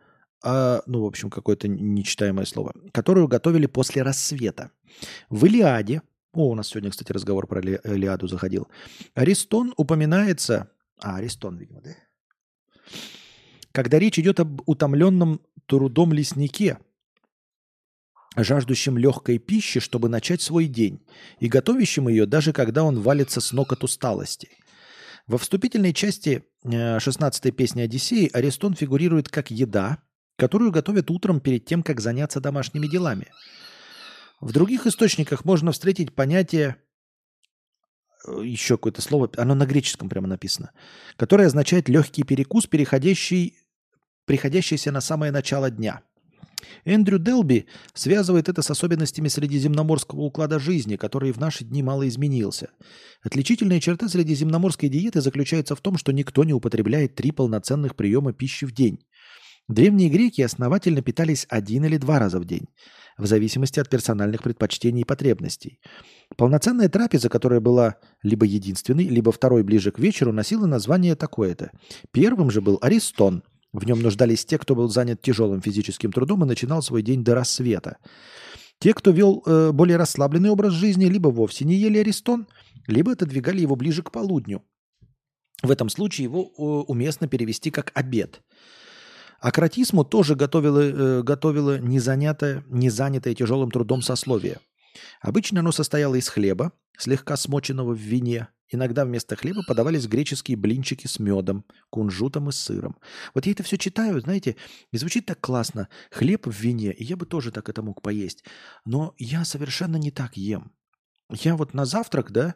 э, 0.44 0.82
ну, 0.86 1.04
в 1.04 1.06
общем, 1.06 1.30
какое-то 1.30 1.68
нечитаемое 1.68 2.46
слово, 2.46 2.74
которую 2.92 3.28
готовили 3.28 3.66
после 3.66 4.02
рассвета. 4.02 4.72
В 5.30 5.46
Илиаде, 5.46 6.02
о, 6.34 6.50
у 6.50 6.56
нас 6.56 6.68
сегодня, 6.68 6.92
кстати, 6.92 7.12
разговор 7.12 7.48
про 7.48 7.62
Илиаду 7.62 8.28
заходил, 8.28 8.68
Аристон 9.14 9.74
упоминается, 9.78 10.72
а, 11.02 11.18
Аристон, 11.18 11.58
видимо, 11.58 11.82
да? 11.82 11.92
Когда 13.72 13.98
речь 13.98 14.20
идет 14.20 14.40
об 14.40 14.62
утомленном 14.68 15.42
трудом 15.66 16.14
леснике, 16.14 16.78
жаждущем 18.36 18.98
легкой 18.98 19.38
пищи, 19.38 19.80
чтобы 19.80 20.10
начать 20.10 20.42
свой 20.42 20.68
день, 20.68 21.06
и 21.40 21.48
готовящим 21.48 22.08
ее, 22.08 22.26
даже 22.26 22.54
когда 22.54 22.84
он 22.84 23.00
валится 23.00 23.42
с 23.42 23.52
ног 23.52 23.72
от 23.74 23.84
усталости. 23.84 24.50
Во 25.28 25.38
вступительной 25.38 25.94
части 25.94 26.44
16-й 26.66 27.50
э, 27.50 27.52
песни 27.52 27.82
Одиссеи 27.82 28.30
Аристон 28.34 28.74
фигурирует 28.74 29.30
как 29.30 29.52
еда, 29.52 30.00
которую 30.38 30.72
готовят 30.72 31.10
утром 31.12 31.40
перед 31.40 31.66
тем, 31.66 31.84
как 31.84 32.02
заняться 32.02 32.42
домашними 32.42 32.88
делами. 32.88 33.28
В 34.44 34.52
других 34.52 34.86
источниках 34.86 35.46
можно 35.46 35.72
встретить 35.72 36.14
понятие, 36.14 36.76
э, 38.28 38.42
еще 38.44 38.76
какое-то 38.76 39.02
слово, 39.02 39.32
оно 39.38 39.56
на 39.56 39.66
греческом 39.66 40.10
прямо 40.10 40.28
написано, 40.28 40.72
которое 41.16 41.48
означает 41.48 41.88
легкий 41.88 42.24
перекус, 42.24 42.68
переходящий, 42.68 43.58
приходящийся 44.26 44.92
на 44.92 45.00
самое 45.00 45.32
начало 45.32 45.72
дня– 45.72 46.02
Эндрю 46.86 47.20
Делби 47.20 47.66
связывает 47.94 48.50
это 48.50 48.62
с 48.62 48.70
особенностями 48.70 49.28
средиземноморского 49.28 50.22
уклада 50.22 50.60
жизни, 50.60 50.96
который 50.96 51.32
в 51.32 51.40
наши 51.40 51.64
дни 51.64 51.84
мало 51.84 52.08
изменился. 52.08 52.70
Отличительная 53.22 53.80
черта 53.80 54.08
средиземноморской 54.08 54.90
диеты 54.90 55.22
заключается 55.22 55.76
в 55.76 55.82
том, 55.82 55.98
что 55.98 56.12
никто 56.12 56.44
не 56.44 56.54
употребляет 56.54 57.16
три 57.16 57.32
полноценных 57.32 57.96
приема 57.96 58.34
пищи 58.34 58.66
в 58.66 58.72
день. 58.72 59.00
Древние 59.70 60.10
греки 60.10 60.42
основательно 60.42 61.02
питались 61.02 61.46
один 61.50 61.86
или 61.86 61.98
два 61.98 62.20
раза 62.20 62.40
в 62.40 62.46
день, 62.46 62.68
в 63.18 63.26
зависимости 63.26 63.80
от 63.80 63.90
персональных 63.90 64.44
предпочтений 64.44 65.02
и 65.02 65.06
потребностей. 65.06 65.80
Полноценная 66.38 66.90
трапеза, 66.90 67.30
которая 67.30 67.60
была 67.60 67.96
либо 68.22 68.46
единственной, 68.46 69.06
либо 69.06 69.32
второй 69.32 69.64
ближе 69.64 69.92
к 69.92 70.00
вечеру, 70.00 70.32
носила 70.32 70.66
название 70.66 71.16
такое-то. 71.16 71.72
Первым 72.12 72.50
же 72.52 72.62
был 72.62 72.80
Аристон– 72.82 73.44
в 73.74 73.86
нем 73.86 74.02
нуждались 74.02 74.46
те, 74.46 74.60
кто 74.60 74.76
был 74.76 74.88
занят 74.88 75.22
тяжелым 75.22 75.62
физическим 75.62 76.12
трудом 76.12 76.44
и 76.44 76.48
начинал 76.48 76.84
свой 76.84 77.02
день 77.02 77.24
до 77.24 77.34
рассвета. 77.34 77.98
Те, 78.80 78.94
кто 78.94 79.10
вел 79.12 79.42
э, 79.46 79.72
более 79.72 79.98
расслабленный 79.98 80.52
образ 80.52 80.74
жизни, 80.74 81.06
либо 81.06 81.30
вовсе 81.30 81.66
не 81.66 81.76
ели 81.76 81.98
аристон, 81.98 82.48
либо 82.88 83.14
отодвигали 83.14 83.62
его 83.62 83.76
ближе 83.76 84.04
к 84.04 84.12
полудню. 84.12 84.64
В 85.64 85.72
этом 85.72 85.90
случае 85.90 86.26
его 86.26 86.44
э, 86.44 86.62
уместно 86.62 87.28
перевести 87.28 87.72
как 87.72 87.92
обед. 87.96 88.42
А 89.44 89.52
кратисму 89.52 90.06
тоже 90.06 90.36
готовило, 90.36 90.80
э, 90.80 91.22
готовило 91.22 91.78
незанятое, 91.78 92.64
незанятое 92.70 93.36
тяжелым 93.36 93.72
трудом 93.72 94.02
сословие. 94.02 94.62
Обычно 95.20 95.60
оно 95.60 95.74
состояло 95.74 96.16
из 96.16 96.30
хлеба, 96.30 96.72
слегка 96.98 97.36
смоченного 97.36 97.94
в 97.94 98.00
вине, 98.00 98.48
Иногда 98.70 99.06
вместо 99.06 99.36
хлеба 99.36 99.62
подавались 99.68 100.08
греческие 100.08 100.58
блинчики 100.58 101.06
с 101.06 101.20
медом, 101.20 101.64
кунжутом 101.92 102.50
и 102.50 102.52
сыром. 102.52 102.98
Вот 103.36 103.46
я 103.46 103.52
это 103.52 103.62
все 103.62 103.78
читаю, 103.78 104.20
знаете, 104.20 104.56
и 104.92 104.98
звучит 104.98 105.28
так 105.28 105.40
классно. 105.40 105.90
Хлеб 106.10 106.48
в 106.48 106.60
вине, 106.60 106.92
и 106.92 107.04
я 107.04 107.16
бы 107.16 107.28
тоже 107.28 107.52
так 107.52 107.70
это 107.70 107.84
мог 107.84 108.02
поесть. 108.02 108.44
Но 108.84 109.14
я 109.20 109.46
совершенно 109.46 109.98
не 109.98 110.10
так 110.10 110.38
ем. 110.38 110.72
Я 111.30 111.56
вот 111.56 111.76
на 111.76 111.86
завтрак, 111.86 112.32
да, 112.32 112.56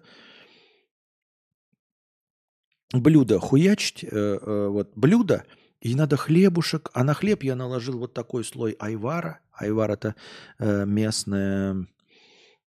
блюдо 2.94 3.40
хуячить, 3.40 4.04
э, 4.04 4.08
э, 4.10 4.68
вот 4.70 4.94
блюдо, 4.96 5.46
и 5.82 5.96
надо 5.96 6.18
хлебушек, 6.18 6.90
а 6.94 7.04
на 7.04 7.14
хлеб 7.14 7.44
я 7.44 7.56
наложил 7.56 8.00
вот 8.00 8.14
такой 8.14 8.44
слой 8.44 8.76
айвара. 8.80 9.40
Айвар 9.52 9.92
это 9.92 10.16
э, 10.60 10.86
местное, 10.86 11.88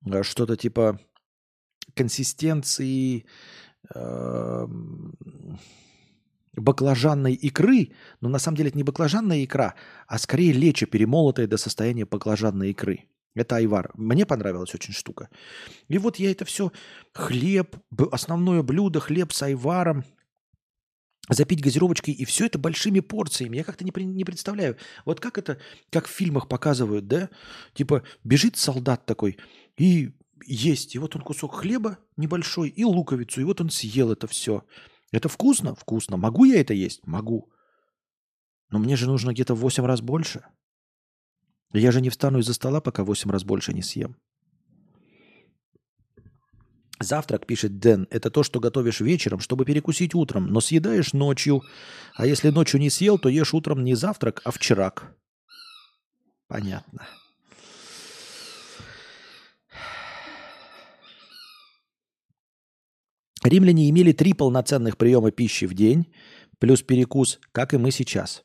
э, 0.06 0.24
что-то 0.24 0.58
типа 0.58 1.00
консистенции, 1.94 3.26
э, 3.94 4.68
баклажанной 6.54 7.34
икры, 7.34 7.92
но 8.20 8.30
на 8.30 8.40
самом 8.40 8.58
деле 8.58 8.70
это 8.70 8.78
не 8.78 8.84
баклажанная 8.84 9.44
икра, 9.44 9.76
а 10.08 10.18
скорее 10.18 10.52
лечо, 10.52 10.86
перемолотое 10.86 11.48
до 11.48 11.58
состояния 11.58 12.06
баклажанной 12.06 12.72
икры. 12.72 13.06
Это 13.36 13.58
айвар. 13.58 13.92
Мне 13.94 14.26
понравилась 14.26 14.74
очень 14.74 14.94
штука. 14.94 15.30
И 15.88 16.00
вот 16.00 16.18
я 16.18 16.32
это 16.32 16.44
все, 16.44 16.72
хлеб, 17.14 17.78
основное 18.12 18.64
блюдо, 18.64 19.00
хлеб 19.00 19.32
с 19.32 19.44
айваром, 19.44 20.04
запить 21.30 21.62
газировочкой, 21.62 22.14
и 22.14 22.26
все 22.26 22.46
это 22.46 22.58
большими 22.58 23.00
порциями. 23.00 23.58
Я 23.58 23.64
как-то 23.64 23.84
не, 23.84 23.92
не 24.06 24.24
представляю. 24.24 24.78
Вот 25.06 25.20
как 25.20 25.38
это, 25.38 25.60
как 25.90 26.08
в 26.08 26.12
фильмах 26.12 26.48
показывают, 26.48 27.08
да? 27.08 27.30
Типа 27.74 28.04
бежит 28.24 28.58
солдат 28.58 29.06
такой 29.06 29.38
и 29.78 30.14
есть. 30.46 30.96
И 30.96 31.00
вот 31.00 31.16
он 31.16 31.22
кусок 31.22 31.56
хлеба 31.56 31.98
небольшой 32.16 32.70
и 32.70 32.84
луковицу, 32.84 33.42
и 33.42 33.44
вот 33.44 33.62
он 33.62 33.70
съел 33.70 34.12
это 34.12 34.28
все. 34.28 34.64
Это 35.12 35.30
вкусно? 35.30 35.76
Вкусно. 35.76 36.18
Могу 36.18 36.46
я 36.46 36.60
это 36.60 36.74
есть? 36.74 37.06
Могу. 37.06 37.52
Но 38.70 38.80
мне 38.80 38.96
же 38.96 39.08
нужно 39.08 39.32
где-то 39.32 39.56
в 39.56 39.60
8 39.60 39.86
раз 39.86 40.02
больше. 40.02 40.46
Я 41.74 41.92
же 41.92 42.02
не 42.02 42.10
встану 42.10 42.40
из-за 42.40 42.54
стола, 42.54 42.82
пока 42.82 43.04
в 43.04 43.08
8 43.08 43.30
раз 43.32 43.44
больше 43.44 43.74
не 43.74 43.82
съем. 43.82 44.18
Завтрак, 47.00 47.46
пишет 47.46 47.80
Дэн, 47.80 48.08
это 48.10 48.32
то, 48.32 48.42
что 48.44 48.60
готовишь 48.60 49.02
вечером, 49.02 49.40
чтобы 49.40 49.66
перекусить 49.66 50.16
утром, 50.16 50.48
но 50.48 50.62
съедаешь 50.62 51.14
ночью. 51.14 51.62
А 52.16 52.26
если 52.26 52.50
ночью 52.50 52.80
не 52.80 52.90
съел, 52.90 53.20
то 53.20 53.30
ешь 53.30 53.54
утром 53.54 53.84
не 53.84 53.94
завтрак, 53.94 54.42
а 54.44 54.52
вчерак. 54.52 55.16
Понятно. 56.48 57.08
Римляне 63.44 63.90
имели 63.90 64.12
три 64.12 64.34
полноценных 64.34 64.98
приема 64.98 65.32
пищи 65.32 65.66
в 65.66 65.74
день, 65.74 66.12
плюс 66.60 66.82
перекус, 66.82 67.40
как 67.52 67.74
и 67.74 67.78
мы 67.78 67.92
сейчас. 67.92 68.44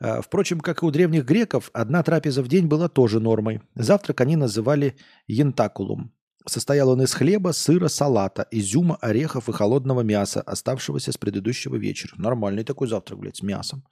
А, 0.00 0.22
впрочем, 0.22 0.60
как 0.60 0.82
и 0.82 0.86
у 0.86 0.90
древних 0.90 1.24
греков, 1.24 1.70
одна 1.72 2.02
трапеза 2.04 2.42
в 2.42 2.48
день 2.48 2.66
была 2.66 2.88
тоже 2.88 3.18
нормой. 3.18 3.60
Завтрак 3.74 4.20
они 4.20 4.36
называли 4.36 4.96
янтакулум. 5.26 6.12
Состоял 6.46 6.88
он 6.88 7.02
из 7.02 7.12
хлеба, 7.12 7.52
сыра, 7.52 7.88
салата, 7.88 8.46
изюма, 8.50 8.96
орехов 9.00 9.48
и 9.48 9.52
холодного 9.52 10.00
мяса, 10.02 10.40
оставшегося 10.40 11.12
с 11.12 11.18
предыдущего 11.18 11.76
вечера. 11.76 12.14
Нормальный 12.16 12.64
такой 12.64 12.88
завтрак, 12.88 13.18
блядь, 13.18 13.36
с 13.36 13.42
мясом. 13.42 13.84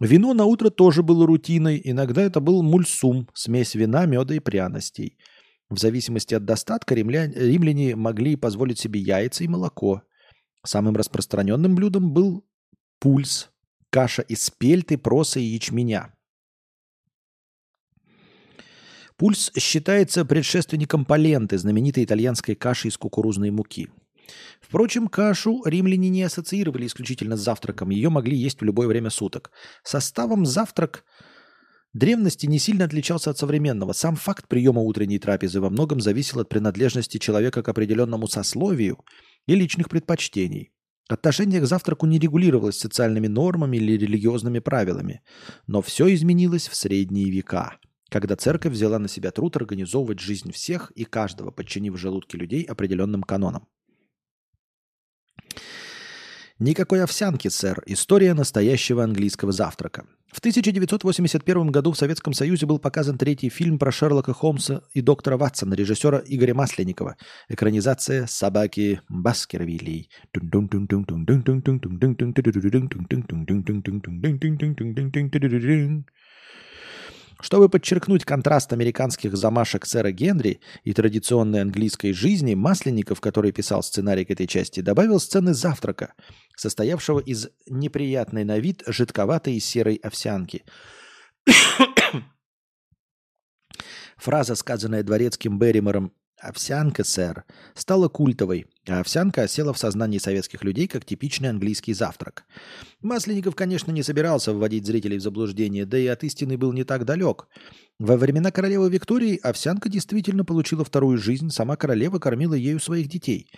Вино 0.00 0.34
на 0.34 0.44
утро 0.44 0.70
тоже 0.70 1.02
было 1.02 1.26
рутиной. 1.26 1.80
Иногда 1.84 2.22
это 2.22 2.40
был 2.40 2.62
мульсум, 2.62 3.28
смесь 3.34 3.74
вина, 3.74 4.06
меда 4.06 4.34
и 4.34 4.40
пряностей. 4.40 5.18
В 5.70 5.78
зависимости 5.78 6.34
от 6.34 6.44
достатка 6.44 6.94
римляне, 6.94 7.34
римляне 7.34 7.96
могли 7.96 8.36
позволить 8.36 8.78
себе 8.78 9.00
яйца 9.00 9.44
и 9.44 9.48
молоко. 9.48 10.02
Самым 10.64 10.96
распространенным 10.96 11.74
блюдом 11.74 12.12
был 12.12 12.44
пульс, 12.98 13.50
каша 13.90 14.22
из 14.22 14.50
пельты, 14.50 14.98
проса 14.98 15.40
и 15.40 15.44
ячменя. 15.44 16.14
Пульс 19.16 19.52
считается 19.56 20.24
предшественником 20.24 21.04
поленты, 21.04 21.56
знаменитой 21.56 22.04
итальянской 22.04 22.56
каши 22.56 22.88
из 22.88 22.98
кукурузной 22.98 23.50
муки. 23.50 23.88
Впрочем, 24.60 25.06
кашу 25.06 25.62
римляне 25.64 26.08
не 26.08 26.24
ассоциировали 26.24 26.86
исключительно 26.86 27.36
с 27.36 27.40
завтраком, 27.40 27.90
ее 27.90 28.08
могли 28.08 28.36
есть 28.36 28.60
в 28.60 28.64
любое 28.64 28.88
время 28.88 29.10
суток. 29.10 29.52
Составом 29.84 30.44
завтрак 30.44 31.04
древности 31.92 32.46
не 32.46 32.58
сильно 32.58 32.86
отличался 32.86 33.30
от 33.30 33.38
современного. 33.38 33.92
Сам 33.92 34.16
факт 34.16 34.48
приема 34.48 34.80
утренней 34.80 35.20
трапезы 35.20 35.60
во 35.60 35.70
многом 35.70 36.00
зависел 36.00 36.40
от 36.40 36.48
принадлежности 36.48 37.18
человека 37.18 37.62
к 37.62 37.68
определенному 37.68 38.26
сословию 38.26 38.98
и 39.46 39.54
личных 39.54 39.90
предпочтений. 39.90 40.72
Отношение 41.08 41.60
к 41.60 41.66
завтраку 41.66 42.06
не 42.06 42.18
регулировалось 42.18 42.78
социальными 42.78 43.28
нормами 43.28 43.76
или 43.76 43.92
религиозными 43.92 44.58
правилами, 44.58 45.22
но 45.68 45.82
все 45.82 46.12
изменилось 46.12 46.66
в 46.66 46.74
средние 46.74 47.30
века– 47.30 47.76
когда 48.14 48.36
церковь 48.36 48.74
взяла 48.74 49.00
на 49.00 49.08
себя 49.08 49.32
труд 49.32 49.56
организовывать 49.56 50.20
жизнь 50.20 50.52
всех 50.52 50.92
и 50.92 51.02
каждого, 51.04 51.50
подчинив 51.50 51.98
желудки 51.98 52.36
людей 52.36 52.62
определенным 52.62 53.24
канонам. 53.24 53.66
Никакой 56.60 57.02
овсянки, 57.02 57.48
сэр. 57.48 57.82
История 57.86 58.34
настоящего 58.34 59.02
английского 59.02 59.50
завтрака. 59.50 60.06
В 60.32 60.38
1981 60.38 61.72
году 61.72 61.90
в 61.90 61.98
Советском 61.98 62.34
Союзе 62.34 62.66
был 62.66 62.78
показан 62.78 63.18
третий 63.18 63.48
фильм 63.48 63.80
про 63.80 63.90
Шерлока 63.90 64.32
Холмса 64.32 64.82
и 64.92 65.00
доктора 65.00 65.36
Ватсона 65.36 65.74
режиссера 65.74 66.22
Игоря 66.24 66.54
Масленникова. 66.54 67.16
Экранизация 67.48 68.28
«Собаки 68.28 69.00
Баскервилей». 69.08 70.08
Чтобы 77.40 77.68
подчеркнуть 77.68 78.24
контраст 78.24 78.72
американских 78.72 79.36
замашек 79.36 79.86
сэра 79.86 80.12
Генри 80.12 80.60
и 80.84 80.92
традиционной 80.92 81.62
английской 81.62 82.12
жизни, 82.12 82.54
Масленников, 82.54 83.20
который 83.20 83.52
писал 83.52 83.82
сценарий 83.82 84.24
к 84.24 84.30
этой 84.30 84.46
части, 84.46 84.80
добавил 84.80 85.18
сцены 85.18 85.52
завтрака, 85.52 86.14
состоявшего 86.56 87.18
из 87.18 87.48
неприятной 87.68 88.44
на 88.44 88.58
вид 88.58 88.82
жидковатой 88.86 89.58
серой 89.60 89.96
овсянки. 89.96 90.64
Фраза, 94.16 94.54
сказанная 94.54 95.02
дворецким 95.02 95.58
Берримором 95.58 96.12
«Овсянка, 96.44 97.04
сэр», 97.04 97.44
стала 97.74 98.08
культовой, 98.08 98.66
а 98.86 99.00
овсянка 99.00 99.42
осела 99.42 99.72
в 99.72 99.78
сознании 99.78 100.18
советских 100.18 100.62
людей 100.62 100.86
как 100.86 101.06
типичный 101.06 101.48
английский 101.48 101.94
завтрак. 101.94 102.44
Масленников, 103.00 103.56
конечно, 103.56 103.90
не 103.92 104.02
собирался 104.02 104.52
вводить 104.52 104.84
зрителей 104.84 105.16
в 105.16 105.22
заблуждение, 105.22 105.86
да 105.86 105.96
и 105.96 106.06
от 106.06 106.22
истины 106.22 106.58
был 106.58 106.74
не 106.74 106.84
так 106.84 107.06
далек. 107.06 107.48
Во 107.98 108.18
времена 108.18 108.50
королевы 108.50 108.90
Виктории 108.90 109.38
овсянка 109.42 109.88
действительно 109.88 110.44
получила 110.44 110.84
вторую 110.84 111.16
жизнь, 111.16 111.48
сама 111.48 111.76
королева 111.76 112.18
кормила 112.18 112.54
ею 112.54 112.78
своих 112.78 113.08
детей. 113.08 113.50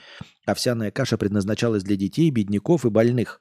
Овсяная 0.45 0.93
каша 0.93 1.19
предназначалась 1.19 1.83
для 1.83 1.97
детей, 1.97 2.31
бедняков 2.31 2.87
и 2.87 2.91
больных. 2.91 3.41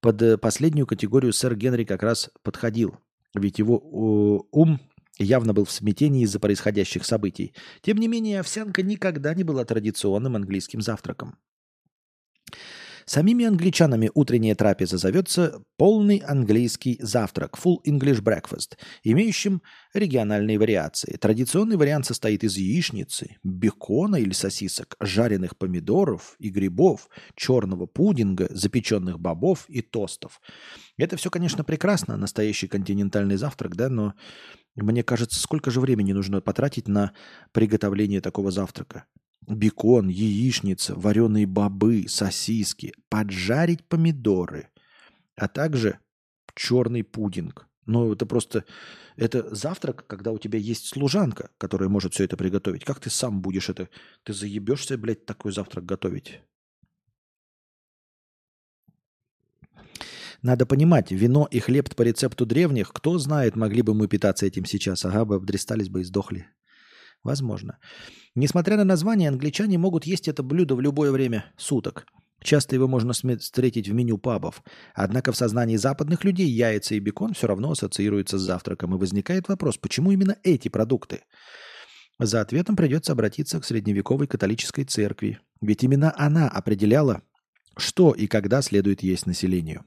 Под 0.00 0.20
э, 0.22 0.38
последнюю 0.38 0.88
категорию 0.88 1.32
сэр 1.32 1.54
Генри 1.54 1.84
как 1.84 2.02
раз 2.02 2.30
подходил, 2.42 2.98
ведь 3.34 3.60
его 3.60 4.48
ум 4.50 4.80
явно 5.18 5.52
был 5.52 5.64
в 5.64 5.70
смятении 5.70 6.24
из-за 6.24 6.40
происходящих 6.40 7.04
событий. 7.04 7.54
Тем 7.80 7.98
не 7.98 8.08
менее, 8.08 8.40
овсянка 8.40 8.82
никогда 8.82 9.34
не 9.34 9.44
была 9.44 9.64
традиционным 9.64 10.36
английским 10.36 10.80
завтраком. 10.80 11.38
Самими 13.04 13.44
англичанами 13.44 14.10
утренняя 14.14 14.54
трапеза 14.54 14.98
зовется 14.98 15.62
полный 15.76 16.18
английский 16.18 16.98
завтрак, 17.00 17.58
full 17.62 17.78
English 17.86 18.22
breakfast, 18.22 18.76
имеющим 19.02 19.62
региональные 19.94 20.58
вариации. 20.58 21.16
Традиционный 21.16 21.76
вариант 21.76 22.06
состоит 22.06 22.44
из 22.44 22.56
яичницы, 22.56 23.36
бекона 23.42 24.16
или 24.16 24.32
сосисок, 24.32 24.96
жареных 25.00 25.56
помидоров 25.56 26.36
и 26.38 26.50
грибов, 26.50 27.08
черного 27.36 27.86
пудинга, 27.86 28.48
запеченных 28.50 29.18
бобов 29.20 29.64
и 29.68 29.82
тостов. 29.82 30.40
Это 30.96 31.16
все, 31.16 31.30
конечно, 31.30 31.64
прекрасно, 31.64 32.16
настоящий 32.16 32.68
континентальный 32.68 33.36
завтрак, 33.36 33.76
да, 33.76 33.88
но 33.88 34.14
мне 34.76 35.02
кажется, 35.02 35.40
сколько 35.40 35.70
же 35.70 35.80
времени 35.80 36.12
нужно 36.12 36.40
потратить 36.40 36.88
на 36.88 37.12
приготовление 37.52 38.20
такого 38.20 38.50
завтрака? 38.50 39.04
Бекон, 39.48 40.08
яичница, 40.08 40.94
вареные 40.94 41.46
бобы, 41.46 42.06
сосиски, 42.08 42.94
поджарить 43.08 43.84
помидоры, 43.84 44.68
а 45.36 45.48
также 45.48 45.98
черный 46.54 47.02
пудинг. 47.02 47.66
Ну, 47.86 48.12
это 48.12 48.26
просто... 48.26 48.64
Это 49.16 49.54
завтрак, 49.54 50.06
когда 50.06 50.30
у 50.30 50.38
тебя 50.38 50.58
есть 50.58 50.86
служанка, 50.86 51.50
которая 51.58 51.88
может 51.88 52.14
все 52.14 52.24
это 52.24 52.36
приготовить. 52.36 52.84
Как 52.84 53.00
ты 53.00 53.10
сам 53.10 53.42
будешь 53.42 53.68
это... 53.68 53.88
Ты 54.22 54.32
заебешься, 54.32 54.96
блядь, 54.96 55.26
такой 55.26 55.52
завтрак 55.52 55.84
готовить? 55.84 56.40
Надо 60.42 60.66
понимать, 60.66 61.10
вино 61.10 61.46
и 61.50 61.60
хлеб 61.60 61.94
по 61.94 62.02
рецепту 62.02 62.46
древних, 62.46 62.92
кто 62.92 63.18
знает, 63.18 63.54
могли 63.54 63.82
бы 63.82 63.94
мы 63.94 64.08
питаться 64.08 64.46
этим 64.46 64.64
сейчас. 64.64 65.04
Ага, 65.04 65.24
бы 65.24 65.36
обдристались 65.36 65.88
бы 65.88 66.00
и 66.00 66.04
сдохли. 66.04 66.48
Возможно. 67.22 67.78
Несмотря 68.34 68.76
на 68.76 68.84
название, 68.84 69.28
англичане 69.28 69.78
могут 69.78 70.04
есть 70.04 70.28
это 70.28 70.42
блюдо 70.42 70.74
в 70.74 70.80
любое 70.80 71.12
время 71.12 71.52
суток. 71.56 72.06
Часто 72.42 72.74
его 72.74 72.88
можно 72.88 73.12
встретить 73.12 73.88
в 73.88 73.94
меню 73.94 74.18
пабов. 74.18 74.62
Однако 74.94 75.30
в 75.30 75.36
сознании 75.36 75.76
западных 75.76 76.24
людей 76.24 76.48
яйца 76.48 76.96
и 76.96 76.98
бекон 76.98 77.34
все 77.34 77.46
равно 77.46 77.70
ассоциируются 77.70 78.38
с 78.38 78.42
завтраком. 78.42 78.94
И 78.94 78.98
возникает 78.98 79.48
вопрос, 79.48 79.76
почему 79.78 80.10
именно 80.10 80.36
эти 80.42 80.68
продукты? 80.68 81.20
За 82.18 82.40
ответом 82.40 82.76
придется 82.76 83.12
обратиться 83.12 83.60
к 83.60 83.64
средневековой 83.64 84.26
католической 84.26 84.84
церкви. 84.84 85.38
Ведь 85.60 85.84
именно 85.84 86.12
она 86.16 86.48
определяла, 86.48 87.22
что 87.76 88.12
и 88.12 88.26
когда 88.26 88.60
следует 88.62 89.02
есть 89.02 89.26
населению. 89.26 89.84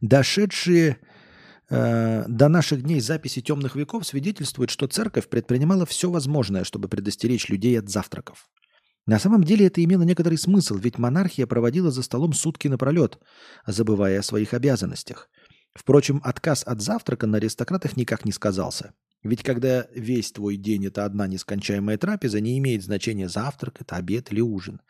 Дошедшие 0.00 0.98
э, 1.72 2.24
до 2.28 2.48
наших 2.48 2.82
дней 2.82 3.00
записи 3.00 3.40
темных 3.40 3.76
веков 3.76 4.06
свидетельствуют, 4.06 4.70
что 4.70 4.86
церковь 4.86 5.28
предпринимала 5.28 5.86
все 5.86 6.10
возможное, 6.10 6.64
чтобы 6.64 6.88
предостеречь 6.88 7.48
людей 7.48 7.78
от 7.78 7.88
завтраков. 7.88 8.48
На 9.06 9.18
самом 9.18 9.42
деле 9.42 9.66
это 9.66 9.82
имело 9.82 10.02
некоторый 10.02 10.38
смысл, 10.38 10.76
ведь 10.76 10.98
монархия 10.98 11.46
проводила 11.46 11.90
за 11.90 12.02
столом 12.02 12.32
сутки 12.32 12.68
напролет, 12.68 13.18
забывая 13.66 14.20
о 14.20 14.22
своих 14.22 14.54
обязанностях. 14.54 15.28
Впрочем, 15.74 16.20
отказ 16.22 16.62
от 16.64 16.80
завтрака 16.80 17.26
на 17.26 17.38
аристократах 17.38 17.96
никак 17.96 18.24
не 18.24 18.32
сказался. 18.32 18.92
Ведь 19.22 19.42
когда 19.42 19.86
весь 19.94 20.32
твой 20.32 20.56
день– 20.56 20.86
это 20.88 21.04
одна 21.04 21.26
нескончаемая 21.26 21.96
трапеза, 21.96 22.40
не 22.40 22.58
имеет 22.58 22.82
значения 22.82 23.28
завтрак, 23.28 23.80
это 23.80 23.96
обед 23.96 24.32
или 24.32 24.40
ужин. 24.40 24.80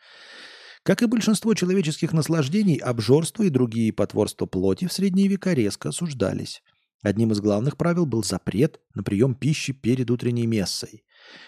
Как 0.83 1.01
и 1.01 1.05
большинство 1.05 1.53
человеческих 1.53 2.11
наслаждений, 2.11 2.77
обжорство 2.77 3.43
и 3.43 3.49
другие 3.49 3.93
потворства 3.93 4.45
плоти 4.45 4.85
в 4.87 4.93
средние 4.93 5.27
века 5.27 5.53
резко 5.53 5.89
осуждались. 5.89 6.61
Одним 7.03 7.33
из 7.33 7.41
главных 7.41 7.77
правил 7.77 8.05
был 8.05 8.23
запрет 8.23 8.79
на 8.95 9.03
прием 9.03 9.35
пищи 9.35 9.73
перед 9.73 10.09
утренней 10.09 10.47
мессой. 10.47 11.03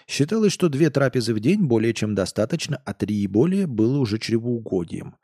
Считалось, 0.06 0.52
что 0.52 0.68
две 0.68 0.90
трапезы 0.90 1.34
в 1.34 1.40
день 1.40 1.64
более 1.64 1.94
чем 1.94 2.14
достаточно, 2.14 2.76
а 2.84 2.92
три 2.92 3.16
и 3.16 3.26
более 3.26 3.66
было 3.66 3.98
уже 3.98 4.18
чревоугодием. 4.18 5.16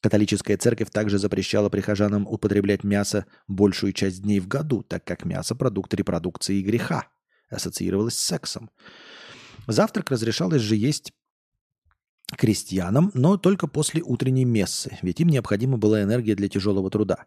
Католическая 0.00 0.56
церковь 0.56 0.90
также 0.90 1.18
запрещала 1.18 1.68
прихожанам 1.68 2.26
употреблять 2.26 2.84
мясо 2.84 3.26
большую 3.46 3.92
часть 3.92 4.22
дней 4.22 4.40
в 4.40 4.48
году, 4.48 4.82
так 4.82 5.04
как 5.04 5.24
мясо– 5.24 5.54
продукт 5.56 5.94
репродукции 5.94 6.58
и 6.58 6.62
греха, 6.62 7.08
ассоциировалось 7.48 8.14
с 8.14 8.26
сексом. 8.26 8.70
Завтрак 9.66 10.10
разрешалось 10.10 10.62
же 10.62 10.76
есть 10.76 11.12
крестьянам, 12.36 13.10
но 13.14 13.36
только 13.36 13.66
после 13.66 14.02
утренней 14.02 14.44
мессы, 14.44 14.98
ведь 15.02 15.20
им 15.20 15.28
необходима 15.28 15.78
была 15.78 16.02
энергия 16.02 16.34
для 16.34 16.48
тяжелого 16.48 16.90
труда. 16.90 17.26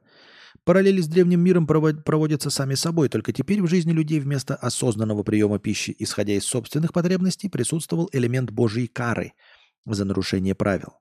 Параллели 0.64 1.02
с 1.02 1.08
древним 1.08 1.40
миром 1.42 1.66
проводятся 1.66 2.50
сами 2.50 2.76
собой, 2.76 3.10
только 3.10 3.34
теперь 3.34 3.62
в 3.62 3.68
жизни 3.68 3.92
людей 3.92 4.20
вместо 4.20 4.56
осознанного 4.56 5.24
приема 5.24 5.60
пищи, 5.60 5.96
исходя 5.98 6.34
из 6.34 6.46
собственных 6.46 6.94
потребностей, 6.94 7.50
присутствовал 7.50 8.10
элемент 8.12 8.52
Божьей 8.52 8.88
кары 8.88 9.34
за 9.86 10.06
нарушение 10.06 10.56
правил. 10.56 10.94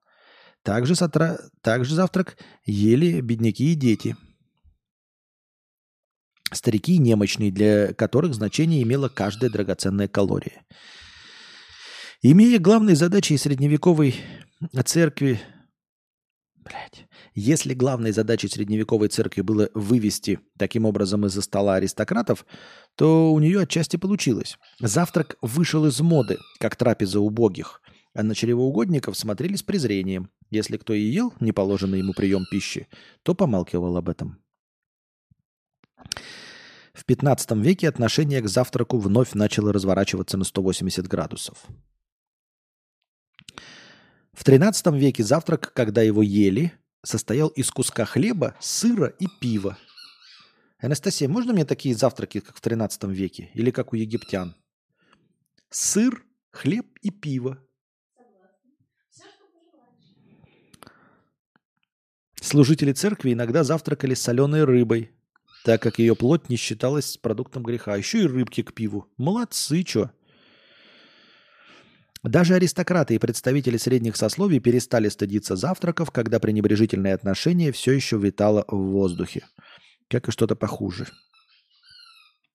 Также, 0.63 0.95
сатра... 0.95 1.39
Также 1.63 1.95
завтрак 1.95 2.37
ели 2.65 3.21
бедняки 3.21 3.73
и 3.73 3.75
дети. 3.75 4.17
Старики 6.53 6.95
и 6.95 6.99
немощные, 6.99 7.53
для 7.53 7.95
которых 7.95 8.35
значение 8.35 8.83
имела 8.83 9.09
каждая 9.09 9.51
драгоценная 9.51 10.09
калория. 10.09 10.65
Имея 12.23 12.59
главной 12.59 12.97
задачей 12.97 13.39
средневековой 13.39 14.17
церкви 14.85 15.41
Блять. 16.71 17.09
Если 17.35 17.75
главной 17.75 18.13
задачей 18.13 18.49
средневековой 18.49 19.09
церкви 19.09 19.41
было 19.41 19.69
вывести 19.75 20.39
таким 20.57 20.85
образом 20.85 21.27
из-за 21.27 21.43
стола 21.43 21.75
аристократов, 21.75 22.47
то 22.95 23.33
у 23.33 23.41
нее 23.41 23.63
отчасти 23.63 23.97
получилось. 23.97 24.57
Завтрак 24.79 25.37
вышел 25.43 25.85
из 25.87 26.01
моды, 26.01 26.39
как 26.61 26.77
трапеза 26.77 27.19
убогих, 27.19 27.83
а 28.15 28.23
на 28.23 28.37
чревоугодников 28.37 29.17
смотрели 29.17 29.57
с 29.57 29.65
презрением. 29.65 30.31
Если 30.51 30.77
кто 30.77 30.95
и 30.95 31.01
ел 31.01 31.33
неположенный 31.41 31.99
ему 31.99 32.13
прием 32.13 32.45
пищи, 32.51 32.87
то 33.25 33.35
помалкивал 33.35 33.97
об 33.97 34.09
этом. 34.09 34.39
В 36.93 37.05
15 37.05 37.51
веке 37.53 37.89
отношение 37.89 38.43
к 38.43 38.49
завтраку 38.49 38.99
вновь 38.99 39.35
начало 39.35 39.73
разворачиваться 39.73 40.37
на 40.37 40.45
180 40.45 41.07
градусов. 41.09 41.67
В 44.41 44.45
13 44.45 44.87
веке 44.95 45.23
завтрак, 45.23 45.71
когда 45.75 46.01
его 46.01 46.23
ели, 46.23 46.73
состоял 47.03 47.49
из 47.49 47.71
куска 47.71 48.07
хлеба, 48.07 48.57
сыра 48.59 49.09
и 49.19 49.27
пива. 49.39 49.77
Анастасия, 50.79 51.29
можно 51.29 51.53
мне 51.53 51.67
такие 51.67 51.95
завтраки, 51.95 52.41
как 52.41 52.57
в 52.57 52.61
13 52.63 53.05
веке? 53.05 53.51
Или 53.53 53.71
как 53.71 53.93
у 53.93 53.97
египтян? 53.97 54.57
Сыр, 55.69 56.25
хлеб 56.53 56.87
и 57.03 57.11
пиво. 57.11 57.59
Служители 62.41 62.93
церкви 62.93 63.35
иногда 63.35 63.63
завтракали 63.63 64.15
соленой 64.15 64.65
рыбой, 64.65 65.11
так 65.67 65.83
как 65.83 65.99
ее 65.99 66.17
плоть 66.17 66.49
не 66.49 66.57
считалась 66.57 67.19
продуктом 67.19 67.63
греха. 67.63 67.95
Еще 67.95 68.21
и 68.23 68.27
рыбки 68.27 68.63
к 68.63 68.73
пиву. 68.73 69.07
Молодцы, 69.19 69.83
чё. 69.83 70.11
Даже 72.23 72.55
аристократы 72.55 73.15
и 73.15 73.19
представители 73.19 73.79
средних 73.79 74.17
сословий 74.17 74.61
перестали 74.61 75.09
стыдиться 75.09 75.57
завтраков, 75.57 76.11
когда 76.11 76.39
пренебрежительное 76.39 77.15
отношение 77.15 77.73
все 77.73 77.93
еще 77.93 78.19
витало 78.19 78.65
в 78.69 78.77
воздухе. 78.77 79.47
Как 80.09 80.29
и 80.29 80.33
что-то 80.33 80.55
похуже. 80.55 81.07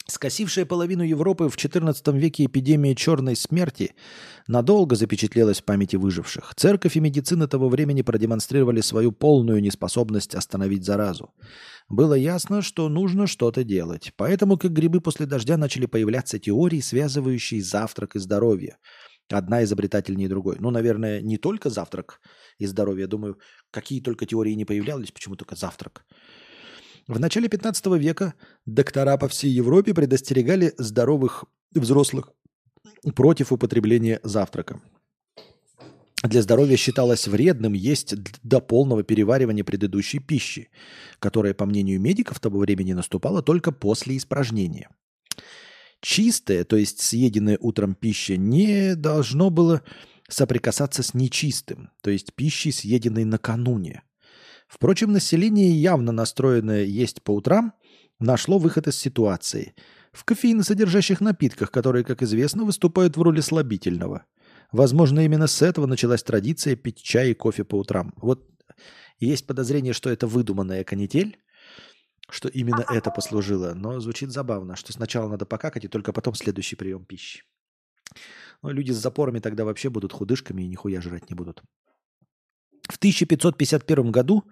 Скосившая 0.07 0.65
половину 0.65 1.01
Европы 1.01 1.49
в 1.49 1.57
XIV 1.57 2.15
веке 2.15 2.45
эпидемия 2.45 2.93
черной 2.93 3.35
смерти 3.35 3.95
надолго 4.47 4.95
запечатлелась 4.95 5.61
в 5.61 5.63
памяти 5.63 5.95
выживших. 5.95 6.53
Церковь 6.55 6.95
и 6.95 6.99
медицина 6.99 7.47
того 7.47 7.67
времени 7.67 8.03
продемонстрировали 8.03 8.81
свою 8.81 9.11
полную 9.11 9.63
неспособность 9.63 10.35
остановить 10.35 10.85
заразу. 10.85 11.33
Было 11.89 12.13
ясно, 12.13 12.61
что 12.61 12.87
нужно 12.87 13.25
что-то 13.25 13.63
делать. 13.63 14.13
Поэтому, 14.15 14.57
как 14.57 14.73
грибы 14.73 15.01
после 15.01 15.25
дождя, 15.25 15.57
начали 15.57 15.87
появляться 15.87 16.37
теории, 16.37 16.81
связывающие 16.81 17.63
завтрак 17.63 18.15
и 18.15 18.19
здоровье– 18.19 18.77
Одна 19.29 19.63
изобретательнее 19.63 20.29
другой. 20.29 20.57
Ну, 20.59 20.69
наверное, 20.69 21.21
не 21.21 21.37
только 21.37 21.69
завтрак 21.69 22.21
и 22.59 22.65
здоровье. 22.65 23.01
Я 23.01 23.07
думаю, 23.07 23.39
какие 23.71 24.01
только 24.01 24.25
теории 24.25 24.53
не 24.53 24.65
появлялись, 24.65 25.11
почему 25.11 25.35
только 25.35 25.55
завтрак. 25.55 26.05
В 27.07 27.19
начале 27.19 27.49
15 27.49 27.85
века 27.97 28.33
доктора 28.65 29.17
по 29.17 29.27
всей 29.27 29.51
Европе 29.51 29.93
предостерегали 29.93 30.73
здоровых 30.77 31.45
взрослых 31.73 32.31
против 33.15 33.51
употребления 33.51 34.19
завтрака. 34.23 34.81
Для 36.23 36.41
здоровья 36.41 36.75
считалось 36.77 37.27
вредным 37.27 37.73
есть 37.73 38.15
до 38.41 38.59
полного 38.59 39.03
переваривания 39.03 39.63
предыдущей 39.63 40.19
пищи, 40.19 40.69
которая, 41.19 41.53
по 41.53 41.65
мнению 41.65 42.01
медиков, 42.01 42.39
того 42.39 42.59
времени 42.59 42.93
наступала 42.93 43.43
только 43.43 43.71
после 43.71 44.17
испражнения. 44.17 44.89
Чистая, 46.07 46.65
то 46.65 46.75
есть 46.75 47.01
съеденная 47.01 47.57
утром 47.59 47.95
пища, 47.95 48.37
не 48.37 48.93
должно 48.95 49.49
было 49.49 49.81
соприкасаться 50.29 51.01
с 51.01 51.15
нечистым, 51.15 51.89
то 52.03 52.11
есть 52.11 52.35
пищей, 52.35 52.71
съеденной 52.71 53.23
накануне. 53.23 54.03
Впрочем, 54.67 55.11
население, 55.11 55.71
явно 55.71 56.11
настроенное 56.11 56.83
есть 56.83 57.23
по 57.23 57.31
утрам, 57.31 57.73
нашло 58.19 58.59
выход 58.59 58.87
из 58.87 58.97
ситуации. 58.97 59.73
В 60.11 60.25
кофеиносодержащих 60.25 61.21
напитках, 61.21 61.71
которые, 61.71 62.05
как 62.05 62.21
известно, 62.21 62.65
выступают 62.65 63.17
в 63.17 63.21
роли 63.23 63.41
слабительного. 63.41 64.25
Возможно, 64.71 65.25
именно 65.25 65.47
с 65.47 65.63
этого 65.63 65.87
началась 65.87 66.21
традиция 66.21 66.75
пить 66.75 67.01
чай 67.01 67.31
и 67.31 67.33
кофе 67.33 67.63
по 67.63 67.79
утрам. 67.79 68.13
Вот 68.17 68.47
есть 69.17 69.47
подозрение, 69.47 69.93
что 69.93 70.11
это 70.11 70.27
выдуманная 70.27 70.83
канитель, 70.83 71.39
что 72.29 72.47
именно 72.49 72.85
это 72.89 73.11
послужило. 73.11 73.73
Но 73.73 73.99
звучит 73.99 74.31
забавно, 74.31 74.75
что 74.75 74.93
сначала 74.93 75.29
надо 75.29 75.45
покакать, 75.45 75.85
и 75.85 75.87
только 75.87 76.13
потом 76.13 76.35
следующий 76.35 76.75
прием 76.75 77.05
пищи. 77.05 77.43
Но 78.61 78.71
люди 78.71 78.91
с 78.91 78.97
запорами 78.97 79.39
тогда 79.39 79.65
вообще 79.65 79.89
будут 79.89 80.13
худышками 80.13 80.63
и 80.63 80.67
нихуя 80.67 81.01
жрать 81.01 81.29
не 81.29 81.35
будут. 81.35 81.63
В 82.83 82.97
1551 82.97 84.11
году 84.11 84.43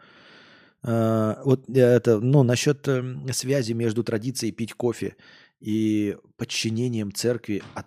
э, 0.84 1.36
вот 1.44 1.70
это, 1.70 2.20
ну, 2.20 2.44
насчет 2.44 2.88
э, 2.88 3.04
связи 3.32 3.74
между 3.74 4.04
традицией 4.04 4.52
пить 4.52 4.74
кофе 4.74 5.16
и 5.60 6.18
подчинением 6.36 7.14
церкви, 7.14 7.64
от, 7.76 7.86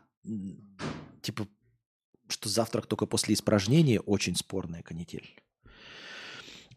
типа, 1.21 1.49
что 2.29 2.49
завтрак 2.49 2.87
только 2.87 3.07
после 3.07 3.35
испражнения, 3.35 4.01
очень 4.01 4.37
спорная 4.37 4.83
канитель. 4.83 5.29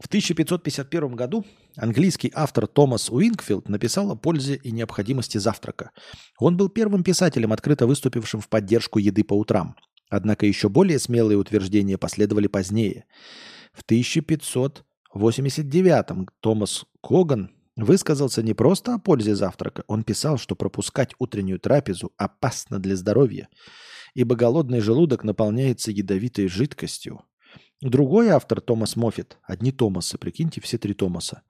В 0.00 0.06
1551 0.06 1.14
году 1.14 1.44
английский 1.76 2.32
автор 2.34 2.66
Томас 2.66 3.10
Уинкфилд 3.10 3.68
написал 3.68 4.10
о 4.10 4.16
пользе 4.16 4.56
и 4.56 4.72
необходимости 4.72 5.36
завтрака. 5.36 5.90
Он 6.38 6.56
был 6.56 6.70
первым 6.70 7.04
писателем, 7.04 7.52
открыто 7.52 7.86
выступившим 7.86 8.40
в 8.40 8.48
поддержку 8.48 8.98
еды 8.98 9.24
по 9.24 9.34
утрам. 9.34 9.76
Однако 10.08 10.46
еще 10.46 10.70
более 10.70 10.98
смелые 10.98 11.36
утверждения 11.36 11.98
последовали 11.98 12.46
позднее. 12.46 13.04
В 13.74 13.82
1589 13.82 16.28
Томас 16.40 16.86
Коган 17.02 17.50
высказался 17.76 18.42
не 18.42 18.54
просто 18.54 18.94
о 18.94 18.98
пользе 18.98 19.34
завтрака, 19.34 19.84
он 19.86 20.02
писал, 20.02 20.38
что 20.38 20.56
пропускать 20.56 21.10
утреннюю 21.18 21.60
трапезу 21.60 22.10
опасно 22.16 22.78
для 22.78 22.96
здоровья, 22.96 23.50
ибо 24.14 24.34
голодный 24.34 24.80
желудок 24.80 25.24
наполняется 25.24 25.90
ядовитой 25.90 26.48
жидкостью, 26.48 27.20
Другой 27.80 28.28
автор, 28.28 28.60
Томас 28.60 28.94
Моффит, 28.94 29.38
одни 29.42 29.72
Томасы, 29.72 30.18
прикиньте, 30.18 30.60
все 30.60 30.76
три 30.76 30.92
Томаса, 30.92 31.42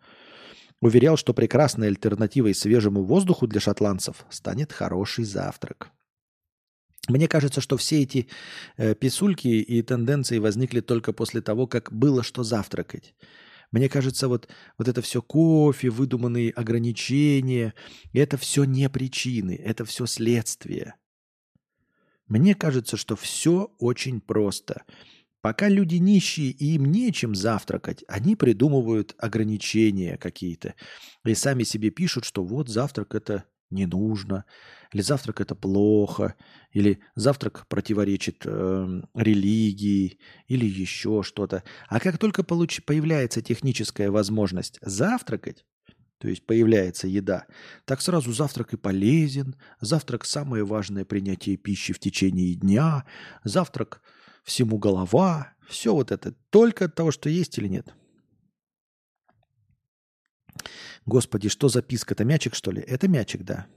уверял, 0.81 1.17
что 1.17 1.34
прекрасной 1.34 1.89
альтернативой 1.89 2.55
свежему 2.55 3.02
воздуху 3.02 3.49
для 3.49 3.60
шотландцев 3.60 4.25
станет 4.31 4.73
хороший 4.73 5.25
завтрак. 5.25 5.91
Мне 7.09 7.26
кажется, 7.26 7.60
что 7.60 7.76
все 7.76 8.02
эти 8.02 8.28
э, 8.76 8.94
писульки 8.94 9.49
и 9.49 9.83
тенденции 9.83 10.39
возникли 10.39 10.81
только 10.81 11.12
после 11.12 11.41
того, 11.41 11.67
как 11.67 11.92
было 11.92 12.23
что 12.23 12.44
завтракать. 12.44 13.15
Мне 13.73 13.89
кажется, 13.89 14.28
вот, 14.28 14.49
вот 14.78 14.86
это 14.86 15.02
все 15.02 15.23
кофе, 15.23 15.91
выдуманные 15.91 16.52
ограничения, 16.52 17.75
это 18.12 18.36
все 18.36 18.62
не 18.62 18.89
причины, 18.89 19.57
это 19.57 19.84
все 19.84 20.07
следствие. 20.07 20.94
Мне 22.28 22.55
кажется, 22.55 22.97
что 22.97 23.17
все 23.17 23.75
очень 23.78 24.20
просто– 24.20 24.84
Пока 25.42 25.68
люди 25.68 25.96
нищие 25.96 26.50
и 26.50 26.74
им 26.74 26.86
нечем 26.86 27.34
завтракать, 27.34 28.04
они 28.08 28.36
придумывают 28.36 29.14
ограничения 29.18 30.18
какие-то. 30.18 30.74
И 31.24 31.34
сами 31.34 31.62
себе 31.62 31.90
пишут, 31.90 32.24
что 32.24 32.44
вот 32.44 32.68
завтрак 32.68 33.14
это 33.14 33.44
не 33.70 33.86
нужно, 33.86 34.44
или 34.92 35.00
завтрак 35.00 35.40
это 35.40 35.54
плохо, 35.54 36.34
или 36.72 37.00
завтрак 37.14 37.66
противоречит 37.68 38.42
э, 38.44 39.02
религии, 39.14 40.18
или 40.48 40.66
еще 40.66 41.22
что-то. 41.22 41.62
А 41.88 42.00
как 42.00 42.18
только 42.18 42.42
получ- 42.42 42.82
появляется 42.84 43.40
техническая 43.40 44.10
возможность 44.10 44.78
завтракать, 44.82 45.64
то 46.18 46.28
есть 46.28 46.44
появляется 46.44 47.06
еда, 47.06 47.46
так 47.86 48.02
сразу 48.02 48.32
завтрак 48.32 48.74
и 48.74 48.76
полезен, 48.76 49.54
завтрак 49.80 50.26
самое 50.26 50.64
важное 50.64 51.04
принятие 51.04 51.56
пищи 51.56 51.94
в 51.94 51.98
течение 51.98 52.54
дня, 52.54 53.06
завтрак 53.44 54.02
всему 54.50 54.78
голова, 54.78 55.54
все 55.68 55.94
вот 55.94 56.10
это 56.10 56.32
только 56.50 56.86
от 56.86 56.96
того, 56.96 57.12
что 57.12 57.28
есть 57.28 57.56
или 57.56 57.68
нет. 57.68 57.94
Господи, 61.06 61.48
что 61.48 61.68
записка? 61.68 62.14
Это 62.14 62.24
мячик, 62.24 62.56
что 62.56 62.72
ли? 62.72 62.82
Это 62.82 63.06
мячик, 63.06 63.42
да. 63.42 63.68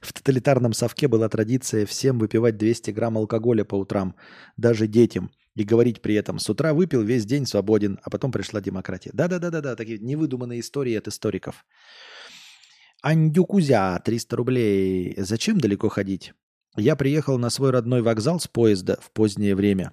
В 0.00 0.12
тоталитарном 0.26 0.72
совке 0.72 1.06
была 1.06 1.28
традиция 1.28 1.86
всем 1.86 2.18
выпивать 2.18 2.56
200 2.56 2.90
грамм 2.90 3.16
алкоголя 3.16 3.64
по 3.64 3.76
утрам, 3.76 4.16
даже 4.56 4.88
детям, 4.88 5.30
и 5.54 5.62
говорить 5.62 6.02
при 6.02 6.16
этом 6.16 6.40
«с 6.40 6.50
утра 6.50 6.74
выпил, 6.74 7.02
весь 7.02 7.24
день 7.24 7.46
свободен», 7.46 8.00
а 8.02 8.10
потом 8.10 8.32
пришла 8.32 8.60
демократия. 8.60 9.10
Да-да-да-да, 9.12 9.76
такие 9.76 9.98
невыдуманные 9.98 10.60
истории 10.60 10.96
от 10.96 11.06
историков. 11.06 11.64
Андюкузя, 13.02 14.02
300 14.04 14.36
рублей. 14.36 15.14
Зачем 15.16 15.58
далеко 15.58 15.88
ходить? 15.88 16.32
Я 16.76 16.96
приехал 16.96 17.38
на 17.38 17.48
свой 17.48 17.70
родной 17.70 18.02
вокзал 18.02 18.40
с 18.40 18.48
поезда 18.48 18.98
в 19.00 19.12
позднее 19.12 19.54
время. 19.54 19.92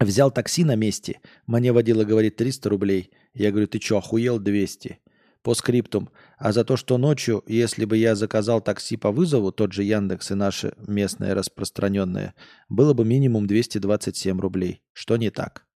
Взял 0.00 0.30
такси 0.30 0.64
на 0.64 0.76
месте. 0.76 1.20
Мне 1.46 1.72
водила 1.72 2.04
говорит 2.04 2.36
300 2.36 2.70
рублей. 2.70 3.10
Я 3.34 3.50
говорю, 3.50 3.66
ты 3.66 3.78
что, 3.80 3.98
охуел 3.98 4.38
200? 4.38 4.98
По 5.44 5.54
скриптум. 5.54 6.08
А 6.38 6.52
за 6.52 6.64
то, 6.64 6.78
что 6.78 6.96
ночью, 6.96 7.44
если 7.46 7.84
бы 7.84 7.98
я 7.98 8.14
заказал 8.14 8.62
такси 8.62 8.96
по 8.96 9.12
вызову, 9.12 9.52
тот 9.52 9.74
же 9.74 9.82
Яндекс 9.82 10.30
и 10.30 10.34
наше 10.34 10.72
местное 10.78 11.34
распространенное, 11.34 12.34
было 12.70 12.94
бы 12.94 13.04
минимум 13.04 13.46
227 13.46 14.40
рублей. 14.40 14.82
Что 14.94 15.18
не 15.18 15.28
так? 15.28 15.66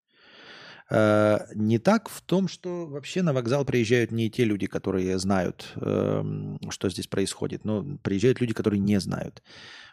Э, 0.90 1.40
не 1.54 1.78
так 1.78 2.08
в 2.08 2.22
том, 2.22 2.48
что 2.48 2.86
вообще 2.86 3.20
на 3.20 3.34
вокзал 3.34 3.66
приезжают 3.66 4.10
не 4.10 4.30
те 4.30 4.44
люди, 4.44 4.66
которые 4.66 5.18
знают, 5.18 5.70
э, 5.76 6.24
что 6.70 6.88
здесь 6.88 7.06
происходит, 7.06 7.66
но 7.66 7.84
приезжают 8.02 8.40
люди, 8.40 8.54
которые 8.54 8.80
не 8.80 8.98
знают. 9.00 9.42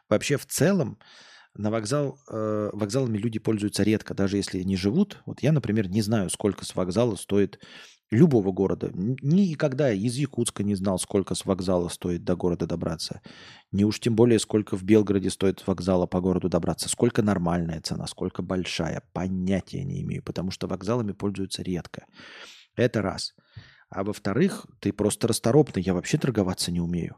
Вообще 0.07 0.37
в 0.37 0.45
целом 0.45 0.97
на 1.55 1.71
вокзал, 1.71 2.19
э, 2.29 2.69
вокзалами 2.73 3.17
люди 3.17 3.39
пользуются 3.39 3.83
редко, 3.83 4.13
даже 4.13 4.37
если 4.37 4.61
не 4.63 4.75
живут. 4.75 5.21
Вот 5.25 5.41
я, 5.41 5.51
например, 5.51 5.89
не 5.89 6.01
знаю, 6.01 6.29
сколько 6.29 6.65
с 6.65 6.75
вокзала 6.75 7.15
стоит 7.15 7.59
любого 8.11 8.51
города. 8.51 8.91
Никогда 8.93 9.91
из 9.91 10.15
Якутска 10.15 10.63
не 10.63 10.75
знал, 10.75 10.99
сколько 10.99 11.33
с 11.33 11.45
вокзала 11.45 11.87
стоит 11.89 12.23
до 12.23 12.35
города 12.35 12.67
добраться. 12.67 13.21
Не 13.71 13.85
уж 13.85 13.99
тем 13.99 14.15
более, 14.15 14.39
сколько 14.39 14.77
в 14.77 14.83
Белгороде 14.83 15.29
стоит 15.29 15.65
вокзала 15.65 16.05
по 16.05 16.21
городу 16.21 16.49
добраться. 16.49 16.89
Сколько 16.89 17.21
нормальная 17.21 17.81
цена, 17.81 18.05
сколько 18.07 18.41
большая. 18.41 19.01
Понятия 19.13 19.83
не 19.83 20.01
имею, 20.01 20.23
потому 20.23 20.51
что 20.51 20.67
вокзалами 20.67 21.13
пользуются 21.13 21.63
редко. 21.63 22.05
Это 22.75 23.01
раз. 23.01 23.33
А 23.89 24.03
во-вторых, 24.03 24.65
ты 24.81 24.91
просто 24.91 25.27
расторопный. 25.27 25.81
Я 25.81 25.93
вообще 25.93 26.17
торговаться 26.17 26.71
не 26.71 26.81
умею. 26.81 27.15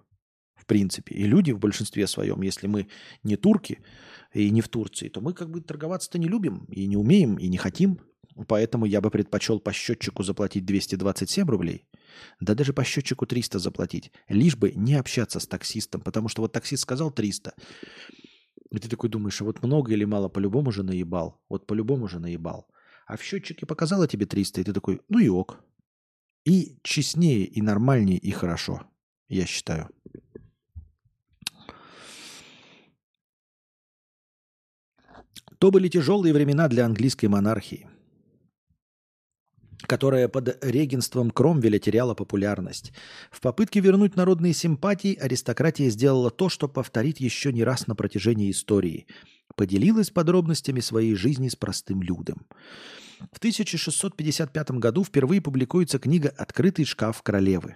Принципе. 0.68 1.16
И 1.16 1.24
люди 1.24 1.52
в 1.52 1.60
большинстве 1.60 2.08
своем, 2.08 2.42
если 2.42 2.68
мы 2.68 2.88
не 3.24 3.38
турки 3.38 3.80
и 4.34 4.50
не 4.52 4.62
в 4.62 4.68
Турции, 4.68 5.10
то 5.10 5.22
мы 5.22 5.34
как 5.34 5.50
бы 5.50 5.62
торговаться-то 5.62 6.20
не 6.20 6.28
любим 6.28 6.66
и 6.66 6.86
не 6.88 6.98
умеем, 6.98 7.38
и 7.38 7.48
не 7.48 7.58
хотим. 7.58 8.00
Поэтому 8.48 8.86
я 8.86 9.02
бы 9.02 9.10
предпочел 9.10 9.60
по 9.60 9.72
счетчику 9.72 10.24
заплатить 10.24 10.66
227 10.66 11.48
рублей, 11.48 11.88
да 12.40 12.54
даже 12.54 12.74
по 12.74 12.84
счетчику 12.84 13.26
300 13.26 13.58
заплатить, 13.58 14.12
лишь 14.28 14.56
бы 14.56 14.72
не 14.74 14.94
общаться 14.94 15.40
с 15.40 15.48
таксистом, 15.48 16.02
потому 16.02 16.28
что 16.28 16.44
вот 16.44 16.52
таксист 16.52 16.84
сказал 16.84 17.10
300, 17.10 17.56
и 18.70 18.80
ты 18.80 18.90
такой 18.90 19.10
думаешь, 19.10 19.42
а 19.42 19.46
вот 19.46 19.64
много 19.64 19.94
или 19.94 20.06
мало, 20.06 20.30
по-любому 20.30 20.72
же 20.72 20.84
наебал, 20.84 21.42
вот 21.50 21.66
по-любому 21.66 22.08
же 22.08 22.20
наебал. 22.20 22.68
А 23.08 23.18
в 23.18 23.24
счетчике 23.24 23.66
показала 23.66 24.08
тебе 24.08 24.26
300, 24.26 24.62
и 24.62 24.64
ты 24.66 24.74
такой, 24.74 25.02
ну 25.10 25.20
и 25.20 25.30
ок. 25.30 25.64
И 26.46 26.78
честнее, 26.84 27.46
и 27.46 27.62
нормальнее, 27.62 28.20
и 28.20 28.32
хорошо, 28.32 28.84
я 29.30 29.46
считаю. 29.46 29.90
То 35.60 35.72
были 35.72 35.88
тяжелые 35.88 36.34
времена 36.34 36.68
для 36.68 36.86
английской 36.86 37.27
монархии– 37.27 37.88
которая 39.88 40.27
под 40.27 40.64
регенством 40.64 41.32
Кромвеля 41.32 41.80
теряла 41.80 42.14
популярность. 42.14 42.94
В 43.32 43.42
попытке 43.42 43.80
вернуть 43.80 44.16
народные 44.16 44.53
симпатии 44.53 45.16
аристократия 45.16 45.90
сделала 45.90 46.30
то, 46.30 46.50
что 46.50 46.68
повторит 46.68 47.19
еще 47.19 47.53
не 47.53 47.64
раз 47.64 47.88
на 47.88 47.95
протяжении 47.95 48.52
истории. 48.52 49.08
Поделилась 49.56 50.10
подробностями 50.10 50.80
своей 50.80 51.16
жизни 51.16 51.48
с 51.48 51.56
простым 51.56 52.02
людом. 52.02 52.45
В 53.32 53.38
1655 53.38 54.72
году 54.72 55.03
впервые 55.03 55.42
публикуется 55.42 56.00
книга 56.00 56.30
«Открытый 56.38 56.86
шкаф 56.86 57.22
королевы» 57.24 57.76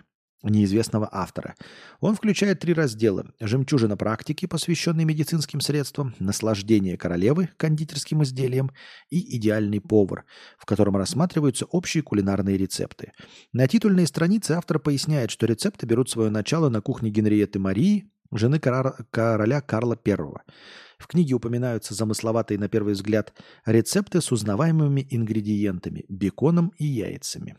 неизвестного 0.49 1.07
автора. 1.11 1.55
Он 1.99 2.15
включает 2.15 2.59
три 2.59 2.73
раздела. 2.73 3.33
«Жемчужина 3.39 3.97
практики», 3.97 4.45
посвященный 4.45 5.05
медицинским 5.05 5.61
средствам, 5.61 6.15
«Наслаждение 6.19 6.97
королевы» 6.97 7.49
кондитерским 7.57 8.23
изделием 8.23 8.71
и 9.09 9.37
«Идеальный 9.37 9.79
повар», 9.79 10.25
в 10.57 10.65
котором 10.65 10.97
рассматриваются 10.97 11.65
общие 11.65 12.03
кулинарные 12.03 12.57
рецепты. 12.57 13.11
На 13.53 13.67
титульной 13.67 14.07
странице 14.07 14.53
автор 14.53 14.79
поясняет, 14.79 15.31
что 15.31 15.45
рецепты 15.45 15.85
берут 15.85 16.09
свое 16.09 16.29
начало 16.29 16.69
на 16.69 16.81
кухне 16.81 17.09
Генриетты 17.09 17.59
Марии, 17.59 18.11
жены 18.31 18.59
короля 18.59 19.61
Карла 19.61 19.99
I. 20.05 20.17
В 20.97 21.07
книге 21.07 21.33
упоминаются 21.33 21.93
замысловатые 21.93 22.59
на 22.59 22.69
первый 22.69 22.93
взгляд 22.93 23.33
рецепты 23.65 24.21
с 24.21 24.31
узнаваемыми 24.31 25.07
ингредиентами– 25.09 26.05
беконом 26.09 26.71
и 26.77 26.85
яйцами. 26.85 27.57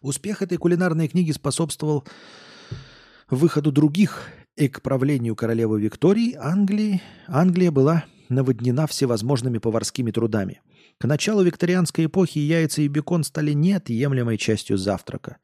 Успех 0.00 0.42
этой 0.42 0.58
кулинарной 0.58 1.08
книги 1.08 1.32
способствовал 1.32 2.06
выходу 3.30 3.72
других 3.72 4.28
и 4.56 4.68
к 4.68 4.82
правлению 4.82 5.34
королевы 5.36 5.80
Виктории 5.80 6.34
Англии. 6.34 7.02
Англия 7.26 7.70
была 7.70 8.04
наводнена 8.28 8.86
всевозможными 8.86 9.58
поварскими 9.58 10.10
трудами. 10.10 10.60
К 10.98 11.06
началу 11.06 11.42
викторианской 11.42 12.06
эпохи 12.06 12.38
яйца 12.38 12.82
и 12.82 12.88
бекон 12.88 13.24
стали 13.24 13.52
неотъемлемой 13.52 14.38
частью 14.38 14.78
завтрака. 14.78 15.38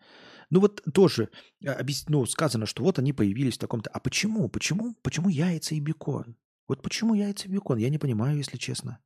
Ну 0.50 0.60
вот 0.60 0.82
тоже 0.94 1.28
а, 1.66 1.84
ну, 2.08 2.24
сказано, 2.26 2.66
что 2.66 2.82
вот 2.82 2.98
они 2.98 3.12
появились 3.12 3.56
в 3.56 3.58
таком-то... 3.58 3.90
А 3.90 4.00
почему? 4.00 4.48
Почему? 4.48 4.94
Почему 5.02 5.28
яйца 5.28 5.74
и 5.74 5.80
бекон? 5.80 6.36
Вот 6.68 6.82
почему 6.82 7.14
яйца 7.14 7.48
и 7.48 7.50
бекон? 7.50 7.78
Я 7.78 7.90
не 7.90 7.98
понимаю, 7.98 8.36
если 8.36 8.56
честно. 8.56 8.98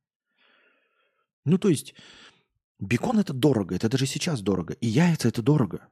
Ну, 1.45 1.57
то 1.57 1.69
есть, 1.69 1.93
Бекон 2.83 3.19
это 3.19 3.33
дорого, 3.33 3.75
это 3.75 3.87
даже 3.87 4.05
сейчас 4.05 4.41
дорого. 4.41 4.73
И 4.73 4.87
яйца 4.87 5.29
это 5.29 5.41
дорого. 5.41 5.87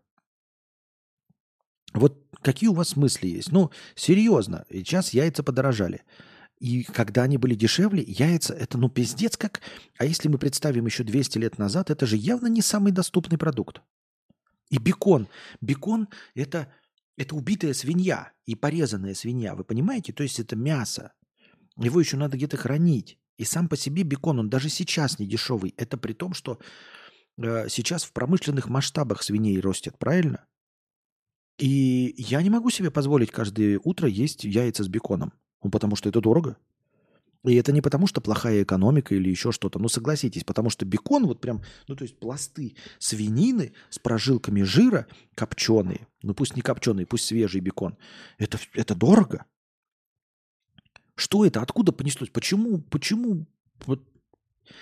Вот 1.93 2.25
какие 2.41 2.69
у 2.69 2.73
вас 2.73 2.95
мысли 2.95 3.27
есть? 3.27 3.51
Ну, 3.51 3.71
серьезно, 3.95 4.65
сейчас 4.69 5.13
яйца 5.13 5.43
подорожали. 5.43 6.03
И 6.59 6.83
когда 6.83 7.23
они 7.23 7.37
были 7.37 7.55
дешевле, 7.55 8.03
яйца 8.05 8.53
это 8.53 8.77
ну 8.77 8.89
пиздец 8.89 9.37
как... 9.37 9.61
А 9.97 10.05
если 10.05 10.27
мы 10.27 10.37
представим 10.37 10.85
еще 10.85 11.03
200 11.03 11.37
лет 11.37 11.57
назад, 11.57 11.89
это 11.89 12.05
же 12.05 12.17
явно 12.17 12.47
не 12.47 12.61
самый 12.61 12.91
доступный 12.91 13.37
продукт. 13.37 13.81
И 14.69 14.77
бекон. 14.77 15.27
Бекон 15.61 16.09
это, 16.35 16.71
это 17.17 17.35
убитая 17.35 17.73
свинья 17.73 18.31
и 18.45 18.55
порезанная 18.55 19.15
свинья. 19.15 19.55
Вы 19.55 19.63
понимаете? 19.63 20.13
То 20.13 20.23
есть 20.23 20.39
это 20.39 20.55
мясо. 20.55 21.13
Его 21.77 21.99
еще 21.99 22.17
надо 22.17 22.37
где-то 22.37 22.57
хранить. 22.57 23.17
И 23.41 23.43
сам 23.43 23.67
по 23.67 23.75
себе 23.75 24.03
бекон, 24.03 24.37
он 24.37 24.51
даже 24.51 24.69
сейчас 24.69 25.17
не 25.17 25.25
дешевый. 25.25 25.73
Это 25.75 25.97
при 25.97 26.13
том, 26.13 26.35
что 26.35 26.59
э, 27.37 27.69
сейчас 27.69 28.03
в 28.03 28.13
промышленных 28.13 28.69
масштабах 28.69 29.23
свиней 29.23 29.59
растет, 29.59 29.97
правильно? 29.97 30.45
И 31.57 32.13
я 32.19 32.43
не 32.43 32.51
могу 32.51 32.69
себе 32.69 32.91
позволить 32.91 33.31
каждое 33.31 33.81
утро 33.83 34.07
есть 34.07 34.43
яйца 34.43 34.83
с 34.83 34.87
беконом, 34.87 35.33
ну, 35.63 35.71
потому 35.71 35.95
что 35.95 36.07
это 36.07 36.21
дорого. 36.21 36.57
И 37.43 37.55
это 37.55 37.71
не 37.71 37.81
потому, 37.81 38.05
что 38.05 38.21
плохая 38.21 38.61
экономика 38.61 39.15
или 39.15 39.31
еще 39.31 39.51
что-то. 39.51 39.79
Ну, 39.79 39.87
согласитесь, 39.87 40.43
потому 40.43 40.69
что 40.69 40.85
бекон, 40.85 41.25
вот 41.25 41.41
прям, 41.41 41.63
ну, 41.87 41.95
то 41.95 42.03
есть 42.03 42.19
пласты 42.19 42.75
свинины 42.99 43.73
с 43.89 43.97
прожилками 43.97 44.61
жира 44.61 45.07
копченые, 45.33 46.07
ну, 46.21 46.35
пусть 46.35 46.55
не 46.55 46.61
копченые, 46.61 47.07
пусть 47.07 47.25
свежий 47.25 47.59
бекон, 47.59 47.97
это, 48.37 48.59
это 48.75 48.93
дорого. 48.93 49.47
Что 51.21 51.45
это? 51.45 51.61
Откуда 51.61 51.91
понеслось? 51.91 52.31
Почему? 52.31 52.79
Почему? 52.79 53.45
Вот 53.85 54.01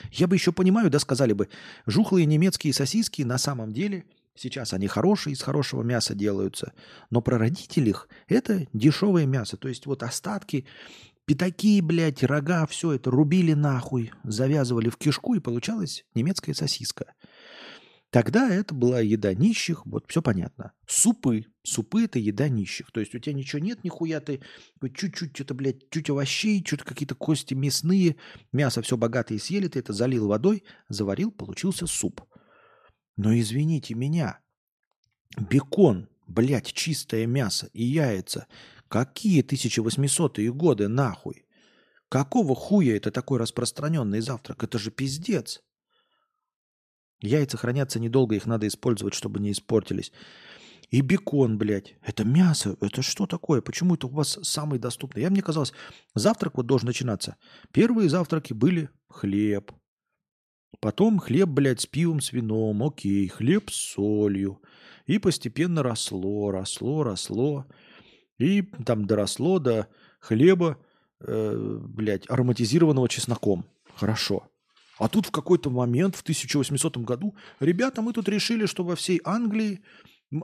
Я 0.10 0.26
бы 0.26 0.38
еще 0.38 0.54
понимаю, 0.54 0.90
да, 0.90 0.98
сказали 1.00 1.34
бы, 1.34 1.50
жухлые 1.86 2.26
немецкие 2.26 2.72
сосиски 2.72 3.24
на 3.24 3.38
самом 3.38 3.74
деле 3.74 4.06
сейчас 4.36 4.72
они 4.72 4.88
хорошие, 4.88 5.34
из 5.34 5.42
хорошего 5.42 5.84
мяса 5.84 6.16
делаются, 6.16 6.72
но 7.10 7.20
прародитель 7.22 7.90
их– 7.90 8.08
это 8.30 8.68
дешевое 8.72 9.26
мясо. 9.26 9.58
То 9.58 9.68
есть 9.68 9.86
вот 9.86 10.02
остатки, 10.02 10.66
пятаки, 11.26 11.82
блядь, 11.82 12.24
рога, 12.24 12.66
все 12.68 12.94
это 12.94 13.12
рубили 13.12 13.52
нахуй, 13.52 14.14
завязывали 14.24 14.88
в 14.88 14.96
кишку, 14.96 15.36
и 15.36 15.42
получалась 15.42 16.06
немецкая 16.16 16.54
сосиска. 16.54 17.16
Тогда 18.12 18.50
это 18.50 18.74
была 18.74 19.02
еда 19.02 19.36
нищих, 19.36 19.86
вот 19.86 20.06
все 20.08 20.24
понятно. 20.24 20.74
Супы. 20.88 21.46
Супы– 21.62 22.04
это 22.06 22.18
еда 22.18 22.50
нищих. 22.50 22.92
То 22.92 23.00
есть 23.00 23.14
у 23.14 23.20
тебя 23.20 23.34
ничего 23.34 23.62
нет, 23.62 23.84
нихуя 23.84 24.20
ты 24.20 24.42
чуть-чуть 24.82 25.36
что-то, 25.36 25.54
блядь, 25.54 25.90
чуть 25.92 26.10
овощей, 26.10 26.64
что-то 26.66 26.86
какие-то 26.86 27.14
кости 27.14 27.54
мясные, 27.54 28.16
мясо 28.52 28.82
все 28.82 28.98
богатое 28.98 29.38
съели, 29.38 29.68
ты 29.68 29.78
это 29.78 29.94
залил 29.94 30.28
водой, 30.28 30.64
заварил, 30.88 31.32
получился 31.32 31.86
суп. 31.86 32.22
Но 33.16 33.38
извините 33.38 33.94
меня, 33.94 34.40
бекон, 35.38 36.10
блядь, 36.26 36.74
чистое 36.74 37.28
мясо 37.28 37.70
и 37.74 37.84
яйца. 37.84 38.48
Какие 38.88 39.44
1800-е 39.44 40.52
годы 40.52 40.88
нахуй? 40.88 41.46
Какого 42.10 42.56
хуя 42.56 42.98
это 42.98 43.12
такой 43.12 43.38
распространенный 43.38 44.22
завтрак? 44.22 44.64
Это 44.64 44.80
же 44.80 44.90
пиздец. 44.90 45.62
Яйца 47.22 47.58
хранятся 47.58 48.00
недолго, 48.00 48.36
их 48.36 48.46
надо 48.46 48.68
использовать, 48.68 49.14
чтобы 49.14 49.40
не 49.40 49.52
испортились. 49.52 50.12
И 50.90 51.02
бекон, 51.02 51.58
блядь. 51.58 51.96
Это 52.02 52.24
мясо. 52.24 52.76
Это 52.82 53.02
что 53.02 53.28
такое? 53.28 53.62
Почему 53.62 53.96
это 53.96 54.08
у 54.08 54.10
вас 54.10 54.40
самый 54.42 54.80
доступный? 54.80 55.22
Я 55.22 55.30
мне 55.30 55.42
казалось, 55.42 55.74
завтрак 56.16 56.58
вот 56.58 56.66
должен 56.66 56.88
начинаться. 56.88 57.36
Первые 57.72 58.10
завтраки 58.10 58.54
были 58.54 58.90
хлеб. 59.08 59.72
Потом 60.80 61.20
хлеб, 61.20 61.50
блядь, 61.50 61.82
с 61.82 61.86
пивом, 61.86 62.22
с 62.22 62.32
вином. 62.32 62.82
Окей, 62.82 63.28
хлеб 63.28 63.70
с 63.70 63.76
солью. 63.76 64.62
И 65.06 65.20
постепенно 65.20 65.84
росло, 65.84 66.52
росло, 66.52 67.04
росло. 67.04 67.66
И 68.40 68.64
там 68.86 69.06
доросло 69.06 69.60
до 69.60 69.88
хлеба, 70.20 70.78
э, 71.20 71.78
блядь, 71.82 72.30
ароматизированного 72.30 73.10
чесноком. 73.10 73.66
Хорошо. 73.96 74.48
А 75.00 75.08
тут 75.08 75.26
в 75.26 75.32
какой-то 75.32 75.70
момент, 75.70 76.16
в 76.16 76.22
1800 76.22 76.98
году, 76.98 77.36
ребята, 77.60 78.02
мы 78.02 78.14
тут 78.14 78.28
решили, 78.28 78.66
что 78.66 78.84
во 78.84 78.96
всей 78.96 79.22
Англии 79.24 79.82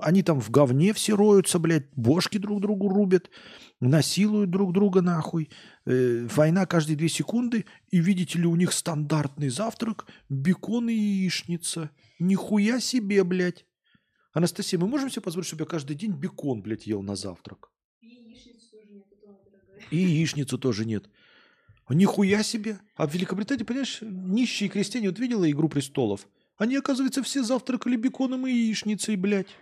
они 0.01 0.23
там 0.23 0.41
в 0.41 0.49
говне 0.49 0.93
все 0.93 1.15
роются, 1.15 1.59
блядь, 1.59 1.87
бошки 1.95 2.39
друг 2.39 2.61
другу 2.61 2.89
рубят, 2.89 3.29
насилуют 3.79 4.49
друг 4.49 4.73
друга 4.73 5.01
нахуй. 5.01 5.49
Э, 5.85 6.27
война 6.35 6.65
каждые 6.65 6.95
две 6.95 7.09
секунды. 7.09 7.65
И 7.91 7.99
видите 7.99 8.39
ли, 8.39 8.47
у 8.47 8.55
них 8.55 8.71
стандартный 8.71 9.49
завтрак, 9.49 10.07
бекон 10.27 10.89
и 10.89 10.95
яичница. 10.95 11.91
Нихуя 12.17 12.79
себе, 12.79 13.23
блядь. 13.23 13.65
Анастасия, 14.33 14.79
мы 14.79 14.87
можем 14.87 15.11
себе 15.11 15.21
позволить, 15.21 15.47
чтобы 15.47 15.63
я 15.63 15.67
каждый 15.67 15.95
день 15.95 16.13
бекон, 16.13 16.61
блядь, 16.61 16.87
ел 16.87 17.03
на 17.03 17.15
завтрак? 17.15 17.69
И 18.01 18.07
яичницу 18.07 18.77
тоже 19.21 19.49
нет. 19.53 19.87
И 19.91 19.97
яичницу 19.97 20.57
тоже 20.57 20.85
нет. 20.85 21.09
Нихуя 21.89 22.41
себе. 22.41 22.79
А 22.95 23.07
в 23.07 23.13
Великобритании, 23.13 23.63
понимаешь, 23.63 23.99
нищие 24.01 24.69
крестьяне, 24.69 25.09
вот 25.09 25.19
видела 25.19 25.49
«Игру 25.49 25.69
престолов»? 25.69 26.27
Они, 26.57 26.77
оказывается, 26.77 27.21
все 27.21 27.43
завтракали 27.43 27.95
беконом 27.95 28.47
и 28.47 28.51
яичницей, 28.51 29.17
блядь. 29.17 29.55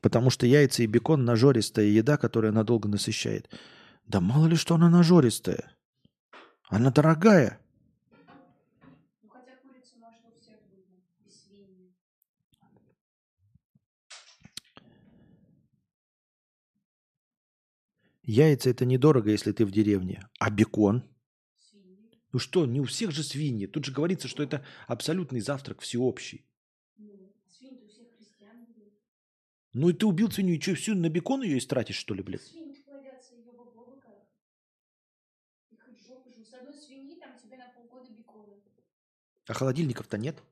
Потому 0.00 0.30
что 0.30 0.46
яйца 0.46 0.82
и 0.82 0.86
бекон– 0.86 1.24
нажористая 1.24 1.86
еда, 1.86 2.16
которая 2.16 2.50
надолго 2.50 2.88
насыщает. 2.88 3.48
Да 4.06 4.20
мало 4.20 4.46
ли, 4.46 4.56
что 4.56 4.74
она 4.74 4.90
нажористая. 4.90 5.72
Она 6.68 6.90
дорогая. 6.90 7.60
Яйца 18.22 18.70
это 18.70 18.84
недорого, 18.84 19.30
если 19.30 19.52
ты 19.52 19.66
в 19.66 19.72
деревне. 19.72 20.28
А 20.38 20.50
бекон? 20.50 21.02
Ну 22.32 22.38
что, 22.38 22.66
не 22.66 22.80
у 22.80 22.84
всех 22.84 23.10
же 23.10 23.22
свиньи. 23.22 23.66
Тут 23.66 23.84
же 23.84 23.92
говорится, 23.92 24.28
что 24.28 24.42
это 24.42 24.64
абсолютный 24.86 25.40
завтрак 25.40 25.80
всеобщий. 25.80 26.46
Ну, 29.74 29.88
и 29.88 29.94
ты 29.94 30.06
убил 30.06 30.30
свинью, 30.30 30.56
и 30.56 30.60
что, 30.60 30.74
всю 30.74 30.94
на 30.94 31.08
бекон 31.08 31.42
ее 31.42 31.56
истратишь, 31.56 31.96
что 31.96 32.12
ли, 32.12 32.22
блядь? 32.22 32.42
Свиньи 32.42 32.82
плодятся, 32.84 33.34
ее 33.34 33.52
баба 33.52 33.72
И 35.70 35.76
хоть 35.76 36.06
жопу 36.06 36.30
жу. 36.30 36.44
С 36.44 36.52
одной 36.52 36.74
свиньи 36.74 37.18
там 37.18 37.30
тебе 37.42 37.56
на 37.56 37.68
полгода 37.74 38.12
бекона. 38.12 38.54
А 39.46 39.54
холодильников-то 39.54 40.18
нет? 40.18 40.42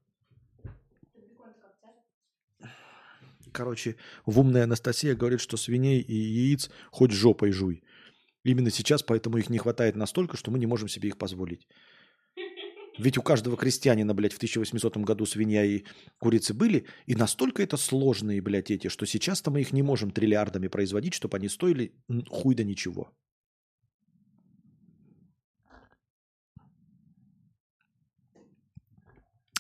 Короче, 3.50 3.96
в 4.26 4.40
умная 4.40 4.64
Анастасия 4.64 5.14
говорит, 5.14 5.40
что 5.40 5.56
свиней 5.56 6.00
и 6.00 6.14
яиц 6.14 6.70
хоть 6.90 7.10
жопой 7.10 7.52
жуй. 7.52 7.82
Именно 8.44 8.70
сейчас 8.70 9.02
поэтому 9.02 9.38
их 9.38 9.50
не 9.50 9.58
хватает 9.58 9.96
настолько, 9.96 10.36
что 10.36 10.50
мы 10.50 10.58
не 10.58 10.66
можем 10.66 10.88
себе 10.88 11.08
их 11.08 11.18
позволить. 11.18 11.66
Ведь 12.98 13.18
у 13.18 13.22
каждого 13.22 13.56
крестьянина, 13.56 14.14
блядь, 14.14 14.32
в 14.32 14.36
1800 14.36 14.96
году 14.98 15.24
свинья 15.24 15.64
и 15.64 15.84
курицы 16.18 16.52
были, 16.54 16.86
и 17.06 17.14
настолько 17.14 17.62
это 17.62 17.76
сложные, 17.76 18.42
блядь, 18.42 18.70
эти, 18.70 18.88
что 18.88 19.06
сейчас-то 19.06 19.50
мы 19.50 19.60
их 19.60 19.72
не 19.72 19.82
можем 19.82 20.10
триллиардами 20.10 20.68
производить, 20.68 21.14
чтобы 21.14 21.36
они 21.36 21.48
стоили 21.48 21.92
хуй 22.28 22.54
да 22.54 22.64
ничего. 22.64 23.12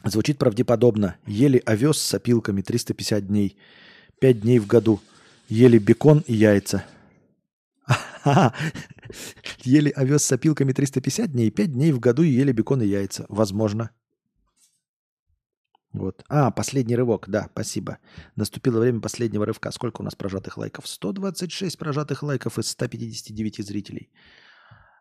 Звучит 0.04 0.38
правдеподобно. 0.38 1.16
Ели 1.26 1.62
овес 1.66 1.98
с 1.98 2.14
опилками 2.14 2.62
350 2.62 3.26
дней. 3.26 3.56
5 4.20 4.40
дней 4.40 4.58
в 4.58 4.66
году. 4.66 5.00
Ели 5.48 5.78
бекон 5.78 6.24
и 6.26 6.34
яйца. 6.34 6.84
Ели 9.64 9.90
овес 9.90 10.24
с 10.24 10.32
опилками 10.32 10.72
350 10.72 11.32
дней, 11.32 11.50
5 11.50 11.72
дней 11.72 11.92
в 11.92 12.00
году 12.00 12.22
и 12.22 12.28
ели 12.28 12.52
бекон 12.52 12.82
и 12.82 12.86
яйца. 12.86 13.26
Возможно. 13.28 13.90
Вот. 15.92 16.24
А, 16.28 16.50
последний 16.52 16.94
рывок, 16.94 17.28
да, 17.28 17.48
спасибо. 17.52 17.98
Наступило 18.36 18.78
время 18.78 19.00
последнего 19.00 19.44
рывка. 19.44 19.72
Сколько 19.72 20.02
у 20.02 20.04
нас 20.04 20.14
прожатых 20.14 20.56
лайков? 20.56 20.86
126 20.86 21.76
прожатых 21.76 22.22
лайков 22.22 22.58
из 22.58 22.68
159 22.68 23.66
зрителей. 23.66 24.08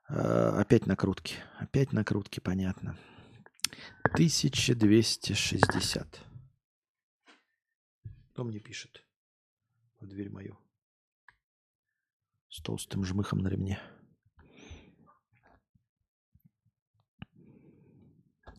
Э, 0.09 0.55
опять 0.57 0.87
накрутки. 0.87 1.35
Опять 1.59 1.93
накрутки, 1.93 2.39
понятно. 2.39 2.97
1260. 4.13 6.21
Кто 8.31 8.43
мне 8.43 8.59
пишет 8.59 9.03
в 9.99 10.07
дверь 10.07 10.29
мою? 10.29 10.57
С 12.49 12.61
толстым 12.61 13.03
жмыхом 13.03 13.39
на 13.39 13.49
ремне. 13.49 13.79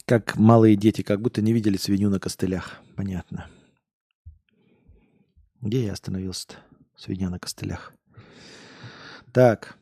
Как 0.06 0.36
малые 0.36 0.76
дети, 0.76 1.02
как 1.02 1.20
будто 1.20 1.40
не 1.40 1.52
видели 1.52 1.76
свинью 1.76 2.10
на 2.10 2.18
костылях. 2.18 2.80
Понятно. 2.96 3.48
Где 5.60 5.84
я 5.84 5.92
остановился-то? 5.92 6.56
Свинья 6.96 7.30
на 7.30 7.38
костылях. 7.38 7.94
Так. 9.32 9.79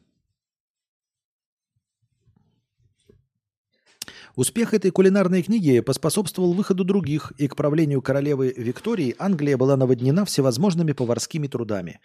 Успех 4.39 4.73
этой 4.73 4.92
кулинарной 4.92 5.42
книги 5.42 5.81
поспособствовал 5.81 6.52
выходу 6.52 6.84
других, 6.84 7.33
и 7.39 7.49
к 7.49 7.57
правлению 7.57 8.00
королевы 8.00 8.55
Виктории 8.57 9.17
Англия 9.18 9.57
была 9.57 9.76
наводнена 9.76 10.25
всевозможными 10.25 10.92
поварскими 10.92 11.49
трудами. 11.49 11.99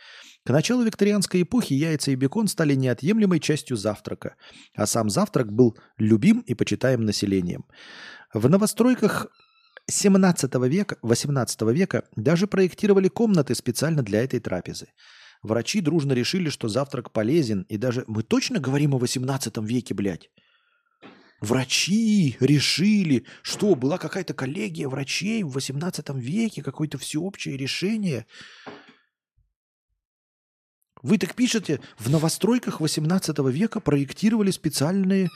К 0.44 0.50
началу 0.50 0.82
викторианской 0.82 1.44
эпохи 1.44 1.74
яйца 1.74 2.10
и 2.10 2.16
бекон 2.16 2.48
стали 2.48 2.74
неотъемлемой 2.74 3.40
частью 3.40 3.78
завтрака, 3.78 4.36
а 4.74 4.88
сам 4.88 5.12
завтрак 5.12 5.54
был 5.54 5.78
любим 6.00 6.40
и 6.40 6.56
почитаем 6.56 7.06
населением. 7.06 7.66
В 8.34 8.50
новостройках 8.50 9.28
17 9.86 10.56
века, 10.56 10.98
18 11.04 11.62
века 11.72 12.06
даже 12.16 12.48
проектировали 12.48 13.10
комнаты 13.10 13.54
специально 13.54 14.02
для 14.02 14.24
этой 14.24 14.40
трапезы. 14.40 14.88
Врачи 15.44 15.82
дружно 15.82 16.14
решили, 16.14 16.50
что 16.50 16.68
завтрак 16.68 17.12
полезен, 17.12 17.68
и 17.70 17.78
даже... 17.78 18.06
Мы 18.08 18.24
точно 18.24 18.60
говорим 18.60 18.96
о 18.96 18.98
18 18.98 19.56
веке, 19.58 19.94
блядь? 19.94 20.32
Врачи 21.44 22.38
решили, 22.40 23.26
что 23.42 23.76
была 23.76 23.98
какая-то 23.98 24.34
коллегия 24.34 24.88
врачей 24.88 25.44
в 25.44 25.50
18 25.50 26.12
веке, 26.12 26.64
какое-то 26.64 26.98
всеобщее 26.98 27.58
решение. 27.58 28.26
Вы 31.02 31.18
так 31.18 31.36
пишете, 31.36 31.82
в 31.98 32.10
новостройках 32.10 32.80
18 32.80 33.38
века 33.52 33.82
проектировали 33.82 34.52
специальные 34.52 35.28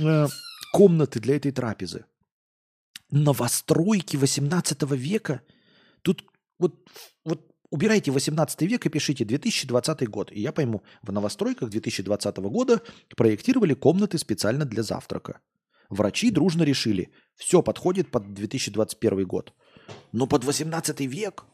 э, 0.00 0.26
комнаты 0.72 1.18
для 1.18 1.34
этой 1.34 1.50
трапезы. 1.50 2.04
Новостройки 3.10 4.16
18 4.16 4.80
века? 4.92 5.42
Тут 6.02 6.24
вот, 6.60 6.88
вот 7.24 7.47
убирайте 7.70 8.10
18 8.10 8.62
век 8.62 8.86
и 8.86 8.88
пишите 8.88 9.24
2020 9.24 10.08
год. 10.08 10.30
И 10.32 10.40
я 10.40 10.52
пойму, 10.52 10.82
в 11.02 11.12
новостройках 11.12 11.70
2020 11.70 12.36
года 12.38 12.82
проектировали 13.16 13.74
комнаты 13.74 14.18
специально 14.18 14.64
для 14.64 14.82
завтрака. 14.82 15.40
Врачи 15.90 16.30
дружно 16.30 16.64
решили, 16.64 17.10
все 17.34 17.62
подходит 17.62 18.10
под 18.10 18.34
2021 18.34 19.26
год. 19.26 19.54
Но 20.12 20.26
под 20.26 20.44
18 20.44 21.00
век 21.00 21.44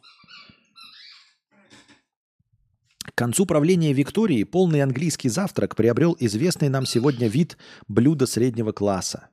к 3.04 3.14
концу 3.16 3.46
правления 3.46 3.92
Виктории 3.92 4.42
полный 4.42 4.82
английский 4.82 5.28
завтрак 5.28 5.76
приобрел 5.76 6.16
известный 6.18 6.68
нам 6.68 6.84
сегодня 6.84 7.28
вид 7.28 7.56
блюда 7.86 8.26
среднего 8.26 8.72
класса. 8.72 9.28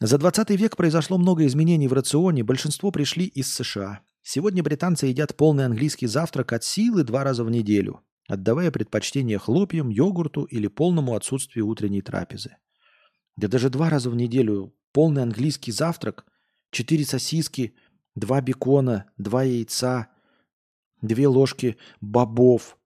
За 0.00 0.16
20 0.16 0.48
век 0.50 0.76
произошло 0.78 1.18
много 1.18 1.44
изменений 1.44 1.88
в 1.88 1.92
рационе, 1.92 2.42
большинство 2.42 2.90
пришли 2.90 3.26
из 3.26 3.52
США. 3.52 4.00
Сегодня 4.32 4.62
британцы 4.62 5.06
едят 5.06 5.36
полный 5.36 5.64
английский 5.64 6.06
завтрак 6.06 6.52
от 6.52 6.62
силы 6.62 7.02
два 7.02 7.24
раза 7.24 7.42
в 7.42 7.50
неделю, 7.50 8.04
отдавая 8.28 8.70
предпочтение 8.70 9.38
хлопьям, 9.38 9.88
йогурту 9.88 10.44
или 10.44 10.68
полному 10.68 11.16
отсутствию 11.16 11.66
утренней 11.66 12.00
трапезы. 12.00 12.56
Да 13.34 13.48
даже 13.48 13.70
два 13.70 13.90
раза 13.90 14.08
в 14.08 14.14
неделю 14.14 14.72
полный 14.92 15.24
английский 15.24 15.72
завтрак, 15.72 16.26
четыре 16.70 17.04
сосиски, 17.04 17.74
два 18.14 18.40
бекона, 18.40 19.10
два 19.18 19.42
яйца– 19.42 20.06
две 21.02 21.26
ложки 21.26 21.76
бобов, 22.00 22.78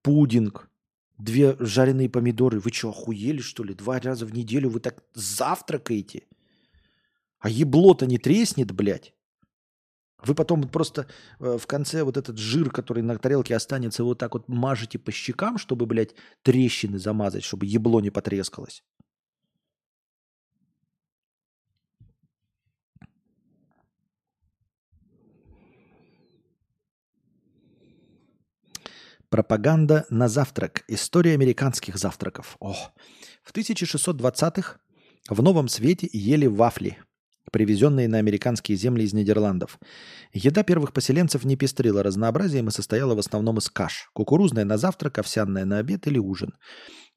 пудинг, 0.00 0.70
две 1.18 1.56
жареные 1.58 2.08
помидоры. 2.08 2.58
Вы 2.58 2.70
что, 2.72 2.88
охуели, 2.88 3.42
что 3.42 3.64
ли? 3.64 3.74
Два 3.74 4.00
раза 4.00 4.24
в 4.24 4.32
неделю 4.32 4.70
вы 4.70 4.80
так 4.80 5.04
завтракаете? 5.12 6.22
А 7.38 7.50
ебло-то 7.50 8.06
не 8.06 8.16
треснет, 8.16 8.72
блядь? 8.72 9.12
Вы 10.24 10.34
потом 10.34 10.68
просто 10.68 11.06
э, 11.38 11.58
в 11.58 11.66
конце 11.66 12.02
вот 12.02 12.16
этот 12.16 12.38
жир, 12.38 12.70
который 12.70 13.02
на 13.02 13.18
тарелке 13.18 13.54
останется, 13.54 14.04
вот 14.04 14.18
так 14.18 14.34
вот 14.34 14.48
мажете 14.48 14.98
по 14.98 15.12
щекам, 15.12 15.58
чтобы, 15.58 15.86
блядь, 15.86 16.14
трещины 16.42 16.98
замазать, 16.98 17.44
чтобы 17.44 17.66
ебло 17.66 18.00
не 18.00 18.10
потрескалось. 18.10 18.82
Пропаганда 29.28 30.06
на 30.10 30.28
завтрак. 30.28 30.84
История 30.86 31.34
американских 31.34 31.96
завтраков. 31.96 32.56
О, 32.60 32.72
в 33.42 33.52
1620-х 33.52 34.78
в 35.28 35.42
Новом 35.42 35.68
Свете 35.68 36.08
ели 36.12 36.46
вафли, 36.46 36.98
привезенные 37.50 38.08
на 38.08 38.18
американские 38.18 38.76
земли 38.76 39.04
из 39.04 39.12
Нидерландов. 39.12 39.78
Еда 40.32 40.62
первых 40.62 40.92
поселенцев 40.92 41.44
не 41.44 41.56
пестрила 41.56 42.02
разнообразием 42.02 42.68
и 42.68 42.72
состояла 42.72 43.14
в 43.14 43.18
основном 43.18 43.58
из 43.58 43.68
каш. 43.70 44.10
Кукурузная 44.12 44.64
на 44.64 44.76
завтрак, 44.76 45.18
овсяная 45.18 45.64
на 45.64 45.78
обед 45.78 46.06
или 46.06 46.18
ужин. 46.18 46.54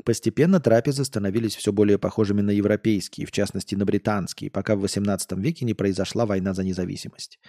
Постепенно 0.04 0.60
трапезы 0.60 1.04
становились 1.04 1.56
все 1.56 1.74
более 1.74 1.98
похожими 1.98 2.42
на 2.42 2.52
европейские, 2.52 3.26
в 3.26 3.32
частности 3.32 3.76
на 3.76 3.86
британские, 3.86 4.52
пока 4.52 4.76
в 4.76 4.84
XVIII 4.84 5.40
веке 5.42 5.66
не 5.66 5.74
произошла 5.74 6.26
война 6.26 6.54
за 6.54 6.64
независимость. 6.64 7.40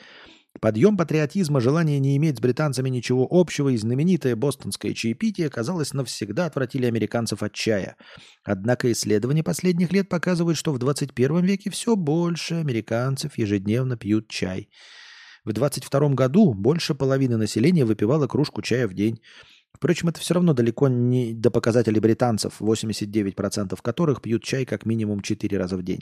Подъем 0.60 0.96
патриотизма, 0.96 1.60
желание 1.60 2.00
не 2.00 2.16
иметь 2.16 2.38
с 2.38 2.40
британцами 2.40 2.88
ничего 2.88 3.28
общего 3.30 3.68
и 3.68 3.76
знаменитое 3.76 4.34
бостонское 4.34 4.92
чаепитие, 4.92 5.50
казалось, 5.50 5.92
навсегда 5.92 6.46
отвратили 6.46 6.86
американцев 6.86 7.42
от 7.44 7.52
чая. 7.52 7.96
Однако 8.42 8.90
исследования 8.90 9.44
последних 9.44 9.92
лет 9.92 10.08
показывают, 10.08 10.58
что 10.58 10.72
в 10.72 10.78
21 10.78 11.44
веке 11.44 11.70
все 11.70 11.94
больше 11.94 12.56
американцев 12.56 13.38
ежедневно 13.38 13.96
пьют 13.96 14.28
чай. 14.28 14.68
В 15.44 15.52
22 15.52 16.08
году 16.10 16.54
больше 16.54 16.94
половины 16.94 17.36
населения 17.36 17.84
выпивало 17.84 18.26
кружку 18.26 18.60
чая 18.60 18.88
в 18.88 18.94
день. 18.94 19.20
Впрочем, 19.72 20.08
это 20.08 20.18
все 20.18 20.34
равно 20.34 20.54
далеко 20.54 20.88
не 20.88 21.34
до 21.34 21.50
показателей 21.50 22.00
британцев, 22.00 22.60
89% 22.60 23.78
которых 23.80 24.22
пьют 24.22 24.42
чай 24.42 24.64
как 24.64 24.86
минимум 24.86 25.20
4 25.20 25.56
раза 25.56 25.76
в 25.76 25.84
день. 25.84 26.00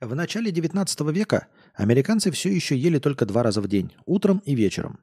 В 0.00 0.14
начале 0.14 0.50
19 0.50 1.00
века 1.12 1.46
американцы 1.74 2.30
все 2.30 2.50
еще 2.50 2.76
ели 2.76 2.98
только 2.98 3.26
два 3.26 3.42
раза 3.42 3.60
в 3.60 3.68
день, 3.68 3.92
утром 4.06 4.42
и 4.44 4.54
вечером. 4.54 5.00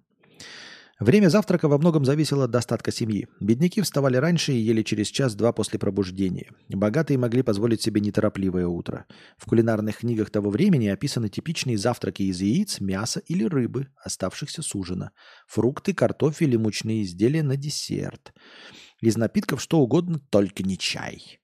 Время 1.02 1.30
завтрака 1.30 1.68
во 1.68 1.80
многом 1.80 2.06
зависело 2.06 2.44
от 2.44 2.52
достатка 2.52 2.92
семьи. 2.92 3.28
Бедняки 3.40 3.82
вставали 3.82 4.18
раньше 4.18 4.54
и 4.54 4.58
ели 4.58 4.84
через 4.84 5.08
час-два 5.08 5.52
после 5.52 5.80
пробуждения. 5.80 6.52
Богатые 6.70 7.18
могли 7.18 7.42
позволить 7.42 7.82
себе 7.82 8.02
неторопливое 8.02 8.68
утро. 8.68 9.08
В 9.36 9.48
кулинарных 9.48 9.98
книгах 9.98 10.30
того 10.30 10.52
времени 10.52 10.90
описаны 10.90 11.28
типичные 11.28 11.80
завтраки 11.80 12.22
из 12.22 12.40
яиц, 12.40 12.80
мяса 12.82 13.20
или 13.20 13.46
рыбы, 13.46 13.88
оставшихся 14.06 14.62
с 14.62 14.76
ужина. 14.76 15.10
Фрукты, 15.48 15.96
картофель 15.96 16.54
и 16.54 16.58
мучные 16.58 17.02
изделия 17.02 17.42
на 17.42 17.58
десерт. 17.58 18.32
Из 19.02 19.18
напитков 19.18 19.60
что 19.60 19.80
угодно, 19.80 20.20
только 20.30 20.62
не 20.62 20.78
чай. 20.78 21.40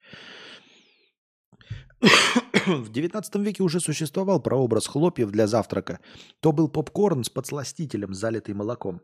В 2.84 2.92
XIX 2.92 3.44
веке 3.44 3.64
уже 3.64 3.80
существовал 3.80 4.42
прообраз 4.42 4.88
хлопьев 4.88 5.32
для 5.32 5.48
завтрака. 5.48 6.02
То 6.42 6.52
был 6.52 6.68
попкорн 6.68 7.24
с 7.24 7.30
подсластителем, 7.30 8.14
залитый 8.14 8.54
молоком. 8.56 9.00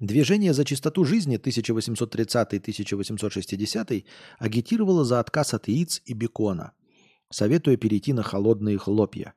Движение 0.00 0.54
за 0.54 0.64
чистоту 0.64 1.04
жизни 1.04 1.38
1830-1860 1.38 4.04
агитировало 4.38 5.04
за 5.04 5.20
отказ 5.20 5.52
от 5.54 5.68
яиц 5.68 6.00
и 6.04 6.14
бекона, 6.14 6.72
советуя 7.30 7.76
перейти 7.76 8.14
на 8.14 8.22
холодные 8.22 8.78
хлопья. 8.78 9.34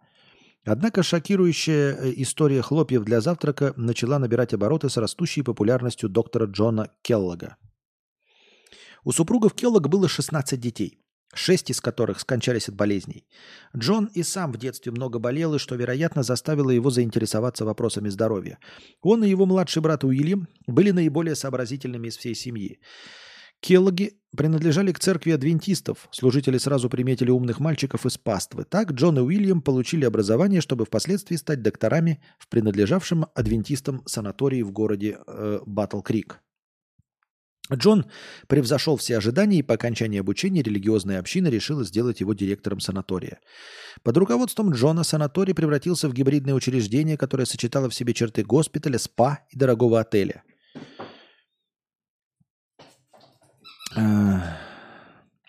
Однако 0.66 1.04
шокирующая 1.04 1.94
э, 1.94 2.12
история 2.18 2.62
хлопьев 2.62 3.04
для 3.04 3.22
завтрака 3.22 3.74
начала 3.78 4.20
набирать 4.20 4.54
обороты 4.54 4.90
с 4.90 4.98
растущей 4.98 5.42
популярностью 5.42 6.10
доктора 6.10 6.48
Джона 6.48 6.92
Келлога. 7.02 7.56
У 9.06 9.14
супругов 9.14 9.54
Келлог 9.54 9.88
было 9.88 10.10
16 10.10 10.60
детей 10.60 11.00
шесть 11.34 11.70
из 11.70 11.82
которых 11.82 12.20
скончались 12.20 12.70
от 12.70 12.76
болезней. 12.76 13.26
Джон 13.78 14.10
и 14.14 14.24
сам 14.24 14.52
в 14.52 14.58
детстве 14.58 14.92
много 14.92 15.20
болел, 15.20 15.56
и 15.56 15.60
что, 15.60 15.76
вероятно, 15.76 16.24
заставило 16.24 16.72
его 16.72 16.90
заинтересоваться 16.90 17.66
вопросами 17.66 18.10
здоровья. 18.10 18.58
Он 19.02 19.24
и 19.24 19.30
его 19.30 19.46
младший 19.46 19.82
брат 19.82 20.04
Уильям 20.04 20.48
были 20.68 20.92
наиболее 20.92 21.36
сообразительными 21.36 22.08
из 22.08 22.18
всей 22.18 22.36
семьи. 22.36 22.80
Келлоги 23.62 24.14
принадлежали 24.36 24.94
к 24.94 25.00
церкви 25.00 25.32
адвентистов. 25.32 26.08
Служители 26.12 26.58
сразу 26.58 26.90
приметили 26.90 27.30
умных 27.30 27.60
мальчиков 27.60 28.06
из 28.06 28.18
паствы. 28.18 28.64
Так 28.64 28.92
Джон 28.94 29.18
и 29.20 29.22
Уильям 29.22 29.62
получили 29.62 30.06
образование, 30.06 30.62
чтобы 30.62 30.86
впоследствии 30.86 31.36
стать 31.36 31.62
докторами 31.62 32.24
в 32.38 32.48
принадлежавшем 32.48 33.26
адвентистам 33.36 34.02
санатории 34.06 34.62
в 34.62 34.72
городе 34.72 35.18
э, 35.28 35.60
Батл-Крик. 35.66 36.40
Джон 37.72 38.06
превзошел 38.48 38.98
все 38.98 39.18
ожидания 39.18 39.60
и 39.60 39.64
по 39.64 39.76
окончании 39.76 40.20
обучения 40.20 40.62
религиозная 40.62 41.20
община 41.20 41.48
решила 41.48 41.84
сделать 41.84 42.20
его 42.20 42.34
директором 42.34 42.80
санатория. 42.80 43.40
Под 44.04 44.18
руководством 44.18 44.72
Джона 44.72 45.04
санаторий 45.04 45.54
превратился 45.54 46.10
в 46.10 46.14
гибридное 46.14 46.54
учреждение, 46.54 47.18
которое 47.18 47.46
сочетало 47.46 47.90
в 47.90 47.96
себе 47.96 48.14
черты 48.14 48.44
госпиталя, 48.44 48.98
спа 48.98 49.46
и 49.50 49.58
дорогого 49.58 50.00
отеля. 50.00 50.44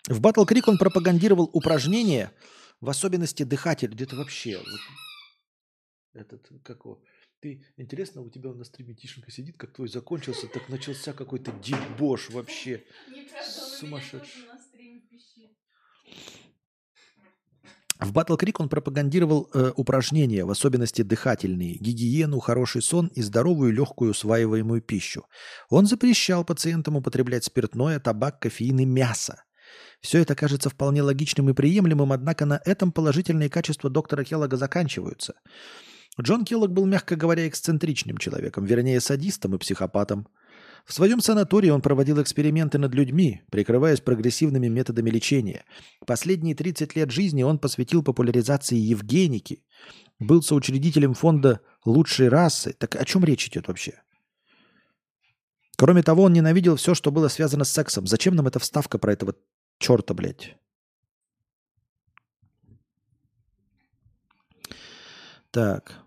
В 0.07 0.19
Батл 0.19 0.45
Крик 0.45 0.67
он 0.67 0.77
пропагандировал 0.77 1.49
упражнения, 1.53 2.31
в 2.81 2.89
особенности 2.89 3.43
дыхатель. 3.43 3.91
Где-то 3.91 4.15
вообще... 4.15 4.57
Вот, 4.57 6.21
этот, 6.21 6.49
как 6.63 6.83
его, 6.83 7.01
ты, 7.41 7.63
интересно, 7.77 8.21
у 8.21 8.29
тебя 8.29 8.53
на 8.53 8.63
стриме 8.63 8.93
Тишенко 8.93 9.31
сидит, 9.31 9.57
как 9.57 9.73
твой 9.73 9.89
закончился, 9.89 10.47
так 10.47 10.69
начался 10.69 11.11
какой-то 11.13 11.51
дебош 11.51 12.29
вообще. 12.29 12.83
Сумасшедший. 13.79 14.43
В 17.99 18.13
Battle 18.13 18.37
Creek 18.39 18.55
он 18.57 18.67
пропагандировал 18.67 19.47
э, 19.53 19.71
упражнения, 19.75 20.43
в 20.43 20.49
особенности 20.49 21.03
дыхательные, 21.03 21.75
гигиену, 21.75 22.39
хороший 22.39 22.81
сон 22.81 23.07
и 23.13 23.21
здоровую 23.21 23.73
легкую 23.73 24.11
усваиваемую 24.11 24.81
пищу. 24.81 25.25
Он 25.69 25.85
запрещал 25.85 26.43
пациентам 26.43 26.95
употреблять 26.95 27.43
спиртное, 27.43 27.99
табак, 27.99 28.39
кофеин 28.39 28.79
и 28.79 28.85
мясо. 28.85 29.43
Все 30.01 30.19
это 30.19 30.33
кажется 30.33 30.71
вполне 30.71 31.03
логичным 31.03 31.51
и 31.51 31.53
приемлемым, 31.53 32.11
однако 32.11 32.45
на 32.45 32.59
этом 32.65 32.91
положительные 32.91 33.49
качества 33.49 33.87
доктора 33.87 34.23
Хеллога 34.23 34.57
заканчиваются. 34.57 35.35
Джон 36.19 36.43
Келлог 36.45 36.71
был, 36.71 36.85
мягко 36.85 37.15
говоря, 37.15 37.47
эксцентричным 37.47 38.17
человеком, 38.17 38.65
вернее, 38.65 38.99
садистом 38.99 39.55
и 39.55 39.57
психопатом. 39.57 40.27
В 40.85 40.93
своем 40.93 41.21
санатории 41.21 41.69
он 41.69 41.81
проводил 41.81 42.21
эксперименты 42.21 42.77
над 42.79 42.93
людьми, 42.93 43.43
прикрываясь 43.51 44.01
прогрессивными 44.01 44.67
методами 44.67 45.09
лечения. 45.09 45.63
Последние 46.05 46.55
30 46.55 46.95
лет 46.95 47.11
жизни 47.11 47.43
он 47.43 47.59
посвятил 47.59 48.03
популяризации 48.03 48.75
евгеники, 48.75 49.63
был 50.19 50.41
соучредителем 50.41 51.13
фонда 51.13 51.61
лучшей 51.85 52.29
расы. 52.29 52.73
Так 52.73 52.95
о 52.95 53.05
чем 53.05 53.23
речь 53.23 53.47
идет 53.47 53.67
вообще? 53.67 54.01
Кроме 55.77 56.03
того, 56.03 56.23
он 56.23 56.33
ненавидел 56.33 56.75
все, 56.75 56.93
что 56.93 57.11
было 57.11 57.27
связано 57.27 57.63
с 57.63 57.71
сексом. 57.71 58.05
Зачем 58.05 58.35
нам 58.35 58.47
эта 58.47 58.59
вставка 58.59 58.97
про 58.99 59.13
этого 59.13 59.35
черта, 59.79 60.13
блядь? 60.13 60.57
Так. 65.51 66.00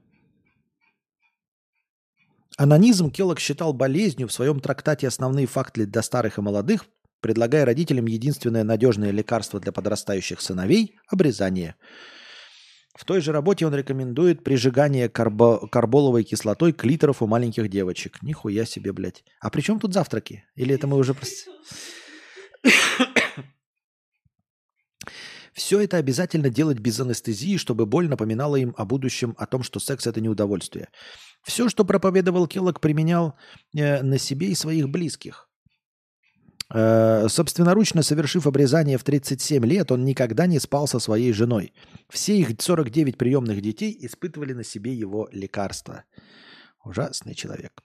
Анонизм 2.56 3.10
Келлог 3.10 3.40
считал 3.40 3.72
болезнью 3.72 4.28
в 4.28 4.32
своем 4.32 4.60
трактате 4.60 5.08
«Основные 5.08 5.46
факты 5.46 5.86
для 5.86 6.02
старых 6.02 6.38
и 6.38 6.40
молодых», 6.40 6.86
предлагая 7.20 7.64
родителям 7.64 8.06
единственное 8.06 8.62
надежное 8.62 9.10
лекарство 9.10 9.58
для 9.58 9.72
подрастающих 9.72 10.40
сыновей– 10.40 10.96
обрезание. 11.08 11.74
В 12.96 13.04
той 13.04 13.20
же 13.20 13.32
работе 13.32 13.66
он 13.66 13.74
рекомендует 13.74 14.44
прижигание 14.44 15.08
карбо- 15.08 15.68
карболовой 15.68 16.22
кислотой 16.22 16.72
клиторов 16.72 17.22
у 17.22 17.26
маленьких 17.26 17.68
девочек. 17.68 18.22
Нихуя 18.22 18.64
себе, 18.66 18.92
блядь. 18.92 19.24
А 19.40 19.50
при 19.50 19.60
чем 19.60 19.80
тут 19.80 19.92
завтраки? 19.92 20.44
Или 20.54 20.76
это 20.76 20.86
мы 20.86 20.96
уже 20.96 21.12
просто... 21.12 21.50
Все 25.54 25.80
это 25.80 25.98
обязательно 25.98 26.50
делать 26.50 26.80
без 26.80 26.98
анестезии, 26.98 27.56
чтобы 27.56 27.86
боль 27.86 28.08
напоминала 28.08 28.56
им 28.56 28.74
о 28.76 28.84
будущем, 28.84 29.34
о 29.38 29.46
том, 29.46 29.62
что 29.62 29.78
секс– 29.78 30.06
это 30.08 30.20
не 30.20 30.28
удовольствие. 30.28 30.88
Все, 31.44 31.68
что 31.68 31.84
проповедовал 31.84 32.48
Келлог, 32.48 32.80
применял 32.80 33.36
э, 33.76 34.02
на 34.02 34.18
себе 34.18 34.48
и 34.48 34.54
своих 34.54 34.88
близких. 34.88 35.48
Э, 36.72 37.28
собственноручно 37.28 38.02
совершив 38.02 38.48
обрезание 38.48 38.98
в 38.98 39.04
37 39.04 39.64
лет, 39.64 39.92
он 39.92 40.04
никогда 40.04 40.46
не 40.46 40.58
спал 40.58 40.88
со 40.88 40.98
своей 40.98 41.32
женой. 41.32 41.72
Все 42.10 42.36
их 42.36 42.50
49 42.58 43.16
приемных 43.16 43.60
детей 43.60 43.96
испытывали 44.00 44.54
на 44.54 44.64
себе 44.64 44.92
его 44.92 45.28
лекарства. 45.30 46.04
Ужасный 46.84 47.34
человек. 47.34 47.80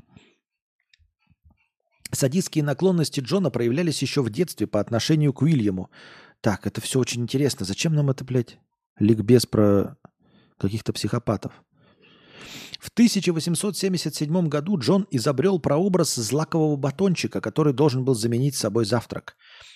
Садистские 2.12 2.64
наклонности 2.64 3.20
Джона 3.20 3.52
проявлялись 3.52 4.02
еще 4.02 4.24
в 4.24 4.32
детстве 4.32 4.66
по 4.66 4.80
отношению 4.80 5.34
к 5.34 5.44
Уильяму. 5.44 5.92
Так, 6.42 6.66
это 6.66 6.82
все 6.82 7.00
очень 7.00 7.24
интересно. 7.24 7.66
Зачем 7.66 7.94
нам 7.94 8.10
это, 8.10 8.24
блядь? 8.24 8.60
Ликбез 8.98 9.46
про 9.46 9.98
каких-то 10.58 10.94
психопатов. 10.94 11.52
В 12.80 12.90
1877 12.94 14.48
году 14.48 14.78
Джон 14.80 15.06
изобрел 15.12 15.60
прообраз 15.60 16.16
злакового 16.16 16.78
батончика, 16.78 17.42
который 17.42 17.74
должен 17.74 18.06
был 18.06 18.16
заменить 18.16 18.56
собой 18.56 18.86
завтрак. 18.86 19.36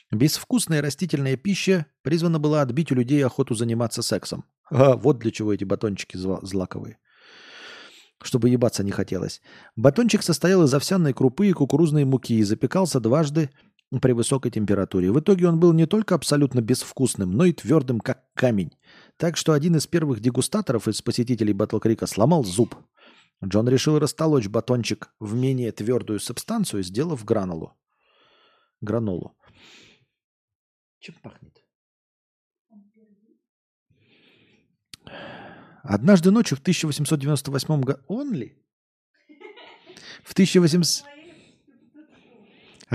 Безвкусная 0.09 0.81
растительная 0.81 1.35
пища 1.35 1.85
призвана 2.01 2.39
была 2.39 2.61
отбить 2.61 2.91
у 2.91 2.95
людей 2.95 3.25
охоту 3.25 3.55
заниматься 3.55 4.01
сексом. 4.01 4.45
А, 4.71 4.95
вот 4.95 5.19
для 5.19 5.31
чего 5.31 5.53
эти 5.53 5.65
батончики 5.65 6.15
злаковые. 6.15 6.97
Чтобы 8.21 8.49
ебаться 8.49 8.85
не 8.85 8.91
хотелось. 8.91 9.41
Батончик 9.75 10.23
состоял 10.23 10.63
из 10.63 10.73
овсяной 10.73 11.13
крупы 11.13 11.49
и 11.49 11.53
кукурузной 11.53 12.05
муки 12.05 12.35
и 12.35 12.43
запекался 12.43 13.01
дважды 13.01 13.49
при 13.99 14.11
высокой 14.11 14.51
температуре. 14.51 15.11
В 15.11 15.19
итоге 15.19 15.47
он 15.47 15.59
был 15.59 15.73
не 15.73 15.85
только 15.85 16.15
абсолютно 16.15 16.61
безвкусным, 16.61 17.31
но 17.31 17.45
и 17.45 17.53
твердым, 17.53 17.99
как 17.99 18.23
камень. 18.33 18.71
Так 19.17 19.37
что 19.37 19.53
один 19.53 19.75
из 19.75 19.87
первых 19.87 20.19
дегустаторов 20.19 20.87
из 20.87 21.01
посетителей 21.01 21.53
Батлкрика 21.53 22.07
сломал 22.07 22.43
зуб. 22.43 22.75
Джон 23.43 23.67
решил 23.67 23.99
растолочь 23.99 24.47
батончик 24.47 25.13
в 25.19 25.33
менее 25.35 25.71
твердую 25.71 26.19
субстанцию, 26.19 26.83
сделав 26.83 27.23
гранулу. 27.25 27.77
Гранолу. 28.81 29.35
Чем 30.99 31.15
пахнет? 31.21 31.63
Однажды 35.83 36.31
ночью 36.31 36.57
в 36.57 36.61
1898 36.61 37.81
году... 37.81 37.99
Он 38.07 38.33
ли? 38.33 38.57
В 40.23 40.31
1800... 40.31 41.12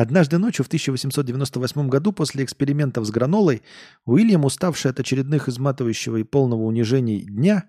Однажды 0.00 0.38
ночью 0.38 0.64
в 0.64 0.68
1898 0.68 1.88
году 1.88 2.12
после 2.12 2.44
экспериментов 2.44 3.04
с 3.04 3.10
гранолой 3.10 3.64
Уильям, 4.04 4.44
уставший 4.44 4.92
от 4.92 5.00
очередных 5.00 5.48
изматывающего 5.48 6.18
и 6.18 6.22
полного 6.22 6.62
унижений 6.62 7.22
дня, 7.22 7.68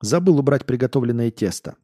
забыл 0.00 0.38
убрать 0.38 0.64
приготовленное 0.64 1.30
тесто. 1.30 1.76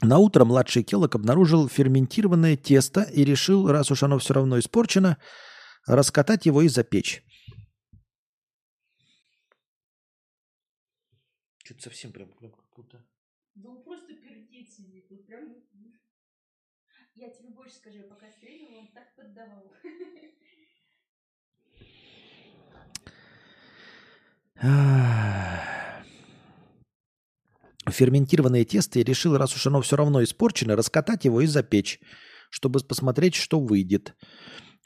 На 0.00 0.16
утро 0.16 0.46
младший 0.46 0.84
Келлок 0.84 1.14
обнаружил 1.14 1.68
ферментированное 1.68 2.56
тесто 2.56 3.02
и 3.02 3.26
решил, 3.26 3.70
раз 3.70 3.90
уж 3.90 4.04
оно 4.04 4.18
все 4.18 4.32
равно 4.32 4.58
испорчено, 4.58 5.18
раскатать 5.86 6.46
его 6.46 6.62
и 6.62 6.68
запечь. 6.68 7.22
Что-то 11.62 11.82
совсем 11.82 12.10
прям, 12.12 12.32
как 12.32 12.52
будто... 12.74 13.04
Он 13.62 13.84
просто 13.84 14.14
пердеть 14.14 14.74
сидит. 14.74 15.04
Вот 15.10 15.26
прям... 15.26 15.62
Я 17.14 17.28
тебе 17.28 17.50
больше 17.50 17.76
скажу, 17.76 18.04
пока 18.08 18.30
стреляла, 18.30 18.80
он 18.80 18.88
так 18.88 19.14
поддавал. 19.14 19.70
Ферментированное 27.90 28.64
тесто 28.64 28.98
я 28.98 29.04
решил, 29.04 29.36
раз 29.36 29.54
уж 29.54 29.66
оно 29.66 29.82
все 29.82 29.96
равно 29.96 30.22
испорчено, 30.22 30.76
раскатать 30.76 31.24
его 31.24 31.42
и 31.42 31.46
запечь, 31.46 32.00
чтобы 32.48 32.80
посмотреть, 32.80 33.34
что 33.34 33.60
выйдет. 33.60 34.14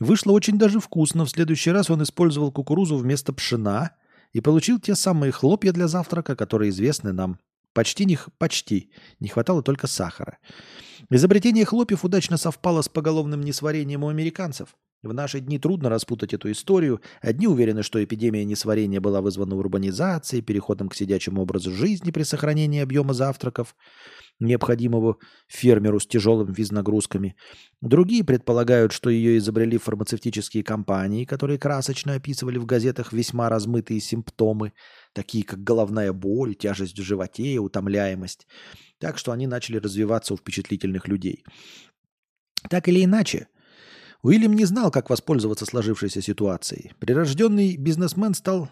Вышло 0.00 0.32
очень 0.32 0.58
даже 0.58 0.80
вкусно. 0.80 1.24
В 1.24 1.30
следующий 1.30 1.70
раз 1.70 1.90
он 1.90 2.02
использовал 2.02 2.52
кукурузу 2.52 2.96
вместо 2.96 3.32
пшена 3.32 3.92
и 4.32 4.40
получил 4.40 4.80
те 4.80 4.94
самые 4.94 5.32
хлопья 5.32 5.72
для 5.72 5.88
завтрака, 5.88 6.36
которые 6.36 6.70
известны 6.70 7.12
нам. 7.12 7.38
Почти 7.76 8.06
не, 8.06 8.18
почти. 8.38 8.90
Не 9.20 9.28
хватало 9.28 9.62
только 9.62 9.86
сахара. 9.86 10.38
Изобретение 11.10 11.66
хлопьев 11.66 12.06
удачно 12.06 12.38
совпало 12.38 12.80
с 12.80 12.88
поголовным 12.88 13.42
несварением 13.42 14.02
у 14.02 14.08
американцев. 14.08 14.74
В 15.02 15.12
наши 15.12 15.40
дни 15.40 15.58
трудно 15.58 15.90
распутать 15.90 16.32
эту 16.32 16.50
историю. 16.50 17.02
Одни 17.20 17.46
уверены, 17.46 17.82
что 17.82 18.02
эпидемия 18.02 18.46
несварения 18.46 18.98
была 18.98 19.20
вызвана 19.20 19.56
урбанизацией, 19.56 20.42
переходом 20.42 20.88
к 20.88 20.94
сидячему 20.94 21.42
образу 21.42 21.70
жизни 21.70 22.12
при 22.12 22.22
сохранении 22.22 22.80
объема 22.80 23.12
завтраков– 23.12 23.76
необходимого 24.40 25.16
фермеру 25.48 26.00
с 26.00 26.06
тяжелыми 26.06 26.52
визнагрузками. 26.52 27.36
Другие 27.80 28.24
предполагают, 28.24 28.92
что 28.92 29.10
ее 29.10 29.38
изобрели 29.38 29.78
фармацевтические 29.78 30.62
компании, 30.62 31.24
которые 31.24 31.58
красочно 31.58 32.14
описывали 32.14 32.58
в 32.58 32.66
газетах 32.66 33.12
весьма 33.12 33.48
размытые 33.48 34.00
симптомы, 34.00 34.72
такие 35.16 35.44
как 35.44 35.64
головная 35.64 36.12
боль, 36.12 36.54
тяжесть 36.54 36.98
в 36.98 37.02
животе 37.02 37.54
и 37.54 37.58
утомляемость. 37.58 38.46
Так 38.98 39.16
что 39.16 39.32
они 39.32 39.46
начали 39.46 39.78
развиваться 39.78 40.34
у 40.34 40.36
впечатлительных 40.36 41.08
людей. 41.08 41.42
Так 42.68 42.86
или 42.88 43.02
иначе, 43.02 43.48
Уильям 44.22 44.52
не 44.52 44.66
знал, 44.66 44.90
как 44.90 45.08
воспользоваться 45.08 45.64
сложившейся 45.64 46.20
ситуацией. 46.20 46.92
Прирожденный 46.98 47.76
бизнесмен 47.76 48.34
стал 48.34 48.68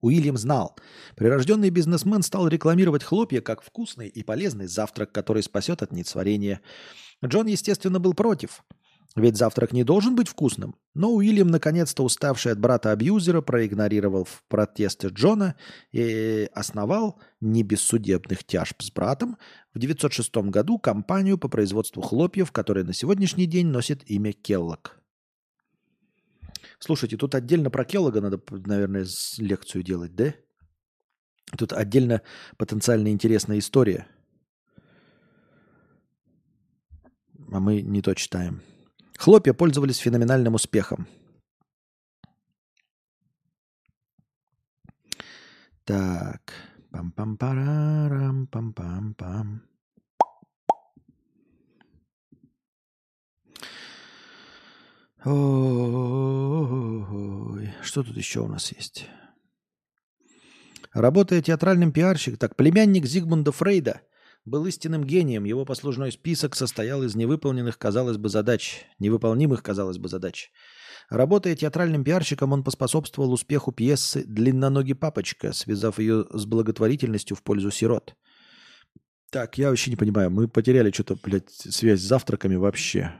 Уильям 0.00 0.36
знал. 0.36 0.76
Прирожденный 1.16 1.70
бизнесмен 1.70 2.22
стал 2.22 2.46
рекламировать 2.46 3.02
хлопья 3.02 3.40
как 3.40 3.62
вкусный 3.62 4.06
и 4.06 4.22
полезный 4.22 4.68
завтрак, 4.68 5.10
который 5.10 5.42
спасет 5.42 5.82
от 5.82 5.90
несварения. 5.90 6.60
Джон, 7.24 7.48
естественно, 7.48 7.98
был 7.98 8.14
против. 8.14 8.62
Ведь 9.16 9.36
завтрак 9.36 9.72
не 9.72 9.84
должен 9.84 10.14
быть 10.14 10.28
вкусным. 10.28 10.76
Но 10.94 11.10
Уильям, 11.12 11.48
наконец-то 11.48 12.04
уставший 12.04 12.52
от 12.52 12.60
брата-абьюзера, 12.60 13.40
проигнорировал 13.40 14.28
протесты 14.48 15.08
Джона 15.08 15.56
и 15.92 16.48
основал, 16.54 17.20
не 17.40 17.62
без 17.62 17.80
судебных 17.80 18.44
тяжб 18.44 18.82
с 18.82 18.92
братом, 18.92 19.38
в 19.74 19.78
906 19.78 20.36
году 20.50 20.78
компанию 20.78 21.38
по 21.38 21.48
производству 21.48 22.02
хлопьев, 22.02 22.52
которая 22.52 22.84
на 22.84 22.92
сегодняшний 22.92 23.46
день 23.46 23.68
носит 23.68 24.08
имя 24.10 24.32
Келлок. 24.32 25.00
Слушайте, 26.78 27.16
тут 27.16 27.34
отдельно 27.34 27.70
про 27.70 27.84
Келлога 27.84 28.20
надо, 28.20 28.40
наверное, 28.50 29.06
лекцию 29.38 29.82
делать, 29.82 30.14
да? 30.14 30.34
Тут 31.56 31.72
отдельно 31.72 32.22
потенциально 32.56 33.08
интересная 33.08 33.58
история. 33.58 34.06
А 37.50 37.58
мы 37.58 37.80
не 37.80 38.02
то 38.02 38.14
читаем. 38.14 38.62
Хлопья 39.18 39.52
пользовались 39.52 39.98
феноменальным 39.98 40.54
успехом. 40.54 41.08
Так. 45.84 46.54
Пам-пам-парам, 46.92 48.46
пам-пам-пам. 48.46 49.60
Ой, 55.24 55.34
что 57.82 58.02
тут 58.04 58.16
еще 58.16 58.40
у 58.40 58.46
нас 58.46 58.72
есть? 58.72 59.06
Работая 60.92 61.42
театральным 61.42 61.92
пиарщиком, 61.92 62.38
так, 62.38 62.54
племянник 62.56 63.04
Зигмунда 63.04 63.50
Фрейда 63.52 64.00
был 64.48 64.66
истинным 64.66 65.04
гением. 65.04 65.44
Его 65.44 65.64
послужной 65.64 66.12
список 66.12 66.56
состоял 66.56 67.02
из 67.02 67.14
невыполненных, 67.14 67.78
казалось 67.78 68.16
бы, 68.16 68.28
задач, 68.28 68.84
невыполнимых, 68.98 69.62
казалось 69.62 69.98
бы, 69.98 70.08
задач. 70.08 70.50
Работая 71.10 71.56
театральным 71.56 72.04
пиарщиком, 72.04 72.52
он 72.52 72.64
поспособствовал 72.64 73.32
успеху 73.32 73.72
пьесы 73.72 74.24
«Длинноногий 74.26 74.94
папочка», 74.94 75.52
связав 75.52 75.98
ее 75.98 76.26
с 76.30 76.44
благотворительностью 76.44 77.36
в 77.36 77.42
пользу 77.42 77.70
сирот. 77.70 78.14
Так, 79.30 79.58
я 79.58 79.68
вообще 79.68 79.90
не 79.90 79.96
понимаю, 79.96 80.30
мы 80.30 80.48
потеряли 80.48 80.90
что-то, 80.90 81.16
блядь, 81.22 81.50
связь 81.50 82.00
с 82.00 82.08
завтраками 82.08 82.56
вообще. 82.56 83.14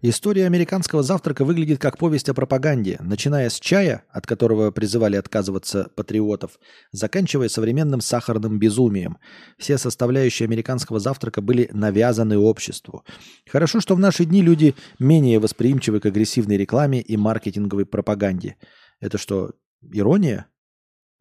История 0.00 0.46
американского 0.46 1.02
завтрака 1.02 1.44
выглядит 1.44 1.80
как 1.80 1.98
повесть 1.98 2.28
о 2.28 2.34
пропаганде, 2.34 2.98
начиная 3.00 3.50
с 3.50 3.58
чая, 3.58 4.04
от 4.10 4.28
которого 4.28 4.70
призывали 4.70 5.16
отказываться 5.16 5.90
патриотов, 5.96 6.60
заканчивая 6.92 7.48
современным 7.48 8.00
сахарным 8.00 8.60
безумием. 8.60 9.18
Все 9.58 9.76
составляющие 9.76 10.46
американского 10.46 11.00
завтрака 11.00 11.40
были 11.40 11.68
навязаны 11.72 12.38
обществу. 12.38 13.04
Хорошо, 13.50 13.80
что 13.80 13.96
в 13.96 13.98
наши 13.98 14.24
дни 14.24 14.40
люди 14.40 14.76
менее 15.00 15.40
восприимчивы 15.40 15.98
к 15.98 16.06
агрессивной 16.06 16.56
рекламе 16.56 17.00
и 17.00 17.16
маркетинговой 17.16 17.84
пропаганде. 17.84 18.54
Это 19.00 19.18
что, 19.18 19.50
ирония? 19.82 20.46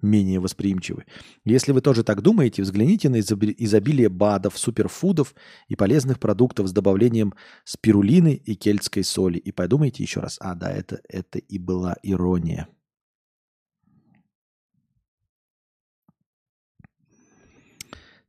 Менее 0.02 0.40
восприимчивы. 0.40 1.06
Если 1.46 1.72
вы 1.72 1.82
тоже 1.82 2.04
так 2.04 2.22
думаете, 2.22 2.62
взгляните 2.62 3.10
на 3.10 3.20
изобилие 3.20 4.10
БАДов, 4.10 4.58
суперфудов 4.58 5.34
и 5.68 5.76
полезных 5.76 6.20
продуктов 6.20 6.68
с 6.68 6.72
добавлением 6.72 7.34
спирулины 7.64 8.34
и 8.34 8.56
кельтской 8.56 9.04
соли. 9.04 9.38
И 9.38 9.52
подумайте 9.52 10.04
еще 10.04 10.20
раз. 10.20 10.38
А, 10.40 10.56
да, 10.56 10.72
это, 10.72 11.02
это 11.10 11.40
и 11.40 11.58
была 11.58 11.96
ирония. 12.04 12.68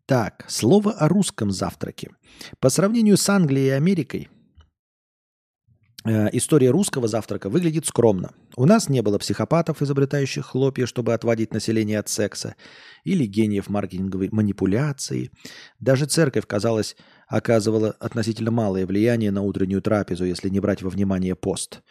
Так, 0.07 0.47
слово 0.49 0.93
о 0.93 1.07
русском 1.09 1.51
завтраке. 1.51 2.13
По 2.61 2.71
сравнению 2.71 3.19
с 3.19 3.29
Англией 3.29 3.67
и 3.67 3.73
Америкой, 3.73 4.31
история 6.33 6.71
русского 6.71 7.09
завтрака 7.09 7.49
выглядит 7.49 7.87
скромно. 7.87 8.33
У 8.57 8.67
нас 8.67 8.89
не 8.89 9.03
было 9.03 9.19
психопатов, 9.19 9.83
изобретающих 9.83 10.47
хлопья, 10.47 10.87
чтобы 10.87 11.15
отводить 11.15 11.53
население 11.53 11.99
от 11.99 12.09
секса, 12.09 12.55
или 13.05 13.27
гениев 13.27 13.69
маркетинговой 13.69 14.29
манипуляции. 14.31 15.31
Даже 15.81 16.07
церковь, 16.07 16.47
казалось, 16.47 16.97
оказывала 17.27 17.91
относительно 18.01 18.51
малое 18.51 18.87
влияние 18.87 19.31
на 19.31 19.43
утреннюю 19.43 19.83
трапезу, 19.83 20.25
если 20.25 20.49
не 20.49 20.61
брать 20.61 20.83
во 20.83 20.91
внимание 20.91 21.35
пост. 21.35 21.83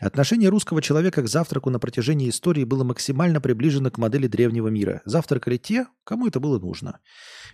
Отношение 0.00 0.48
русского 0.48 0.80
человека 0.80 1.22
к 1.22 1.28
завтраку 1.28 1.70
на 1.70 1.80
протяжении 1.80 2.28
истории 2.28 2.62
было 2.62 2.84
максимально 2.84 3.40
приближено 3.40 3.90
к 3.90 3.98
модели 3.98 4.28
древнего 4.28 4.68
мира. 4.68 5.02
Завтракали 5.04 5.56
те, 5.56 5.86
кому 6.04 6.28
это 6.28 6.38
было 6.38 6.60
нужно. 6.60 7.00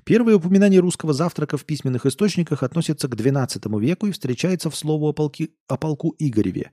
Первое 0.05 0.37
упоминание 0.37 0.81
русского 0.81 1.15
завтрака 1.15 1.57
в 1.57 1.65
письменных 1.65 2.05
источниках 2.05 2.63
относится 2.63 3.09
к 3.09 3.15
XII 3.15 3.81
веку 3.81 4.09
и 4.09 4.13
встречается 4.13 4.69
в 4.69 4.77
слову 4.77 5.09
о, 5.09 5.15
полки, 5.15 5.55
о 5.69 5.79
полку 5.79 6.15
Игореве. 6.19 6.73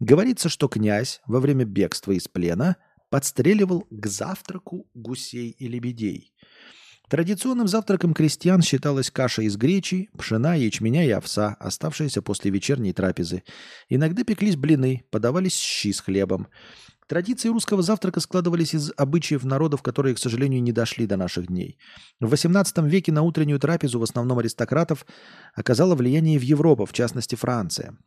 Говорится, 0.00 0.48
что 0.48 0.66
князь 0.66 1.20
во 1.26 1.38
время 1.38 1.64
бегства 1.64 2.10
из 2.10 2.26
плена 2.26 2.76
подстреливал 3.08 3.86
к 3.90 4.06
завтраку 4.08 4.88
гусей 4.94 5.50
и 5.50 5.68
лебедей. 5.68 6.33
Традиционным 7.08 7.68
завтраком 7.68 8.14
крестьян 8.14 8.62
считалась 8.62 9.10
каша 9.10 9.42
из 9.42 9.56
гречи, 9.56 10.08
пшена, 10.16 10.54
ячменя 10.54 11.04
и 11.04 11.10
овса, 11.10 11.54
оставшаяся 11.60 12.22
после 12.22 12.50
вечерней 12.50 12.94
трапезы. 12.94 13.42
Иногда 13.90 14.24
пеклись 14.24 14.56
блины, 14.56 15.04
подавались 15.10 15.54
щи 15.54 15.92
с 15.92 16.00
хлебом. 16.00 16.48
Традиции 17.06 17.50
русского 17.50 17.82
завтрака 17.82 18.20
складывались 18.20 18.74
из 18.74 18.90
обычаев 18.96 19.44
народов, 19.44 19.82
которые, 19.82 20.14
к 20.14 20.18
сожалению, 20.18 20.62
не 20.62 20.72
дошли 20.72 21.06
до 21.06 21.18
наших 21.18 21.48
дней. 21.48 21.78
В 22.20 22.32
XVIII 22.32 22.88
веке 22.88 23.12
на 23.12 23.20
утреннюю 23.20 23.60
трапезу, 23.60 24.00
в 24.00 24.02
основном 24.02 24.38
аристократов, 24.38 25.04
оказало 25.54 25.94
влияние 25.94 26.38
в 26.38 26.42
Европу, 26.42 26.86
в 26.86 26.94
частности 26.94 27.34
Франция. 27.34 27.98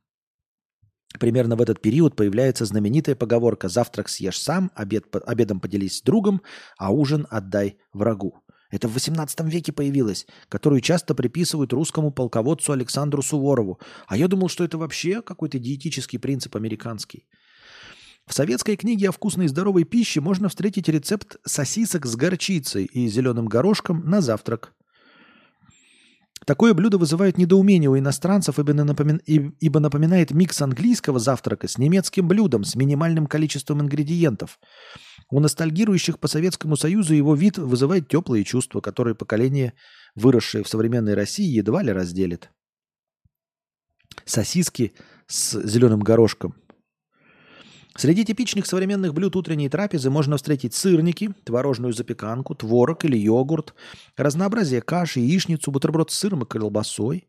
Примерно 1.19 1.55
в 1.55 1.61
этот 1.61 1.81
период 1.81 2.15
появляется 2.15 2.65
знаменитая 2.65 3.15
поговорка 3.15 3.69
«завтрак 3.69 4.09
съешь 4.09 4.41
сам, 4.41 4.71
обед, 4.73 5.05
обедом 5.27 5.59
поделись 5.59 5.99
с 5.99 6.01
другом, 6.01 6.41
а 6.79 6.91
ужин 6.91 7.27
отдай 7.29 7.77
врагу». 7.93 8.41
Это 8.69 8.87
в 8.87 8.95
XVIII 8.95 9.49
веке 9.49 9.71
появилось, 9.71 10.27
которую 10.49 10.81
часто 10.81 11.15
приписывают 11.15 11.73
русскому 11.73 12.11
полководцу 12.11 12.73
Александру 12.73 13.21
Суворову. 13.21 13.79
А 14.07 14.17
я 14.17 14.27
думал, 14.27 14.49
что 14.49 14.63
это 14.63 14.77
вообще 14.77 15.21
какой-то 15.21 15.57
диетический 15.57 16.19
принцип 16.19 16.55
американский. 16.55 17.25
В 18.25 18.33
советской 18.33 18.75
книге 18.75 19.07
о 19.07 19.11
вкусной 19.13 19.45
и 19.45 19.47
здоровой 19.47 19.85
пище 19.85 20.19
можно 20.19 20.49
встретить 20.49 20.89
рецепт 20.89 21.37
сосисок 21.45 22.05
с 22.05 22.15
горчицей 22.17 22.83
и 22.83 23.07
зеленым 23.07 23.45
горошком 23.45 24.03
на 24.05 24.19
завтрак. 24.19 24.73
Такое 26.45 26.73
блюдо 26.73 26.97
вызывает 26.97 27.37
недоумение 27.37 27.89
у 27.89 27.97
иностранцев, 27.97 28.59
ибо 28.59 29.79
напоминает 29.79 30.31
микс 30.31 30.61
английского 30.61 31.19
завтрака 31.19 31.67
с 31.67 31.77
немецким 31.77 32.27
блюдом 32.27 32.63
с 32.63 32.75
минимальным 32.75 33.27
количеством 33.27 33.81
ингредиентов. 33.81 34.59
У 35.29 35.39
ностальгирующих 35.39 36.19
по 36.19 36.27
Советскому 36.27 36.77
Союзу 36.77 37.13
его 37.13 37.35
вид 37.35 37.57
вызывает 37.57 38.07
теплые 38.07 38.43
чувства, 38.43 38.79
которые 38.79 39.15
поколение, 39.15 39.73
выросшее 40.15 40.63
в 40.63 40.69
современной 40.69 41.15
России, 41.15 41.45
едва 41.45 41.83
ли 41.83 41.91
разделит. 41.91 42.49
Сосиски 44.25 44.93
с 45.27 45.61
зеленым 45.63 45.99
горошком– 45.99 46.55
Среди 47.97 48.23
типичных 48.23 48.67
современных 48.67 49.15
блюд 49.15 49.35
утренней 49.35 49.69
трапезы 49.69 50.11
можно 50.11 50.37
встретить 50.37 50.75
сырники, 50.75 51.33
творожную 51.43 51.93
запеканку, 51.93 52.53
творог 52.53 53.03
или 53.05 53.17
йогурт, 53.17 53.73
разнообразие 54.15 54.83
каши, 54.83 55.19
яичницу, 55.19 55.71
бутерброд 55.71 56.11
с 56.11 56.13
сыром 56.13 56.43
и 56.43 56.45
колбасой, 56.45 57.27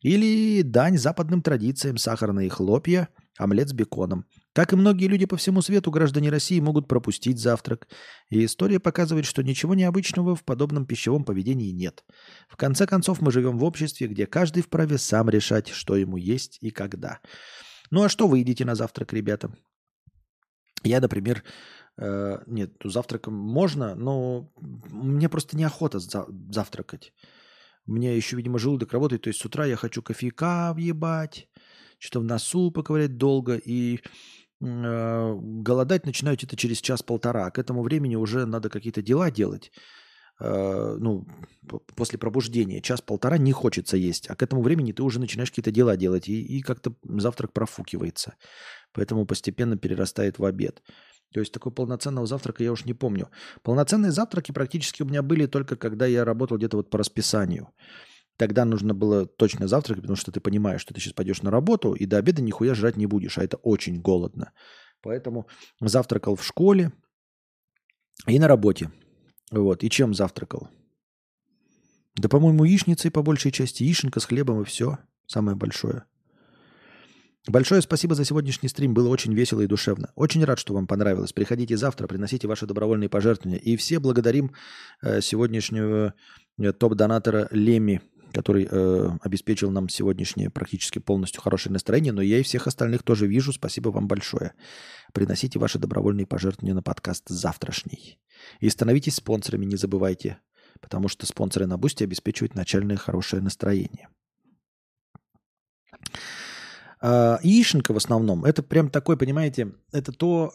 или 0.00 0.62
дань 0.62 0.96
западным 0.96 1.42
традициям 1.42 1.98
сахарные 1.98 2.48
хлопья, 2.48 3.10
омлет 3.36 3.68
с 3.68 3.74
беконом. 3.74 4.24
Как 4.56 4.72
и 4.72 4.76
многие 4.76 5.06
люди 5.06 5.26
по 5.26 5.36
всему 5.36 5.60
свету, 5.60 5.90
граждане 5.90 6.30
России 6.30 6.60
могут 6.60 6.88
пропустить 6.88 7.38
завтрак. 7.38 7.88
И 8.30 8.42
история 8.42 8.80
показывает, 8.80 9.26
что 9.26 9.42
ничего 9.42 9.74
необычного 9.74 10.34
в 10.34 10.44
подобном 10.44 10.86
пищевом 10.86 11.24
поведении 11.24 11.72
нет. 11.72 12.06
В 12.48 12.56
конце 12.56 12.86
концов, 12.86 13.20
мы 13.20 13.30
живем 13.32 13.58
в 13.58 13.64
обществе, 13.64 14.06
где 14.06 14.26
каждый 14.26 14.62
вправе 14.62 14.96
сам 14.96 15.28
решать, 15.28 15.68
что 15.68 15.94
ему 15.94 16.16
есть 16.16 16.56
и 16.62 16.70
когда. 16.70 17.20
Ну 17.90 18.02
а 18.02 18.08
что 18.08 18.28
вы 18.28 18.38
едите 18.38 18.64
на 18.64 18.74
завтрак, 18.74 19.12
ребята? 19.12 19.54
Я, 20.82 21.02
например, 21.02 21.44
э, 21.98 22.38
нет, 22.46 22.82
ну, 22.82 22.88
завтраком 22.88 23.34
можно, 23.34 23.94
но 23.94 24.50
мне 24.90 25.28
просто 25.28 25.58
неохота 25.58 25.98
за- 25.98 26.28
завтракать. 26.50 27.12
Меня 27.84 28.16
еще, 28.16 28.36
видимо, 28.36 28.58
желудок 28.58 28.94
работает, 28.94 29.20
то 29.24 29.28
есть 29.28 29.38
с 29.38 29.44
утра 29.44 29.66
я 29.66 29.76
хочу 29.76 30.00
кофейка 30.00 30.72
въебать, 30.74 31.50
что-то 31.98 32.20
в 32.20 32.24
носу 32.24 32.70
поковырять 32.70 33.18
долго, 33.18 33.56
и 33.56 34.00
голодать 34.60 36.06
начинаю 36.06 36.36
где-то 36.36 36.56
через 36.56 36.80
час-полтора. 36.80 37.50
К 37.50 37.58
этому 37.58 37.82
времени 37.82 38.16
уже 38.16 38.46
надо 38.46 38.70
какие-то 38.70 39.02
дела 39.02 39.30
делать. 39.30 39.70
Э, 40.38 40.96
ну, 40.98 41.26
после 41.94 42.18
пробуждения 42.18 42.82
час-полтора 42.82 43.38
не 43.38 43.52
хочется 43.52 43.96
есть, 43.96 44.28
а 44.28 44.36
к 44.36 44.42
этому 44.42 44.62
времени 44.62 44.92
ты 44.92 45.02
уже 45.02 45.18
начинаешь 45.18 45.50
какие-то 45.50 45.70
дела 45.70 45.96
делать, 45.96 46.28
и, 46.28 46.42
и 46.42 46.62
как-то 46.62 46.94
завтрак 47.04 47.52
профукивается. 47.52 48.34
Поэтому 48.92 49.26
постепенно 49.26 49.76
перерастает 49.76 50.38
в 50.38 50.44
обед. 50.44 50.82
То 51.32 51.40
есть 51.40 51.52
такой 51.52 51.72
полноценного 51.72 52.26
завтрака 52.26 52.62
я 52.62 52.72
уж 52.72 52.84
не 52.84 52.94
помню. 52.94 53.28
Полноценные 53.62 54.12
завтраки 54.12 54.52
практически 54.52 55.02
у 55.02 55.06
меня 55.06 55.22
были 55.22 55.46
только 55.46 55.76
когда 55.76 56.06
я 56.06 56.24
работал 56.24 56.56
где-то 56.56 56.76
вот 56.76 56.90
по 56.90 56.98
расписанию. 56.98 57.68
Тогда 58.36 58.64
нужно 58.64 58.94
было 58.94 59.26
точно 59.26 59.66
завтракать, 59.66 60.02
потому 60.02 60.16
что 60.16 60.30
ты 60.30 60.40
понимаешь, 60.40 60.80
что 60.80 60.92
ты 60.92 61.00
сейчас 61.00 61.14
пойдешь 61.14 61.42
на 61.42 61.50
работу, 61.50 61.94
и 61.94 62.04
до 62.06 62.18
обеда 62.18 62.42
нихуя 62.42 62.74
жрать 62.74 62.96
не 62.96 63.06
будешь, 63.06 63.38
а 63.38 63.44
это 63.44 63.56
очень 63.58 64.00
голодно. 64.00 64.52
Поэтому 65.00 65.46
завтракал 65.80 66.36
в 66.36 66.44
школе 66.44 66.92
и 68.26 68.38
на 68.38 68.48
работе. 68.48 68.90
Вот. 69.50 69.84
И 69.84 69.90
чем 69.90 70.14
завтракал? 70.14 70.68
Да, 72.16 72.28
по-моему, 72.28 72.64
яичницей 72.64 73.10
по 73.10 73.22
большей 73.22 73.52
части. 73.52 73.84
Яишенка 73.84 74.20
с 74.20 74.24
хлебом 74.24 74.62
и 74.62 74.64
все. 74.64 74.98
Самое 75.26 75.56
большое. 75.56 76.04
Большое 77.48 77.80
спасибо 77.80 78.14
за 78.14 78.24
сегодняшний 78.24 78.68
стрим. 78.68 78.92
Было 78.92 79.08
очень 79.08 79.32
весело 79.32 79.60
и 79.60 79.66
душевно. 79.66 80.10
Очень 80.16 80.44
рад, 80.44 80.58
что 80.58 80.74
вам 80.74 80.88
понравилось. 80.88 81.32
Приходите 81.32 81.76
завтра, 81.76 82.08
приносите 82.08 82.48
ваши 82.48 82.66
добровольные 82.66 83.08
пожертвования. 83.08 83.60
И 83.60 83.76
все 83.76 84.00
благодарим 84.00 84.52
э, 85.00 85.20
сегодняшнего 85.20 86.14
э, 86.58 86.72
топ-донатора 86.72 87.48
Леми, 87.52 88.02
который 88.32 88.68
э, 88.70 89.10
обеспечил 89.22 89.70
нам 89.70 89.88
сегодняшнее 89.88 90.50
практически 90.50 90.98
полностью 90.98 91.42
хорошее 91.42 91.72
настроение. 91.72 92.12
Но 92.12 92.22
я 92.22 92.38
и 92.38 92.42
всех 92.42 92.66
остальных 92.66 93.02
тоже 93.02 93.26
вижу. 93.26 93.52
Спасибо 93.52 93.90
вам 93.90 94.08
большое. 94.08 94.52
Приносите 95.12 95.58
ваши 95.58 95.78
добровольные 95.78 96.26
пожертвования 96.26 96.74
на 96.74 96.82
подкаст 96.82 97.28
завтрашний. 97.28 98.18
И 98.60 98.68
становитесь 98.68 99.16
спонсорами, 99.16 99.64
не 99.64 99.76
забывайте. 99.76 100.38
Потому 100.80 101.08
что 101.08 101.26
спонсоры 101.26 101.66
на 101.66 101.78
Boosty 101.78 102.04
обеспечивают 102.04 102.54
начальное 102.54 102.96
хорошее 102.96 103.42
настроение. 103.42 104.08
А, 107.00 107.38
яишенка 107.42 107.92
в 107.92 107.96
основном, 107.96 108.44
это 108.44 108.62
прям 108.62 108.90
такой, 108.90 109.16
понимаете, 109.16 109.72
это 109.92 110.12
то, 110.12 110.52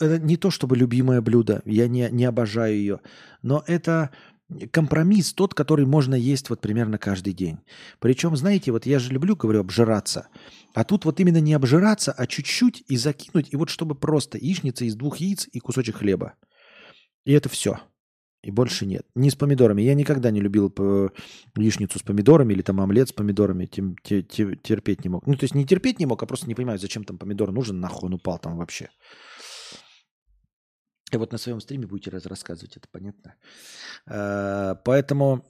это 0.00 0.18
не 0.18 0.36
то 0.36 0.50
чтобы 0.50 0.76
любимое 0.76 1.20
блюдо, 1.20 1.62
я 1.64 1.88
не, 1.88 2.08
не 2.10 2.24
обожаю 2.24 2.74
ее, 2.74 3.00
но 3.42 3.62
это 3.66 4.10
компромисс 4.70 5.32
тот, 5.32 5.54
который 5.54 5.86
можно 5.86 6.14
есть 6.14 6.50
вот 6.50 6.60
примерно 6.60 6.98
каждый 6.98 7.32
день. 7.32 7.58
Причем, 7.98 8.36
знаете, 8.36 8.72
вот 8.72 8.86
я 8.86 8.98
же 8.98 9.10
люблю, 9.12 9.36
говорю, 9.36 9.60
обжираться. 9.60 10.28
А 10.74 10.84
тут 10.84 11.04
вот 11.04 11.20
именно 11.20 11.40
не 11.40 11.54
обжираться, 11.54 12.12
а 12.12 12.26
чуть-чуть 12.26 12.84
и 12.88 12.96
закинуть, 12.96 13.52
и 13.52 13.56
вот 13.56 13.70
чтобы 13.70 13.94
просто 13.94 14.38
яичница 14.38 14.84
из 14.84 14.94
двух 14.96 15.18
яиц 15.18 15.48
и 15.50 15.60
кусочек 15.60 15.96
хлеба. 15.96 16.34
И 17.24 17.32
это 17.32 17.48
все. 17.48 17.78
И 18.42 18.50
больше 18.50 18.84
нет. 18.84 19.06
Не 19.14 19.30
с 19.30 19.34
помидорами. 19.36 19.80
Я 19.80 19.94
никогда 19.94 20.30
не 20.30 20.42
любил 20.42 20.68
п- 20.68 21.08
яичницу 21.56 21.98
с 21.98 22.02
помидорами 22.02 22.52
или 22.52 22.60
там 22.60 22.78
омлет 22.78 23.08
с 23.08 23.12
помидорами. 23.12 23.64
Тем, 23.64 23.96
те- 24.02 24.22
те- 24.22 24.56
терпеть 24.56 25.02
не 25.02 25.08
мог. 25.08 25.26
Ну, 25.26 25.34
то 25.34 25.44
есть 25.44 25.54
не 25.54 25.64
терпеть 25.64 25.98
не 25.98 26.04
мог, 26.04 26.22
а 26.22 26.26
просто 26.26 26.46
не 26.46 26.54
понимаю, 26.54 26.78
зачем 26.78 27.04
там 27.04 27.16
помидор 27.16 27.52
нужен, 27.52 27.80
нахуй 27.80 28.08
он 28.08 28.14
упал 28.14 28.38
там 28.38 28.58
вообще. 28.58 28.90
Вот 31.18 31.32
на 31.32 31.38
своем 31.38 31.60
стриме 31.60 31.86
будете 31.86 32.10
раз 32.10 32.26
рассказывать, 32.26 32.76
это 32.76 32.88
понятно. 32.90 33.34
Э, 34.06 34.74
Поэтому 34.84 35.44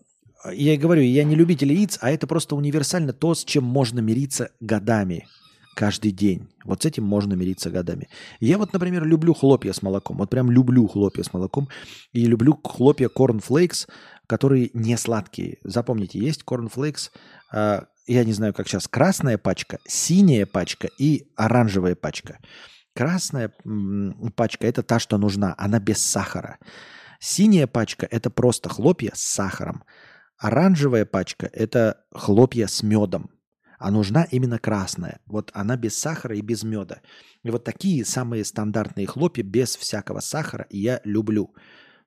я 0.53 0.75
и 0.75 0.77
говорю, 0.77 1.03
я 1.03 1.25
не 1.25 1.35
любитель 1.35 1.73
яиц, 1.73 1.99
а 2.01 2.11
это 2.11 2.27
просто 2.27 2.55
универсально 2.55 3.13
то, 3.13 3.35
с 3.35 3.45
чем 3.45 3.65
можно 3.65 4.01
мириться 4.01 4.51
годами, 4.61 5.27
каждый 5.75 6.13
день. 6.13 6.49
Вот 6.65 6.83
с 6.83 6.87
этим 6.87 7.05
можно 7.05 7.35
мириться 7.35 7.71
годами. 7.71 8.09
Я 8.41 8.59
вот, 8.59 8.73
например, 8.73 9.05
люблю 9.05 9.35
хлопья 9.35 9.73
с 9.73 9.83
молоком. 9.83 10.19
Вот 10.19 10.31
прям 10.31 10.51
люблю 10.51 10.87
хлопья 10.87 11.23
с 11.23 11.33
молоком. 11.33 11.69
И 12.13 12.27
люблю 12.27 12.59
хлопья 12.63 13.09
cornflakes, 13.09 13.89
которые 14.27 14.71
не 14.75 14.97
сладкие. 14.97 15.59
Запомните, 15.65 16.19
есть 16.19 16.43
cornflakes, 16.47 17.11
э, 17.53 17.81
я 18.07 18.25
не 18.25 18.33
знаю, 18.33 18.53
как 18.53 18.69
сейчас, 18.69 18.87
красная 18.87 19.39
пачка, 19.39 19.79
синяя 19.87 20.47
пачка 20.47 20.89
и 20.99 21.27
оранжевая 21.37 21.95
пачка. 21.95 22.39
Красная 22.95 23.53
пачка– 24.37 24.67
это 24.69 24.83
та, 24.83 24.99
что 24.99 25.19
нужна, 25.19 25.55
она 25.59 25.81
без 25.81 25.99
сахара. 25.99 26.59
Синяя 27.19 27.67
пачка– 27.67 28.07
это 28.11 28.31
просто 28.31 28.69
хлопья 28.69 29.13
с 29.15 29.23
сахаром. 29.23 29.85
Оранжевая 30.39 31.05
пачка– 31.05 31.51
это 31.53 32.05
хлопья 32.13 32.67
с 32.67 32.83
медом. 32.83 33.31
А 33.79 33.91
нужна 33.91 34.25
именно 34.31 34.59
красная. 34.59 35.21
Вот 35.27 35.51
она 35.55 35.77
без 35.77 35.99
сахара 35.99 36.37
и 36.37 36.41
без 36.41 36.63
меда. 36.63 37.01
И 37.43 37.51
вот 37.51 37.65
такие 37.65 38.05
самые 38.05 38.45
стандартные 38.45 39.07
хлопья 39.07 39.43
без 39.43 39.77
всякого 39.77 40.21
сахара 40.21 40.67
я 40.71 41.01
люблю. 41.05 41.55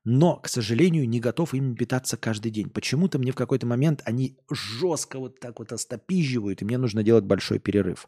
Но, 0.06 0.38
к 0.38 0.48
сожалению, 0.48 1.07
не 1.09 1.19
готов 1.19 1.53
ими 1.53 1.75
питаться 1.75 2.16
каждый 2.16 2.49
день. 2.49 2.69
Почему-то 2.69 3.19
мне 3.19 3.33
в 3.33 3.35
какой-то 3.35 3.67
момент 3.67 4.01
они 4.06 4.40
жестко 4.49 5.19
вот 5.19 5.41
так 5.41 5.59
вот 5.59 5.74
остопизживают, 5.74 6.61
и 6.61 6.66
мне 6.66 6.77
нужно 6.77 7.03
делать 7.03 7.25
большой 7.25 7.59
перерыв. 7.59 8.07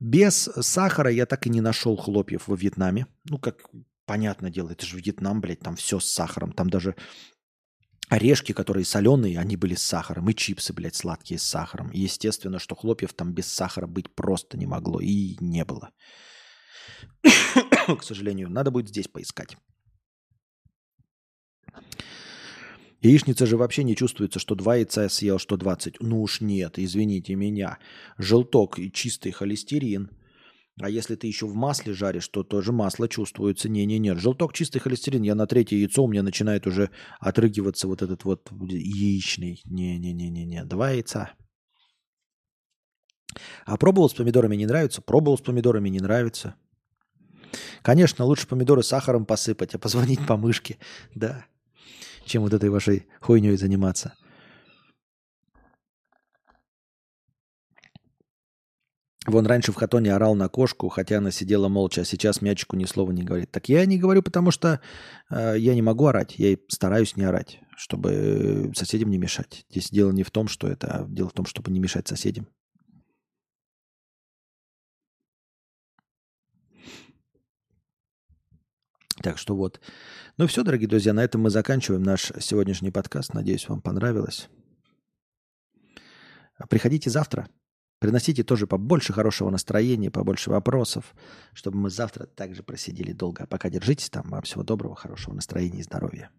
Без 0.00 0.48
сахара 0.60 1.10
я 1.10 1.26
так 1.26 1.46
и 1.46 1.50
не 1.50 1.60
нашел 1.60 1.96
хлопьев 1.96 2.48
во 2.48 2.56
Вьетнаме. 2.56 3.06
Ну, 3.24 3.38
как 3.38 3.68
понятное 4.06 4.50
дело, 4.50 4.70
это 4.70 4.86
же 4.86 4.96
Вьетнам, 4.96 5.40
блядь, 5.40 5.60
там 5.60 5.76
все 5.76 6.00
с 6.00 6.06
сахаром. 6.06 6.52
Там 6.52 6.70
даже 6.70 6.96
орешки, 8.08 8.52
которые 8.52 8.86
соленые, 8.86 9.38
они 9.38 9.56
были 9.56 9.74
с 9.74 9.82
сахаром. 9.82 10.28
И 10.30 10.34
чипсы, 10.34 10.72
блядь, 10.72 10.96
сладкие 10.96 11.38
с 11.38 11.42
сахаром. 11.42 11.90
И 11.90 12.00
естественно, 12.00 12.58
что 12.58 12.74
хлопьев 12.74 13.12
там 13.12 13.32
без 13.32 13.46
сахара 13.46 13.86
быть 13.86 14.14
просто 14.14 14.56
не 14.56 14.66
могло. 14.66 15.00
И 15.00 15.36
не 15.40 15.66
было. 15.66 15.90
К 17.86 18.02
сожалению, 18.02 18.48
надо 18.48 18.70
будет 18.70 18.88
здесь 18.88 19.06
поискать. 19.06 19.58
Яичница 23.02 23.46
же 23.46 23.56
вообще 23.56 23.82
не 23.82 23.96
чувствуется, 23.96 24.38
что 24.38 24.54
два 24.54 24.76
яйца 24.76 25.08
съел, 25.08 25.38
что 25.38 25.56
20. 25.56 26.00
Ну 26.00 26.20
уж 26.20 26.42
нет, 26.42 26.78
извините 26.78 27.34
меня. 27.34 27.78
Желток 28.18 28.78
и 28.78 28.92
чистый 28.92 29.30
холестерин. 29.30 30.10
А 30.78 30.88
если 30.88 31.14
ты 31.14 31.26
еще 31.26 31.46
в 31.46 31.54
масле 31.54 31.94
жаришь, 31.94 32.28
то 32.28 32.42
тоже 32.42 32.72
масло 32.72 33.08
чувствуется. 33.08 33.68
Не-не-не. 33.68 34.16
Желток, 34.16 34.52
чистый 34.52 34.80
холестерин. 34.80 35.22
Я 35.22 35.34
на 35.34 35.46
третье 35.46 35.76
яйцо, 35.76 36.04
у 36.04 36.08
меня 36.08 36.22
начинает 36.22 36.66
уже 36.66 36.90
отрыгиваться 37.20 37.86
вот 37.86 38.02
этот 38.02 38.24
вот 38.24 38.50
яичный. 38.50 39.62
Не-не-не-не-не. 39.64 40.64
Два 40.64 40.90
яйца. 40.90 41.32
А 43.64 43.76
пробовал 43.76 44.10
с 44.10 44.14
помидорами 44.14 44.56
не 44.56 44.66
нравится? 44.66 45.00
Пробовал 45.00 45.38
с 45.38 45.42
помидорами 45.42 45.88
не 45.88 46.00
нравится. 46.00 46.54
Конечно, 47.82 48.24
лучше 48.24 48.46
помидоры 48.46 48.82
сахаром 48.82 49.24
посыпать, 49.24 49.74
а 49.74 49.78
позвонить 49.78 50.26
по 50.26 50.36
мышке. 50.36 50.78
Да 51.14 51.46
чем 52.30 52.42
вот 52.42 52.54
этой 52.54 52.70
вашей 52.70 53.06
хуйней 53.20 53.56
заниматься. 53.56 54.14
Вон 59.26 59.46
раньше 59.46 59.70
в 59.70 59.74
хатоне 59.74 60.14
орал 60.14 60.34
на 60.34 60.48
кошку, 60.48 60.88
хотя 60.88 61.18
она 61.18 61.30
сидела 61.30 61.68
молча, 61.68 62.00
а 62.00 62.04
сейчас 62.04 62.40
мячику 62.40 62.76
ни 62.76 62.86
слова 62.86 63.12
не 63.12 63.22
говорит. 63.22 63.50
Так 63.50 63.68
я 63.68 63.84
не 63.84 63.98
говорю, 63.98 64.22
потому 64.22 64.50
что 64.50 64.80
э, 65.28 65.54
я 65.58 65.74
не 65.74 65.82
могу 65.82 66.06
орать. 66.06 66.38
Я 66.38 66.52
и 66.52 66.58
стараюсь 66.68 67.16
не 67.16 67.24
орать, 67.24 67.60
чтобы 67.76 68.72
соседям 68.74 69.10
не 69.10 69.18
мешать. 69.18 69.66
Здесь 69.70 69.90
дело 69.90 70.10
не 70.12 70.22
в 70.22 70.30
том, 70.30 70.48
что 70.48 70.68
это, 70.68 70.86
а 70.88 71.06
дело 71.06 71.28
в 71.28 71.32
том, 71.32 71.44
чтобы 71.44 71.70
не 71.70 71.80
мешать 71.80 72.08
соседям. 72.08 72.48
Так 79.22 79.38
что 79.38 79.54
вот. 79.54 79.80
Ну 80.40 80.46
все, 80.46 80.62
дорогие 80.62 80.88
друзья, 80.88 81.12
на 81.12 81.22
этом 81.22 81.42
мы 81.42 81.50
заканчиваем 81.50 82.02
наш 82.02 82.32
сегодняшний 82.40 82.90
подкаст. 82.90 83.34
Надеюсь, 83.34 83.68
вам 83.68 83.82
понравилось. 83.82 84.48
Приходите 86.70 87.10
завтра. 87.10 87.46
Приносите 87.98 88.42
тоже 88.42 88.66
побольше 88.66 89.12
хорошего 89.12 89.50
настроения, 89.50 90.10
побольше 90.10 90.48
вопросов, 90.48 91.14
чтобы 91.52 91.76
мы 91.76 91.90
завтра 91.90 92.24
также 92.24 92.62
просидели 92.62 93.12
долго. 93.12 93.44
А 93.44 93.46
пока 93.46 93.68
держитесь 93.68 94.08
там. 94.08 94.30
Вам 94.30 94.40
всего 94.40 94.62
доброго, 94.62 94.96
хорошего 94.96 95.34
настроения 95.34 95.80
и 95.80 95.82
здоровья. 95.82 96.30